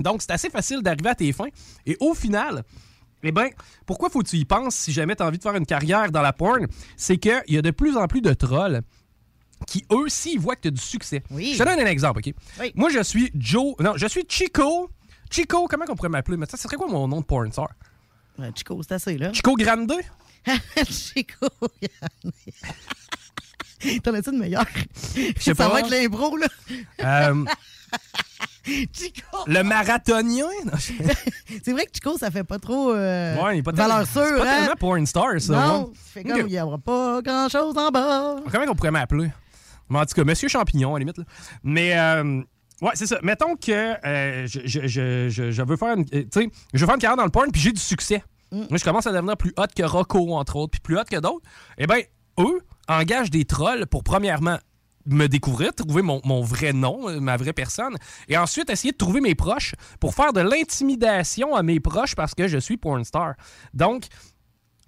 Donc, 0.00 0.22
c'est 0.22 0.30
assez 0.30 0.50
facile 0.50 0.82
d'arriver 0.82 1.10
à 1.10 1.14
tes 1.14 1.32
fins. 1.32 1.48
Et 1.86 1.96
au 2.00 2.14
final, 2.14 2.62
eh 3.22 3.32
bien, 3.32 3.48
pourquoi 3.86 4.10
faut 4.10 4.20
que 4.22 4.28
tu 4.28 4.36
y 4.36 4.44
penses 4.44 4.74
si 4.74 4.92
jamais 4.92 5.16
tu 5.16 5.22
as 5.22 5.26
envie 5.26 5.38
de 5.38 5.42
faire 5.42 5.56
une 5.56 5.66
carrière 5.66 6.10
dans 6.12 6.22
la 6.22 6.32
porn? 6.32 6.66
C'est 6.96 7.16
qu'il 7.18 7.42
y 7.48 7.58
a 7.58 7.62
de 7.62 7.70
plus 7.70 7.96
en 7.96 8.06
plus 8.06 8.20
de 8.20 8.32
trolls 8.32 8.82
qui, 9.66 9.84
eux, 9.92 10.08
s'ils 10.08 10.38
voient 10.38 10.54
que 10.54 10.62
tu 10.62 10.68
as 10.68 10.72
du 10.72 10.80
succès. 10.80 11.22
Je 11.30 11.58
te 11.58 11.64
donne 11.64 11.80
un 11.80 11.86
exemple, 11.86 12.20
OK? 12.24 12.32
Moi, 12.74 12.90
je 12.90 13.02
suis 13.02 13.30
Joe. 13.34 13.74
Non, 13.80 13.94
je 13.96 14.06
suis 14.06 14.24
Chico. 14.28 14.90
Chico, 15.30 15.66
comment 15.68 15.84
on 15.88 15.96
pourrait 15.96 16.08
m'appeler? 16.08 16.36
Mais 16.36 16.46
ça 16.46 16.56
serait 16.56 16.76
quoi 16.76 16.86
mon 16.88 17.08
nom 17.08 17.20
de 17.20 17.26
porn 17.26 17.50
star? 17.52 17.68
Ouais, 18.38 18.50
Chico, 18.54 18.80
c'est 18.82 18.94
assez, 18.94 19.18
là. 19.18 19.32
Chico 19.32 19.54
Grande? 19.56 19.92
Chico 20.88 21.48
Grande. 21.60 22.32
T'en 24.02 24.14
as-tu 24.14 24.30
une 24.30 24.38
meilleure? 24.38 24.66
sais 25.14 25.34
Ça 25.40 25.54
pas. 25.54 25.68
va 25.68 25.80
être 25.80 25.90
l'impro, 25.90 26.36
là. 26.36 26.46
Euh, 27.00 27.44
Chico! 28.92 29.22
le 29.46 29.62
marathonien? 29.62 30.46
C'est 31.64 31.72
vrai 31.72 31.86
que 31.86 31.90
Chico, 31.94 32.16
ça 32.18 32.30
fait 32.30 32.44
pas 32.44 32.58
trop 32.58 32.92
euh, 32.92 33.36
Ouais, 33.42 33.56
il 33.56 33.58
est 33.60 33.62
pas 33.62 33.72
valeur 33.72 34.06
sûre, 34.06 34.22
c'est 34.26 34.36
pas 34.36 34.42
hein? 34.52 34.60
tellement 34.60 34.74
porn 34.78 35.06
star, 35.06 35.40
ça. 35.40 35.52
Non, 35.66 35.92
c'est 36.12 36.22
comme 36.24 36.40
il 36.40 36.46
n'y 36.46 36.60
aura 36.60 36.78
pas 36.78 37.20
grand-chose 37.22 37.76
en 37.78 37.90
bas. 37.90 38.36
Comment 38.50 38.64
on 38.68 38.74
pourrait 38.74 38.90
m'appeler? 38.90 39.30
Mais 39.88 39.98
en 39.98 40.04
tout 40.04 40.14
cas, 40.14 40.24
Monsieur 40.24 40.48
Champignon, 40.48 40.94
à 40.94 40.98
la 40.98 41.00
limite. 41.00 41.18
là. 41.18 41.24
Mais, 41.62 41.98
euh, 41.98 42.42
ouais, 42.82 42.90
c'est 42.94 43.06
ça. 43.06 43.18
Mettons 43.22 43.56
que 43.56 43.72
euh, 44.06 44.46
je, 44.46 44.60
je- 44.66 44.86
je- 44.86 45.50
je- 45.50 45.62
veux 45.62 45.76
faire 45.76 45.94
une, 45.96 46.02
euh, 46.14 46.24
tu 46.30 46.42
sais, 46.42 46.50
je 46.74 46.78
veux 46.80 46.86
faire 46.86 46.94
une 46.96 47.00
carrière 47.00 47.16
dans 47.16 47.24
le 47.24 47.30
porn, 47.30 47.50
puis 47.50 47.60
j'ai 47.62 47.72
du 47.72 47.80
succès. 47.80 48.22
Mm. 48.52 48.56
Moi, 48.68 48.78
je 48.78 48.84
commence 48.84 49.06
à 49.06 49.12
devenir 49.12 49.36
plus 49.36 49.52
hot 49.56 49.64
que 49.74 49.82
Rocco, 49.82 50.34
entre 50.36 50.56
autres, 50.56 50.72
puis 50.72 50.80
plus 50.80 50.98
hot 50.98 51.04
que 51.10 51.16
d'autres. 51.18 51.44
Eh 51.78 51.86
bien, 51.86 52.00
eux 52.38 52.60
engagent 52.88 53.30
des 53.30 53.44
trolls 53.46 53.86
pour, 53.86 54.02
premièrement, 54.04 54.58
me 55.08 55.26
découvrir, 55.26 55.74
trouver 55.74 56.02
mon, 56.02 56.42
vrai 56.42 56.72
nom, 56.72 57.08
euh, 57.08 57.20
ma 57.20 57.36
vraie 57.36 57.52
personne, 57.52 57.96
et 58.28 58.36
ensuite 58.36 58.70
essayer 58.70 58.92
de 58.92 58.96
trouver 58.96 59.20
mes 59.20 59.34
proches 59.34 59.74
pour 60.00 60.14
faire 60.14 60.32
de 60.32 60.40
l'intimidation 60.40 61.54
à 61.54 61.62
mes 61.62 61.80
proches 61.80 62.14
parce 62.14 62.34
que 62.34 62.48
je 62.48 62.58
suis 62.58 62.76
porn 62.76 63.04
star. 63.04 63.34
Donc, 63.74 64.04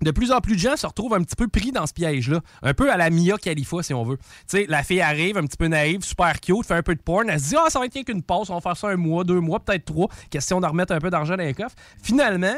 de 0.03 0.11
plus 0.11 0.33
en 0.33 0.41
plus 0.41 0.55
de 0.55 0.61
gens 0.61 0.77
se 0.77 0.87
retrouvent 0.87 1.15
un 1.15 1.23
petit 1.23 1.37
peu 1.37 1.47
pris 1.47 1.73
dans 1.73 1.87
ce 1.87 1.93
piège-là. 1.93 2.41
Un 2.63 2.73
peu 2.73 2.91
à 2.91 2.97
la 2.97 3.11
Mia 3.11 3.37
Khalifa, 3.37 3.83
si 3.83 3.93
on 3.93 4.03
veut. 4.03 4.17
Tu 4.17 4.25
sais, 4.47 4.67
la 4.67 4.83
fille 4.83 5.03
arrive, 5.03 5.37
un 5.37 5.43
petit 5.43 5.59
peu 5.59 5.67
naïve, 5.67 6.03
super 6.03 6.41
cute, 6.41 6.65
fait 6.67 6.75
un 6.75 6.83
peu 6.83 6.95
de 6.95 7.03
porn. 7.03 7.29
Elle 7.29 7.39
se 7.39 7.51
dit, 7.51 7.57
ah, 7.59 7.69
ça 7.69 7.79
va 7.79 7.87
être 7.87 8.03
qu'une 8.05 8.23
pause, 8.23 8.51
on 8.51 8.55
va 8.55 8.61
faire 8.61 8.77
ça 8.77 8.89
un 8.89 8.97
mois, 8.97 9.25
deux 9.25 9.41
mois, 9.41 9.61
peut-être 9.61 9.85
trois. 9.85 10.09
Question 10.31 10.61
de 10.61 10.67
remettre 10.67 10.95
un 10.95 11.01
peu 11.01 11.11
d'argent 11.11 11.37
dans 11.37 11.43
les 11.43 11.55
coffres. 11.55 11.77
Finalement, 12.03 12.57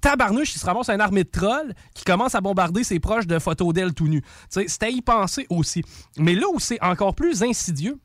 tabarnouche, 0.00 0.54
il 0.54 0.58
se 0.58 0.66
ramasse 0.66 0.88
une 0.90 1.00
armée 1.00 1.24
de 1.24 1.30
trolls 1.30 1.74
qui 1.94 2.04
commence 2.04 2.34
à 2.34 2.40
bombarder 2.40 2.84
ses 2.84 3.00
proches 3.00 3.26
de 3.26 3.38
photos 3.38 3.72
d'elle 3.72 3.94
tout 3.94 4.08
nu. 4.08 4.22
C'était 4.48 4.86
à 4.86 4.90
y 4.90 5.02
penser 5.02 5.46
aussi. 5.50 5.82
Mais 6.16 6.34
là 6.34 6.46
où 6.52 6.58
c'est 6.58 6.82
encore 6.82 7.14
plus 7.14 7.42
insidieux, 7.42 7.98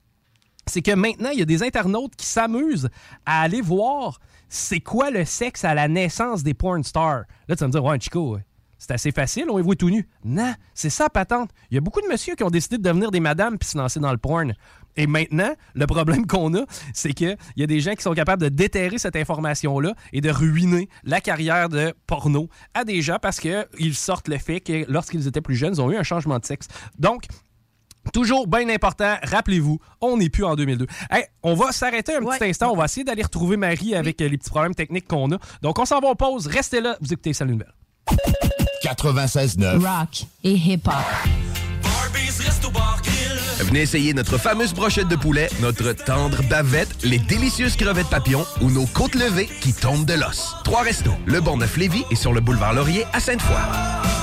c'est 0.65 0.81
que 0.81 0.91
maintenant, 0.91 1.29
il 1.29 1.39
y 1.39 1.41
a 1.41 1.45
des 1.45 1.63
internautes 1.63 2.15
qui 2.15 2.25
s'amusent 2.25 2.89
à 3.25 3.41
aller 3.41 3.61
voir 3.61 4.19
c'est 4.49 4.79
quoi 4.79 5.09
le 5.09 5.25
sexe 5.25 5.65
à 5.65 5.73
la 5.73 5.87
naissance 5.87 6.43
des 6.43 6.53
porn 6.53 6.83
stars. 6.83 7.23
Là, 7.47 7.55
tu 7.55 7.61
vas 7.61 7.67
me 7.67 7.71
dire, 7.71 7.83
ouais, 7.83 7.99
Chico, 7.99 8.37
c'est 8.83 8.91
assez 8.91 9.11
facile, 9.11 9.45
on 9.49 9.55
les 9.55 9.63
voit 9.63 9.77
tout 9.77 9.89
nus. 9.89 10.09
Non, 10.25 10.53
c'est 10.73 10.89
ça, 10.89 11.09
patente. 11.09 11.51
Il 11.71 11.75
y 11.75 11.77
a 11.77 11.81
beaucoup 11.81 12.01
de 12.01 12.07
messieurs 12.07 12.35
qui 12.35 12.43
ont 12.43 12.49
décidé 12.49 12.77
de 12.77 12.83
devenir 12.83 13.11
des 13.11 13.21
madames 13.21 13.57
puis 13.57 13.69
se 13.69 13.77
lancer 13.77 14.01
dans 14.01 14.11
le 14.11 14.17
porn. 14.17 14.53
Et 14.97 15.07
maintenant, 15.07 15.53
le 15.73 15.87
problème 15.87 16.27
qu'on 16.27 16.53
a, 16.55 16.65
c'est 16.93 17.13
qu'il 17.13 17.37
y 17.55 17.63
a 17.63 17.65
des 17.65 17.79
gens 17.79 17.93
qui 17.93 18.01
sont 18.03 18.13
capables 18.13 18.41
de 18.41 18.49
déterrer 18.49 18.97
cette 18.97 19.15
information-là 19.15 19.93
et 20.11 20.19
de 20.19 20.29
ruiner 20.29 20.89
la 21.05 21.21
carrière 21.21 21.69
de 21.69 21.93
porno 22.07 22.49
à 22.73 22.83
des 22.83 23.01
gens 23.01 23.19
parce 23.21 23.39
qu'ils 23.39 23.95
sortent 23.95 24.27
le 24.27 24.37
fait 24.37 24.59
que 24.59 24.83
lorsqu'ils 24.91 25.29
étaient 25.29 25.39
plus 25.39 25.55
jeunes, 25.55 25.75
ils 25.75 25.81
ont 25.81 25.89
eu 25.89 25.95
un 25.95 26.03
changement 26.03 26.37
de 26.37 26.45
sexe. 26.45 26.67
Donc, 26.99 27.23
Toujours 28.11 28.47
bien 28.47 28.67
important, 28.67 29.15
rappelez-vous, 29.23 29.79
on 30.01 30.17
n'est 30.17 30.27
plus 30.27 30.43
en 30.43 30.55
2002. 30.55 30.87
Hey, 31.09 31.23
on 31.41 31.53
va 31.53 31.71
s'arrêter 31.71 32.13
un 32.13 32.19
petit 32.19 32.43
instant, 32.43 32.69
on 32.73 32.75
va 32.75 32.83
essayer 32.83 33.05
d'aller 33.05 33.23
retrouver 33.23 33.55
Marie 33.55 33.95
avec 33.95 34.21
euh, 34.21 34.27
les 34.27 34.37
petits 34.37 34.49
problèmes 34.49 34.75
techniques 34.75 35.07
qu'on 35.07 35.31
a. 35.31 35.37
Donc 35.61 35.79
on 35.79 35.85
s'en 35.85 36.01
va 36.01 36.09
en 36.09 36.15
pause, 36.15 36.47
restez 36.47 36.81
là, 36.81 36.97
vous 36.99 37.13
écoutez 37.13 37.31
Salut 37.31 37.53
Nouvelle. 37.53 37.73
96.9. 38.83 39.77
Rock 39.77 40.25
et 40.43 40.51
hip-hop. 40.51 40.93
Venez 43.59 43.81
essayer 43.81 44.13
notre 44.13 44.37
fameuse 44.37 44.73
brochette 44.73 45.07
de 45.07 45.15
poulet, 45.15 45.49
notre 45.61 45.93
tendre 45.93 46.43
bavette, 46.49 47.03
les 47.03 47.17
délicieuses 47.17 47.77
crevettes 47.77 48.09
papillons 48.09 48.45
ou 48.61 48.69
nos 48.69 48.85
côtes 48.85 49.15
levées 49.15 49.49
qui 49.61 49.73
tombent 49.73 50.05
de 50.05 50.15
l'os. 50.15 50.55
Trois 50.65 50.81
restos, 50.81 51.13
le 51.25 51.39
Neuf 51.39 51.77
lévis 51.77 52.03
et 52.11 52.15
sur 52.15 52.33
le 52.33 52.41
boulevard 52.41 52.73
Laurier 52.73 53.05
à 53.13 53.21
Sainte-Foy. 53.21 54.22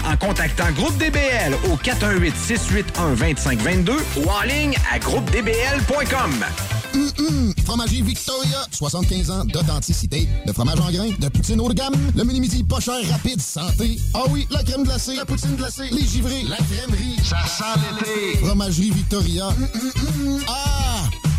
en 0.05 0.15
contactant 0.17 0.69
Groupe 0.71 0.97
DBL 0.97 1.53
au 1.71 1.77
418-681-2522 1.77 3.91
ou 4.17 4.29
en 4.29 4.41
ligne 4.43 4.75
à 4.91 4.99
groupedbl.com. 4.99 6.45
Hum, 6.93 7.09
hum, 7.19 7.53
Fromagerie 7.65 8.01
Victoria, 8.01 8.65
75 8.71 9.31
ans 9.31 9.45
d'authenticité. 9.45 10.27
De 10.45 10.51
fromage 10.51 10.79
en 10.81 10.91
grains, 10.91 11.11
de 11.17 11.29
poutine 11.29 11.61
haut 11.61 11.69
de 11.69 11.73
gamme, 11.73 11.93
le 12.15 12.23
mini-midi 12.23 12.63
pas 12.63 12.79
cher, 12.81 12.95
rapide, 13.09 13.41
santé. 13.41 13.97
Ah 14.13 14.23
oui, 14.29 14.45
la 14.51 14.61
crème 14.63 14.83
glacée, 14.83 15.15
la 15.15 15.25
poutine 15.25 15.55
glacée, 15.55 15.89
les 15.91 16.05
givrés, 16.05 16.43
la 16.49 16.57
crèmerie. 16.57 17.15
Ça 17.23 17.37
sent 17.47 17.79
l'été. 17.99 18.37
Fromagerie 18.45 18.91
Victoria. 18.91 19.47
Hum. 19.47 20.41
Ah! 20.47 21.30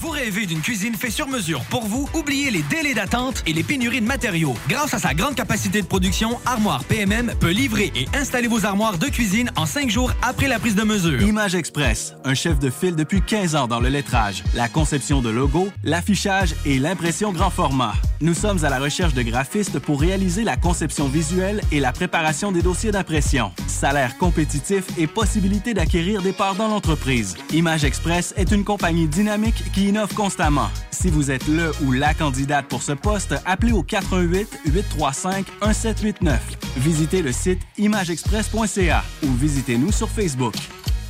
Vous 0.00 0.10
rêvez 0.10 0.46
d'une 0.46 0.60
cuisine 0.60 0.94
faite 0.94 1.10
sur 1.10 1.26
mesure 1.26 1.64
pour 1.70 1.84
vous? 1.84 2.08
Oubliez 2.14 2.52
les 2.52 2.62
délais 2.62 2.94
d'attente 2.94 3.42
et 3.46 3.52
les 3.52 3.64
pénuries 3.64 4.00
de 4.00 4.06
matériaux. 4.06 4.54
Grâce 4.68 4.94
à 4.94 5.00
sa 5.00 5.12
grande 5.12 5.34
capacité 5.34 5.82
de 5.82 5.88
production, 5.88 6.38
Armoire 6.46 6.84
PMM 6.84 7.34
peut 7.40 7.50
livrer 7.50 7.90
et 7.96 8.06
installer 8.14 8.46
vos 8.46 8.64
armoires 8.64 8.96
de 8.96 9.06
cuisine 9.06 9.50
en 9.56 9.66
cinq 9.66 9.90
jours 9.90 10.12
après 10.22 10.46
la 10.46 10.60
prise 10.60 10.76
de 10.76 10.84
mesure. 10.84 11.20
Image 11.20 11.56
Express, 11.56 12.14
un 12.24 12.34
chef 12.34 12.60
de 12.60 12.70
file 12.70 12.94
depuis 12.94 13.20
15 13.22 13.56
ans 13.56 13.66
dans 13.66 13.80
le 13.80 13.88
lettrage, 13.88 14.44
la 14.54 14.68
conception 14.68 15.20
de 15.20 15.30
logos, 15.30 15.68
l'affichage 15.82 16.54
et 16.64 16.78
l'impression 16.78 17.32
grand 17.32 17.50
format. 17.50 17.94
Nous 18.20 18.34
sommes 18.34 18.64
à 18.64 18.70
la 18.70 18.78
recherche 18.78 19.14
de 19.14 19.22
graphistes 19.22 19.80
pour 19.80 20.00
réaliser 20.00 20.44
la 20.44 20.56
conception 20.56 21.08
visuelle 21.08 21.60
et 21.72 21.80
la 21.80 21.90
préparation 21.90 22.52
des 22.52 22.62
dossiers 22.62 22.92
d'impression. 22.92 23.50
Salaire 23.66 24.16
compétitif 24.16 24.84
et 24.96 25.08
possibilité 25.08 25.74
d'acquérir 25.74 26.22
des 26.22 26.32
parts 26.32 26.54
dans 26.54 26.68
l'entreprise. 26.68 27.36
Image 27.52 27.84
Express 27.84 28.32
est 28.36 28.52
une 28.52 28.64
compagnie 28.64 29.08
dynamique 29.08 29.64
qui 29.72 29.87
innove 29.88 30.14
constamment. 30.14 30.68
Si 30.90 31.08
vous 31.08 31.30
êtes 31.30 31.46
le 31.48 31.72
ou 31.84 31.92
la 31.92 32.14
candidate 32.14 32.66
pour 32.68 32.82
ce 32.82 32.92
poste, 32.92 33.34
appelez 33.44 33.72
au 33.72 33.82
88 33.82 34.48
835 34.66 35.46
1789. 35.62 36.40
Visitez 36.76 37.22
le 37.22 37.32
site 37.32 37.60
imageexpress.ca 37.78 39.04
ou 39.24 39.32
visitez-nous 39.34 39.92
sur 39.92 40.08
Facebook. 40.08 40.54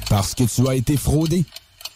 Parce 0.09 0.34
que 0.34 0.44
tu 0.44 0.66
as 0.68 0.74
été 0.74 0.96
fraudé. 0.96 1.44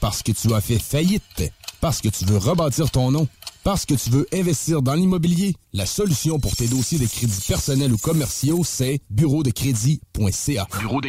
Parce 0.01 0.23
que 0.23 0.33
tu 0.33 0.53
as 0.53 0.61
fait 0.61 0.79
faillite. 0.79 1.53
Parce 1.81 2.01
que 2.01 2.09
tu 2.09 2.25
veux 2.25 2.39
rebâtir 2.39 2.91
ton 2.91 3.11
nom. 3.11 3.29
Parce 3.65 3.87
que 3.87 3.95
tu 3.95 4.11
veux 4.11 4.27
investir 4.33 4.83
dans 4.83 4.95
l'immobilier. 4.95 5.55
La 5.73 5.87
solution 5.87 6.41
pour 6.41 6.57
tes 6.57 6.67
dossiers 6.67 6.99
de 6.99 7.07
crédits 7.07 7.45
personnels 7.47 7.93
ou 7.93 7.99
commerciaux, 7.99 8.63
c'est 8.65 9.01
bureau 9.09 9.45
de 9.45 9.51
crédit.ca. 9.51 10.67
Bureau 10.81 11.01
de 11.01 11.09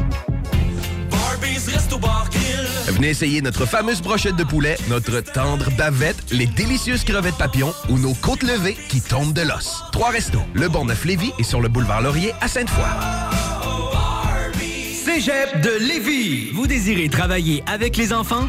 Venez 2.87 3.09
essayer 3.09 3.41
notre 3.41 3.65
fameuse 3.65 4.01
brochette 4.01 4.35
de 4.35 4.43
poulet, 4.43 4.77
notre 4.89 5.19
tendre 5.21 5.69
bavette, 5.77 6.31
les 6.31 6.45
délicieuses 6.45 7.03
crevettes 7.03 7.37
papillons 7.37 7.73
ou 7.89 7.97
nos 7.97 8.13
côtes 8.13 8.43
levées 8.43 8.77
qui 8.89 9.01
tombent 9.01 9.33
de 9.33 9.41
l'os. 9.41 9.83
Trois 9.91 10.09
restos, 10.09 10.41
le 10.53 10.67
Neuf 10.67 11.05
lévis 11.05 11.31
et 11.39 11.43
sur 11.43 11.61
le 11.61 11.69
boulevard 11.69 12.01
Laurier 12.01 12.33
à 12.41 12.47
Sainte-Foy. 12.47 12.83
Cégep 14.93 15.61
de 15.61 15.71
Lévis. 15.79 16.51
Vous 16.53 16.67
désirez 16.67 17.09
travailler 17.09 17.63
avec 17.67 17.97
les 17.97 18.13
enfants? 18.13 18.47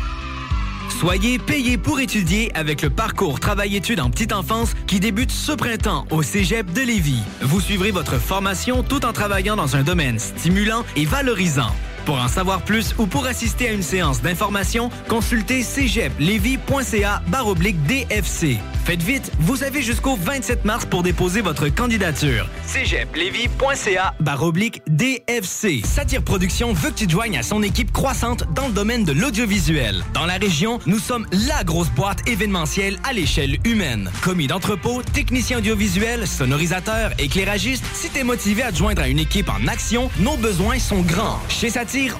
Soyez 1.01 1.39
payé 1.39 1.79
pour 1.79 2.01
étudier 2.01 2.51
avec 2.55 2.83
le 2.83 2.91
parcours 2.91 3.41
Travail-études 3.41 4.01
en 4.01 4.11
petite 4.11 4.33
enfance 4.33 4.75
qui 4.87 5.01
débute 5.01 5.33
ce 5.33 5.53
printemps 5.53 6.07
au 6.11 6.23
Cégep 6.23 6.73
de 6.73 6.83
Lévis. 6.83 7.23
Vous 7.41 7.61
suivrez 7.61 7.91
votre 7.91 8.19
formation 8.19 8.83
tout 8.83 9.05
en 9.05 9.13
travaillant 9.13 9.57
dans 9.57 9.77
un 9.77 9.83
domaine 9.83 10.19
stimulant 10.19 10.85
et 10.95 11.05
valorisant. 11.05 11.75
Pour 12.05 12.21
en 12.21 12.29
savoir 12.29 12.63
plus 12.63 12.95
ou 12.99 13.07
pour 13.07 13.27
assister 13.27 13.69
à 13.69 13.73
une 13.73 13.83
séance 13.83 14.23
d'information, 14.23 14.91
consultez 15.09 15.63
cégeplevy.ca 15.63 17.23
baroblique 17.29 17.77
DFC. 17.85 18.59
Faites 18.85 19.03
vite, 19.03 19.31
vous 19.39 19.63
avez 19.63 19.81
jusqu'au 19.81 20.17
27 20.17 20.65
mars 20.65 20.87
pour 20.87 21.05
déposer 21.05 21.41
votre 21.41 21.69
candidature. 21.69 22.49
cégeplevy.ca 22.67 24.15
baroblique 24.19 24.83
DFC. 24.89 25.83
Satire 25.85 26.23
Productions 26.23 26.73
veut 26.73 26.91
que 26.91 26.97
tu 26.97 27.07
te 27.07 27.13
joignes 27.13 27.39
à 27.39 27.45
son 27.45 27.63
équipe 27.63 27.93
croissante 27.93 28.43
dans 28.55 28.67
le 28.67 28.73
domaine 28.73 29.05
de 29.05 29.13
l'audiovisuel. 29.13 30.03
Dans 30.15 30.27
la 30.27 30.35
région, 30.35 30.81
nous 30.87 30.99
sommes 30.99 31.27
la 31.47 31.63
grosse 31.63 31.91
boîte 31.91 32.29
événementielle 32.29 32.99
à 33.09 33.13
l'échelle 33.13 33.59
humaine. 33.65 34.11
Commis 34.23 34.49
d'entrepôt, 34.49 35.03
technicien 35.13 35.59
audiovisuel, 35.59 36.27
sonorisateur, 36.27 37.13
éclairagiste, 37.21 37.85
si 37.95 38.11
t'es 38.11 38.25
motivé 38.25 38.65
à 38.65 38.73
joindre 38.73 39.03
à 39.03 39.09
une 39.09 39.21
équipe 39.21 39.49
en 39.49 39.69
action, 39.69 40.11
nos 40.19 40.37
besoins 40.37 40.81
sont 40.81 41.03
grands. 41.03 41.39
Chez 41.49 41.71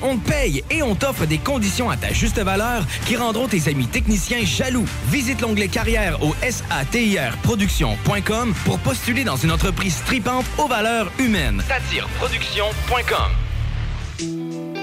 on 0.03 0.19
te 0.19 0.29
paye 0.29 0.63
et 0.71 0.83
on 0.83 0.95
t'offre 0.95 1.25
des 1.27 1.39
conditions 1.39 1.89
à 1.91 1.97
ta 1.97 2.13
juste 2.13 2.39
valeur 2.39 2.85
qui 3.07 3.17
rendront 3.17 3.49
tes 3.49 3.69
amis 3.69 3.87
techniciens 3.87 4.45
jaloux. 4.45 4.85
Visite 5.09 5.41
l'onglet 5.41 5.69
carrière 5.69 6.23
au 6.23 6.35
satirproduction.com 6.43 8.55
pour 8.65 8.79
postuler 8.81 9.25
dans 9.25 9.37
une 9.37 9.53
entreprise 9.53 9.97
stripante 9.97 10.45
aux 10.59 10.69
valeurs 10.69 11.11
humaines. 11.19 11.63
Satireproduction.com 11.67 13.52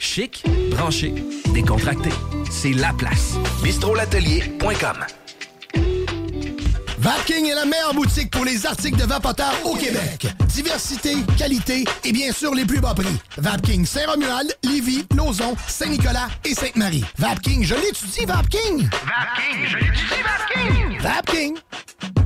Chic, 0.00 0.42
branché, 0.70 1.14
décontracté. 1.52 2.08
C'est 2.50 2.72
la 2.72 2.92
place. 2.94 3.34
bistrolatelier.com. 3.62 5.04
Vapking 6.98 7.46
est 7.46 7.54
la 7.54 7.66
meilleure 7.66 7.94
boutique 7.94 8.30
pour 8.30 8.46
les 8.46 8.64
articles 8.64 8.98
de 8.98 9.04
vapoteurs 9.04 9.54
au 9.64 9.74
Québec. 9.76 10.26
Diversité, 10.48 11.16
qualité 11.36 11.84
et 12.02 12.12
bien 12.12 12.32
sûr 12.32 12.54
les 12.54 12.64
plus 12.64 12.80
bas 12.80 12.94
prix. 12.94 13.20
Vapking 13.36 13.84
Saint-Romuald, 13.84 14.56
Lévis, 14.64 15.04
Lauson, 15.14 15.54
Saint-Nicolas 15.68 16.28
et 16.44 16.54
Sainte-Marie. 16.54 17.04
Vapking, 17.18 17.62
je 17.62 17.74
l'étudie, 17.74 18.24
Vapking! 18.26 18.88
Vapking, 19.04 19.66
je 19.66 19.76
l'étudie, 19.76 20.22
Vapking! 20.24 20.98
Vapking! 21.00 22.19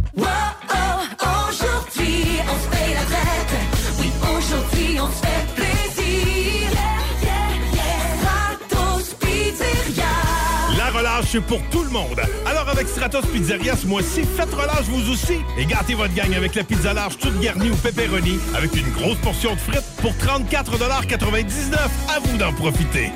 Pour 11.40 11.61
tout 11.69 11.82
le 11.82 11.90
monde. 11.90 12.20
Alors 12.47 12.69
avec 12.69 12.86
Stratos 12.86 13.27
Pizzeria 13.27 13.74
ce 13.77 13.89
mois-ci, 13.89 14.23
faites 14.36 14.55
relâche 14.55 14.85
vous 14.85 15.11
aussi 15.11 15.40
et 15.59 15.66
gâtez 15.66 15.94
votre 15.94 16.15
gang 16.15 16.32
avec 16.32 16.55
la 16.55 16.62
pizza 16.62 16.94
large 16.94 17.19
toute 17.19 17.40
garnie 17.40 17.70
ou 17.70 17.74
pepperoni 17.74 18.39
avec 18.55 18.77
une 18.77 18.89
grosse 18.93 19.19
portion 19.19 19.55
de 19.55 19.59
frites 19.59 19.82
pour 20.01 20.12
34,99 20.12 21.74
À 22.15 22.20
vous 22.20 22.36
d'en 22.36 22.52
profiter. 22.52 23.11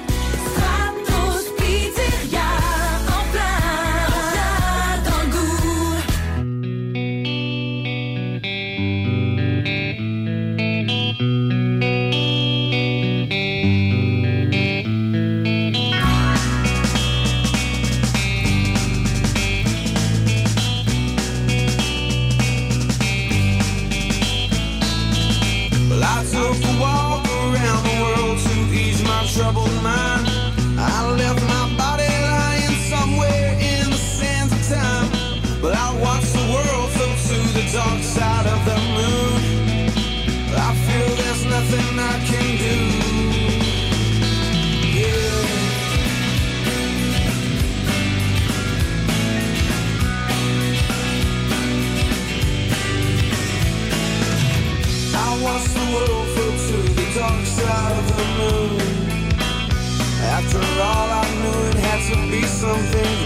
Something 62.79 63.18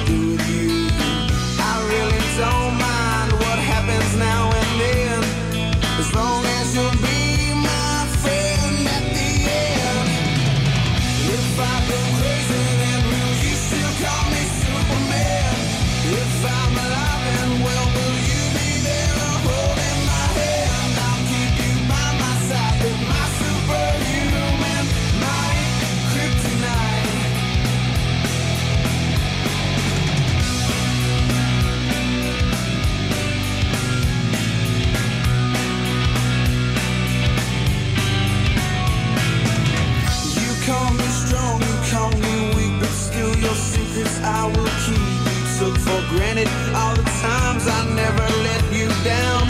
granted 46.16 46.48
all 46.74 46.94
the 46.94 47.06
times 47.20 47.64
I 47.66 47.80
never 47.94 48.26
let 48.48 48.62
you 48.72 48.89
down. 49.05 49.48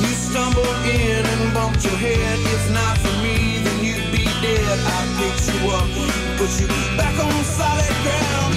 You 0.00 0.10
stumbled 0.14 0.80
in 0.86 1.22
and 1.24 1.54
bumped 1.54 1.84
your 1.84 1.96
head. 1.96 2.38
If 2.56 2.64
not 2.72 2.98
for 2.98 3.14
me, 3.22 3.62
then 3.64 3.78
you'd 3.84 4.10
be 4.12 4.24
dead. 4.44 4.78
I 4.96 4.98
picked 5.18 5.46
you 5.50 5.70
up, 5.70 5.88
put 6.38 6.52
you 6.60 6.68
back 6.96 7.16
on 7.18 7.44
solid 7.44 7.96
ground. 8.04 8.54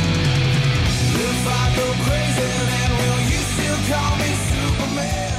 If 1.27 1.41
I 1.47 1.63
go 1.79 1.87
crazy, 2.05 2.47
then 2.71 2.89
will 2.99 3.21
you 3.31 3.41
still 3.53 3.79
call 3.89 4.11
me 4.21 4.31
Superman? 4.47 5.37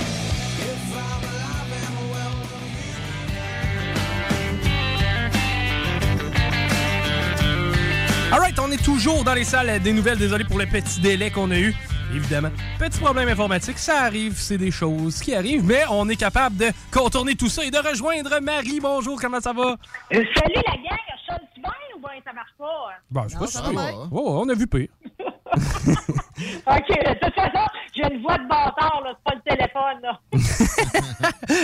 Alright, 8.33 8.59
on 8.61 8.71
est 8.71 8.83
toujours 8.83 9.25
dans 9.25 9.35
les 9.35 9.45
salles 9.45 9.81
des 9.81 9.93
nouvelles. 9.93 10.19
Désolé 10.19 10.45
pour 10.45 10.59
le 10.59 10.67
petit 10.67 11.01
délai 11.01 11.31
qu'on 11.31 11.51
a 11.51 11.59
eu. 11.59 11.75
Évidemment, 12.15 12.51
petit 12.79 12.99
problème 12.99 13.29
informatique, 13.29 13.79
ça 13.79 14.03
arrive, 14.03 14.35
c'est 14.37 14.59
des 14.59 14.71
choses 14.73 15.21
qui 15.21 15.35
arrivent, 15.35 15.65
mais 15.65 15.83
on 15.91 16.09
est 16.09 16.17
capable 16.17 16.57
de 16.57 16.67
contourner 16.91 17.37
tout 17.37 17.49
ça 17.49 17.65
et 17.65 17.71
de 17.71 17.79
rejoindre 17.79 18.41
Marie. 18.41 18.81
Bonjour, 18.81 19.21
comment 19.21 19.41
ça 19.41 19.53
va? 19.53 19.77
Euh, 20.13 20.25
salut 20.37 20.55
la 20.57 20.73
gang, 20.75 20.99
je 21.09 21.33
chante 21.33 21.41
bien 21.57 21.71
ou 21.97 22.01
bien 22.01 22.11
ça 22.25 22.33
marche 22.33 22.51
pas? 22.59 22.89
Bon, 23.11 23.23
je 23.25 23.29
sais 23.29 23.39
pas 23.39 23.47
si 23.47 23.53
ça. 23.59 23.65
Oh, 24.11 24.41
on 24.45 24.49
a 24.49 24.55
vu 24.55 24.67
pire. 24.67 24.89
OK, 25.57 26.89
de 26.89 27.27
toute 27.27 27.35
façon, 27.35 27.67
j'ai 27.95 28.13
une 28.15 28.23
voix 28.23 28.39
de 28.39 28.49
bâtard, 28.49 29.03
là, 29.05 29.15
c'est 29.17 29.25
pas 29.25 29.35
le 29.37 29.43
téléphone, 29.51 30.03
là. 30.03 30.21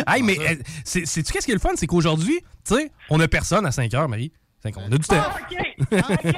hey, 0.15 0.23
mais 0.23 0.39
euh, 0.39 0.55
c'est- 0.85 1.07
sais-tu 1.07 1.33
qu'est-ce 1.33 1.47
qui 1.47 1.53
est 1.53 1.55
le 1.55 1.61
fun? 1.61 1.71
C'est 1.77 1.87
qu'aujourd'hui, 1.87 2.41
tu 2.65 2.75
sais, 2.77 2.91
on 3.11 3.19
a 3.21 3.27
personne 3.29 3.65
à 3.67 3.73
5 3.73 3.93
heures, 3.95 4.09
Marie. 4.09 4.33
Fait 4.67 4.73
qu'on 4.73 4.87
a 4.87 4.89
du 4.89 4.99
temps. 4.99 5.15
Ah, 5.17 5.37
OK. 5.39 5.59
OK. 5.93 6.33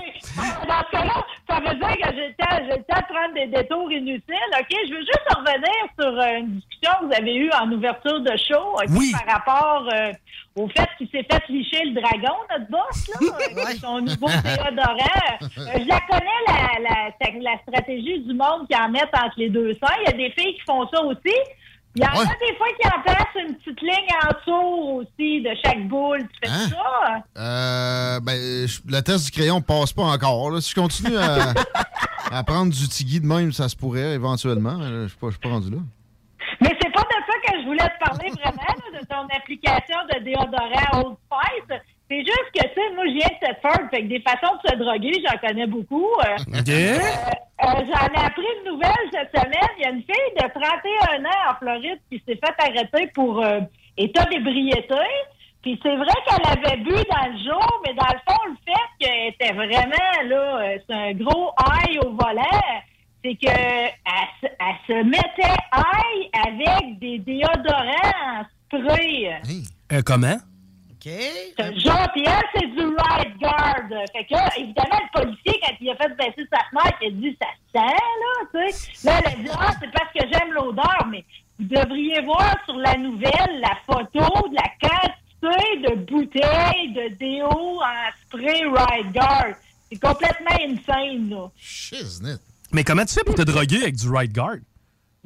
Dans 0.68 0.82
ce 0.84 0.90
cas-là, 0.92 1.24
ça 1.48 1.60
veut 1.60 1.74
dire 1.76 1.96
que 1.96 2.14
j'ai 2.14 2.28
le 2.28 2.34
temps, 2.34 2.56
j'ai 2.68 2.76
le 2.76 2.84
temps 2.84 3.00
de 3.00 3.14
prendre 3.14 3.34
des 3.34 3.46
détours 3.46 3.90
inutiles. 3.90 4.52
OK, 4.60 4.76
je 4.86 4.92
veux 4.92 5.00
juste 5.00 5.28
revenir 5.34 5.80
sur 5.98 6.20
euh, 6.20 6.38
une 6.40 6.56
discussion 6.56 6.90
que 7.00 7.06
vous 7.06 7.12
avez 7.14 7.34
eue 7.36 7.50
en 7.58 7.72
ouverture 7.72 8.20
de 8.20 8.36
show 8.36 8.76
Oui. 8.90 9.12
par 9.12 9.34
rapport 9.36 9.88
euh, 9.94 10.12
au 10.56 10.68
fait 10.68 10.88
qu'il 10.98 11.08
s'est 11.08 11.26
fait 11.30 11.42
licher 11.48 11.84
le 11.86 12.00
dragon, 12.00 12.34
notre 12.50 12.70
boss, 12.70 13.08
là, 13.08 13.70
son 13.80 14.00
nouveau 14.02 14.28
déodorant. 14.28 15.30
Euh, 15.40 15.46
je 15.56 15.88
la 15.88 16.00
connais, 16.00 16.40
la, 16.46 16.80
la, 16.82 17.40
la 17.40 17.58
stratégie 17.62 18.20
du 18.20 18.34
monde 18.34 18.68
qui 18.68 18.76
en 18.76 18.90
met 18.90 19.02
entre 19.04 19.34
les 19.38 19.48
deux 19.48 19.72
seins. 19.82 19.94
Il 20.02 20.10
y 20.10 20.14
a 20.14 20.16
des 20.28 20.30
filles 20.38 20.54
qui 20.54 20.62
font 20.66 20.86
ça 20.88 21.02
aussi. 21.02 21.34
Il 21.96 22.02
y 22.02 22.06
en 22.06 22.10
a 22.10 22.24
des 22.24 22.56
fois 22.56 22.66
qui 22.80 22.86
en 22.88 23.02
placent 23.02 23.44
une 23.48 23.54
petite 23.56 23.80
ligne 23.80 24.08
en 24.22 24.28
dessous 24.38 25.00
aussi 25.00 25.40
de 25.42 25.50
chaque 25.64 25.88
boule. 25.88 26.20
Tu 26.20 26.48
fais 26.48 26.54
Hein? 26.54 26.68
ça? 26.68 27.40
Euh, 27.40 28.20
ben, 28.20 28.68
je- 28.68 28.80
le 28.86 29.00
test 29.02 29.24
du 29.24 29.30
crayon 29.32 29.60
passe 29.60 29.92
pas 29.92 30.02
encore. 30.04 30.50
là. 30.50 30.60
Si 30.60 30.70
je 30.70 30.74
continue 30.80 31.16
à, 31.16 31.54
à 32.30 32.44
prendre 32.44 32.72
du 32.72 32.88
tigui 32.88 33.20
de 33.20 33.26
même, 33.26 33.52
ça 33.52 33.68
se 33.68 33.74
pourrait 33.74 34.12
éventuellement. 34.14 34.80
Je 34.82 35.08
suis 35.08 35.16
pas, 35.18 35.26
je 35.28 35.32
suis 35.32 35.40
pas 35.40 35.48
rendu 35.48 35.70
là. 35.70 35.78
Mais 36.60 36.70
c'est 36.80 36.92
pas 36.92 37.02
de 37.02 37.08
ça 37.26 37.52
que 37.52 37.60
je 37.60 37.66
voulais 37.66 37.78
te 37.88 38.04
parler 38.04 38.30
vraiment, 38.30 38.62
là, 38.62 39.00
de 39.00 39.06
ton 39.06 39.36
application 39.36 39.96
de 40.12 40.24
déodorant 40.24 41.00
Old 41.08 41.16
Spice. 41.26 41.80
C'est 42.10 42.20
juste 42.20 42.50
que, 42.54 42.62
tu 42.68 42.74
sais, 42.74 42.94
moi, 42.94 43.04
je 43.06 43.12
viens 43.12 43.28
de 43.28 43.46
Thetford, 43.46 43.90
fait 43.90 44.02
que 44.02 44.08
des 44.08 44.20
façons 44.20 44.54
de 44.64 44.70
se 44.70 44.76
droguer, 44.76 45.12
j'en 45.26 45.38
connais 45.46 45.66
beaucoup. 45.66 46.06
Euh, 46.26 46.58
OK. 46.58 46.68
euh, 46.68 46.98
euh, 46.98 47.84
j'en 47.84 48.22
ai 48.22 48.24
appris 48.26 48.46
une 48.64 48.70
nouvelle 48.72 49.04
cette 49.12 49.30
semaine. 49.36 49.68
Il 49.78 49.82
y 49.82 49.86
a 49.86 49.90
une 49.90 50.02
fille 50.02 50.34
de 50.36 50.48
31 50.48 51.24
ans 51.26 51.50
en 51.50 51.54
Floride 51.56 51.98
qui 52.10 52.22
s'est 52.26 52.38
fait 52.42 52.54
arrêter 52.58 53.10
pour 53.14 53.44
euh, 53.44 53.60
état 53.98 54.24
d'ébriété. 54.24 54.94
Puis 55.60 55.78
c'est 55.82 55.96
vrai 55.96 56.14
qu'elle 56.26 56.46
avait 56.46 56.76
bu 56.78 56.90
dans 56.94 57.26
le 57.32 57.38
jour, 57.44 57.82
mais 57.86 57.92
dans 57.92 58.06
le 58.06 58.20
fond, 58.26 58.38
le 58.46 58.56
fait 58.64 58.88
qu'elle 59.00 59.28
était 59.28 59.52
vraiment, 59.52 60.22
là, 60.28 60.76
c'est 60.88 60.94
un 60.94 61.12
gros 61.12 61.50
ail 61.58 61.98
au 61.98 62.10
volant, 62.10 62.62
c'est 63.24 63.34
que 63.34 63.50
elle, 63.50 63.90
se- 64.40 64.46
elle 64.60 64.76
se 64.86 65.04
mettait 65.04 65.58
ail 65.72 66.30
avec 66.46 66.98
des 67.00 67.18
déodorants 67.18 68.14
en 68.24 68.44
spray. 68.78 69.34
Euh, 69.92 70.00
comment? 70.06 70.36
Genre, 71.58 72.08
puis 72.12 72.24
elle, 72.26 72.42
c'est 72.54 72.66
du 72.66 72.86
right 72.86 73.38
guard. 73.38 73.88
Fait 74.12 74.24
que 74.24 74.34
là, 74.34 74.50
évidemment, 74.56 75.00
le 75.02 75.20
policier, 75.20 75.60
quand 75.62 75.74
il 75.80 75.90
a 75.90 75.96
fait 75.96 76.16
baisser 76.16 76.48
sa 76.52 76.58
fenêtre, 76.70 76.98
il 77.02 77.08
a 77.08 77.10
dit 77.10 77.38
ça 77.40 77.46
sent, 77.72 77.96
là, 78.20 78.34
tu 78.52 78.72
sais. 78.72 79.06
Là, 79.06 79.20
elle 79.20 79.26
a 79.26 79.36
dit, 79.36 79.50
ah, 79.58 79.72
c'est 79.80 79.90
parce 79.92 80.12
que 80.12 80.20
j'aime 80.32 80.52
l'odeur, 80.52 81.06
mais 81.10 81.24
vous 81.58 81.66
devriez 81.66 82.20
voir 82.22 82.56
sur 82.64 82.76
la 82.76 82.96
nouvelle 82.96 83.60
la 83.60 83.76
photo 83.86 84.48
de 84.48 84.54
la 84.54 84.70
quantité 84.80 85.88
de 85.88 85.94
bouteilles 86.04 86.92
de 86.94 87.16
déo 87.16 87.48
en 87.48 88.10
spray 88.26 88.64
right 88.64 89.12
guard. 89.12 89.54
C'est 89.90 90.00
complètement 90.00 90.56
insane, 90.60 91.30
là. 91.30 91.50
Shiznit. 91.56 92.38
Mais 92.72 92.84
comment 92.84 93.04
tu 93.04 93.14
fais 93.14 93.24
pour 93.24 93.34
te 93.34 93.42
droguer 93.42 93.82
avec 93.82 93.96
du 93.96 94.08
right 94.10 94.32
guard? 94.32 94.58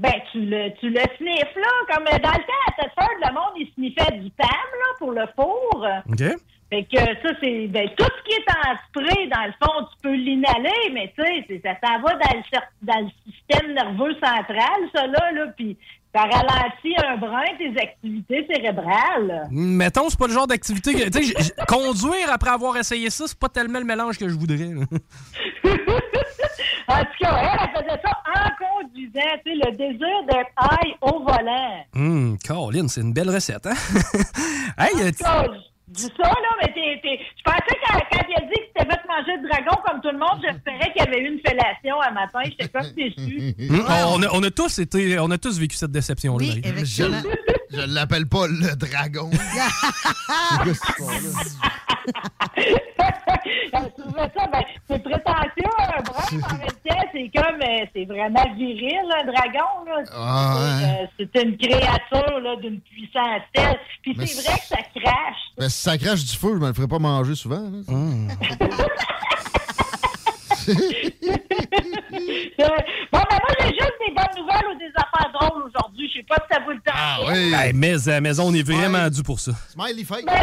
Ben, 0.03 0.21
tu 0.33 0.41
le, 0.41 0.71
tu 0.81 0.91
le 0.91 1.01
sniffes, 1.17 1.55
là. 1.55 1.95
Comme 1.95 2.07
euh, 2.09 2.19
dans 2.19 2.33
le 2.33 2.45
temps, 2.45 2.65
à 2.67 2.73
Thetford, 2.73 3.15
le 3.25 3.33
monde, 3.33 3.53
il 3.57 3.73
sniffait 3.75 4.19
du 4.19 4.31
PAM, 4.31 4.49
là, 4.49 4.97
pour 4.99 5.13
le 5.13 5.27
four. 5.37 5.87
OK? 6.09 6.23
Fait 6.71 6.83
que 6.85 6.99
ça, 6.99 7.35
c'est. 7.41 7.69
Ben, 7.69 7.89
tout 7.97 8.05
ce 8.05 8.23
qui 8.25 8.35
est 8.35 8.51
en 8.51 8.75
spray, 8.89 9.29
dans 9.29 9.47
le 9.47 9.53
fond, 9.63 9.87
tu 9.93 10.03
peux 10.03 10.15
l'inhaler, 10.15 10.91
mais 10.93 11.13
tu 11.17 11.23
sais, 11.23 11.61
ça 11.63 11.75
s'en 11.87 12.01
va 12.01 12.15
dans 12.15 12.37
le, 12.37 12.59
dans 12.83 13.01
le 13.01 13.11
système 13.31 13.75
nerveux 13.75 14.15
central, 14.15 14.91
ça, 14.93 15.07
là, 15.07 15.33
là. 15.33 15.47
Puis 15.57 15.77
ça 16.15 16.23
ralentit 16.23 16.95
un 17.07 17.17
brin 17.17 17.43
tes 17.59 17.75
activités 17.81 18.47
cérébrales. 18.53 19.49
Mettons, 19.51 20.09
c'est 20.11 20.19
pas 20.19 20.27
le 20.27 20.33
genre 20.35 20.47
d'activité 20.47 20.93
que. 20.95 21.09
Tu 21.09 21.25
sais, 21.25 21.53
conduire 21.67 22.31
après 22.31 22.51
avoir 22.51 22.77
essayé 22.77 23.09
ça, 23.11 23.25
c'est 23.27 23.39
pas 23.39 23.49
tellement 23.49 23.79
le 23.79 23.85
mélange 23.85 24.19
que 24.19 24.29
je 24.29 24.35
voudrais. 24.35 24.71
En 26.89 26.99
tout 26.99 27.11
cas, 27.21 27.37
elle, 27.39 27.59
elle 27.63 27.83
faisait 27.85 28.01
ça 28.05 28.23
en 28.35 28.83
conduisant, 28.83 29.21
tu 29.47 29.53
sais, 29.53 29.57
le 29.65 29.77
désir 29.77 30.25
d'être 30.29 30.51
high 30.61 30.95
au 31.01 31.21
volant. 31.21 31.85
Hum, 31.95 32.37
Caroline, 32.45 32.89
c'est 32.89 33.01
une 33.01 33.13
belle 33.13 33.31
recette, 33.31 33.67
hein? 33.67 33.75
hey, 34.79 34.91
euh, 35.01 35.11
tu- 35.11 35.23
Ça, 35.23 35.45
je 35.45 35.51
dis 35.93 36.03
ça, 36.17 36.29
là, 36.29 36.49
mais 36.61 36.73
t'es, 36.73 37.01
t'es- 37.03 37.21
je 37.37 37.43
pensais 37.45 37.79
quand, 37.87 37.99
quand 38.11 38.27
il 38.29 38.35
a 38.37 38.41
dit 38.41 38.55
que 38.55 38.67
c'était 38.77 38.91
fait 38.91 39.01
manger 39.09 39.37
le 39.43 39.49
dragon 39.49 39.77
comme 39.87 40.01
tout 40.01 40.11
le 40.11 40.19
monde, 40.19 40.41
j'espérais 40.43 40.93
qu'il 40.93 41.03
y 41.05 41.07
avait 41.07 41.21
eu 41.21 41.33
une 41.35 41.41
fellation 41.47 42.01
un 42.03 42.11
matin. 42.13 42.41
J'étais 42.45 42.69
comme 42.69 42.91
déçue. 42.97 43.55
Hum, 43.71 43.87
on, 44.15 44.23
a, 44.23 44.29
on 44.33 44.43
a 44.43 44.51
tous 44.51 44.79
été, 44.79 45.19
on 45.19 45.31
a 45.31 45.39
tous 45.39 45.59
vécu 45.59 45.77
cette 45.77 45.93
déception-là. 45.93 46.47
Je, 46.85 47.05
je 47.73 47.95
l'appelle 47.95 48.27
pas 48.27 48.47
le 48.47 48.77
dragon. 48.77 49.31
Je 53.73 54.03
trouvais 54.03 54.31
ça, 54.37 54.47
ben, 54.53 54.63
c'est 54.89 55.03
prétentieux, 55.03 55.65
un 55.79 56.03
mais 56.33 56.45
en 56.45 56.57
même 56.59 56.69
temps, 56.87 57.09
c'est 57.13 57.31
comme, 57.35 57.63
euh, 57.63 57.87
c'est 57.95 58.05
vraiment 58.05 58.55
viril, 58.57 59.01
un 59.21 59.25
dragon, 59.25 59.85
là. 59.87 60.03
Ah, 60.13 60.57
ouais. 60.57 60.85
Euh, 60.85 61.07
c'est 61.19 61.43
une 61.43 61.57
créature, 61.57 62.41
là, 62.41 62.57
d'une 62.57 62.81
puissance 62.81 63.43
telle. 63.55 63.79
Puis 64.03 64.15
Mais 64.17 64.27
c'est 64.27 64.47
vrai 64.47 64.59
que 64.59 64.67
ça 64.67 64.77
crache. 64.95 65.43
Ben, 65.57 65.69
si 65.69 65.83
ça 65.83 65.99
crache 65.99 66.25
du 66.25 66.37
feu, 66.37 66.55
je 66.55 66.59
me 66.59 66.69
le 66.69 66.73
ferais 66.75 66.89
pas 66.89 66.99
manger 66.99 67.35
souvent. 67.35 67.57
là. 67.61 67.79
Euh, 67.89 68.29
bon, 73.13 73.21
ben, 73.31 73.39
moi, 73.43 73.55
j'ai 73.61 73.72
bonnes 74.23 74.43
nouvelles 74.43 74.75
ou 74.75 74.79
des 74.79 74.93
affaires 74.97 75.31
drôles 75.33 75.63
aujourd'hui? 75.65 76.09
Je 76.09 76.19
sais 76.21 76.27
pas 76.29 76.37
si 76.49 76.55
ça 76.55 76.61
vaut 76.65 76.73
le 76.73 76.81
temps. 76.81 76.93
Ah 76.95 77.19
Hey, 77.35 77.73
mais 77.75 78.09
à 78.09 78.13
la 78.13 78.21
maison, 78.21 78.45
on 78.49 78.55
est 78.55 78.63
vraiment 78.67 79.09
dû 79.09 79.23
pour 79.23 79.41
ça. 79.41 79.53
Smiley 79.71 80.05
face. 80.05 80.25
Ben 80.25 80.33
là, 80.35 80.43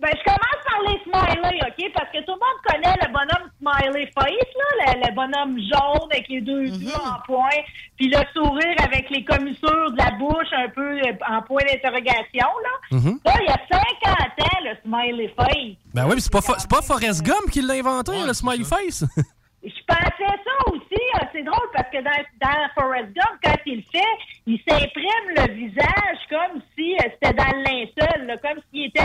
ben, 0.00 0.08
je 0.16 0.24
commence 0.24 0.64
par 0.64 0.80
les 0.88 0.98
smileys, 1.04 1.60
OK? 1.60 1.92
Parce 1.94 2.10
que 2.10 2.24
tout 2.24 2.32
le 2.32 2.40
monde 2.40 2.60
connaît 2.66 2.94
le 3.02 3.12
bonhomme 3.12 3.50
smiley 3.60 4.10
face, 4.14 4.50
là, 4.56 4.94
le, 4.94 5.06
le 5.06 5.14
bonhomme 5.14 5.58
jaune 5.58 6.08
avec 6.10 6.26
les 6.28 6.40
deux 6.40 6.64
yeux 6.68 6.94
en 6.94 7.20
point, 7.26 7.50
puis 7.98 8.08
le 8.08 8.18
sourire 8.34 8.76
avec 8.82 9.10
les 9.10 9.22
commissures 9.24 9.90
de 9.92 9.98
la 9.98 10.10
bouche 10.12 10.48
un 10.56 10.70
peu 10.70 10.98
euh, 11.00 11.12
en 11.28 11.42
point 11.42 11.60
d'interrogation, 11.70 12.48
là. 12.62 12.96
Mhm. 12.96 13.20
Là, 13.26 13.32
il 13.42 13.46
y 13.46 13.52
a 13.52 13.60
50 13.70 14.40
ans, 14.40 14.58
le 14.64 14.76
smiley 14.86 15.34
face. 15.36 15.76
Ben 15.92 16.06
oui, 16.06 16.12
mais 16.14 16.20
c'est 16.20 16.32
pas, 16.32 16.40
pas 16.40 16.80
Forrest 16.82 17.22
Gump 17.22 17.50
qui 17.52 17.60
l'a 17.60 17.74
inventé, 17.74 18.12
le 18.26 18.32
smiley 18.32 18.64
face. 18.64 19.04
Je 19.62 19.68
pensais 19.86 20.24
ça 20.44 20.72
aussi. 20.72 20.82
euh, 21.16 21.24
C'est 21.32 21.42
drôle 21.42 21.68
parce 21.74 21.90
que 21.90 22.02
dans, 22.02 22.24
dans 22.40 22.68
Forrest 22.74 23.12
Gump, 23.12 23.38
quand 23.42 23.56
il 23.66 23.76
le 23.76 23.82
fait, 23.92 24.16
il 24.46 24.58
s'imprime 24.66 25.28
le 25.36 25.52
visage 25.54 26.18
comme 26.30 26.62
si 26.78 26.94
euh, 26.94 27.08
c'était 27.12 27.34
dans 27.34 27.56
le 27.58 27.62
linceul, 27.64 28.26
là, 28.26 28.36
comme 28.38 28.60
s'il 28.72 28.86
était 28.86 29.04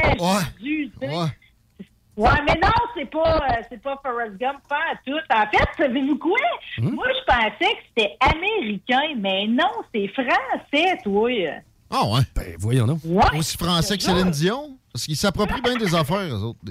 tu 0.62 0.92
sais. 1.00 1.08
Ouais, 2.18 2.30
mais 2.48 2.54
non, 2.64 2.72
c'est 2.96 3.10
pas, 3.12 3.36
euh, 3.36 3.62
c'est 3.70 3.82
pas 3.82 4.00
Forrest 4.02 4.38
Gump, 4.38 4.60
pas 4.70 4.80
à 4.94 4.96
tout. 5.06 5.20
En 5.30 5.46
fait, 5.52 5.68
savez-vous 5.84 6.18
quoi? 6.18 6.38
Moi, 6.78 7.06
je 7.10 7.26
pensais 7.26 7.74
que 7.76 7.82
c'était 7.90 8.16
américain, 8.22 9.16
mais 9.18 9.48
non, 9.48 9.68
c'est 9.94 10.08
français, 10.08 10.98
toi. 11.04 11.30
Ah 11.92 12.06
ouais? 12.08 12.22
Ben 12.34 12.56
voyons 12.58 12.88
donc. 12.88 13.00
Ouais. 13.04 13.38
Aussi 13.38 13.58
français 13.58 13.98
que 13.98 14.04
Céline 14.04 14.32
Dion? 14.32 14.78
Parce 14.94 15.06
qu'ils 15.06 15.18
s'approprient 15.18 15.62
bien 15.62 15.76
des 15.76 15.94
affaires, 15.94 16.20
eux 16.34 16.44
autres. 16.44 16.60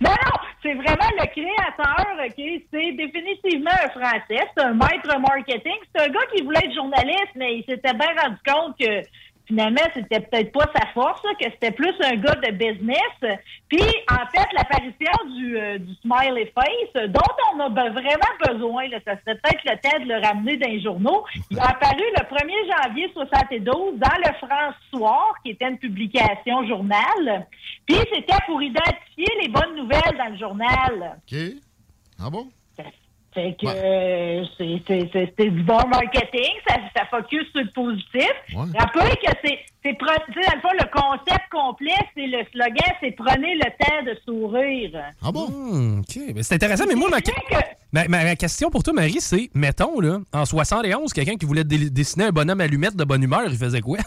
Non, 0.00 0.10
non, 0.10 0.38
c'est 0.62 0.74
vraiment 0.74 1.10
le 1.18 1.26
créateur, 1.26 2.06
OK? 2.24 2.62
C'est 2.72 2.92
définitivement 2.92 3.70
un 3.72 3.88
Français. 3.90 4.46
C'est 4.56 4.62
un 4.62 4.74
maître 4.74 5.18
marketing. 5.18 5.76
C'est 5.94 6.02
un 6.02 6.08
gars 6.08 6.26
qui 6.34 6.42
voulait 6.42 6.60
être 6.64 6.74
journaliste, 6.74 7.32
mais 7.34 7.58
il 7.58 7.64
s'était 7.64 7.94
bien 7.94 8.08
rendu 8.22 8.38
compte 8.46 8.78
que 8.78 9.02
finalement, 9.46 9.82
c'était 9.94 10.20
peut-être 10.20 10.52
pas 10.52 10.66
sa 10.74 10.86
force, 10.88 11.22
que 11.22 11.44
c'était 11.44 11.70
plus 11.70 11.94
un 12.02 12.16
gars 12.16 12.34
de 12.36 12.52
business. 12.52 13.38
Puis, 13.68 13.82
en 14.10 14.26
fait, 14.30 14.46
l'apparition 14.54 15.12
du, 15.36 15.56
euh, 15.56 15.78
smiley 16.02 16.52
face, 16.54 16.96
euh, 16.96 17.08
dont 17.08 17.20
on 17.54 17.60
a 17.60 17.68
vraiment 17.68 18.34
besoin, 18.46 18.84
ça 19.04 19.16
serait 19.20 19.38
peut-être 19.38 19.64
le 19.64 19.76
temps 19.80 20.04
de 20.04 20.08
le 20.08 20.26
ramener 20.26 20.56
dans 20.56 20.68
les 20.68 20.82
journaux. 20.82 21.24
Il 21.50 21.58
a 21.58 21.70
apparu 21.70 22.02
le 22.16 22.24
1er 22.24 22.82
janvier 22.82 23.10
72 23.14 23.98
dans 23.98 24.18
le 24.18 24.46
France-Soir, 24.46 25.34
qui 25.44 25.52
était 25.52 25.68
une 25.68 25.78
publication 25.78 26.66
journal. 26.66 27.46
Puis, 27.86 27.96
c'était 28.12 28.42
pour 28.46 28.62
identifier 28.62 29.28
les 29.42 29.48
bonnes 29.48 29.76
nouvelles 29.76 30.16
dans 30.18 30.30
le 30.30 30.38
journal. 30.38 31.18
OK. 31.30 31.38
Ah 32.18 32.30
bon? 32.30 32.48
Fait 33.34 33.56
que 33.58 33.66
euh, 33.66 34.44
c'est- 34.58 34.82
c'est 34.86 35.08
c'est- 35.12 35.32
c'est 35.38 35.48
du 35.50 35.62
bon 35.62 35.80
marketing, 35.88 36.50
ça, 36.68 36.74
ça 36.94 37.04
focus 37.10 37.50
sur 37.52 37.62
le 37.62 37.70
positif. 37.70 38.30
Ouais. 38.54 38.64
Rappelez 38.78 39.16
que 39.24 39.32
c'est, 39.42 39.58
c'est 39.82 39.92
pre- 39.92 40.18
tu 40.26 40.34
sais, 40.34 40.48
dans 40.50 40.54
le 40.56 40.60
fond, 40.60 40.68
le 40.78 41.00
concept 41.00 41.44
complet, 41.50 41.94
c'est 42.14 42.26
le 42.26 42.44
slogan, 42.52 42.94
c'est 43.00 43.12
prenez 43.12 43.54
le 43.54 43.70
temps 43.80 44.02
de 44.04 44.18
sourire. 44.26 44.90
Ah 45.24 45.32
bon? 45.32 45.46
Hum, 45.46 46.00
OK. 46.00 46.34
Ben, 46.34 46.42
c'est 46.42 46.56
intéressant, 46.56 46.84
mais 46.86 46.94
moi, 46.94 47.08
ma, 47.10 47.18
ma, 47.92 48.08
ma- 48.08 48.24
ma 48.24 48.36
question 48.36 48.68
pour 48.70 48.82
toi, 48.82 48.92
Marie, 48.92 49.20
c'est, 49.20 49.48
mettons, 49.54 49.98
là, 50.00 50.18
en 50.34 50.44
71, 50.44 51.12
quelqu'un 51.14 51.36
qui 51.36 51.46
voulait 51.46 51.64
dessiner 51.64 52.26
un 52.26 52.32
bonhomme 52.32 52.60
allumette 52.60 52.96
de 52.96 53.04
bonne 53.04 53.22
humeur, 53.22 53.44
il 53.48 53.56
faisait 53.56 53.80
quoi? 53.80 53.98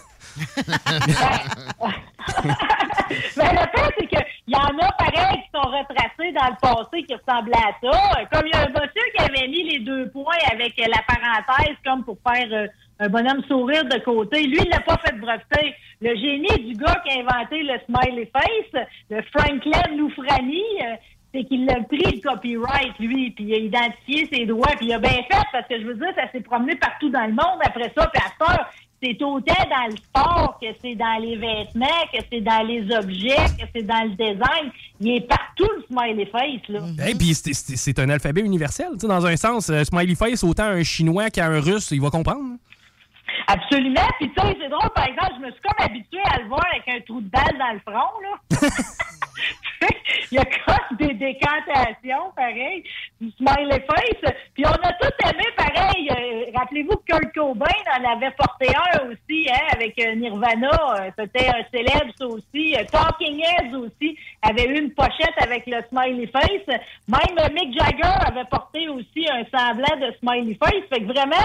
Mais 3.09 3.51
le 3.51 3.65
fait, 3.73 3.93
c'est 3.97 4.07
qu'il 4.07 4.25
y 4.47 4.55
en 4.55 4.77
a 4.79 4.91
pareil 4.93 5.43
qui 5.43 5.49
sont 5.53 5.69
retracés 5.69 6.31
dans 6.33 6.49
le 6.49 6.57
passé 6.61 7.03
qui 7.03 7.13
ressemblaient 7.13 7.55
à 7.55 7.73
ça. 7.81 8.25
Comme 8.31 8.47
il 8.47 8.53
y 8.53 8.57
a 8.57 8.61
un 8.63 8.69
monsieur 8.69 9.05
qui 9.15 9.23
avait 9.23 9.47
mis 9.47 9.63
les 9.63 9.79
deux 9.79 10.09
points 10.09 10.43
avec 10.51 10.77
euh, 10.79 10.85
la 10.87 11.01
parenthèse 11.07 11.77
comme 11.85 12.03
pour 12.03 12.17
faire 12.27 12.47
euh, 12.51 12.67
un 12.99 13.09
bonhomme 13.09 13.43
sourire 13.47 13.85
de 13.85 13.99
côté. 13.99 14.47
Lui, 14.47 14.59
il 14.63 14.69
l'a 14.69 14.81
pas 14.81 14.97
fait 15.05 15.15
breveter. 15.17 15.75
Le 16.01 16.15
génie 16.15 16.73
du 16.73 16.75
gars 16.75 17.01
qui 17.05 17.11
a 17.11 17.21
inventé 17.21 17.63
le 17.63 17.79
smiley 17.85 18.31
face, 18.33 18.85
le 19.09 19.21
Franklin 19.33 19.95
Loufrani, 19.97 20.63
euh, 20.81 20.95
c'est 21.33 21.43
qu'il 21.43 21.69
a 21.69 21.81
pris 21.83 21.97
le 21.97 22.21
copyright, 22.21 22.97
lui, 22.99 23.31
puis 23.31 23.45
il 23.45 23.53
a 23.53 23.57
identifié 23.57 24.29
ses 24.31 24.45
droits, 24.45 24.71
puis 24.77 24.87
il 24.87 24.93
a 24.93 24.99
bien 24.99 25.21
fait, 25.29 25.43
parce 25.51 25.67
que 25.67 25.79
je 25.79 25.85
veux 25.85 25.95
dire, 25.95 26.13
ça 26.15 26.31
s'est 26.31 26.41
promené 26.41 26.75
partout 26.75 27.09
dans 27.09 27.25
le 27.25 27.33
monde 27.33 27.59
après 27.61 27.91
ça, 27.97 28.07
puis 28.07 28.21
à 28.23 28.51
heure, 28.51 28.69
c'est 29.05 29.23
autant 29.23 29.53
dans 29.69 29.87
le 29.91 29.97
sport 29.97 30.57
que 30.61 30.67
c'est 30.81 30.95
dans 30.95 31.21
les 31.21 31.35
vêtements, 31.35 31.85
que 32.13 32.19
c'est 32.31 32.41
dans 32.41 32.65
les 32.67 32.81
objets, 32.95 33.35
que 33.59 33.65
c'est 33.75 33.83
dans 33.83 34.03
le 34.03 34.09
design. 34.11 34.71
Il 34.99 35.09
est 35.17 35.27
partout, 35.27 35.67
le 35.77 35.83
smiley 35.89 36.25
face, 36.25 36.67
là. 36.69 36.79
Hey, 37.05 37.15
puis 37.15 37.33
c'est- 37.35 37.99
un 37.99 38.09
alphabet 38.09 38.41
universel, 38.41 38.87
tu 38.93 38.99
sais, 39.01 39.07
dans 39.07 39.25
un 39.25 39.35
sens. 39.37 39.69
euh, 39.69 39.83
smiley 39.83 40.15
face, 40.15 40.43
autant 40.43 40.63
un 40.65 40.83
chinois 40.83 41.29
qu'un 41.29 41.59
russe, 41.61 41.91
il 41.91 42.01
va 42.01 42.09
comprendre. 42.09 42.55
Absolument. 43.47 44.07
Puis 44.19 44.29
tu 44.35 44.41
sais, 44.41 44.57
c'est 44.59 44.69
drôle, 44.69 44.89
par 44.95 45.05
exemple, 45.07 45.33
je 45.39 45.45
me 45.45 45.51
suis 45.51 45.61
comme 45.61 45.85
habituée 45.85 46.19
à 46.33 46.39
le 46.41 46.47
voir 46.47 46.63
avec 46.73 46.87
un 46.87 47.01
trou 47.05 47.21
de 47.21 47.29
balle 47.29 47.57
dans 47.57 47.73
le 47.73 47.79
front, 47.79 48.19
là. 48.21 48.69
Il 50.31 50.35
y 50.35 50.39
a 50.39 50.45
comme 50.45 50.97
des 50.97 51.13
décantations, 51.13 52.31
pareil, 52.35 52.83
du 53.21 53.29
smiley 53.31 53.79
face. 53.87 54.33
Puis 54.53 54.63
on 54.65 54.71
a 54.71 54.93
tous 54.93 55.29
aimé, 55.29 55.43
pareil. 55.55 56.09
euh, 56.11 56.51
Rappelez-vous 56.57 56.95
que 56.97 57.11
Kurt 57.13 57.33
Cobain 57.33 57.65
en 57.99 58.11
avait 58.11 58.31
porté 58.31 58.67
un 58.75 59.09
aussi, 59.09 59.47
hein, 59.51 59.67
avec 59.75 59.97
euh, 59.99 60.15
Nirvana. 60.15 60.69
Euh, 60.99 61.09
C'était 61.19 61.47
un 61.49 61.63
célèbre, 61.71 62.11
ça 62.17 62.25
aussi. 62.27 62.75
Talking 62.91 63.41
Heads 63.43 63.75
aussi 63.77 64.17
avait 64.41 64.65
eu 64.65 64.79
une 64.79 64.91
pochette 64.93 65.35
avec 65.41 65.65
le 65.67 65.77
smiley 65.89 66.27
face. 66.27 66.79
Même 67.07 67.53
Mick 67.53 67.77
Jagger 67.79 68.15
avait 68.25 68.45
porté 68.49 68.87
aussi 68.89 69.27
un 69.29 69.43
semblant 69.55 69.97
de 70.07 70.13
smiley 70.19 70.57
face. 70.61 70.83
Fait 70.89 70.99
que 71.01 71.05
vraiment, 71.11 71.35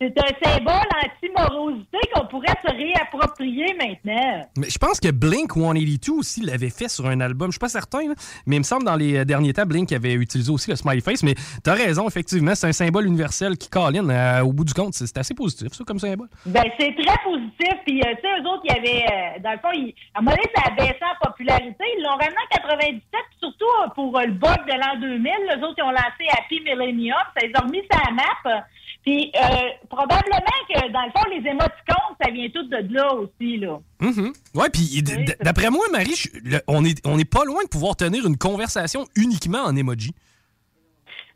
c'est 0.00 0.14
un 0.18 0.50
symbole 0.50 0.74
anti-morosité 1.04 1.98
qu'on 2.14 2.26
pourrait 2.26 2.54
se 2.66 2.70
réapproprier 2.72 3.74
maintenant. 3.78 4.46
Mais 4.56 4.68
je 4.68 4.78
pense 4.78 5.00
que 5.00 5.10
Blink 5.10 5.52
182 5.54 6.12
aussi 6.12 6.40
l'avait 6.42 6.70
fait 6.70 6.88
sur 6.88 7.06
un 7.06 7.20
album. 7.20 7.48
Je 7.48 7.52
suis 7.52 7.58
pas 7.60 7.68
certain, 7.68 8.08
là, 8.08 8.14
mais 8.46 8.56
il 8.56 8.60
me 8.60 8.64
semble 8.64 8.84
dans 8.84 8.96
les 8.96 9.18
euh, 9.18 9.24
derniers 9.24 9.52
temps, 9.52 9.66
Blink 9.66 9.92
avait 9.92 10.14
utilisé 10.14 10.50
aussi 10.50 10.70
le 10.70 10.76
smiley 10.76 11.00
face. 11.00 11.22
Mais 11.22 11.34
t'as 11.62 11.74
raison, 11.74 12.08
effectivement, 12.08 12.54
c'est 12.54 12.66
un 12.66 12.72
symbole 12.72 13.06
universel 13.06 13.56
qui 13.56 13.68
colline. 13.68 14.10
euh, 14.10 14.42
au 14.42 14.52
bout 14.52 14.64
du 14.64 14.74
compte, 14.74 14.94
c'est 14.94 15.16
assez 15.18 15.34
positif, 15.34 15.72
ça, 15.72 15.84
comme 15.84 15.98
symbole. 15.98 16.28
Ben, 16.46 16.64
c'est 16.78 16.94
très 16.96 17.18
positif. 17.24 17.74
Puis, 17.86 18.00
euh, 18.00 18.14
tu 18.16 18.22
sais, 18.22 18.40
eux 18.42 18.48
autres, 18.48 18.62
il 18.64 18.74
y 18.74 18.78
avait, 18.78 19.04
euh, 19.04 19.40
dans 19.42 19.52
le 19.52 19.58
fond, 19.58 19.70
ils- 19.72 19.94
à 20.14 20.18
un 20.18 20.22
moment 20.22 20.36
donné, 20.36 20.50
ça 20.56 20.62
a 20.66 20.70
baissé 20.74 20.98
en 21.02 21.26
popularité. 21.28 21.84
Ils 21.96 22.02
l'ont 22.02 22.10
ramené 22.16 22.36
en 22.36 22.56
97, 22.56 23.00
puis 23.10 23.38
surtout 23.40 23.64
euh, 23.84 23.88
pour 23.94 24.18
euh, 24.18 24.24
le 24.26 24.32
bug 24.32 24.58
de 24.66 24.72
l'an 24.72 25.00
2000. 25.00 25.22
Les 25.56 25.62
autres, 25.62 25.74
ils 25.78 25.82
ont 25.84 25.90
lancé 25.90 26.26
Happy 26.32 26.60
Millennium. 26.60 27.16
Ça 27.38 27.46
les 27.46 27.52
a 27.54 27.60
remis 27.60 27.82
la 27.90 28.10
map. 28.12 28.64
Puis, 29.04 29.30
euh, 29.36 29.46
probablement 29.90 30.58
que, 30.68 30.90
dans 30.92 31.02
le 31.02 31.10
fond, 31.10 31.24
les 31.30 31.46
émoticônes, 31.48 32.16
ça 32.22 32.30
vient 32.30 32.48
tout 32.48 32.62
de 32.64 32.94
là 32.94 33.12
aussi, 33.14 33.58
là. 33.58 33.78
Mhm. 34.00 34.32
Ouais, 34.54 34.70
puis 34.70 35.02
d'après 35.40 35.68
moi, 35.70 35.84
Marie, 35.92 36.14
je- 36.16 36.28
le- 36.42 36.62
on 36.68 36.84
est, 36.84 37.06
on 37.06 37.18
est 37.18 37.30
pas 37.30 37.44
loin 37.44 37.62
de 37.64 37.68
pouvoir 37.68 37.96
tenir 37.96 38.26
une 38.26 38.38
conversation 38.38 39.04
uniquement 39.16 39.58
en 39.64 39.76
emoji. 39.76 40.12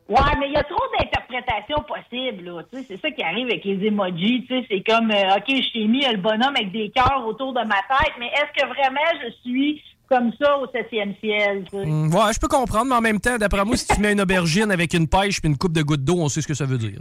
Ouais, 0.08 0.16
mais 0.40 0.46
il 0.48 0.52
y 0.54 0.56
a 0.56 0.62
trop 0.64 0.76
d'interprétations. 0.98 1.18
interprétation 1.28 1.76
possible. 1.86 2.44
là. 2.50 2.62
Tu 2.72 2.78
sais, 2.78 2.84
C'est 2.88 2.96
ça 3.02 3.10
qui 3.10 3.22
arrive 3.22 3.46
avec 3.48 3.62
les 3.66 3.86
emojis. 3.86 4.46
tu 4.48 4.58
sais, 4.60 4.66
C'est 4.70 4.82
comme, 4.82 5.10
euh, 5.10 5.36
OK, 5.36 5.44
je 5.48 5.72
t'ai 5.74 5.86
mis 5.86 6.00
le 6.06 6.16
bonhomme 6.16 6.56
avec 6.56 6.72
des 6.72 6.90
cœurs 6.90 7.22
autour 7.26 7.52
de 7.52 7.60
ma 7.60 7.76
tête, 7.86 8.14
mais 8.18 8.28
est-ce 8.28 8.62
que 8.62 8.66
vraiment 8.66 9.00
je 9.22 9.30
suis 9.42 9.82
comme 10.08 10.32
ça 10.40 10.56
au 10.56 10.66
septième 10.72 11.14
ciel? 11.22 11.64
tu 11.70 11.76
sais? 11.76 11.82
Hum, 11.84 12.12
ouais, 12.14 12.32
je 12.32 12.40
peux 12.40 12.48
comprendre, 12.48 12.86
mais 12.86 12.94
en 12.94 13.02
même 13.02 13.20
temps, 13.20 13.36
d'après 13.36 13.62
moi, 13.66 13.76
si 13.76 13.86
tu 13.86 14.00
mets 14.00 14.12
une 14.12 14.22
aubergine 14.22 14.70
avec 14.70 14.94
une 14.94 15.06
pêche 15.06 15.42
puis 15.42 15.50
une 15.50 15.58
coupe 15.58 15.74
de 15.74 15.82
gouttes 15.82 16.02
d'eau, 16.04 16.16
on 16.18 16.30
sait 16.30 16.40
ce 16.40 16.48
que 16.48 16.54
ça 16.54 16.64
veut 16.64 16.78
dire. 16.78 17.00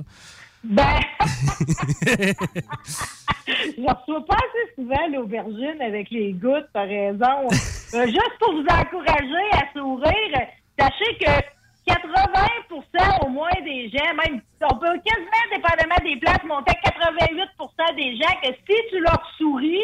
Ben, 0.70 1.00
je 3.48 3.80
ne 3.80 3.88
reçois 3.88 4.26
pas 4.26 4.36
assez 4.36 4.76
souvent 4.76 5.08
l'aubergine 5.14 5.82
avec 5.82 6.10
les 6.10 6.34
gouttes, 6.34 6.68
par 6.74 6.88
raison. 6.88 7.48
Euh, 7.94 8.06
juste 8.06 8.38
pour 8.40 8.52
vous 8.52 8.66
encourager 8.70 9.48
à 9.54 9.72
sourire, 9.74 10.42
sachez 10.78 11.18
que 11.22 11.32
80% 11.90 13.26
au 13.26 13.30
moins 13.30 13.50
des 13.64 13.90
gens, 13.90 14.14
même 14.16 14.42
on 14.62 14.76
peut 14.78 15.00
quasiment, 15.06 15.46
dépendamment 15.56 16.04
des 16.04 16.18
places, 16.18 16.44
monter 16.44 16.74
à 16.84 16.90
88% 16.90 17.96
des 17.96 18.18
gens 18.18 18.36
que 18.44 18.50
si 18.68 18.78
tu 18.90 19.00
leur 19.00 19.24
souris, 19.38 19.80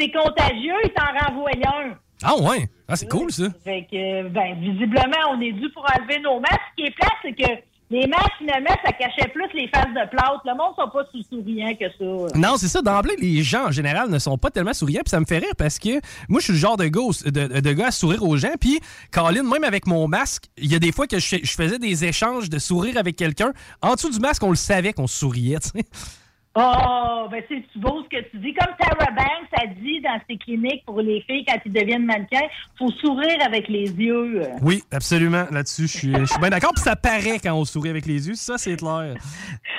c'est 0.00 0.10
contagieux, 0.10 0.76
ils 0.84 0.92
t'en 0.94 1.12
renvoient 1.26 1.50
un. 1.66 1.94
Ah 2.24 2.36
ouais, 2.36 2.68
ah, 2.88 2.96
c'est 2.96 3.08
cool 3.10 3.30
ça. 3.30 3.50
Fait 3.64 3.86
que, 3.90 4.28
ben, 4.28 4.54
visiblement, 4.60 5.30
on 5.30 5.40
est 5.42 5.52
dû 5.52 5.68
pour 5.70 5.84
enlever 5.94 6.20
nos 6.20 6.40
masques. 6.40 6.60
Ce 6.70 6.82
qui 6.82 6.88
est 6.88 6.94
plat, 6.94 7.08
c'est 7.20 7.32
que 7.32 7.62
les 7.92 8.06
masques, 8.06 8.32
finalement, 8.38 8.74
ça 8.84 8.92
cachait 8.92 9.28
plus 9.28 9.48
les 9.52 9.68
faces 9.68 9.88
de 9.88 10.08
plâtre. 10.08 10.40
Le 10.46 10.56
monde 10.56 10.74
sont 10.78 10.88
pas 10.88 11.04
si 11.12 11.26
souriants 11.28 11.74
que 11.74 11.84
ça. 11.84 12.38
Non, 12.38 12.56
c'est 12.56 12.68
ça. 12.68 12.80
D'emblée, 12.80 13.14
les 13.18 13.42
gens, 13.42 13.66
en 13.66 13.70
général, 13.70 14.08
ne 14.08 14.18
sont 14.18 14.38
pas 14.38 14.50
tellement 14.50 14.72
souriants. 14.72 15.02
Puis 15.04 15.10
ça 15.10 15.20
me 15.20 15.26
fait 15.26 15.38
rire 15.38 15.52
parce 15.58 15.78
que 15.78 16.00
moi, 16.28 16.40
je 16.40 16.44
suis 16.44 16.52
le 16.54 16.58
genre 16.58 16.78
de 16.78 16.86
gars, 16.86 17.02
de, 17.26 17.72
gars 17.72 17.88
à 17.88 17.90
sourire 17.90 18.22
aux 18.22 18.36
gens. 18.38 18.54
Puis, 18.58 18.80
Colin, 19.12 19.42
même 19.42 19.64
avec 19.64 19.86
mon 19.86 20.08
masque, 20.08 20.44
il 20.56 20.72
y 20.72 20.74
a 20.74 20.78
des 20.78 20.90
fois 20.90 21.06
que 21.06 21.18
je, 21.18 21.36
je 21.42 21.52
faisais 21.52 21.78
des 21.78 22.04
échanges 22.06 22.48
de 22.48 22.58
sourire 22.58 22.96
avec 22.96 23.16
quelqu'un. 23.16 23.52
En 23.82 23.94
dessous 23.94 24.10
du 24.10 24.20
masque, 24.20 24.42
on 24.42 24.50
le 24.50 24.56
savait 24.56 24.94
qu'on 24.94 25.06
souriait, 25.06 25.58
tu 25.60 25.68
sais. 25.68 25.84
Oh, 26.54 27.28
ben 27.30 27.42
c'est 27.48 27.64
beau 27.76 28.02
ce 28.02 28.08
que 28.14 28.22
tu 28.30 28.36
dis. 28.38 28.52
Comme 28.52 28.74
Tara 28.78 29.10
Banks 29.10 29.48
a 29.56 29.66
dit 29.66 30.00
dans 30.02 30.20
ses 30.28 30.36
cliniques 30.36 30.84
pour 30.84 31.00
les 31.00 31.22
filles 31.22 31.46
quand 31.46 31.56
ils 31.64 31.72
deviennent 31.72 32.04
mannequins, 32.04 32.46
faut 32.78 32.90
sourire 32.90 33.38
avec 33.46 33.68
les 33.68 33.90
yeux. 33.90 34.42
Oui, 34.60 34.82
absolument. 34.92 35.46
Là-dessus, 35.50 35.86
je 35.88 35.96
suis, 35.96 36.14
je 36.14 36.24
suis 36.26 36.40
bien 36.40 36.50
d'accord. 36.50 36.72
Puis 36.74 36.84
ça 36.84 36.94
paraît 36.94 37.38
quand 37.42 37.54
on 37.54 37.64
sourit 37.64 37.88
avec 37.88 38.04
les 38.04 38.28
yeux. 38.28 38.34
Ça, 38.34 38.58
c'est 38.58 38.76
clair. 38.76 39.14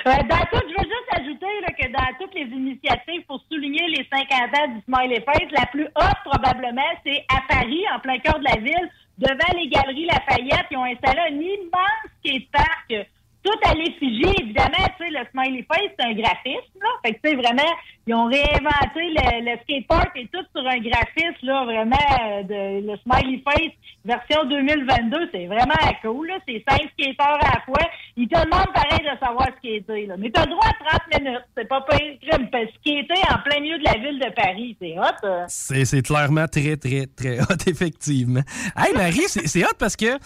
Euh, 0.06 0.10
dans 0.28 0.44
tout, 0.50 0.62
je 0.68 0.74
veux 0.74 0.88
juste 0.88 1.10
ajouter 1.12 1.46
là, 1.62 1.72
que 1.78 1.92
dans 1.92 2.18
toutes 2.18 2.34
les 2.34 2.46
initiatives 2.46 3.22
pour 3.28 3.40
souligner 3.50 3.86
les 3.88 4.06
50 4.12 4.30
ans 4.58 4.74
du 4.74 4.80
Smiley 4.88 5.24
Face, 5.24 5.50
la 5.52 5.66
plus 5.66 5.84
haute 5.84 6.18
probablement, 6.24 6.82
c'est 7.06 7.24
à 7.28 7.40
Paris, 7.48 7.84
en 7.94 8.00
plein 8.00 8.18
cœur 8.18 8.38
de 8.40 8.44
la 8.44 8.60
ville, 8.60 8.90
devant 9.18 9.58
les 9.58 9.68
galeries 9.68 10.06
Lafayette, 10.06 10.66
ils 10.72 10.76
ont 10.76 10.84
installé 10.84 11.20
un 11.20 11.34
immense 11.34 12.10
skatepark. 12.18 13.06
Tout 13.44 13.58
à 13.68 13.74
l'effigie, 13.74 14.34
évidemment, 14.40 14.86
tu 14.98 15.04
sais, 15.04 15.10
le 15.10 15.20
Smiley 15.30 15.66
Face, 15.70 15.90
c'est 15.98 16.06
un 16.06 16.14
graphisme, 16.14 16.78
là. 16.80 16.88
Fait 17.04 17.12
que, 17.12 17.20
tu 17.22 17.30
sais, 17.30 17.36
vraiment, 17.36 17.70
ils 18.06 18.14
ont 18.14 18.26
réinventé 18.26 19.00
le, 19.16 19.50
le 19.50 19.58
skatepark 19.62 20.10
et 20.16 20.28
tout 20.32 20.44
sur 20.54 20.66
un 20.66 20.78
graphisme, 20.78 21.46
là, 21.46 21.64
vraiment, 21.64 21.96
euh, 22.20 22.42
de, 22.42 22.86
le 22.86 22.96
Smiley 22.98 23.42
Face 23.44 23.72
version 24.04 24.44
2022. 24.44 25.30
C'est 25.32 25.46
vraiment 25.46 25.72
cool, 26.02 26.28
là. 26.28 26.38
C'est 26.46 26.62
cinq 26.68 26.82
skateurs 26.92 27.38
à 27.40 27.54
la 27.54 27.60
fois. 27.64 27.88
Ils 28.16 28.28
te 28.28 28.34
demandent 28.44 28.72
pareil 28.74 29.00
de 29.00 29.18
savoir 29.18 29.48
skater, 29.58 30.06
là. 30.06 30.16
Mais 30.18 30.30
t'as 30.30 30.44
le 30.44 30.50
droit 30.50 30.66
à 30.66 30.98
30 31.10 31.20
minutes. 31.20 31.44
C'est 31.56 31.68
pas 31.68 31.80
pire. 31.90 32.00
Que 32.20 32.56
Skater 32.80 33.22
en 33.30 33.38
plein 33.42 33.60
milieu 33.60 33.78
de 33.78 33.84
la 33.84 33.94
ville 33.94 34.18
de 34.18 34.30
Paris, 34.34 34.76
c'est 34.80 34.98
hot, 34.98 35.26
euh. 35.26 35.44
C'est 35.48 36.02
clairement 36.02 36.46
très, 36.46 36.76
très, 36.76 37.06
très 37.06 37.40
hot, 37.40 37.56
effectivement. 37.66 38.42
Hey, 38.76 38.92
Marie, 38.94 39.24
c'est 39.28 39.64
hot 39.64 39.76
parce 39.78 39.96
que 39.96 40.18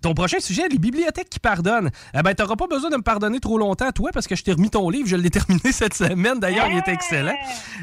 ton 0.00 0.14
prochain 0.14 0.38
sujet, 0.38 0.68
les 0.68 0.78
bibliothèques 0.78 1.30
qui 1.30 1.40
pardonnent. 1.40 1.90
Eh 2.14 2.22
ben, 2.22 2.34
t'auras 2.34 2.56
pas 2.56 2.66
besoin 2.66 2.90
de 2.90 2.96
me 2.96 3.02
pardonner 3.02 3.40
trop 3.40 3.58
longtemps, 3.58 3.90
toi, 3.90 4.10
parce 4.12 4.26
que 4.26 4.36
je 4.36 4.44
t'ai 4.44 4.52
remis 4.52 4.70
ton 4.70 4.88
livre. 4.90 5.08
Je 5.08 5.16
l'ai 5.16 5.30
terminé 5.30 5.60
cette 5.72 5.94
semaine. 5.94 6.38
D'ailleurs, 6.38 6.68
il 6.70 6.78
est 6.78 6.88
excellent. 6.88 7.15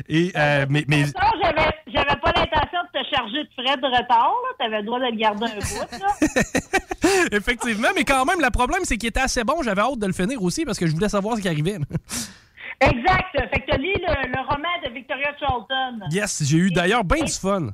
Et, 0.09 0.31
euh, 0.35 0.65
mais, 0.69 0.85
mais 0.87 1.05
j'avais, 1.41 2.15
pas 2.19 2.31
l'intention 2.35 2.79
de 2.93 2.99
te 2.99 3.15
charger 3.15 3.43
de 3.43 3.49
frais 3.53 3.77
de 3.77 3.85
retard, 3.85 4.33
là. 4.43 4.49
T'avais 4.59 4.79
le 4.79 4.85
droit 4.85 4.99
de 4.99 5.05
le 5.05 5.17
garder 5.17 5.45
un 5.45 5.59
bout, 5.59 5.99
là. 5.99 7.31
effectivement, 7.37 7.89
mais 7.95 8.03
quand 8.03 8.25
même, 8.25 8.41
le 8.41 8.49
problème, 8.49 8.81
c'est 8.83 8.97
qu'il 8.97 9.09
était 9.09 9.21
assez 9.21 9.43
bon. 9.43 9.61
J'avais 9.63 9.81
hâte 9.81 9.99
de 9.99 10.07
le 10.07 10.13
finir 10.13 10.41
aussi 10.41 10.65
parce 10.65 10.77
que 10.77 10.87
je 10.87 10.93
voulais 10.93 11.09
savoir 11.09 11.37
ce 11.37 11.41
qui 11.41 11.47
arrivait. 11.47 11.77
Exact. 12.81 13.31
Fait 13.33 13.59
que 13.61 13.71
t'as 13.71 13.77
lu 13.77 13.93
le, 13.93 14.27
le 14.29 14.41
roman 14.41 14.69
de 14.85 14.89
Victoria 14.93 15.31
Charlton. 15.39 15.99
yes, 16.11 16.43
j'ai 16.45 16.57
eu 16.57 16.71
d'ailleurs 16.71 17.03
bien 17.03 17.23
du 17.23 17.31
fun. 17.31 17.69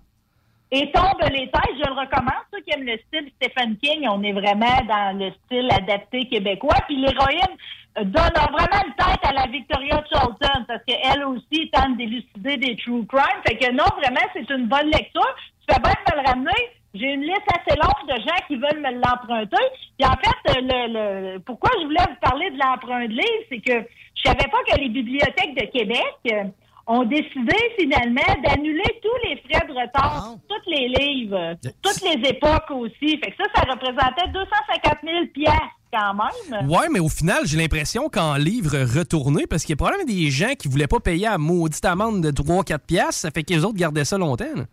Et 0.71 0.91
tombe 0.91 1.21
les 1.31 1.49
têtes, 1.49 1.77
je 1.83 1.87
le 1.87 1.99
recommande. 1.99 2.45
Ceux 2.53 2.61
qui 2.61 2.71
aiment 2.71 2.85
le 2.85 2.97
style 3.07 3.31
Stephen 3.41 3.75
King, 3.77 4.07
on 4.07 4.21
est 4.21 4.33
vraiment 4.33 4.79
dans 4.87 5.17
le 5.17 5.31
style 5.45 5.67
adapté 5.71 6.27
québécois. 6.27 6.75
Puis 6.85 6.97
l'héroïne 6.97 7.57
donne 7.95 8.33
vraiment 8.51 8.83
une 8.85 8.93
tête 8.93 9.19
à 9.23 9.33
la 9.33 9.47
Victoria 9.47 10.03
Charlton 10.11 10.65
parce 10.67 10.83
qu'elle 10.85 11.23
aussi 11.25 11.69
tente 11.71 11.97
d'élucider 11.97 12.57
des 12.57 12.75
true 12.77 13.05
crime. 13.07 13.41
Fait 13.47 13.55
que 13.57 13.71
non, 13.71 13.85
vraiment, 13.97 14.25
c'est 14.33 14.49
une 14.49 14.67
bonne 14.67 14.87
lecture. 14.87 15.35
Tu 15.67 15.73
fais 15.73 15.81
bien 15.81 15.91
de 15.91 16.15
me 16.17 16.21
le 16.21 16.27
ramener. 16.29 16.61
J'ai 16.93 17.13
une 17.13 17.21
liste 17.21 17.45
assez 17.53 17.77
longue 17.77 18.07
de 18.07 18.21
gens 18.21 18.45
qui 18.47 18.55
veulent 18.55 18.81
me 18.81 18.93
l'emprunter. 18.99 19.63
Puis 19.97 20.07
en 20.07 20.15
fait, 20.15 20.57
euh, 20.57 20.61
le, 20.61 21.33
le- 21.33 21.39
pourquoi 21.39 21.69
je 21.79 21.85
voulais 21.85 22.03
vous 22.07 22.19
parler 22.29 22.49
de 22.51 22.57
l'emprunt 22.57 23.01
de 23.05 23.11
livres, 23.11 23.45
c'est 23.51 23.59
que 23.61 23.85
je 24.15 24.21
savais 24.23 24.49
pas 24.49 24.57
que 24.67 24.79
les 24.79 24.89
bibliothèques 24.89 25.55
de 25.55 25.67
Québec 25.67 26.15
euh, 26.31 26.43
ont 26.87 27.03
décidé 27.03 27.55
finalement 27.77 28.41
d'annuler 28.43 28.83
tous 29.03 29.29
les 29.29 29.35
frais 29.37 29.67
de 29.67 29.73
retard 29.73 30.23
sur 30.31 30.39
tous 30.57 30.69
les 30.71 30.87
livres, 30.89 31.37
euh, 31.37 31.53
toutes 31.83 32.01
les 32.01 32.29
époques 32.29 32.71
aussi. 32.71 33.19
Fait 33.23 33.31
que 33.31 33.37
ça, 33.37 33.49
ça 33.53 33.61
représentait 33.71 34.27
250 34.33 34.97
000 35.03 35.25
piastres 35.33 35.78
quand 35.91 36.13
même. 36.13 36.69
Ouais, 36.69 36.87
mais 36.91 36.99
au 36.99 37.09
final, 37.09 37.45
j'ai 37.45 37.57
l'impression 37.57 38.09
qu'en 38.09 38.35
livre 38.35 38.77
retourné, 38.97 39.47
parce 39.47 39.63
qu'il 39.63 39.71
y 39.71 39.73
a 39.73 39.77
probablement 39.77 40.05
des 40.05 40.29
gens 40.29 40.53
qui 40.57 40.67
voulaient 40.67 40.87
pas 40.87 40.99
payer 40.99 41.27
à 41.27 41.37
maudite 41.37 41.85
amende 41.85 42.21
de 42.21 42.31
3-4 42.31 42.79
piastres, 42.79 43.13
ça 43.21 43.31
fait 43.31 43.43
que 43.43 43.53
les 43.53 43.63
autres 43.65 43.77
gardaient 43.77 44.05
ça 44.05 44.17
longtemps. 44.17 44.45
là. 44.55 44.63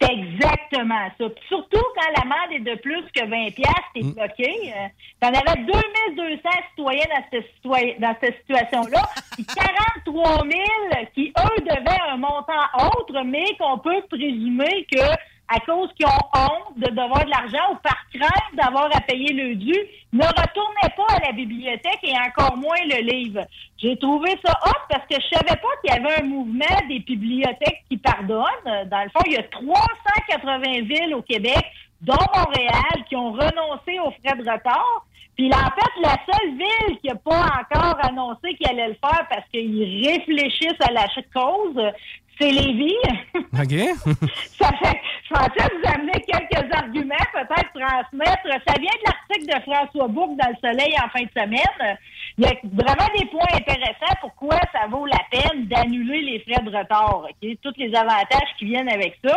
C'est 0.00 0.12
exactement 0.12 1.08
ça. 1.18 1.28
Puis 1.28 1.44
surtout 1.48 1.82
quand 1.96 2.10
l'amende 2.16 2.52
est 2.52 2.70
de 2.70 2.80
plus 2.80 3.02
que 3.12 3.28
20 3.28 3.50
piastres, 3.50 3.90
t'es 3.94 4.02
bloqué. 4.02 4.72
Euh, 4.72 4.86
T'en 5.20 5.28
avais 5.28 5.60
2200 5.64 6.40
citoyens 6.70 7.04
dans 7.10 7.24
cette, 7.32 8.00
dans 8.00 8.14
cette 8.20 8.36
situation-là, 8.42 9.02
puis 9.32 9.44
43 9.44 10.44
000 10.44 11.04
qui, 11.14 11.32
eux, 11.36 11.60
devaient 11.62 12.00
un 12.12 12.16
montant 12.16 12.52
autre, 12.76 13.24
mais 13.24 13.46
qu'on 13.58 13.78
peut 13.78 14.00
présumer 14.08 14.86
que 14.92 15.02
à 15.48 15.60
cause 15.60 15.90
qu'ils 15.94 16.06
ont 16.06 16.28
honte 16.34 16.76
de 16.76 16.90
devoir 16.90 17.24
de 17.24 17.30
l'argent 17.30 17.72
ou 17.72 17.76
par 17.76 17.96
crainte 18.12 18.54
d'avoir 18.54 18.94
à 18.94 19.00
payer 19.00 19.32
le 19.32 19.54
dû, 19.54 19.74
ne 20.12 20.24
retournaient 20.24 20.94
pas 20.96 21.16
à 21.16 21.26
la 21.26 21.32
bibliothèque 21.32 22.00
et 22.02 22.14
encore 22.14 22.56
moins 22.56 22.76
le 22.84 23.02
livre. 23.02 23.40
J'ai 23.78 23.96
trouvé 23.96 24.30
ça 24.44 24.52
hot 24.66 24.80
parce 24.90 25.06
que 25.06 25.16
je 25.20 25.36
savais 25.36 25.56
pas 25.56 25.68
qu'il 25.82 25.94
y 25.94 25.96
avait 25.96 26.20
un 26.20 26.24
mouvement 26.24 26.88
des 26.88 26.98
bibliothèques 27.00 27.82
qui 27.88 27.96
pardonnent. 27.96 28.88
Dans 28.90 29.02
le 29.02 29.10
fond, 29.10 29.22
il 29.26 29.32
y 29.32 29.36
a 29.36 29.42
380 29.44 30.82
villes 30.82 31.14
au 31.14 31.22
Québec, 31.22 31.64
dont 32.02 32.14
Montréal, 32.34 33.04
qui 33.08 33.16
ont 33.16 33.32
renoncé 33.32 33.98
aux 34.00 34.10
frais 34.22 34.36
de 34.36 34.50
retard. 34.50 35.06
Puis 35.36 35.50
en 35.54 35.70
fait, 35.70 36.00
la 36.02 36.16
seule 36.26 36.50
ville 36.50 36.98
qui 37.00 37.06
n'a 37.06 37.14
pas 37.14 37.60
encore 37.60 37.96
annoncé 38.02 38.54
qu'elle 38.54 38.80
allait 38.80 38.88
le 38.88 38.94
faire 38.94 39.24
parce 39.30 39.48
qu'ils 39.52 40.04
réfléchissent 40.04 40.80
à 40.80 40.92
la 40.92 41.06
cause, 41.32 41.80
c'est 42.38 42.50
Lévis. 42.50 42.94
OK? 43.34 43.74
Ça 44.58 44.68
fait, 44.78 45.00
je 45.24 45.34
pensais 45.34 45.68
vous 45.74 45.90
amener 45.92 46.12
quelques 46.26 46.74
arguments, 46.74 47.14
peut-être 47.32 47.72
transmettre. 47.72 48.62
Ça 48.66 48.74
vient 48.80 48.90
de 48.90 49.04
l'article 49.06 49.46
de 49.46 49.62
François 49.62 50.08
Bourg 50.08 50.36
dans 50.36 50.48
Le 50.48 50.56
Soleil 50.60 50.94
en 51.02 51.08
fin 51.08 51.24
de 51.24 51.30
semaine. 51.30 51.98
Il 52.38 52.44
y 52.44 52.46
a 52.46 52.54
vraiment 52.62 53.08
des 53.18 53.26
points 53.26 53.52
intéressants 53.52 54.14
pourquoi 54.20 54.58
ça 54.72 54.86
vaut 54.88 55.06
la 55.06 55.20
peine 55.30 55.66
d'annuler 55.66 56.22
les 56.22 56.40
frais 56.40 56.62
de 56.62 56.76
retard. 56.76 57.24
OK? 57.24 57.58
Tous 57.62 57.74
les 57.76 57.94
avantages 57.94 58.54
qui 58.58 58.66
viennent 58.66 58.90
avec 58.90 59.18
ça. 59.24 59.34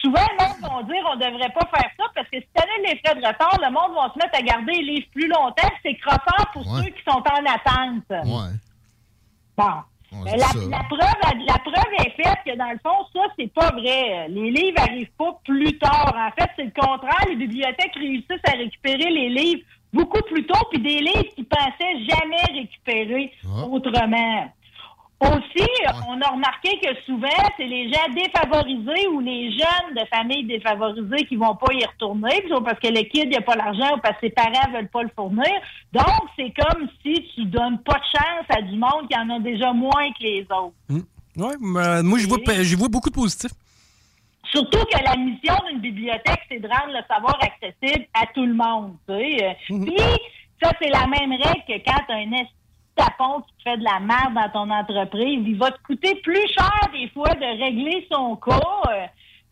Souvent, 0.00 0.26
le 0.38 0.44
monde 0.44 0.60
va 0.60 0.82
dire 0.92 1.04
on 1.12 1.16
devrait 1.16 1.52
pas 1.52 1.68
faire 1.74 1.90
ça 1.98 2.04
parce 2.14 2.28
que 2.28 2.38
si 2.38 2.46
tu 2.54 2.62
annules 2.62 2.92
les 2.92 3.00
frais 3.04 3.14
de 3.20 3.26
retard, 3.26 3.58
le 3.60 3.72
monde 3.72 3.94
va 3.94 4.12
se 4.12 4.18
mettre 4.18 4.38
à 4.38 4.42
garder 4.42 4.72
les 4.72 4.94
livres 4.94 5.08
plus 5.12 5.28
longtemps. 5.28 5.70
C'est 5.82 5.96
crossant 5.96 6.44
pour 6.52 6.64
ceux 6.76 6.90
qui 6.90 7.02
sont 7.06 7.18
en 7.18 7.44
attente. 7.44 8.26
Ouais. 8.26 8.54
Bon. 9.56 9.82
La, 10.24 10.82
preuve, 10.88 11.44
la 11.46 11.58
preuve 11.58 11.92
est 11.98 12.22
faite 12.22 12.38
que 12.46 12.56
dans 12.56 12.70
le 12.70 12.78
fond, 12.82 13.04
ça, 13.12 13.20
c'est 13.38 13.52
pas 13.52 13.70
vrai. 13.70 14.28
Les 14.28 14.50
livres 14.50 14.80
arrivent 14.80 15.12
pas 15.18 15.38
plus 15.44 15.78
tard. 15.78 16.14
En 16.16 16.30
fait, 16.40 16.50
c'est 16.56 16.64
le 16.64 16.72
contraire. 16.74 17.26
Les 17.28 17.36
bibliothèques 17.36 17.94
réussissent 17.94 18.46
à 18.46 18.52
récupérer 18.52 19.10
les 19.10 19.28
livres 19.28 19.62
beaucoup 19.92 20.22
plus 20.22 20.44
tôt, 20.44 20.58
puis 20.70 20.80
des 20.80 21.00
livres 21.00 21.34
qu'ils 21.34 21.46
pensaient 21.46 22.04
jamais 22.08 22.60
récupérer 22.60 23.32
autrement. 23.70 24.48
Aussi, 25.20 25.66
on 26.08 26.20
a 26.20 26.28
remarqué 26.28 26.78
que 26.80 26.88
souvent, 27.06 27.28
c'est 27.56 27.64
les 27.66 27.90
gens 27.90 28.08
défavorisés 28.14 29.06
ou 29.08 29.20
les 29.20 29.50
jeunes 29.52 29.94
de 29.96 30.04
familles 30.12 30.44
défavorisées 30.44 31.24
qui 31.26 31.36
vont 31.36 31.54
pas 31.54 31.72
y 31.72 31.84
retourner, 31.84 32.44
parce 32.62 32.78
que 32.80 32.88
le 32.88 33.02
kid 33.08 33.30
n'a 33.30 33.40
pas 33.40 33.54
l'argent 33.54 33.96
ou 33.96 34.00
parce 34.00 34.14
que 34.20 34.26
ses 34.26 34.30
parents 34.30 34.70
veulent 34.72 34.88
pas 34.88 35.02
le 35.02 35.10
fournir. 35.14 35.52
Donc, 35.92 36.28
c'est 36.36 36.52
comme 36.52 36.88
si 37.02 37.26
tu 37.34 37.44
donnes 37.46 37.78
pas 37.84 37.94
de 37.94 38.18
chance 38.18 38.46
à 38.50 38.60
du 38.62 38.76
monde 38.76 39.08
qui 39.08 39.16
en 39.18 39.30
a 39.30 39.38
déjà 39.38 39.72
moins 39.72 40.10
que 40.18 40.22
les 40.22 40.42
autres. 40.50 40.74
Ouais, 41.36 41.54
mais 41.60 42.02
moi, 42.02 42.18
j'y 42.18 42.74
vois, 42.74 42.88
beaucoup 42.88 43.10
de 43.10 43.14
positifs. 43.14 43.52
Surtout 44.52 44.84
que 44.84 45.02
la 45.02 45.16
mission 45.16 45.54
d'une 45.68 45.80
bibliothèque, 45.80 46.42
c'est 46.50 46.60
de 46.60 46.68
rendre 46.68 46.92
le 46.92 47.02
savoir 47.12 47.38
accessible 47.42 48.06
à 48.14 48.26
tout 48.26 48.44
le 48.44 48.54
monde. 48.54 48.94
tu 49.08 49.14
sais. 49.14 49.44
Euh, 49.70 49.84
Puis, 49.84 49.96
Ça, 50.62 50.70
c'est 50.80 50.90
la 50.90 51.06
même 51.06 51.32
règle 51.32 51.64
que 51.66 51.84
quand 51.84 52.04
un 52.10 52.30
tapon 52.96 53.40
qui 53.42 53.64
fait 53.64 53.76
de 53.78 53.84
la 53.84 54.00
merde 54.00 54.34
dans 54.34 54.50
ton 54.66 54.70
entreprise. 54.70 55.42
Il 55.46 55.56
va 55.58 55.70
te 55.70 55.82
coûter 55.86 56.14
plus 56.22 56.46
cher 56.56 56.70
des 56.92 57.08
fois 57.10 57.30
de 57.34 57.62
régler 57.64 58.06
son 58.10 58.36
cas 58.36 58.58
euh, 58.90 59.06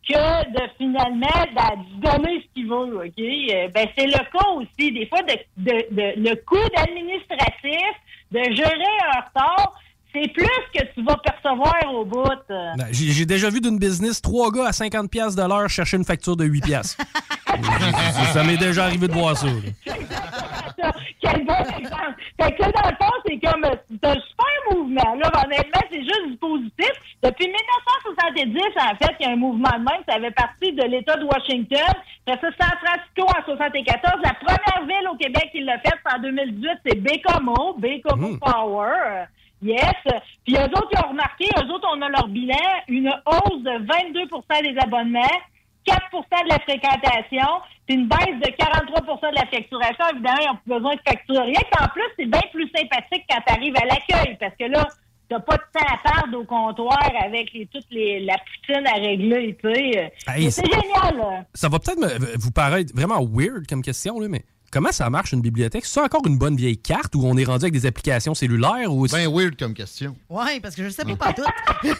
que 0.07 0.49
de 0.51 0.69
finalement 0.77 1.27
de 1.27 2.01
donner 2.01 2.41
ce 2.41 2.53
qu'il 2.53 2.67
veut, 2.67 3.05
OK? 3.05 3.19
Euh, 3.19 3.67
ben, 3.73 3.87
c'est 3.97 4.05
le 4.07 4.19
cas 4.31 4.49
aussi. 4.55 4.91
Des 4.91 5.05
fois, 5.07 5.21
de, 5.21 5.33
de- 5.57 5.87
de- 5.91 6.29
le 6.29 6.35
coût 6.45 6.57
administratif 6.75 7.93
de 8.31 8.43
gérer 8.55 8.93
un 9.15 9.19
retard, 9.21 9.73
c'est 10.13 10.27
plus 10.31 10.45
que 10.75 10.83
tu 10.93 11.03
vas 11.03 11.17
percevoir 11.17 11.73
au 11.93 12.05
bout. 12.05 12.23
Ben, 12.49 12.75
J'ai 12.91 13.25
déjà 13.25 13.49
vu 13.49 13.61
d'une 13.61 13.79
business 13.79 14.21
trois 14.21 14.51
gars 14.51 14.67
à 14.67 14.71
50$ 14.71 15.07
piastres 15.07 15.41
de 15.41 15.47
l'heure 15.47 15.69
chercher 15.69 15.97
une 15.97 16.03
facture 16.05 16.35
de 16.35 16.45
8$. 16.45 16.61
piastres. 16.61 17.03
ça 17.47 18.23
ça 18.33 18.43
m'est 18.43 18.57
déjà 18.57 18.85
arrivé 18.85 19.07
de 19.07 19.13
voir 19.13 19.37
ça. 19.37 19.47
là. 19.47 20.91
Quel 21.21 21.45
bon 21.45 21.53
exemple. 21.79 22.15
Fait 22.41 22.51
que 22.51 22.61
là, 22.61 22.71
dans 22.71 22.89
le 22.89 22.95
fond, 22.95 23.13
c'est 23.25 23.39
comme 23.39 23.63
euh, 23.65 23.75
c'est 23.89 24.07
un 24.09 24.19
super 24.19 24.55
mouvement. 24.71 25.15
Là, 25.15 25.29
honnêtement, 25.45 25.81
c'est 25.91 26.01
juste 26.01 26.27
du 26.29 26.37
positif. 26.37 26.91
Depuis 27.21 27.47
1970, 27.47 28.61
en 28.77 28.95
fait, 28.95 29.15
il 29.19 29.25
y 29.25 29.29
a 29.29 29.33
un 29.33 29.35
mouvement 29.35 29.69
de 29.77 29.83
même. 29.83 30.03
Ça 30.07 30.15
avait 30.15 30.31
parti 30.31 30.71
de 30.73 30.83
l'État 30.83 31.15
de 31.15 31.25
Washington. 31.25 31.93
Après 32.25 32.41
ça, 32.41 32.55
San 32.59 32.77
Francisco 32.83 33.23
en 33.27 33.45
74. 33.45 34.21
La 34.23 34.33
première 34.33 34.85
ville 34.87 35.07
au 35.09 35.15
Québec 35.15 35.49
qui 35.51 35.61
l'a 35.61 35.77
fait, 35.79 35.93
c'est 36.05 36.15
en 36.15 36.19
2018, 36.19 36.69
c'est 36.85 37.01
Bécomo, 37.01 37.75
Bécomo 37.77 38.37
Power. 38.41 38.93
Euh, 39.05 39.25
Yes. 39.63 39.93
Puis 40.45 40.55
eux 40.55 40.65
autres, 40.65 40.89
ils 40.91 41.05
ont 41.05 41.09
remarqué, 41.09 41.45
eux 41.57 41.71
autres, 41.71 41.87
on 41.89 42.01
a 42.01 42.09
leur 42.09 42.27
bilan, 42.27 42.55
une 42.89 43.07
hausse 43.25 43.63
de 43.63 43.85
22% 43.85 44.61
des 44.61 44.77
abonnements, 44.77 45.21
4% 45.85 46.43
de 46.43 46.49
la 46.49 46.59
fréquentation, 46.59 47.47
puis 47.85 47.95
une 47.95 48.07
baisse 48.07 48.39
de 48.41 48.49
43% 48.55 49.31
de 49.31 49.35
la 49.35 49.45
facturation. 49.47 50.05
Évidemment, 50.13 50.37
ils 50.41 50.47
n'ont 50.47 50.55
plus 50.55 50.73
besoin 50.75 50.95
de 50.95 51.01
facturer 51.07 51.39
rien. 51.45 51.59
Puis 51.71 51.83
en 51.85 51.87
plus, 51.89 52.03
c'est 52.17 52.25
bien 52.25 52.41
plus 52.51 52.69
sympathique 52.75 53.23
quand 53.29 53.39
tu 53.45 53.53
arrives 53.53 53.75
à 53.77 53.85
l'accueil, 53.85 54.37
parce 54.39 54.55
que 54.59 54.65
là, 54.65 54.87
t'as 55.29 55.39
pas 55.39 55.57
de 55.57 55.63
temps 55.73 55.85
à 55.93 55.97
perdre 56.11 56.37
au 56.39 56.43
comptoir 56.45 56.99
avec 57.23 57.51
les, 57.53 57.65
toute 57.67 57.85
les, 57.91 58.19
la 58.21 58.35
poutine 58.37 58.85
à 58.87 58.93
régler, 58.93 59.57
tu 59.61 59.73
sais. 59.73 60.13
Hey, 60.27 60.51
c'est- 60.51 60.65
génial, 60.65 61.17
là. 61.17 61.45
Ça 61.53 61.69
va 61.69 61.79
peut-être 61.79 61.99
vous 62.39 62.51
paraître 62.51 62.93
vraiment 62.95 63.21
weird 63.25 63.65
comme 63.67 63.81
question, 63.81 64.19
là, 64.19 64.27
mais 64.29 64.43
comment 64.73 64.91
ça 64.91 65.09
marche 65.09 65.31
une 65.31 65.41
bibliothèque? 65.41 65.85
C'est 65.85 66.01
encore 66.01 66.25
une 66.27 66.37
bonne 66.37 66.55
vieille 66.55 66.77
carte 66.77 67.13
ou 67.15 67.21
on 67.25 67.37
est 67.37 67.43
rendu 67.45 67.65
avec 67.65 67.73
des 67.73 67.85
applications 67.85 68.33
cellulaires? 68.33 68.91
ou 68.91 69.07
Ben 69.07 69.27
weird 69.31 69.55
comme 69.57 69.73
question. 69.75 70.15
Oui, 70.29 70.59
parce 70.61 70.75
que 70.75 70.83
je 70.83 70.89
sais 70.89 71.05
pas 71.05 71.15
pas 71.15 71.33
tout. 71.33 71.43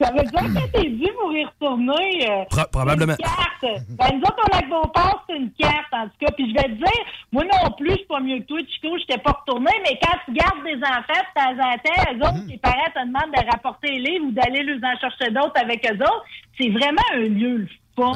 Ça 0.00 0.10
veut 0.12 0.22
dire 0.24 0.62
que 0.62 0.70
t'es 0.72 0.90
dû 0.90 1.06
pour 1.20 1.32
y 1.32 1.44
retourner. 1.44 2.28
euh, 2.30 2.44
Pro- 2.50 2.68
probablement. 2.72 3.12
Une 3.18 3.24
carte. 3.24 3.80
Ben, 3.90 4.06
nous 4.14 4.20
autres, 4.20 4.44
on 4.52 4.56
a 4.58 4.62
que 4.62 4.68
vos 4.68 4.88
passes, 4.88 5.14
c'est 5.28 5.36
une 5.36 5.50
carte, 5.52 5.92
en 5.92 6.04
tout 6.06 6.16
cas. 6.26 6.32
Puis 6.36 6.48
je 6.50 6.54
vais 6.54 6.68
te 6.68 6.74
dire, 6.78 7.02
moi 7.32 7.44
non 7.44 7.70
plus, 7.76 7.90
je 7.90 7.96
suis 7.96 8.06
pas 8.06 8.20
mieux 8.20 8.38
que 8.40 8.44
toi, 8.44 8.58
Chico, 8.68 8.88
je 8.98 9.04
t'ai 9.06 9.18
pas 9.20 9.32
retourné, 9.32 9.70
mais 9.84 9.98
quand 10.02 10.18
tu 10.26 10.32
gardes 10.32 10.62
des 10.64 10.76
enfants, 10.82 11.22
de 11.24 11.40
temps 11.40 11.62
en 11.62 11.76
temps, 11.78 12.12
eux 12.12 12.18
autres, 12.28 12.46
les 12.48 12.58
parents 12.58 12.90
te 12.94 13.00
demandent 13.06 13.32
de 13.34 13.50
rapporter 13.50 13.88
les 13.92 14.10
livres 14.10 14.26
ou 14.26 14.32
d'aller 14.32 14.62
les 14.62 14.76
en 14.84 14.98
chercher 15.00 15.30
d'autres 15.30 15.60
avec 15.60 15.84
eux 15.90 15.94
autres. 16.02 16.24
C'est 16.60 16.70
vraiment 16.70 17.02
un 17.14 17.20
lieu 17.20 17.56
le 17.58 17.68
fun. 17.96 18.12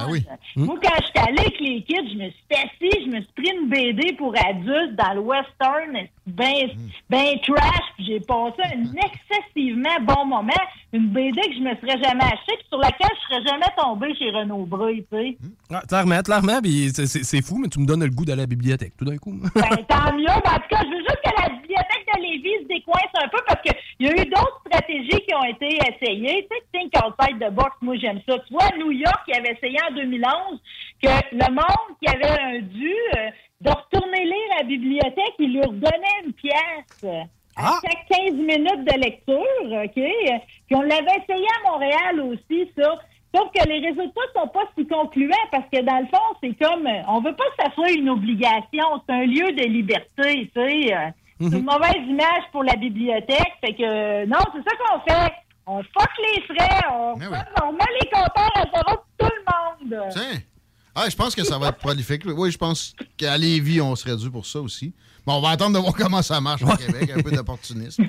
Moi, 0.57 0.77
quand 0.83 0.95
je 1.01 1.07
suis 1.07 1.29
allée 1.29 1.41
avec 1.41 1.61
les 1.61 1.83
kids, 1.83 2.11
je 2.13 2.19
me 2.19 2.31
suis 2.31 2.53
assis, 2.53 3.05
je 3.05 3.11
me 3.11 3.21
suis 3.21 3.33
pris 3.37 3.51
une 3.57 3.69
BD 3.69 4.13
pour 4.15 4.35
adultes 4.37 4.97
dans 4.97 5.15
le 5.15 5.21
western, 5.21 6.09
ben, 6.27 6.71
ben 7.09 7.39
trash, 7.41 7.87
puis 7.97 8.07
j'ai 8.07 8.21
passé 8.21 8.63
un 8.65 8.85
excessivement 8.95 10.01
bon 10.03 10.27
moment. 10.27 10.53
Une 10.93 11.09
BD 11.09 11.39
que 11.41 11.53
je 11.53 11.61
me 11.61 11.75
serais 11.77 12.03
jamais 12.03 12.25
achetée, 12.25 12.57
puis 12.57 12.67
sur 12.69 12.79
laquelle 12.79 13.11
je 13.15 13.35
serais 13.35 13.45
jamais 13.47 13.67
tombée 13.77 14.15
chez 14.15 14.31
Renaud 14.31 14.65
Breuil, 14.65 15.05
tu 15.13 15.19
sais. 15.19 15.37
Ah, 15.71 15.83
clairement, 15.87 16.23
clairement, 16.23 16.61
puis 16.63 16.89
c'est- 16.95 17.43
fou, 17.45 17.59
mais 17.59 17.69
tu 17.69 17.79
me 17.79 17.85
donnes 17.87 18.05
le 18.05 18.11
goût 18.11 18.25
d'aller 18.25 18.41
à 18.41 18.45
la 18.45 18.47
bibliothèque 18.47 18.95
tout 18.97 19.05
d'un 19.05 19.19
coup. 19.19 19.35
Ben, 19.55 19.85
tant 19.87 20.13
mieux. 20.17 20.25
Ben, 20.25 20.53
en 20.53 20.57
tout 20.57 20.69
cas, 20.71 20.81
je 20.83 20.89
veux 20.91 21.01
juste 21.05 21.21
que 21.23 21.43
la 21.43 21.49
bibliothèque 21.61 22.07
de 22.17 22.21
Lévis 22.23 22.63
se 22.63 22.69
décoince 22.69 23.13
un 23.23 23.29
peu 23.29 23.39
parce 23.47 23.61
qu'il 23.61 23.75
y 24.01 24.09
a 24.09 24.13
eu 24.13 24.25
d'autres 24.31 24.63
stratégies 24.67 25.21
qui 25.27 25.35
ont 25.35 25.45
été 25.45 25.77
essayées. 25.77 26.49
Tu 26.51 26.57
sais, 26.57 26.63
Think 26.73 26.93
Outside 27.05 27.39
the 27.39 27.53
Box, 27.53 27.73
moi, 27.83 27.97
j'aime 27.97 28.21
ça. 28.27 28.39
Tu 28.47 28.53
vois, 28.55 28.69
New 28.79 28.91
York, 28.93 29.21
qui 29.27 29.35
avait 29.35 29.53
essayé 29.53 29.77
en 29.91 29.95
2011 29.95 30.59
que 31.03 31.09
le 31.33 31.53
monde 31.53 31.97
qui 32.03 32.09
avait 32.09 32.41
un 32.41 32.59
dû 32.61 32.95
euh, 33.19 33.29
de 33.61 33.71
retourner 33.71 34.25
lire 34.25 34.53
à 34.57 34.63
la 34.63 34.69
bibliothèque, 34.69 35.35
il 35.39 35.53
leur 35.55 35.71
donnait 35.73 36.19
une 36.25 36.33
pièce 36.33 37.05
à 37.59 37.81
chaque 37.85 38.07
15 38.11 38.33
minutes 38.35 38.85
de 38.85 39.01
lecture, 39.01 39.85
OK? 39.85 40.43
Puis 40.67 40.77
on 40.77 40.83
l'avait 40.83 41.23
essayé 41.23 41.47
à 41.65 41.71
Montréal 41.71 42.21
aussi, 42.21 42.71
ça. 42.79 42.95
Sauf 43.35 43.51
que 43.55 43.69
les 43.69 43.81
résultats 43.87 44.21
sont 44.35 44.49
pas 44.49 44.65
si 44.77 44.87
concluants 44.87 45.37
parce 45.51 45.65
que 45.71 45.83
dans 45.83 45.99
le 45.99 46.07
fond, 46.07 46.37
c'est 46.43 46.55
comme 46.65 46.87
euh, 46.87 47.03
on 47.09 47.21
veut 47.21 47.35
pas 47.37 47.45
que 47.57 47.63
ça 47.65 47.71
soit 47.75 47.91
une 47.91 48.09
obligation, 48.09 49.03
c'est 49.07 49.15
un 49.15 49.27
lieu 49.27 49.53
de 49.53 49.65
liberté, 49.65 50.51
tu 50.51 50.51
sais. 50.55 50.95
euh, 50.97 51.11
C'est 51.39 51.59
une 51.59 51.65
mauvaise 51.65 52.07
image 52.09 52.45
pour 52.53 52.65
la 52.65 52.75
bibliothèque. 52.77 53.53
Fait 53.61 53.75
que 53.75 53.83
euh, 53.83 54.27
non, 54.27 54.39
c'est 54.55 54.63
ça 54.71 54.77
qu'on 54.79 55.01
fait. 55.01 55.33
On 55.67 55.83
fuck 55.83 56.09
les 56.35 56.41
frais, 56.43 56.81
on, 56.91 57.15
on 57.63 57.73
met 57.73 57.85
les 58.01 58.09
compteurs 58.11 58.51
à 58.55 58.63
zéro 58.75 58.97
pour 58.97 59.29
tout 59.29 59.35
le 59.37 59.93
monde. 59.95 60.05
Tiens. 60.11 60.39
Ah, 60.95 61.05
je 61.11 61.15
pense 61.15 61.35
que 61.37 61.45
ça 61.45 61.59
va 61.59 61.69
être 61.69 61.77
prolifique. 61.79 62.23
Oui, 62.25 62.51
je 62.51 62.57
pense 62.59 62.95
qu'à 63.19 63.37
Lévis, 63.37 63.81
on 63.83 63.95
serait 63.95 64.17
dû 64.17 64.31
pour 64.31 64.47
ça 64.47 64.59
aussi. 64.61 64.95
Bon, 65.29 65.35
on 65.35 65.41
va 65.41 65.51
attendre 65.51 65.75
de 65.75 65.79
voir 65.79 65.93
comment 65.99 66.23
ça 66.23 66.41
marche 66.41 66.63
au 66.63 66.75
Québec, 66.75 67.11
un 67.15 67.21
peu 67.21 67.31
d'opportunisme. 67.31 68.03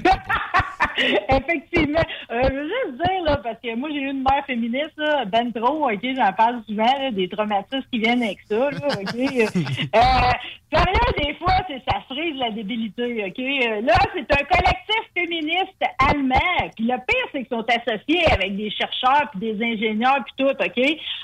Effectivement. 0.98 2.04
Euh, 2.32 2.42
je 2.44 2.54
veux 2.54 2.64
juste 2.64 3.04
dire, 3.04 3.24
là, 3.26 3.38
parce 3.44 3.60
que 3.62 3.76
moi, 3.76 3.90
j'ai 3.92 4.00
eu 4.00 4.12
une 4.12 4.24
mère 4.24 4.46
féministe, 4.48 4.94
là, 4.96 5.26
ben 5.26 5.52
trop, 5.52 5.90
OK, 5.90 6.00
j'en 6.02 6.32
parle 6.32 6.62
souvent, 6.66 6.86
là, 6.86 7.12
des 7.12 7.28
traumatismes 7.28 7.84
qui 7.92 8.00
viennent 8.00 8.24
avec 8.24 8.40
ça, 8.50 8.72
là, 8.72 8.88
OK. 8.88 9.16
euh, 9.16 10.32
sérieux, 10.72 11.12
des 11.18 11.34
fois, 11.36 11.56
c'est, 11.68 11.82
ça 11.90 12.00
frise 12.10 12.38
la 12.38 12.52
débilité, 12.52 13.26
OK. 13.28 13.40
Euh, 13.40 13.82
là, 13.82 13.96
c'est 14.14 14.32
un 14.32 14.46
collectif 14.46 15.04
féministe 15.14 15.84
allemand, 16.00 16.70
puis 16.78 16.86
le 16.86 16.96
pire, 17.06 17.28
c'est 17.34 17.44
qu'ils 17.44 17.58
sont 17.58 17.66
associés 17.68 18.26
avec 18.32 18.56
des 18.56 18.72
chercheurs, 18.72 19.30
puis 19.32 19.42
des 19.42 19.66
ingénieurs, 19.66 20.24
puis 20.24 20.46
tout, 20.46 20.52
OK. 20.52 20.78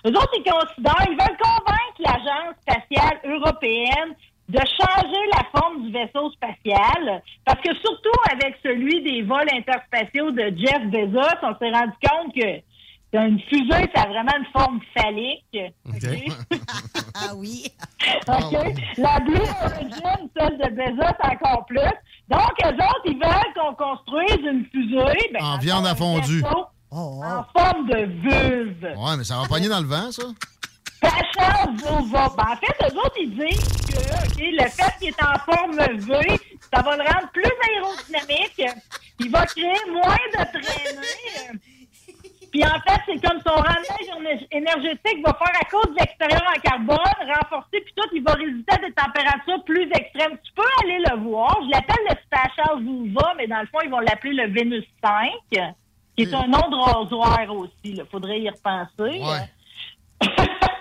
Eux 0.07 0.11
autres, 0.11 0.35
ils 0.35 0.51
considèrent, 0.51 1.07
ils 1.09 1.17
veulent 1.17 1.37
convaincre 1.39 1.99
l'Agence 1.99 2.55
spatiale 2.63 3.19
européenne 3.23 4.15
de 4.47 4.59
changer 4.59 5.21
la 5.37 5.59
forme 5.59 5.85
du 5.85 5.91
vaisseau 5.91 6.29
spatial, 6.31 7.21
parce 7.45 7.61
que 7.61 7.73
surtout 7.75 8.19
avec 8.31 8.57
celui 8.63 9.01
des 9.03 9.23
vols 9.23 9.49
interspatiaux 9.51 10.31
de 10.31 10.53
Jeff 10.57 10.83
Bezos, 10.91 11.37
on 11.41 11.57
s'est 11.57 11.71
rendu 11.71 11.93
compte 12.03 12.33
que 12.35 12.61
une 13.17 13.39
fusée, 13.41 13.89
ça 13.95 14.01
a 14.03 14.07
vraiment 14.07 14.33
une 14.37 14.45
forme 14.51 14.79
phallique. 14.95 15.57
OK? 15.87 16.59
ah 17.15 17.33
oui. 17.35 17.65
OK? 18.27 18.57
La 18.97 19.19
Blue 19.19 19.35
Origin, 19.63 20.29
celle 20.37 20.57
de 20.57 20.75
Bezos, 20.75 21.15
encore 21.23 21.65
plus. 21.65 21.79
Donc, 22.29 22.51
eux 22.65 22.73
autres, 22.73 23.05
ils 23.05 23.19
veulent 23.19 23.53
qu'on 23.55 23.75
construise 23.75 24.45
une 24.45 24.65
fusée. 24.71 25.29
ben, 25.33 25.43
En 25.43 25.57
viande 25.59 25.85
à 25.85 25.95
fondu. 25.95 26.41
vaisseau 26.41 26.65
En 26.91 27.43
forme 27.55 27.87
de 27.89 28.05
vulve. 28.21 28.83
Ouais, 28.83 29.17
mais 29.17 29.23
ça 29.23 29.39
va 29.39 29.47
pogner 29.47 29.69
dans 29.69 29.81
le 29.81 29.87
vent, 29.87 30.11
ça? 30.11 30.23
Sachant 31.01 31.71
vulva. 31.73 32.29
Ben, 32.37 32.43
en 32.51 32.55
fait, 32.57 32.75
eux 32.83 32.97
autres, 32.97 33.15
ils 33.19 33.31
disent 33.35 33.85
que 33.87 34.43
le 34.43 34.69
fait 34.69 34.97
qu'il 34.99 35.09
est 35.09 35.23
en 35.23 35.37
forme 35.39 35.75
V, 35.77 36.37
ça 36.73 36.81
va 36.81 36.95
le 36.97 37.03
rendre 37.03 37.29
plus 37.31 37.51
aérodynamique. 37.69 38.61
Il 39.19 39.31
va 39.31 39.45
créer 39.45 39.91
moins 39.91 40.15
de 40.33 40.59
traînée. 40.59 41.59
Puis 42.51 42.63
en 42.63 42.79
fait, 42.87 43.01
c'est 43.05 43.27
comme 43.27 43.41
son 43.45 43.53
rendement 43.53 43.99
éner- 44.29 44.47
énergétique 44.49 45.21
va 45.25 45.33
faire 45.33 45.59
à 45.61 45.65
cause 45.65 45.93
de 45.93 45.99
l'extérieur 45.99 46.41
en 46.47 46.59
carbone, 46.61 46.97
renforcé, 47.41 47.81
puis 47.81 47.93
tout, 47.97 48.07
il 48.13 48.23
va 48.23 48.31
résister 48.31 48.73
à 48.75 48.77
des 48.77 48.93
températures 48.93 49.61
plus 49.65 49.89
extrêmes. 49.91 50.37
Tu 50.41 50.53
peux 50.55 50.63
aller 50.83 50.99
le 50.99 51.17
voir. 51.27 51.57
Je 51.65 51.71
l'appelle 51.71 52.05
le 52.09 52.15
Spatial 52.25 52.79
Vulva, 52.81 53.33
mais 53.35 53.47
dans 53.47 53.59
le 53.59 53.67
fond, 53.67 53.79
ils 53.83 53.89
vont 53.89 53.99
l'appeler 53.99 54.33
le 54.35 54.53
Vénus 54.53 54.85
5, 55.03 55.31
qui 55.51 56.23
est 56.23 56.33
un 56.33 56.47
nom 56.47 56.69
de 56.69 56.77
rasoir 56.81 57.45
aussi. 57.53 57.71
Il 57.83 58.05
faudrait 58.09 58.39
y 58.39 58.49
repenser. 58.49 59.19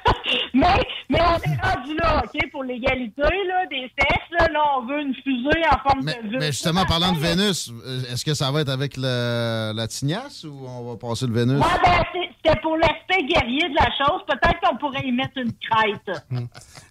Mais, 0.55 0.67
mais 1.09 1.21
on 1.21 1.37
est 1.37 1.61
rendu 1.63 1.95
là, 1.97 2.23
OK, 2.25 2.51
pour 2.51 2.65
l'égalité 2.65 3.23
là, 3.23 3.67
des 3.71 3.91
sexes. 3.99 4.31
Là, 4.39 4.49
Là, 4.53 4.61
on 4.79 4.87
veut 4.87 5.01
une 5.01 5.15
fusée 5.15 5.63
en 5.73 5.79
forme 5.89 6.05
Mais, 6.05 6.15
de 6.23 6.29
vulve. 6.29 6.41
mais 6.41 6.47
justement, 6.53 6.85
parlant 6.87 7.13
de 7.13 7.19
Vénus, 7.19 7.71
euh, 7.87 8.03
est-ce 8.13 8.25
que 8.25 8.35
ça 8.35 8.51
va 8.51 8.61
être 8.61 8.69
avec 8.69 8.97
le- 8.97 9.73
la 9.75 9.87
tignasse 9.89 10.45
ou 10.45 10.67
on 10.69 10.91
va 10.91 10.97
passer 10.97 11.27
le 11.27 11.33
Vénus? 11.33 11.59
Ouais, 11.59 11.81
ben, 11.85 12.23
c'était 12.45 12.61
pour 12.61 12.77
l'aspect 12.77 13.23
guerrier 13.25 13.69
de 13.69 13.75
la 13.75 13.91
chose. 13.97 14.23
Peut-être 14.27 14.61
qu'on 14.61 14.77
pourrait 14.77 15.03
y 15.05 15.13
mettre 15.13 15.37
une 15.37 15.53
crête. 15.53 16.23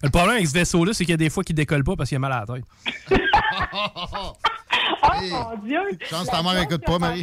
Le 0.02 0.10
problème 0.10 0.36
avec 0.36 0.48
ce 0.48 0.54
vaisseau-là, 0.54 0.92
c'est 0.92 1.04
qu'il 1.04 1.12
y 1.12 1.14
a 1.14 1.18
des 1.18 1.30
fois 1.30 1.44
qu'il 1.44 1.54
décolle 1.54 1.84
pas 1.84 1.96
parce 1.96 2.08
qu'il 2.08 2.16
a 2.16 2.20
mal 2.20 2.32
à 2.32 2.44
la 2.46 2.54
tête. 2.54 2.64
Oh 5.02 5.20
mon 5.30 5.56
Dieu! 5.64 5.80
Chance 6.10 6.26
ta 6.26 6.42
mère 6.42 6.60
écoute 6.62 6.84
pas, 6.84 6.98
Marie. 6.98 7.22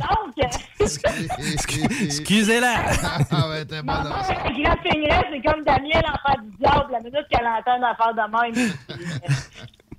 Excusez-la! 0.79 2.73
ah 3.31 3.49
ouais, 3.49 3.65
t'es 3.65 3.81
bonne. 3.81 4.13
C'est 4.25 5.41
comme 5.41 5.63
Daniel, 5.63 6.03
l'enfant 6.07 6.41
du 6.41 6.57
diable, 6.57 6.91
la 6.91 6.99
minute 6.99 7.27
qu'elle 7.29 7.45
entend 7.45 7.77
une 7.77 7.83
affaire 7.83 8.13
de 8.13 8.21
même. 8.31 8.53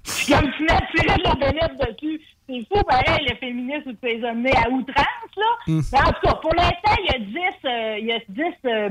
Puis 0.04 0.32
comme 0.32 0.50
tu 0.56 0.64
mets 0.64 0.80
tirer 0.94 1.16
de 1.16 1.22
la 1.22 1.34
bénette 1.34 1.76
dessus. 1.78 2.20
C'est 2.48 2.66
fou, 2.66 2.82
pareil, 2.84 3.26
le 3.28 3.36
féminisme, 3.36 3.92
tu 4.02 4.08
les 4.08 4.24
amener 4.24 4.52
à 4.56 4.68
outrance, 4.68 5.36
là. 5.36 5.46
Mm. 5.66 5.80
Mais 5.92 6.00
en 6.00 6.12
tout 6.12 6.26
cas, 6.26 6.34
pour 6.34 6.54
l'instant, 6.54 6.96
il 6.98 7.06
y 7.06 7.14
a 7.14 7.18
10, 7.18 7.36
euh, 7.64 7.98
il 8.00 8.06
y 8.06 8.12
a 8.12 8.18
10 8.28 8.42
euh, 8.64 8.88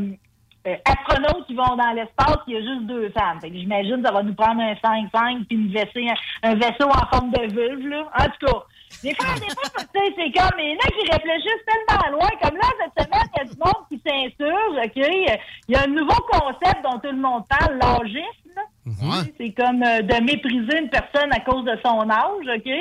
euh, 0.68 0.76
astronautes 0.86 1.48
qui 1.48 1.56
vont 1.56 1.76
dans 1.76 1.91
l'espace, 1.94 2.38
il 2.48 2.53
y 2.53 2.57
a 2.57 2.61
juste 2.61 2.86
deux 2.86 3.10
femmes. 3.10 3.41
Fait 3.41 3.49
que 3.49 3.57
j'imagine 3.57 3.98
que 3.98 4.07
ça 4.07 4.14
va 4.14 4.23
nous 4.23 4.36
prendre 4.36 4.61
un 4.61 4.73
5-5 4.73 5.45
puis 5.45 5.57
une 5.57 5.72
vaisseau, 5.72 5.99
un 6.44 6.56
vaisseau 6.56 6.88
en 6.88 7.07
forme 7.14 7.32
de 7.32 7.53
vulve, 7.53 7.88
là. 7.88 8.10
En 8.18 8.26
tout 8.26 8.45
cas, 8.45 8.64
des 9.03 9.15
fois, 9.15 9.34
des 9.36 9.49
fois, 9.49 9.69
tu 9.76 9.99
sais, 9.99 10.14
c'est 10.15 10.32
comme, 10.32 10.60
il 10.60 10.69
y 10.69 10.73
en 10.73 10.78
a 10.78 10.88
qui 10.88 11.11
réfléchissent 11.11 11.65
tellement 11.65 12.18
loin. 12.18 12.30
Comme 12.41 12.57
là, 12.57 12.68
cette 12.80 13.06
semaine, 13.06 13.28
il 13.34 13.38
y 13.38 13.41
a 13.41 13.45
du 13.45 13.57
monde 13.57 13.86
qui 13.90 14.02
s'insurge, 14.06 14.86
OK? 14.86 15.38
Il 15.68 15.73
y 15.73 15.76
a 15.76 15.84
un 15.84 15.88
nouveau 15.88 16.22
concept 16.30 16.84
dont 16.84 16.99
tout 16.99 17.11
le 17.11 17.22
monde 17.22 17.44
parle, 17.49 17.78
l'âgisme. 17.78 18.61
Là. 18.86 19.24
C'est 19.38 19.52
comme 19.52 19.84
euh, 19.84 20.02
de 20.02 20.24
mépriser 20.24 20.80
une 20.80 20.90
personne 20.90 21.32
à 21.32 21.40
cause 21.41 21.64
de 21.66 21.78
son 21.86 22.10
âge, 22.10 22.45
OK? 22.58 22.72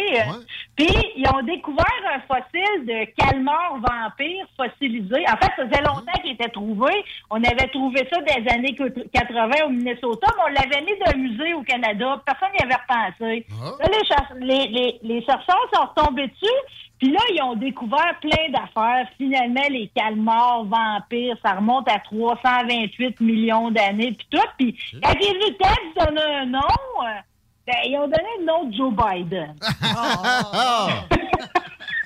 Puis, 0.76 0.88
ils 1.16 1.26
ont 1.34 1.42
découvert 1.42 1.84
un 2.14 2.20
fossile 2.20 2.86
de 2.86 3.04
calmar 3.20 3.74
vampire 3.76 4.46
fossilisé. 4.56 5.24
En 5.28 5.36
fait, 5.36 5.52
ça 5.56 5.68
faisait 5.68 5.82
longtemps 5.82 6.18
qu'il 6.22 6.32
était 6.32 6.48
trouvé. 6.48 6.90
On 7.30 7.36
avait 7.44 7.68
trouvé 7.68 8.08
ça 8.10 8.20
des 8.22 8.48
années 8.50 8.74
80 9.12 9.50
au 9.66 9.68
Minnesota, 9.68 10.26
mais 10.36 10.42
on 10.48 10.54
l'avait 10.54 10.84
mis 10.86 10.98
d'un 11.04 11.18
musée 11.18 11.52
au 11.54 11.62
Canada. 11.62 12.22
Personne 12.24 12.48
n'y 12.58 12.64
avait 12.64 12.80
repensé. 12.80 13.46
Là, 13.78 13.86
les, 13.88 14.06
cher- 14.06 14.34
les, 14.38 14.68
les, 14.68 14.98
les 15.02 15.22
chercheurs 15.24 15.66
sont 15.74 15.84
retombés 15.94 16.28
dessus. 16.28 16.89
Puis 17.00 17.10
là, 17.10 17.20
ils 17.34 17.42
ont 17.42 17.56
découvert 17.56 18.14
plein 18.20 18.50
d'affaires. 18.50 19.08
Finalement, 19.16 19.62
les 19.70 19.90
calmars 19.94 20.64
vampires, 20.64 21.36
ça 21.42 21.54
remonte 21.54 21.88
à 21.88 21.98
328 21.98 23.20
millions 23.20 23.70
d'années, 23.70 24.12
puis 24.12 24.26
tout. 24.30 24.38
Puis 24.58 24.76
quand 25.02 25.14
ils 25.18 25.32
de 25.32 26.04
donner 26.04 26.20
un 26.20 26.44
nom, 26.44 26.58
euh, 26.60 27.20
ben, 27.66 27.76
ils 27.86 27.96
ont 27.96 28.06
donné 28.06 28.28
le 28.40 28.44
nom 28.44 28.64
de 28.64 28.74
Joe 28.74 28.92
Biden. 28.92 29.54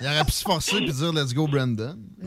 Il 0.00 0.06
aurait 0.06 0.24
pu 0.24 0.32
se 0.32 0.42
forcer 0.42 0.76
et 0.76 0.80
dire 0.80 1.12
Let's 1.12 1.32
go, 1.32 1.46
Brandon. 1.48 1.96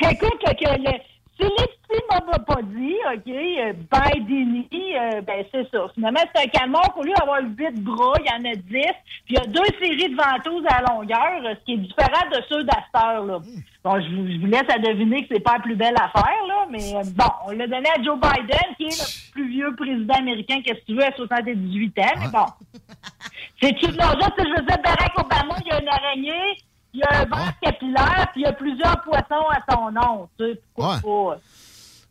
Écoute, 0.00 0.40
que 0.42 0.78
le, 0.78 0.92
si 1.38 1.42
l'estime 1.42 2.06
m'avait 2.10 2.44
pas 2.44 2.62
dit, 2.62 2.96
OK, 3.12 3.28
euh, 3.28 3.72
Biden, 3.92 4.64
euh, 4.72 5.20
ben 5.20 5.44
c'est 5.52 5.70
ça. 5.70 5.86
Finalement, 5.94 6.20
c'est 6.34 6.44
un 6.44 6.48
calmar 6.48 6.94
qu'au 6.94 7.02
lieu 7.02 7.12
d'avoir 7.18 7.40
huit 7.42 7.82
bras, 7.82 8.14
il 8.20 8.26
y 8.26 8.32
en 8.32 8.50
a 8.50 8.54
dix. 8.54 8.96
Puis 9.26 9.34
il 9.34 9.34
y 9.34 9.38
a 9.38 9.46
deux 9.46 9.66
séries 9.78 10.10
de 10.10 10.16
ventouses 10.16 10.64
à 10.68 10.80
longueur, 10.90 11.42
ce 11.44 11.64
qui 11.64 11.74
est 11.74 11.78
différent 11.78 12.30
de 12.32 12.40
ceux 12.48 12.64
d'Astor, 12.64 13.24
là. 13.24 13.38
Bon, 13.84 14.00
je 14.00 14.16
vous, 14.16 14.26
je 14.32 14.38
vous 14.40 14.46
laisse 14.46 14.68
à 14.68 14.78
deviner 14.78 15.22
que 15.22 15.34
c'est 15.34 15.40
pas 15.40 15.54
la 15.54 15.60
plus 15.60 15.76
belle 15.76 15.94
affaire, 15.94 16.46
là, 16.48 16.66
mais 16.70 16.94
euh, 16.94 17.02
bon, 17.14 17.30
on 17.46 17.50
l'a 17.52 17.66
donné 17.66 17.88
à 17.88 18.02
Joe 18.02 18.18
Biden, 18.18 18.74
qui 18.76 18.84
est 18.84 18.98
le 18.98 19.32
plus 19.32 19.48
vieux 19.48 19.76
président 19.76 20.14
américain, 20.14 20.60
qu'est-ce 20.64 20.80
que 20.80 20.86
tu 20.86 20.94
veux, 20.94 21.04
à 21.04 21.12
78 21.14 21.98
ans, 21.98 22.02
mais 22.18 22.28
bon. 22.32 22.46
C'est-tu 23.62 23.86
non, 23.92 24.10
là, 24.18 24.28
je 24.36 24.42
veux 24.42 24.66
dire, 24.66 24.78
Barack 24.82 25.18
Obama, 25.18 25.54
il 25.64 25.68
y 25.68 25.70
a 25.70 25.80
une 25.80 25.88
araignée, 25.88 26.56
il 26.96 27.00
y 27.00 27.02
a 27.02 27.20
un 27.20 27.24
verre 27.24 27.52
capillaire, 27.62 28.28
puis 28.32 28.42
il 28.42 28.44
y 28.44 28.46
a 28.46 28.52
plusieurs 28.52 29.02
poissons 29.02 29.46
à 29.50 29.74
son 29.74 29.90
nom. 29.90 30.28
Tu 30.38 30.44
sais, 30.44 30.60
pourquoi 30.74 31.00
pas? 31.02 31.40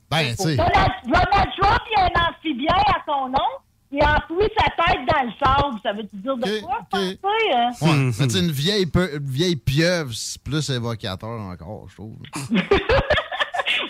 Ben, 0.10 0.36
tu 0.36 0.44
sais. 0.44 0.56
Donald, 0.56 1.50
Trump, 1.60 1.82
il 1.90 1.94
y 1.94 2.02
a 2.02 2.06
un 2.06 2.30
amphibien 2.30 2.76
à 2.76 3.02
son 3.06 3.30
nom. 3.30 3.50
Il 3.92 4.02
a 4.04 4.18
enfoui 4.18 4.48
sa 4.58 4.66
tête 4.66 5.00
dans 5.08 5.24
le 5.24 5.32
sable. 5.42 5.80
Ça 5.82 5.94
veut-tu 5.94 6.18
dire 6.18 6.38
de 6.38 6.62
quoi, 6.62 6.80
sais, 6.94 7.18
hein? 7.54 7.72
Ouais, 7.82 8.12
mais 8.20 8.28
tu 8.28 8.30
sais, 8.30 8.40
une 8.40 8.52
vieille, 8.52 8.92
une 8.94 9.26
vieille 9.26 9.56
pieuvre, 9.56 10.12
c'est 10.14 10.42
plus 10.42 10.70
évocateur 10.70 11.40
encore, 11.40 11.88
je 11.90 11.96
trouve. 11.96 12.18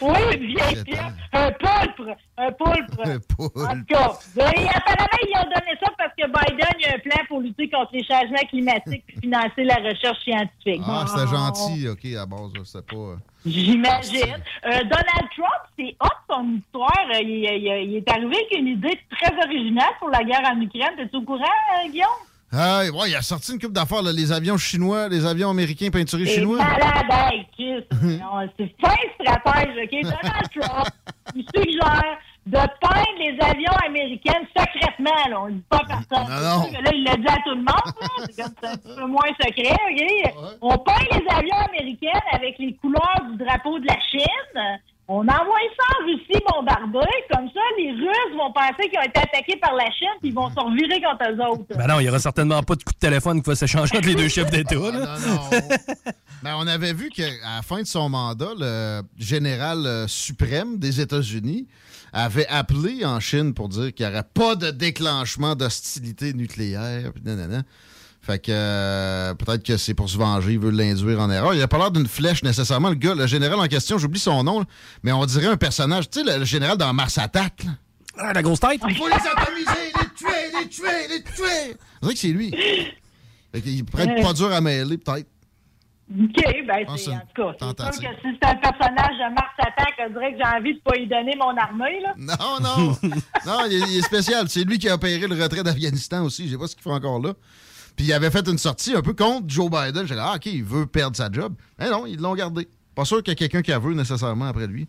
Oui, 0.02 0.20
une 0.34 0.46
vieille 0.48 0.84
pierre. 0.84 1.12
Un 1.34 1.52
poulpe. 1.52 2.10
Un 2.38 2.52
poulpe. 2.52 3.00
Un 3.04 3.20
poulpe. 3.20 3.58
En 3.58 3.76
tout 3.76 3.86
cas, 3.88 4.12
apparemment, 4.38 5.20
ils 5.24 5.38
ont 5.38 5.44
donné 5.44 5.78
ça 5.82 5.92
parce 5.98 6.14
que 6.18 6.26
Biden, 6.26 6.68
il 6.80 6.86
a 6.86 6.96
un 6.96 7.00
plan 7.00 7.24
pour 7.28 7.42
lutter 7.42 7.70
contre 7.70 7.92
les 7.94 8.04
changements 8.04 8.48
climatiques 8.50 9.04
et 9.10 9.20
financer 9.22 9.64
la 9.64 9.76
recherche 9.76 10.20
scientifique. 10.24 10.82
Ah, 10.86 11.06
Bon. 11.08 11.28
gentil, 11.28 11.88
OK, 11.90 12.06
à 12.18 12.26
base, 12.26 12.52
c'était 12.66 12.86
pas... 12.86 12.96
euh, 12.96 13.16
J'imagine. 13.46 14.38
Euh, 14.66 14.80
Donald 14.84 15.30
Trump, 15.36 15.64
c'est 15.78 15.96
hot 16.02 16.08
son 16.30 16.56
histoire. 16.58 17.06
Euh, 17.14 17.20
Il, 17.22 17.30
il- 17.30 17.90
il 17.92 17.96
est 17.98 18.10
arrivé 18.12 18.36
avec 18.36 18.58
une 18.58 18.68
idée 18.68 19.00
très 19.12 19.36
originale 19.46 19.94
pour 20.00 20.10
la 20.10 20.24
guerre 20.24 20.44
en 20.52 20.60
Ukraine. 20.62 20.92
T'es 20.98 21.16
au 21.16 21.22
courant, 21.22 21.46
Guillaume? 21.90 22.08
Ah, 22.58 22.84
ouais, 22.94 23.10
il 23.10 23.16
a 23.16 23.22
sorti 23.22 23.52
une 23.54 23.60
coupe 23.60 23.74
d'affaires, 23.74 24.02
les 24.02 24.32
avions 24.32 24.58
chinois, 24.58 25.10
les 25.10 25.26
avions 25.26 25.50
américains 25.50 25.90
peinturés 25.90 26.26
chinois. 26.26 26.58
malade. 26.58 26.82
Non, 28.02 28.48
C'est 28.58 28.74
fin 28.82 28.96
stratège, 29.20 29.76
OK? 29.84 30.02
Donald 30.04 30.50
Trump, 30.60 30.88
il 31.36 31.46
suggère 31.54 32.18
de 32.46 32.58
peindre 32.80 33.18
les 33.20 33.38
avions 33.42 33.74
américains 33.88 34.40
secrètement, 34.56 35.30
là. 35.30 35.42
On 35.42 35.46
le 35.48 35.54
dit 35.54 35.64
pas 35.70 35.78
à 35.78 35.86
personne. 35.86 36.30
Non, 36.30 36.60
non. 36.60 36.72
Là, 36.82 36.92
il 36.94 37.04
l'a 37.04 37.16
dit 37.16 37.28
à 37.28 37.36
tout 37.44 37.50
le 37.56 37.56
monde, 37.58 37.94
là. 38.02 38.08
C'est 38.30 38.44
un 38.44 38.50
petit 38.76 38.96
peu 38.96 39.06
moins 39.08 39.30
secret, 39.44 39.78
OK? 39.92 40.58
On 40.62 40.78
peint 40.78 40.94
les 41.12 41.26
avions 41.36 41.58
américains 41.70 42.20
avec 42.32 42.58
les 42.60 42.74
couleurs 42.76 43.22
du 43.32 43.38
drapeau 43.44 43.80
de 43.80 43.88
la 43.88 44.00
Chine. 44.12 44.80
On 45.08 45.20
envoie 45.20 45.60
ça 45.78 45.84
en 46.02 46.06
Russie 46.06 46.44
bombarder. 46.52 47.08
Comme 47.32 47.48
ça, 47.54 47.60
les 47.78 47.92
Russes 47.92 48.36
vont 48.36 48.52
penser 48.52 48.90
qu'ils 48.90 48.98
ont 48.98 49.04
été 49.04 49.20
attaqués 49.20 49.56
par 49.62 49.76
la 49.76 49.86
Chine 49.92 50.08
puis 50.20 50.30
ils 50.30 50.34
vont 50.34 50.50
se 50.50 50.56
revirer 50.60 51.00
contre 51.00 51.30
eux 51.32 51.52
autres. 51.52 51.78
Ben 51.78 51.88
non, 51.88 52.00
il 52.00 52.06
y 52.06 52.10
aura 52.10 52.18
certainement 52.20 52.64
pas 52.64 52.76
de 52.76 52.84
coup 52.84 52.94
de 52.94 52.98
téléphone 52.98 53.42
qui 53.44 53.50
va 53.50 53.56
s'échanger 53.56 53.98
entre 53.98 54.08
les 54.08 54.16
deux 54.16 54.30
chefs 54.30 54.50
d'État. 54.50 54.76
là. 54.76 55.18
Ben, 56.44 56.56
on 56.58 56.68
avait 56.68 56.94
vu 56.94 57.10
qu'à 57.10 57.24
la 57.56 57.62
fin 57.62 57.82
de 57.82 57.88
son 57.88 58.10
mandat, 58.10 58.50
le 58.58 59.02
général 59.18 59.86
euh, 59.86 60.08
suprême 60.08 60.78
des 60.78 61.02
États-Unis 61.02 61.68
avait 62.14 62.48
appelé 62.48 63.06
en 63.06 63.20
Chine 63.20 63.54
pour 63.54 63.70
dire 63.70 63.94
qu'il 63.94 64.06
n'y 64.08 64.12
aurait 64.12 64.28
pas 64.34 64.56
de 64.56 64.72
déclenchement 64.72 65.56
d'hostilité 65.56 66.34
nucléaire. 66.34 67.12
puis 67.14 67.24
nanana. 67.24 67.64
Fait 68.26 68.40
que 68.40 68.52
euh, 68.52 69.34
peut-être 69.36 69.62
que 69.64 69.78
c'est 69.78 69.94
pour 69.94 70.10
se 70.10 70.18
venger, 70.18 70.54
il 70.54 70.60
veut 70.60 70.72
l'induire 70.72 71.20
en 71.20 71.30
erreur. 71.30 71.54
Il 71.54 71.62
a 71.62 71.68
pas 71.68 71.78
l'air 71.78 71.92
d'une 71.92 72.08
flèche 72.08 72.42
nécessairement. 72.44 72.90
Le 72.90 72.96
gars, 72.96 73.14
le 73.14 73.28
général 73.28 73.60
en 73.60 73.68
question, 73.68 74.00
j'oublie 74.00 74.20
son 74.20 74.44
nom, 74.44 74.60
là, 74.62 74.66
mais 75.04 75.12
on 75.12 75.26
dirait 75.26 75.46
un 75.48 75.58
personnage. 75.58 76.10
Tu 76.10 76.20
sais, 76.24 76.26
le, 76.34 76.40
le 76.40 76.46
général 76.46 76.76
dans 76.78 76.92
Mars 76.92 77.18
Attack. 77.20 77.64
là. 77.66 77.72
Ah, 78.18 78.34
la 78.34 78.42
grosse 78.42 78.62
tête? 78.62 78.80
Il 78.90 78.96
faut 78.96 79.08
les 79.08 79.14
atomiser, 79.14 79.92
les 80.00 80.10
tuer, 80.16 80.60
les 80.60 80.70
tuer, 80.70 81.08
les 81.10 81.24
tuer. 81.24 81.78
On 82.02 82.08
dirait 82.08 82.14
que 82.14 82.20
c'est 82.20 82.28
lui. 82.30 82.52
Fait 83.54 83.62
qu'il 83.62 83.86
pourrait 83.86 84.06
être 84.08 84.24
pas 84.24 84.34
dur 84.34 84.52
à 84.52 84.62
mêler, 84.62 84.98
peut-être. 84.98 85.28
OK, 86.10 86.44
ben 86.68 86.86
Ah, 86.88 86.94
c'est 86.98 87.10
en 87.12 87.20
tout 87.36 87.44
cas. 87.58 87.92
C'est 87.92 88.02
sûr 88.02 88.10
que 88.10 88.16
si 88.22 88.38
c'est 88.42 88.48
un 88.48 88.56
personnage 88.56 89.18
de 89.18 89.34
Mars 89.36 89.54
Attack, 89.60 89.94
on 90.08 90.10
dirait 90.14 90.32
que 90.34 90.38
j'ai 90.38 90.58
envie 90.58 90.74
de 90.76 90.80
pas 90.80 90.96
lui 90.96 91.08
donner 91.08 91.36
mon 91.38 91.56
armée, 91.58 92.00
là. 92.02 92.14
Non, 92.18 92.60
non. 92.62 92.98
non, 93.46 93.66
il 93.70 93.74
est, 93.84 93.88
il 93.90 93.98
est 94.00 94.02
spécial. 94.02 94.48
C'est 94.50 94.64
lui 94.64 94.78
qui 94.80 94.88
a 94.90 94.96
opéré 94.96 95.28
le 95.28 95.42
retrait 95.42 95.64
d'Afghanistan 95.64 96.24
aussi. 96.24 96.48
Je 96.48 96.54
sais 96.54 96.58
pas 96.58 96.68
ce 96.68 96.76
qu'il 96.76 96.84
fait 96.84 96.92
encore 96.92 97.20
là. 97.20 97.34
Puis 97.96 98.08
il 98.08 98.14
avait 98.14 98.32
fait 98.32 98.48
une 98.48 98.58
sortie 98.58 98.94
un 98.96 99.02
peu 99.02 99.14
contre 99.14 99.46
Joe 99.48 99.70
Biden. 99.70 100.06
J'ai 100.06 100.16
dit, 100.16 100.22
ah, 100.22 100.34
OK, 100.36 100.46
il 100.48 100.64
veut 100.64 100.86
perdre 100.86 101.16
sa 101.16 101.32
job. 101.32 101.54
Mais 101.80 101.90
non, 101.90 102.06
ils 102.06 102.20
l'ont 102.20 102.36
gardé. 102.36 102.68
Pas 102.94 103.06
sûr 103.06 103.22
qu'il 103.24 103.32
y 103.32 103.36
a 103.36 103.36
quelqu'un 103.36 103.62
qui 103.62 103.72
a 103.72 103.80
veut 103.80 103.94
nécessairement 103.94 104.46
après 104.46 104.68
lui. 104.68 104.88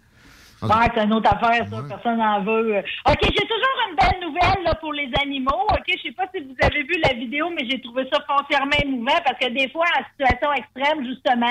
Ouais, 0.63 0.89
c'est 0.95 1.05
une 1.05 1.13
autre 1.13 1.31
affaire, 1.33 1.67
ça. 1.69 1.77
Personne 1.89 2.19
n'en 2.19 2.41
veut. 2.43 2.79
OK, 2.79 3.19
j'ai 3.23 3.47
toujours 3.47 3.77
une 3.91 3.97
belle 3.97 4.21
nouvelle 4.29 4.65
là, 4.65 4.75
pour 4.77 4.93
les 4.93 5.11
animaux. 5.23 5.65
OK, 5.71 5.85
je 5.87 6.03
sais 6.03 6.13
pas 6.13 6.25
si 6.35 6.41
vous 6.43 6.55
avez 6.61 6.83
vu 6.83 6.95
la 7.05 7.13
vidéo, 7.15 7.51
mais 7.51 7.69
j'ai 7.69 7.81
trouvé 7.81 8.09
ça 8.13 8.19
foncièrement 8.27 8.77
émouvant 8.83 9.19
parce 9.25 9.39
que 9.39 9.49
des 9.51 9.69
fois, 9.71 9.85
en 9.99 10.05
situation 10.11 10.53
extrême, 10.55 11.05
justement, 11.07 11.47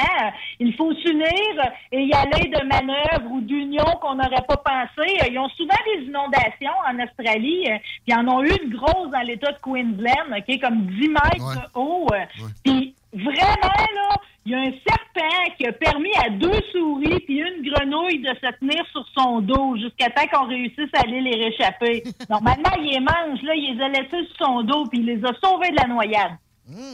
il 0.59 0.73
faut 0.75 0.93
s'unir 0.95 1.71
et 1.91 2.03
y 2.03 2.13
aller 2.13 2.49
de 2.49 2.63
manœuvres 2.65 3.31
ou 3.31 3.41
d'unions 3.41 3.83
qu'on 4.01 4.15
n'aurait 4.15 4.45
pas 4.47 4.57
pensé. 4.57 5.17
Ils 5.29 5.37
ont 5.39 5.49
souvent 5.49 5.75
des 5.85 6.03
inondations 6.05 6.73
en 6.87 7.03
Australie. 7.03 7.63
puis 7.65 7.81
ils 8.07 8.15
en 8.15 8.27
ont 8.27 8.43
eu 8.43 8.51
une 8.63 8.75
grosse 8.75 9.11
dans 9.11 9.21
l'État 9.21 9.51
de 9.51 9.57
Queensland, 9.61 10.35
OK, 10.37 10.59
comme 10.61 10.81
10 10.87 11.09
mètres 11.09 11.69
haut. 11.75 12.07
euh, 12.13 12.25
Puis 12.63 12.95
vraiment, 13.15 13.73
là, 13.95 14.15
il 14.45 14.51
y 14.51 14.55
a 14.55 14.59
un 14.59 14.71
serpent 14.87 15.53
qui 15.57 15.65
a 15.65 15.71
permis 15.73 16.11
à 16.23 16.29
deux 16.29 16.59
souris 16.71 17.19
puis 17.25 17.39
une 17.39 17.67
grenouille 17.69 18.19
de 18.19 18.27
se 18.29 18.59
tenir 18.59 18.85
sur 18.91 19.03
son 19.17 19.41
dos 19.41 19.75
jusqu'à 19.77 20.09
temps 20.11 20.27
qu'on 20.31 20.47
réussisse 20.47 20.89
à 20.93 21.01
aller 21.01 21.21
les 21.21 21.45
réchapper. 21.45 22.03
Normalement, 22.29 22.69
il 22.79 22.91
les 22.91 22.99
mange, 22.99 23.41
là, 23.41 23.53
il 23.55 23.75
les 23.75 23.83
a 23.83 23.87
laissés 23.89 24.27
sur 24.35 24.45
son 24.47 24.61
dos 24.63 24.85
puis 24.85 24.99
il 24.99 25.05
les 25.05 25.23
a 25.25 25.31
sauvés 25.43 25.71
de 25.71 25.77
la 25.77 25.87
noyade. 25.87 26.31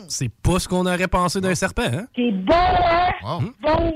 C'est 0.10 0.30
pas 0.44 0.60
ce 0.60 0.68
qu'on 0.68 0.86
aurait 0.86 1.08
pensé 1.08 1.40
d'un 1.40 1.56
serpent, 1.56 1.84
hein? 1.86 2.06
C'est 2.14 2.32
bon, 2.32 2.54
hein? 2.54 3.40
Bon. 3.62 3.94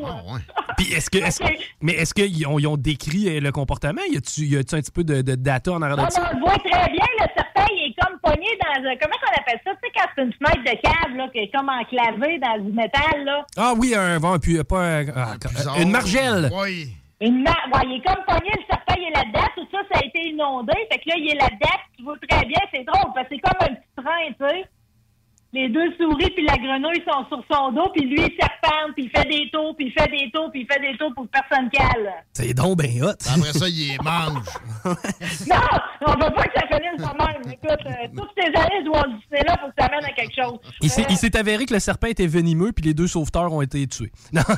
Puis 0.78 0.94
est-ce 0.94 1.10
que. 1.10 1.18
est-ce- 1.18 1.44
mais 1.82 1.94
est-ce 1.94 2.14
qu'ils 2.14 2.48
ont, 2.48 2.58
ils 2.60 2.68
ont 2.68 2.78
décrit 2.78 3.28
euh, 3.28 3.42
le 3.42 3.52
comportement? 3.52 4.02
Y 4.10 4.16
a-tu 4.18 4.42
y 4.46 4.56
a-tu 4.58 4.76
un 4.76 4.80
petit 4.80 4.92
peu 4.92 5.04
de, 5.04 5.22
de 5.22 5.36
data 5.36 5.74
en 5.74 5.82
arrière 5.82 6.06
de 6.06 6.10
ça? 6.12 6.30
on 6.32 6.36
le 6.36 6.40
voit 6.46 6.54
très 6.60 6.90
bien, 6.92 7.06
le 7.20 7.26
serpent, 7.36 7.66
il 7.74 7.92
est 7.92 8.02
comme 8.02 8.05
pogné 8.26 8.48
dans 8.64 8.90
un... 8.90 8.96
Comment 9.02 9.16
on 9.22 9.40
appelle 9.42 9.60
ça? 9.66 9.72
Tu 9.72 9.78
sais, 9.84 9.94
quand 9.96 10.08
c'est 10.16 10.22
une 10.24 10.34
fenêtre 10.34 10.64
de 10.64 10.82
cave, 10.82 11.16
là, 11.16 11.28
qui 11.32 11.40
est 11.40 11.52
comme 11.54 11.70
enclavée 11.70 12.40
dans 12.40 12.58
du 12.64 12.72
métal, 12.72 13.24
là. 13.24 13.46
Ah 13.58 13.74
oui, 13.78 13.94
un 13.96 14.18
vent, 14.20 14.38
puis 14.40 14.62
pas 14.64 14.82
un- 14.82 15.06
ah, 15.16 15.34
une 15.80 15.92
margelle. 15.92 16.50
Oui. 16.54 16.90
Une 17.22 17.44
ma- 17.44 17.52
ouais, 17.52 17.84
il 17.86 18.02
est 18.02 18.06
comme 18.06 18.24
pogné, 18.28 18.52
le 18.58 18.64
serpent, 18.70 18.96
il 18.98 19.08
est 19.08 19.16
là-dedans, 19.16 19.48
tout 19.56 19.68
ça, 19.72 19.78
ça 19.92 20.00
a 20.02 20.06
été 20.06 20.28
inondé. 20.30 20.74
Fait 20.92 21.00
que 21.00 21.10
là, 21.10 21.16
il 21.18 21.32
est 21.32 21.36
là-dedans, 21.40 21.80
tu 21.98 22.04
vois 22.04 22.16
très 22.30 22.46
bien, 22.46 22.60
c'est 22.74 22.84
drôle, 22.84 23.14
parce 23.16 23.28
que 23.30 23.36
c'est 23.36 23.42
comme 23.42 23.70
un 23.70 23.74
petit 23.74 23.96
train, 23.96 24.28
tu 24.28 24.58
sais. 24.60 24.66
Les 25.56 25.70
deux 25.70 25.90
souris 25.98 26.30
puis 26.36 26.46
la 26.46 26.58
grenouille 26.58 27.02
sont 27.10 27.26
sur 27.30 27.42
son 27.50 27.72
dos, 27.72 27.90
puis 27.96 28.06
lui, 28.06 28.18
il 28.20 28.36
serpente, 28.38 28.94
puis 28.94 29.06
il 29.06 29.10
fait 29.18 29.24
des 29.30 29.50
tours, 29.54 29.74
puis 29.78 29.88
il 29.88 29.94
fait 29.94 30.10
des 30.12 30.30
tours, 30.34 30.52
puis 30.52 30.62
il 30.62 30.74
fait 30.74 30.82
des 30.82 30.98
tours 30.98 31.14
pour 31.16 31.24
que 31.26 31.30
personne 31.32 31.70
cale. 31.70 32.12
C'est 32.34 32.54
donc 32.54 32.78
ben 32.78 32.92
hot. 33.02 33.12
Après 33.30 33.54
ça, 33.54 33.66
il 33.70 33.92
les 33.92 33.98
mange. 34.04 34.44
Non! 35.50 35.56
On 36.08 36.12
veut 36.12 36.34
pas 36.34 36.44
que 36.44 36.60
ça 36.60 36.68
finisse 36.68 36.98
de 36.98 37.18
même. 37.18 37.54
Écoute, 37.54 37.86
euh, 37.86 38.08
toutes 38.18 38.32
ces 38.38 38.48
années 38.48 38.84
de 38.84 38.90
Walt 38.90 39.08
Disney 39.22 39.44
là, 39.48 39.58
faut 39.62 39.68
que 39.68 39.74
ça 39.80 39.90
mène 39.90 40.04
à 40.06 40.12
quelque 40.12 40.36
chose. 40.36 40.60
Il 40.82 40.90
s'est, 40.90 41.36
Euh, 41.36 41.40
avéré 41.40 41.66
que 41.66 41.74
le 41.74 41.80
serpent 41.80 42.08
était 42.08 42.28
venimeux, 42.28 42.72
puis 42.74 42.84
les 42.86 42.94
deux 42.94 43.08
sauveteurs 43.08 43.52
ont 43.54 43.62
été 43.62 43.88
tués. 43.88 44.12
Non. 44.34 44.42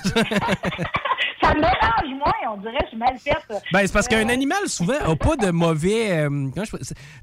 ça 1.42 1.54
me 1.54 1.62
dérange 1.62 2.18
moins, 2.18 2.54
on 2.54 2.58
dirait 2.58 2.78
que 2.80 2.84
je 2.86 2.88
suis 2.90 2.98
mal 2.98 3.18
faite. 3.20 3.38
Ben, 3.72 3.80
c'est 3.86 3.94
parce 3.94 4.08
Euh, 4.08 4.10
qu'un 4.10 4.30
animal, 4.30 4.60
souvent, 4.68 4.96
a 5.06 5.16
pas 5.16 5.36
de 5.38 5.52
mauvais. 5.52 6.12
euh, 6.12 6.50
Tu 6.56 6.62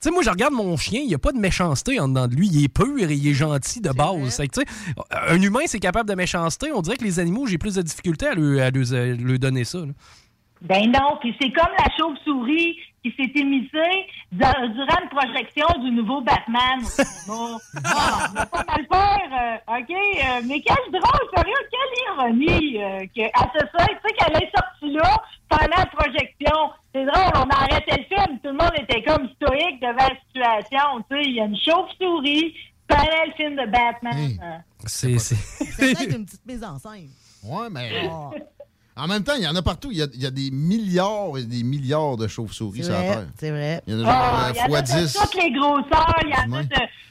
sais, 0.00 0.10
moi, 0.10 0.22
je 0.22 0.30
regarde 0.30 0.54
mon 0.54 0.76
chien, 0.76 1.00
il 1.02 1.08
n'y 1.08 1.14
a 1.14 1.18
pas 1.18 1.32
de 1.32 1.38
méchanceté 1.38 1.98
en 2.00 2.08
dedans 2.08 2.28
de 2.28 2.34
lui. 2.36 2.48
Il 2.48 2.64
est 2.64 2.68
pur 2.68 2.86
et 3.10 3.12
il 3.14 3.28
est 3.28 3.34
gentil 3.34 3.63
de 3.80 3.90
base. 3.90 4.38
Que, 4.38 4.60
un 5.32 5.40
humain, 5.40 5.60
c'est 5.66 5.80
capable 5.80 6.08
de 6.08 6.14
méchanceté. 6.14 6.72
On 6.72 6.80
dirait 6.82 6.96
que 6.96 7.04
les 7.04 7.18
animaux, 7.20 7.46
j'ai 7.46 7.58
plus 7.58 7.74
de 7.74 7.82
difficulté 7.82 8.26
à 8.26 8.34
lui, 8.34 8.60
à 8.60 8.70
lui- 8.70 8.94
à 8.94 9.04
lui 9.06 9.38
donner 9.38 9.64
ça. 9.64 9.78
là. 9.78 9.92
Ben 10.62 10.90
non, 10.90 11.18
puis 11.20 11.34
c'est 11.40 11.50
comme 11.52 11.72
la 11.78 11.94
chauve-souris 11.98 12.76
qui 13.02 13.12
s'est 13.18 13.32
émissée 13.38 14.06
durant 14.32 15.02
une 15.02 15.08
projection 15.10 15.66
du 15.82 15.90
nouveau 15.90 16.22
Batman. 16.22 16.80
Bon, 17.28 17.58
ah, 17.84 18.28
on 18.30 18.34
va 18.34 18.46
pas 18.46 18.64
mal 18.64 18.86
faire, 18.90 19.60
euh, 19.68 19.76
OK? 19.78 19.90
euh, 19.90 20.40
mais 20.46 20.62
quel 20.62 20.90
drôle, 20.90 21.28
sérieux, 21.36 21.54
quelle 21.70 22.14
ironie 22.16 22.82
euh, 22.82 23.00
que, 23.14 23.24
à 23.34 23.50
ce 23.52 23.60
seuil, 23.76 23.88
tu 24.02 24.08
sais, 24.08 24.14
qu'elle 24.16 24.42
est 24.42 24.50
sortie 24.56 24.94
là 24.96 25.22
pendant 25.50 25.76
la 25.76 25.86
projection. 25.86 26.70
C'est 26.94 27.04
drôle, 27.04 27.32
on 27.34 27.50
a 27.50 27.56
arrêté 27.64 27.90
le 27.98 28.16
film, 28.16 28.38
tout 28.42 28.48
le 28.48 28.52
monde 28.52 28.72
était 28.78 29.02
comme 29.02 29.28
stoïque 29.36 29.80
devant 29.82 29.96
la 29.96 30.16
situation. 30.26 31.04
Tu 31.10 31.16
sais, 31.16 31.22
il 31.24 31.34
y 31.34 31.40
a 31.40 31.44
une 31.44 31.58
chauve-souris 31.58 32.54
pendant 32.88 33.24
le 33.26 33.32
film 33.36 33.56
de 33.56 33.70
Batman. 33.70 34.38
Euh, 34.42 34.58
C'est. 34.86 35.18
C'est 35.18 35.36
peut-être 35.94 36.16
une 36.16 36.24
petite 36.26 36.46
mise 36.46 36.62
en 36.64 36.78
scène. 36.78 37.08
Ouais, 37.42 37.68
mais. 37.70 38.08
Ah. 38.10 38.30
En 38.96 39.08
même 39.08 39.24
temps, 39.24 39.32
il 39.36 39.42
y 39.42 39.48
en 39.48 39.56
a 39.56 39.62
partout. 39.62 39.90
Il 39.90 39.98
y 39.98 40.02
a, 40.02 40.06
il 40.14 40.22
y 40.22 40.26
a 40.26 40.30
des 40.30 40.50
milliards 40.52 41.36
et 41.36 41.42
des 41.42 41.64
milliards 41.64 42.16
de 42.16 42.28
chauves-souris 42.28 42.78
C'est 42.78 42.84
sur 42.84 42.92
la 42.92 43.00
vrai, 43.00 43.08
Terre. 43.14 43.26
c'est 43.40 43.50
vrai. 43.50 43.82
Il 43.88 43.94
y 43.94 43.96
en 43.96 44.00
a 44.00 44.02
genre 44.04 44.12
Ah, 44.14 44.46
euh, 44.48 44.52
il 44.54 44.56
y 44.56 44.62
en 44.62 44.66
fois 44.66 44.78
a 44.78 44.82
de 44.82 44.86
10. 45.06 45.12
toutes 45.20 45.34
les 45.34 45.50
grosseurs, 45.52 46.16
il 46.22 46.28
y 46.30 46.34
en 46.34 46.52
a 46.52 46.62
de 46.62 46.68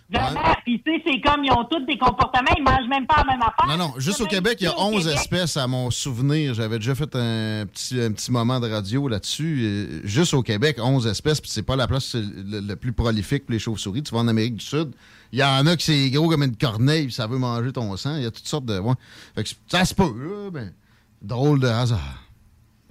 vraiment. 0.10 0.56
Puis 0.64 0.82
tu 0.82 0.94
sais, 0.96 1.02
c'est 1.06 1.22
comme 1.22 1.44
ils 1.44 1.52
ont 1.52 1.66
tous 1.66 1.82
des 1.86 1.98
comportements, 1.98 2.52
ils 2.58 2.64
mangent 2.64 2.88
même 2.88 3.06
pas 3.06 3.18
la 3.28 3.34
même 3.34 3.42
affaire. 3.42 3.68
Non, 3.68 3.78
non, 3.90 3.94
juste 3.98 4.22
au 4.22 4.28
Québec, 4.28 4.60
il 4.62 4.66
y 4.66 4.68
a 4.68 4.80
11 4.80 5.08
espèces 5.10 5.58
à 5.58 5.68
mon 5.68 5.92
souvenir. 5.92 6.54
J'avais 6.54 6.78
déjà 6.80 6.96
fait 6.96 7.14
un 7.18 7.66
petit, 7.66 8.00
un 8.00 8.14
petit 8.14 8.32
moment 8.32 8.62
de 8.62 8.70
radio 8.72 9.10
là-dessus. 9.10 10.02
Juste 10.06 10.34
au 10.36 10.42
Québec, 10.44 10.78
11 10.82 11.06
espèces, 11.08 11.42
puis 11.42 11.50
c'est 11.50 11.64
pas 11.64 11.76
la 11.76 11.88
place 11.88 12.16
le, 12.16 12.62
le 12.62 12.76
plus 12.78 12.94
prolifique 12.94 13.46
pour 13.46 13.52
les 13.54 13.60
chauves-souris. 13.60 14.04
Tu 14.04 14.14
vas 14.16 14.22
en 14.22 14.28
Amérique 14.30 14.56
du 14.56 14.66
Sud, 14.66 14.92
il 15.34 15.40
y 15.40 15.44
en 15.44 15.66
a 15.66 15.76
qui 15.76 15.86
c'est 15.86 16.12
gros 16.12 16.30
comme 16.30 16.44
une 16.44 16.56
corneille, 16.56 17.06
puis 17.06 17.14
ça 17.14 17.26
veut 17.26 17.40
manger 17.40 17.74
ton 17.74 17.98
sang. 17.98 18.18
Il 18.18 18.24
y 18.24 18.26
a 18.28 18.32
toutes 18.32 18.48
sortes 18.48 18.66
de. 18.66 18.78
Ouais. 18.78 18.94
Fait 19.34 19.44
que 19.44 19.50
ça 19.68 19.84
se 19.84 19.96
peut, 19.96 20.04
là, 20.04 20.52
ben, 20.52 20.72
drôle 21.24 21.60
de 21.60 21.68
hasard. 21.68 22.24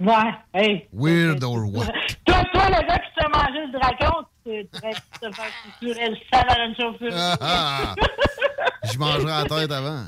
Ouais, 0.01 0.33
hey. 0.53 0.89
Weird 0.91 1.41
or 1.41 1.65
what? 1.73 1.85
Toi, 2.25 2.43
toi, 2.53 2.67
le 2.67 2.85
gars 2.85 2.99
qui 2.99 3.09
se 3.15 3.21
fait 3.21 3.29
manger 3.29 3.65
le 3.65 3.79
dragon, 3.79 4.25
tu 4.43 4.67
vas 4.73 5.29
te 5.29 5.35
faire 5.35 5.51
le 5.81 6.15
sale 6.29 7.11
à. 7.11 7.37
Ah, 7.39 7.95
ah. 7.95 7.95
Je 8.91 8.97
mangerai 8.97 9.23
la 9.23 9.43
tête 9.45 9.71
avant. 9.71 10.03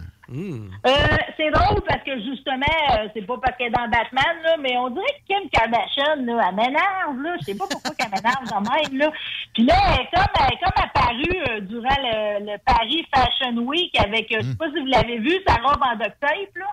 Euh, 0.86 1.18
c'est 1.38 1.52
drôle 1.52 1.82
parce 1.88 2.04
que 2.04 2.20
justement, 2.22 2.66
euh, 2.92 3.08
c'est 3.14 3.26
pas 3.26 3.38
parce 3.42 3.58
qu'elle 3.58 3.68
est 3.68 3.72
dans 3.72 3.88
Batman, 3.88 4.36
là, 4.44 4.58
mais 4.60 4.76
on 4.78 4.90
dirait 4.90 5.06
que 5.28 5.34
Kim 5.34 5.50
Kardashian, 5.50 6.24
là, 6.26 6.50
elle 6.50 6.56
m'énerve, 6.56 7.22
là. 7.22 7.36
Je 7.40 7.46
sais 7.46 7.56
pas 7.56 7.66
pourquoi 7.70 7.92
qu'elle 7.92 8.10
m'énerve 8.10 8.44
de 8.44 8.92
même, 8.92 9.00
là. 9.00 9.12
Puis 9.54 9.64
là, 9.66 9.76
elle 9.88 10.02
est 10.02 10.10
comme, 10.14 10.34
elle 10.40 10.54
est 10.54 10.60
comme 10.64 10.84
apparue 10.84 11.44
euh, 11.50 11.60
durant 11.62 11.98
le, 12.02 12.52
le 12.52 12.58
Paris 12.66 13.06
Fashion 13.14 13.58
Week 13.58 13.96
avec, 14.00 14.28
je 14.30 14.42
sais 14.42 14.56
pas 14.56 14.70
si 14.72 14.80
vous 14.80 14.88
l'avez 14.88 15.20
vu, 15.20 15.40
sa 15.48 15.56
robe 15.56 15.82
en 15.82 15.96
duct 15.96 16.20
tape, 16.20 16.56
là. 16.56 16.68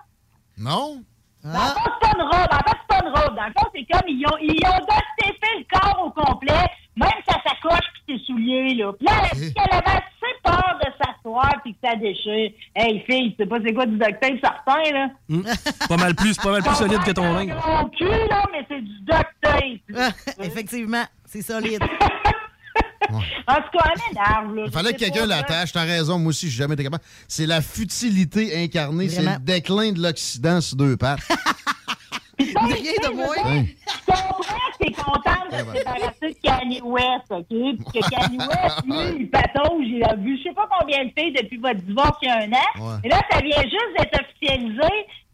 Non? 0.57 1.03
Fond, 1.43 1.81
c'est 1.83 2.07
pas 2.07 2.17
une 2.17 2.23
robe. 2.23 2.51
En 2.51 2.57
fait, 2.57 2.77
c'est 2.79 2.87
pas 2.87 3.05
une 3.05 3.13
robe. 3.13 3.35
Dans 3.35 3.45
le 3.45 3.53
fond, 3.57 3.67
c'est 3.75 3.85
comme 3.91 4.07
ils 4.07 4.25
ont, 4.25 4.37
ils 4.41 4.65
ont 4.65 4.79
dosté 4.79 5.13
le 5.57 5.79
corps 5.79 6.05
au 6.05 6.11
complet, 6.11 6.65
même 6.95 7.09
sa 7.27 7.33
sacoche 7.33 7.85
puis 8.05 8.17
ses 8.17 8.25
souliers, 8.25 8.75
là. 8.75 8.93
Puis 8.93 9.05
là, 9.05 9.13
elle 9.31 9.39
dit 9.39 9.53
qu'elle 9.53 9.77
avait 9.77 9.87
assez 9.87 10.33
peur 10.43 10.79
de 10.79 10.91
s'asseoir 11.03 11.51
puis 11.63 11.73
que 11.73 11.87
ça 11.87 11.95
déchire. 11.95 12.51
Hey, 12.75 13.03
fille, 13.05 13.31
tu 13.31 13.43
sais 13.43 13.45
pas 13.45 13.57
c'est 13.63 13.73
quoi 13.73 13.85
du 13.85 13.97
duct 13.97 14.19
tape 14.19 14.39
certain, 14.41 14.91
là? 14.91 15.07
Hmm. 15.29 15.43
pas 15.89 15.97
mal 15.97 16.15
plus, 16.15 16.37
pas 16.37 16.51
mal 16.51 16.63
plus 16.63 16.75
solide 16.75 17.03
que 17.03 17.11
ton 17.11 17.33
linge. 17.33 17.53
Mon 17.67 17.89
cul, 17.89 18.05
là, 18.29 18.43
mais 18.51 18.65
c'est 18.67 18.81
du 18.81 18.99
duct 19.01 19.35
tape. 19.41 20.35
Effectivement, 20.39 21.03
c'est 21.25 21.41
solide. 21.41 21.83
En 23.47 23.55
tout 23.55 23.77
cas, 23.77 23.91
elle 23.93 24.01
m'énerve, 24.15 24.55
là. 24.55 24.63
Il 24.65 24.71
fallait 24.71 24.93
que 24.93 24.99
quelqu'un 24.99 25.25
l'attache. 25.25 25.71
T'as 25.73 25.83
raison, 25.83 26.17
moi 26.17 26.29
aussi, 26.29 26.49
j'ai 26.49 26.57
jamais 26.57 26.73
été 26.73 26.83
capable. 26.83 27.03
C'est 27.27 27.45
la 27.45 27.61
futilité 27.61 28.63
incarnée. 28.63 29.09
C'est 29.09 29.21
le 29.21 29.37
déclin 29.39 29.91
de 29.91 30.01
l'Occident 30.01 30.61
sur 30.61 30.77
deux 30.77 30.97
pattes. 30.97 31.19
Rien 32.39 32.93
de 33.09 33.15
moins. 33.15 33.63
Je 33.85 34.05
comprends 34.05 34.71
que 34.71 34.77
t'es 34.83 34.91
contente 34.91 35.51
de 35.51 35.57
te 35.71 35.77
débarrasser 35.77 36.29
de 36.29 36.35
Kanye 36.41 36.81
West, 36.81 37.29
OK? 37.29 37.45
Puis 37.47 38.01
que 38.01 38.09
Kanye 38.09 38.37
West, 38.39 38.81
lui, 38.85 39.21
il 39.21 39.29
patauge, 39.29 39.85
il 39.85 40.03
a 40.03 40.15
vu 40.15 40.37
je 40.37 40.43
sais 40.49 40.53
pas 40.55 40.67
combien 40.79 41.05
de 41.05 41.11
filles 41.17 41.33
depuis 41.33 41.57
votre 41.57 41.79
divorce 41.81 42.17
il 42.21 42.27
y 42.27 42.31
a 42.31 42.37
un 42.39 42.51
an. 42.51 42.87
Ouais. 42.87 42.95
Et 43.03 43.09
là, 43.09 43.21
ça 43.31 43.39
vient 43.39 43.61
juste 43.61 43.93
d'être 43.97 44.19
officialisé. 44.21 44.81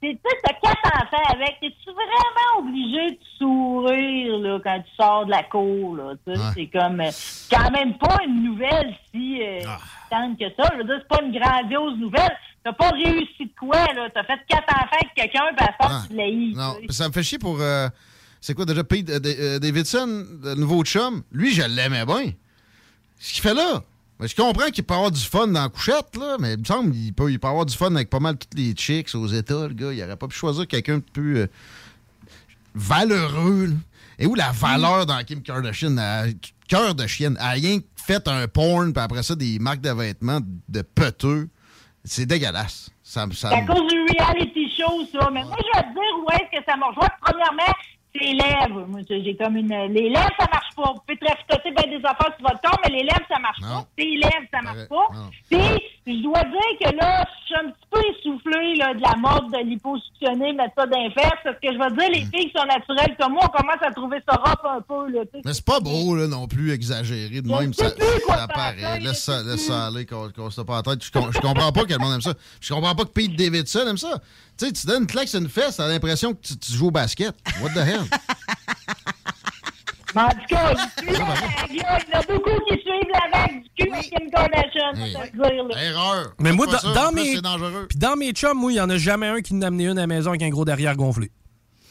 C'est- 0.01 0.11
Tu 0.13 0.15
sais, 0.15 0.37
t'as 0.43 0.53
quatre 0.53 0.95
enfants 1.03 1.33
avec. 1.33 1.57
Es-tu 1.61 1.89
vraiment 1.91 2.59
obligé 2.59 3.11
de 3.11 3.17
sourire, 3.37 4.37
là, 4.37 4.59
quand 4.63 4.79
tu 4.79 4.95
sors 4.95 5.25
de 5.25 5.31
la 5.31 5.43
cour, 5.43 5.95
là? 5.97 6.13
Tu 6.25 6.33
sais, 6.35 6.39
Ouais. 6.39 6.51
c'est 6.55 6.79
comme... 6.79 7.01
euh, 7.01 7.11
quand 7.51 7.71
même 7.71 7.97
pas 7.97 8.17
une 8.25 8.43
nouvelle 8.43 8.95
si 9.13 9.41
euh, 9.41 9.59
Ah. 9.67 9.77
tente 10.09 10.37
que 10.39 10.45
ça. 10.55 10.69
Je 10.73 10.77
veux 10.77 10.83
dire, 10.85 10.99
c'est 11.01 11.07
pas 11.17 11.21
une 11.23 11.37
grandiose 11.37 11.97
nouvelle. 11.97 12.37
T'as 12.63 12.73
pas 12.73 12.89
réussi 12.91 13.45
de 13.45 13.51
quoi, 13.57 13.85
là? 13.93 14.09
T'as 14.13 14.23
fait 14.25 14.39
quatre 14.47 14.69
enfants 14.75 14.97
avec 15.01 15.13
quelqu'un, 15.15 15.43
puis 15.55 15.65
à 15.65 15.73
force, 15.81 16.03
Ah. 16.03 16.07
tu 16.09 16.15
l'as. 16.15 16.55
Non, 16.55 16.77
ça 16.89 17.07
me 17.07 17.13
fait 17.13 17.23
chier 17.23 17.39
pour. 17.39 17.59
euh, 17.61 17.87
c'est 18.41 18.53
quoi 18.53 18.65
déjà 18.65 18.83
Pete 18.83 19.09
euh, 19.09 19.19
euh, 19.25 19.59
Davidson, 19.59 20.25
le 20.43 20.55
nouveau 20.55 20.83
chum? 20.83 21.23
Lui, 21.31 21.53
je 21.53 21.61
l'aimais 21.63 22.05
bien. 22.05 22.31
Ce 23.19 23.33
qu'il 23.33 23.41
fait 23.41 23.53
là? 23.53 23.81
Ben, 24.19 24.27
je 24.27 24.35
comprends 24.35 24.69
qu'il 24.69 24.83
peut 24.83 24.93
avoir 24.93 25.11
du 25.11 25.19
fun 25.21 25.47
dans 25.47 25.61
la 25.63 25.69
couchette, 25.69 26.15
là, 26.17 26.35
mais 26.39 26.53
il 26.55 26.59
me 26.59 26.65
semble 26.65 26.91
qu'il 26.91 27.13
peut, 27.13 27.31
il 27.31 27.39
peut 27.39 27.47
avoir 27.47 27.65
du 27.65 27.75
fun 27.75 27.93
avec 27.95 28.09
pas 28.09 28.19
mal 28.19 28.37
toutes 28.37 28.53
les 28.55 28.73
chicks 28.75 29.15
aux 29.15 29.27
États, 29.27 29.67
le 29.67 29.73
gars. 29.73 29.93
Il 29.93 30.03
aurait 30.03 30.17
pas 30.17 30.27
pu 30.27 30.35
choisir 30.35 30.67
quelqu'un 30.67 30.97
de 30.97 31.03
plus 31.13 31.37
euh, 31.37 31.47
valeureux. 32.75 33.67
là. 33.67 33.75
Et 34.19 34.25
où 34.25 34.35
la 34.35 34.51
valeur 34.51 35.05
dans 35.05 35.23
Kim 35.23 35.41
Kardashian? 35.41 35.95
Cœur 36.67 36.93
de 36.95 37.07
chienne? 37.07 37.37
Elle 37.39 37.45
a 37.45 37.49
rien 37.51 37.79
fait 37.95 38.27
un 38.27 38.47
porn, 38.47 38.91
puis 38.93 39.01
après 39.01 39.23
ça, 39.23 39.35
des 39.35 39.57
marques 39.59 39.81
de 39.81 39.89
vêtements 39.91 40.39
de 40.67 40.81
peteux. 40.81 41.47
C'est 42.09 42.25
dégueulasse. 42.25 42.89
Ça, 43.03 43.27
me- 43.27 43.33
ça 43.33 43.49
C'est 43.49 43.55
à 43.57 43.61
me- 43.61 43.67
cause 43.67 43.87
du 43.87 43.99
reality 44.17 44.67
show, 44.75 45.05
ça. 45.11 45.29
Mais 45.31 45.43
moi, 45.43 45.57
je 45.59 45.79
vais 45.79 45.85
te 45.85 45.93
dire 45.93 46.15
où 46.23 46.25
est-ce 46.31 46.59
que 46.59 46.65
ça 46.67 46.75
marche. 46.75 46.95
Moi, 46.95 47.07
premièrement, 47.21 47.73
c'est 48.13 48.23
les 48.23 48.33
lèvres. 48.33 48.85
Moi, 48.87 49.01
j'ai 49.07 49.35
comme 49.37 49.57
une. 49.57 49.67
Les 49.93 50.09
lèvres, 50.09 50.33
ça 50.39 50.47
marche 50.51 50.73
pas. 50.75 50.91
Vous 50.93 50.99
pouvez 51.05 51.17
traficoter 51.19 51.71
bien 51.71 51.97
des 51.99 52.03
affaires 52.05 52.33
sur 52.37 52.47
votre 52.47 52.61
corps, 52.61 52.79
mais 52.83 52.91
les 52.97 53.03
lèvres, 53.03 53.25
ça 53.31 53.37
marche 53.39 53.61
pas. 53.61 53.85
Tes 53.95 54.15
lèvres, 54.15 54.47
ça 54.51 54.61
marche 54.61 54.87
pas. 54.89 55.07
Puis, 55.51 55.59
je 56.17 56.23
dois 56.23 56.43
dire 56.43 56.71
que 56.91 56.95
là, 56.95 57.25
je 57.41 57.45
suis 57.45 57.55
un 57.55 57.69
petit 57.71 57.87
peu 57.91 57.99
essoufflé 57.99 58.75
là, 58.75 58.93
de 58.93 59.01
la 59.01 59.15
mode 59.17 59.51
de 59.51 59.57
l'hyposuctionner, 59.69 60.53
mettre 60.53 60.73
ça 60.77 60.85
d'un 60.85 61.09
fesses. 61.11 61.39
Parce 61.43 61.57
que 61.59 61.67
je 61.73 61.77
vais 61.77 61.89
dire, 61.97 62.09
les 62.09 62.25
filles 62.25 62.51
qui 62.51 62.57
sont 62.57 62.65
naturelles 62.65 63.15
comme 63.19 63.33
moi, 63.33 63.43
on 63.45 63.57
commence 63.57 63.81
à 63.81 63.91
trouver 63.91 64.17
ça 64.27 64.35
rough 64.35 64.65
un 64.77 64.81
peu. 64.81 65.11
Là. 65.11 65.21
Mais 65.45 65.53
c'est 65.53 65.65
pas 65.65 65.79
beau, 65.79 66.15
là, 66.15 66.27
non 66.27 66.47
plus, 66.47 66.71
exagéré. 66.71 67.41
De 67.41 67.47
même, 67.47 67.73
ça, 67.73 67.89
ça 68.27 68.47
paraît. 68.47 68.99
Laisse 68.99 69.23
ça, 69.23 69.43
laisse 69.43 69.67
ça 69.67 69.87
aller, 69.87 70.05
qu'on 70.05 70.49
se 70.49 70.61
pas 70.61 70.77
la 70.77 70.83
tête. 70.83 71.03
Je, 71.03 71.11
com- 71.11 71.29
je 71.33 71.39
comprends 71.39 71.71
pas 71.71 71.85
que 71.85 71.93
le 71.93 71.99
monde 71.99 72.13
aime 72.15 72.21
ça. 72.21 72.33
Je 72.61 72.73
comprends 72.73 72.95
pas 72.95 73.03
que 73.05 73.09
Pete 73.11 73.35
Davidson 73.35 73.87
aime 73.87 73.97
ça. 73.97 74.19
Tu 74.57 74.65
sais, 74.65 74.71
tu 74.73 74.87
donnes 74.87 75.03
une 75.03 75.07
claque 75.07 75.27
sur 75.29 75.39
une 75.39 75.47
fesse, 75.49 75.77
t'as 75.77 75.87
l'impression 75.87 76.33
que 76.33 76.41
tu, 76.41 76.57
tu 76.57 76.73
joues 76.73 76.87
au 76.87 76.91
basket. 76.91 77.33
What 77.61 77.69
the 77.69 77.77
hell? 77.77 78.01
Mais 80.15 80.21
en 80.21 80.29
tout 80.29 80.37
cas, 80.49 80.73
il 81.03 81.13
là. 81.13 81.19
il 81.69 81.75
y 81.77 81.81
en 81.81 82.19
a 82.19 82.21
beaucoup 82.23 82.59
qui 82.67 82.79
suivent 82.79 83.11
la 83.13 83.37
vague 83.39 83.61
du 83.63 83.69
cul 83.77 83.91
à 83.91 84.01
Kim 84.01 84.29
Kardashian, 84.31 84.93
dire. 84.93 85.63
Là. 85.65 85.83
Erreur. 85.83 86.33
Mais 86.39 86.51
moi, 86.51 86.65
dans, 86.65 86.79
ça, 86.79 86.93
dans 86.93 87.11
mes. 87.11 87.35
C'est 87.35 87.41
dangereux. 87.41 87.85
Puis 87.89 87.99
dans 87.99 88.15
mes 88.15 88.31
chums, 88.31 88.57
moi, 88.57 88.71
il 88.71 88.75
y 88.75 88.81
en 88.81 88.89
a 88.89 88.97
jamais 88.97 89.27
un 89.27 89.41
qui 89.41 89.53
nous 89.53 89.63
a 89.63 89.67
amené 89.67 89.85
une 89.85 89.97
à 89.97 90.01
la 90.01 90.07
maison 90.07 90.31
avec 90.31 90.41
un 90.41 90.49
gros 90.49 90.65
derrière 90.65 90.95
gonflé. 90.95 91.31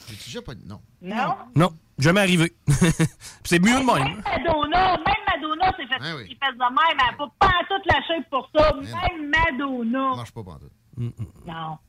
J'ai 0.08 0.16
déjà 0.16 0.42
pas 0.42 0.55
dit 0.55 0.66
non. 0.66 0.80
Non? 1.02 1.34
Non, 1.55 1.70
jamais 1.98 2.20
arrivé. 2.20 2.52
Puis 2.66 2.78
c'est 3.44 3.58
mieux 3.60 3.74
de 3.74 3.84
même. 3.84 4.05
Même 4.05 4.22
Madonna, 4.24 4.97
même 4.97 5.24
Madonna 5.32 5.66
s'est 5.76 5.86
fait 5.86 5.98
Hein, 6.00 6.16
des 6.18 6.28
fesses 6.28 6.55
de 6.55 6.58
même. 6.58 6.76
Elle 6.90 6.97
n'a 6.97 7.12
pas 7.18 7.32
pas 7.38 7.52
toute 7.68 7.86
la 7.86 8.02
shape 8.06 8.28
pour 8.30 8.48
ça. 8.56 8.72
Même 8.74 9.30
Madonna. 9.30 10.16
marche 10.16 10.32
pas 10.32 10.42
pantoute. 10.42 10.72
Non. 10.97 11.12
Eh 11.14 11.47
Fait 11.47 11.88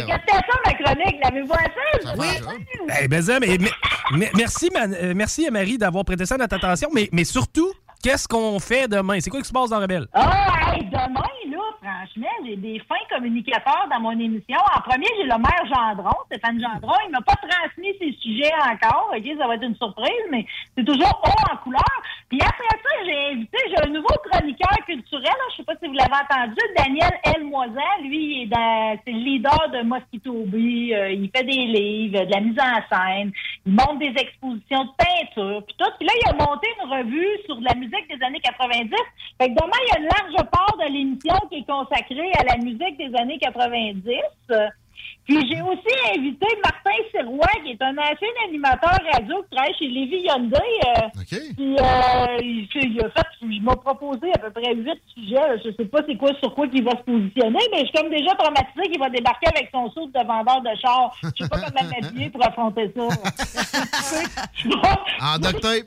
que 0.00 0.06
ouais. 0.10 0.18
c'était 0.26 0.38
ça 0.38 0.58
ma 0.66 0.72
chronique. 0.74 1.16
L'avez-vous 1.22 1.52
assez? 1.52 2.06
Job. 2.06 2.54
Eh 3.02 3.08
ben, 3.08 3.22
ça, 3.22 3.38
mais, 3.40 3.58
mais- 3.58 4.30
merci, 4.36 4.70
Man- 4.72 4.94
euh, 5.00 5.12
merci 5.14 5.46
à 5.46 5.50
Marie 5.50 5.78
d'avoir 5.78 6.04
prêté 6.04 6.26
ça 6.26 6.34
à 6.34 6.38
notre 6.38 6.56
attention. 6.56 6.88
Mais, 6.92 7.08
mais 7.12 7.24
surtout, 7.24 7.72
qu'est-ce 8.02 8.26
qu'on 8.28 8.58
fait 8.58 8.88
demain? 8.88 9.18
C'est 9.20 9.30
quoi 9.30 9.40
qui 9.40 9.48
se 9.48 9.52
passe 9.52 9.70
dans 9.70 9.80
Rebelle? 9.80 10.06
Ah, 10.12 10.74
hey, 10.74 10.84
demain, 10.84 11.08
là, 11.50 11.51
franchement, 11.82 12.30
j'ai 12.44 12.56
des 12.56 12.78
fins 12.88 12.94
communicateurs 13.10 13.88
dans 13.90 14.00
mon 14.00 14.12
émission. 14.12 14.58
En 14.76 14.80
premier, 14.80 15.06
j'ai 15.16 15.24
le 15.24 15.36
maire 15.38 15.66
Gendron, 15.66 16.16
Stéphane 16.26 16.60
Gendron. 16.60 16.94
Il 17.06 17.12
m'a 17.12 17.20
pas 17.20 17.34
transmis 17.36 17.92
ses 17.98 18.12
sujets 18.20 18.52
encore. 18.70 19.12
OK, 19.14 19.24
ça 19.38 19.46
va 19.46 19.54
être 19.56 19.64
une 19.64 19.76
surprise, 19.76 20.26
mais 20.30 20.46
c'est 20.76 20.84
toujours 20.84 21.20
haut 21.24 21.52
en 21.52 21.56
couleur. 21.58 22.02
Puis 22.28 22.40
après 22.40 22.78
ça, 22.82 23.04
j'ai 23.04 23.32
invité, 23.32 23.58
j'ai 23.68 23.84
un 23.84 23.90
nouveau 23.90 24.14
chroniqueur 24.30 24.76
culturel. 24.86 25.24
Là, 25.24 25.44
je 25.50 25.56
sais 25.56 25.64
pas 25.64 25.74
si 25.82 25.88
vous 25.88 25.94
l'avez 25.94 26.14
entendu, 26.14 26.60
Daniel 26.76 27.12
L. 27.24 27.44
Moisan. 27.44 27.80
Lui, 28.02 28.36
il 28.36 28.42
est 28.42 28.46
dans, 28.46 28.98
c'est 29.04 29.12
le 29.12 29.18
leader 29.18 29.70
de 29.72 29.82
Mosquito 29.82 30.44
Bee. 30.46 30.94
Euh, 30.94 31.10
il 31.10 31.30
fait 31.34 31.44
des 31.44 31.66
livres, 31.66 32.24
de 32.24 32.30
la 32.30 32.40
mise 32.40 32.58
en 32.58 32.80
scène. 32.88 33.32
Il 33.66 33.72
monte 33.72 33.98
des 33.98 34.14
expositions 34.16 34.84
de 34.84 34.90
peinture, 34.96 35.62
puis 35.66 35.76
tout. 35.78 35.90
Puis 35.98 36.06
là, 36.06 36.12
il 36.22 36.30
a 36.30 36.46
monté 36.46 36.68
une 36.82 36.90
revue 36.90 37.28
sur 37.46 37.56
de 37.56 37.64
la 37.64 37.74
musique 37.74 38.08
des 38.08 38.24
années 38.24 38.40
90. 38.40 38.90
Fait 39.40 39.48
que 39.48 39.54
demain, 39.54 39.78
il 39.86 39.92
y 39.92 39.96
a 39.96 39.98
une 39.98 40.08
large 40.08 40.50
part 40.50 40.76
de 40.78 40.92
l'émission 40.92 41.34
qui 41.50 41.58
est 41.58 41.70
consacrée 41.86 42.32
à 42.38 42.44
la 42.44 42.56
musique 42.58 42.96
des 42.98 43.14
années 43.18 43.38
90. 43.38 44.08
Euh, 44.50 44.66
Puis 45.24 45.38
j'ai 45.48 45.60
aussi 45.62 45.94
invité 46.16 46.46
Martin 46.64 46.90
Sirois, 47.10 47.46
qui 47.64 47.70
est 47.72 47.82
un 47.82 47.96
ancien 47.96 48.28
animateur 48.48 48.96
radio 49.12 49.42
qui 49.42 49.50
travaille 49.56 49.74
chez 49.78 49.86
Lévi 49.88 50.16
Hyundai. 50.26 50.56
euh, 50.86 51.08
Puis 51.56 51.76
euh, 51.78 52.36
il, 52.40 52.68
il 52.74 53.00
a 53.04 53.10
fait, 53.10 53.26
il 53.42 53.62
m'a 53.62 53.76
proposé 53.76 54.32
à 54.34 54.38
peu 54.38 54.50
près 54.50 54.74
huit 54.74 55.00
sujets. 55.14 55.58
Je 55.64 55.70
sais 55.76 55.84
pas 55.86 56.00
c'est 56.06 56.16
quoi 56.16 56.30
sur 56.40 56.54
quoi 56.54 56.66
il 56.72 56.82
va 56.84 56.90
se 56.92 57.02
positionner, 57.04 57.60
mais 57.72 57.80
je 57.80 57.84
suis 57.86 57.92
comme 57.92 58.10
déjà 58.10 58.34
traumatisée 58.34 58.90
qu'il 58.90 58.98
va 59.00 59.10
débarquer 59.10 59.48
avec 59.54 59.70
son 59.72 59.90
saut 59.92 60.06
de 60.06 60.26
vendeur 60.26 60.60
de 60.62 60.70
char. 60.80 61.14
Je 61.22 61.44
sais 61.44 61.48
pas 61.48 61.60
comment 61.60 61.88
m'habiller 61.90 62.30
pour 62.30 62.44
affronter 62.46 62.92
ça. 62.96 63.02
En 65.22 65.38
duct 65.38 65.60
tape. 65.60 65.84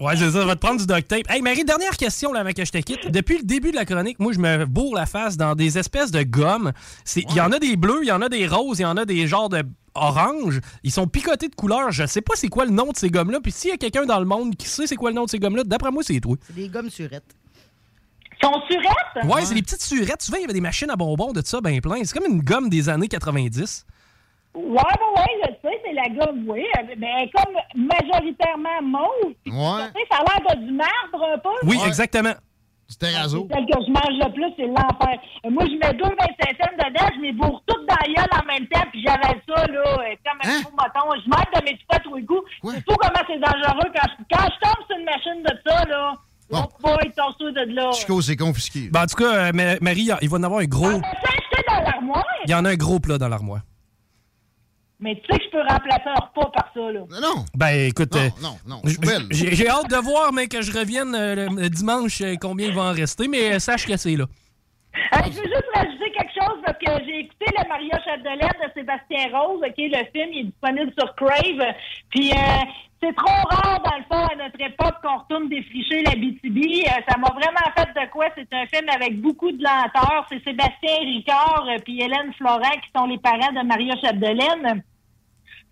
Ouais, 0.00 0.16
c'est 0.16 0.30
ça, 0.30 0.44
va 0.44 0.54
te 0.54 0.60
prendre 0.60 0.78
du 0.80 0.86
duct 0.86 1.08
tape. 1.08 1.28
Hey, 1.28 1.42
Marie, 1.42 1.64
dernière 1.64 1.96
question 1.96 2.32
là, 2.32 2.40
avant 2.40 2.52
que 2.52 2.64
je 2.64 2.70
te 2.70 2.78
quitte. 2.78 3.10
Depuis 3.10 3.38
le 3.38 3.42
début 3.44 3.72
de 3.72 3.76
la 3.76 3.84
chronique, 3.84 4.20
moi, 4.20 4.32
je 4.32 4.38
me 4.38 4.64
bourre 4.64 4.94
la 4.94 5.06
face 5.06 5.36
dans 5.36 5.56
des 5.56 5.76
espèces 5.76 6.12
de 6.12 6.22
gommes. 6.22 6.72
C'est- 7.04 7.24
Il 7.28 7.34
y 7.34 7.40
en 7.40 7.50
a 7.50 7.58
des 7.58 7.74
bleus, 7.76 8.00
il 8.02 8.08
y 8.08 8.12
en 8.12 8.22
a 8.22 8.28
des 8.28 8.46
roses, 8.46 8.78
il 8.78 8.82
y 8.82 8.86
en 8.86 8.96
a 8.96 9.04
des 9.04 9.26
genres 9.26 9.48
de 9.48 9.62
orange. 9.94 10.60
Ils 10.84 10.92
sont 10.92 11.08
picotés 11.08 11.48
de 11.48 11.54
couleurs. 11.56 11.90
Je 11.90 12.06
sais 12.06 12.20
pas 12.20 12.34
c'est 12.36 12.46
quoi 12.48 12.64
le 12.64 12.70
nom 12.70 12.92
de 12.92 12.96
ces 12.96 13.10
gommes-là. 13.10 13.40
Puis 13.42 13.50
s'il 13.50 13.70
y 13.70 13.72
a 13.72 13.76
quelqu'un 13.76 14.06
dans 14.06 14.20
le 14.20 14.26
monde 14.26 14.54
qui 14.54 14.68
sait 14.68 14.86
c'est 14.86 14.94
quoi 14.94 15.10
le 15.10 15.16
nom 15.16 15.24
de 15.24 15.30
ces 15.30 15.40
gommes-là, 15.40 15.64
d'après 15.64 15.90
moi, 15.90 16.04
c'est 16.04 16.20
toi. 16.20 16.36
C'est 16.46 16.54
des 16.54 16.68
gommes 16.68 16.90
surettes. 16.90 17.34
Sont 18.40 18.52
surettes? 18.70 19.24
Ouais, 19.28 19.44
c'est 19.44 19.54
des 19.54 19.62
petites 19.62 19.82
surettes. 19.82 20.22
Souvent, 20.22 20.38
il 20.38 20.42
y 20.42 20.44
avait 20.44 20.52
des 20.52 20.60
machines 20.60 20.90
à 20.90 20.94
bonbons 20.96 21.32
de 21.32 21.42
ça, 21.44 21.60
ben 21.60 21.80
plein. 21.80 21.96
C'est 22.04 22.16
comme 22.16 22.30
une 22.32 22.40
gomme 22.42 22.68
des 22.68 22.88
années 22.88 23.08
90. 23.08 23.84
Ouais, 24.54 24.62
ouais, 24.64 24.76
ouais, 24.76 25.24
je 25.42 25.68
sais, 25.68 25.77
la 25.98 26.08
gomme, 26.26 26.44
oui. 26.48 26.64
Mais 26.98 27.30
comme 27.34 27.54
majoritairement 27.74 28.82
mauve. 28.82 29.34
puis 29.44 29.52
Ouais. 29.52 29.86
tu 29.94 30.00
sais, 30.00 30.06
Ça 30.10 30.18
a 30.18 30.24
l'air 30.24 30.56
de 30.56 30.66
du 30.66 30.72
marbre 30.72 31.34
un 31.34 31.38
peu. 31.38 31.48
Oui, 31.66 31.78
exactement. 31.86 32.34
Du 32.88 32.96
terrazzo. 32.96 33.46
Celle 33.52 33.66
que 33.66 33.78
je 33.86 33.90
mange 33.92 34.16
le 34.18 34.32
plus, 34.32 34.50
c'est 34.56 34.66
l'enfer. 34.66 35.20
Euh, 35.44 35.50
Moi, 35.50 35.64
je 35.66 35.76
mets 35.76 35.92
deux 35.92 36.08
25 36.08 36.56
cents 36.56 36.72
dedans, 36.78 37.06
je 37.16 37.20
les 37.20 37.32
bourre 37.32 37.62
toutes 37.66 37.86
dans 37.86 37.94
la 38.00 38.06
gueule 38.14 38.32
en 38.42 38.46
même 38.46 38.66
temps, 38.68 38.84
puis 38.90 39.02
j'avale 39.06 39.38
ça, 39.46 39.66
là, 39.66 39.82
euh, 39.84 40.14
comme 40.24 40.40
Hein? 40.42 40.56
un 40.56 40.62
gros 40.62 40.72
moton. 40.72 41.20
Je 41.22 41.28
m'aide 41.28 41.52
de 41.54 41.70
mes 41.70 41.76
petits 41.76 42.02
tous 42.02 42.14
les 42.16 42.24
coups. 42.24 42.50
C'est 42.64 42.84
tout 42.86 42.96
comment 42.98 43.24
c'est 43.26 43.38
dangereux 43.38 43.92
quand 43.94 44.08
je, 44.08 44.24
quand 44.34 44.44
je 44.44 44.58
tombe 44.62 44.86
sur 44.88 44.96
une 44.98 45.04
machine 45.04 45.42
de 45.42 45.52
ça, 45.70 45.84
là. 45.84 46.14
Oh 46.50 46.64
boy, 46.80 47.12
torse 47.14 47.36
de 47.38 47.74
là. 47.74 47.92
Chico, 47.92 48.22
c'est 48.22 48.36
confisqué. 48.36 48.88
Ben, 48.90 49.02
en 49.02 49.06
tout 49.06 49.16
cas, 49.22 49.34
euh, 49.48 49.52
Ma- 49.52 49.78
Marie, 49.82 50.08
il 50.22 50.28
va 50.30 50.38
en 50.38 50.42
avoir 50.42 50.60
un 50.60 50.64
gros. 50.64 50.90
Ça 50.90 50.96
acheté 51.24 51.62
dans 51.68 51.82
l'armoire. 51.82 52.24
Il 52.46 52.50
y 52.50 52.54
en 52.54 52.64
a 52.64 52.70
un 52.70 52.76
gros 52.76 53.00
plat 53.00 53.18
dans 53.18 53.28
l'armoire. 53.28 53.60
Mais 55.00 55.14
tu 55.14 55.22
sais 55.32 55.38
que 55.38 55.44
je 55.44 55.50
peux 55.50 55.60
remplacer 55.60 56.08
un 56.08 56.14
repas 56.14 56.50
par 56.52 56.70
ça, 56.74 56.80
là. 56.92 57.00
Non. 57.22 57.44
Ben, 57.54 57.88
écoute. 57.88 58.16
euh, 58.16 58.28
non, 58.42 58.56
non. 58.66 58.80
J'ai 59.30 59.68
hâte 59.68 59.88
de 59.90 59.96
voir, 60.02 60.32
mais 60.32 60.48
que 60.48 60.60
je 60.60 60.72
revienne 60.76 61.14
euh, 61.14 61.34
le, 61.36 61.62
le 61.62 61.70
dimanche, 61.70 62.20
euh, 62.20 62.34
combien 62.40 62.66
il 62.66 62.74
va 62.74 62.82
en 62.82 62.92
rester. 62.92 63.28
Mais 63.28 63.54
euh, 63.54 63.58
sache 63.60 63.86
que 63.86 63.96
c'est 63.96 64.16
là. 64.16 64.24
Euh, 65.14 65.18
je 65.26 65.36
veux 65.36 65.44
juste 65.44 65.68
rajouter 65.74 66.10
quelque 66.10 66.32
chose 66.34 66.58
parce 66.66 66.78
que 66.78 67.04
j'ai 67.06 67.20
écouté 67.20 67.44
le 67.56 67.68
Maria 67.68 68.00
Chapdelaine 68.04 68.38
de 68.66 68.72
Sébastien 68.74 69.28
Rose. 69.38 69.60
Ok, 69.64 69.74
le 69.78 70.04
film 70.12 70.32
il 70.32 70.38
est 70.40 70.44
disponible 70.44 70.92
sur 70.98 71.14
Crave. 71.14 71.74
Puis 72.10 72.32
euh, 72.32 72.36
c'est 73.00 73.14
trop 73.14 73.48
rare 73.48 73.80
dans 73.84 73.96
le 73.96 74.04
fond 74.04 74.26
à 74.26 74.34
notre 74.34 74.60
époque 74.60 74.96
qu'on 75.02 75.18
retourne 75.18 75.48
défricher 75.48 76.02
la 76.02 76.16
BTB. 76.16 76.84
ça 77.08 77.16
m'a 77.16 77.28
vraiment 77.28 77.70
fait 77.76 77.88
de 77.94 78.10
quoi. 78.10 78.26
C'est 78.34 78.52
un 78.52 78.66
film 78.66 78.88
avec 78.88 79.20
beaucoup 79.20 79.52
de 79.52 79.62
lenteur. 79.62 80.26
C'est 80.28 80.42
Sébastien 80.42 80.98
Ricard 81.00 81.66
euh, 81.68 81.78
puis 81.84 82.00
Hélène 82.00 82.32
Florent 82.36 82.76
qui 82.82 82.90
sont 82.96 83.06
les 83.06 83.18
parents 83.18 83.52
de 83.52 83.64
Maria 83.64 83.94
Chapdelaine. 84.00 84.82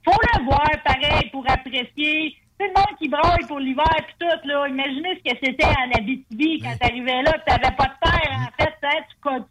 Faut 0.05 0.21
le 0.37 0.45
voir 0.45 0.71
pareil 0.85 1.29
pour 1.33 1.45
apprécier. 1.51 2.37
C'est 2.59 2.69
le 2.69 2.75
monde 2.75 2.97
qui 2.99 3.09
braille 3.09 3.47
pour 3.49 3.59
l'hiver 3.59 3.85
puis 4.07 4.15
tout, 4.21 4.49
là. 4.49 4.69
Imaginez 4.69 5.17
ce 5.17 5.31
que 5.31 5.39
c'était 5.43 5.67
en 5.67 5.99
Abitibi 5.99 6.61
quand 6.61 6.77
t'arrivais 6.79 7.23
là, 7.23 7.33
tu 7.33 7.45
t'avais 7.47 7.75
pas 7.77 7.87
de 7.87 8.11
terre, 8.11 8.39
en 8.39 8.63
fait, 8.63 8.75
hein, 8.83 9.03
tu, 9.11 9.43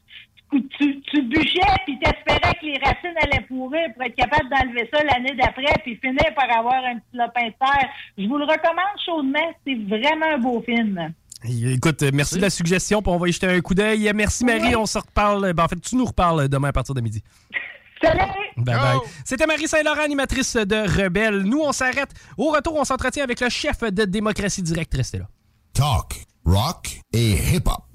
tu, 0.62 0.68
tu, 0.78 1.02
tu 1.02 1.22
bûchais 1.24 1.60
puis 1.86 1.98
t'espérais 2.00 2.54
que 2.60 2.66
les 2.66 2.80
racines 2.84 3.16
allaient 3.22 3.46
pourrir 3.48 3.94
pour 3.94 4.04
être 4.04 4.16
capable 4.16 4.50
d'enlever 4.50 4.90
ça 4.94 5.04
l'année 5.04 5.36
d'après 5.36 5.74
puis 5.84 5.96
finir 5.98 6.34
par 6.36 6.52
avoir 6.58 6.84
un 6.84 6.96
petit 6.96 7.18
lopin 7.18 7.48
de 7.48 7.54
terre. 7.60 7.90
Je 8.18 8.28
vous 8.28 8.38
le 8.38 8.46
recommande 8.46 8.98
chaudement, 9.06 9.54
c'est 9.66 9.76
vraiment 9.88 10.36
un 10.36 10.38
beau 10.38 10.62
film. 10.62 11.14
Écoute, 11.48 12.02
euh, 12.04 12.12
merci 12.14 12.36
de 12.38 12.42
la 12.42 12.50
suggestion, 12.50 13.02
puis 13.02 13.12
on 13.12 13.18
va 13.18 13.30
y 13.30 13.32
jeter 13.32 13.48
un 13.48 13.62
coup 13.62 13.76
d'œil. 13.76 14.12
Merci 14.16 14.46
Marie, 14.46 14.76
on 14.76 14.86
se 14.86 14.98
reparle. 14.98 15.54
Ben, 15.54 15.64
en 15.64 15.68
fait, 15.68 15.80
tu 15.80 15.96
nous 15.96 16.06
reparles 16.06 16.50
demain 16.50 16.70
à 16.70 16.74
partir 16.74 16.96
de 16.96 17.02
midi. 17.02 17.22
Salut! 18.02 18.20
Bye 18.58 18.76
bye. 18.76 18.98
C'était 19.24 19.46
Marie 19.46 19.68
Saint-Laurent, 19.68 20.02
animatrice 20.02 20.56
de 20.56 20.76
Rebelle. 20.76 21.44
Nous, 21.44 21.62
on 21.62 21.72
s'arrête. 21.72 22.10
Au 22.38 22.52
retour, 22.52 22.76
on 22.76 22.84
s'entretient 22.84 23.24
avec 23.24 23.40
le 23.40 23.50
chef 23.50 23.80
de 23.82 24.06
Démocratie 24.06 24.62
Directe. 24.62 24.94
Restez 24.96 25.20
là. 25.20 25.26
Talk, 25.74 26.26
rock 26.46 27.00
et 27.14 27.34
hip-hop. 27.34 27.95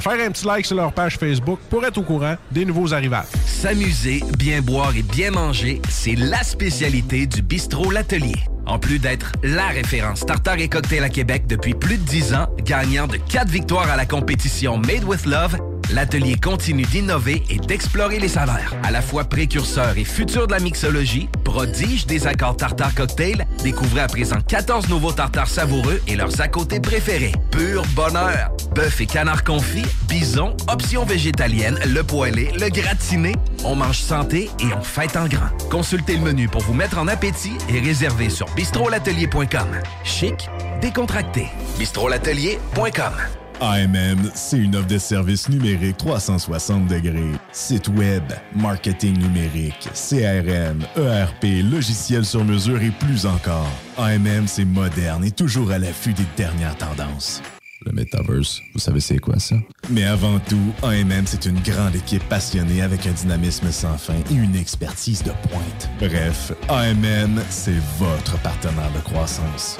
faire 0.00 0.26
un 0.26 0.30
petit 0.30 0.46
like 0.46 0.66
sur 0.66 0.76
leur 0.76 0.92
page 0.92 1.16
Facebook 1.16 1.58
pour 1.68 1.84
être 1.84 1.98
au 1.98 2.02
courant 2.02 2.36
des 2.50 2.64
nouveaux 2.64 2.92
arrivages. 2.92 3.26
S'amuser, 3.46 4.22
bien 4.38 4.60
boire 4.60 4.96
et 4.96 5.02
bien 5.02 5.30
manger, 5.30 5.80
c'est 5.88 6.16
la 6.16 6.42
spécialité 6.42 7.26
du 7.26 7.42
bistrot 7.42 7.90
L'Atelier. 7.90 8.36
En 8.66 8.78
plus 8.78 8.98
d'être 8.98 9.32
la 9.42 9.66
référence 9.68 10.24
tartare 10.24 10.58
et 10.58 10.68
cocktail 10.68 11.02
à 11.02 11.08
Québec 11.08 11.46
depuis 11.48 11.74
plus 11.74 11.96
de 11.96 12.04
10 12.04 12.34
ans, 12.34 12.46
gagnant 12.64 13.06
de 13.06 13.16
4 13.16 13.48
victoires 13.48 13.90
à 13.90 13.96
la 13.96 14.06
compétition 14.06 14.78
Made 14.78 15.04
with 15.04 15.26
Love, 15.26 15.56
l'atelier 15.92 16.36
continue 16.36 16.84
d'innover 16.84 17.42
et 17.50 17.58
d'explorer 17.58 18.18
les 18.18 18.28
saveurs. 18.28 18.74
À 18.82 18.90
la 18.90 19.02
fois 19.02 19.24
précurseur 19.24 19.96
et 19.96 20.04
futur 20.04 20.46
de 20.46 20.52
la 20.52 20.60
mixologie, 20.60 21.28
prodige 21.44 22.06
des 22.06 22.26
accords 22.26 22.56
tartare 22.56 22.94
cocktail, 22.94 23.46
découvrez 23.62 24.00
à 24.00 24.06
présent 24.06 24.38
14 24.46 24.88
nouveaux 24.88 25.12
tartares 25.12 25.48
savoureux 25.48 26.00
et 26.06 26.16
leurs 26.16 26.40
à 26.40 26.48
côté 26.48 26.80
préférés. 26.80 27.32
Pur 27.50 27.82
bonheur! 27.94 28.50
Bœuf 28.74 29.00
et 29.00 29.06
canard 29.06 29.42
confit, 29.44 29.84
bison, 30.08 30.56
options 30.68 31.04
végétaliennes, 31.04 31.78
le 31.86 32.02
poêlé, 32.02 32.52
le 32.58 32.68
gratiné. 32.68 33.34
On 33.64 33.74
mange 33.74 33.98
santé 33.98 34.50
et 34.60 34.72
on 34.76 34.82
fête 34.82 35.16
en 35.16 35.26
grand. 35.26 35.48
Consultez 35.70 36.16
le 36.16 36.22
menu 36.22 36.48
pour 36.48 36.62
vous 36.62 36.74
mettre 36.74 36.98
en 36.98 37.08
appétit 37.08 37.56
et 37.68 37.80
réservez 37.80 38.30
sur 38.30 38.46
bistrolatelier.com. 38.54 39.68
Chic, 40.04 40.48
décontracté. 40.80 41.46
bistrolatelier.com. 41.78 43.39
AMM, 43.60 44.30
c'est 44.34 44.58
une 44.58 44.74
offre 44.74 44.86
de 44.86 44.96
services 44.96 45.48
numériques 45.48 45.98
360 45.98 46.86
degrés. 46.86 47.32
Site 47.52 47.88
web, 47.88 48.22
marketing 48.56 49.18
numérique, 49.18 49.88
CRM, 49.92 50.80
ERP, 50.96 51.62
logiciel 51.70 52.24
sur 52.24 52.44
mesure 52.44 52.80
et 52.80 52.90
plus 52.90 53.26
encore. 53.26 53.70
AMM, 53.98 54.46
c'est 54.46 54.64
moderne 54.64 55.24
et 55.24 55.30
toujours 55.30 55.70
à 55.72 55.78
l'affût 55.78 56.14
des 56.14 56.26
dernières 56.36 56.76
tendances. 56.76 57.42
Le 57.84 57.92
Metaverse, 57.92 58.60
vous 58.74 58.80
savez 58.80 59.00
c'est 59.00 59.18
quoi 59.18 59.38
ça? 59.38 59.56
Mais 59.88 60.04
avant 60.04 60.38
tout, 60.38 60.74
AMM, 60.82 61.26
c'est 61.26 61.46
une 61.46 61.60
grande 61.60 61.94
équipe 61.94 62.22
passionnée 62.28 62.82
avec 62.82 63.06
un 63.06 63.12
dynamisme 63.12 63.70
sans 63.72 63.96
fin 63.96 64.16
et 64.30 64.34
une 64.34 64.54
expertise 64.54 65.22
de 65.22 65.32
pointe. 65.48 65.90
Bref, 65.98 66.52
AMM, 66.68 67.40
c'est 67.48 67.80
votre 67.98 68.38
partenaire 68.42 68.92
de 68.94 69.00
croissance. 69.00 69.78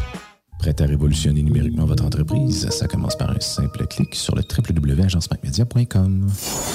Prête 0.61 0.83
à 0.83 0.85
révolutionner 0.85 1.43
numériquement 1.43 1.87
votre 1.87 2.05
entreprise? 2.05 2.69
Ça 2.69 2.87
commence 2.87 3.17
par 3.17 3.31
un 3.31 3.41
simple 3.41 3.87
clic 3.87 4.15
sur 4.15 4.35
le 4.37 4.43
www.agencemacmedia.com. 4.43 6.27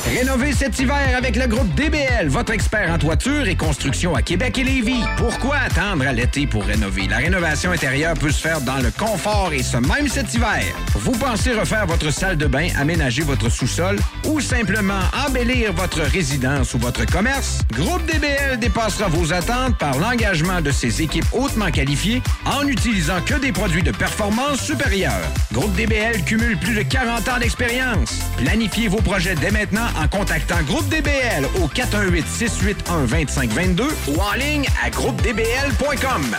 Rénovez 0.08 0.54
cet 0.54 0.80
hiver 0.80 1.16
avec 1.16 1.36
le 1.36 1.46
groupe 1.46 1.72
DBL, 1.76 2.28
votre 2.28 2.52
expert 2.52 2.92
en 2.92 2.98
toiture 2.98 3.48
et 3.48 3.56
construction 3.56 4.16
à 4.16 4.24
Québec 4.24 4.58
et 4.58 4.64
Lévis. 4.64 5.04
Pourquoi 5.18 5.58
attendre 5.58 6.08
à 6.08 6.14
l'été 6.14 6.48
pour 6.48 6.64
rénover? 6.64 7.08
La 7.08 7.18
rénovation 7.18 7.72
intérieure 7.74 8.16
peut 8.16 8.32
se 8.32 8.42
faire 8.42 8.60
dans 8.62 8.78
le 8.80 8.90
confort 8.90 9.54
et 9.54 9.62
ce 9.62 9.78
même 9.78 10.08
cet 10.08 10.34
hiver. 10.34 10.64
Vous 10.96 11.12
pensez 11.12 11.54
refaire 11.54 11.86
votre 11.86 12.12
salle 12.12 12.38
de 12.38 12.48
bain, 12.48 12.70
aménager 12.80 13.22
votre 13.22 13.50
sous-sol 13.50 14.00
ou 14.28 14.40
simplement 14.40 15.02
embellir 15.28 15.74
votre 15.74 16.02
résidence 16.02 16.74
ou 16.74 16.80
votre 16.80 17.06
commerce? 17.06 17.60
Groupe 17.72 18.04
DBL 18.08 18.58
dépassera 18.60 19.10
vos 19.10 19.32
attentes 19.32 19.78
par 19.78 20.00
l'engagement 20.00 20.62
de 20.62 20.72
ses 20.72 21.04
équipes 21.04 21.28
hautement 21.34 21.70
qualifiées 21.70 22.24
en 22.46 22.68
utilisant 22.68 23.22
que 23.24 23.36
des 23.36 23.52
produits 23.52 23.75
de 23.82 23.92
performance 23.92 24.62
supérieure. 24.62 25.20
Groupe 25.52 25.76
DBL 25.76 26.24
cumule 26.26 26.58
plus 26.58 26.76
de 26.76 26.84
40 26.84 27.28
ans 27.30 27.40
d'expérience. 27.40 28.20
Planifiez 28.38 28.88
vos 28.88 29.02
projets 29.02 29.36
dès 29.36 29.52
maintenant 29.52 29.88
en 30.02 30.08
contactant 30.08 30.64
Groupe 30.64 30.88
DBL 30.90 31.46
au 31.62 31.68
418-681-2522 31.68 33.84
ou 34.10 34.20
en 34.20 34.34
ligne 34.34 34.66
à 34.84 34.90
groupedbl.com. 34.90 36.36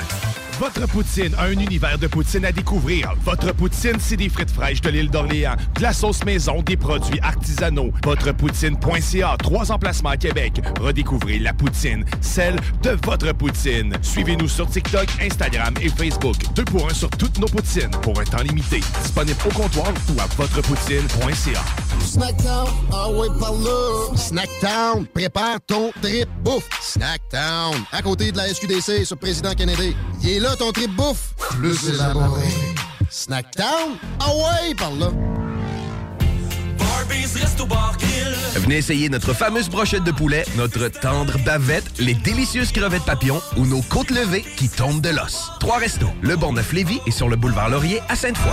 Votre 0.58 0.86
poutine, 0.88 1.34
un 1.38 1.50
univers 1.50 1.98
de 1.98 2.06
poutine 2.06 2.46
à 2.46 2.52
découvrir. 2.52 3.12
Votre 3.24 3.52
poutine, 3.52 3.96
c'est 3.98 4.16
des 4.16 4.30
frites 4.30 4.50
fraîches 4.50 4.80
de 4.80 4.88
l'île 4.88 5.10
d'Orléans, 5.10 5.56
de 5.74 5.82
la 5.82 5.92
sauce 5.92 6.24
maison, 6.24 6.62
des 6.62 6.78
produits 6.78 7.20
artisanaux. 7.20 7.90
Votrepoutine.ca, 8.02 9.36
trois 9.38 9.70
emplacements 9.70 10.10
à 10.10 10.16
Québec. 10.16 10.62
Redécouvrez 10.80 11.40
la 11.40 11.52
poutine, 11.52 12.06
celle 12.22 12.56
de 12.82 12.96
votre 13.04 13.34
poutine. 13.34 13.94
Suivez-nous 14.00 14.48
sur 14.48 14.66
TikTok, 14.66 15.08
Instagram 15.20 15.74
et 15.82 15.90
Facebook. 15.90 16.36
Deux 16.54 16.64
pour 16.64 16.88
un 16.88 16.94
sur 16.94 17.10
toutes 17.10 17.38
nos 17.38 17.48
poutines, 17.48 17.90
pour 18.00 18.18
un 18.18 18.24
temps 18.24 18.42
limité. 18.42 18.80
Disponible 19.02 19.38
au 19.44 19.52
comptoir 19.52 19.92
ou 20.08 20.20
à 20.20 20.26
votrepoutine.ca. 20.36 21.60
Snackdown, 22.02 22.68
ah. 22.92 24.16
Snackdown, 24.16 25.06
prépare 25.06 25.58
ton 25.66 25.90
trip 26.00 26.28
bouffe. 26.42 26.68
Snackdown, 26.80 27.74
à 27.92 28.00
côté 28.00 28.32
de 28.32 28.36
la 28.38 28.48
SQDC 28.48 29.04
sur 29.04 29.18
Président 29.18 29.52
Kennedy. 29.54 29.94
Ton 30.54 30.70
trip 30.70 30.94
bouffe. 30.94 31.34
Plus 31.50 31.88
élaboré. 31.88 32.46
Snackdown, 33.10 33.96
ah 34.20 34.28
ouais, 34.28 34.74
par 34.74 34.92
là. 34.92 35.10
Venez 38.54 38.76
essayer 38.76 39.08
notre 39.08 39.32
fameuse 39.32 39.68
brochette 39.68 40.04
de 40.04 40.10
poulet, 40.10 40.44
notre 40.56 40.88
tendre 40.88 41.38
bavette, 41.44 41.98
les 41.98 42.14
délicieuses 42.14 42.72
crevettes 42.72 43.04
papillons 43.04 43.40
ou 43.56 43.66
nos 43.66 43.82
côtes 43.82 44.10
levées 44.10 44.44
qui 44.56 44.68
tombent 44.68 45.00
de 45.00 45.10
l'os. 45.10 45.52
Trois 45.60 45.78
restos, 45.78 46.10
le 46.22 46.36
Bonneuf 46.36 46.72
Lévis 46.72 47.00
et 47.06 47.10
sur 47.10 47.28
le 47.28 47.36
boulevard 47.36 47.68
Laurier 47.68 48.00
à 48.08 48.16
Sainte-Foy. 48.16 48.52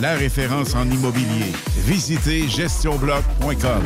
la 0.00 0.14
référence 0.14 0.74
en 0.74 0.88
immobilier. 0.90 1.52
Visitez 1.86 2.48
gestionbloc.com. 2.48 3.82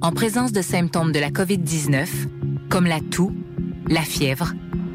En 0.00 0.12
présence 0.12 0.52
de 0.52 0.62
symptômes 0.62 1.12
de 1.12 1.18
la 1.18 1.30
COVID-19, 1.30 2.06
comme 2.68 2.86
la 2.86 3.00
toux, 3.00 3.32
la 3.88 4.02
fièvre, 4.02 4.52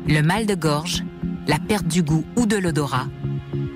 le 0.07 0.21
mal 0.21 0.45
de 0.45 0.55
gorge, 0.55 1.03
la 1.47 1.59
perte 1.59 1.87
du 1.87 2.03
goût 2.03 2.23
ou 2.35 2.45
de 2.45 2.57
l'odorat, 2.57 3.07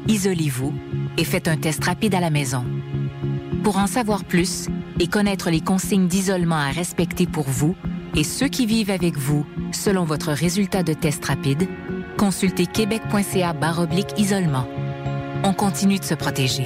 isolez-vous 0.08 0.74
et 1.18 1.24
faites 1.24 1.48
un 1.48 1.58
test 1.58 1.84
rapide 1.84 2.16
à 2.16 2.20
la 2.20 2.30
maison. 2.30 2.64
Pour 3.64 3.78
en 3.78 3.88
savoir 3.88 4.24
plus 4.24 4.68
et 5.00 5.08
connaître 5.08 5.50
les 5.50 5.62
consignes 5.62 6.08
d'isolement 6.08 6.56
à 6.56 6.70
respecter 6.70 7.28
pour 7.28 7.50
vous 7.50 7.76
et 8.16 8.24
ceux 8.24 8.48
qui 8.48 8.66
vivent 8.66 8.92
avec 8.92 9.18
vous 9.18 9.46
selon 9.72 10.06
votre 10.06 10.32
résultat 10.32 10.84
de 10.84 10.94
test 10.94 11.26
rapide, 11.26 11.68
consultez 12.18 12.66
québec.ca 12.66 13.54
isolement. 14.18 14.68
On 15.44 15.54
continue 15.54 16.00
de 16.00 16.04
se 16.04 16.16
protéger. 16.16 16.66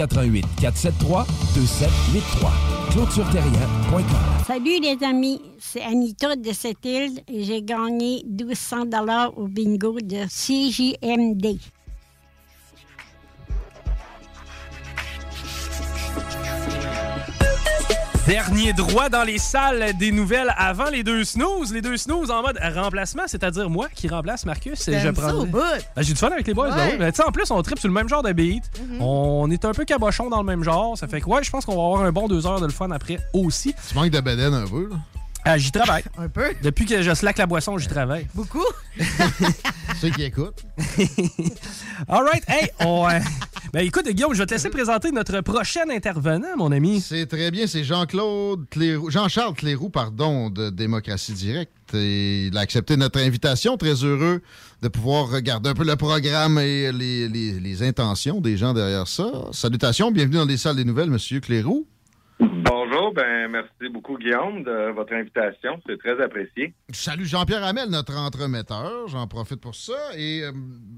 88 0.00 0.46
473 0.60 1.26
2783. 1.54 2.50
ClôtureTerrien.com. 2.90 4.02
Salut 4.46 4.80
les 4.80 4.96
amis, 5.04 5.42
c'est 5.58 5.82
Anita 5.82 6.36
de 6.36 6.52
cette 6.52 6.84
île 6.84 7.20
et 7.28 7.44
j'ai 7.44 7.62
gagné 7.62 8.24
1200 8.26 8.86
dollars 8.86 9.36
au 9.36 9.46
bingo 9.46 9.98
de 10.00 10.24
CJMD. 10.26 11.58
Dernier 18.30 18.72
droit 18.72 19.08
dans 19.08 19.24
les 19.24 19.38
salles 19.38 19.92
des 19.98 20.12
nouvelles 20.12 20.54
avant 20.56 20.88
les 20.88 21.02
deux 21.02 21.24
snooze. 21.24 21.72
Les 21.72 21.82
deux 21.82 21.96
snooze 21.96 22.30
en 22.30 22.42
mode 22.42 22.60
remplacement, 22.76 23.24
c'est-à-dire 23.26 23.68
moi 23.68 23.88
qui 23.92 24.06
remplace 24.06 24.46
Marcus. 24.46 24.86
et 24.86 25.00
je 25.00 25.08
prends- 25.08 25.32
au 25.32 25.46
bout? 25.46 25.58
Ben, 25.58 26.02
J'ai 26.02 26.12
du 26.12 26.18
fun 26.18 26.28
avec 26.28 26.46
les 26.46 26.54
boys. 26.54 26.68
ben 26.70 26.76
Ouais. 26.76 26.88
oui. 26.92 26.98
Ben, 26.98 27.10
tu 27.10 27.16
sais, 27.16 27.24
en 27.28 27.32
plus, 27.32 27.50
on 27.50 27.60
tripe 27.62 27.80
sur 27.80 27.88
le 27.88 27.94
même 27.94 28.08
genre 28.08 28.22
de 28.22 28.32
beat. 28.32 28.62
Mhm. 28.80 29.02
On 29.02 29.50
est 29.50 29.64
un 29.64 29.72
peu 29.72 29.84
cabochon 29.84 30.28
dans 30.30 30.38
le 30.38 30.44
même 30.46 30.62
genre. 30.62 30.96
Ça 30.96 31.08
fait 31.08 31.20
que, 31.20 31.26
ouais, 31.26 31.42
je 31.42 31.50
pense 31.50 31.64
qu'on 31.64 31.74
va 31.74 31.82
avoir 31.82 32.02
un 32.02 32.12
bon 32.12 32.28
deux 32.28 32.46
heures 32.46 32.60
de 32.60 32.66
le 32.66 32.72
fun 32.72 32.90
après 32.92 33.18
aussi. 33.32 33.74
Tu 33.88 33.94
manques 33.96 34.10
de 34.10 34.20
bedaine 34.20 34.54
un 34.54 34.66
peu, 34.66 34.88
là? 34.90 34.96
Ah, 35.44 35.56
j'y 35.58 35.70
travaille. 35.72 36.02
Un 36.18 36.28
peu? 36.28 36.52
Depuis 36.62 36.84
que 36.86 37.02
je 37.02 37.14
slack 37.14 37.38
la 37.38 37.46
boisson, 37.46 37.78
j'y 37.78 37.88
travaille. 37.88 38.26
Beaucoup? 38.34 38.64
Ceux 40.00 40.10
qui 40.10 40.22
écoutent. 40.24 40.62
All 42.08 42.24
right. 42.24 42.42
Hey, 42.48 42.70
on. 42.80 43.08
euh, 43.08 43.18
Ben 43.72 43.84
écoute, 43.86 44.06
Guillaume, 44.08 44.34
je 44.34 44.38
vais 44.38 44.46
te 44.46 44.54
laisser 44.54 44.70
présenter 44.70 45.10
notre 45.12 45.40
prochain 45.40 45.88
intervenant, 45.90 46.56
mon 46.56 46.72
ami. 46.72 47.00
C'est 47.00 47.26
très 47.26 47.50
bien, 47.50 47.66
c'est 47.66 47.84
Jean-Claude 47.84 48.66
Cléroux, 48.70 49.10
Jean-Charles 49.10 49.54
Cléroux, 49.54 49.90
pardon, 49.90 50.50
de 50.50 50.70
Démocratie 50.70 51.32
Directe. 51.32 51.72
Et 51.94 52.46
il 52.46 52.56
a 52.56 52.60
accepté 52.60 52.96
notre 52.96 53.18
invitation. 53.20 53.76
Très 53.76 54.04
heureux 54.04 54.42
de 54.82 54.88
pouvoir 54.88 55.28
regarder 55.28 55.70
un 55.70 55.74
peu 55.74 55.84
le 55.84 55.96
programme 55.96 56.58
et 56.58 56.92
les, 56.92 57.28
les- 57.28 57.60
les 57.60 57.82
intentions 57.82 58.40
des 58.40 58.56
gens 58.56 58.72
derrière 58.74 59.08
ça. 59.08 59.30
Salutations, 59.52 60.10
bienvenue 60.10 60.36
dans 60.36 60.44
les 60.44 60.56
salles 60.56 60.76
des 60.76 60.84
nouvelles, 60.84 61.10
Monsieur 61.10 61.40
Cléroux. 61.40 61.86
Bonjour. 62.40 63.12
Ben, 63.12 63.50
merci 63.50 63.92
beaucoup, 63.92 64.16
Guillaume, 64.16 64.64
de 64.64 64.92
votre 64.92 65.12
invitation. 65.12 65.80
C'est 65.86 65.98
très 65.98 66.22
apprécié. 66.22 66.72
Je 66.88 66.98
salue 66.98 67.24
Jean-Pierre 67.24 67.62
Hamel, 67.64 67.90
notre 67.90 68.16
entremetteur. 68.16 69.08
J'en 69.08 69.26
profite 69.26 69.60
pour 69.60 69.74
ça. 69.74 69.92
Et 70.16 70.42
euh, 70.42 70.52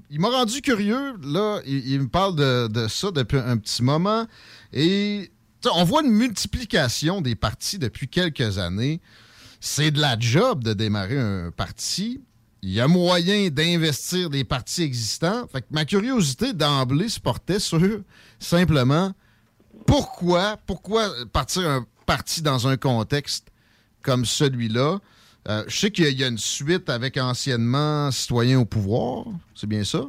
il 0.09 0.21
m'a 0.21 0.29
rendu 0.29 0.61
curieux. 0.61 1.13
Là, 1.21 1.59
il, 1.65 1.99
me 1.99 2.07
parle 2.07 2.35
de, 2.35 2.67
de 2.67 2.87
ça 2.87 3.11
depuis 3.11 3.37
un 3.37 3.57
petit 3.57 3.83
moment. 3.83 4.25
Et 4.71 5.31
on 5.75 5.83
voit 5.83 6.01
une 6.03 6.11
multiplication 6.11 7.19
des 7.19 7.35
partis 7.35 7.77
depuis 7.77 8.07
quelques 8.07 8.57
années. 8.57 9.01
C'est 9.59 9.91
de 9.91 9.99
la 9.99 10.17
job 10.17 10.63
de 10.63 10.71
démarrer 10.71 11.19
un 11.19 11.51
parti. 11.51 12.21
Il 12.61 12.71
y 12.71 12.79
a 12.79 12.87
moyen 12.87 13.49
d'investir 13.49 14.29
des 14.29 14.45
partis 14.45 14.83
existants. 14.83 15.45
Fait 15.47 15.61
que 15.61 15.67
ma 15.71 15.83
curiosité 15.83 16.53
d'emblée 16.53 17.09
se 17.09 17.19
portait 17.19 17.59
sur 17.59 17.81
simplement 18.39 19.11
pourquoi, 19.85 20.57
pourquoi 20.65 21.09
partir 21.31 21.67
un 21.69 21.85
parti 22.05 22.41
dans 22.41 22.67
un 22.67 22.77
contexte 22.77 23.47
comme 24.01 24.25
celui-là? 24.25 24.99
Euh, 25.49 25.63
je 25.67 25.77
sais 25.77 25.91
qu'il 25.91 26.05
y 26.05 26.07
a- 26.07 26.11
il 26.11 26.19
y 26.19 26.23
a 26.23 26.27
une 26.27 26.37
suite 26.37 26.89
avec 26.89 27.17
anciennement 27.17 28.11
citoyens 28.11 28.59
au 28.59 28.65
pouvoir. 28.65 29.25
C'est 29.55 29.67
bien 29.67 29.83
ça? 29.83 30.03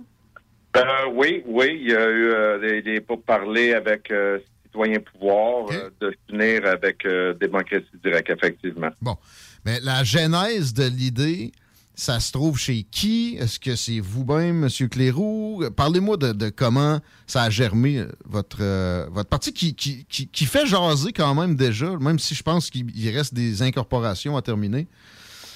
Euh, 0.77 0.83
oui, 1.12 1.43
oui, 1.47 1.78
il 1.81 1.91
y 1.91 1.94
a 1.94 2.09
eu 2.09 2.27
euh, 2.33 2.59
des, 2.61 2.83
des 2.83 3.01
pourparlers 3.01 3.75
avec 3.75 4.11
euh, 4.11 4.39
Citoyens 4.65 4.99
Pouvoir 5.01 5.67
euh, 5.70 5.91
de 6.01 6.17
s'unir 6.28 6.67
avec 6.67 7.07
Démocratie 7.41 7.86
Directe, 8.03 8.31
effectivement. 8.31 8.91
Bon. 9.01 9.17
Mais 9.65 9.78
la 9.81 10.03
genèse 10.05 10.75
de 10.75 10.85
l'idée, 10.85 11.53
ça 11.94 12.20
se 12.20 12.32
trouve 12.32 12.58
chez 12.58 12.82
qui? 12.82 13.36
Est-ce 13.39 13.58
que 13.58 13.76
c'est 13.76 14.00
vous-même, 14.00 14.64
M. 14.64 14.89
Cléroux? 14.89 15.64
Parlez-moi 15.76 16.16
de, 16.16 16.50
comment 16.50 17.00
ça 17.26 17.42
a 17.42 17.50
germé, 17.50 17.98
euh, 17.98 18.08
votre, 18.24 18.58
euh, 18.60 19.06
votre 19.10 19.28
parti, 19.28 19.52
qui, 19.52 19.74
qui, 19.74 20.05
qui, 20.06 20.28
qui 20.28 20.44
fait 20.44 20.66
jaser 20.66 21.12
quand 21.12 21.34
même 21.34 21.55
déjà, 21.55 21.97
même 21.98 22.18
si 22.18 22.34
je 22.34 22.42
pense 22.42 22.70
qu'il 22.70 22.86
il 22.97 23.16
reste 23.16 23.34
des 23.34 23.62
incorporations 23.62 24.36
à 24.36 24.42
terminer. 24.42 24.86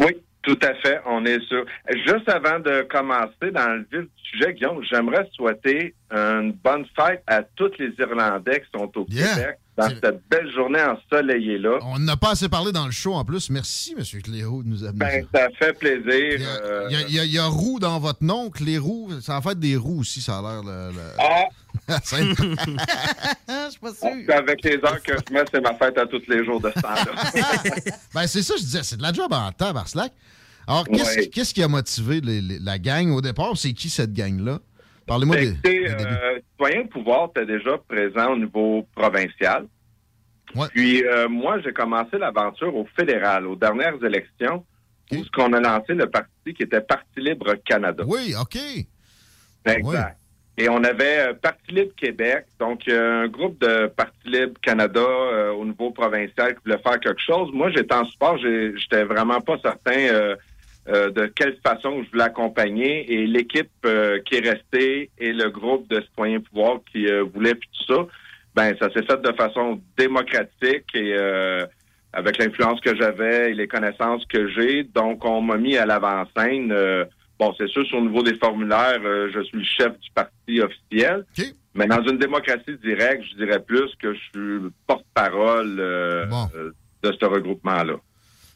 Oui, 0.00 0.16
tout 0.42 0.58
à 0.62 0.74
fait, 0.74 1.00
on 1.06 1.24
est 1.24 1.40
sûr. 1.46 1.64
Juste 2.06 2.28
avant 2.28 2.60
de 2.60 2.82
commencer 2.82 3.50
dans 3.52 3.74
le 3.74 3.86
vif 3.92 4.08
du 4.08 4.30
sujet, 4.30 4.54
Guillaume, 4.54 4.82
j'aimerais 4.90 5.28
souhaiter 5.34 5.94
une 6.10 6.52
bonne 6.52 6.84
fête 6.96 7.22
à 7.26 7.42
tous 7.42 7.70
les 7.78 7.92
Irlandais 7.98 8.60
qui 8.62 8.78
sont 8.78 8.90
au 8.96 9.04
Québec 9.04 9.58
dans 9.76 9.88
cette 9.88 10.22
belle 10.28 10.50
journée 10.52 10.80
ensoleillée-là. 10.82 11.78
On 11.82 11.98
n'a 12.00 12.16
pas 12.16 12.30
assez 12.32 12.48
parlé 12.48 12.72
dans 12.72 12.86
le 12.86 12.90
show 12.92 13.14
en 13.14 13.24
plus. 13.24 13.48
Merci, 13.50 13.94
M. 13.96 14.04
Cléroux, 14.22 14.62
de 14.64 14.68
nous 14.68 14.84
amener 14.84 14.98
Ben, 14.98 15.26
ça. 15.32 15.42
ça 15.42 15.48
fait 15.58 15.72
plaisir. 15.78 16.40
Il 16.90 16.92
y, 16.92 16.96
a, 16.96 17.00
il 17.08 17.14
y 17.14 17.18
a- 17.20 17.24
il 17.24 17.32
y 17.32 17.38
a 17.38 17.46
roux 17.46 17.78
dans 17.78 17.98
votre 18.00 18.24
nom, 18.24 18.50
Cléroux. 18.50 19.10
Ça 19.20 19.36
en 19.38 19.42
fait 19.42 19.58
des 19.58 19.76
roues 19.76 20.00
aussi, 20.00 20.20
ça 20.20 20.38
a 20.38 20.42
l'air. 20.42 20.62
Le, 20.64 20.92
le- 20.92 21.02
Ah! 21.18 21.44
Ça- 22.02 22.16
Je 22.22 23.70
suis 23.70 23.80
pas 23.80 23.94
sûr. 23.94 24.34
Avec 24.34 24.62
les 24.64 24.74
heures 24.76 25.02
que 25.02 25.12
je 25.14 25.32
mets, 25.32 25.44
c'est 25.52 25.60
ma 25.60 25.74
fête 25.74 25.96
à 25.98 26.06
tous 26.06 26.22
les 26.28 26.44
jours 26.44 26.60
de 26.60 26.70
ce 26.74 26.80
temps-là. 26.80 27.12
ben, 28.14 28.26
c'est 28.26 28.42
ça, 28.42 28.54
je 28.58 28.62
disais, 28.64 28.82
c'est 28.82 28.96
de 28.96 29.02
la 29.02 29.12
job 29.12 29.32
en 29.32 29.52
temps, 29.52 29.72
Barslack. 29.72 30.12
Alors, 30.66 30.86
qu'est-ce 30.86 31.18
Ouais. 31.20 31.26
qu'est-ce 31.28 31.54
qui 31.54 31.62
a 31.62 31.68
motivé 31.68 32.20
les- 32.20 32.40
les- 32.42 32.58
la 32.58 32.78
gang 32.78 33.10
au 33.12 33.20
départ? 33.20 33.52
C'est 33.56 33.72
qui 33.72 33.88
cette 33.88 34.12
gang-là? 34.12 34.58
Parlez-moi 35.08 35.36
des, 35.36 35.86
euh, 35.86 36.38
Citoyen 36.50 36.86
Pouvoir 36.86 37.30
était 37.30 37.46
déjà 37.46 37.78
présent 37.88 38.32
au 38.32 38.36
niveau 38.36 38.86
provincial. 38.94 39.66
Puis 40.70 41.04
euh, 41.04 41.28
moi, 41.28 41.60
j'ai 41.60 41.72
commencé 41.72 42.18
l'aventure 42.18 42.74
au 42.74 42.86
fédéral, 42.96 43.46
aux 43.46 43.56
dernières 43.56 44.02
élections, 44.04 44.64
où 45.12 45.24
ce 45.24 45.30
qu'on 45.30 45.52
a 45.52 45.60
lancé 45.60 45.94
le 45.94 46.08
parti 46.08 46.54
qui 46.54 46.62
était 46.62 46.80
Parti 46.80 47.20
Libre 47.20 47.54
Canada. 47.64 48.04
Oui, 48.06 48.34
OK. 48.40 48.58
Exact. 49.64 50.18
Et 50.58 50.68
on 50.68 50.82
avait 50.82 51.28
euh, 51.28 51.34
Parti 51.34 51.70
Libre 51.70 51.94
Québec, 51.96 52.46
donc 52.58 52.88
euh, 52.88 53.22
un 53.24 53.28
groupe 53.28 53.60
de 53.60 53.86
Parti 53.86 54.18
Libre 54.28 54.60
Canada 54.60 55.00
euh, 55.00 55.52
au 55.52 55.64
niveau 55.64 55.92
provincial 55.92 56.54
qui 56.54 56.60
voulait 56.64 56.82
faire 56.82 56.98
quelque 56.98 57.22
chose. 57.24 57.50
Moi, 57.52 57.70
j'étais 57.70 57.94
en 57.94 58.04
support, 58.06 58.38
j'étais 58.38 59.04
vraiment 59.04 59.40
pas 59.40 59.56
certain 59.62 60.34
euh, 60.88 61.10
de 61.10 61.26
quelle 61.26 61.58
façon 61.62 62.02
je 62.02 62.10
voulais 62.10 62.24
accompagner. 62.24 63.12
Et 63.12 63.26
l'équipe 63.26 63.70
euh, 63.84 64.20
qui 64.20 64.36
est 64.36 64.48
restée 64.48 65.10
et 65.18 65.32
le 65.32 65.50
groupe 65.50 65.88
de 65.88 66.00
citoyens 66.00 66.40
pouvoir 66.40 66.80
qui 66.90 67.06
euh, 67.06 67.24
voulait 67.24 67.54
puis 67.54 67.68
tout 67.72 67.94
ça, 67.94 68.06
ben 68.54 68.74
ça 68.80 68.90
s'est 68.92 69.02
fait 69.02 69.20
de 69.20 69.32
façon 69.32 69.80
démocratique 69.98 70.86
et 70.94 71.14
avec 72.12 72.38
l'influence 72.38 72.80
que 72.80 72.96
j'avais 72.96 73.50
et 73.50 73.54
les 73.54 73.68
connaissances 73.68 74.24
que 74.26 74.48
j'ai. 74.48 74.82
Donc, 74.82 75.24
on 75.24 75.42
m'a 75.42 75.58
mis 75.58 75.76
à 75.76 75.84
l'avant-scène. 75.86 76.74
bon, 77.38 77.54
c'est 77.58 77.68
sûr, 77.68 77.86
sur 77.86 78.00
le 78.00 78.06
niveau 78.06 78.22
des 78.22 78.34
formulaires, 78.36 79.00
je 79.02 79.40
suis 79.44 79.58
le 79.58 79.64
chef 79.64 79.98
du 80.00 80.10
parti 80.12 80.60
officiel. 80.60 81.24
Mais 81.74 81.86
dans 81.86 82.02
une 82.02 82.18
démocratie 82.18 82.76
directe, 82.82 83.24
je 83.30 83.44
dirais 83.44 83.60
plus 83.60 83.94
que 84.00 84.14
je 84.14 84.18
suis 84.18 84.70
porte-parole 84.86 85.76
de 85.76 87.12
ce 87.12 87.24
regroupement-là. 87.26 87.94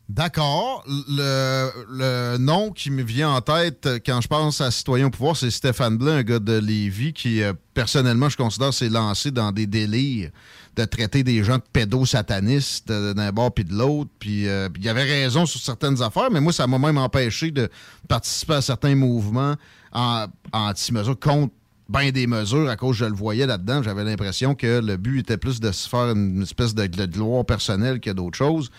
D'accord. 0.08 0.84
Le, 0.86 2.36
nom 2.38 2.70
qui 2.70 2.90
me 2.90 3.02
vient 3.02 3.30
en 3.30 3.40
tête 3.40 3.86
euh, 3.86 3.98
quand 4.04 4.20
je 4.20 4.28
pense 4.28 4.60
à 4.60 4.70
Citoyen 4.70 5.06
au 5.06 5.10
pouvoir, 5.10 5.36
c'est 5.36 5.50
Stéphane 5.50 5.96
Blais, 5.96 6.10
un 6.10 6.22
gars 6.22 6.38
de 6.38 6.58
Lévis 6.58 7.12
qui, 7.12 7.42
euh, 7.42 7.52
personnellement, 7.72 8.28
je 8.28 8.36
considère, 8.36 8.74
s'est 8.74 8.88
lancé 8.88 9.30
dans 9.30 9.52
des 9.52 9.66
délires 9.66 10.30
de 10.76 10.84
traiter 10.84 11.22
des 11.22 11.44
gens 11.44 11.56
de 11.56 11.62
pédosatanistes 11.72 12.90
euh, 12.90 13.14
d'un 13.14 13.30
bord 13.30 13.52
puis 13.54 13.64
de 13.64 13.74
l'autre. 13.74 14.10
Puis 14.18 14.46
il 14.80 14.88
avait 14.88 15.04
raison 15.04 15.46
sur 15.46 15.60
certaines 15.60 16.02
affaires, 16.02 16.30
mais 16.30 16.40
moi, 16.40 16.52
ça 16.52 16.66
m'a 16.66 16.78
même 16.78 16.98
empêché 16.98 17.50
de 17.50 17.70
participer 18.08 18.54
à 18.54 18.62
certains 18.62 18.94
mouvements 18.94 19.54
en, 19.92 20.26
anti-mesures 20.52 21.18
contre 21.18 21.52
bien 21.88 22.10
des 22.10 22.26
mesures 22.26 22.70
à 22.70 22.76
cause 22.76 22.96
je 22.96 23.04
le 23.04 23.14
voyais 23.14 23.46
là-dedans. 23.46 23.82
J'avais 23.82 24.04
l'impression 24.04 24.54
que 24.54 24.80
le 24.80 24.96
but 24.96 25.20
était 25.20 25.36
plus 25.36 25.60
de 25.60 25.70
se 25.72 25.88
faire 25.88 26.10
une 26.10 26.42
espèce 26.42 26.74
de, 26.74 26.86
de 26.86 27.06
gloire 27.06 27.44
personnelle 27.44 28.00
que 28.00 28.10
d'autres 28.10 28.38
choses. 28.38 28.70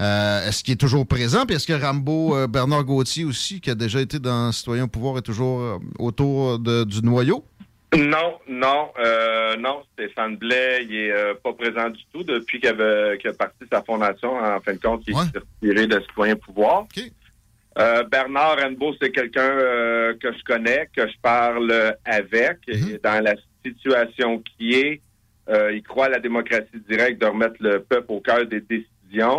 Euh, 0.00 0.46
est-ce 0.46 0.62
qu'il 0.62 0.74
est 0.74 0.80
toujours 0.80 1.06
présent? 1.06 1.46
Puis 1.46 1.56
est-ce 1.56 1.66
que 1.66 1.72
Rambo, 1.72 2.36
euh, 2.36 2.46
Bernard 2.46 2.84
Gauthier 2.84 3.24
aussi, 3.24 3.60
qui 3.60 3.70
a 3.70 3.74
déjà 3.74 4.00
été 4.00 4.18
dans 4.18 4.52
Citoyen 4.52 4.84
au 4.84 4.88
pouvoir, 4.88 5.16
est 5.18 5.22
toujours 5.22 5.60
euh, 5.60 5.78
autour 5.98 6.58
de- 6.58 6.84
du 6.84 7.00
noyau? 7.02 7.44
Non, 7.96 8.34
non, 8.46 8.88
euh, 9.02 9.56
non. 9.56 9.82
Stéphane 9.94 10.36
Blais, 10.36 10.84
il 10.88 10.94
est 10.94 11.12
euh, 11.12 11.34
pas 11.42 11.52
présent 11.54 11.88
du 11.88 12.02
tout 12.12 12.22
depuis 12.24 12.60
qu'il 12.60 12.68
avait- 12.68 13.16
qu'il 13.18 13.30
a 13.30 13.32
parti 13.32 13.64
sa 13.72 13.82
fondation. 13.82 14.36
En 14.36 14.60
fin 14.60 14.74
de 14.74 14.80
compte, 14.80 15.02
il 15.06 15.14
s'est 15.14 15.38
retiré 15.62 15.86
de 15.86 16.00
Citoyen 16.00 16.36
Pouvoir. 16.36 16.86
Euh, 17.78 18.02
Bernard 18.04 18.56
Renbo, 18.60 18.92
c'est 19.00 19.10
quelqu'un 19.12 19.48
que 20.20 20.32
je 20.32 20.42
connais, 20.44 20.88
que 20.94 21.06
je 21.06 21.14
parle 21.22 21.94
avec. 22.04 22.58
Et 22.68 22.98
dans 23.02 23.22
la 23.22 23.34
situation 23.64 24.42
qui 24.58 24.74
est, 24.74 25.00
il 25.72 25.82
croit 25.82 26.06
à 26.06 26.08
la 26.10 26.18
démocratie 26.18 26.66
directe 26.88 27.20
de 27.20 27.26
remettre 27.26 27.56
le 27.60 27.80
peuple 27.80 28.12
au 28.12 28.20
cœur 28.20 28.44
des 28.46 28.60
décisions, 28.60 28.90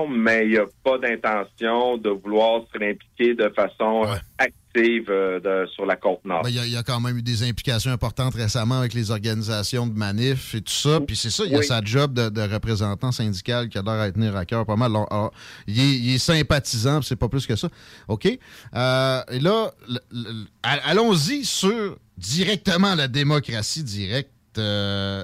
mais 0.09 0.45
il 0.45 0.51
n'y 0.51 0.57
a 0.57 0.65
pas 0.83 0.97
d'intention 0.97 1.97
de 1.97 2.09
vouloir 2.09 2.61
se 2.73 2.77
impliquer 2.77 3.33
de 3.35 3.49
façon 3.55 4.05
active 4.37 5.05
euh, 5.09 5.39
de- 5.39 5.67
sur 5.71 5.85
la 5.85 5.95
côte 5.95 6.23
nord. 6.25 6.41
Ben, 6.43 6.49
Il 6.49 6.55
y, 6.55 6.59
a- 6.59 6.65
il 6.65 6.71
y 6.71 6.77
a 6.77 6.83
quand 6.83 6.99
même 6.99 7.17
eu 7.17 7.21
des 7.21 7.43
implications 7.47 7.91
importantes 7.91 8.35
récemment 8.35 8.79
avec 8.79 8.93
les 8.93 9.11
organisations 9.11 9.87
de 9.87 9.93
manifs 9.97 10.53
et 10.55 10.61
tout 10.61 10.71
ça. 10.73 10.99
Puis 11.01 11.15
c'est 11.15 11.29
ça, 11.29 11.43
il 11.45 11.51
y 11.51 11.55
a 11.55 11.59
Oui. 11.59 11.65
sa 11.65 11.81
job 11.83 12.13
de, 12.13 12.29
de 12.29 12.41
représentant 12.41 13.11
syndical 13.11 13.69
qui 13.69 13.77
a 13.77 13.81
l'air 13.81 13.93
à 13.99 14.11
tenir 14.11 14.35
à 14.35 14.45
cœur 14.45 14.65
pas 14.65 14.75
mal. 14.75 14.91
Alors, 14.91 15.31
il, 15.67 16.13
est, 16.13 16.17
sympathisant, 16.17 16.99
puis 16.99 17.07
c'est 17.07 17.15
pas 17.15 17.29
plus 17.29 17.45
que 17.47 17.55
ça. 17.55 17.69
OK. 18.07 18.27
Euh, 18.75 19.21
et 19.31 19.39
là, 19.39 19.71
allons-y 20.63 21.45
sur 21.45 21.97
directement 22.17 22.95
la 22.95 23.07
démocratie 23.07 23.83
directe. 23.83 24.31
Euh, 24.57 25.23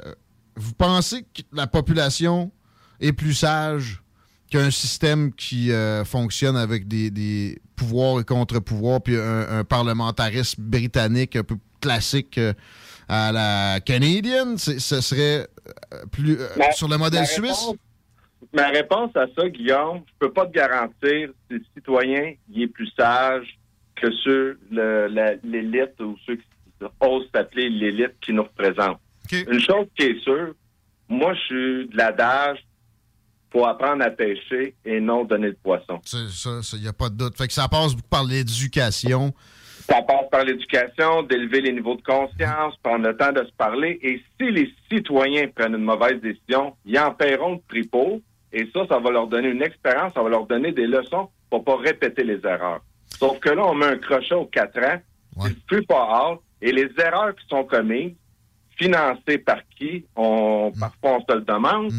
vous 0.55 0.73
pensez 0.73 1.23
que 1.23 1.41
la 1.51 1.65
population 1.67 2.51
est 2.99 3.13
plus 3.13 3.33
sage 3.33 4.02
qu'un 4.53 4.69
système 4.71 5.33
qui 5.33 5.71
euh, 5.71 6.05
fonctionne 6.05 6.55
avec 6.55 6.87
des, 6.87 7.09
des 7.09 7.57
pouvoirs 7.75 8.19
et 8.19 8.23
contre-pouvoirs, 8.23 9.01
puis 9.01 9.17
un, 9.17 9.59
un 9.59 9.63
parlementarisme 9.63 10.61
britannique 10.61 11.35
un 11.35 11.43
peu 11.43 11.55
classique 11.81 12.37
euh, 12.37 12.53
à 13.09 13.31
la 13.31 13.79
canadienne? 13.79 14.57
Ce 14.59 15.01
serait 15.01 15.47
euh, 15.91 16.05
plus 16.11 16.37
euh, 16.39 16.47
Ma- 16.57 16.71
sur 16.71 16.87
le 16.87 16.97
modèle 16.97 17.21
ma 17.21 17.25
suisse? 17.25 17.65
réponse- 17.65 17.77
Ma 18.53 18.67
réponse 18.67 19.09
à 19.15 19.25
ça, 19.35 19.49
Guillaume, 19.49 20.01
je 20.05 20.13
peux 20.19 20.31
pas 20.31 20.45
te 20.45 20.51
garantir 20.53 21.29
si 21.49 21.53
le 21.57 21.61
citoyen 21.73 22.33
il 22.53 22.61
est 22.63 22.67
plus 22.67 22.91
sage 22.95 23.57
que 23.95 24.11
ceux, 24.23 24.59
l'élite 25.43 25.99
ou 26.01 26.15
ceux 26.27 26.35
qui 26.35 26.43
osent 26.99 27.27
s'appeler 27.33 27.69
l'élite 27.69 28.13
qui 28.21 28.33
nous 28.33 28.43
représente. 28.43 28.99
Une 29.31 29.59
chose 29.59 29.87
qui 29.97 30.03
est 30.03 30.19
sûre, 30.19 30.53
moi, 31.09 31.33
je 31.33 31.39
suis 31.39 31.87
de 31.89 31.97
l'adage, 31.97 32.59
faut 33.53 33.65
apprendre 33.65 34.03
à 34.03 34.09
pêcher 34.09 34.73
et 34.83 34.99
non 34.99 35.23
donner 35.23 35.49
le 35.49 35.53
poisson. 35.53 36.01
C'est 36.03 36.27
Ça, 36.29 36.59
il 36.73 36.81
n'y 36.81 36.87
a 36.87 36.93
pas 36.93 37.09
de 37.09 37.15
doute. 37.15 37.37
Fait 37.37 37.47
que 37.47 37.53
ça 37.53 37.67
passe 37.67 37.93
beaucoup 37.93 38.09
par 38.09 38.23
l'éducation. 38.23 39.33
Ça 39.87 40.01
passe 40.01 40.29
par 40.31 40.43
l'éducation, 40.43 41.23
d'élever 41.23 41.61
les 41.61 41.73
niveaux 41.73 41.95
de 41.95 42.01
conscience, 42.01 42.75
prendre 42.81 43.05
le 43.07 43.15
temps 43.15 43.31
de 43.31 43.43
se 43.45 43.51
parler. 43.57 43.99
Et 44.01 44.21
si 44.39 44.51
les 44.51 44.73
citoyens 44.91 45.47
prennent 45.53 45.75
une 45.75 45.83
mauvaise 45.83 46.19
décision, 46.21 46.75
ils 46.85 46.97
en 46.97 47.13
paieront 47.13 47.53
le 47.53 47.59
prix 47.67 47.83
pour. 47.83 48.19
Et 48.51 48.67
ça, 48.73 48.81
ça 48.87 48.99
va 48.99 49.11
leur 49.11 49.27
donner 49.27 49.49
une 49.49 49.61
expérience, 49.61 50.13
ça 50.13 50.23
va 50.23 50.29
leur 50.29 50.47
donner 50.47 50.71
des 50.71 50.87
leçons 50.87 51.29
pour 51.49 51.63
pas 51.63 51.77
répéter 51.77 52.23
les 52.23 52.39
erreurs. 52.45 52.81
Sauf 53.19 53.39
que 53.39 53.49
là, 53.49 53.65
on 53.65 53.75
met 53.75 53.85
un 53.85 53.97
crochet 53.97 54.33
aux 54.33 54.45
quatre 54.45 54.79
ans, 54.79 54.99
c'est 55.41 55.65
plus 55.65 55.83
pas 55.83 56.07
hard. 56.09 56.39
Et 56.61 56.71
les 56.71 56.89
erreurs 56.97 57.35
qui 57.35 57.45
sont 57.47 57.63
commises, 57.63 58.13
financées 58.77 59.37
par 59.37 59.59
qui, 59.77 60.05
on, 60.15 60.71
parfois 60.79 61.17
on 61.17 61.19
se 61.21 61.35
le 61.35 61.41
demande, 61.41 61.91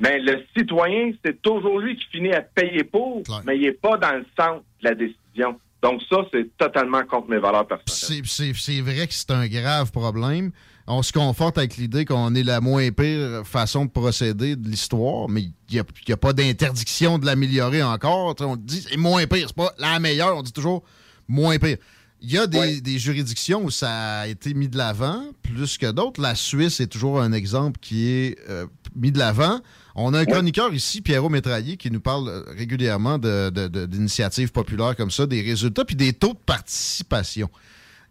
Mais 0.00 0.18
le 0.20 0.44
citoyen, 0.56 1.12
c'est 1.24 1.40
toujours 1.42 1.80
lui 1.80 1.96
qui 1.96 2.04
finit 2.12 2.32
à 2.32 2.40
payer 2.42 2.84
pour, 2.84 3.22
mais 3.44 3.56
il 3.56 3.62
n'est 3.62 3.72
pas 3.72 3.96
dans 3.96 4.14
le 4.14 4.24
centre 4.38 4.62
de 4.82 4.88
la 4.88 4.94
décision. 4.94 5.58
Donc 5.82 6.02
ça, 6.08 6.16
c'est 6.32 6.56
totalement 6.56 7.04
contre 7.04 7.28
mes 7.28 7.38
valeurs 7.38 7.66
personnelles. 7.66 8.22
C'est- 8.26 8.80
vrai 8.80 9.06
que 9.06 9.14
c'est 9.14 9.30
un 9.30 9.46
grave 9.46 9.92
problème. 9.92 10.50
On 10.86 11.02
se 11.02 11.12
conforte 11.12 11.58
avec 11.58 11.76
l'idée 11.76 12.04
qu'on 12.04 12.34
est 12.34 12.42
la 12.42 12.60
moins 12.60 12.90
pire 12.90 13.42
façon 13.44 13.84
de 13.84 13.90
procéder 13.90 14.56
de 14.56 14.68
l'histoire, 14.68 15.28
mais 15.28 15.42
il 15.70 15.84
n'y 16.06 16.12
a, 16.12 16.16
pas 16.16 16.32
d'interdiction 16.32 17.18
de 17.18 17.26
l'améliorer 17.26 17.82
encore. 17.82 18.34
On 18.40 18.56
dit 18.56 18.86
c'est 18.88 18.96
moins 18.96 19.26
pire, 19.26 19.48
c'est 19.48 19.56
pas 19.56 19.72
la 19.78 19.98
meilleure, 20.00 20.36
on 20.36 20.42
dit 20.42 20.52
toujours 20.52 20.82
moins 21.28 21.58
pire. 21.58 21.76
Il 22.20 22.32
y 22.32 22.38
a 22.38 22.48
des, 22.48 22.80
des 22.80 22.98
juridictions 22.98 23.62
où 23.62 23.70
ça 23.70 24.20
a 24.20 24.26
été 24.26 24.54
mis 24.54 24.68
de 24.68 24.76
l'avant 24.76 25.22
plus 25.42 25.78
que 25.78 25.90
d'autres. 25.92 26.20
La 26.20 26.34
Suisse 26.34 26.80
est 26.80 26.88
toujours 26.88 27.20
un 27.20 27.32
exemple 27.32 27.78
qui 27.80 28.08
est 28.08 28.38
euh, 28.48 28.66
mis 28.96 29.12
de 29.12 29.18
l'avant. 29.18 29.60
On 30.00 30.14
a 30.14 30.20
un 30.20 30.24
chroniqueur 30.24 30.72
ici, 30.72 31.00
Pierrot 31.00 31.28
Métraillé, 31.28 31.76
qui 31.76 31.90
nous 31.90 32.00
parle 32.00 32.28
euh, 32.28 32.44
régulièrement 32.56 33.18
d'initiatives 33.18 34.52
populaires 34.52 34.94
comme 34.96 35.10
ça, 35.10 35.26
des 35.26 35.42
résultats 35.42 35.84
puis 35.84 35.96
des 35.96 36.12
taux 36.12 36.34
de 36.34 36.38
participation. 36.38 37.50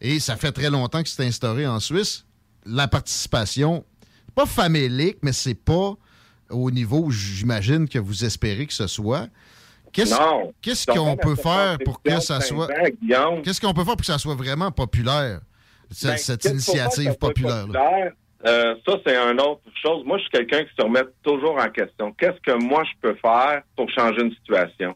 Et 0.01 0.19
ça 0.19 0.35
fait 0.35 0.51
très 0.51 0.69
longtemps 0.69 1.01
que 1.01 1.07
c'est 1.09 1.25
instauré 1.25 1.65
en 1.65 1.79
Suisse. 1.79 2.25
La 2.65 2.87
participation, 2.89 3.85
pas 4.35 4.45
famélique, 4.45 5.19
mais 5.23 5.31
c'est 5.31 5.55
pas 5.55 5.93
au 6.49 6.71
niveau, 6.71 7.03
où 7.05 7.11
j'imagine, 7.11 7.87
que 7.87 7.99
vous 7.99 8.25
espérez 8.25 8.67
que 8.67 8.73
ce 8.73 8.87
soit. 8.87 9.27
Qu'est-ce 10.61 10.85
qu'on 10.85 11.15
peut 11.15 11.35
faire 11.35 11.77
pour 11.85 12.01
que 12.01 12.19
ça 12.19 12.39
25 12.39 12.41
soit. 12.47 12.67
Qu'est-ce 13.43 13.61
qu'on 13.61 13.73
peut 13.73 13.83
faire 13.85 13.95
pour 13.95 14.01
que 14.01 14.05
ça 14.05 14.17
soit 14.17 14.35
vraiment 14.35 14.71
populaire, 14.71 15.39
ce- 15.91 16.07
Ben, 16.07 16.17
cette 16.17 16.43
faire 16.43 16.51
initiative 16.51 17.15
populaire? 17.17 17.61
populaire? 17.65 18.11
Euh, 18.45 18.75
ça, 18.87 18.97
c'est 19.05 19.15
une 19.15 19.41
autre 19.41 19.61
chose. 19.81 20.05
Moi, 20.05 20.17
je 20.17 20.23
suis 20.23 20.31
quelqu'un 20.31 20.63
qui 20.63 20.75
se 20.77 20.83
remet 20.83 21.03
toujours 21.23 21.57
en 21.57 21.69
question. 21.69 22.13
Qu'est-ce 22.13 22.39
que 22.41 22.57
moi, 22.63 22.83
je 22.83 22.91
peux 23.01 23.15
faire 23.15 23.63
pour 23.75 23.89
changer 23.89 24.21
une 24.21 24.33
situation? 24.33 24.95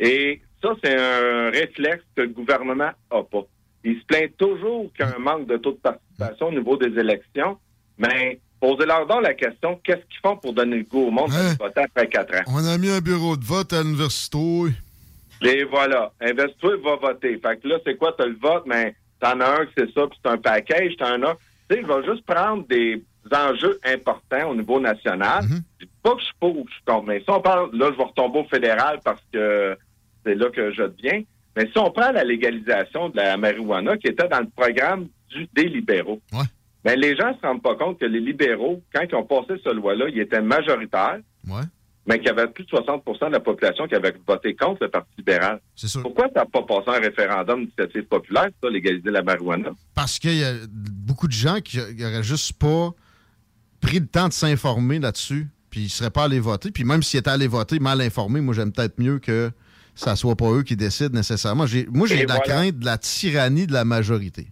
Et 0.00 0.40
ça, 0.62 0.74
c'est 0.82 0.98
un 0.98 1.50
réflexe 1.50 2.04
que 2.16 2.22
le 2.22 2.28
gouvernement 2.28 2.74
n'a 2.74 3.22
pas. 3.22 3.42
Il 3.84 3.98
se 3.98 4.04
plaint 4.06 4.36
toujours 4.36 4.92
qu'il 4.92 5.06
y 5.06 5.08
a 5.08 5.14
un 5.14 5.18
manque 5.18 5.46
de 5.46 5.56
taux 5.56 5.72
de 5.72 5.76
participation 5.78 6.48
au 6.48 6.52
niveau 6.52 6.76
des 6.76 6.98
élections, 6.98 7.58
mais 7.96 8.38
posez-leur 8.60 9.06
donc 9.06 9.22
la 9.22 9.34
question, 9.34 9.80
qu'est-ce 9.82 10.02
qu'ils 10.02 10.20
font 10.22 10.36
pour 10.36 10.52
donner 10.52 10.78
le 10.78 10.82
goût 10.82 11.06
au 11.06 11.10
monde 11.10 11.30
de 11.30 11.58
voter 11.58 11.80
après 11.82 12.08
quatre 12.08 12.34
ans? 12.34 12.42
On 12.48 12.64
a 12.66 12.76
mis 12.76 12.90
un 12.90 13.00
bureau 13.00 13.36
de 13.36 13.44
vote 13.44 13.72
à 13.72 13.82
l'université. 13.82 14.38
Et 15.42 15.64
voilà, 15.64 16.12
investis 16.20 16.70
va 16.84 16.96
voter. 16.96 17.38
Fait 17.38 17.58
que 17.58 17.68
là, 17.68 17.78
c'est 17.86 17.96
quoi, 17.96 18.14
t'as 18.18 18.26
le 18.26 18.36
vote, 18.36 18.64
mais 18.66 18.94
t'en 19.20 19.40
as 19.40 19.60
un 19.60 19.64
que 19.64 19.72
c'est 19.78 19.92
ça, 19.94 20.06
puis 20.06 20.18
c'est 20.22 20.30
un 20.30 20.36
package, 20.36 20.96
t'en 20.98 21.22
as. 21.22 21.36
Tu 21.70 21.76
sais, 21.76 21.82
il 21.82 21.86
va 21.86 22.02
juste 22.02 22.24
prendre 22.26 22.66
des 22.66 23.00
enjeux 23.32 23.78
importants 23.84 24.50
au 24.50 24.54
niveau 24.56 24.80
national. 24.80 25.44
Je 25.78 25.84
dis 25.86 25.90
pas 26.02 26.14
que 26.14 26.20
je 26.20 26.24
suis 26.24 26.34
pour 26.40 26.58
ou 26.58 26.64
que 26.64 26.70
je 26.70 26.74
suis 26.74 26.84
contre, 26.84 27.06
mais 27.06 27.20
si 27.20 27.30
on 27.30 27.40
parle, 27.40 27.70
là, 27.76 27.90
je 27.92 27.96
vais 27.96 28.02
retomber 28.04 28.40
au 28.40 28.44
fédéral 28.44 28.98
parce 29.04 29.22
que 29.32 29.76
c'est 30.24 30.34
là 30.34 30.50
que 30.50 30.72
je 30.72 30.82
deviens. 30.82 31.22
Mais 31.56 31.66
si 31.70 31.78
on 31.78 31.90
prend 31.90 32.10
la 32.12 32.24
légalisation 32.24 33.08
de 33.10 33.16
la 33.16 33.36
marijuana 33.36 33.96
qui 33.98 34.08
était 34.08 34.26
dans 34.28 34.40
le 34.40 34.48
programme 34.48 35.06
du- 35.30 35.48
des 35.52 35.68
libéraux, 35.68 36.20
mais 36.84 36.96
les 36.96 37.14
gens 37.16 37.34
se 37.40 37.46
rendent 37.46 37.62
pas 37.62 37.74
compte 37.76 37.98
que 38.00 38.06
les 38.06 38.20
libéraux, 38.20 38.82
quand 38.92 39.02
ils 39.08 39.14
ont 39.14 39.24
passé 39.24 39.60
cette 39.62 39.74
loi-là, 39.74 40.06
ils 40.08 40.18
étaient 40.20 40.40
majoritaires, 40.40 41.18
mais 42.06 42.18
qu'il 42.18 42.26
y 42.26 42.30
avait 42.30 42.48
plus 42.48 42.64
de 42.64 42.70
60% 42.70 43.26
de 43.28 43.32
la 43.32 43.40
population 43.40 43.86
qui 43.86 43.94
avait 43.94 44.14
voté 44.26 44.54
contre 44.54 44.78
le 44.84 44.88
Parti 44.90 45.10
libéral. 45.18 45.60
Pourquoi 46.02 46.26
ça 46.34 46.40
n'a 46.40 46.46
pas 46.46 46.62
passé 46.62 46.88
un 46.88 47.00
référendum 47.00 47.60
d'initiative 47.60 48.04
populaire, 48.04 48.48
ça, 48.62 48.70
légaliser 48.70 49.10
la 49.10 49.22
marijuana? 49.22 49.70
Parce 49.94 50.18
qu'il 50.18 50.36
y 50.36 50.44
a 50.44 50.54
beaucoup 50.68 51.26
de 51.28 51.32
gens 51.32 51.60
qui 51.60 51.78
n'auraient 51.98 52.22
juste 52.22 52.54
pas 52.54 52.90
pris 53.80 54.00
le 54.00 54.06
temps 54.06 54.28
de 54.28 54.32
s'informer 54.32 54.98
là-dessus, 54.98 55.48
puis 55.70 55.82
ils 55.82 55.90
seraient 55.90 56.10
pas 56.10 56.24
allés 56.24 56.40
voter. 56.40 56.70
Puis 56.70 56.84
même 56.84 57.02
s'ils 57.02 57.20
étaient 57.20 57.30
allés 57.30 57.46
voter 57.46 57.78
mal 57.78 58.00
informés, 58.00 58.40
moi, 58.40 58.54
j'aime 58.54 58.72
peut-être 58.72 58.98
mieux 58.98 59.18
que 59.18 59.50
ça 59.94 60.16
soit 60.16 60.36
pas 60.36 60.50
eux 60.50 60.62
qui 60.62 60.76
décident 60.76 61.14
nécessairement. 61.14 61.66
J'ai- 61.66 61.86
moi, 61.90 62.06
j'ai 62.06 62.22
de 62.24 62.28
la 62.28 62.36
voilà. 62.36 62.40
crainte 62.52 62.78
de 62.78 62.84
la 62.86 62.96
tyrannie 62.98 63.66
de 63.66 63.72
la 63.72 63.84
majorité. 63.84 64.48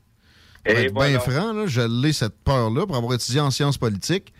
Pour 0.64 0.74
Et 0.76 0.84
être 0.84 0.92
voilà. 0.92 1.10
bien 1.10 1.20
franc, 1.20 1.52
là, 1.54 1.66
je 1.66 1.80
l'ai 1.80 2.12
cette 2.12 2.36
peur-là 2.44 2.86
pour 2.86 2.96
avoir 2.96 3.14
étudié 3.14 3.40
en 3.40 3.50
sciences 3.50 3.78
politiques. 3.78 4.32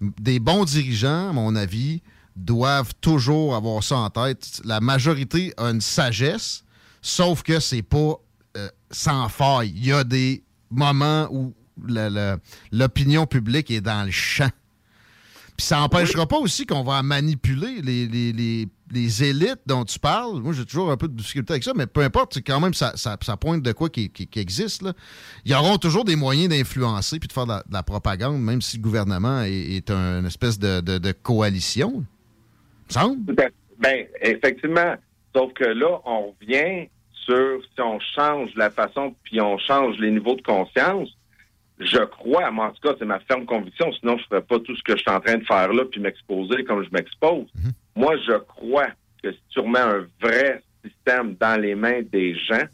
Des 0.00 0.38
bons 0.38 0.64
dirigeants, 0.64 1.30
à 1.30 1.32
mon 1.32 1.56
avis, 1.56 2.02
doivent 2.36 2.92
toujours 3.00 3.54
avoir 3.54 3.82
ça 3.82 3.96
en 3.96 4.10
tête. 4.10 4.60
La 4.64 4.80
majorité 4.80 5.52
a 5.56 5.70
une 5.70 5.80
sagesse, 5.80 6.64
sauf 7.02 7.42
que 7.42 7.60
c'est 7.60 7.82
pas 7.82 8.14
euh, 8.56 8.68
sans 8.90 9.28
faille. 9.28 9.72
Il 9.76 9.86
y 9.86 9.92
a 9.92 10.04
des 10.04 10.42
moments 10.70 11.28
où 11.30 11.54
l'opinion 12.72 13.26
publique 13.26 13.70
est 13.70 13.80
dans 13.80 14.04
le 14.04 14.10
champ. 14.10 14.50
Puis 15.56 15.66
ça 15.66 15.76
n'empêchera 15.78 16.26
pas 16.26 16.38
aussi 16.38 16.66
qu'on 16.66 16.82
va 16.82 17.02
manipuler 17.04 17.80
les, 17.80 18.06
les- 18.08 18.32
les- 18.32 18.68
les 18.90 19.24
élites 19.24 19.60
dont 19.66 19.84
tu 19.84 19.98
parles. 20.00 20.40
Moi, 20.40 20.52
j'ai 20.52 20.64
toujours 20.64 20.90
un 20.90 20.96
peu 20.96 21.06
de 21.08 21.16
difficulté 21.16 21.52
avec 21.52 21.62
ça, 21.64 21.72
mais 21.76 21.86
peu 21.86 22.02
importe, 22.02 22.34
c'est 22.34 22.42
quand 22.42 22.58
même, 22.60 22.74
ça, 22.74 22.92
ça- 22.96 23.16
ça 23.22 23.36
pointe 23.36 23.62
de 23.62 23.72
quoi 23.72 23.88
qui, 23.88 24.10
qui- 24.10 24.26
qui 24.26 24.38
existe. 24.40 24.82
Là. 24.82 24.92
Ils 25.44 25.54
auront 25.54 25.78
toujours 25.78 26.04
des 26.04 26.16
moyens 26.16 26.48
d'influencer 26.48 27.18
puis 27.20 27.28
de 27.28 27.32
faire 27.32 27.44
de 27.46 27.52
la, 27.52 27.58
de 27.66 27.72
la 27.72 27.82
propagande, 27.84 28.40
même 28.42 28.60
si 28.62 28.76
le 28.78 28.82
gouvernement 28.82 29.42
est, 29.42 29.52
est 29.52 29.90
un- 29.90 30.20
une 30.20 30.26
espèce 30.26 30.58
de, 30.58 30.80
de- 30.80 30.98
de 30.98 31.12
coalition. 31.12 32.04
Semble? 32.88 33.34
Ben, 33.78 34.06
effectivement. 34.20 34.94
Sauf 35.34 35.52
que 35.54 35.64
là, 35.64 36.00
on 36.04 36.32
revient 36.40 36.88
sur 37.12 37.60
si 37.74 37.80
on 37.80 37.98
change 37.98 38.54
la 38.54 38.70
façon, 38.70 39.14
puis 39.24 39.40
on 39.40 39.58
change 39.58 39.98
les 39.98 40.10
niveaux 40.10 40.36
de 40.36 40.42
conscience. 40.42 41.08
Je 41.80 41.98
crois, 42.04 42.50
moi, 42.52 42.66
en 42.66 42.70
tout 42.70 42.88
cas, 42.88 42.94
c'est 42.98 43.04
ma 43.04 43.18
ferme 43.20 43.46
conviction, 43.46 43.92
sinon 43.94 44.16
je 44.16 44.22
ne 44.22 44.26
ferais 44.28 44.42
pas 44.42 44.60
tout 44.60 44.76
ce 44.76 44.82
que 44.82 44.92
je 44.96 45.02
suis 45.02 45.10
en 45.10 45.20
train 45.20 45.38
de 45.38 45.44
faire 45.44 45.72
là, 45.72 45.84
puis 45.90 46.00
m'exposer 46.00 46.62
comme 46.64 46.84
je 46.84 46.90
m'expose. 46.92 47.46
Moi, 47.96 48.16
je 48.28 48.38
crois 48.38 48.88
que 49.22 49.32
si 49.32 49.40
tu 49.50 49.60
remets 49.60 49.80
un 49.80 50.06
vrai 50.20 50.62
système 50.84 51.34
dans 51.34 51.60
les 51.60 51.74
mains 51.74 52.02
des 52.02 52.36
gens, 52.36 52.64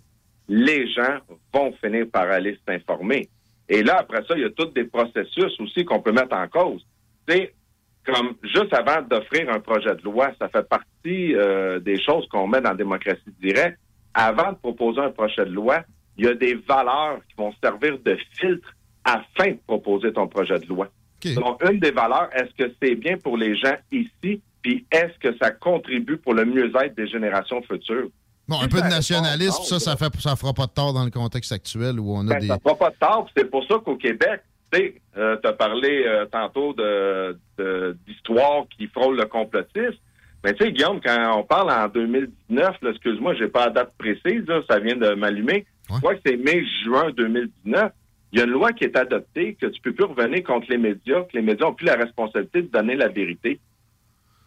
les 0.49 0.91
gens 0.93 1.19
vont 1.55 1.73
finir 1.83 2.07
par 2.13 2.29
aller 2.31 2.59
s'informer. 2.69 3.29
Et 3.69 3.83
là, 3.83 3.99
après 4.01 4.23
ça, 4.27 4.35
il 4.37 4.43
y 4.43 4.45
a 4.45 4.51
tous 4.51 4.67
des 4.67 4.85
processus 4.85 5.59
aussi 5.61 5.85
qu'on 5.85 6.03
peut 6.03 6.13
mettre 6.13 6.37
en 6.37 6.49
cause. 6.49 6.85
Tu 7.27 7.35
sais, 7.35 7.55
comme 8.05 8.35
juste 8.43 8.73
avant 8.73 9.03
d'offrir 9.03 9.51
un 9.51 9.61
projet 9.61 9.95
de 9.95 10.03
loi, 10.03 10.31
ça 10.41 10.49
fait 10.49 10.67
partie 10.69 11.35
euh, 11.35 11.79
des 11.81 12.01
choses 12.01 12.27
qu'on 12.29 12.47
met 12.47 12.61
dans 12.61 12.71
la 12.71 12.77
démocratie 12.77 13.21
directe. 13.41 13.79
Avant 14.15 14.53
de 14.53 14.57
proposer 14.57 15.01
un 15.01 15.11
projet 15.11 15.45
de 15.45 15.51
loi, 15.51 15.81
il 16.17 16.25
y 16.25 16.29
a 16.29 16.35
des 16.35 16.55
valeurs 16.55 17.19
qui 17.29 17.37
vont 17.37 17.53
servir 17.63 17.99
de 18.05 18.17
filtre 18.39 18.69
afin 19.05 19.53
de 19.53 19.59
proposer 19.67 20.13
ton 20.13 20.27
projet 20.29 20.59
de 20.59 20.67
loi. 20.67 20.89
Donc, 21.37 21.63
une 21.71 21.79
des 21.79 21.91
valeurs, 21.91 22.29
est-ce 22.35 22.55
que 22.65 22.73
c'est 22.83 22.95
bien 22.95 23.17
pour 23.19 23.37
les 23.37 23.55
gens 23.55 23.77
ici, 23.93 24.41
puis 24.63 24.87
est-ce 24.91 25.19
que 25.19 25.37
ça 25.39 25.51
contribue 25.51 26.17
pour 26.17 26.35
le 26.35 26.45
mieux-être 26.45 26.95
des 26.97 27.07
générations 27.07 27.63
futures? 27.63 28.09
Bon, 28.49 28.61
un 28.61 28.69
peu 28.69 28.81
de 28.83 28.89
nationalisme, 28.89 29.63
ça, 29.63 29.79
ça 29.79 29.97
fait 29.97 30.13
ça 30.21 30.35
fera 30.35 30.53
pas 30.53 30.67
de 30.67 30.73
tort 30.73 30.93
dans 30.93 31.05
le 31.05 31.11
contexte 31.11 31.53
actuel 31.53 32.01
où 32.01 32.13
on 32.13 32.27
a 32.27 32.35
Ben, 32.35 32.41
des. 32.41 32.49
Ça 32.49 32.59
fera 32.59 32.75
pas 32.75 32.91
de 32.91 32.97
tort. 32.97 33.29
C'est 33.37 33.49
pour 33.49 33.65
ça 33.67 33.77
qu'au 33.85 33.97
Québec, 33.97 34.43
tu 34.73 35.01
tu 35.15 35.21
as 35.49 35.53
parlé 35.53 36.05
euh, 36.07 36.27
tantôt 36.27 36.73
de 36.75 37.37
de- 37.59 37.97
d'histoires 38.07 38.65
qui 38.77 38.87
frôlent 38.87 39.17
le 39.19 39.27
complotisme. 39.27 39.99
Mais 40.45 40.55
tu 40.55 40.65
sais, 40.65 40.73
Guillaume, 40.73 41.01
quand 41.05 41.39
on 41.39 41.43
parle 41.45 41.71
en 41.71 41.87
2019, 41.89 42.77
là, 42.81 42.91
excuse-moi, 42.91 43.35
j'ai 43.35 43.49
pas 43.49 43.67
la 43.67 43.73
date 43.73 43.95
précise, 43.99 44.47
là, 44.47 44.63
ça 44.71 44.79
vient 44.79 44.97
de 44.97 45.15
m'allumer. 45.15 45.67
Je 45.93 45.97
crois 45.99 46.15
que 46.15 46.21
c'est 46.25 46.37
mai-juin 46.39 47.11
2019. 47.11 47.93
Il 48.33 48.39
y 48.39 48.43
a 48.43 48.45
une 48.47 48.53
loi 48.53 48.73
qui 48.73 48.85
est 48.85 48.97
adoptée 48.97 49.55
que 49.61 49.67
tu 49.67 49.81
peux 49.83 49.93
plus 49.93 50.05
revenir 50.05 50.43
contre 50.45 50.67
les 50.71 50.79
médias, 50.79 51.23
que 51.25 51.35
les 51.37 51.43
médias 51.43 51.67
ont 51.67 51.75
plus 51.75 51.85
la 51.87 51.97
responsabilité 51.97 52.63
de 52.63 52.69
donner 52.69 52.95
la 52.95 53.09
vérité. 53.09 53.59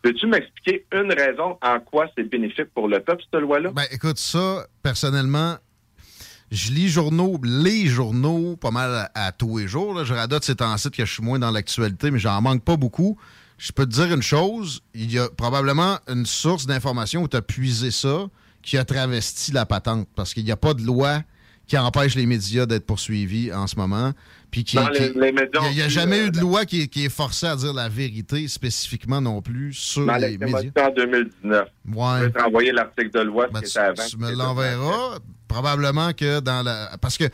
Peux-tu 0.02 0.26
m'expliquer 0.28 0.86
une 0.94 1.14
raison 1.14 1.58
en 1.62 1.80
quoi 1.80 2.08
c'est 2.18 2.24
bénéfique 2.24 2.74
pour 2.74 2.88
le 2.88 3.00
peuple, 3.00 3.24
cette 3.32 3.42
loi-là? 3.42 3.72
Ben, 3.74 3.84
écoute, 3.92 4.18
ça, 4.18 4.66
personnellement, 4.82 5.56
je 6.56 6.72
lis 6.72 6.88
journaux, 6.90 7.40
les 7.44 7.88
journaux, 7.88 8.56
pas 8.56 8.72
mal 8.72 9.10
à, 9.14 9.26
à 9.28 9.32
tous 9.32 9.58
les 9.58 9.68
jours. 9.68 9.94
là. 9.96 10.04
Je 10.04 10.14
radote 10.14 10.44
ces 10.44 10.56
temps-ci 10.56 10.92
que 10.92 11.04
je 11.06 11.12
suis 11.12 11.24
moins 11.24 11.40
dans 11.40 11.52
l'actualité, 11.52 12.12
mais 12.12 12.20
j'en 12.20 12.40
manque 12.42 12.64
pas 12.64 12.78
beaucoup. 12.78 13.18
Je 13.58 13.72
peux 13.72 13.86
te 13.86 13.92
dire 13.92 14.14
une 14.14 14.22
chose, 14.22 14.82
il 14.94 15.12
y 15.12 15.20
a 15.20 15.30
probablement 15.30 15.98
une 16.08 16.26
source 16.26 16.66
d'information 16.66 17.24
où 17.24 17.28
tu 17.28 17.38
as 17.38 17.42
puisé 17.42 17.92
ça 17.92 18.28
qui 18.62 18.78
a 18.78 18.86
travesti 18.86 19.52
la 19.52 19.66
patente, 19.66 20.08
parce 20.16 20.34
qu'il 20.34 20.44
n'y 20.46 20.52
a 20.52 20.58
pas 20.58 20.74
de 20.74 20.82
loi 20.84 21.22
qui 21.66 21.78
empêche 21.78 22.16
les 22.16 22.26
médias 22.26 22.66
d'être 22.66 22.86
poursuivis 22.86 23.54
en 23.54 23.68
ce 23.68 23.76
moment. 23.78 24.12
Puis 24.52 24.64
qui, 24.66 24.76
Non, 24.76 24.88
qui- 24.88 25.00
les- 25.00 25.10
les 25.14 25.32
médias 25.32 25.62
il 25.70 25.76
n'y 25.76 25.82
a, 25.82 25.88
jamais 25.90 26.26
eu 26.26 26.30
de 26.32 26.40
loi 26.40 26.66
qui, 26.66 26.82
est- 26.82 26.88
qui 26.88 27.06
est 27.06 27.10
forcée 27.10 27.48
à 27.48 27.56
dire 27.56 27.74
la 27.74 27.90
vérité 27.90 28.48
spécifiquement 28.48 29.22
non 29.22 29.42
plus 29.42 29.74
sur 29.74 30.06
Dans 30.06 30.18
les 30.18 30.38
médias. 30.38 30.60
en 30.80 30.90
2019. 30.94 31.68
Ouais. 31.94 32.06
Je 32.20 32.24
vais 32.26 32.32
te 32.32 32.40
renvoyer 32.44 32.72
l'article 32.74 33.12
de 33.12 33.22
loi 33.22 33.48
Ben, 33.52 33.62
qui 33.62 33.66
tu, 33.66 33.72
était 33.72 33.80
avant. 33.80 34.06
tu 34.10 34.18
me 34.18 34.32
l'enverras. 34.34 35.18
Probablement 35.54 36.14
que 36.14 36.40
dans 36.40 36.64
la. 36.64 36.98
Parce 37.00 37.18
que 37.18 37.26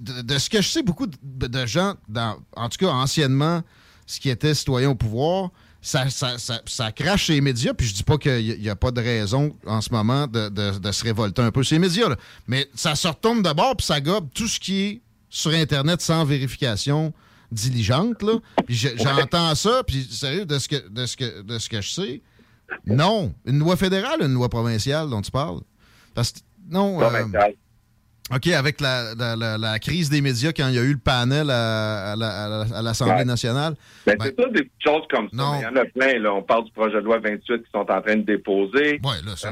de, 0.00 0.20
de 0.22 0.38
ce 0.38 0.50
que 0.50 0.60
je 0.60 0.68
sais, 0.68 0.82
beaucoup 0.82 1.06
de, 1.06 1.46
de 1.46 1.66
gens, 1.66 1.94
dans, 2.08 2.36
en 2.54 2.68
tout 2.68 2.76
cas 2.78 2.88
anciennement, 2.92 3.62
ce 4.06 4.20
qui 4.20 4.28
était 4.28 4.54
citoyen 4.54 4.90
au 4.90 4.94
pouvoir, 4.94 5.50
ça, 5.80 6.10
ça, 6.10 6.36
ça, 6.36 6.60
ça 6.66 6.92
crache 6.92 7.24
chez 7.24 7.34
les 7.34 7.40
médias. 7.40 7.72
Puis 7.72 7.86
je 7.86 7.94
dis 7.94 8.02
pas 8.02 8.18
qu'il 8.18 8.60
n'y 8.60 8.68
a, 8.68 8.76
pas 8.76 8.90
de 8.90 9.00
raison 9.00 9.56
en 9.66 9.80
ce 9.80 9.90
moment 9.90 10.26
de, 10.26 10.50
de- 10.50 10.78
de 10.78 10.92
se 10.92 11.02
révolter 11.04 11.40
un 11.40 11.50
peu 11.50 11.62
chez 11.62 11.76
les 11.76 11.78
médias. 11.78 12.10
là. 12.10 12.16
Mais 12.46 12.68
ça 12.74 12.94
se 12.94 13.08
retourne 13.08 13.40
de 13.42 13.52
bord 13.52 13.74
puis 13.76 13.86
ça 13.86 13.98
gobe 14.00 14.28
tout 14.34 14.46
ce 14.48 14.60
qui 14.60 14.80
est 14.82 15.00
sur 15.30 15.52
Internet 15.52 16.02
sans 16.02 16.24
vérification 16.26 17.14
diligente, 17.50 18.22
là. 18.22 18.34
Puis 18.66 18.74
je- 18.76 18.96
j'entends 18.96 19.54
ça, 19.54 19.82
puis 19.86 20.06
sérieux, 20.10 20.44
de 20.44 20.58
ce 20.58 20.68
que, 20.68 20.86
de 20.88 21.06
ce 21.06 21.16
que, 21.16 21.40
de 21.40 21.58
ce 21.58 21.68
que 21.70 21.80
je 21.80 21.90
sais, 21.90 22.22
non. 22.86 23.32
Une 23.46 23.58
loi 23.58 23.76
fédérale, 23.76 24.20
une 24.22 24.34
loi 24.34 24.48
provinciale 24.50 25.08
dont 25.08 25.22
tu 25.22 25.30
parles? 25.30 25.60
Parce 26.14 26.32
que, 26.32 26.40
non. 26.70 27.00
euh, 27.02 27.06
OK, 28.32 28.46
avec 28.46 28.80
la, 28.80 29.12
la- 29.16 29.34
la- 29.34 29.58
la 29.58 29.78
crise 29.80 30.08
des 30.08 30.20
médias 30.20 30.52
quand 30.52 30.68
il 30.68 30.74
y 30.76 30.78
a 30.78 30.82
eu 30.82 30.92
le 30.92 30.98
panel 31.00 31.50
à, 31.50 32.12
à 32.12 32.16
la- 32.16 32.44
à 32.44 32.48
la- 32.48 32.76
à 32.78 32.82
l'Assemblée 32.82 33.14
Ouais. 33.16 33.24
nationale. 33.24 33.74
Ben, 34.06 34.16
ben, 34.16 34.26
c'est 34.36 34.40
ça, 34.42 34.48
des 34.50 34.62
petites 34.62 34.72
choses 34.86 35.02
comme 35.10 35.28
ça. 35.30 35.36
Non. 35.36 35.54
Il 35.58 35.62
y 35.62 35.66
en 35.66 35.74
a 35.76 35.84
plein. 35.86 36.18
Là. 36.20 36.32
On 36.34 36.42
parle 36.42 36.64
du 36.66 36.70
projet 36.70 36.94
de 36.94 37.00
loi 37.00 37.18
28 37.18 37.64
qui 37.64 37.70
sont 37.72 37.80
en 37.90 38.00
train 38.00 38.14
de 38.16 38.22
déposer. 38.22 39.00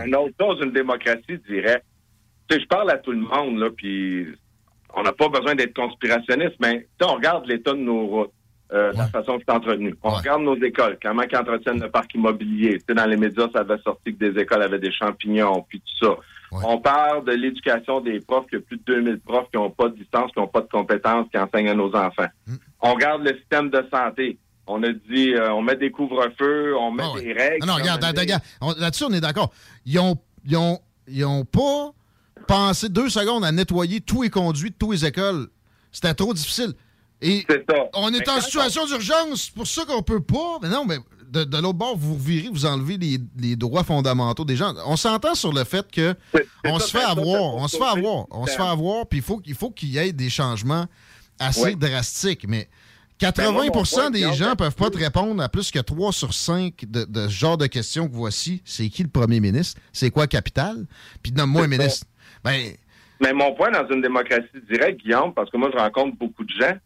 Une 0.07 0.15
autre 0.15 0.35
chose, 0.41 0.59
une 0.63 0.73
démocratie 0.73 1.41
dirait, 1.51 1.83
tu 2.49 2.55
sais, 2.57 2.63
je 2.63 2.67
parle 2.69 2.89
à 2.93 2.99
tout 2.99 3.11
le 3.11 3.19
monde, 3.19 3.59
là, 3.59 3.69
puis 3.77 4.29
on 4.95 5.03
n'a 5.03 5.13
pas 5.13 5.29
besoin 5.29 5.57
d'être 5.57 5.75
conspirationniste, 5.75 6.55
mais 6.61 6.87
on 7.03 7.15
regarde 7.15 7.47
l'état 7.47 7.73
de 7.73 7.79
nos 7.79 8.07
routes, 8.07 8.33
euh, 8.73 8.93
la 8.95 9.09
façon 9.09 9.39
que 9.39 9.43
c'est 9.47 9.55
entretenu. 9.55 9.95
On 10.05 10.11
regarde 10.11 10.43
nos 10.43 10.57
écoles, 10.57 10.99
comment 11.03 11.23
ils 11.29 11.37
entretiennent 11.37 11.81
le 11.81 11.91
parc 11.91 12.15
immobilier. 12.15 12.79
Tu 12.79 12.85
sais, 12.89 12.95
dans 12.95 13.07
les 13.07 13.17
médias, 13.17 13.49
ça 13.53 13.61
avait 13.63 13.79
sorti 13.83 14.15
que 14.17 14.31
des 14.31 14.41
écoles 14.41 14.63
avaient 14.63 14.79
des 14.79 14.93
champignons, 14.93 15.67
puis 15.69 15.81
tout 15.81 16.07
ça. 16.07 16.17
On 16.53 16.79
parle 16.81 17.25
de 17.25 17.33
l'éducation 17.33 18.01
des 18.01 18.21
profs, 18.21 18.47
qu'il 18.47 18.59
y 18.59 18.63
a 18.63 18.65
plus 18.65 18.77
de 18.79 18.83
2000 18.85 19.21
profs 19.21 19.51
qui 19.51 19.57
n'ont 19.59 19.71
pas 19.71 19.89
de 19.89 19.97
licence, 19.97 20.31
qui 20.33 20.39
n'ont 20.41 20.47
pas 20.49 20.61
de 20.63 20.69
compétences, 20.69 21.27
qui 21.31 21.39
enseignent 21.39 21.69
à 21.71 21.75
nos 21.75 21.95
enfants. 21.95 22.27
On 22.81 22.95
regarde 22.95 23.23
le 23.23 23.37
système 23.37 23.71
de 23.71 23.85
santé. 23.93 24.39
On 24.67 24.83
a 24.83 24.93
dit, 24.93 25.35
euh, 25.35 25.53
on 25.53 25.63
met 25.63 25.77
des 25.77 25.91
couvre-feux, 25.91 26.77
on 26.77 26.91
met 26.91 27.05
des 27.21 27.33
règles. 27.33 27.59
Ah 27.63 27.67
non, 27.67 27.75
puis 27.75 27.83
regarde, 27.83 28.15
des- 28.15 28.21
regarde. 28.21 28.43
Là-dessus, 28.79 29.05
on 29.05 29.13
est 29.13 29.21
d'accord. 29.21 29.51
Ils 29.87 29.99
ont, 29.99 30.17
ils, 30.45 30.57
ont, 30.57 30.79
ils 31.07 31.25
ont 31.25 31.45
pas 31.45 31.93
pensé 32.47 32.89
deux 32.89 33.09
secondes 33.09 33.45
à 33.45 33.53
nettoyer 33.53 34.01
tous 34.01 34.23
les 34.23 34.31
conduits 34.31 34.71
de 34.71 34.77
toutes 34.79 34.93
les 34.93 35.07
écoles. 35.07 35.49
C'était 35.91 36.15
trop 36.15 36.35
difficile. 36.35 36.75
Et 37.21 37.45
on 37.95 38.09
est 38.13 38.21
Mais 38.21 38.31
en 38.31 38.41
situation 38.41 38.87
d'urgence, 38.87 39.45
c'est 39.47 39.55
pour 39.55 39.67
ça 39.67 39.85
qu'on 39.87 40.03
peut 40.03 40.23
pas. 40.23 40.59
Mais 40.63 40.69
non, 40.69 40.85
mais 40.85 40.99
de, 41.31 41.45
de 41.45 41.57
l'autre 41.59 41.79
bord, 41.79 41.97
vous 41.97 42.17
virez, 42.19 42.49
vous 42.53 42.67
enlevez 42.67 42.97
les, 42.97 43.19
les 43.39 43.57
droits 43.57 43.85
fondamentaux 43.85 44.45
des 44.45 44.57
gens. 44.57 44.75
On 44.87 44.97
s'entend 44.97 45.35
sur 45.35 45.53
le 45.53 45.65
fait 45.65 45.91
que 45.91 46.15
on 46.65 46.79
se 46.79 46.91
fait 46.91 47.01
ça, 47.03 47.11
avoir, 47.11 47.55
on 47.55 47.69
se 47.69 47.77
fait 47.77 47.83
avoir, 47.85 48.27
on 48.31 48.47
se 48.47 48.53
fait 48.57 48.63
avoir, 48.63 49.07
puis 49.07 49.19
il 49.19 49.25
faut, 49.25 49.41
il 49.47 49.55
faut 49.55 49.71
qu'il 49.71 49.91
y 49.91 49.99
ait 49.99 50.13
des 50.13 50.31
changements 50.31 50.87
assez 51.39 51.63
Ouais. 51.63 51.75
drastiques. 51.77 52.47
Mais 52.49 52.69
Ben, 53.21 53.33
80 53.33 53.51
moi, 53.53 53.65
mon 53.67 53.83
point, 53.83 54.11
des 54.11 54.33
gens 54.33 54.55
peuvent 54.57 54.75
pas 54.77 54.91
te 54.91 54.99
répondre 54.99 55.43
à 55.43 55.49
plus 55.49 55.71
que 55.71 55.79
3 55.81 56.13
sur 56.13 56.33
5 56.33 56.85
de, 56.87 57.05
de 57.05 57.25
ce 57.29 57.33
genre 57.33 57.59
de 57.59 57.67
questions 57.67 58.09
que 58.09 58.15
voici. 58.15 58.63
C'est 58.65 58.89
qui 58.89 59.03
le 59.03 59.09
premier 59.09 59.41
ministre? 59.41 59.81
C'est 59.93 60.11
quoi 60.11 60.27
capital? 60.27 60.87
Puis 61.23 61.33
nomme-moi 61.33 61.65
un 61.65 61.69
ministre. 61.69 62.07
Ben, 62.45 62.73
Mais 63.21 63.33
mon 63.33 63.55
point 63.55 63.71
dans 63.71 63.89
une 63.93 64.01
démocratie 64.03 64.47
directe, 64.71 65.01
Guillaume, 65.01 65.35
parce 65.35 65.51
que 65.51 65.57
moi, 65.57 65.71
je 65.73 65.79
rencontre 65.79 66.17
beaucoup 66.17 66.45
de 66.45 66.53
gens, 66.61 66.77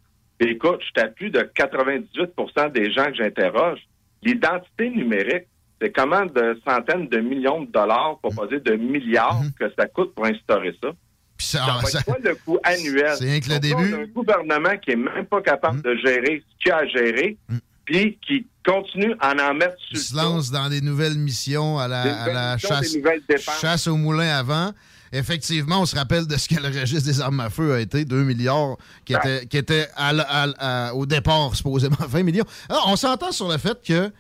et 0.41 0.51
écoute, 0.53 0.81
je 0.97 1.07
plus 1.09 1.31
de 1.31 1.41
98% 1.55 2.73
des 2.73 2.91
gens 2.93 3.05
que 3.07 3.15
j'interroge. 3.15 3.81
L'identité 4.23 4.91
numérique, 4.91 5.47
c'est 5.81 5.91
comment 5.91 6.25
de 6.27 6.61
centaines 6.67 7.09
de 7.09 7.19
millions 7.19 7.63
de 7.63 7.71
dollars, 7.71 8.19
pour 8.23 8.35
pas 8.35 8.47
dire 8.47 8.61
de 8.63 8.77
milliards, 8.77 9.43
que 9.59 9.65
ça 9.77 9.87
coûte 9.87 10.15
pour 10.15 10.27
instaurer 10.27 10.75
ça. 10.83 10.91
ça, 11.39 11.59
va 11.83 11.89
être 11.89 12.05
quoi 12.05 12.19
le 12.23 12.35
coût 12.37 12.59
annuel? 12.63 13.17
C'est 13.19 13.25
rien 13.25 13.41
que 13.41 13.49
le 13.49 13.55
Donc 13.55 13.63
début. 13.63 13.95
On 13.95 13.99
a 13.99 14.03
un 14.03 14.07
gouvernement 14.07 14.77
qui 14.79 14.93
est 14.93 14.97
même 14.97 15.27
pas 15.27 15.43
capable 15.43 15.83
de 15.83 15.97
gérer 15.97 16.43
ce 16.49 16.63
qu'il 16.63 16.73
a 16.73 16.77
à 16.79 16.87
gérer, 16.87 17.37
puis 17.85 18.19
qui 18.25 18.47
continue 18.65 19.15
à 19.19 19.33
en 19.33 19.55
mettre 19.55 19.77
sur 19.79 19.97
il 19.97 19.99
se 19.99 20.17
lance 20.17 20.51
dans 20.53 20.69
des 20.69 20.81
nouvelles 20.81 21.19
missions 21.19 21.79
à 21.79 21.89
la, 21.89 22.05
Des 22.05 22.11
à 22.11 22.17
nouvelles 22.17 22.35
la 22.35 22.55
missions, 22.55 22.69
chasse, 22.69 23.61
chasse 23.61 23.87
au 23.89 23.97
moulin 23.97 24.29
avant. 24.29 24.73
Effectivement, 25.13 25.81
on 25.83 25.87
se 25.87 25.95
rappelle 25.95 26.27
de 26.27 26.37
ce 26.37 26.49
que 26.49 26.55
le 26.55 26.69
registre 26.69 27.05
des 27.05 27.21
armes 27.21 27.41
à 27.41 27.51
feu 27.51 27.75
a 27.75 27.81
été, 27.81 28.05
2 28.05 28.25
milliards, 28.25 28.77
qui 29.05 29.13
était, 29.15 29.47
qui 29.47 29.59
était 29.59 29.89
à 29.95 30.11
l- 30.11 30.25
à- 30.29 30.89
à- 30.89 30.95
au 30.95 31.05
départ 31.07 31.55
supposément 31.55 31.97
20 32.09 32.23
millions. 32.23 32.45
Alors, 32.69 32.87
on 32.89 32.97
s'entend 32.97 33.31
sur 33.33 33.49
le 33.49 33.59
fait 33.59 33.79
que 33.87 34.11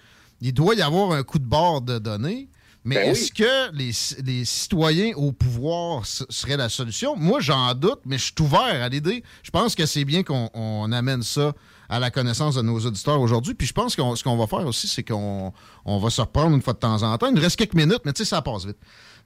il 0.41 0.53
doit 0.53 0.75
y 0.75 0.83
avoir 0.83 1.13
un 1.13 1.23
coup 1.23 1.39
de 1.39 1.45
bord 1.47 1.81
de 1.81 1.99
données, 1.99 2.49
mais 2.85 2.97
Ben 2.97 3.11
est-ce 3.11 3.33
que 3.33 3.73
les, 3.75 3.93
les 4.25 4.45
citoyens 4.45 5.13
au 5.15 5.31
pouvoir 5.33 6.05
ce 6.05 6.25
serait 6.29 6.57
la 6.57 6.69
solution? 6.69 7.15
Moi, 7.17 7.41
j'en 7.41 7.73
doute, 7.75 8.01
mais 8.05 8.19
je 8.19 8.25
suis 8.25 8.35
ouvert 8.41 8.83
à 8.83 8.89
l'idée. 8.89 9.23
Je 9.45 9.51
pense 9.51 9.75
que 9.77 9.87
c'est 9.87 10.05
bien 10.05 10.25
qu'on 10.25 10.51
on 10.53 10.91
amène 10.93 11.23
ça 11.23 11.53
à 11.89 12.01
la 12.01 12.11
connaissance 12.11 12.57
de 12.57 12.63
nos 12.63 12.79
auditeurs 12.81 13.21
aujourd'hui. 13.21 13.55
Puis 13.55 13.69
je 13.69 13.73
pense 13.73 13.95
que 13.95 14.03
ce 14.17 14.25
qu'on 14.25 14.37
va 14.37 14.47
faire 14.49 14.67
aussi, 14.67 14.89
c'est 14.89 15.05
qu'on 15.05 15.53
on 15.85 15.99
va 15.99 16.11
se 16.11 16.21
reprendre 16.21 16.55
une 16.57 16.63
fois 16.63 16.73
de 16.73 16.79
temps 16.81 17.03
en 17.05 17.17
temps. 17.19 17.29
Il 17.29 17.35
nous 17.35 17.41
reste 17.41 17.57
quelques 17.57 17.75
minutes, 17.75 18.01
mais 18.05 18.13
tu 18.13 18.25
sais, 18.25 18.29
ça 18.31 18.43
passe 18.43 18.67
vite. 18.67 18.79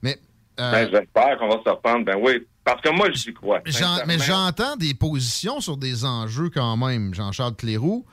Mais 0.02 0.20
euh, 0.60 0.70
Ben, 0.72 0.88
j'espère 0.90 1.38
qu'on 1.38 1.48
va 1.48 1.60
se 1.64 1.68
reprendre. 1.70 2.04
Ben 2.04 2.16
oui, 2.20 2.46
parce 2.64 2.80
que 2.80 2.88
moi, 2.90 3.10
j'y 3.12 3.32
crois. 3.34 3.60
Mais 4.06 4.18
j'entends 4.18 4.76
des 4.76 4.94
positions 4.94 5.60
sur 5.60 5.76
des 5.76 6.04
enjeux 6.04 6.50
quand 6.50 6.76
même, 6.76 7.14
Jean-Charles 7.14 7.56
Cléroux. 7.56 8.04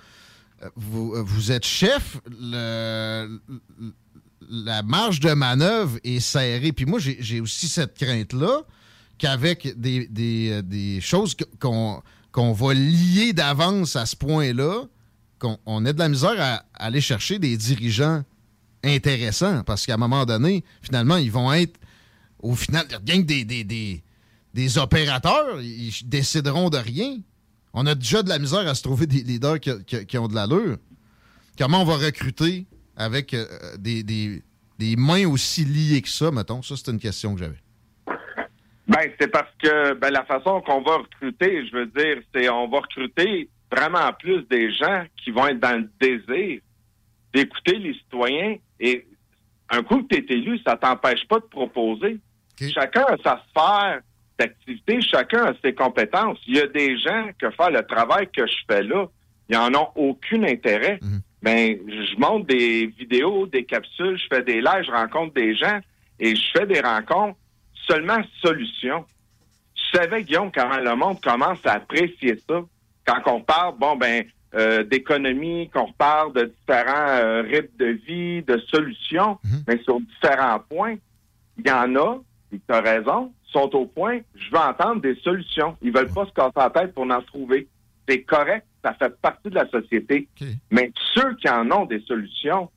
Euh, 0.63 0.69
Vous, 0.75 1.13
euh, 1.15 1.21
vous 1.25 1.51
êtes 1.51 1.65
chef, 1.65 2.17
le- 2.39 3.39
la 4.49 4.83
marge 4.83 5.19
de 5.19 5.31
manœuvre 5.33 5.97
est 6.03 6.19
serrée. 6.19 6.71
Puis 6.71 6.85
moi, 6.85 6.99
j'ai 6.99 7.17
j'ai 7.19 7.39
aussi 7.41 7.67
cette 7.67 7.97
crainte-là 7.97 8.61
qu'avec 9.17 9.79
des, 9.79 10.07
des, 10.07 10.61
des 10.63 10.99
choses 11.01 11.35
qu'on 11.59 12.01
qu'on 12.31 12.51
va 12.51 12.73
lier 12.73 13.31
d'avance 13.31 13.95
à 13.95 14.05
ce 14.07 14.15
point-là, 14.15 14.83
qu'on 15.39 15.57
on 15.67 15.85
ait 15.85 15.93
de 15.93 15.99
la 15.99 16.09
misère 16.09 16.35
à, 16.39 16.53
à 16.73 16.85
aller 16.87 16.99
chercher 16.99 17.37
des 17.39 17.55
dirigeants 17.57 18.23
intéressants. 18.83 19.63
Parce 19.63 19.85
qu'à 19.85 19.93
un 19.93 19.97
moment 19.97 20.25
donné, 20.25 20.63
finalement, 20.81 21.17
ils 21.17 21.31
vont 21.31 21.53
être 21.53 21.79
au 22.43 22.55
final, 22.55 22.85
rien 23.07 23.21
que 23.21 23.25
des, 23.27 23.45
des, 23.45 23.63
des, 23.63 24.03
des 24.53 24.77
opérateurs, 24.77 25.59
ils 25.61 25.91
décideront 26.05 26.69
de 26.69 26.77
rien. 26.77 27.17
On 27.73 27.87
a 27.87 27.95
déjà 27.95 28.21
de 28.21 28.29
la 28.29 28.37
misère 28.37 28.67
à 28.67 28.75
se 28.75 28.83
trouver 28.83 29.07
des 29.07 29.23
leaders 29.23 29.59
qui, 29.59 29.71
qui- 30.05 30.17
ont 30.19 30.27
de 30.27 30.35
l'allure. 30.35 30.77
Comment 31.57 31.81
on 31.81 31.85
va 31.85 31.95
recruter 31.95 32.65
avec 32.95 33.33
euh, 33.33 33.45
des, 33.79 34.03
des- 34.03 34.43
des 34.77 34.95
mains 34.95 35.25
aussi 35.27 35.65
liées 35.65 36.01
que 36.01 36.09
ça, 36.09 36.29
mettons? 36.31 36.61
Ça, 36.61 36.75
c'est 36.77 36.91
une 36.91 36.99
question 36.99 37.33
que 37.33 37.39
j'avais. 37.39 37.59
Ben, 38.87 39.09
c'est 39.19 39.29
parce 39.29 39.49
que 39.63 39.93
ben, 39.93 40.11
la 40.11 40.25
façon 40.25 40.61
qu'on 40.61 40.81
va 40.81 40.97
recruter, 40.97 41.65
je 41.67 41.75
veux 41.77 41.85
dire, 41.87 42.21
c'est 42.35 42.49
on 42.49 42.67
va 42.67 42.79
recruter 42.81 43.49
vraiment 43.71 44.11
plus 44.19 44.43
des 44.51 44.71
gens 44.73 45.05
qui 45.23 45.31
vont 45.31 45.47
être 45.47 45.59
dans 45.59 45.77
le 45.79 45.89
désir 46.01 46.59
d'écouter 47.33 47.79
les 47.79 47.93
citoyens. 47.93 48.57
Et 48.79 49.07
un 49.69 49.81
coup 49.83 50.03
que 50.03 50.15
tu 50.15 50.21
es 50.21 50.37
élu, 50.37 50.59
ça 50.65 50.75
t'empêche 50.75 51.25
pas 51.27 51.39
de 51.39 51.45
proposer. 51.45 52.19
Chacun 52.59 53.05
a 53.05 53.17
sa 53.23 53.43
sphère 53.49 54.01
d'activité, 54.37 55.01
chacun 55.01 55.45
a 55.45 55.53
ses 55.63 55.73
compétences. 55.73 56.37
Il 56.47 56.55
y 56.55 56.59
a 56.59 56.67
des 56.67 56.97
gens 56.97 57.29
que 57.37 57.49
faire 57.51 57.71
le 57.71 57.83
travail 57.83 58.27
que 58.35 58.45
je 58.45 58.55
fais 58.67 58.83
là, 58.83 59.07
ils 59.49 59.57
en 59.57 59.73
ont 59.75 59.89
aucun 59.95 60.43
intérêt. 60.43 60.99
Ben, 61.41 61.77
je 61.87 62.19
monte 62.19 62.47
des 62.47 62.87
vidéos, 62.87 63.47
des 63.47 63.65
capsules, 63.65 64.17
je 64.17 64.27
fais 64.33 64.43
des 64.43 64.61
lives, 64.61 64.85
je 64.85 64.91
rencontre 64.91 65.33
des 65.33 65.55
gens 65.55 65.79
et 66.19 66.35
je 66.35 66.43
fais 66.55 66.65
des 66.65 66.79
rencontres 66.79 67.37
seulement 67.87 68.21
solutions. 68.41 69.05
Je 69.75 69.97
savais, 69.97 70.23
Guillaume, 70.23 70.51
comment 70.53 70.77
le 70.77 70.95
monde 70.95 71.21
commence 71.21 71.59
à 71.65 71.73
apprécier 71.73 72.39
ça. 72.47 72.61
Quand 73.05 73.21
on 73.25 73.41
parle, 73.41 73.75
bon, 73.77 73.97
ben, 73.97 74.23
euh, 74.55 74.83
d'économie, 74.83 75.69
qu'on 75.69 75.91
parle 75.91 76.31
de 76.33 76.45
différents 76.45 77.07
euh, 77.09 77.41
rythmes 77.41 77.77
de 77.77 77.99
vie, 78.07 78.41
de 78.43 78.57
solutions, 78.69 79.37
mais 79.67 79.81
sur 79.83 79.99
différents 79.99 80.59
points, 80.59 80.95
il 81.57 81.67
y 81.67 81.71
en 81.71 81.95
a, 81.95 82.19
tu 82.59 82.73
as 82.73 82.81
raison, 82.81 83.31
sont 83.45 83.69
au 83.75 83.85
point, 83.85 84.19
je 84.35 84.49
veux 84.51 84.57
entendre 84.57 85.01
des 85.01 85.15
solutions. 85.23 85.77
Ils 85.81 85.93
veulent 85.93 86.11
pas 86.11 86.25
se 86.25 86.31
casser 86.31 86.51
la 86.55 86.69
tête 86.69 86.93
pour 86.93 87.03
en 87.03 87.21
trouver. 87.21 87.67
C'est 88.07 88.23
correct, 88.23 88.65
ça 88.83 88.93
fait 88.93 89.15
partie 89.21 89.49
de 89.49 89.55
la 89.55 89.69
société. 89.69 90.27
Mais 90.71 90.91
ceux 91.13 91.35
qui 91.35 91.49
en 91.49 91.71
ont 91.71 91.85
des 91.85 92.01
solutions, 92.01 92.69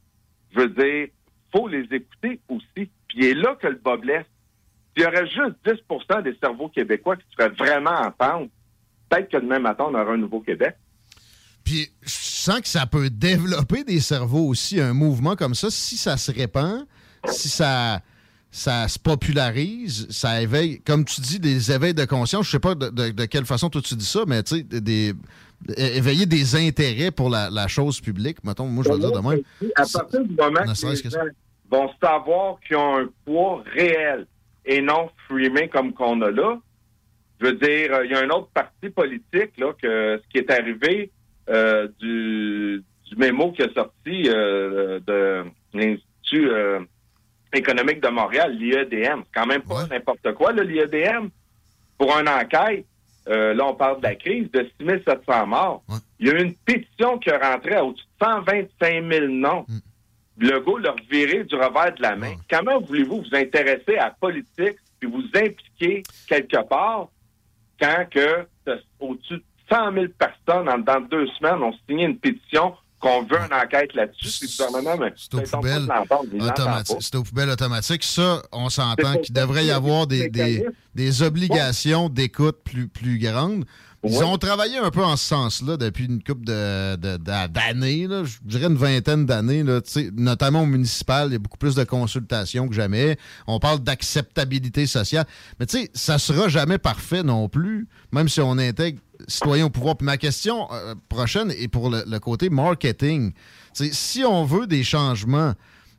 je 0.54 0.60
veux 0.60 0.68
dire, 0.68 1.08
faut 1.52 1.68
les 1.68 1.84
écouter 1.90 2.40
aussi. 2.48 2.90
Puis 3.08 3.16
il 3.16 3.24
est 3.24 3.34
là 3.34 3.56
que 3.60 3.66
le 3.66 3.76
bas 3.76 3.96
blesse. 3.96 4.26
S'il 4.94 5.04
y 5.04 5.06
aurait 5.06 5.26
juste 5.26 5.56
10% 5.64 6.22
des 6.22 6.36
cerveaux 6.40 6.68
québécois 6.68 7.16
qui 7.16 7.24
se 7.30 7.36
feraient 7.36 7.54
vraiment 7.54 7.90
entendre, 7.90 8.48
peut-être 9.08 9.30
que 9.30 9.36
demain 9.36 9.58
matin, 9.58 9.86
on 9.88 9.94
aurait 9.94 10.14
un 10.14 10.18
nouveau 10.18 10.40
Québec. 10.40 10.76
Puis 11.64 11.90
je 12.02 12.10
sens 12.10 12.60
que 12.60 12.68
ça 12.68 12.86
peut 12.86 13.10
développer 13.10 13.82
des 13.82 14.00
cerveaux 14.00 14.46
aussi, 14.46 14.80
un 14.80 14.94
mouvement 14.94 15.34
comme 15.34 15.54
ça, 15.54 15.68
si 15.70 15.96
ça 15.96 16.16
se 16.16 16.30
répand, 16.30 16.86
si 17.26 17.48
ça, 17.48 18.00
ça 18.56 18.88
se 18.88 18.98
popularise, 18.98 20.06
ça 20.08 20.40
éveille, 20.40 20.80
comme 20.80 21.04
tu 21.04 21.20
dis, 21.20 21.38
des 21.38 21.70
éveils 21.70 21.92
de 21.92 22.06
conscience. 22.06 22.46
Je 22.46 22.52
sais 22.52 22.58
pas 22.58 22.74
de, 22.74 22.88
de- 22.88 23.10
de 23.10 23.24
quelle 23.26 23.44
façon 23.44 23.68
toi 23.68 23.82
tu 23.82 23.94
dis 23.94 24.06
ça, 24.06 24.20
mais 24.26 24.42
tu 24.42 24.56
sais, 24.56 24.62
des, 24.62 25.12
éveiller 25.76 26.24
des 26.24 26.56
intérêts 26.56 27.10
pour 27.10 27.28
la, 27.28 27.50
la 27.50 27.68
chose 27.68 28.00
publique, 28.00 28.42
mettons, 28.44 28.66
moi 28.66 28.82
je 28.82 28.92
vais 28.92 28.98
dire 28.98 29.12
de 29.12 29.18
même. 29.28 29.42
À 29.74 29.84
partir 29.92 30.24
du 30.24 30.34
moment 30.34 30.62
que 30.64 30.74
serait-ce 30.74 31.02
les 31.04 31.10
que 31.10 31.14
gens 31.14 31.24
vont 31.70 31.90
savoir 32.02 32.56
qu'ils 32.66 32.76
ont 32.76 32.96
un 33.00 33.08
poids 33.26 33.62
réel 33.74 34.26
et 34.64 34.80
non 34.80 35.10
frimé 35.28 35.68
comme 35.68 35.92
qu'on 35.92 36.22
a 36.22 36.30
là, 36.30 36.58
je 37.40 37.46
veux 37.46 37.52
dire, 37.54 37.92
euh, 37.92 38.06
il 38.06 38.10
y 38.10 38.14
a 38.14 38.20
un 38.20 38.30
autre 38.30 38.48
parti 38.54 38.88
politique, 38.88 39.52
là, 39.58 39.74
que 39.82 40.18
ce 40.24 40.28
qui 40.32 40.38
est 40.38 40.50
arrivé 40.50 41.10
euh, 41.50 41.88
du, 42.00 42.82
du 43.10 43.16
mémo 43.16 43.52
qui 43.52 43.60
est 43.60 43.74
sorti 43.74 44.28
euh, 44.30 44.98
de 45.06 45.44
l'Institut 45.74 46.48
euh, 46.50 46.80
économique 47.56 48.00
de 48.00 48.08
Montréal, 48.08 48.56
l'IEDM. 48.56 49.22
Quand 49.34 49.46
même 49.46 49.62
pas 49.62 49.86
n'importe 49.86 50.32
quoi, 50.34 50.52
l'IEDM. 50.52 51.28
Pour 51.98 52.16
une 52.18 52.28
enquête, 52.28 52.84
euh, 53.28 53.54
là, 53.54 53.66
on 53.66 53.74
parle 53.74 53.98
de 53.98 54.04
la 54.04 54.14
crise, 54.14 54.50
de 54.50 54.68
6700 54.78 55.46
morts. 55.46 55.82
Il 56.18 56.28
y 56.28 56.30
a 56.30 56.34
eu 56.34 56.42
une 56.42 56.54
pétition 56.54 57.18
qui 57.18 57.30
est 57.30 57.36
rentrée 57.36 57.74
à 57.74 57.84
au-dessus 57.84 58.04
de 58.20 58.26
125 58.26 59.12
000 59.12 59.26
noms. 59.28 59.66
Le 60.38 60.52
Legault 60.52 60.78
leur 60.78 60.96
virer 61.10 61.44
du 61.44 61.54
revers 61.54 61.94
de 61.94 62.02
la 62.02 62.14
main. 62.14 62.34
Comment 62.50 62.78
voulez-vous 62.80 63.22
vous 63.22 63.36
intéresser 63.36 63.96
à 63.96 64.06
la 64.06 64.10
politique 64.10 64.76
puis 65.00 65.10
vous 65.10 65.24
impliquer 65.34 66.02
quelque 66.28 66.62
part 66.68 67.08
quand 67.80 68.06
que 68.10 68.46
au-dessus 69.00 69.36
de 69.36 69.44
100 69.70 69.92
000 69.92 70.06
personnes 70.18 70.68
en 70.68 70.78
dans 70.78 71.00
deux 71.00 71.26
semaines 71.38 71.62
ont 71.62 71.74
signé 71.88 72.04
une 72.04 72.18
pétition 72.18 72.74
qu'on 73.00 73.22
veut 73.24 73.38
une 73.38 73.52
enquête 73.54 73.92
là-dessus, 73.94 74.46
puis 74.46 74.56
le 74.58 74.66
gouvernement, 74.66 75.04
mais 75.04 75.12
C'est 75.16 75.34
aux 75.34 75.40
poubelles 75.58 75.86
de 75.86 76.42
automatiques. 76.44 76.96
C'est 77.00 77.14
aux 77.16 77.22
poubelles 77.22 77.50
automatiques. 77.50 78.04
Ça, 78.04 78.42
on 78.52 78.68
C'est 78.68 78.80
s'entend 78.80 79.18
qu'il 79.18 79.34
devrait 79.34 79.66
y 79.66 79.70
avoir 79.70 80.06
des 80.06 80.28
des, 80.94 81.22
obligations 81.22 82.08
d'écoute 82.08 82.56
plus, 82.64 82.88
plus 82.88 83.18
grandes. 83.18 83.64
Ils 84.08 84.22
ont 84.22 84.38
travaillé 84.38 84.78
un 84.78 84.90
peu 84.92 85.02
en 85.02 85.16
ce 85.16 85.24
sens-là 85.24 85.76
depuis 85.76 86.04
une 86.04 86.22
couple 86.22 86.44
de- 86.44 86.94
de- 86.96 87.16
de- 87.16 87.46
d'années, 87.48 88.06
là. 88.06 88.22
je 88.24 88.36
dirais 88.44 88.66
une 88.66 88.76
vingtaine 88.76 89.26
d'années, 89.26 89.64
notamment 90.12 90.62
au 90.62 90.66
municipal. 90.66 91.28
Il 91.28 91.32
y 91.32 91.36
a 91.36 91.38
beaucoup 91.40 91.58
plus 91.58 91.74
de 91.74 91.82
consultations 91.82 92.68
que 92.68 92.74
jamais. 92.74 93.18
On 93.48 93.58
parle 93.58 93.80
d'acceptabilité 93.80 94.86
sociale. 94.86 95.26
Mais 95.58 95.66
tu 95.66 95.78
sais, 95.78 95.90
ça 95.92 96.18
sera 96.18 96.48
jamais 96.48 96.78
parfait 96.78 97.24
non 97.24 97.48
plus, 97.48 97.88
même 98.12 98.28
si 98.28 98.40
on 98.40 98.52
intègre 98.58 99.00
citoyens 99.26 99.66
au 99.66 99.70
pouvoir. 99.70 99.96
Puis 99.96 100.04
ma 100.06 100.16
question 100.16 100.68
euh, 100.72 100.94
prochaine 101.08 101.50
est 101.50 101.68
pour 101.68 101.90
le, 101.90 102.04
le 102.06 102.18
côté 102.20 102.50
marketing. 102.50 103.32
Tu 103.74 103.86
sais, 103.86 103.90
si 103.92 104.24
on 104.24 104.44
veut 104.44 104.66
des 104.66 104.84
changements, 104.84 105.54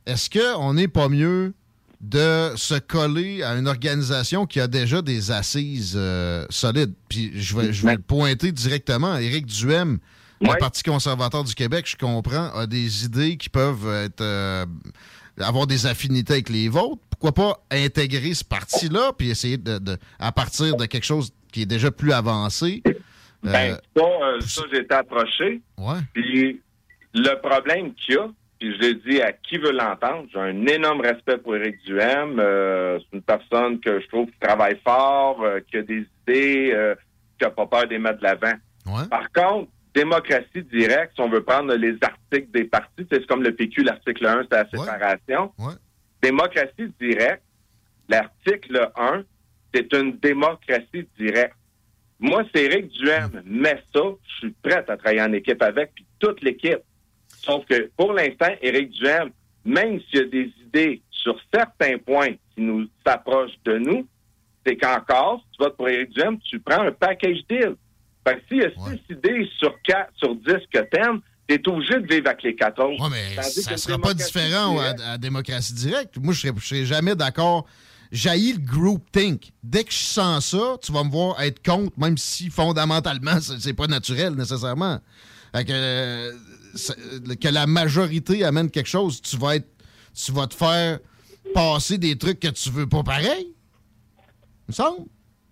est-ce 0.06 0.30
qu'on 0.30 0.74
n'est 0.74 0.88
pas 0.88 1.10
mieux 1.10 1.54
de 2.00 2.54
se 2.56 2.76
coller 2.76 3.42
à 3.44 3.56
une 3.56 3.68
organisation 3.68 4.46
qui 4.46 4.60
a 4.60 4.68
déjà 4.68 5.02
des 5.02 5.32
assises 5.32 5.94
euh, 5.96 6.46
solides? 6.50 6.94
Puis 7.10 7.32
je 7.36 7.56
vais, 7.58 7.74
je 7.74 7.86
vais 7.86 7.96
le 7.96 8.02
pointer 8.02 8.52
directement. 8.52 9.18
Éric 9.18 9.46
Duhem, 9.48 9.98
le 10.42 10.58
Parti 10.60 10.84
conservateur 10.84 11.44
du 11.44 11.56
Québec, 11.56 11.86
je 11.90 11.96
comprends, 11.98 12.50
a 12.54 12.68
des 12.68 13.06
idées 13.06 13.38
qui 13.38 13.50
peuvent 13.50 13.88
être 13.92 14.22
euh, 14.22 14.66
avoir 15.40 15.66
des 15.68 15.86
affinités 15.88 16.34
avec 16.34 16.50
les 16.50 16.70
vôtres. 16.70 17.02
Pourquoi 17.10 17.32
pas 17.34 17.66
intégrer 17.72 18.36
ce 18.36 18.44
parti-là 18.44 19.12
puis 19.18 19.32
essayer 19.32 19.58
de, 19.58 19.80
de- 19.80 19.98
à 20.20 20.32
partir 20.32 20.76
de 20.78 20.86
quelque 20.86 21.04
chose 21.06 21.32
qui 21.52 21.64
est 21.64 21.66
déjà 21.66 21.90
plus 21.90 22.12
avancé? 22.12 22.84
Euh, 23.46 23.52
Ben, 23.52 23.78
ça, 23.96 24.04
euh, 24.04 24.40
ça 24.42 24.62
j'ai 24.72 24.80
été 24.80 24.94
approché. 24.96 25.62
Ouais. 25.78 26.00
Puis 26.14 26.62
le 27.14 27.36
problème 27.42 27.94
qu'il 27.94 28.16
y 28.16 28.18
a, 28.18 28.28
puis 28.60 28.74
je 28.76 28.80
l'ai 28.82 28.94
dit 28.96 29.22
à 29.22 29.32
qui 29.34 29.58
veut 29.58 29.72
l'entendre, 29.72 30.28
j'ai 30.34 30.40
un 30.40 30.66
énorme 30.66 31.02
respect 31.02 31.38
pour 31.38 31.56
Éric 31.56 31.78
Duhem. 31.86 32.40
euh, 32.40 33.00
c'est 33.00 33.18
une 33.18 33.22
personne 33.22 33.80
que 33.80 34.00
je 34.00 34.08
trouve 34.08 34.28
qui 34.28 34.40
travaille 34.40 34.80
fort, 34.84 35.42
euh, 35.44 35.60
qui 35.70 35.78
a 35.78 35.82
des 35.84 36.06
idées, 36.28 36.96
qui 37.38 37.44
n'a 37.46 37.52
pas 37.52 37.68
peur 37.68 37.84
de 37.84 37.90
les 37.90 38.00
mettre 38.00 38.18
de 38.20 38.24
l'avant. 38.24 38.54
Par 39.10 39.32
contre, 39.32 39.70
démocratie 39.94 40.64
directe, 40.72 41.14
si 41.16 41.22
on 41.22 41.30
veut 41.30 41.44
prendre 41.44 41.74
les 41.76 41.96
articles 42.02 42.50
des 42.52 42.64
partis, 42.66 43.06
c'est 43.12 43.26
comme 43.28 43.44
le 43.44 43.54
PQ, 43.54 43.84
l'article 43.84 44.26
1, 44.26 44.44
c'est 44.50 44.58
la 44.58 44.66
séparation. 44.70 45.52
Démocratie 46.22 46.92
directe, 47.00 47.44
l'article 48.10 48.90
1, 48.96 49.24
c'est 49.74 49.94
une 49.94 50.18
démocratie 50.18 51.08
directe. 51.20 51.56
Moi, 52.20 52.44
c'est 52.54 52.64
Éric 52.64 52.90
Duhem, 52.90 53.44
mais 53.46 53.84
ça, 53.94 54.02
je 54.02 54.38
suis 54.38 54.56
prêt 54.64 54.84
à 54.88 54.98
travailler 54.98 55.22
en 55.22 55.34
équipe 55.34 55.62
avec, 55.62 55.94
puis 55.94 56.06
toute 56.20 56.42
l'équipe. 56.42 56.80
Sauf 57.44 57.66
que 57.66 57.92
pour 57.96 58.14
l'instant, 58.14 58.54
Éric 58.62 58.92
Duhem, 58.92 59.30
même 59.64 60.00
s'il 60.02 60.20
y 60.20 60.22
a 60.22 60.26
des 60.26 60.52
idées 60.66 61.02
sur 61.12 61.40
certains 61.54 61.98
points 62.00 62.34
qui 62.56 62.62
nous 62.62 62.88
s'approchent 63.06 63.58
de 63.66 63.78
nous, 63.78 64.08
c'est 64.66 64.78
qu'encore, 64.78 65.42
si 65.44 65.58
tu 65.58 65.64
votes 65.64 65.78
pour 65.78 65.88
Éric 65.88 66.10
Duhem, 66.12 66.40
tu 66.40 66.60
prends 66.60 66.82
un 66.82 66.92
package 66.92 67.46
deal. 67.50 67.76
Fait 68.28 68.36
que 68.36 68.42
s'il 68.48 68.58
y 68.58 68.66
a 68.66 68.70
six 68.70 69.14
idées 69.14 69.50
sur 69.60 69.74
quatre, 69.84 70.12
sur 70.18 70.36
dix 70.36 70.66
que 70.74 70.80
t'aimes, 70.80 71.22
t'es 71.48 71.68
obligé 71.68 72.00
de 72.00 72.08
vivre 72.08 72.28
avec 72.28 72.44
les 72.44 72.56
14. 72.56 72.98
Mais 73.10 73.42
ça 73.42 73.72
ne 73.72 73.78
sera 73.78 73.98
pas 73.98 74.14
différent 74.14 74.78
à, 74.80 75.18
démocratie 75.18 75.74
directe. 75.74 76.18
Moi, 76.18 76.34
je 76.34 76.48
ne 76.50 76.60
serais, 76.60 76.86
jamais 76.86 77.16
d'accord. 77.16 77.66
J'haïs 78.12 78.54
le 78.54 78.60
groupthink. 78.60 79.52
Dès 79.64 79.84
que 79.84 79.92
je 79.92 79.98
sens 79.98 80.52
ça, 80.52 80.78
tu 80.82 80.92
vas 80.92 81.04
me 81.04 81.10
voir 81.10 81.42
être 81.42 81.62
contre, 81.64 81.98
même 82.00 82.18
si 82.18 82.50
fondamentalement, 82.50 83.40
c'est 83.42 83.74
pas 83.74 83.88
naturel 83.88 84.34
nécessairement. 84.34 85.00
Fait 85.56 85.66
que, 85.66 85.72
euh, 85.74 86.32
c'est- 86.76 87.40
que 87.40 87.48
la 87.50 87.68
majorité 87.68 88.44
amène 88.44 88.70
quelque 88.72 88.88
chose, 88.90 89.22
tu 89.22 89.38
vas 89.38 89.56
être, 89.58 89.68
tu 90.14 90.32
vas 90.32 90.48
te 90.48 90.56
faire 90.56 91.00
passer 91.54 91.98
des 91.98 92.18
trucs 92.18 92.40
que 92.40 92.48
tu 92.50 92.70
veux 92.70 92.88
pas 92.88 93.04
pareil. 93.04 93.48
Il 93.48 94.70
me 94.70 94.74
semble? 94.74 95.06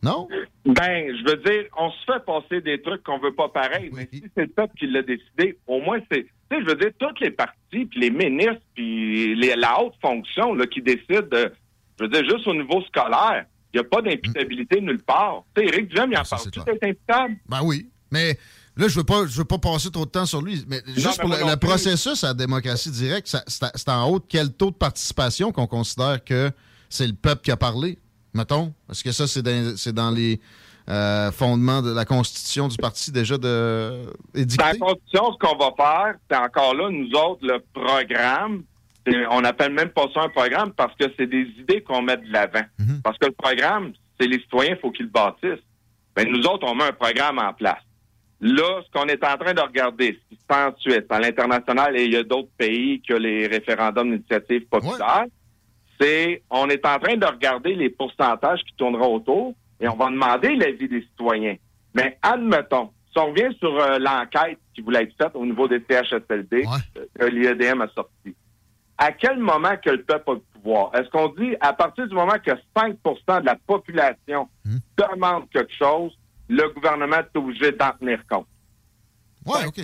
Non? 0.03 0.27
Ben, 0.65 1.15
je 1.15 1.23
veux 1.31 1.37
dire, 1.37 1.65
on 1.77 1.89
se 1.91 1.97
fait 2.05 2.23
passer 2.25 2.61
des 2.61 2.81
trucs 2.81 3.01
qu'on 3.03 3.19
veut 3.19 3.33
pas 3.33 3.49
pareil, 3.49 3.89
mais 3.93 4.07
si 4.11 4.23
c'est 4.35 4.43
le 4.43 4.47
peuple 4.49 4.73
qui 4.77 4.87
l'a 4.87 5.01
décidé, 5.01 5.57
au 5.67 5.79
moins 5.81 5.99
c'est, 6.11 6.23
tu 6.23 6.57
sais, 6.57 6.61
je 6.61 6.65
veux 6.67 6.75
dire, 6.75 6.91
toutes 6.99 7.19
les 7.21 7.31
partis, 7.31 7.85
puis 7.85 7.99
les 7.99 8.09
ministres, 8.11 8.61
puis 8.75 9.35
les- 9.35 9.55
la 9.55 9.81
haute 9.81 9.93
fonction 10.01 10.53
là, 10.53 10.65
qui 10.67 10.81
décident, 10.81 11.21
de, 11.31 11.51
je 11.97 12.03
veux 12.03 12.09
dire, 12.09 12.23
juste 12.23 12.47
au 12.47 12.53
niveau 12.53 12.81
scolaire, 12.83 13.45
il 13.73 13.79
n'y 13.79 13.85
a 13.85 13.89
pas 13.89 14.01
d'imputabilité 14.01 14.81
nulle 14.81 15.03
part. 15.03 15.43
Tu 15.55 15.61
sais, 15.61 15.67
Éric 15.67 15.89
Duhem, 15.89 16.11
il 16.11 16.17
en 16.17 16.23
parle 16.23 16.49
tout 16.49 16.61
est 16.67 16.83
imputable? 16.83 17.35
Ben 17.47 17.59
oui. 17.63 17.89
Mais 18.11 18.37
là, 18.77 18.87
je 18.87 18.95
veux 18.95 19.03
pas, 19.03 19.25
je 19.25 19.37
veux 19.37 19.45
pas 19.45 19.57
passer 19.57 19.91
trop 19.91 20.05
de 20.05 20.11
temps 20.11 20.25
sur 20.25 20.41
lui. 20.41 20.63
Mais 20.67 20.81
juste 20.87 21.19
mais 21.23 21.37
pour 21.37 21.49
le, 21.49 21.55
processus 21.57 22.23
à 22.23 22.27
la 22.27 22.33
démocratie 22.33 22.91
directe, 22.91 23.35
c'est 23.47 23.89
en 23.89 24.09
haut 24.09 24.19
de 24.19 24.25
quel 24.27 24.53
taux 24.53 24.71
de 24.71 24.75
participation 24.75 25.51
qu'on 25.51 25.67
considère 25.67 26.23
que 26.23 26.51
c'est 26.89 27.07
le 27.07 27.13
peuple 27.13 27.41
qui 27.41 27.51
a 27.51 27.57
parlé, 27.57 27.99
mettons? 28.33 28.73
Est-ce 28.89 29.03
que 29.03 29.11
ça, 29.11 29.27
c'est 29.27 29.41
dans, 29.41 30.11
les 30.11 30.39
euh, 30.87 31.31
fondements 31.31 31.81
de 31.81 31.91
la 31.91 32.05
constitution 32.05 32.67
du 32.67 32.77
parti 32.77 33.11
déjà 33.11 33.37
de 33.37 34.03
édicté? 34.33 34.63
Dans 34.63 34.71
la 34.71 34.77
Constitution, 34.77 35.33
ce 35.33 35.37
qu'on 35.37 35.57
va 35.57 35.71
faire, 35.75 36.15
c'est 36.29 36.37
encore 36.37 36.75
là, 36.75 36.89
nous 36.89 37.09
autres, 37.11 37.45
le 37.45 37.59
programme, 37.73 38.63
on 39.29 39.41
n'appelle 39.41 39.73
même 39.73 39.89
pas 39.89 40.07
ça 40.13 40.21
un 40.21 40.29
programme 40.29 40.73
parce 40.73 40.95
que 40.95 41.05
c'est 41.17 41.27
des 41.27 41.47
idées 41.59 41.81
qu'on 41.81 42.01
met 42.01 42.17
de 42.17 42.31
l'avant. 42.31 42.65
Parce 43.03 43.17
que 43.17 43.27
le 43.27 43.33
programme, 43.33 43.93
c'est 44.19 44.27
les 44.27 44.39
citoyens, 44.39 44.75
il 44.75 44.79
faut 44.79 44.91
qu'ils 44.91 45.05
le 45.05 45.11
bâtissent. 45.11 45.63
Ben, 46.15 46.27
nous 46.29 46.43
autres, 46.47 46.65
on 46.67 46.75
met 46.75 46.85
un 46.85 46.93
programme 46.93 47.39
en 47.39 47.53
place. 47.53 47.81
Là, 48.41 48.81
ce 48.85 48.91
qu'on 48.91 49.07
est 49.07 49.23
en 49.23 49.37
train 49.37 49.53
de 49.53 49.61
regarder, 49.61 50.19
ce 50.21 50.35
qui 50.35 50.41
se 50.41 50.45
passe 50.45 50.73
en 50.73 50.77
Suisse, 50.79 51.05
à 51.09 51.19
l'international, 51.19 51.97
et 51.97 52.05
il 52.05 52.13
y 52.13 52.17
a 52.17 52.23
d'autres 52.23 52.51
pays 52.57 52.99
qui 53.01 53.13
ont 53.13 53.17
les 53.17 53.47
référendums 53.47 54.11
d'initiative 54.11 54.65
populaire, 54.67 55.25
c'est 55.99 56.41
on 56.49 56.69
est 56.69 56.85
en 56.85 56.99
train 56.99 57.15
de 57.15 57.25
regarder 57.25 57.75
les 57.75 57.89
pourcentages 57.89 58.61
qui 58.63 58.75
tourneront 58.75 59.15
autour 59.15 59.53
et 59.79 59.87
on 59.87 59.95
va 59.95 60.09
demander 60.09 60.55
l'avis 60.55 60.87
des 60.87 61.01
citoyens. 61.01 61.55
Mais 61.93 62.17
admettons, 62.21 62.91
si 63.11 63.19
on 63.19 63.27
revient 63.27 63.55
sur 63.59 63.77
euh, 63.79 63.97
l'enquête 63.99 64.59
qui 64.73 64.81
voulait 64.81 65.03
être 65.03 65.15
faite 65.17 65.31
au 65.35 65.45
niveau 65.45 65.67
des 65.67 65.81
CHSLD, 65.89 66.65
euh, 66.97 67.05
que 67.17 67.25
l'IEDM 67.25 67.81
a 67.81 67.87
sorti, 67.89 68.35
à 68.97 69.11
quel 69.11 69.39
moment 69.39 69.75
que 69.83 69.89
le 69.89 70.03
peuple 70.03 70.31
a 70.31 70.33
le 70.33 70.41
pouvoir? 70.53 70.91
Est-ce 70.95 71.09
qu'on 71.09 71.29
dit 71.29 71.55
à 71.59 71.73
partir 71.73 72.07
du 72.07 72.15
moment 72.15 72.35
que 72.43 72.51
5% 72.75 73.41
de 73.41 73.45
la 73.45 73.55
population 73.67 74.47
demande 74.97 75.49
quelque 75.51 75.73
chose, 75.73 76.11
le 76.47 76.69
gouvernement 76.73 77.17
est 77.17 77.37
obligé 77.37 77.71
d'en 77.71 77.91
tenir 77.99 78.19
compte? 78.29 78.47
Ouais, 79.45 79.65
OK. 79.67 79.79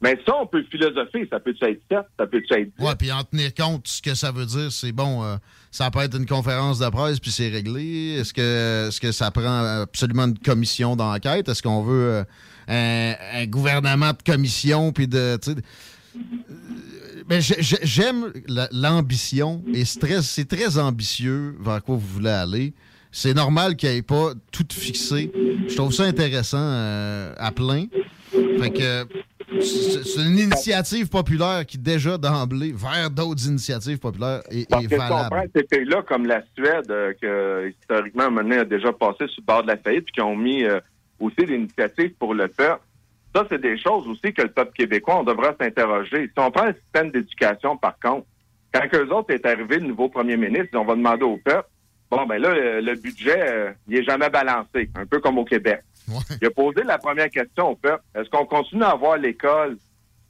Mais 0.00 0.18
ça, 0.26 0.36
on 0.36 0.46
peut 0.46 0.64
philosopher. 0.70 1.26
Ça 1.30 1.40
peut 1.40 1.54
être 1.60 1.80
7, 1.90 2.00
ça 2.18 2.26
peut 2.26 2.42
être 2.50 2.70
10. 2.78 2.84
Ouais, 2.84 2.94
puis 2.96 3.10
en 3.12 3.22
tenir 3.24 3.52
compte, 3.54 3.86
ce 3.86 4.02
que 4.02 4.14
ça 4.14 4.30
veut 4.32 4.46
dire, 4.46 4.70
c'est 4.70 4.92
bon, 4.92 5.24
euh, 5.24 5.36
ça 5.70 5.90
peut 5.90 6.00
être 6.00 6.16
une 6.16 6.26
conférence 6.26 6.78
de 6.78 6.88
presse, 6.88 7.18
puis 7.18 7.30
c'est 7.30 7.48
réglé. 7.48 8.16
Est-ce 8.18 8.32
que, 8.32 8.88
est-ce 8.88 9.00
que 9.00 9.12
ça 9.12 9.30
prend 9.30 9.82
absolument 9.82 10.24
une 10.24 10.38
commission 10.38 10.96
d'enquête? 10.96 11.48
Est-ce 11.48 11.62
qu'on 11.62 11.82
veut 11.82 12.10
euh, 12.10 12.24
un, 12.68 13.14
un 13.42 13.46
gouvernement 13.46 14.10
de 14.10 14.22
commission, 14.24 14.92
puis 14.92 15.08
de. 15.08 15.38
J'ai- 17.40 17.78
j'aime 17.82 18.32
la- 18.48 18.68
l'ambition, 18.72 19.62
et 19.72 19.84
c'est 19.84 20.00
très, 20.00 20.78
ambitieux 20.78 21.54
vers 21.60 21.82
quoi 21.82 21.96
vous 21.96 22.06
voulez 22.06 22.30
aller. 22.30 22.74
C'est 23.10 23.34
normal 23.34 23.76
qu'il 23.76 23.90
n'y 23.90 23.96
ait 23.96 24.02
pas 24.02 24.32
tout 24.50 24.66
fixé. 24.70 25.30
Je 25.68 25.74
trouve 25.76 25.92
ça 25.92 26.04
intéressant 26.04 26.56
euh, 26.58 27.34
à 27.36 27.52
plein. 27.52 27.86
Fait 28.30 28.70
que 28.70 29.06
c'est 29.60 30.22
une 30.22 30.38
initiative 30.38 31.08
populaire 31.10 31.66
qui, 31.66 31.76
déjà 31.76 32.16
d'emblée, 32.16 32.72
vers 32.74 33.10
d'autres 33.10 33.46
initiatives 33.46 33.98
populaires, 33.98 34.40
est, 34.50 34.66
Parce 34.68 34.84
est 34.84 34.96
valable. 34.96 35.50
ces 35.54 35.62
pays-là, 35.64 36.02
comme 36.08 36.26
la 36.26 36.42
Suède, 36.56 36.90
euh, 36.90 37.12
que 37.20 37.70
historiquement, 37.70 38.30
a 38.58 38.64
déjà 38.64 38.92
passé 38.92 39.26
sur 39.28 39.42
le 39.42 39.44
bord 39.46 39.62
de 39.62 39.68
la 39.68 39.76
faillite, 39.76 40.04
puis 40.04 40.12
qui 40.14 40.20
ont 40.22 40.34
mis 40.36 40.64
euh, 40.64 40.80
aussi 41.20 41.36
des 41.46 41.54
initiatives 41.54 42.14
pour 42.18 42.32
le 42.34 42.48
peuple, 42.48 42.80
ça, 43.34 43.46
c'est 43.48 43.60
des 43.60 43.78
choses 43.78 44.06
aussi 44.08 44.32
que 44.32 44.42
le 44.42 44.50
peuple 44.50 44.72
québécois, 44.72 45.20
on 45.20 45.24
devrait 45.24 45.56
s'interroger. 45.60 46.26
Si 46.26 46.32
on 46.38 46.50
prend 46.50 46.66
le 46.66 46.74
système 46.74 47.10
d'éducation, 47.10 47.76
par 47.76 47.98
contre, 47.98 48.26
quand 48.72 48.82
eux 48.94 49.12
autres 49.12 49.34
est 49.34 49.46
arrivé, 49.46 49.78
le 49.78 49.86
nouveau 49.88 50.08
premier 50.08 50.36
ministre, 50.36 50.78
on 50.78 50.84
va 50.84 50.94
demander 50.94 51.24
au 51.24 51.36
peuple, 51.38 51.68
bon, 52.10 52.26
ben 52.26 52.38
là, 52.38 52.54
le, 52.54 52.80
le 52.80 52.94
budget, 52.94 53.38
euh, 53.38 53.72
il 53.88 53.98
est 53.98 54.04
jamais 54.04 54.30
balancé, 54.30 54.90
un 54.94 55.06
peu 55.06 55.20
comme 55.20 55.38
au 55.38 55.44
Québec. 55.44 55.82
Il 56.40 56.46
a 56.46 56.50
posé 56.50 56.82
la 56.82 56.98
première 56.98 57.30
question 57.30 57.70
au 57.70 57.76
peuple. 57.76 58.02
Est-ce 58.14 58.28
qu'on 58.28 58.44
continue 58.44 58.82
à 58.82 58.90
avoir 58.90 59.16
l'école 59.16 59.76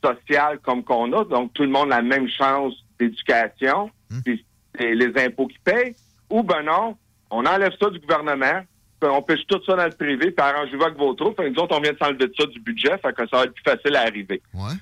sociale 0.04 0.58
comme 0.60 0.82
qu'on 0.82 1.12
a, 1.12 1.24
donc 1.24 1.52
tout 1.54 1.62
le 1.62 1.68
monde 1.68 1.92
a 1.92 1.96
la 1.96 2.02
même 2.02 2.28
chance 2.28 2.74
d'éducation, 2.98 3.90
puis 4.24 4.44
c'est 4.78 4.94
les 4.94 5.12
impôts 5.24 5.46
qui 5.46 5.58
payent, 5.64 5.94
ou 6.28 6.42
ben 6.42 6.62
non, 6.62 6.96
on 7.30 7.46
enlève 7.46 7.72
ça 7.80 7.88
du 7.90 8.00
gouvernement, 8.00 8.62
on 9.06 9.22
pêche 9.22 9.46
tout 9.48 9.60
ça 9.66 9.76
dans 9.76 9.84
le 9.84 9.90
privé, 9.90 10.30
puis 10.30 10.44
arrangez-vous 10.46 10.82
avec 10.82 10.96
vos 10.98 11.14
troupes. 11.14 11.40
Nous 11.40 11.62
autres, 11.62 11.76
on 11.76 11.80
vient 11.80 11.92
de 11.92 11.98
s'enlever 11.98 12.26
de 12.28 12.34
ça 12.38 12.46
du 12.46 12.60
budget, 12.60 12.96
fait 12.98 13.12
que 13.12 13.26
ça 13.28 13.36
va 13.38 13.44
être 13.44 13.54
plus 13.54 13.64
facile 13.64 13.96
à 13.96 14.02
arriver. 14.02 14.42
Ouais. 14.54 14.74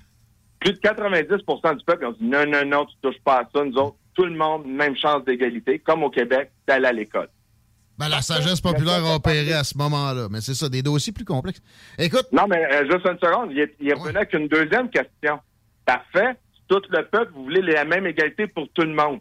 Plus 0.60 0.72
de 0.72 0.78
90% 0.78 1.76
du 1.78 1.84
peuple, 1.84 2.06
on 2.06 2.12
dit 2.12 2.24
non, 2.24 2.44
non, 2.46 2.64
non, 2.66 2.84
tu 2.86 2.94
touches 3.02 3.20
pas 3.24 3.40
à 3.40 3.48
ça. 3.54 3.64
Nous 3.64 3.74
autres, 3.76 3.96
tout 4.14 4.24
le 4.24 4.36
monde, 4.36 4.66
même 4.66 4.96
chance 4.96 5.24
d'égalité, 5.24 5.78
comme 5.78 6.02
au 6.02 6.10
Québec, 6.10 6.50
d'aller 6.66 6.86
à 6.86 6.92
l'école. 6.92 7.28
Ben, 7.98 8.08
la 8.08 8.22
sagesse 8.22 8.60
populaire 8.60 9.04
a 9.04 9.14
opéré 9.16 9.52
à 9.52 9.62
ce 9.64 9.76
moment-là. 9.76 10.28
Mais 10.30 10.40
c'est 10.40 10.54
ça, 10.54 10.68
des 10.70 10.82
dossiers 10.82 11.12
plus 11.12 11.24
complexes. 11.24 11.60
Écoute. 11.98 12.26
Non, 12.32 12.46
mais 12.48 12.64
euh, 12.72 12.84
juste 12.90 13.06
une 13.06 13.18
seconde. 13.18 13.50
Il, 13.52 13.60
est- 13.60 13.74
il 13.78 13.92
avec 13.92 14.32
une 14.32 14.48
deuxième 14.48 14.88
question. 14.88 15.38
Parfait. 15.84 16.34
Tout 16.68 16.80
le 16.88 17.04
peuple, 17.04 17.32
vous 17.34 17.44
voulez 17.44 17.60
la 17.60 17.84
même 17.84 18.06
égalité 18.06 18.46
pour 18.46 18.68
tout 18.72 18.82
le 18.82 18.94
monde. 18.94 19.20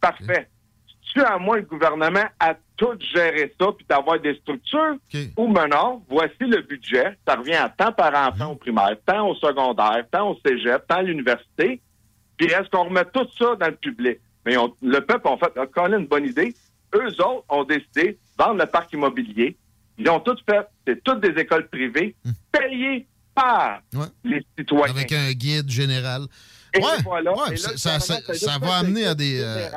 Parfait. 0.00 0.48
Tu 1.12 1.22
à 1.22 1.38
moi 1.38 1.56
le 1.56 1.62
gouvernement 1.62 2.24
à 2.38 2.54
tout 2.78 2.96
gérer 3.12 3.52
ça 3.60 3.66
puis 3.76 3.84
d'avoir 3.88 4.18
des 4.20 4.34
structures 4.36 4.94
ou 5.36 5.48
non, 5.52 6.02
voici 6.08 6.34
le 6.40 6.62
budget. 6.62 7.18
Ça 7.26 7.34
revient 7.34 7.54
à 7.54 7.68
tant 7.68 7.92
par 7.92 8.14
enfant 8.14 8.52
au 8.52 8.54
primaire, 8.56 8.96
tant 9.04 9.28
au 9.28 9.34
secondaire, 9.34 10.04
tant 10.10 10.30
au 10.30 10.38
cégep, 10.46 10.86
tant 10.88 10.96
à 10.96 11.02
l'université. 11.02 11.80
Puis 12.38 12.46
est-ce 12.46 12.70
qu'on 12.70 12.84
remet 12.84 13.04
tout 13.12 13.26
ça 13.36 13.56
dans 13.56 13.66
le 13.66 13.74
public? 13.76 14.18
Mais 14.46 14.56
on- 14.56 14.72
le 14.80 15.00
peuple, 15.00 15.26
en 15.28 15.36
fait, 15.36 15.54
a 15.58 15.66
quand 15.66 15.88
même 15.88 16.02
une 16.02 16.06
bonne 16.06 16.24
idée. 16.24 16.54
Eux 16.94 17.08
autres 17.20 17.44
ont 17.50 17.64
décidé 17.64 18.12
de 18.12 18.18
vendre 18.38 18.60
le 18.60 18.66
parc 18.66 18.92
immobilier. 18.92 19.56
Ils 19.98 20.08
ont 20.08 20.20
tout 20.20 20.36
fait. 20.48 20.64
C'est 20.86 21.02
toutes 21.02 21.20
des 21.20 21.38
écoles 21.40 21.68
privées 21.68 22.14
payées 22.52 23.06
par 23.34 23.80
les 24.24 24.42
citoyens. 24.56 24.94
Avec 24.94 25.12
un 25.12 25.32
guide 25.32 25.68
général. 25.68 26.22
Et 26.74 26.78
ouais, 26.78 26.90
voilà. 27.04 27.32
ouais, 27.32 27.54
Et 27.54 27.56
là, 27.56 27.68
ça, 27.76 27.98
ça, 28.00 28.58
va 28.60 28.76
amener 28.76 29.06
à 29.06 29.14
des, 29.14 29.40
euh, 29.40 29.68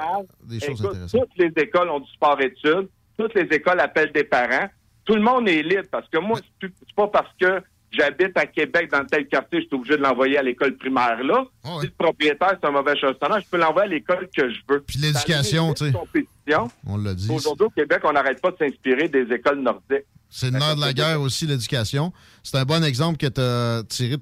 des 0.43 0.59
choses 0.59 0.79
Écoute, 0.79 0.91
intéressantes. 0.91 1.21
Toutes 1.21 1.37
les 1.37 1.63
écoles 1.63 1.89
ont 1.89 1.99
du 1.99 2.11
sport-études. 2.11 2.89
Toutes 3.17 3.33
les 3.35 3.55
écoles 3.55 3.79
appellent 3.79 4.11
des 4.11 4.23
parents. 4.23 4.67
Tout 5.05 5.15
le 5.15 5.21
monde 5.21 5.47
est 5.47 5.63
libre 5.63 5.87
parce 5.91 6.07
que 6.09 6.17
moi, 6.17 6.39
c'est 6.61 6.95
pas 6.95 7.07
parce 7.07 7.29
que 7.39 7.61
j'habite 7.91 8.37
à 8.37 8.45
Québec 8.45 8.89
dans 8.91 9.05
tel 9.05 9.27
quartier, 9.27 9.61
je 9.61 9.67
suis 9.67 9.75
obligé 9.75 9.97
de 9.97 10.01
l'envoyer 10.01 10.37
à 10.37 10.43
l'école 10.43 10.77
primaire 10.77 11.23
là. 11.23 11.45
Si 11.81 11.87
le 11.87 11.93
propriétaire, 11.97 12.57
c'est 12.61 12.67
un 12.67 12.71
mauvais 12.71 12.95
gestionnaire, 12.95 13.39
je 13.41 13.47
peux 13.49 13.57
l'envoyer 13.57 13.89
à 13.89 13.93
l'école 13.93 14.29
que 14.35 14.49
je 14.49 14.59
veux. 14.69 14.81
Puis 14.81 14.99
l'éducation, 14.99 15.73
tu 15.73 15.91
sais. 15.91 16.55
On 16.85 16.97
l'a 16.97 17.13
dit. 17.13 17.29
Aujourd'hui, 17.29 17.65
au 17.65 17.69
Québec, 17.69 17.99
on 18.03 18.13
n'arrête 18.13 18.41
pas 18.41 18.51
de 18.51 18.57
s'inspirer 18.57 19.07
des 19.07 19.23
écoles 19.33 19.61
nordiques. 19.61 20.05
C'est 20.29 20.49
le 20.49 20.59
nerf 20.59 20.77
de 20.77 20.81
la 20.81 20.93
guerre 20.93 21.19
aussi, 21.19 21.45
l'éducation. 21.45 22.13
C'est 22.41 22.57
un 22.57 22.63
bon 22.63 22.83
exemple 22.85 23.17
que 23.17 23.27
tu 23.27 23.41
as 23.41 23.83
tiré 23.83 24.15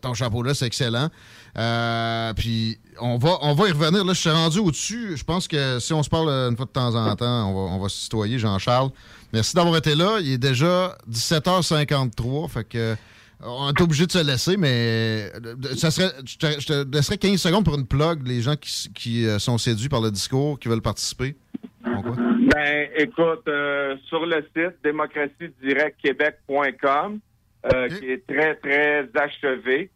ton 0.00 0.14
chapeau 0.14 0.42
là, 0.42 0.54
c'est 0.54 0.66
excellent. 0.66 1.10
Euh, 1.58 2.34
puis 2.34 2.78
on 3.00 3.16
va, 3.16 3.38
on 3.42 3.54
va 3.54 3.68
y 3.68 3.72
revenir. 3.72 4.04
Là, 4.04 4.12
je 4.12 4.20
suis 4.20 4.30
rendu 4.30 4.58
au-dessus. 4.58 5.16
Je 5.16 5.24
pense 5.24 5.48
que 5.48 5.78
si 5.78 5.92
on 5.92 6.02
se 6.02 6.10
parle 6.10 6.28
une 6.28 6.56
fois 6.56 6.66
de 6.66 6.70
temps 6.70 6.94
en 6.94 7.16
temps, 7.16 7.50
on 7.50 7.54
va, 7.54 7.74
on 7.74 7.78
va 7.78 7.88
se 7.88 7.96
citoyer, 7.96 8.38
Jean-Charles. 8.38 8.90
Merci 9.32 9.54
d'avoir 9.54 9.76
été 9.76 9.94
là. 9.94 10.18
Il 10.20 10.32
est 10.32 10.38
déjà 10.38 10.96
17h53. 11.10 12.50
Fait 12.50 12.64
que 12.64 12.96
on 13.42 13.68
est 13.68 13.80
obligé 13.80 14.06
de 14.06 14.12
se 14.12 14.24
laisser, 14.24 14.56
mais 14.56 15.30
euh, 15.34 15.56
ça 15.76 15.90
serait, 15.90 16.10
je, 16.24 16.38
te, 16.38 16.46
je 16.58 16.66
te 16.66 16.86
laisserais 16.90 17.18
15 17.18 17.36
secondes 17.36 17.64
pour 17.64 17.78
une 17.78 17.86
plug, 17.86 18.26
les 18.26 18.40
gens 18.40 18.56
qui, 18.56 18.90
qui, 18.94 19.26
euh, 19.26 19.38
sont 19.38 19.58
séduits 19.58 19.90
par 19.90 20.00
le 20.00 20.10
discours, 20.10 20.58
qui 20.58 20.68
veulent 20.68 20.80
participer. 20.80 21.36
Ben, 21.84 22.88
écoute, 22.96 23.46
euh, 23.48 23.96
sur 24.08 24.24
le 24.24 24.42
site 24.56 24.76
démocratie-québec.com, 24.82 27.20
euh, 27.72 27.88
qui 27.88 28.10
est 28.10 28.24
très, 28.26 28.54
très 28.56 29.08
achevé, 29.14 29.90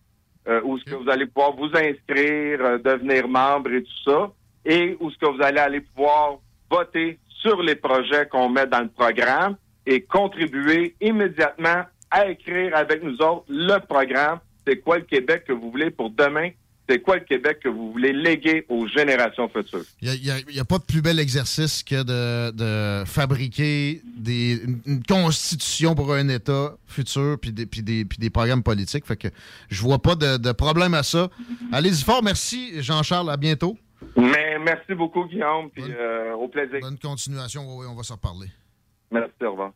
euh, 0.48 0.60
où 0.64 0.78
ce 0.78 0.84
que 0.84 0.94
vous 0.94 1.08
allez 1.08 1.26
pouvoir 1.26 1.54
vous 1.54 1.70
inscrire, 1.74 2.60
euh, 2.64 2.78
devenir 2.78 3.28
membre 3.28 3.72
et 3.72 3.82
tout 3.82 4.10
ça, 4.10 4.30
et 4.64 4.96
où 5.00 5.10
ce 5.10 5.18
que 5.18 5.26
vous 5.26 5.42
allez 5.42 5.58
aller 5.58 5.80
pouvoir 5.80 6.38
voter 6.70 7.18
sur 7.28 7.62
les 7.62 7.74
projets 7.74 8.26
qu'on 8.26 8.48
met 8.48 8.66
dans 8.66 8.80
le 8.80 8.88
programme 8.88 9.56
et 9.86 10.02
contribuer 10.02 10.94
immédiatement 11.00 11.82
à 12.10 12.28
écrire 12.28 12.76
avec 12.76 13.02
nous 13.02 13.16
autres 13.22 13.44
le 13.48 13.78
programme. 13.78 14.40
C'est 14.66 14.76
quoi 14.76 14.98
le 14.98 15.04
Québec 15.04 15.44
que 15.46 15.52
vous 15.52 15.70
voulez 15.70 15.90
pour 15.90 16.10
demain? 16.10 16.50
C'est 16.90 17.02
quoi 17.02 17.16
le 17.16 17.24
Québec 17.24 17.60
que 17.62 17.68
vous 17.68 17.92
voulez 17.92 18.12
léguer 18.12 18.66
aux 18.68 18.88
générations 18.88 19.48
futures? 19.48 19.84
Il 20.02 20.10
n'y 20.52 20.58
a, 20.58 20.64
pas 20.64 20.78
de 20.78 20.82
plus 20.82 21.00
bel 21.00 21.20
exercice 21.20 21.84
que 21.84 22.02
de, 22.02 22.50
de 22.50 23.04
fabriquer 23.06 24.02
des, 24.16 24.60
une, 24.64 24.80
une 24.86 25.02
constitution 25.04 25.94
pour 25.94 26.12
un 26.12 26.28
État 26.28 26.74
futur 26.88 27.38
puis 27.40 27.52
des, 27.52 27.66
puis 27.66 27.82
des, 27.82 28.04
puis 28.04 28.18
des 28.18 28.28
programmes 28.28 28.64
politiques. 28.64 29.06
Fait 29.06 29.16
que 29.16 29.28
je 29.68 29.80
vois 29.82 30.00
pas 30.00 30.16
de, 30.16 30.36
de 30.36 30.50
problème 30.50 30.94
à 30.94 31.04
ça. 31.04 31.28
Allez-y 31.70 32.02
fort. 32.02 32.24
Merci, 32.24 32.82
Jean-Charles. 32.82 33.30
À 33.30 33.36
bientôt. 33.36 33.78
Mais 34.16 34.58
merci 34.58 34.94
beaucoup, 34.94 35.26
Guillaume, 35.26 35.70
puis 35.70 35.84
euh, 35.88 36.34
au 36.34 36.48
plaisir. 36.48 36.80
Bonne 36.80 36.98
continuation. 36.98 37.62
Oui, 37.68 37.84
oui, 37.84 37.86
on 37.88 37.94
va 37.94 38.02
s'en 38.02 38.14
reparler. 38.14 38.48
Merci, 39.12 39.44
au 39.44 39.52
revoir. 39.52 39.72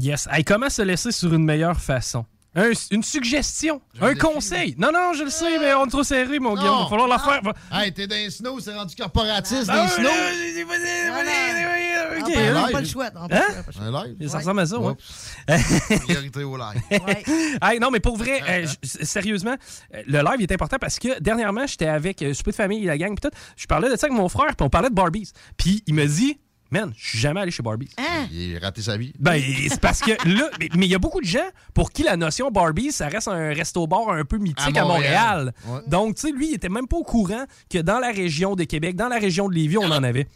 Yes. 0.00 0.28
Hey, 0.32 0.42
comment 0.42 0.70
se 0.70 0.82
laisser 0.82 1.12
sur 1.12 1.32
une 1.32 1.44
meilleure 1.44 1.78
façon? 1.78 2.24
Un- 2.54 2.72
une 2.90 3.02
suggestion, 3.02 3.80
un 4.00 4.14
conseil. 4.14 4.74
Non, 4.76 4.90
non, 4.92 5.14
je 5.14 5.24
le 5.24 5.30
sais, 5.30 5.58
mais 5.58 5.72
on 5.72 5.86
est 5.86 5.90
trop 5.90 6.02
serré, 6.02 6.38
mon 6.38 6.54
Guillaume. 6.54 6.76
Il 6.80 6.82
va 6.84 6.88
falloir 6.90 7.08
la 7.08 7.18
faire. 7.18 7.40
Hey, 7.72 7.92
t'es 7.94 8.06
dans 8.06 8.14
les 8.14 8.28
snows, 8.30 8.60
c'est 8.60 8.74
rendu 8.74 8.94
corporatiste, 8.94 9.68
Ah 9.70 9.86
des 9.86 10.02
ouais, 10.02 10.08
snows. 10.08 10.10
Ok, 12.14 12.24
On 12.24 12.24
peut- 12.26 12.38
on 12.38 12.62
live. 12.66 12.72
pas 12.72 12.80
le 12.80 12.86
choix. 12.86 13.10
on 13.16 13.24
Hein? 13.24 13.28
pas 13.28 13.80
le. 13.80 13.86
Un 13.86 14.04
live? 14.18 14.28
Ça 14.28 14.38
ressemble 14.38 14.60
à 14.60 14.66
ça, 14.66 14.78
ouais. 14.78 14.92
Priorité 16.04 16.44
au 16.44 16.56
live. 16.56 16.80
Hey, 17.62 17.78
non, 17.80 17.90
mais 17.90 18.00
pour 18.00 18.16
vrai, 18.16 18.42
euh, 18.48 18.66
j- 18.66 18.76
sérieusement, 19.04 19.56
le 19.92 20.18
live 20.22 20.40
est 20.42 20.52
important 20.52 20.76
parce 20.80 20.98
que 20.98 21.20
dernièrement, 21.20 21.66
j'étais 21.66 21.86
avec 21.86 22.22
euh, 22.22 22.34
Souper 22.34 22.50
de 22.50 22.56
famille, 22.56 22.84
la 22.84 22.98
gang, 22.98 23.14
puis 23.18 23.30
tout. 23.30 23.36
Je 23.56 23.66
parlais 23.66 23.88
de 23.90 23.96
ça 23.96 24.06
avec 24.06 24.16
mon 24.16 24.28
frère, 24.28 24.54
puis 24.56 24.64
on 24.66 24.70
parlait 24.70 24.90
de 24.90 24.94
Barbies. 24.94 25.32
Puis 25.56 25.82
il 25.86 25.94
me 25.94 26.06
dit, 26.06 26.38
man, 26.72 26.92
je 26.96 27.08
suis 27.10 27.18
jamais 27.18 27.40
allé 27.40 27.50
chez 27.50 27.62
Barbies. 27.62 27.90
Il 28.32 28.56
a 28.56 28.60
raté 28.60 28.82
sa 28.82 28.96
vie. 28.96 29.12
Ben, 29.18 29.40
c'est 29.68 29.80
parce 29.80 30.00
que 30.00 30.10
là, 30.28 30.50
mais 30.74 30.86
il 30.86 30.90
y 30.90 30.94
a 30.94 30.98
beaucoup 30.98 31.20
de 31.20 31.26
gens 31.26 31.46
pour 31.74 31.92
qui 31.92 32.02
la 32.02 32.16
notion 32.16 32.50
Barbie, 32.50 32.90
ça 32.90 33.08
reste 33.08 33.28
un 33.28 33.52
resto-bar 33.52 34.10
un 34.10 34.24
peu 34.24 34.38
mythique 34.38 34.76
À 34.76 34.82
à 34.82 34.84
Montréal. 34.84 35.52
Donc, 35.86 36.16
tu 36.16 36.22
sais, 36.22 36.32
lui, 36.32 36.48
il 36.48 36.54
était 36.54 36.68
même 36.70 36.88
pas 36.88 36.96
au 36.96 37.04
courant 37.04 37.44
que 37.70 37.78
dans 37.78 37.98
la 37.98 38.10
région 38.10 38.56
de 38.56 38.64
Québec, 38.64 38.96
dans 38.96 39.08
la 39.08 39.18
région 39.18 39.48
de 39.48 39.54
Lévis, 39.54 39.78
on 39.78 39.90
en 39.90 40.02
avait. 40.02 40.26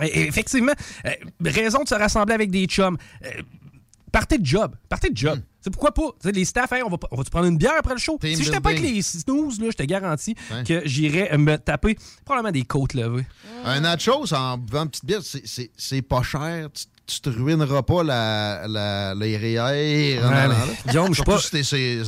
Effectivement, 0.00 0.72
euh, 1.06 1.10
raison 1.44 1.82
de 1.82 1.88
se 1.88 1.94
rassembler 1.94 2.34
avec 2.34 2.52
des 2.52 2.66
chums. 2.66 2.96
Euh, 3.24 3.42
partez 4.12 4.38
de 4.38 4.46
job. 4.46 4.76
Partez 4.88 5.10
de 5.10 5.16
job. 5.16 5.40
C'est 5.68 5.72
pourquoi 5.72 5.92
pas? 5.92 6.30
Les 6.32 6.46
staffs, 6.46 6.72
hey, 6.72 6.82
on 6.82 6.88
va, 6.88 6.96
on 7.10 7.16
va 7.16 7.24
prendre 7.24 7.46
une 7.46 7.58
bière 7.58 7.74
après 7.78 7.92
le 7.92 8.00
show? 8.00 8.16
Team 8.18 8.34
si 8.34 8.42
j'étais 8.44 8.60
pas 8.60 8.70
avec 8.70 8.80
les 8.82 9.02
snooze, 9.02 9.60
là, 9.60 9.66
je 9.70 9.76
te 9.76 9.82
garantis 9.82 10.34
Ouais. 10.50 10.64
que 10.64 10.80
j'irais 10.86 11.36
me 11.36 11.56
taper 11.58 11.98
probablement 12.24 12.52
des 12.52 12.62
côtes 12.64 12.94
levées. 12.94 13.26
Un 13.66 13.80
nachos 13.80 14.32
en 14.32 14.56
buvant 14.56 14.84
une 14.84 14.88
petite 14.88 15.04
bière, 15.04 15.20
c'est- 15.22 15.70
pas 16.02 16.22
cher. 16.22 16.68
Tu, 16.72 16.84
tu 17.06 17.20
te 17.20 17.28
ruineras 17.28 17.82
pas 17.82 18.02
la, 18.02 18.66
la, 18.66 19.14
les 19.14 19.36
Ouais, 20.18 20.48
là. 20.48 20.54
Guillaume, 20.86 21.08
je 21.08 21.14
suis 21.14 21.22
pas- 21.24 21.38
si 21.38 21.48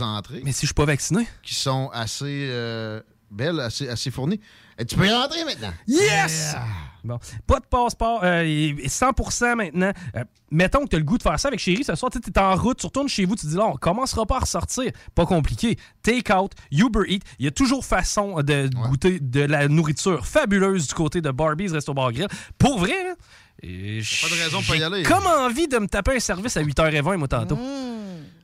entrées. 0.02 0.40
Mais 0.42 0.52
si 0.52 0.62
je 0.62 0.66
suis 0.68 0.74
pas 0.74 0.86
vacciné. 0.86 1.26
Qui 1.42 1.55
sont 1.55 1.90
assez 1.92 2.24
euh, 2.50 3.00
belles, 3.30 3.60
assez, 3.60 3.89
assez 3.89 4.10
fournies. 4.10 4.40
Et 4.81 4.84
tu 4.86 4.97
peux 4.97 5.07
y 5.07 5.12
rentrer 5.12 5.44
maintenant. 5.44 5.73
Yes! 5.86 6.57
Bon, 7.05 7.18
pas 7.47 7.60
de 7.60 7.65
passeport, 7.65 8.20
euh, 8.25 8.42
et 8.42 8.75
100% 8.86 9.55
maintenant. 9.55 9.92
Euh, 10.17 10.25
mettons 10.50 10.84
que 10.84 10.91
tu 10.91 10.97
as 10.97 10.99
le 10.99 11.05
goût 11.05 11.17
de 11.17 11.23
faire 11.23 11.39
ça 11.39 11.49
avec 11.49 11.60
chérie 11.60 11.84
ce 11.84 11.94
soir, 11.94 12.10
tu 12.10 12.18
es 12.18 12.39
en 12.39 12.55
route, 12.57 12.78
tu 12.78 12.86
retournes 12.86 13.09
chez 13.09 13.25
vous, 13.25 13.36
tu 13.36 13.47
dis 13.47 13.57
là, 13.57 13.67
on 13.67 13.76
commencera 13.76 14.26
pas 14.26 14.36
à 14.36 14.41
ressortir. 14.41 14.91
Pas 15.15 15.25
compliqué. 15.25 15.78
Take 16.02 16.33
out, 16.33 16.52
Uber 16.70 17.05
Eat, 17.09 17.23
il 17.39 17.44
y 17.44 17.49
a 17.49 17.50
toujours 17.50 17.84
façon 17.84 18.42
de 18.42 18.68
goûter 18.89 19.18
de 19.20 19.41
la 19.41 19.68
nourriture 19.68 20.26
fabuleuse 20.26 20.89
du 20.89 20.94
côté 20.94 21.20
de 21.20 21.31
Barbie's 21.31 21.73
Resto 21.73 21.94
Bar 21.94 22.12
Grill. 22.12 22.28
Pour 22.59 22.78
vrai, 22.78 23.05
là, 23.05 23.15
et 23.62 24.00
Pas 24.23 24.28
de 24.28 24.42
raison 24.42 24.62
pas 24.62 24.76
y 24.76 24.83
aller. 24.83 25.02
Comme 25.02 25.26
envie 25.26 25.68
de 25.68 25.78
me 25.78 25.86
taper 25.86 26.17
un 26.17 26.20
service 26.20 26.57
à 26.57 26.62
8h20, 26.62 27.17
moi, 27.17 27.28
tantôt. 27.28 27.59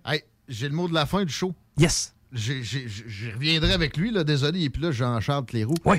Hey, 0.05 0.23
j'ai 0.49 0.69
le 0.69 0.75
mot 0.75 0.89
de 0.89 0.95
la 0.95 1.07
fin 1.07 1.25
du 1.25 1.33
show. 1.33 1.55
Yes. 1.79 2.15
Je 2.33 3.33
reviendrai 3.33 3.73
avec 3.73 3.97
lui, 3.97 4.11
là, 4.11 4.25
désolé, 4.25 4.65
et 4.65 4.71
puis 4.71 4.83
là, 4.83 4.91
Jean-Charles 4.91 5.47
Cléroux. 5.47 5.75
Oui. 5.85 5.99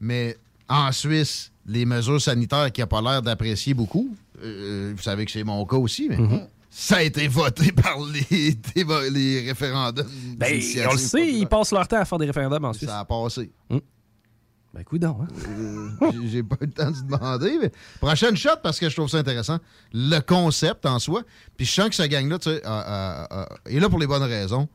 Mais 0.00 0.36
en 0.68 0.92
Suisse, 0.92 1.52
les 1.66 1.84
mesures 1.84 2.20
sanitaires 2.20 2.70
qui 2.72 2.80
n'ont 2.80 2.86
pas 2.86 3.00
l'air 3.02 3.22
d'apprécier 3.22 3.74
beaucoup, 3.74 4.14
euh, 4.42 4.92
vous 4.96 5.02
savez 5.02 5.24
que 5.24 5.30
c'est 5.30 5.44
mon 5.44 5.64
cas 5.64 5.76
aussi, 5.76 6.08
mais 6.08 6.16
Mm-hmm. 6.16 6.46
ça 6.70 6.96
a 6.96 7.02
été 7.02 7.26
voté 7.28 7.72
par 7.82 7.98
les, 8.00 9.46
référendums. 9.46 10.06
Ben, 10.36 10.60
on 10.88 10.92
le 10.92 10.98
sait, 10.98 11.32
ils 11.32 11.46
passent 11.46 11.72
leur 11.72 11.88
temps 11.88 12.00
à 12.00 12.04
faire 12.04 12.18
des 12.18 12.26
référendums 12.26 12.64
en 12.64 12.72
Suisse. 12.72 12.88
Ça 12.88 13.00
a 13.00 13.04
passé. 13.04 13.50
Ben, 14.74 14.84
coup 14.84 14.98
hein? 15.02 15.26
Euh, 15.48 16.12
j'ai- 16.26 16.42
pas 16.42 16.56
eu 16.60 16.66
le 16.66 16.72
temps 16.72 16.90
de 16.90 17.00
demander. 17.00 17.58
Mais... 17.60 17.72
Prochaine 18.00 18.36
shot, 18.36 18.58
parce 18.62 18.78
que 18.78 18.88
je 18.88 18.94
trouve 18.94 19.08
ça 19.08 19.18
intéressant. 19.18 19.58
Le 19.92 20.20
concept 20.20 20.84
en 20.86 20.98
soi. 20.98 21.22
Puis 21.56 21.66
je 21.66 21.72
sens 21.72 21.88
que 21.88 21.94
cette 21.94 22.10
gang-là, 22.10 22.38
tu 22.38 22.50
sais, 22.50 22.62
euh, 22.64 22.68
euh, 22.68 23.26
euh, 23.32 23.46
est 23.66 23.80
là 23.80 23.88
pour 23.88 23.98
les 23.98 24.06
bonnes 24.06 24.22
raisons. 24.22 24.68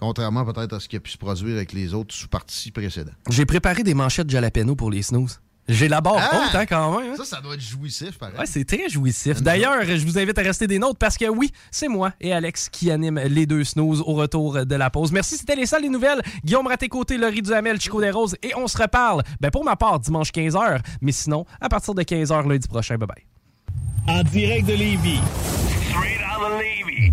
Contrairement 0.00 0.44
peut-être 0.44 0.72
à 0.74 0.80
ce 0.80 0.88
qui 0.88 0.96
a 0.96 1.00
pu 1.00 1.10
se 1.10 1.18
produire 1.18 1.56
avec 1.56 1.72
les 1.72 1.94
autres 1.94 2.14
sous-partis 2.14 2.70
précédents. 2.70 3.12
J'ai 3.28 3.44
préparé 3.46 3.82
des 3.82 3.94
manchettes 3.94 4.30
jalapeno 4.30 4.74
pour 4.74 4.90
les 4.90 5.02
snooze. 5.02 5.40
J'ai 5.68 5.86
la 5.88 6.00
barre 6.00 6.16
Ah! 6.18 6.30
haute, 6.48 6.54
hein, 6.56 6.66
quand 6.66 6.98
même. 6.98 7.12
hein. 7.12 7.14
Ça, 7.16 7.24
ça 7.24 7.40
doit 7.40 7.54
être 7.54 7.60
jouissif, 7.60 8.18
pareil. 8.18 8.34
Ouais, 8.36 8.46
c'est 8.46 8.64
très 8.64 8.88
jouissif. 8.88 9.40
D'ailleurs, 9.40 9.84
je 9.84 10.04
vous 10.04 10.18
invite 10.18 10.36
à 10.36 10.42
rester 10.42 10.66
des 10.66 10.80
nôtres 10.80 10.98
parce 10.98 11.16
que 11.16 11.26
oui, 11.28 11.52
c'est 11.70 11.86
moi 11.86 12.12
et 12.20 12.32
Alex 12.32 12.68
qui 12.70 12.90
animent 12.90 13.20
les 13.20 13.46
deux 13.46 13.62
snooze 13.62 14.00
au 14.00 14.14
retour 14.14 14.66
de 14.66 14.74
la 14.74 14.90
pause. 14.90 15.12
Merci, 15.12 15.36
c'était 15.36 15.54
les 15.54 15.66
salles 15.66 15.82
des 15.82 15.88
nouvelles. 15.88 16.22
Guillaume 16.44 16.66
Raté-Côté, 16.66 17.18
Laurie 17.18 17.42
Duhamel, 17.42 17.80
Chico 17.80 18.00
des 18.00 18.10
Roses 18.10 18.34
et 18.42 18.52
on 18.56 18.66
se 18.66 18.78
reparle. 18.78 19.22
Ben, 19.40 19.50
pour 19.50 19.64
ma 19.64 19.76
part, 19.76 20.00
dimanche 20.00 20.30
15h, 20.32 20.80
mais 21.02 21.12
sinon, 21.12 21.44
à 21.60 21.68
partir 21.68 21.94
de 21.94 22.02
15h 22.02 22.48
lundi 22.48 22.66
prochain. 22.66 22.96
Bye 22.96 23.06
bye. 23.06 24.16
En 24.16 24.24
direct 24.24 24.66
de 24.66 24.72
Lévis. 24.72 25.20
Straight 25.90 26.18
Lévis. 26.58 27.12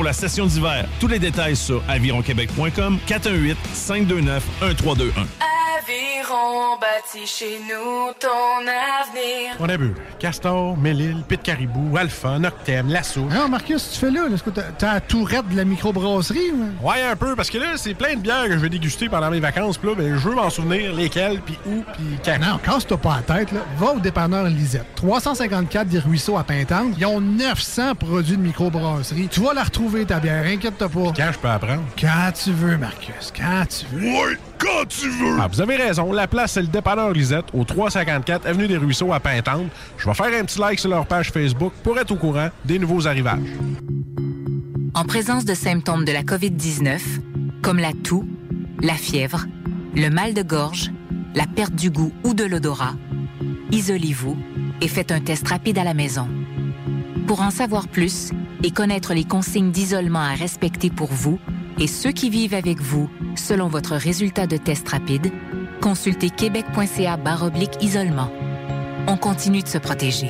la 0.03 0.13
session 0.13 0.45
d'hiver. 0.45 0.85
Tous 0.99 1.07
les 1.07 1.19
détails 1.19 1.55
sur 1.55 1.81
avironquebec.com 1.87 2.99
418 3.05 3.57
529 3.73 4.43
1321. 4.61 5.25
Aviron 5.81 6.77
bâti 6.79 7.25
chez 7.25 7.59
nous 7.67 8.11
ton 8.19 8.61
avenir. 8.61 9.55
On 9.59 9.67
a 9.67 9.77
vu 9.77 9.93
Castor, 10.19 10.77
Mélile, 10.77 11.23
Pit 11.27 11.41
Caribou, 11.41 11.97
Alpha, 11.97 12.37
Noctem, 12.37 12.87
Lasso. 12.89 13.21
Non, 13.21 13.47
Marcus, 13.49 13.91
tu 13.91 13.99
fais 13.99 14.11
là, 14.11 14.27
là, 14.27 14.35
est-ce 14.35 14.43
que 14.43 14.51
t'as- 14.51 14.71
t'as 14.77 14.93
la 14.95 15.01
tourette 15.01 15.47
de 15.49 15.57
la 15.57 15.65
microbrasserie? 15.65 16.51
ou? 16.53 16.87
Ouais, 16.87 17.01
un 17.01 17.15
peu, 17.15 17.35
parce 17.35 17.49
que 17.49 17.57
là, 17.57 17.77
c'est 17.77 17.93
plein 17.95 18.13
de 18.15 18.19
bières 18.21 18.45
que 18.45 18.53
je 18.53 18.57
vais 18.59 18.69
déguster 18.69 19.09
pendant 19.09 19.29
mes 19.31 19.39
vacances. 19.39 19.77
Puis 19.77 19.89
là, 19.89 19.95
ben, 19.95 20.17
je 20.17 20.29
veux 20.29 20.35
m'en 20.35 20.49
souvenir 20.49 20.93
lesquelles, 20.93 21.41
puis 21.41 21.57
où, 21.65 21.83
puis 21.93 22.03
quand. 22.23 22.37
Non, 22.39 22.57
casse-toi 22.63 22.97
pas 22.97 23.21
la 23.27 23.35
tête, 23.39 23.51
là. 23.51 23.61
Va 23.77 23.93
au 23.93 23.99
dépanneur 23.99 24.45
Lisette. 24.45 24.85
354 24.95 25.87
des 25.87 25.99
Ruisseaux 25.99 26.37
à 26.37 26.43
Pintante. 26.43 26.93
Ils 26.97 27.05
ont 27.05 27.19
900 27.19 27.95
produits 27.95 28.37
de 28.37 28.41
microbrasserie. 28.43 29.27
Tu 29.29 29.41
vas 29.41 29.53
la 29.53 29.63
retrouver, 29.63 29.90
ta 30.07 30.19
bière, 30.19 30.45
inquiète-toi 30.45 30.89
pas. 30.89 31.13
Quand 31.15 31.31
je 31.33 31.39
peux 31.39 31.47
apprendre? 31.47 31.83
Quand 31.99 32.31
tu 32.33 32.51
veux, 32.51 32.77
Marcus, 32.77 33.31
quand 33.35 33.65
tu 33.67 33.85
veux. 33.93 34.07
Ouais, 34.07 34.37
quand 34.57 34.87
tu 34.87 35.09
veux! 35.09 35.37
Ah, 35.39 35.47
vous 35.47 35.61
avez 35.61 35.75
raison. 35.75 36.11
La 36.11 36.27
place, 36.27 36.53
c'est 36.53 36.61
le 36.61 36.67
dépanneur 36.67 37.11
Lisette, 37.11 37.45
au 37.53 37.63
354 37.63 38.47
Avenue 38.47 38.67
des 38.67 38.77
Ruisseaux 38.77 39.13
à 39.13 39.19
Pintante. 39.19 39.67
Je 39.97 40.05
vais 40.07 40.13
faire 40.13 40.39
un 40.39 40.45
petit 40.45 40.59
like 40.59 40.79
sur 40.79 40.89
leur 40.89 41.05
page 41.05 41.31
Facebook 41.31 41.73
pour 41.83 41.99
être 41.99 42.11
au 42.11 42.15
courant 42.15 42.49
des 42.65 42.79
nouveaux 42.79 43.05
arrivages. 43.07 43.39
En 44.93 45.03
présence 45.03 45.45
de 45.45 45.53
symptômes 45.53 46.05
de 46.05 46.11
la 46.11 46.23
COVID-19, 46.23 46.99
comme 47.61 47.79
la 47.79 47.93
toux, 47.93 48.27
la 48.81 48.95
fièvre, 48.95 49.45
le 49.95 50.09
mal 50.09 50.33
de 50.33 50.41
gorge, 50.41 50.91
la 51.35 51.45
perte 51.45 51.75
du 51.75 51.89
goût 51.91 52.11
ou 52.23 52.33
de 52.33 52.43
l'odorat, 52.43 52.93
isolez-vous 53.71 54.37
et 54.81 54.87
faites 54.87 55.11
un 55.11 55.19
test 55.19 55.47
rapide 55.47 55.77
à 55.77 55.83
la 55.83 55.93
maison. 55.93 56.27
Pour 57.27 57.41
en 57.41 57.51
savoir 57.51 57.87
plus 57.87 58.31
et 58.63 58.71
connaître 58.71 59.13
les 59.13 59.23
consignes 59.23 59.71
d'isolement 59.71 60.19
à 60.19 60.33
respecter 60.33 60.89
pour 60.89 61.11
vous 61.11 61.39
et 61.79 61.87
ceux 61.87 62.11
qui 62.11 62.29
vivent 62.29 62.53
avec 62.53 62.79
vous 62.79 63.09
selon 63.35 63.67
votre 63.67 63.95
résultat 63.95 64.47
de 64.47 64.57
test 64.57 64.87
rapide, 64.89 65.31
consultez 65.81 66.29
québec.ca 66.29 67.17
isolement. 67.81 68.31
On 69.07 69.17
continue 69.17 69.63
de 69.63 69.67
se 69.67 69.77
protéger. 69.77 70.29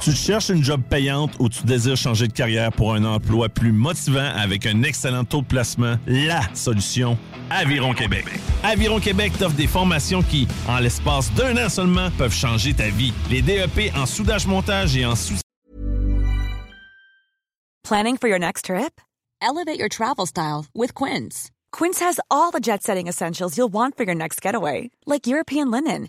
Tu 0.00 0.12
cherches 0.12 0.48
une 0.48 0.64
job 0.64 0.80
payante 0.88 1.32
ou 1.38 1.50
tu 1.50 1.62
désires 1.64 1.96
changer 1.96 2.26
de 2.26 2.32
carrière 2.32 2.72
pour 2.72 2.94
un 2.94 3.04
emploi 3.04 3.50
plus 3.50 3.70
motivant 3.70 4.30
avec 4.34 4.64
un 4.64 4.82
excellent 4.82 5.24
taux 5.24 5.42
de 5.42 5.46
placement? 5.46 5.96
La 6.06 6.40
solution, 6.54 7.18
Aviron 7.50 7.92
Québec. 7.92 8.24
Aviron 8.62 8.98
Québec 8.98 9.32
t'offre 9.38 9.56
des 9.56 9.66
formations 9.66 10.22
qui, 10.22 10.48
en 10.66 10.78
l'espace 10.78 11.30
d'un 11.34 11.54
an 11.62 11.68
seulement, 11.68 12.10
peuvent 12.16 12.34
changer 12.34 12.72
ta 12.72 12.88
vie. 12.88 13.12
Les 13.28 13.42
DEP 13.42 13.94
en 13.94 14.06
soudage-montage 14.06 14.96
et 14.96 15.04
en 15.04 15.14
sous 15.14 15.34
Planning 17.82 18.16
for 18.16 18.28
your 18.28 18.38
next 18.38 18.66
trip? 18.66 19.00
Elevate 19.42 19.78
your 19.78 19.88
travel 19.88 20.26
style 20.26 20.64
with 20.74 20.94
Quince. 20.94 21.50
Quince 21.72 22.00
has 22.00 22.20
all 22.30 22.50
the 22.50 22.60
jet 22.60 22.82
setting 22.82 23.06
essentials 23.06 23.58
you'll 23.58 23.72
want 23.72 23.96
for 23.96 24.04
your 24.04 24.14
next 24.14 24.40
getaway, 24.40 24.90
like 25.06 25.26
European 25.26 25.70
linen, 25.70 26.08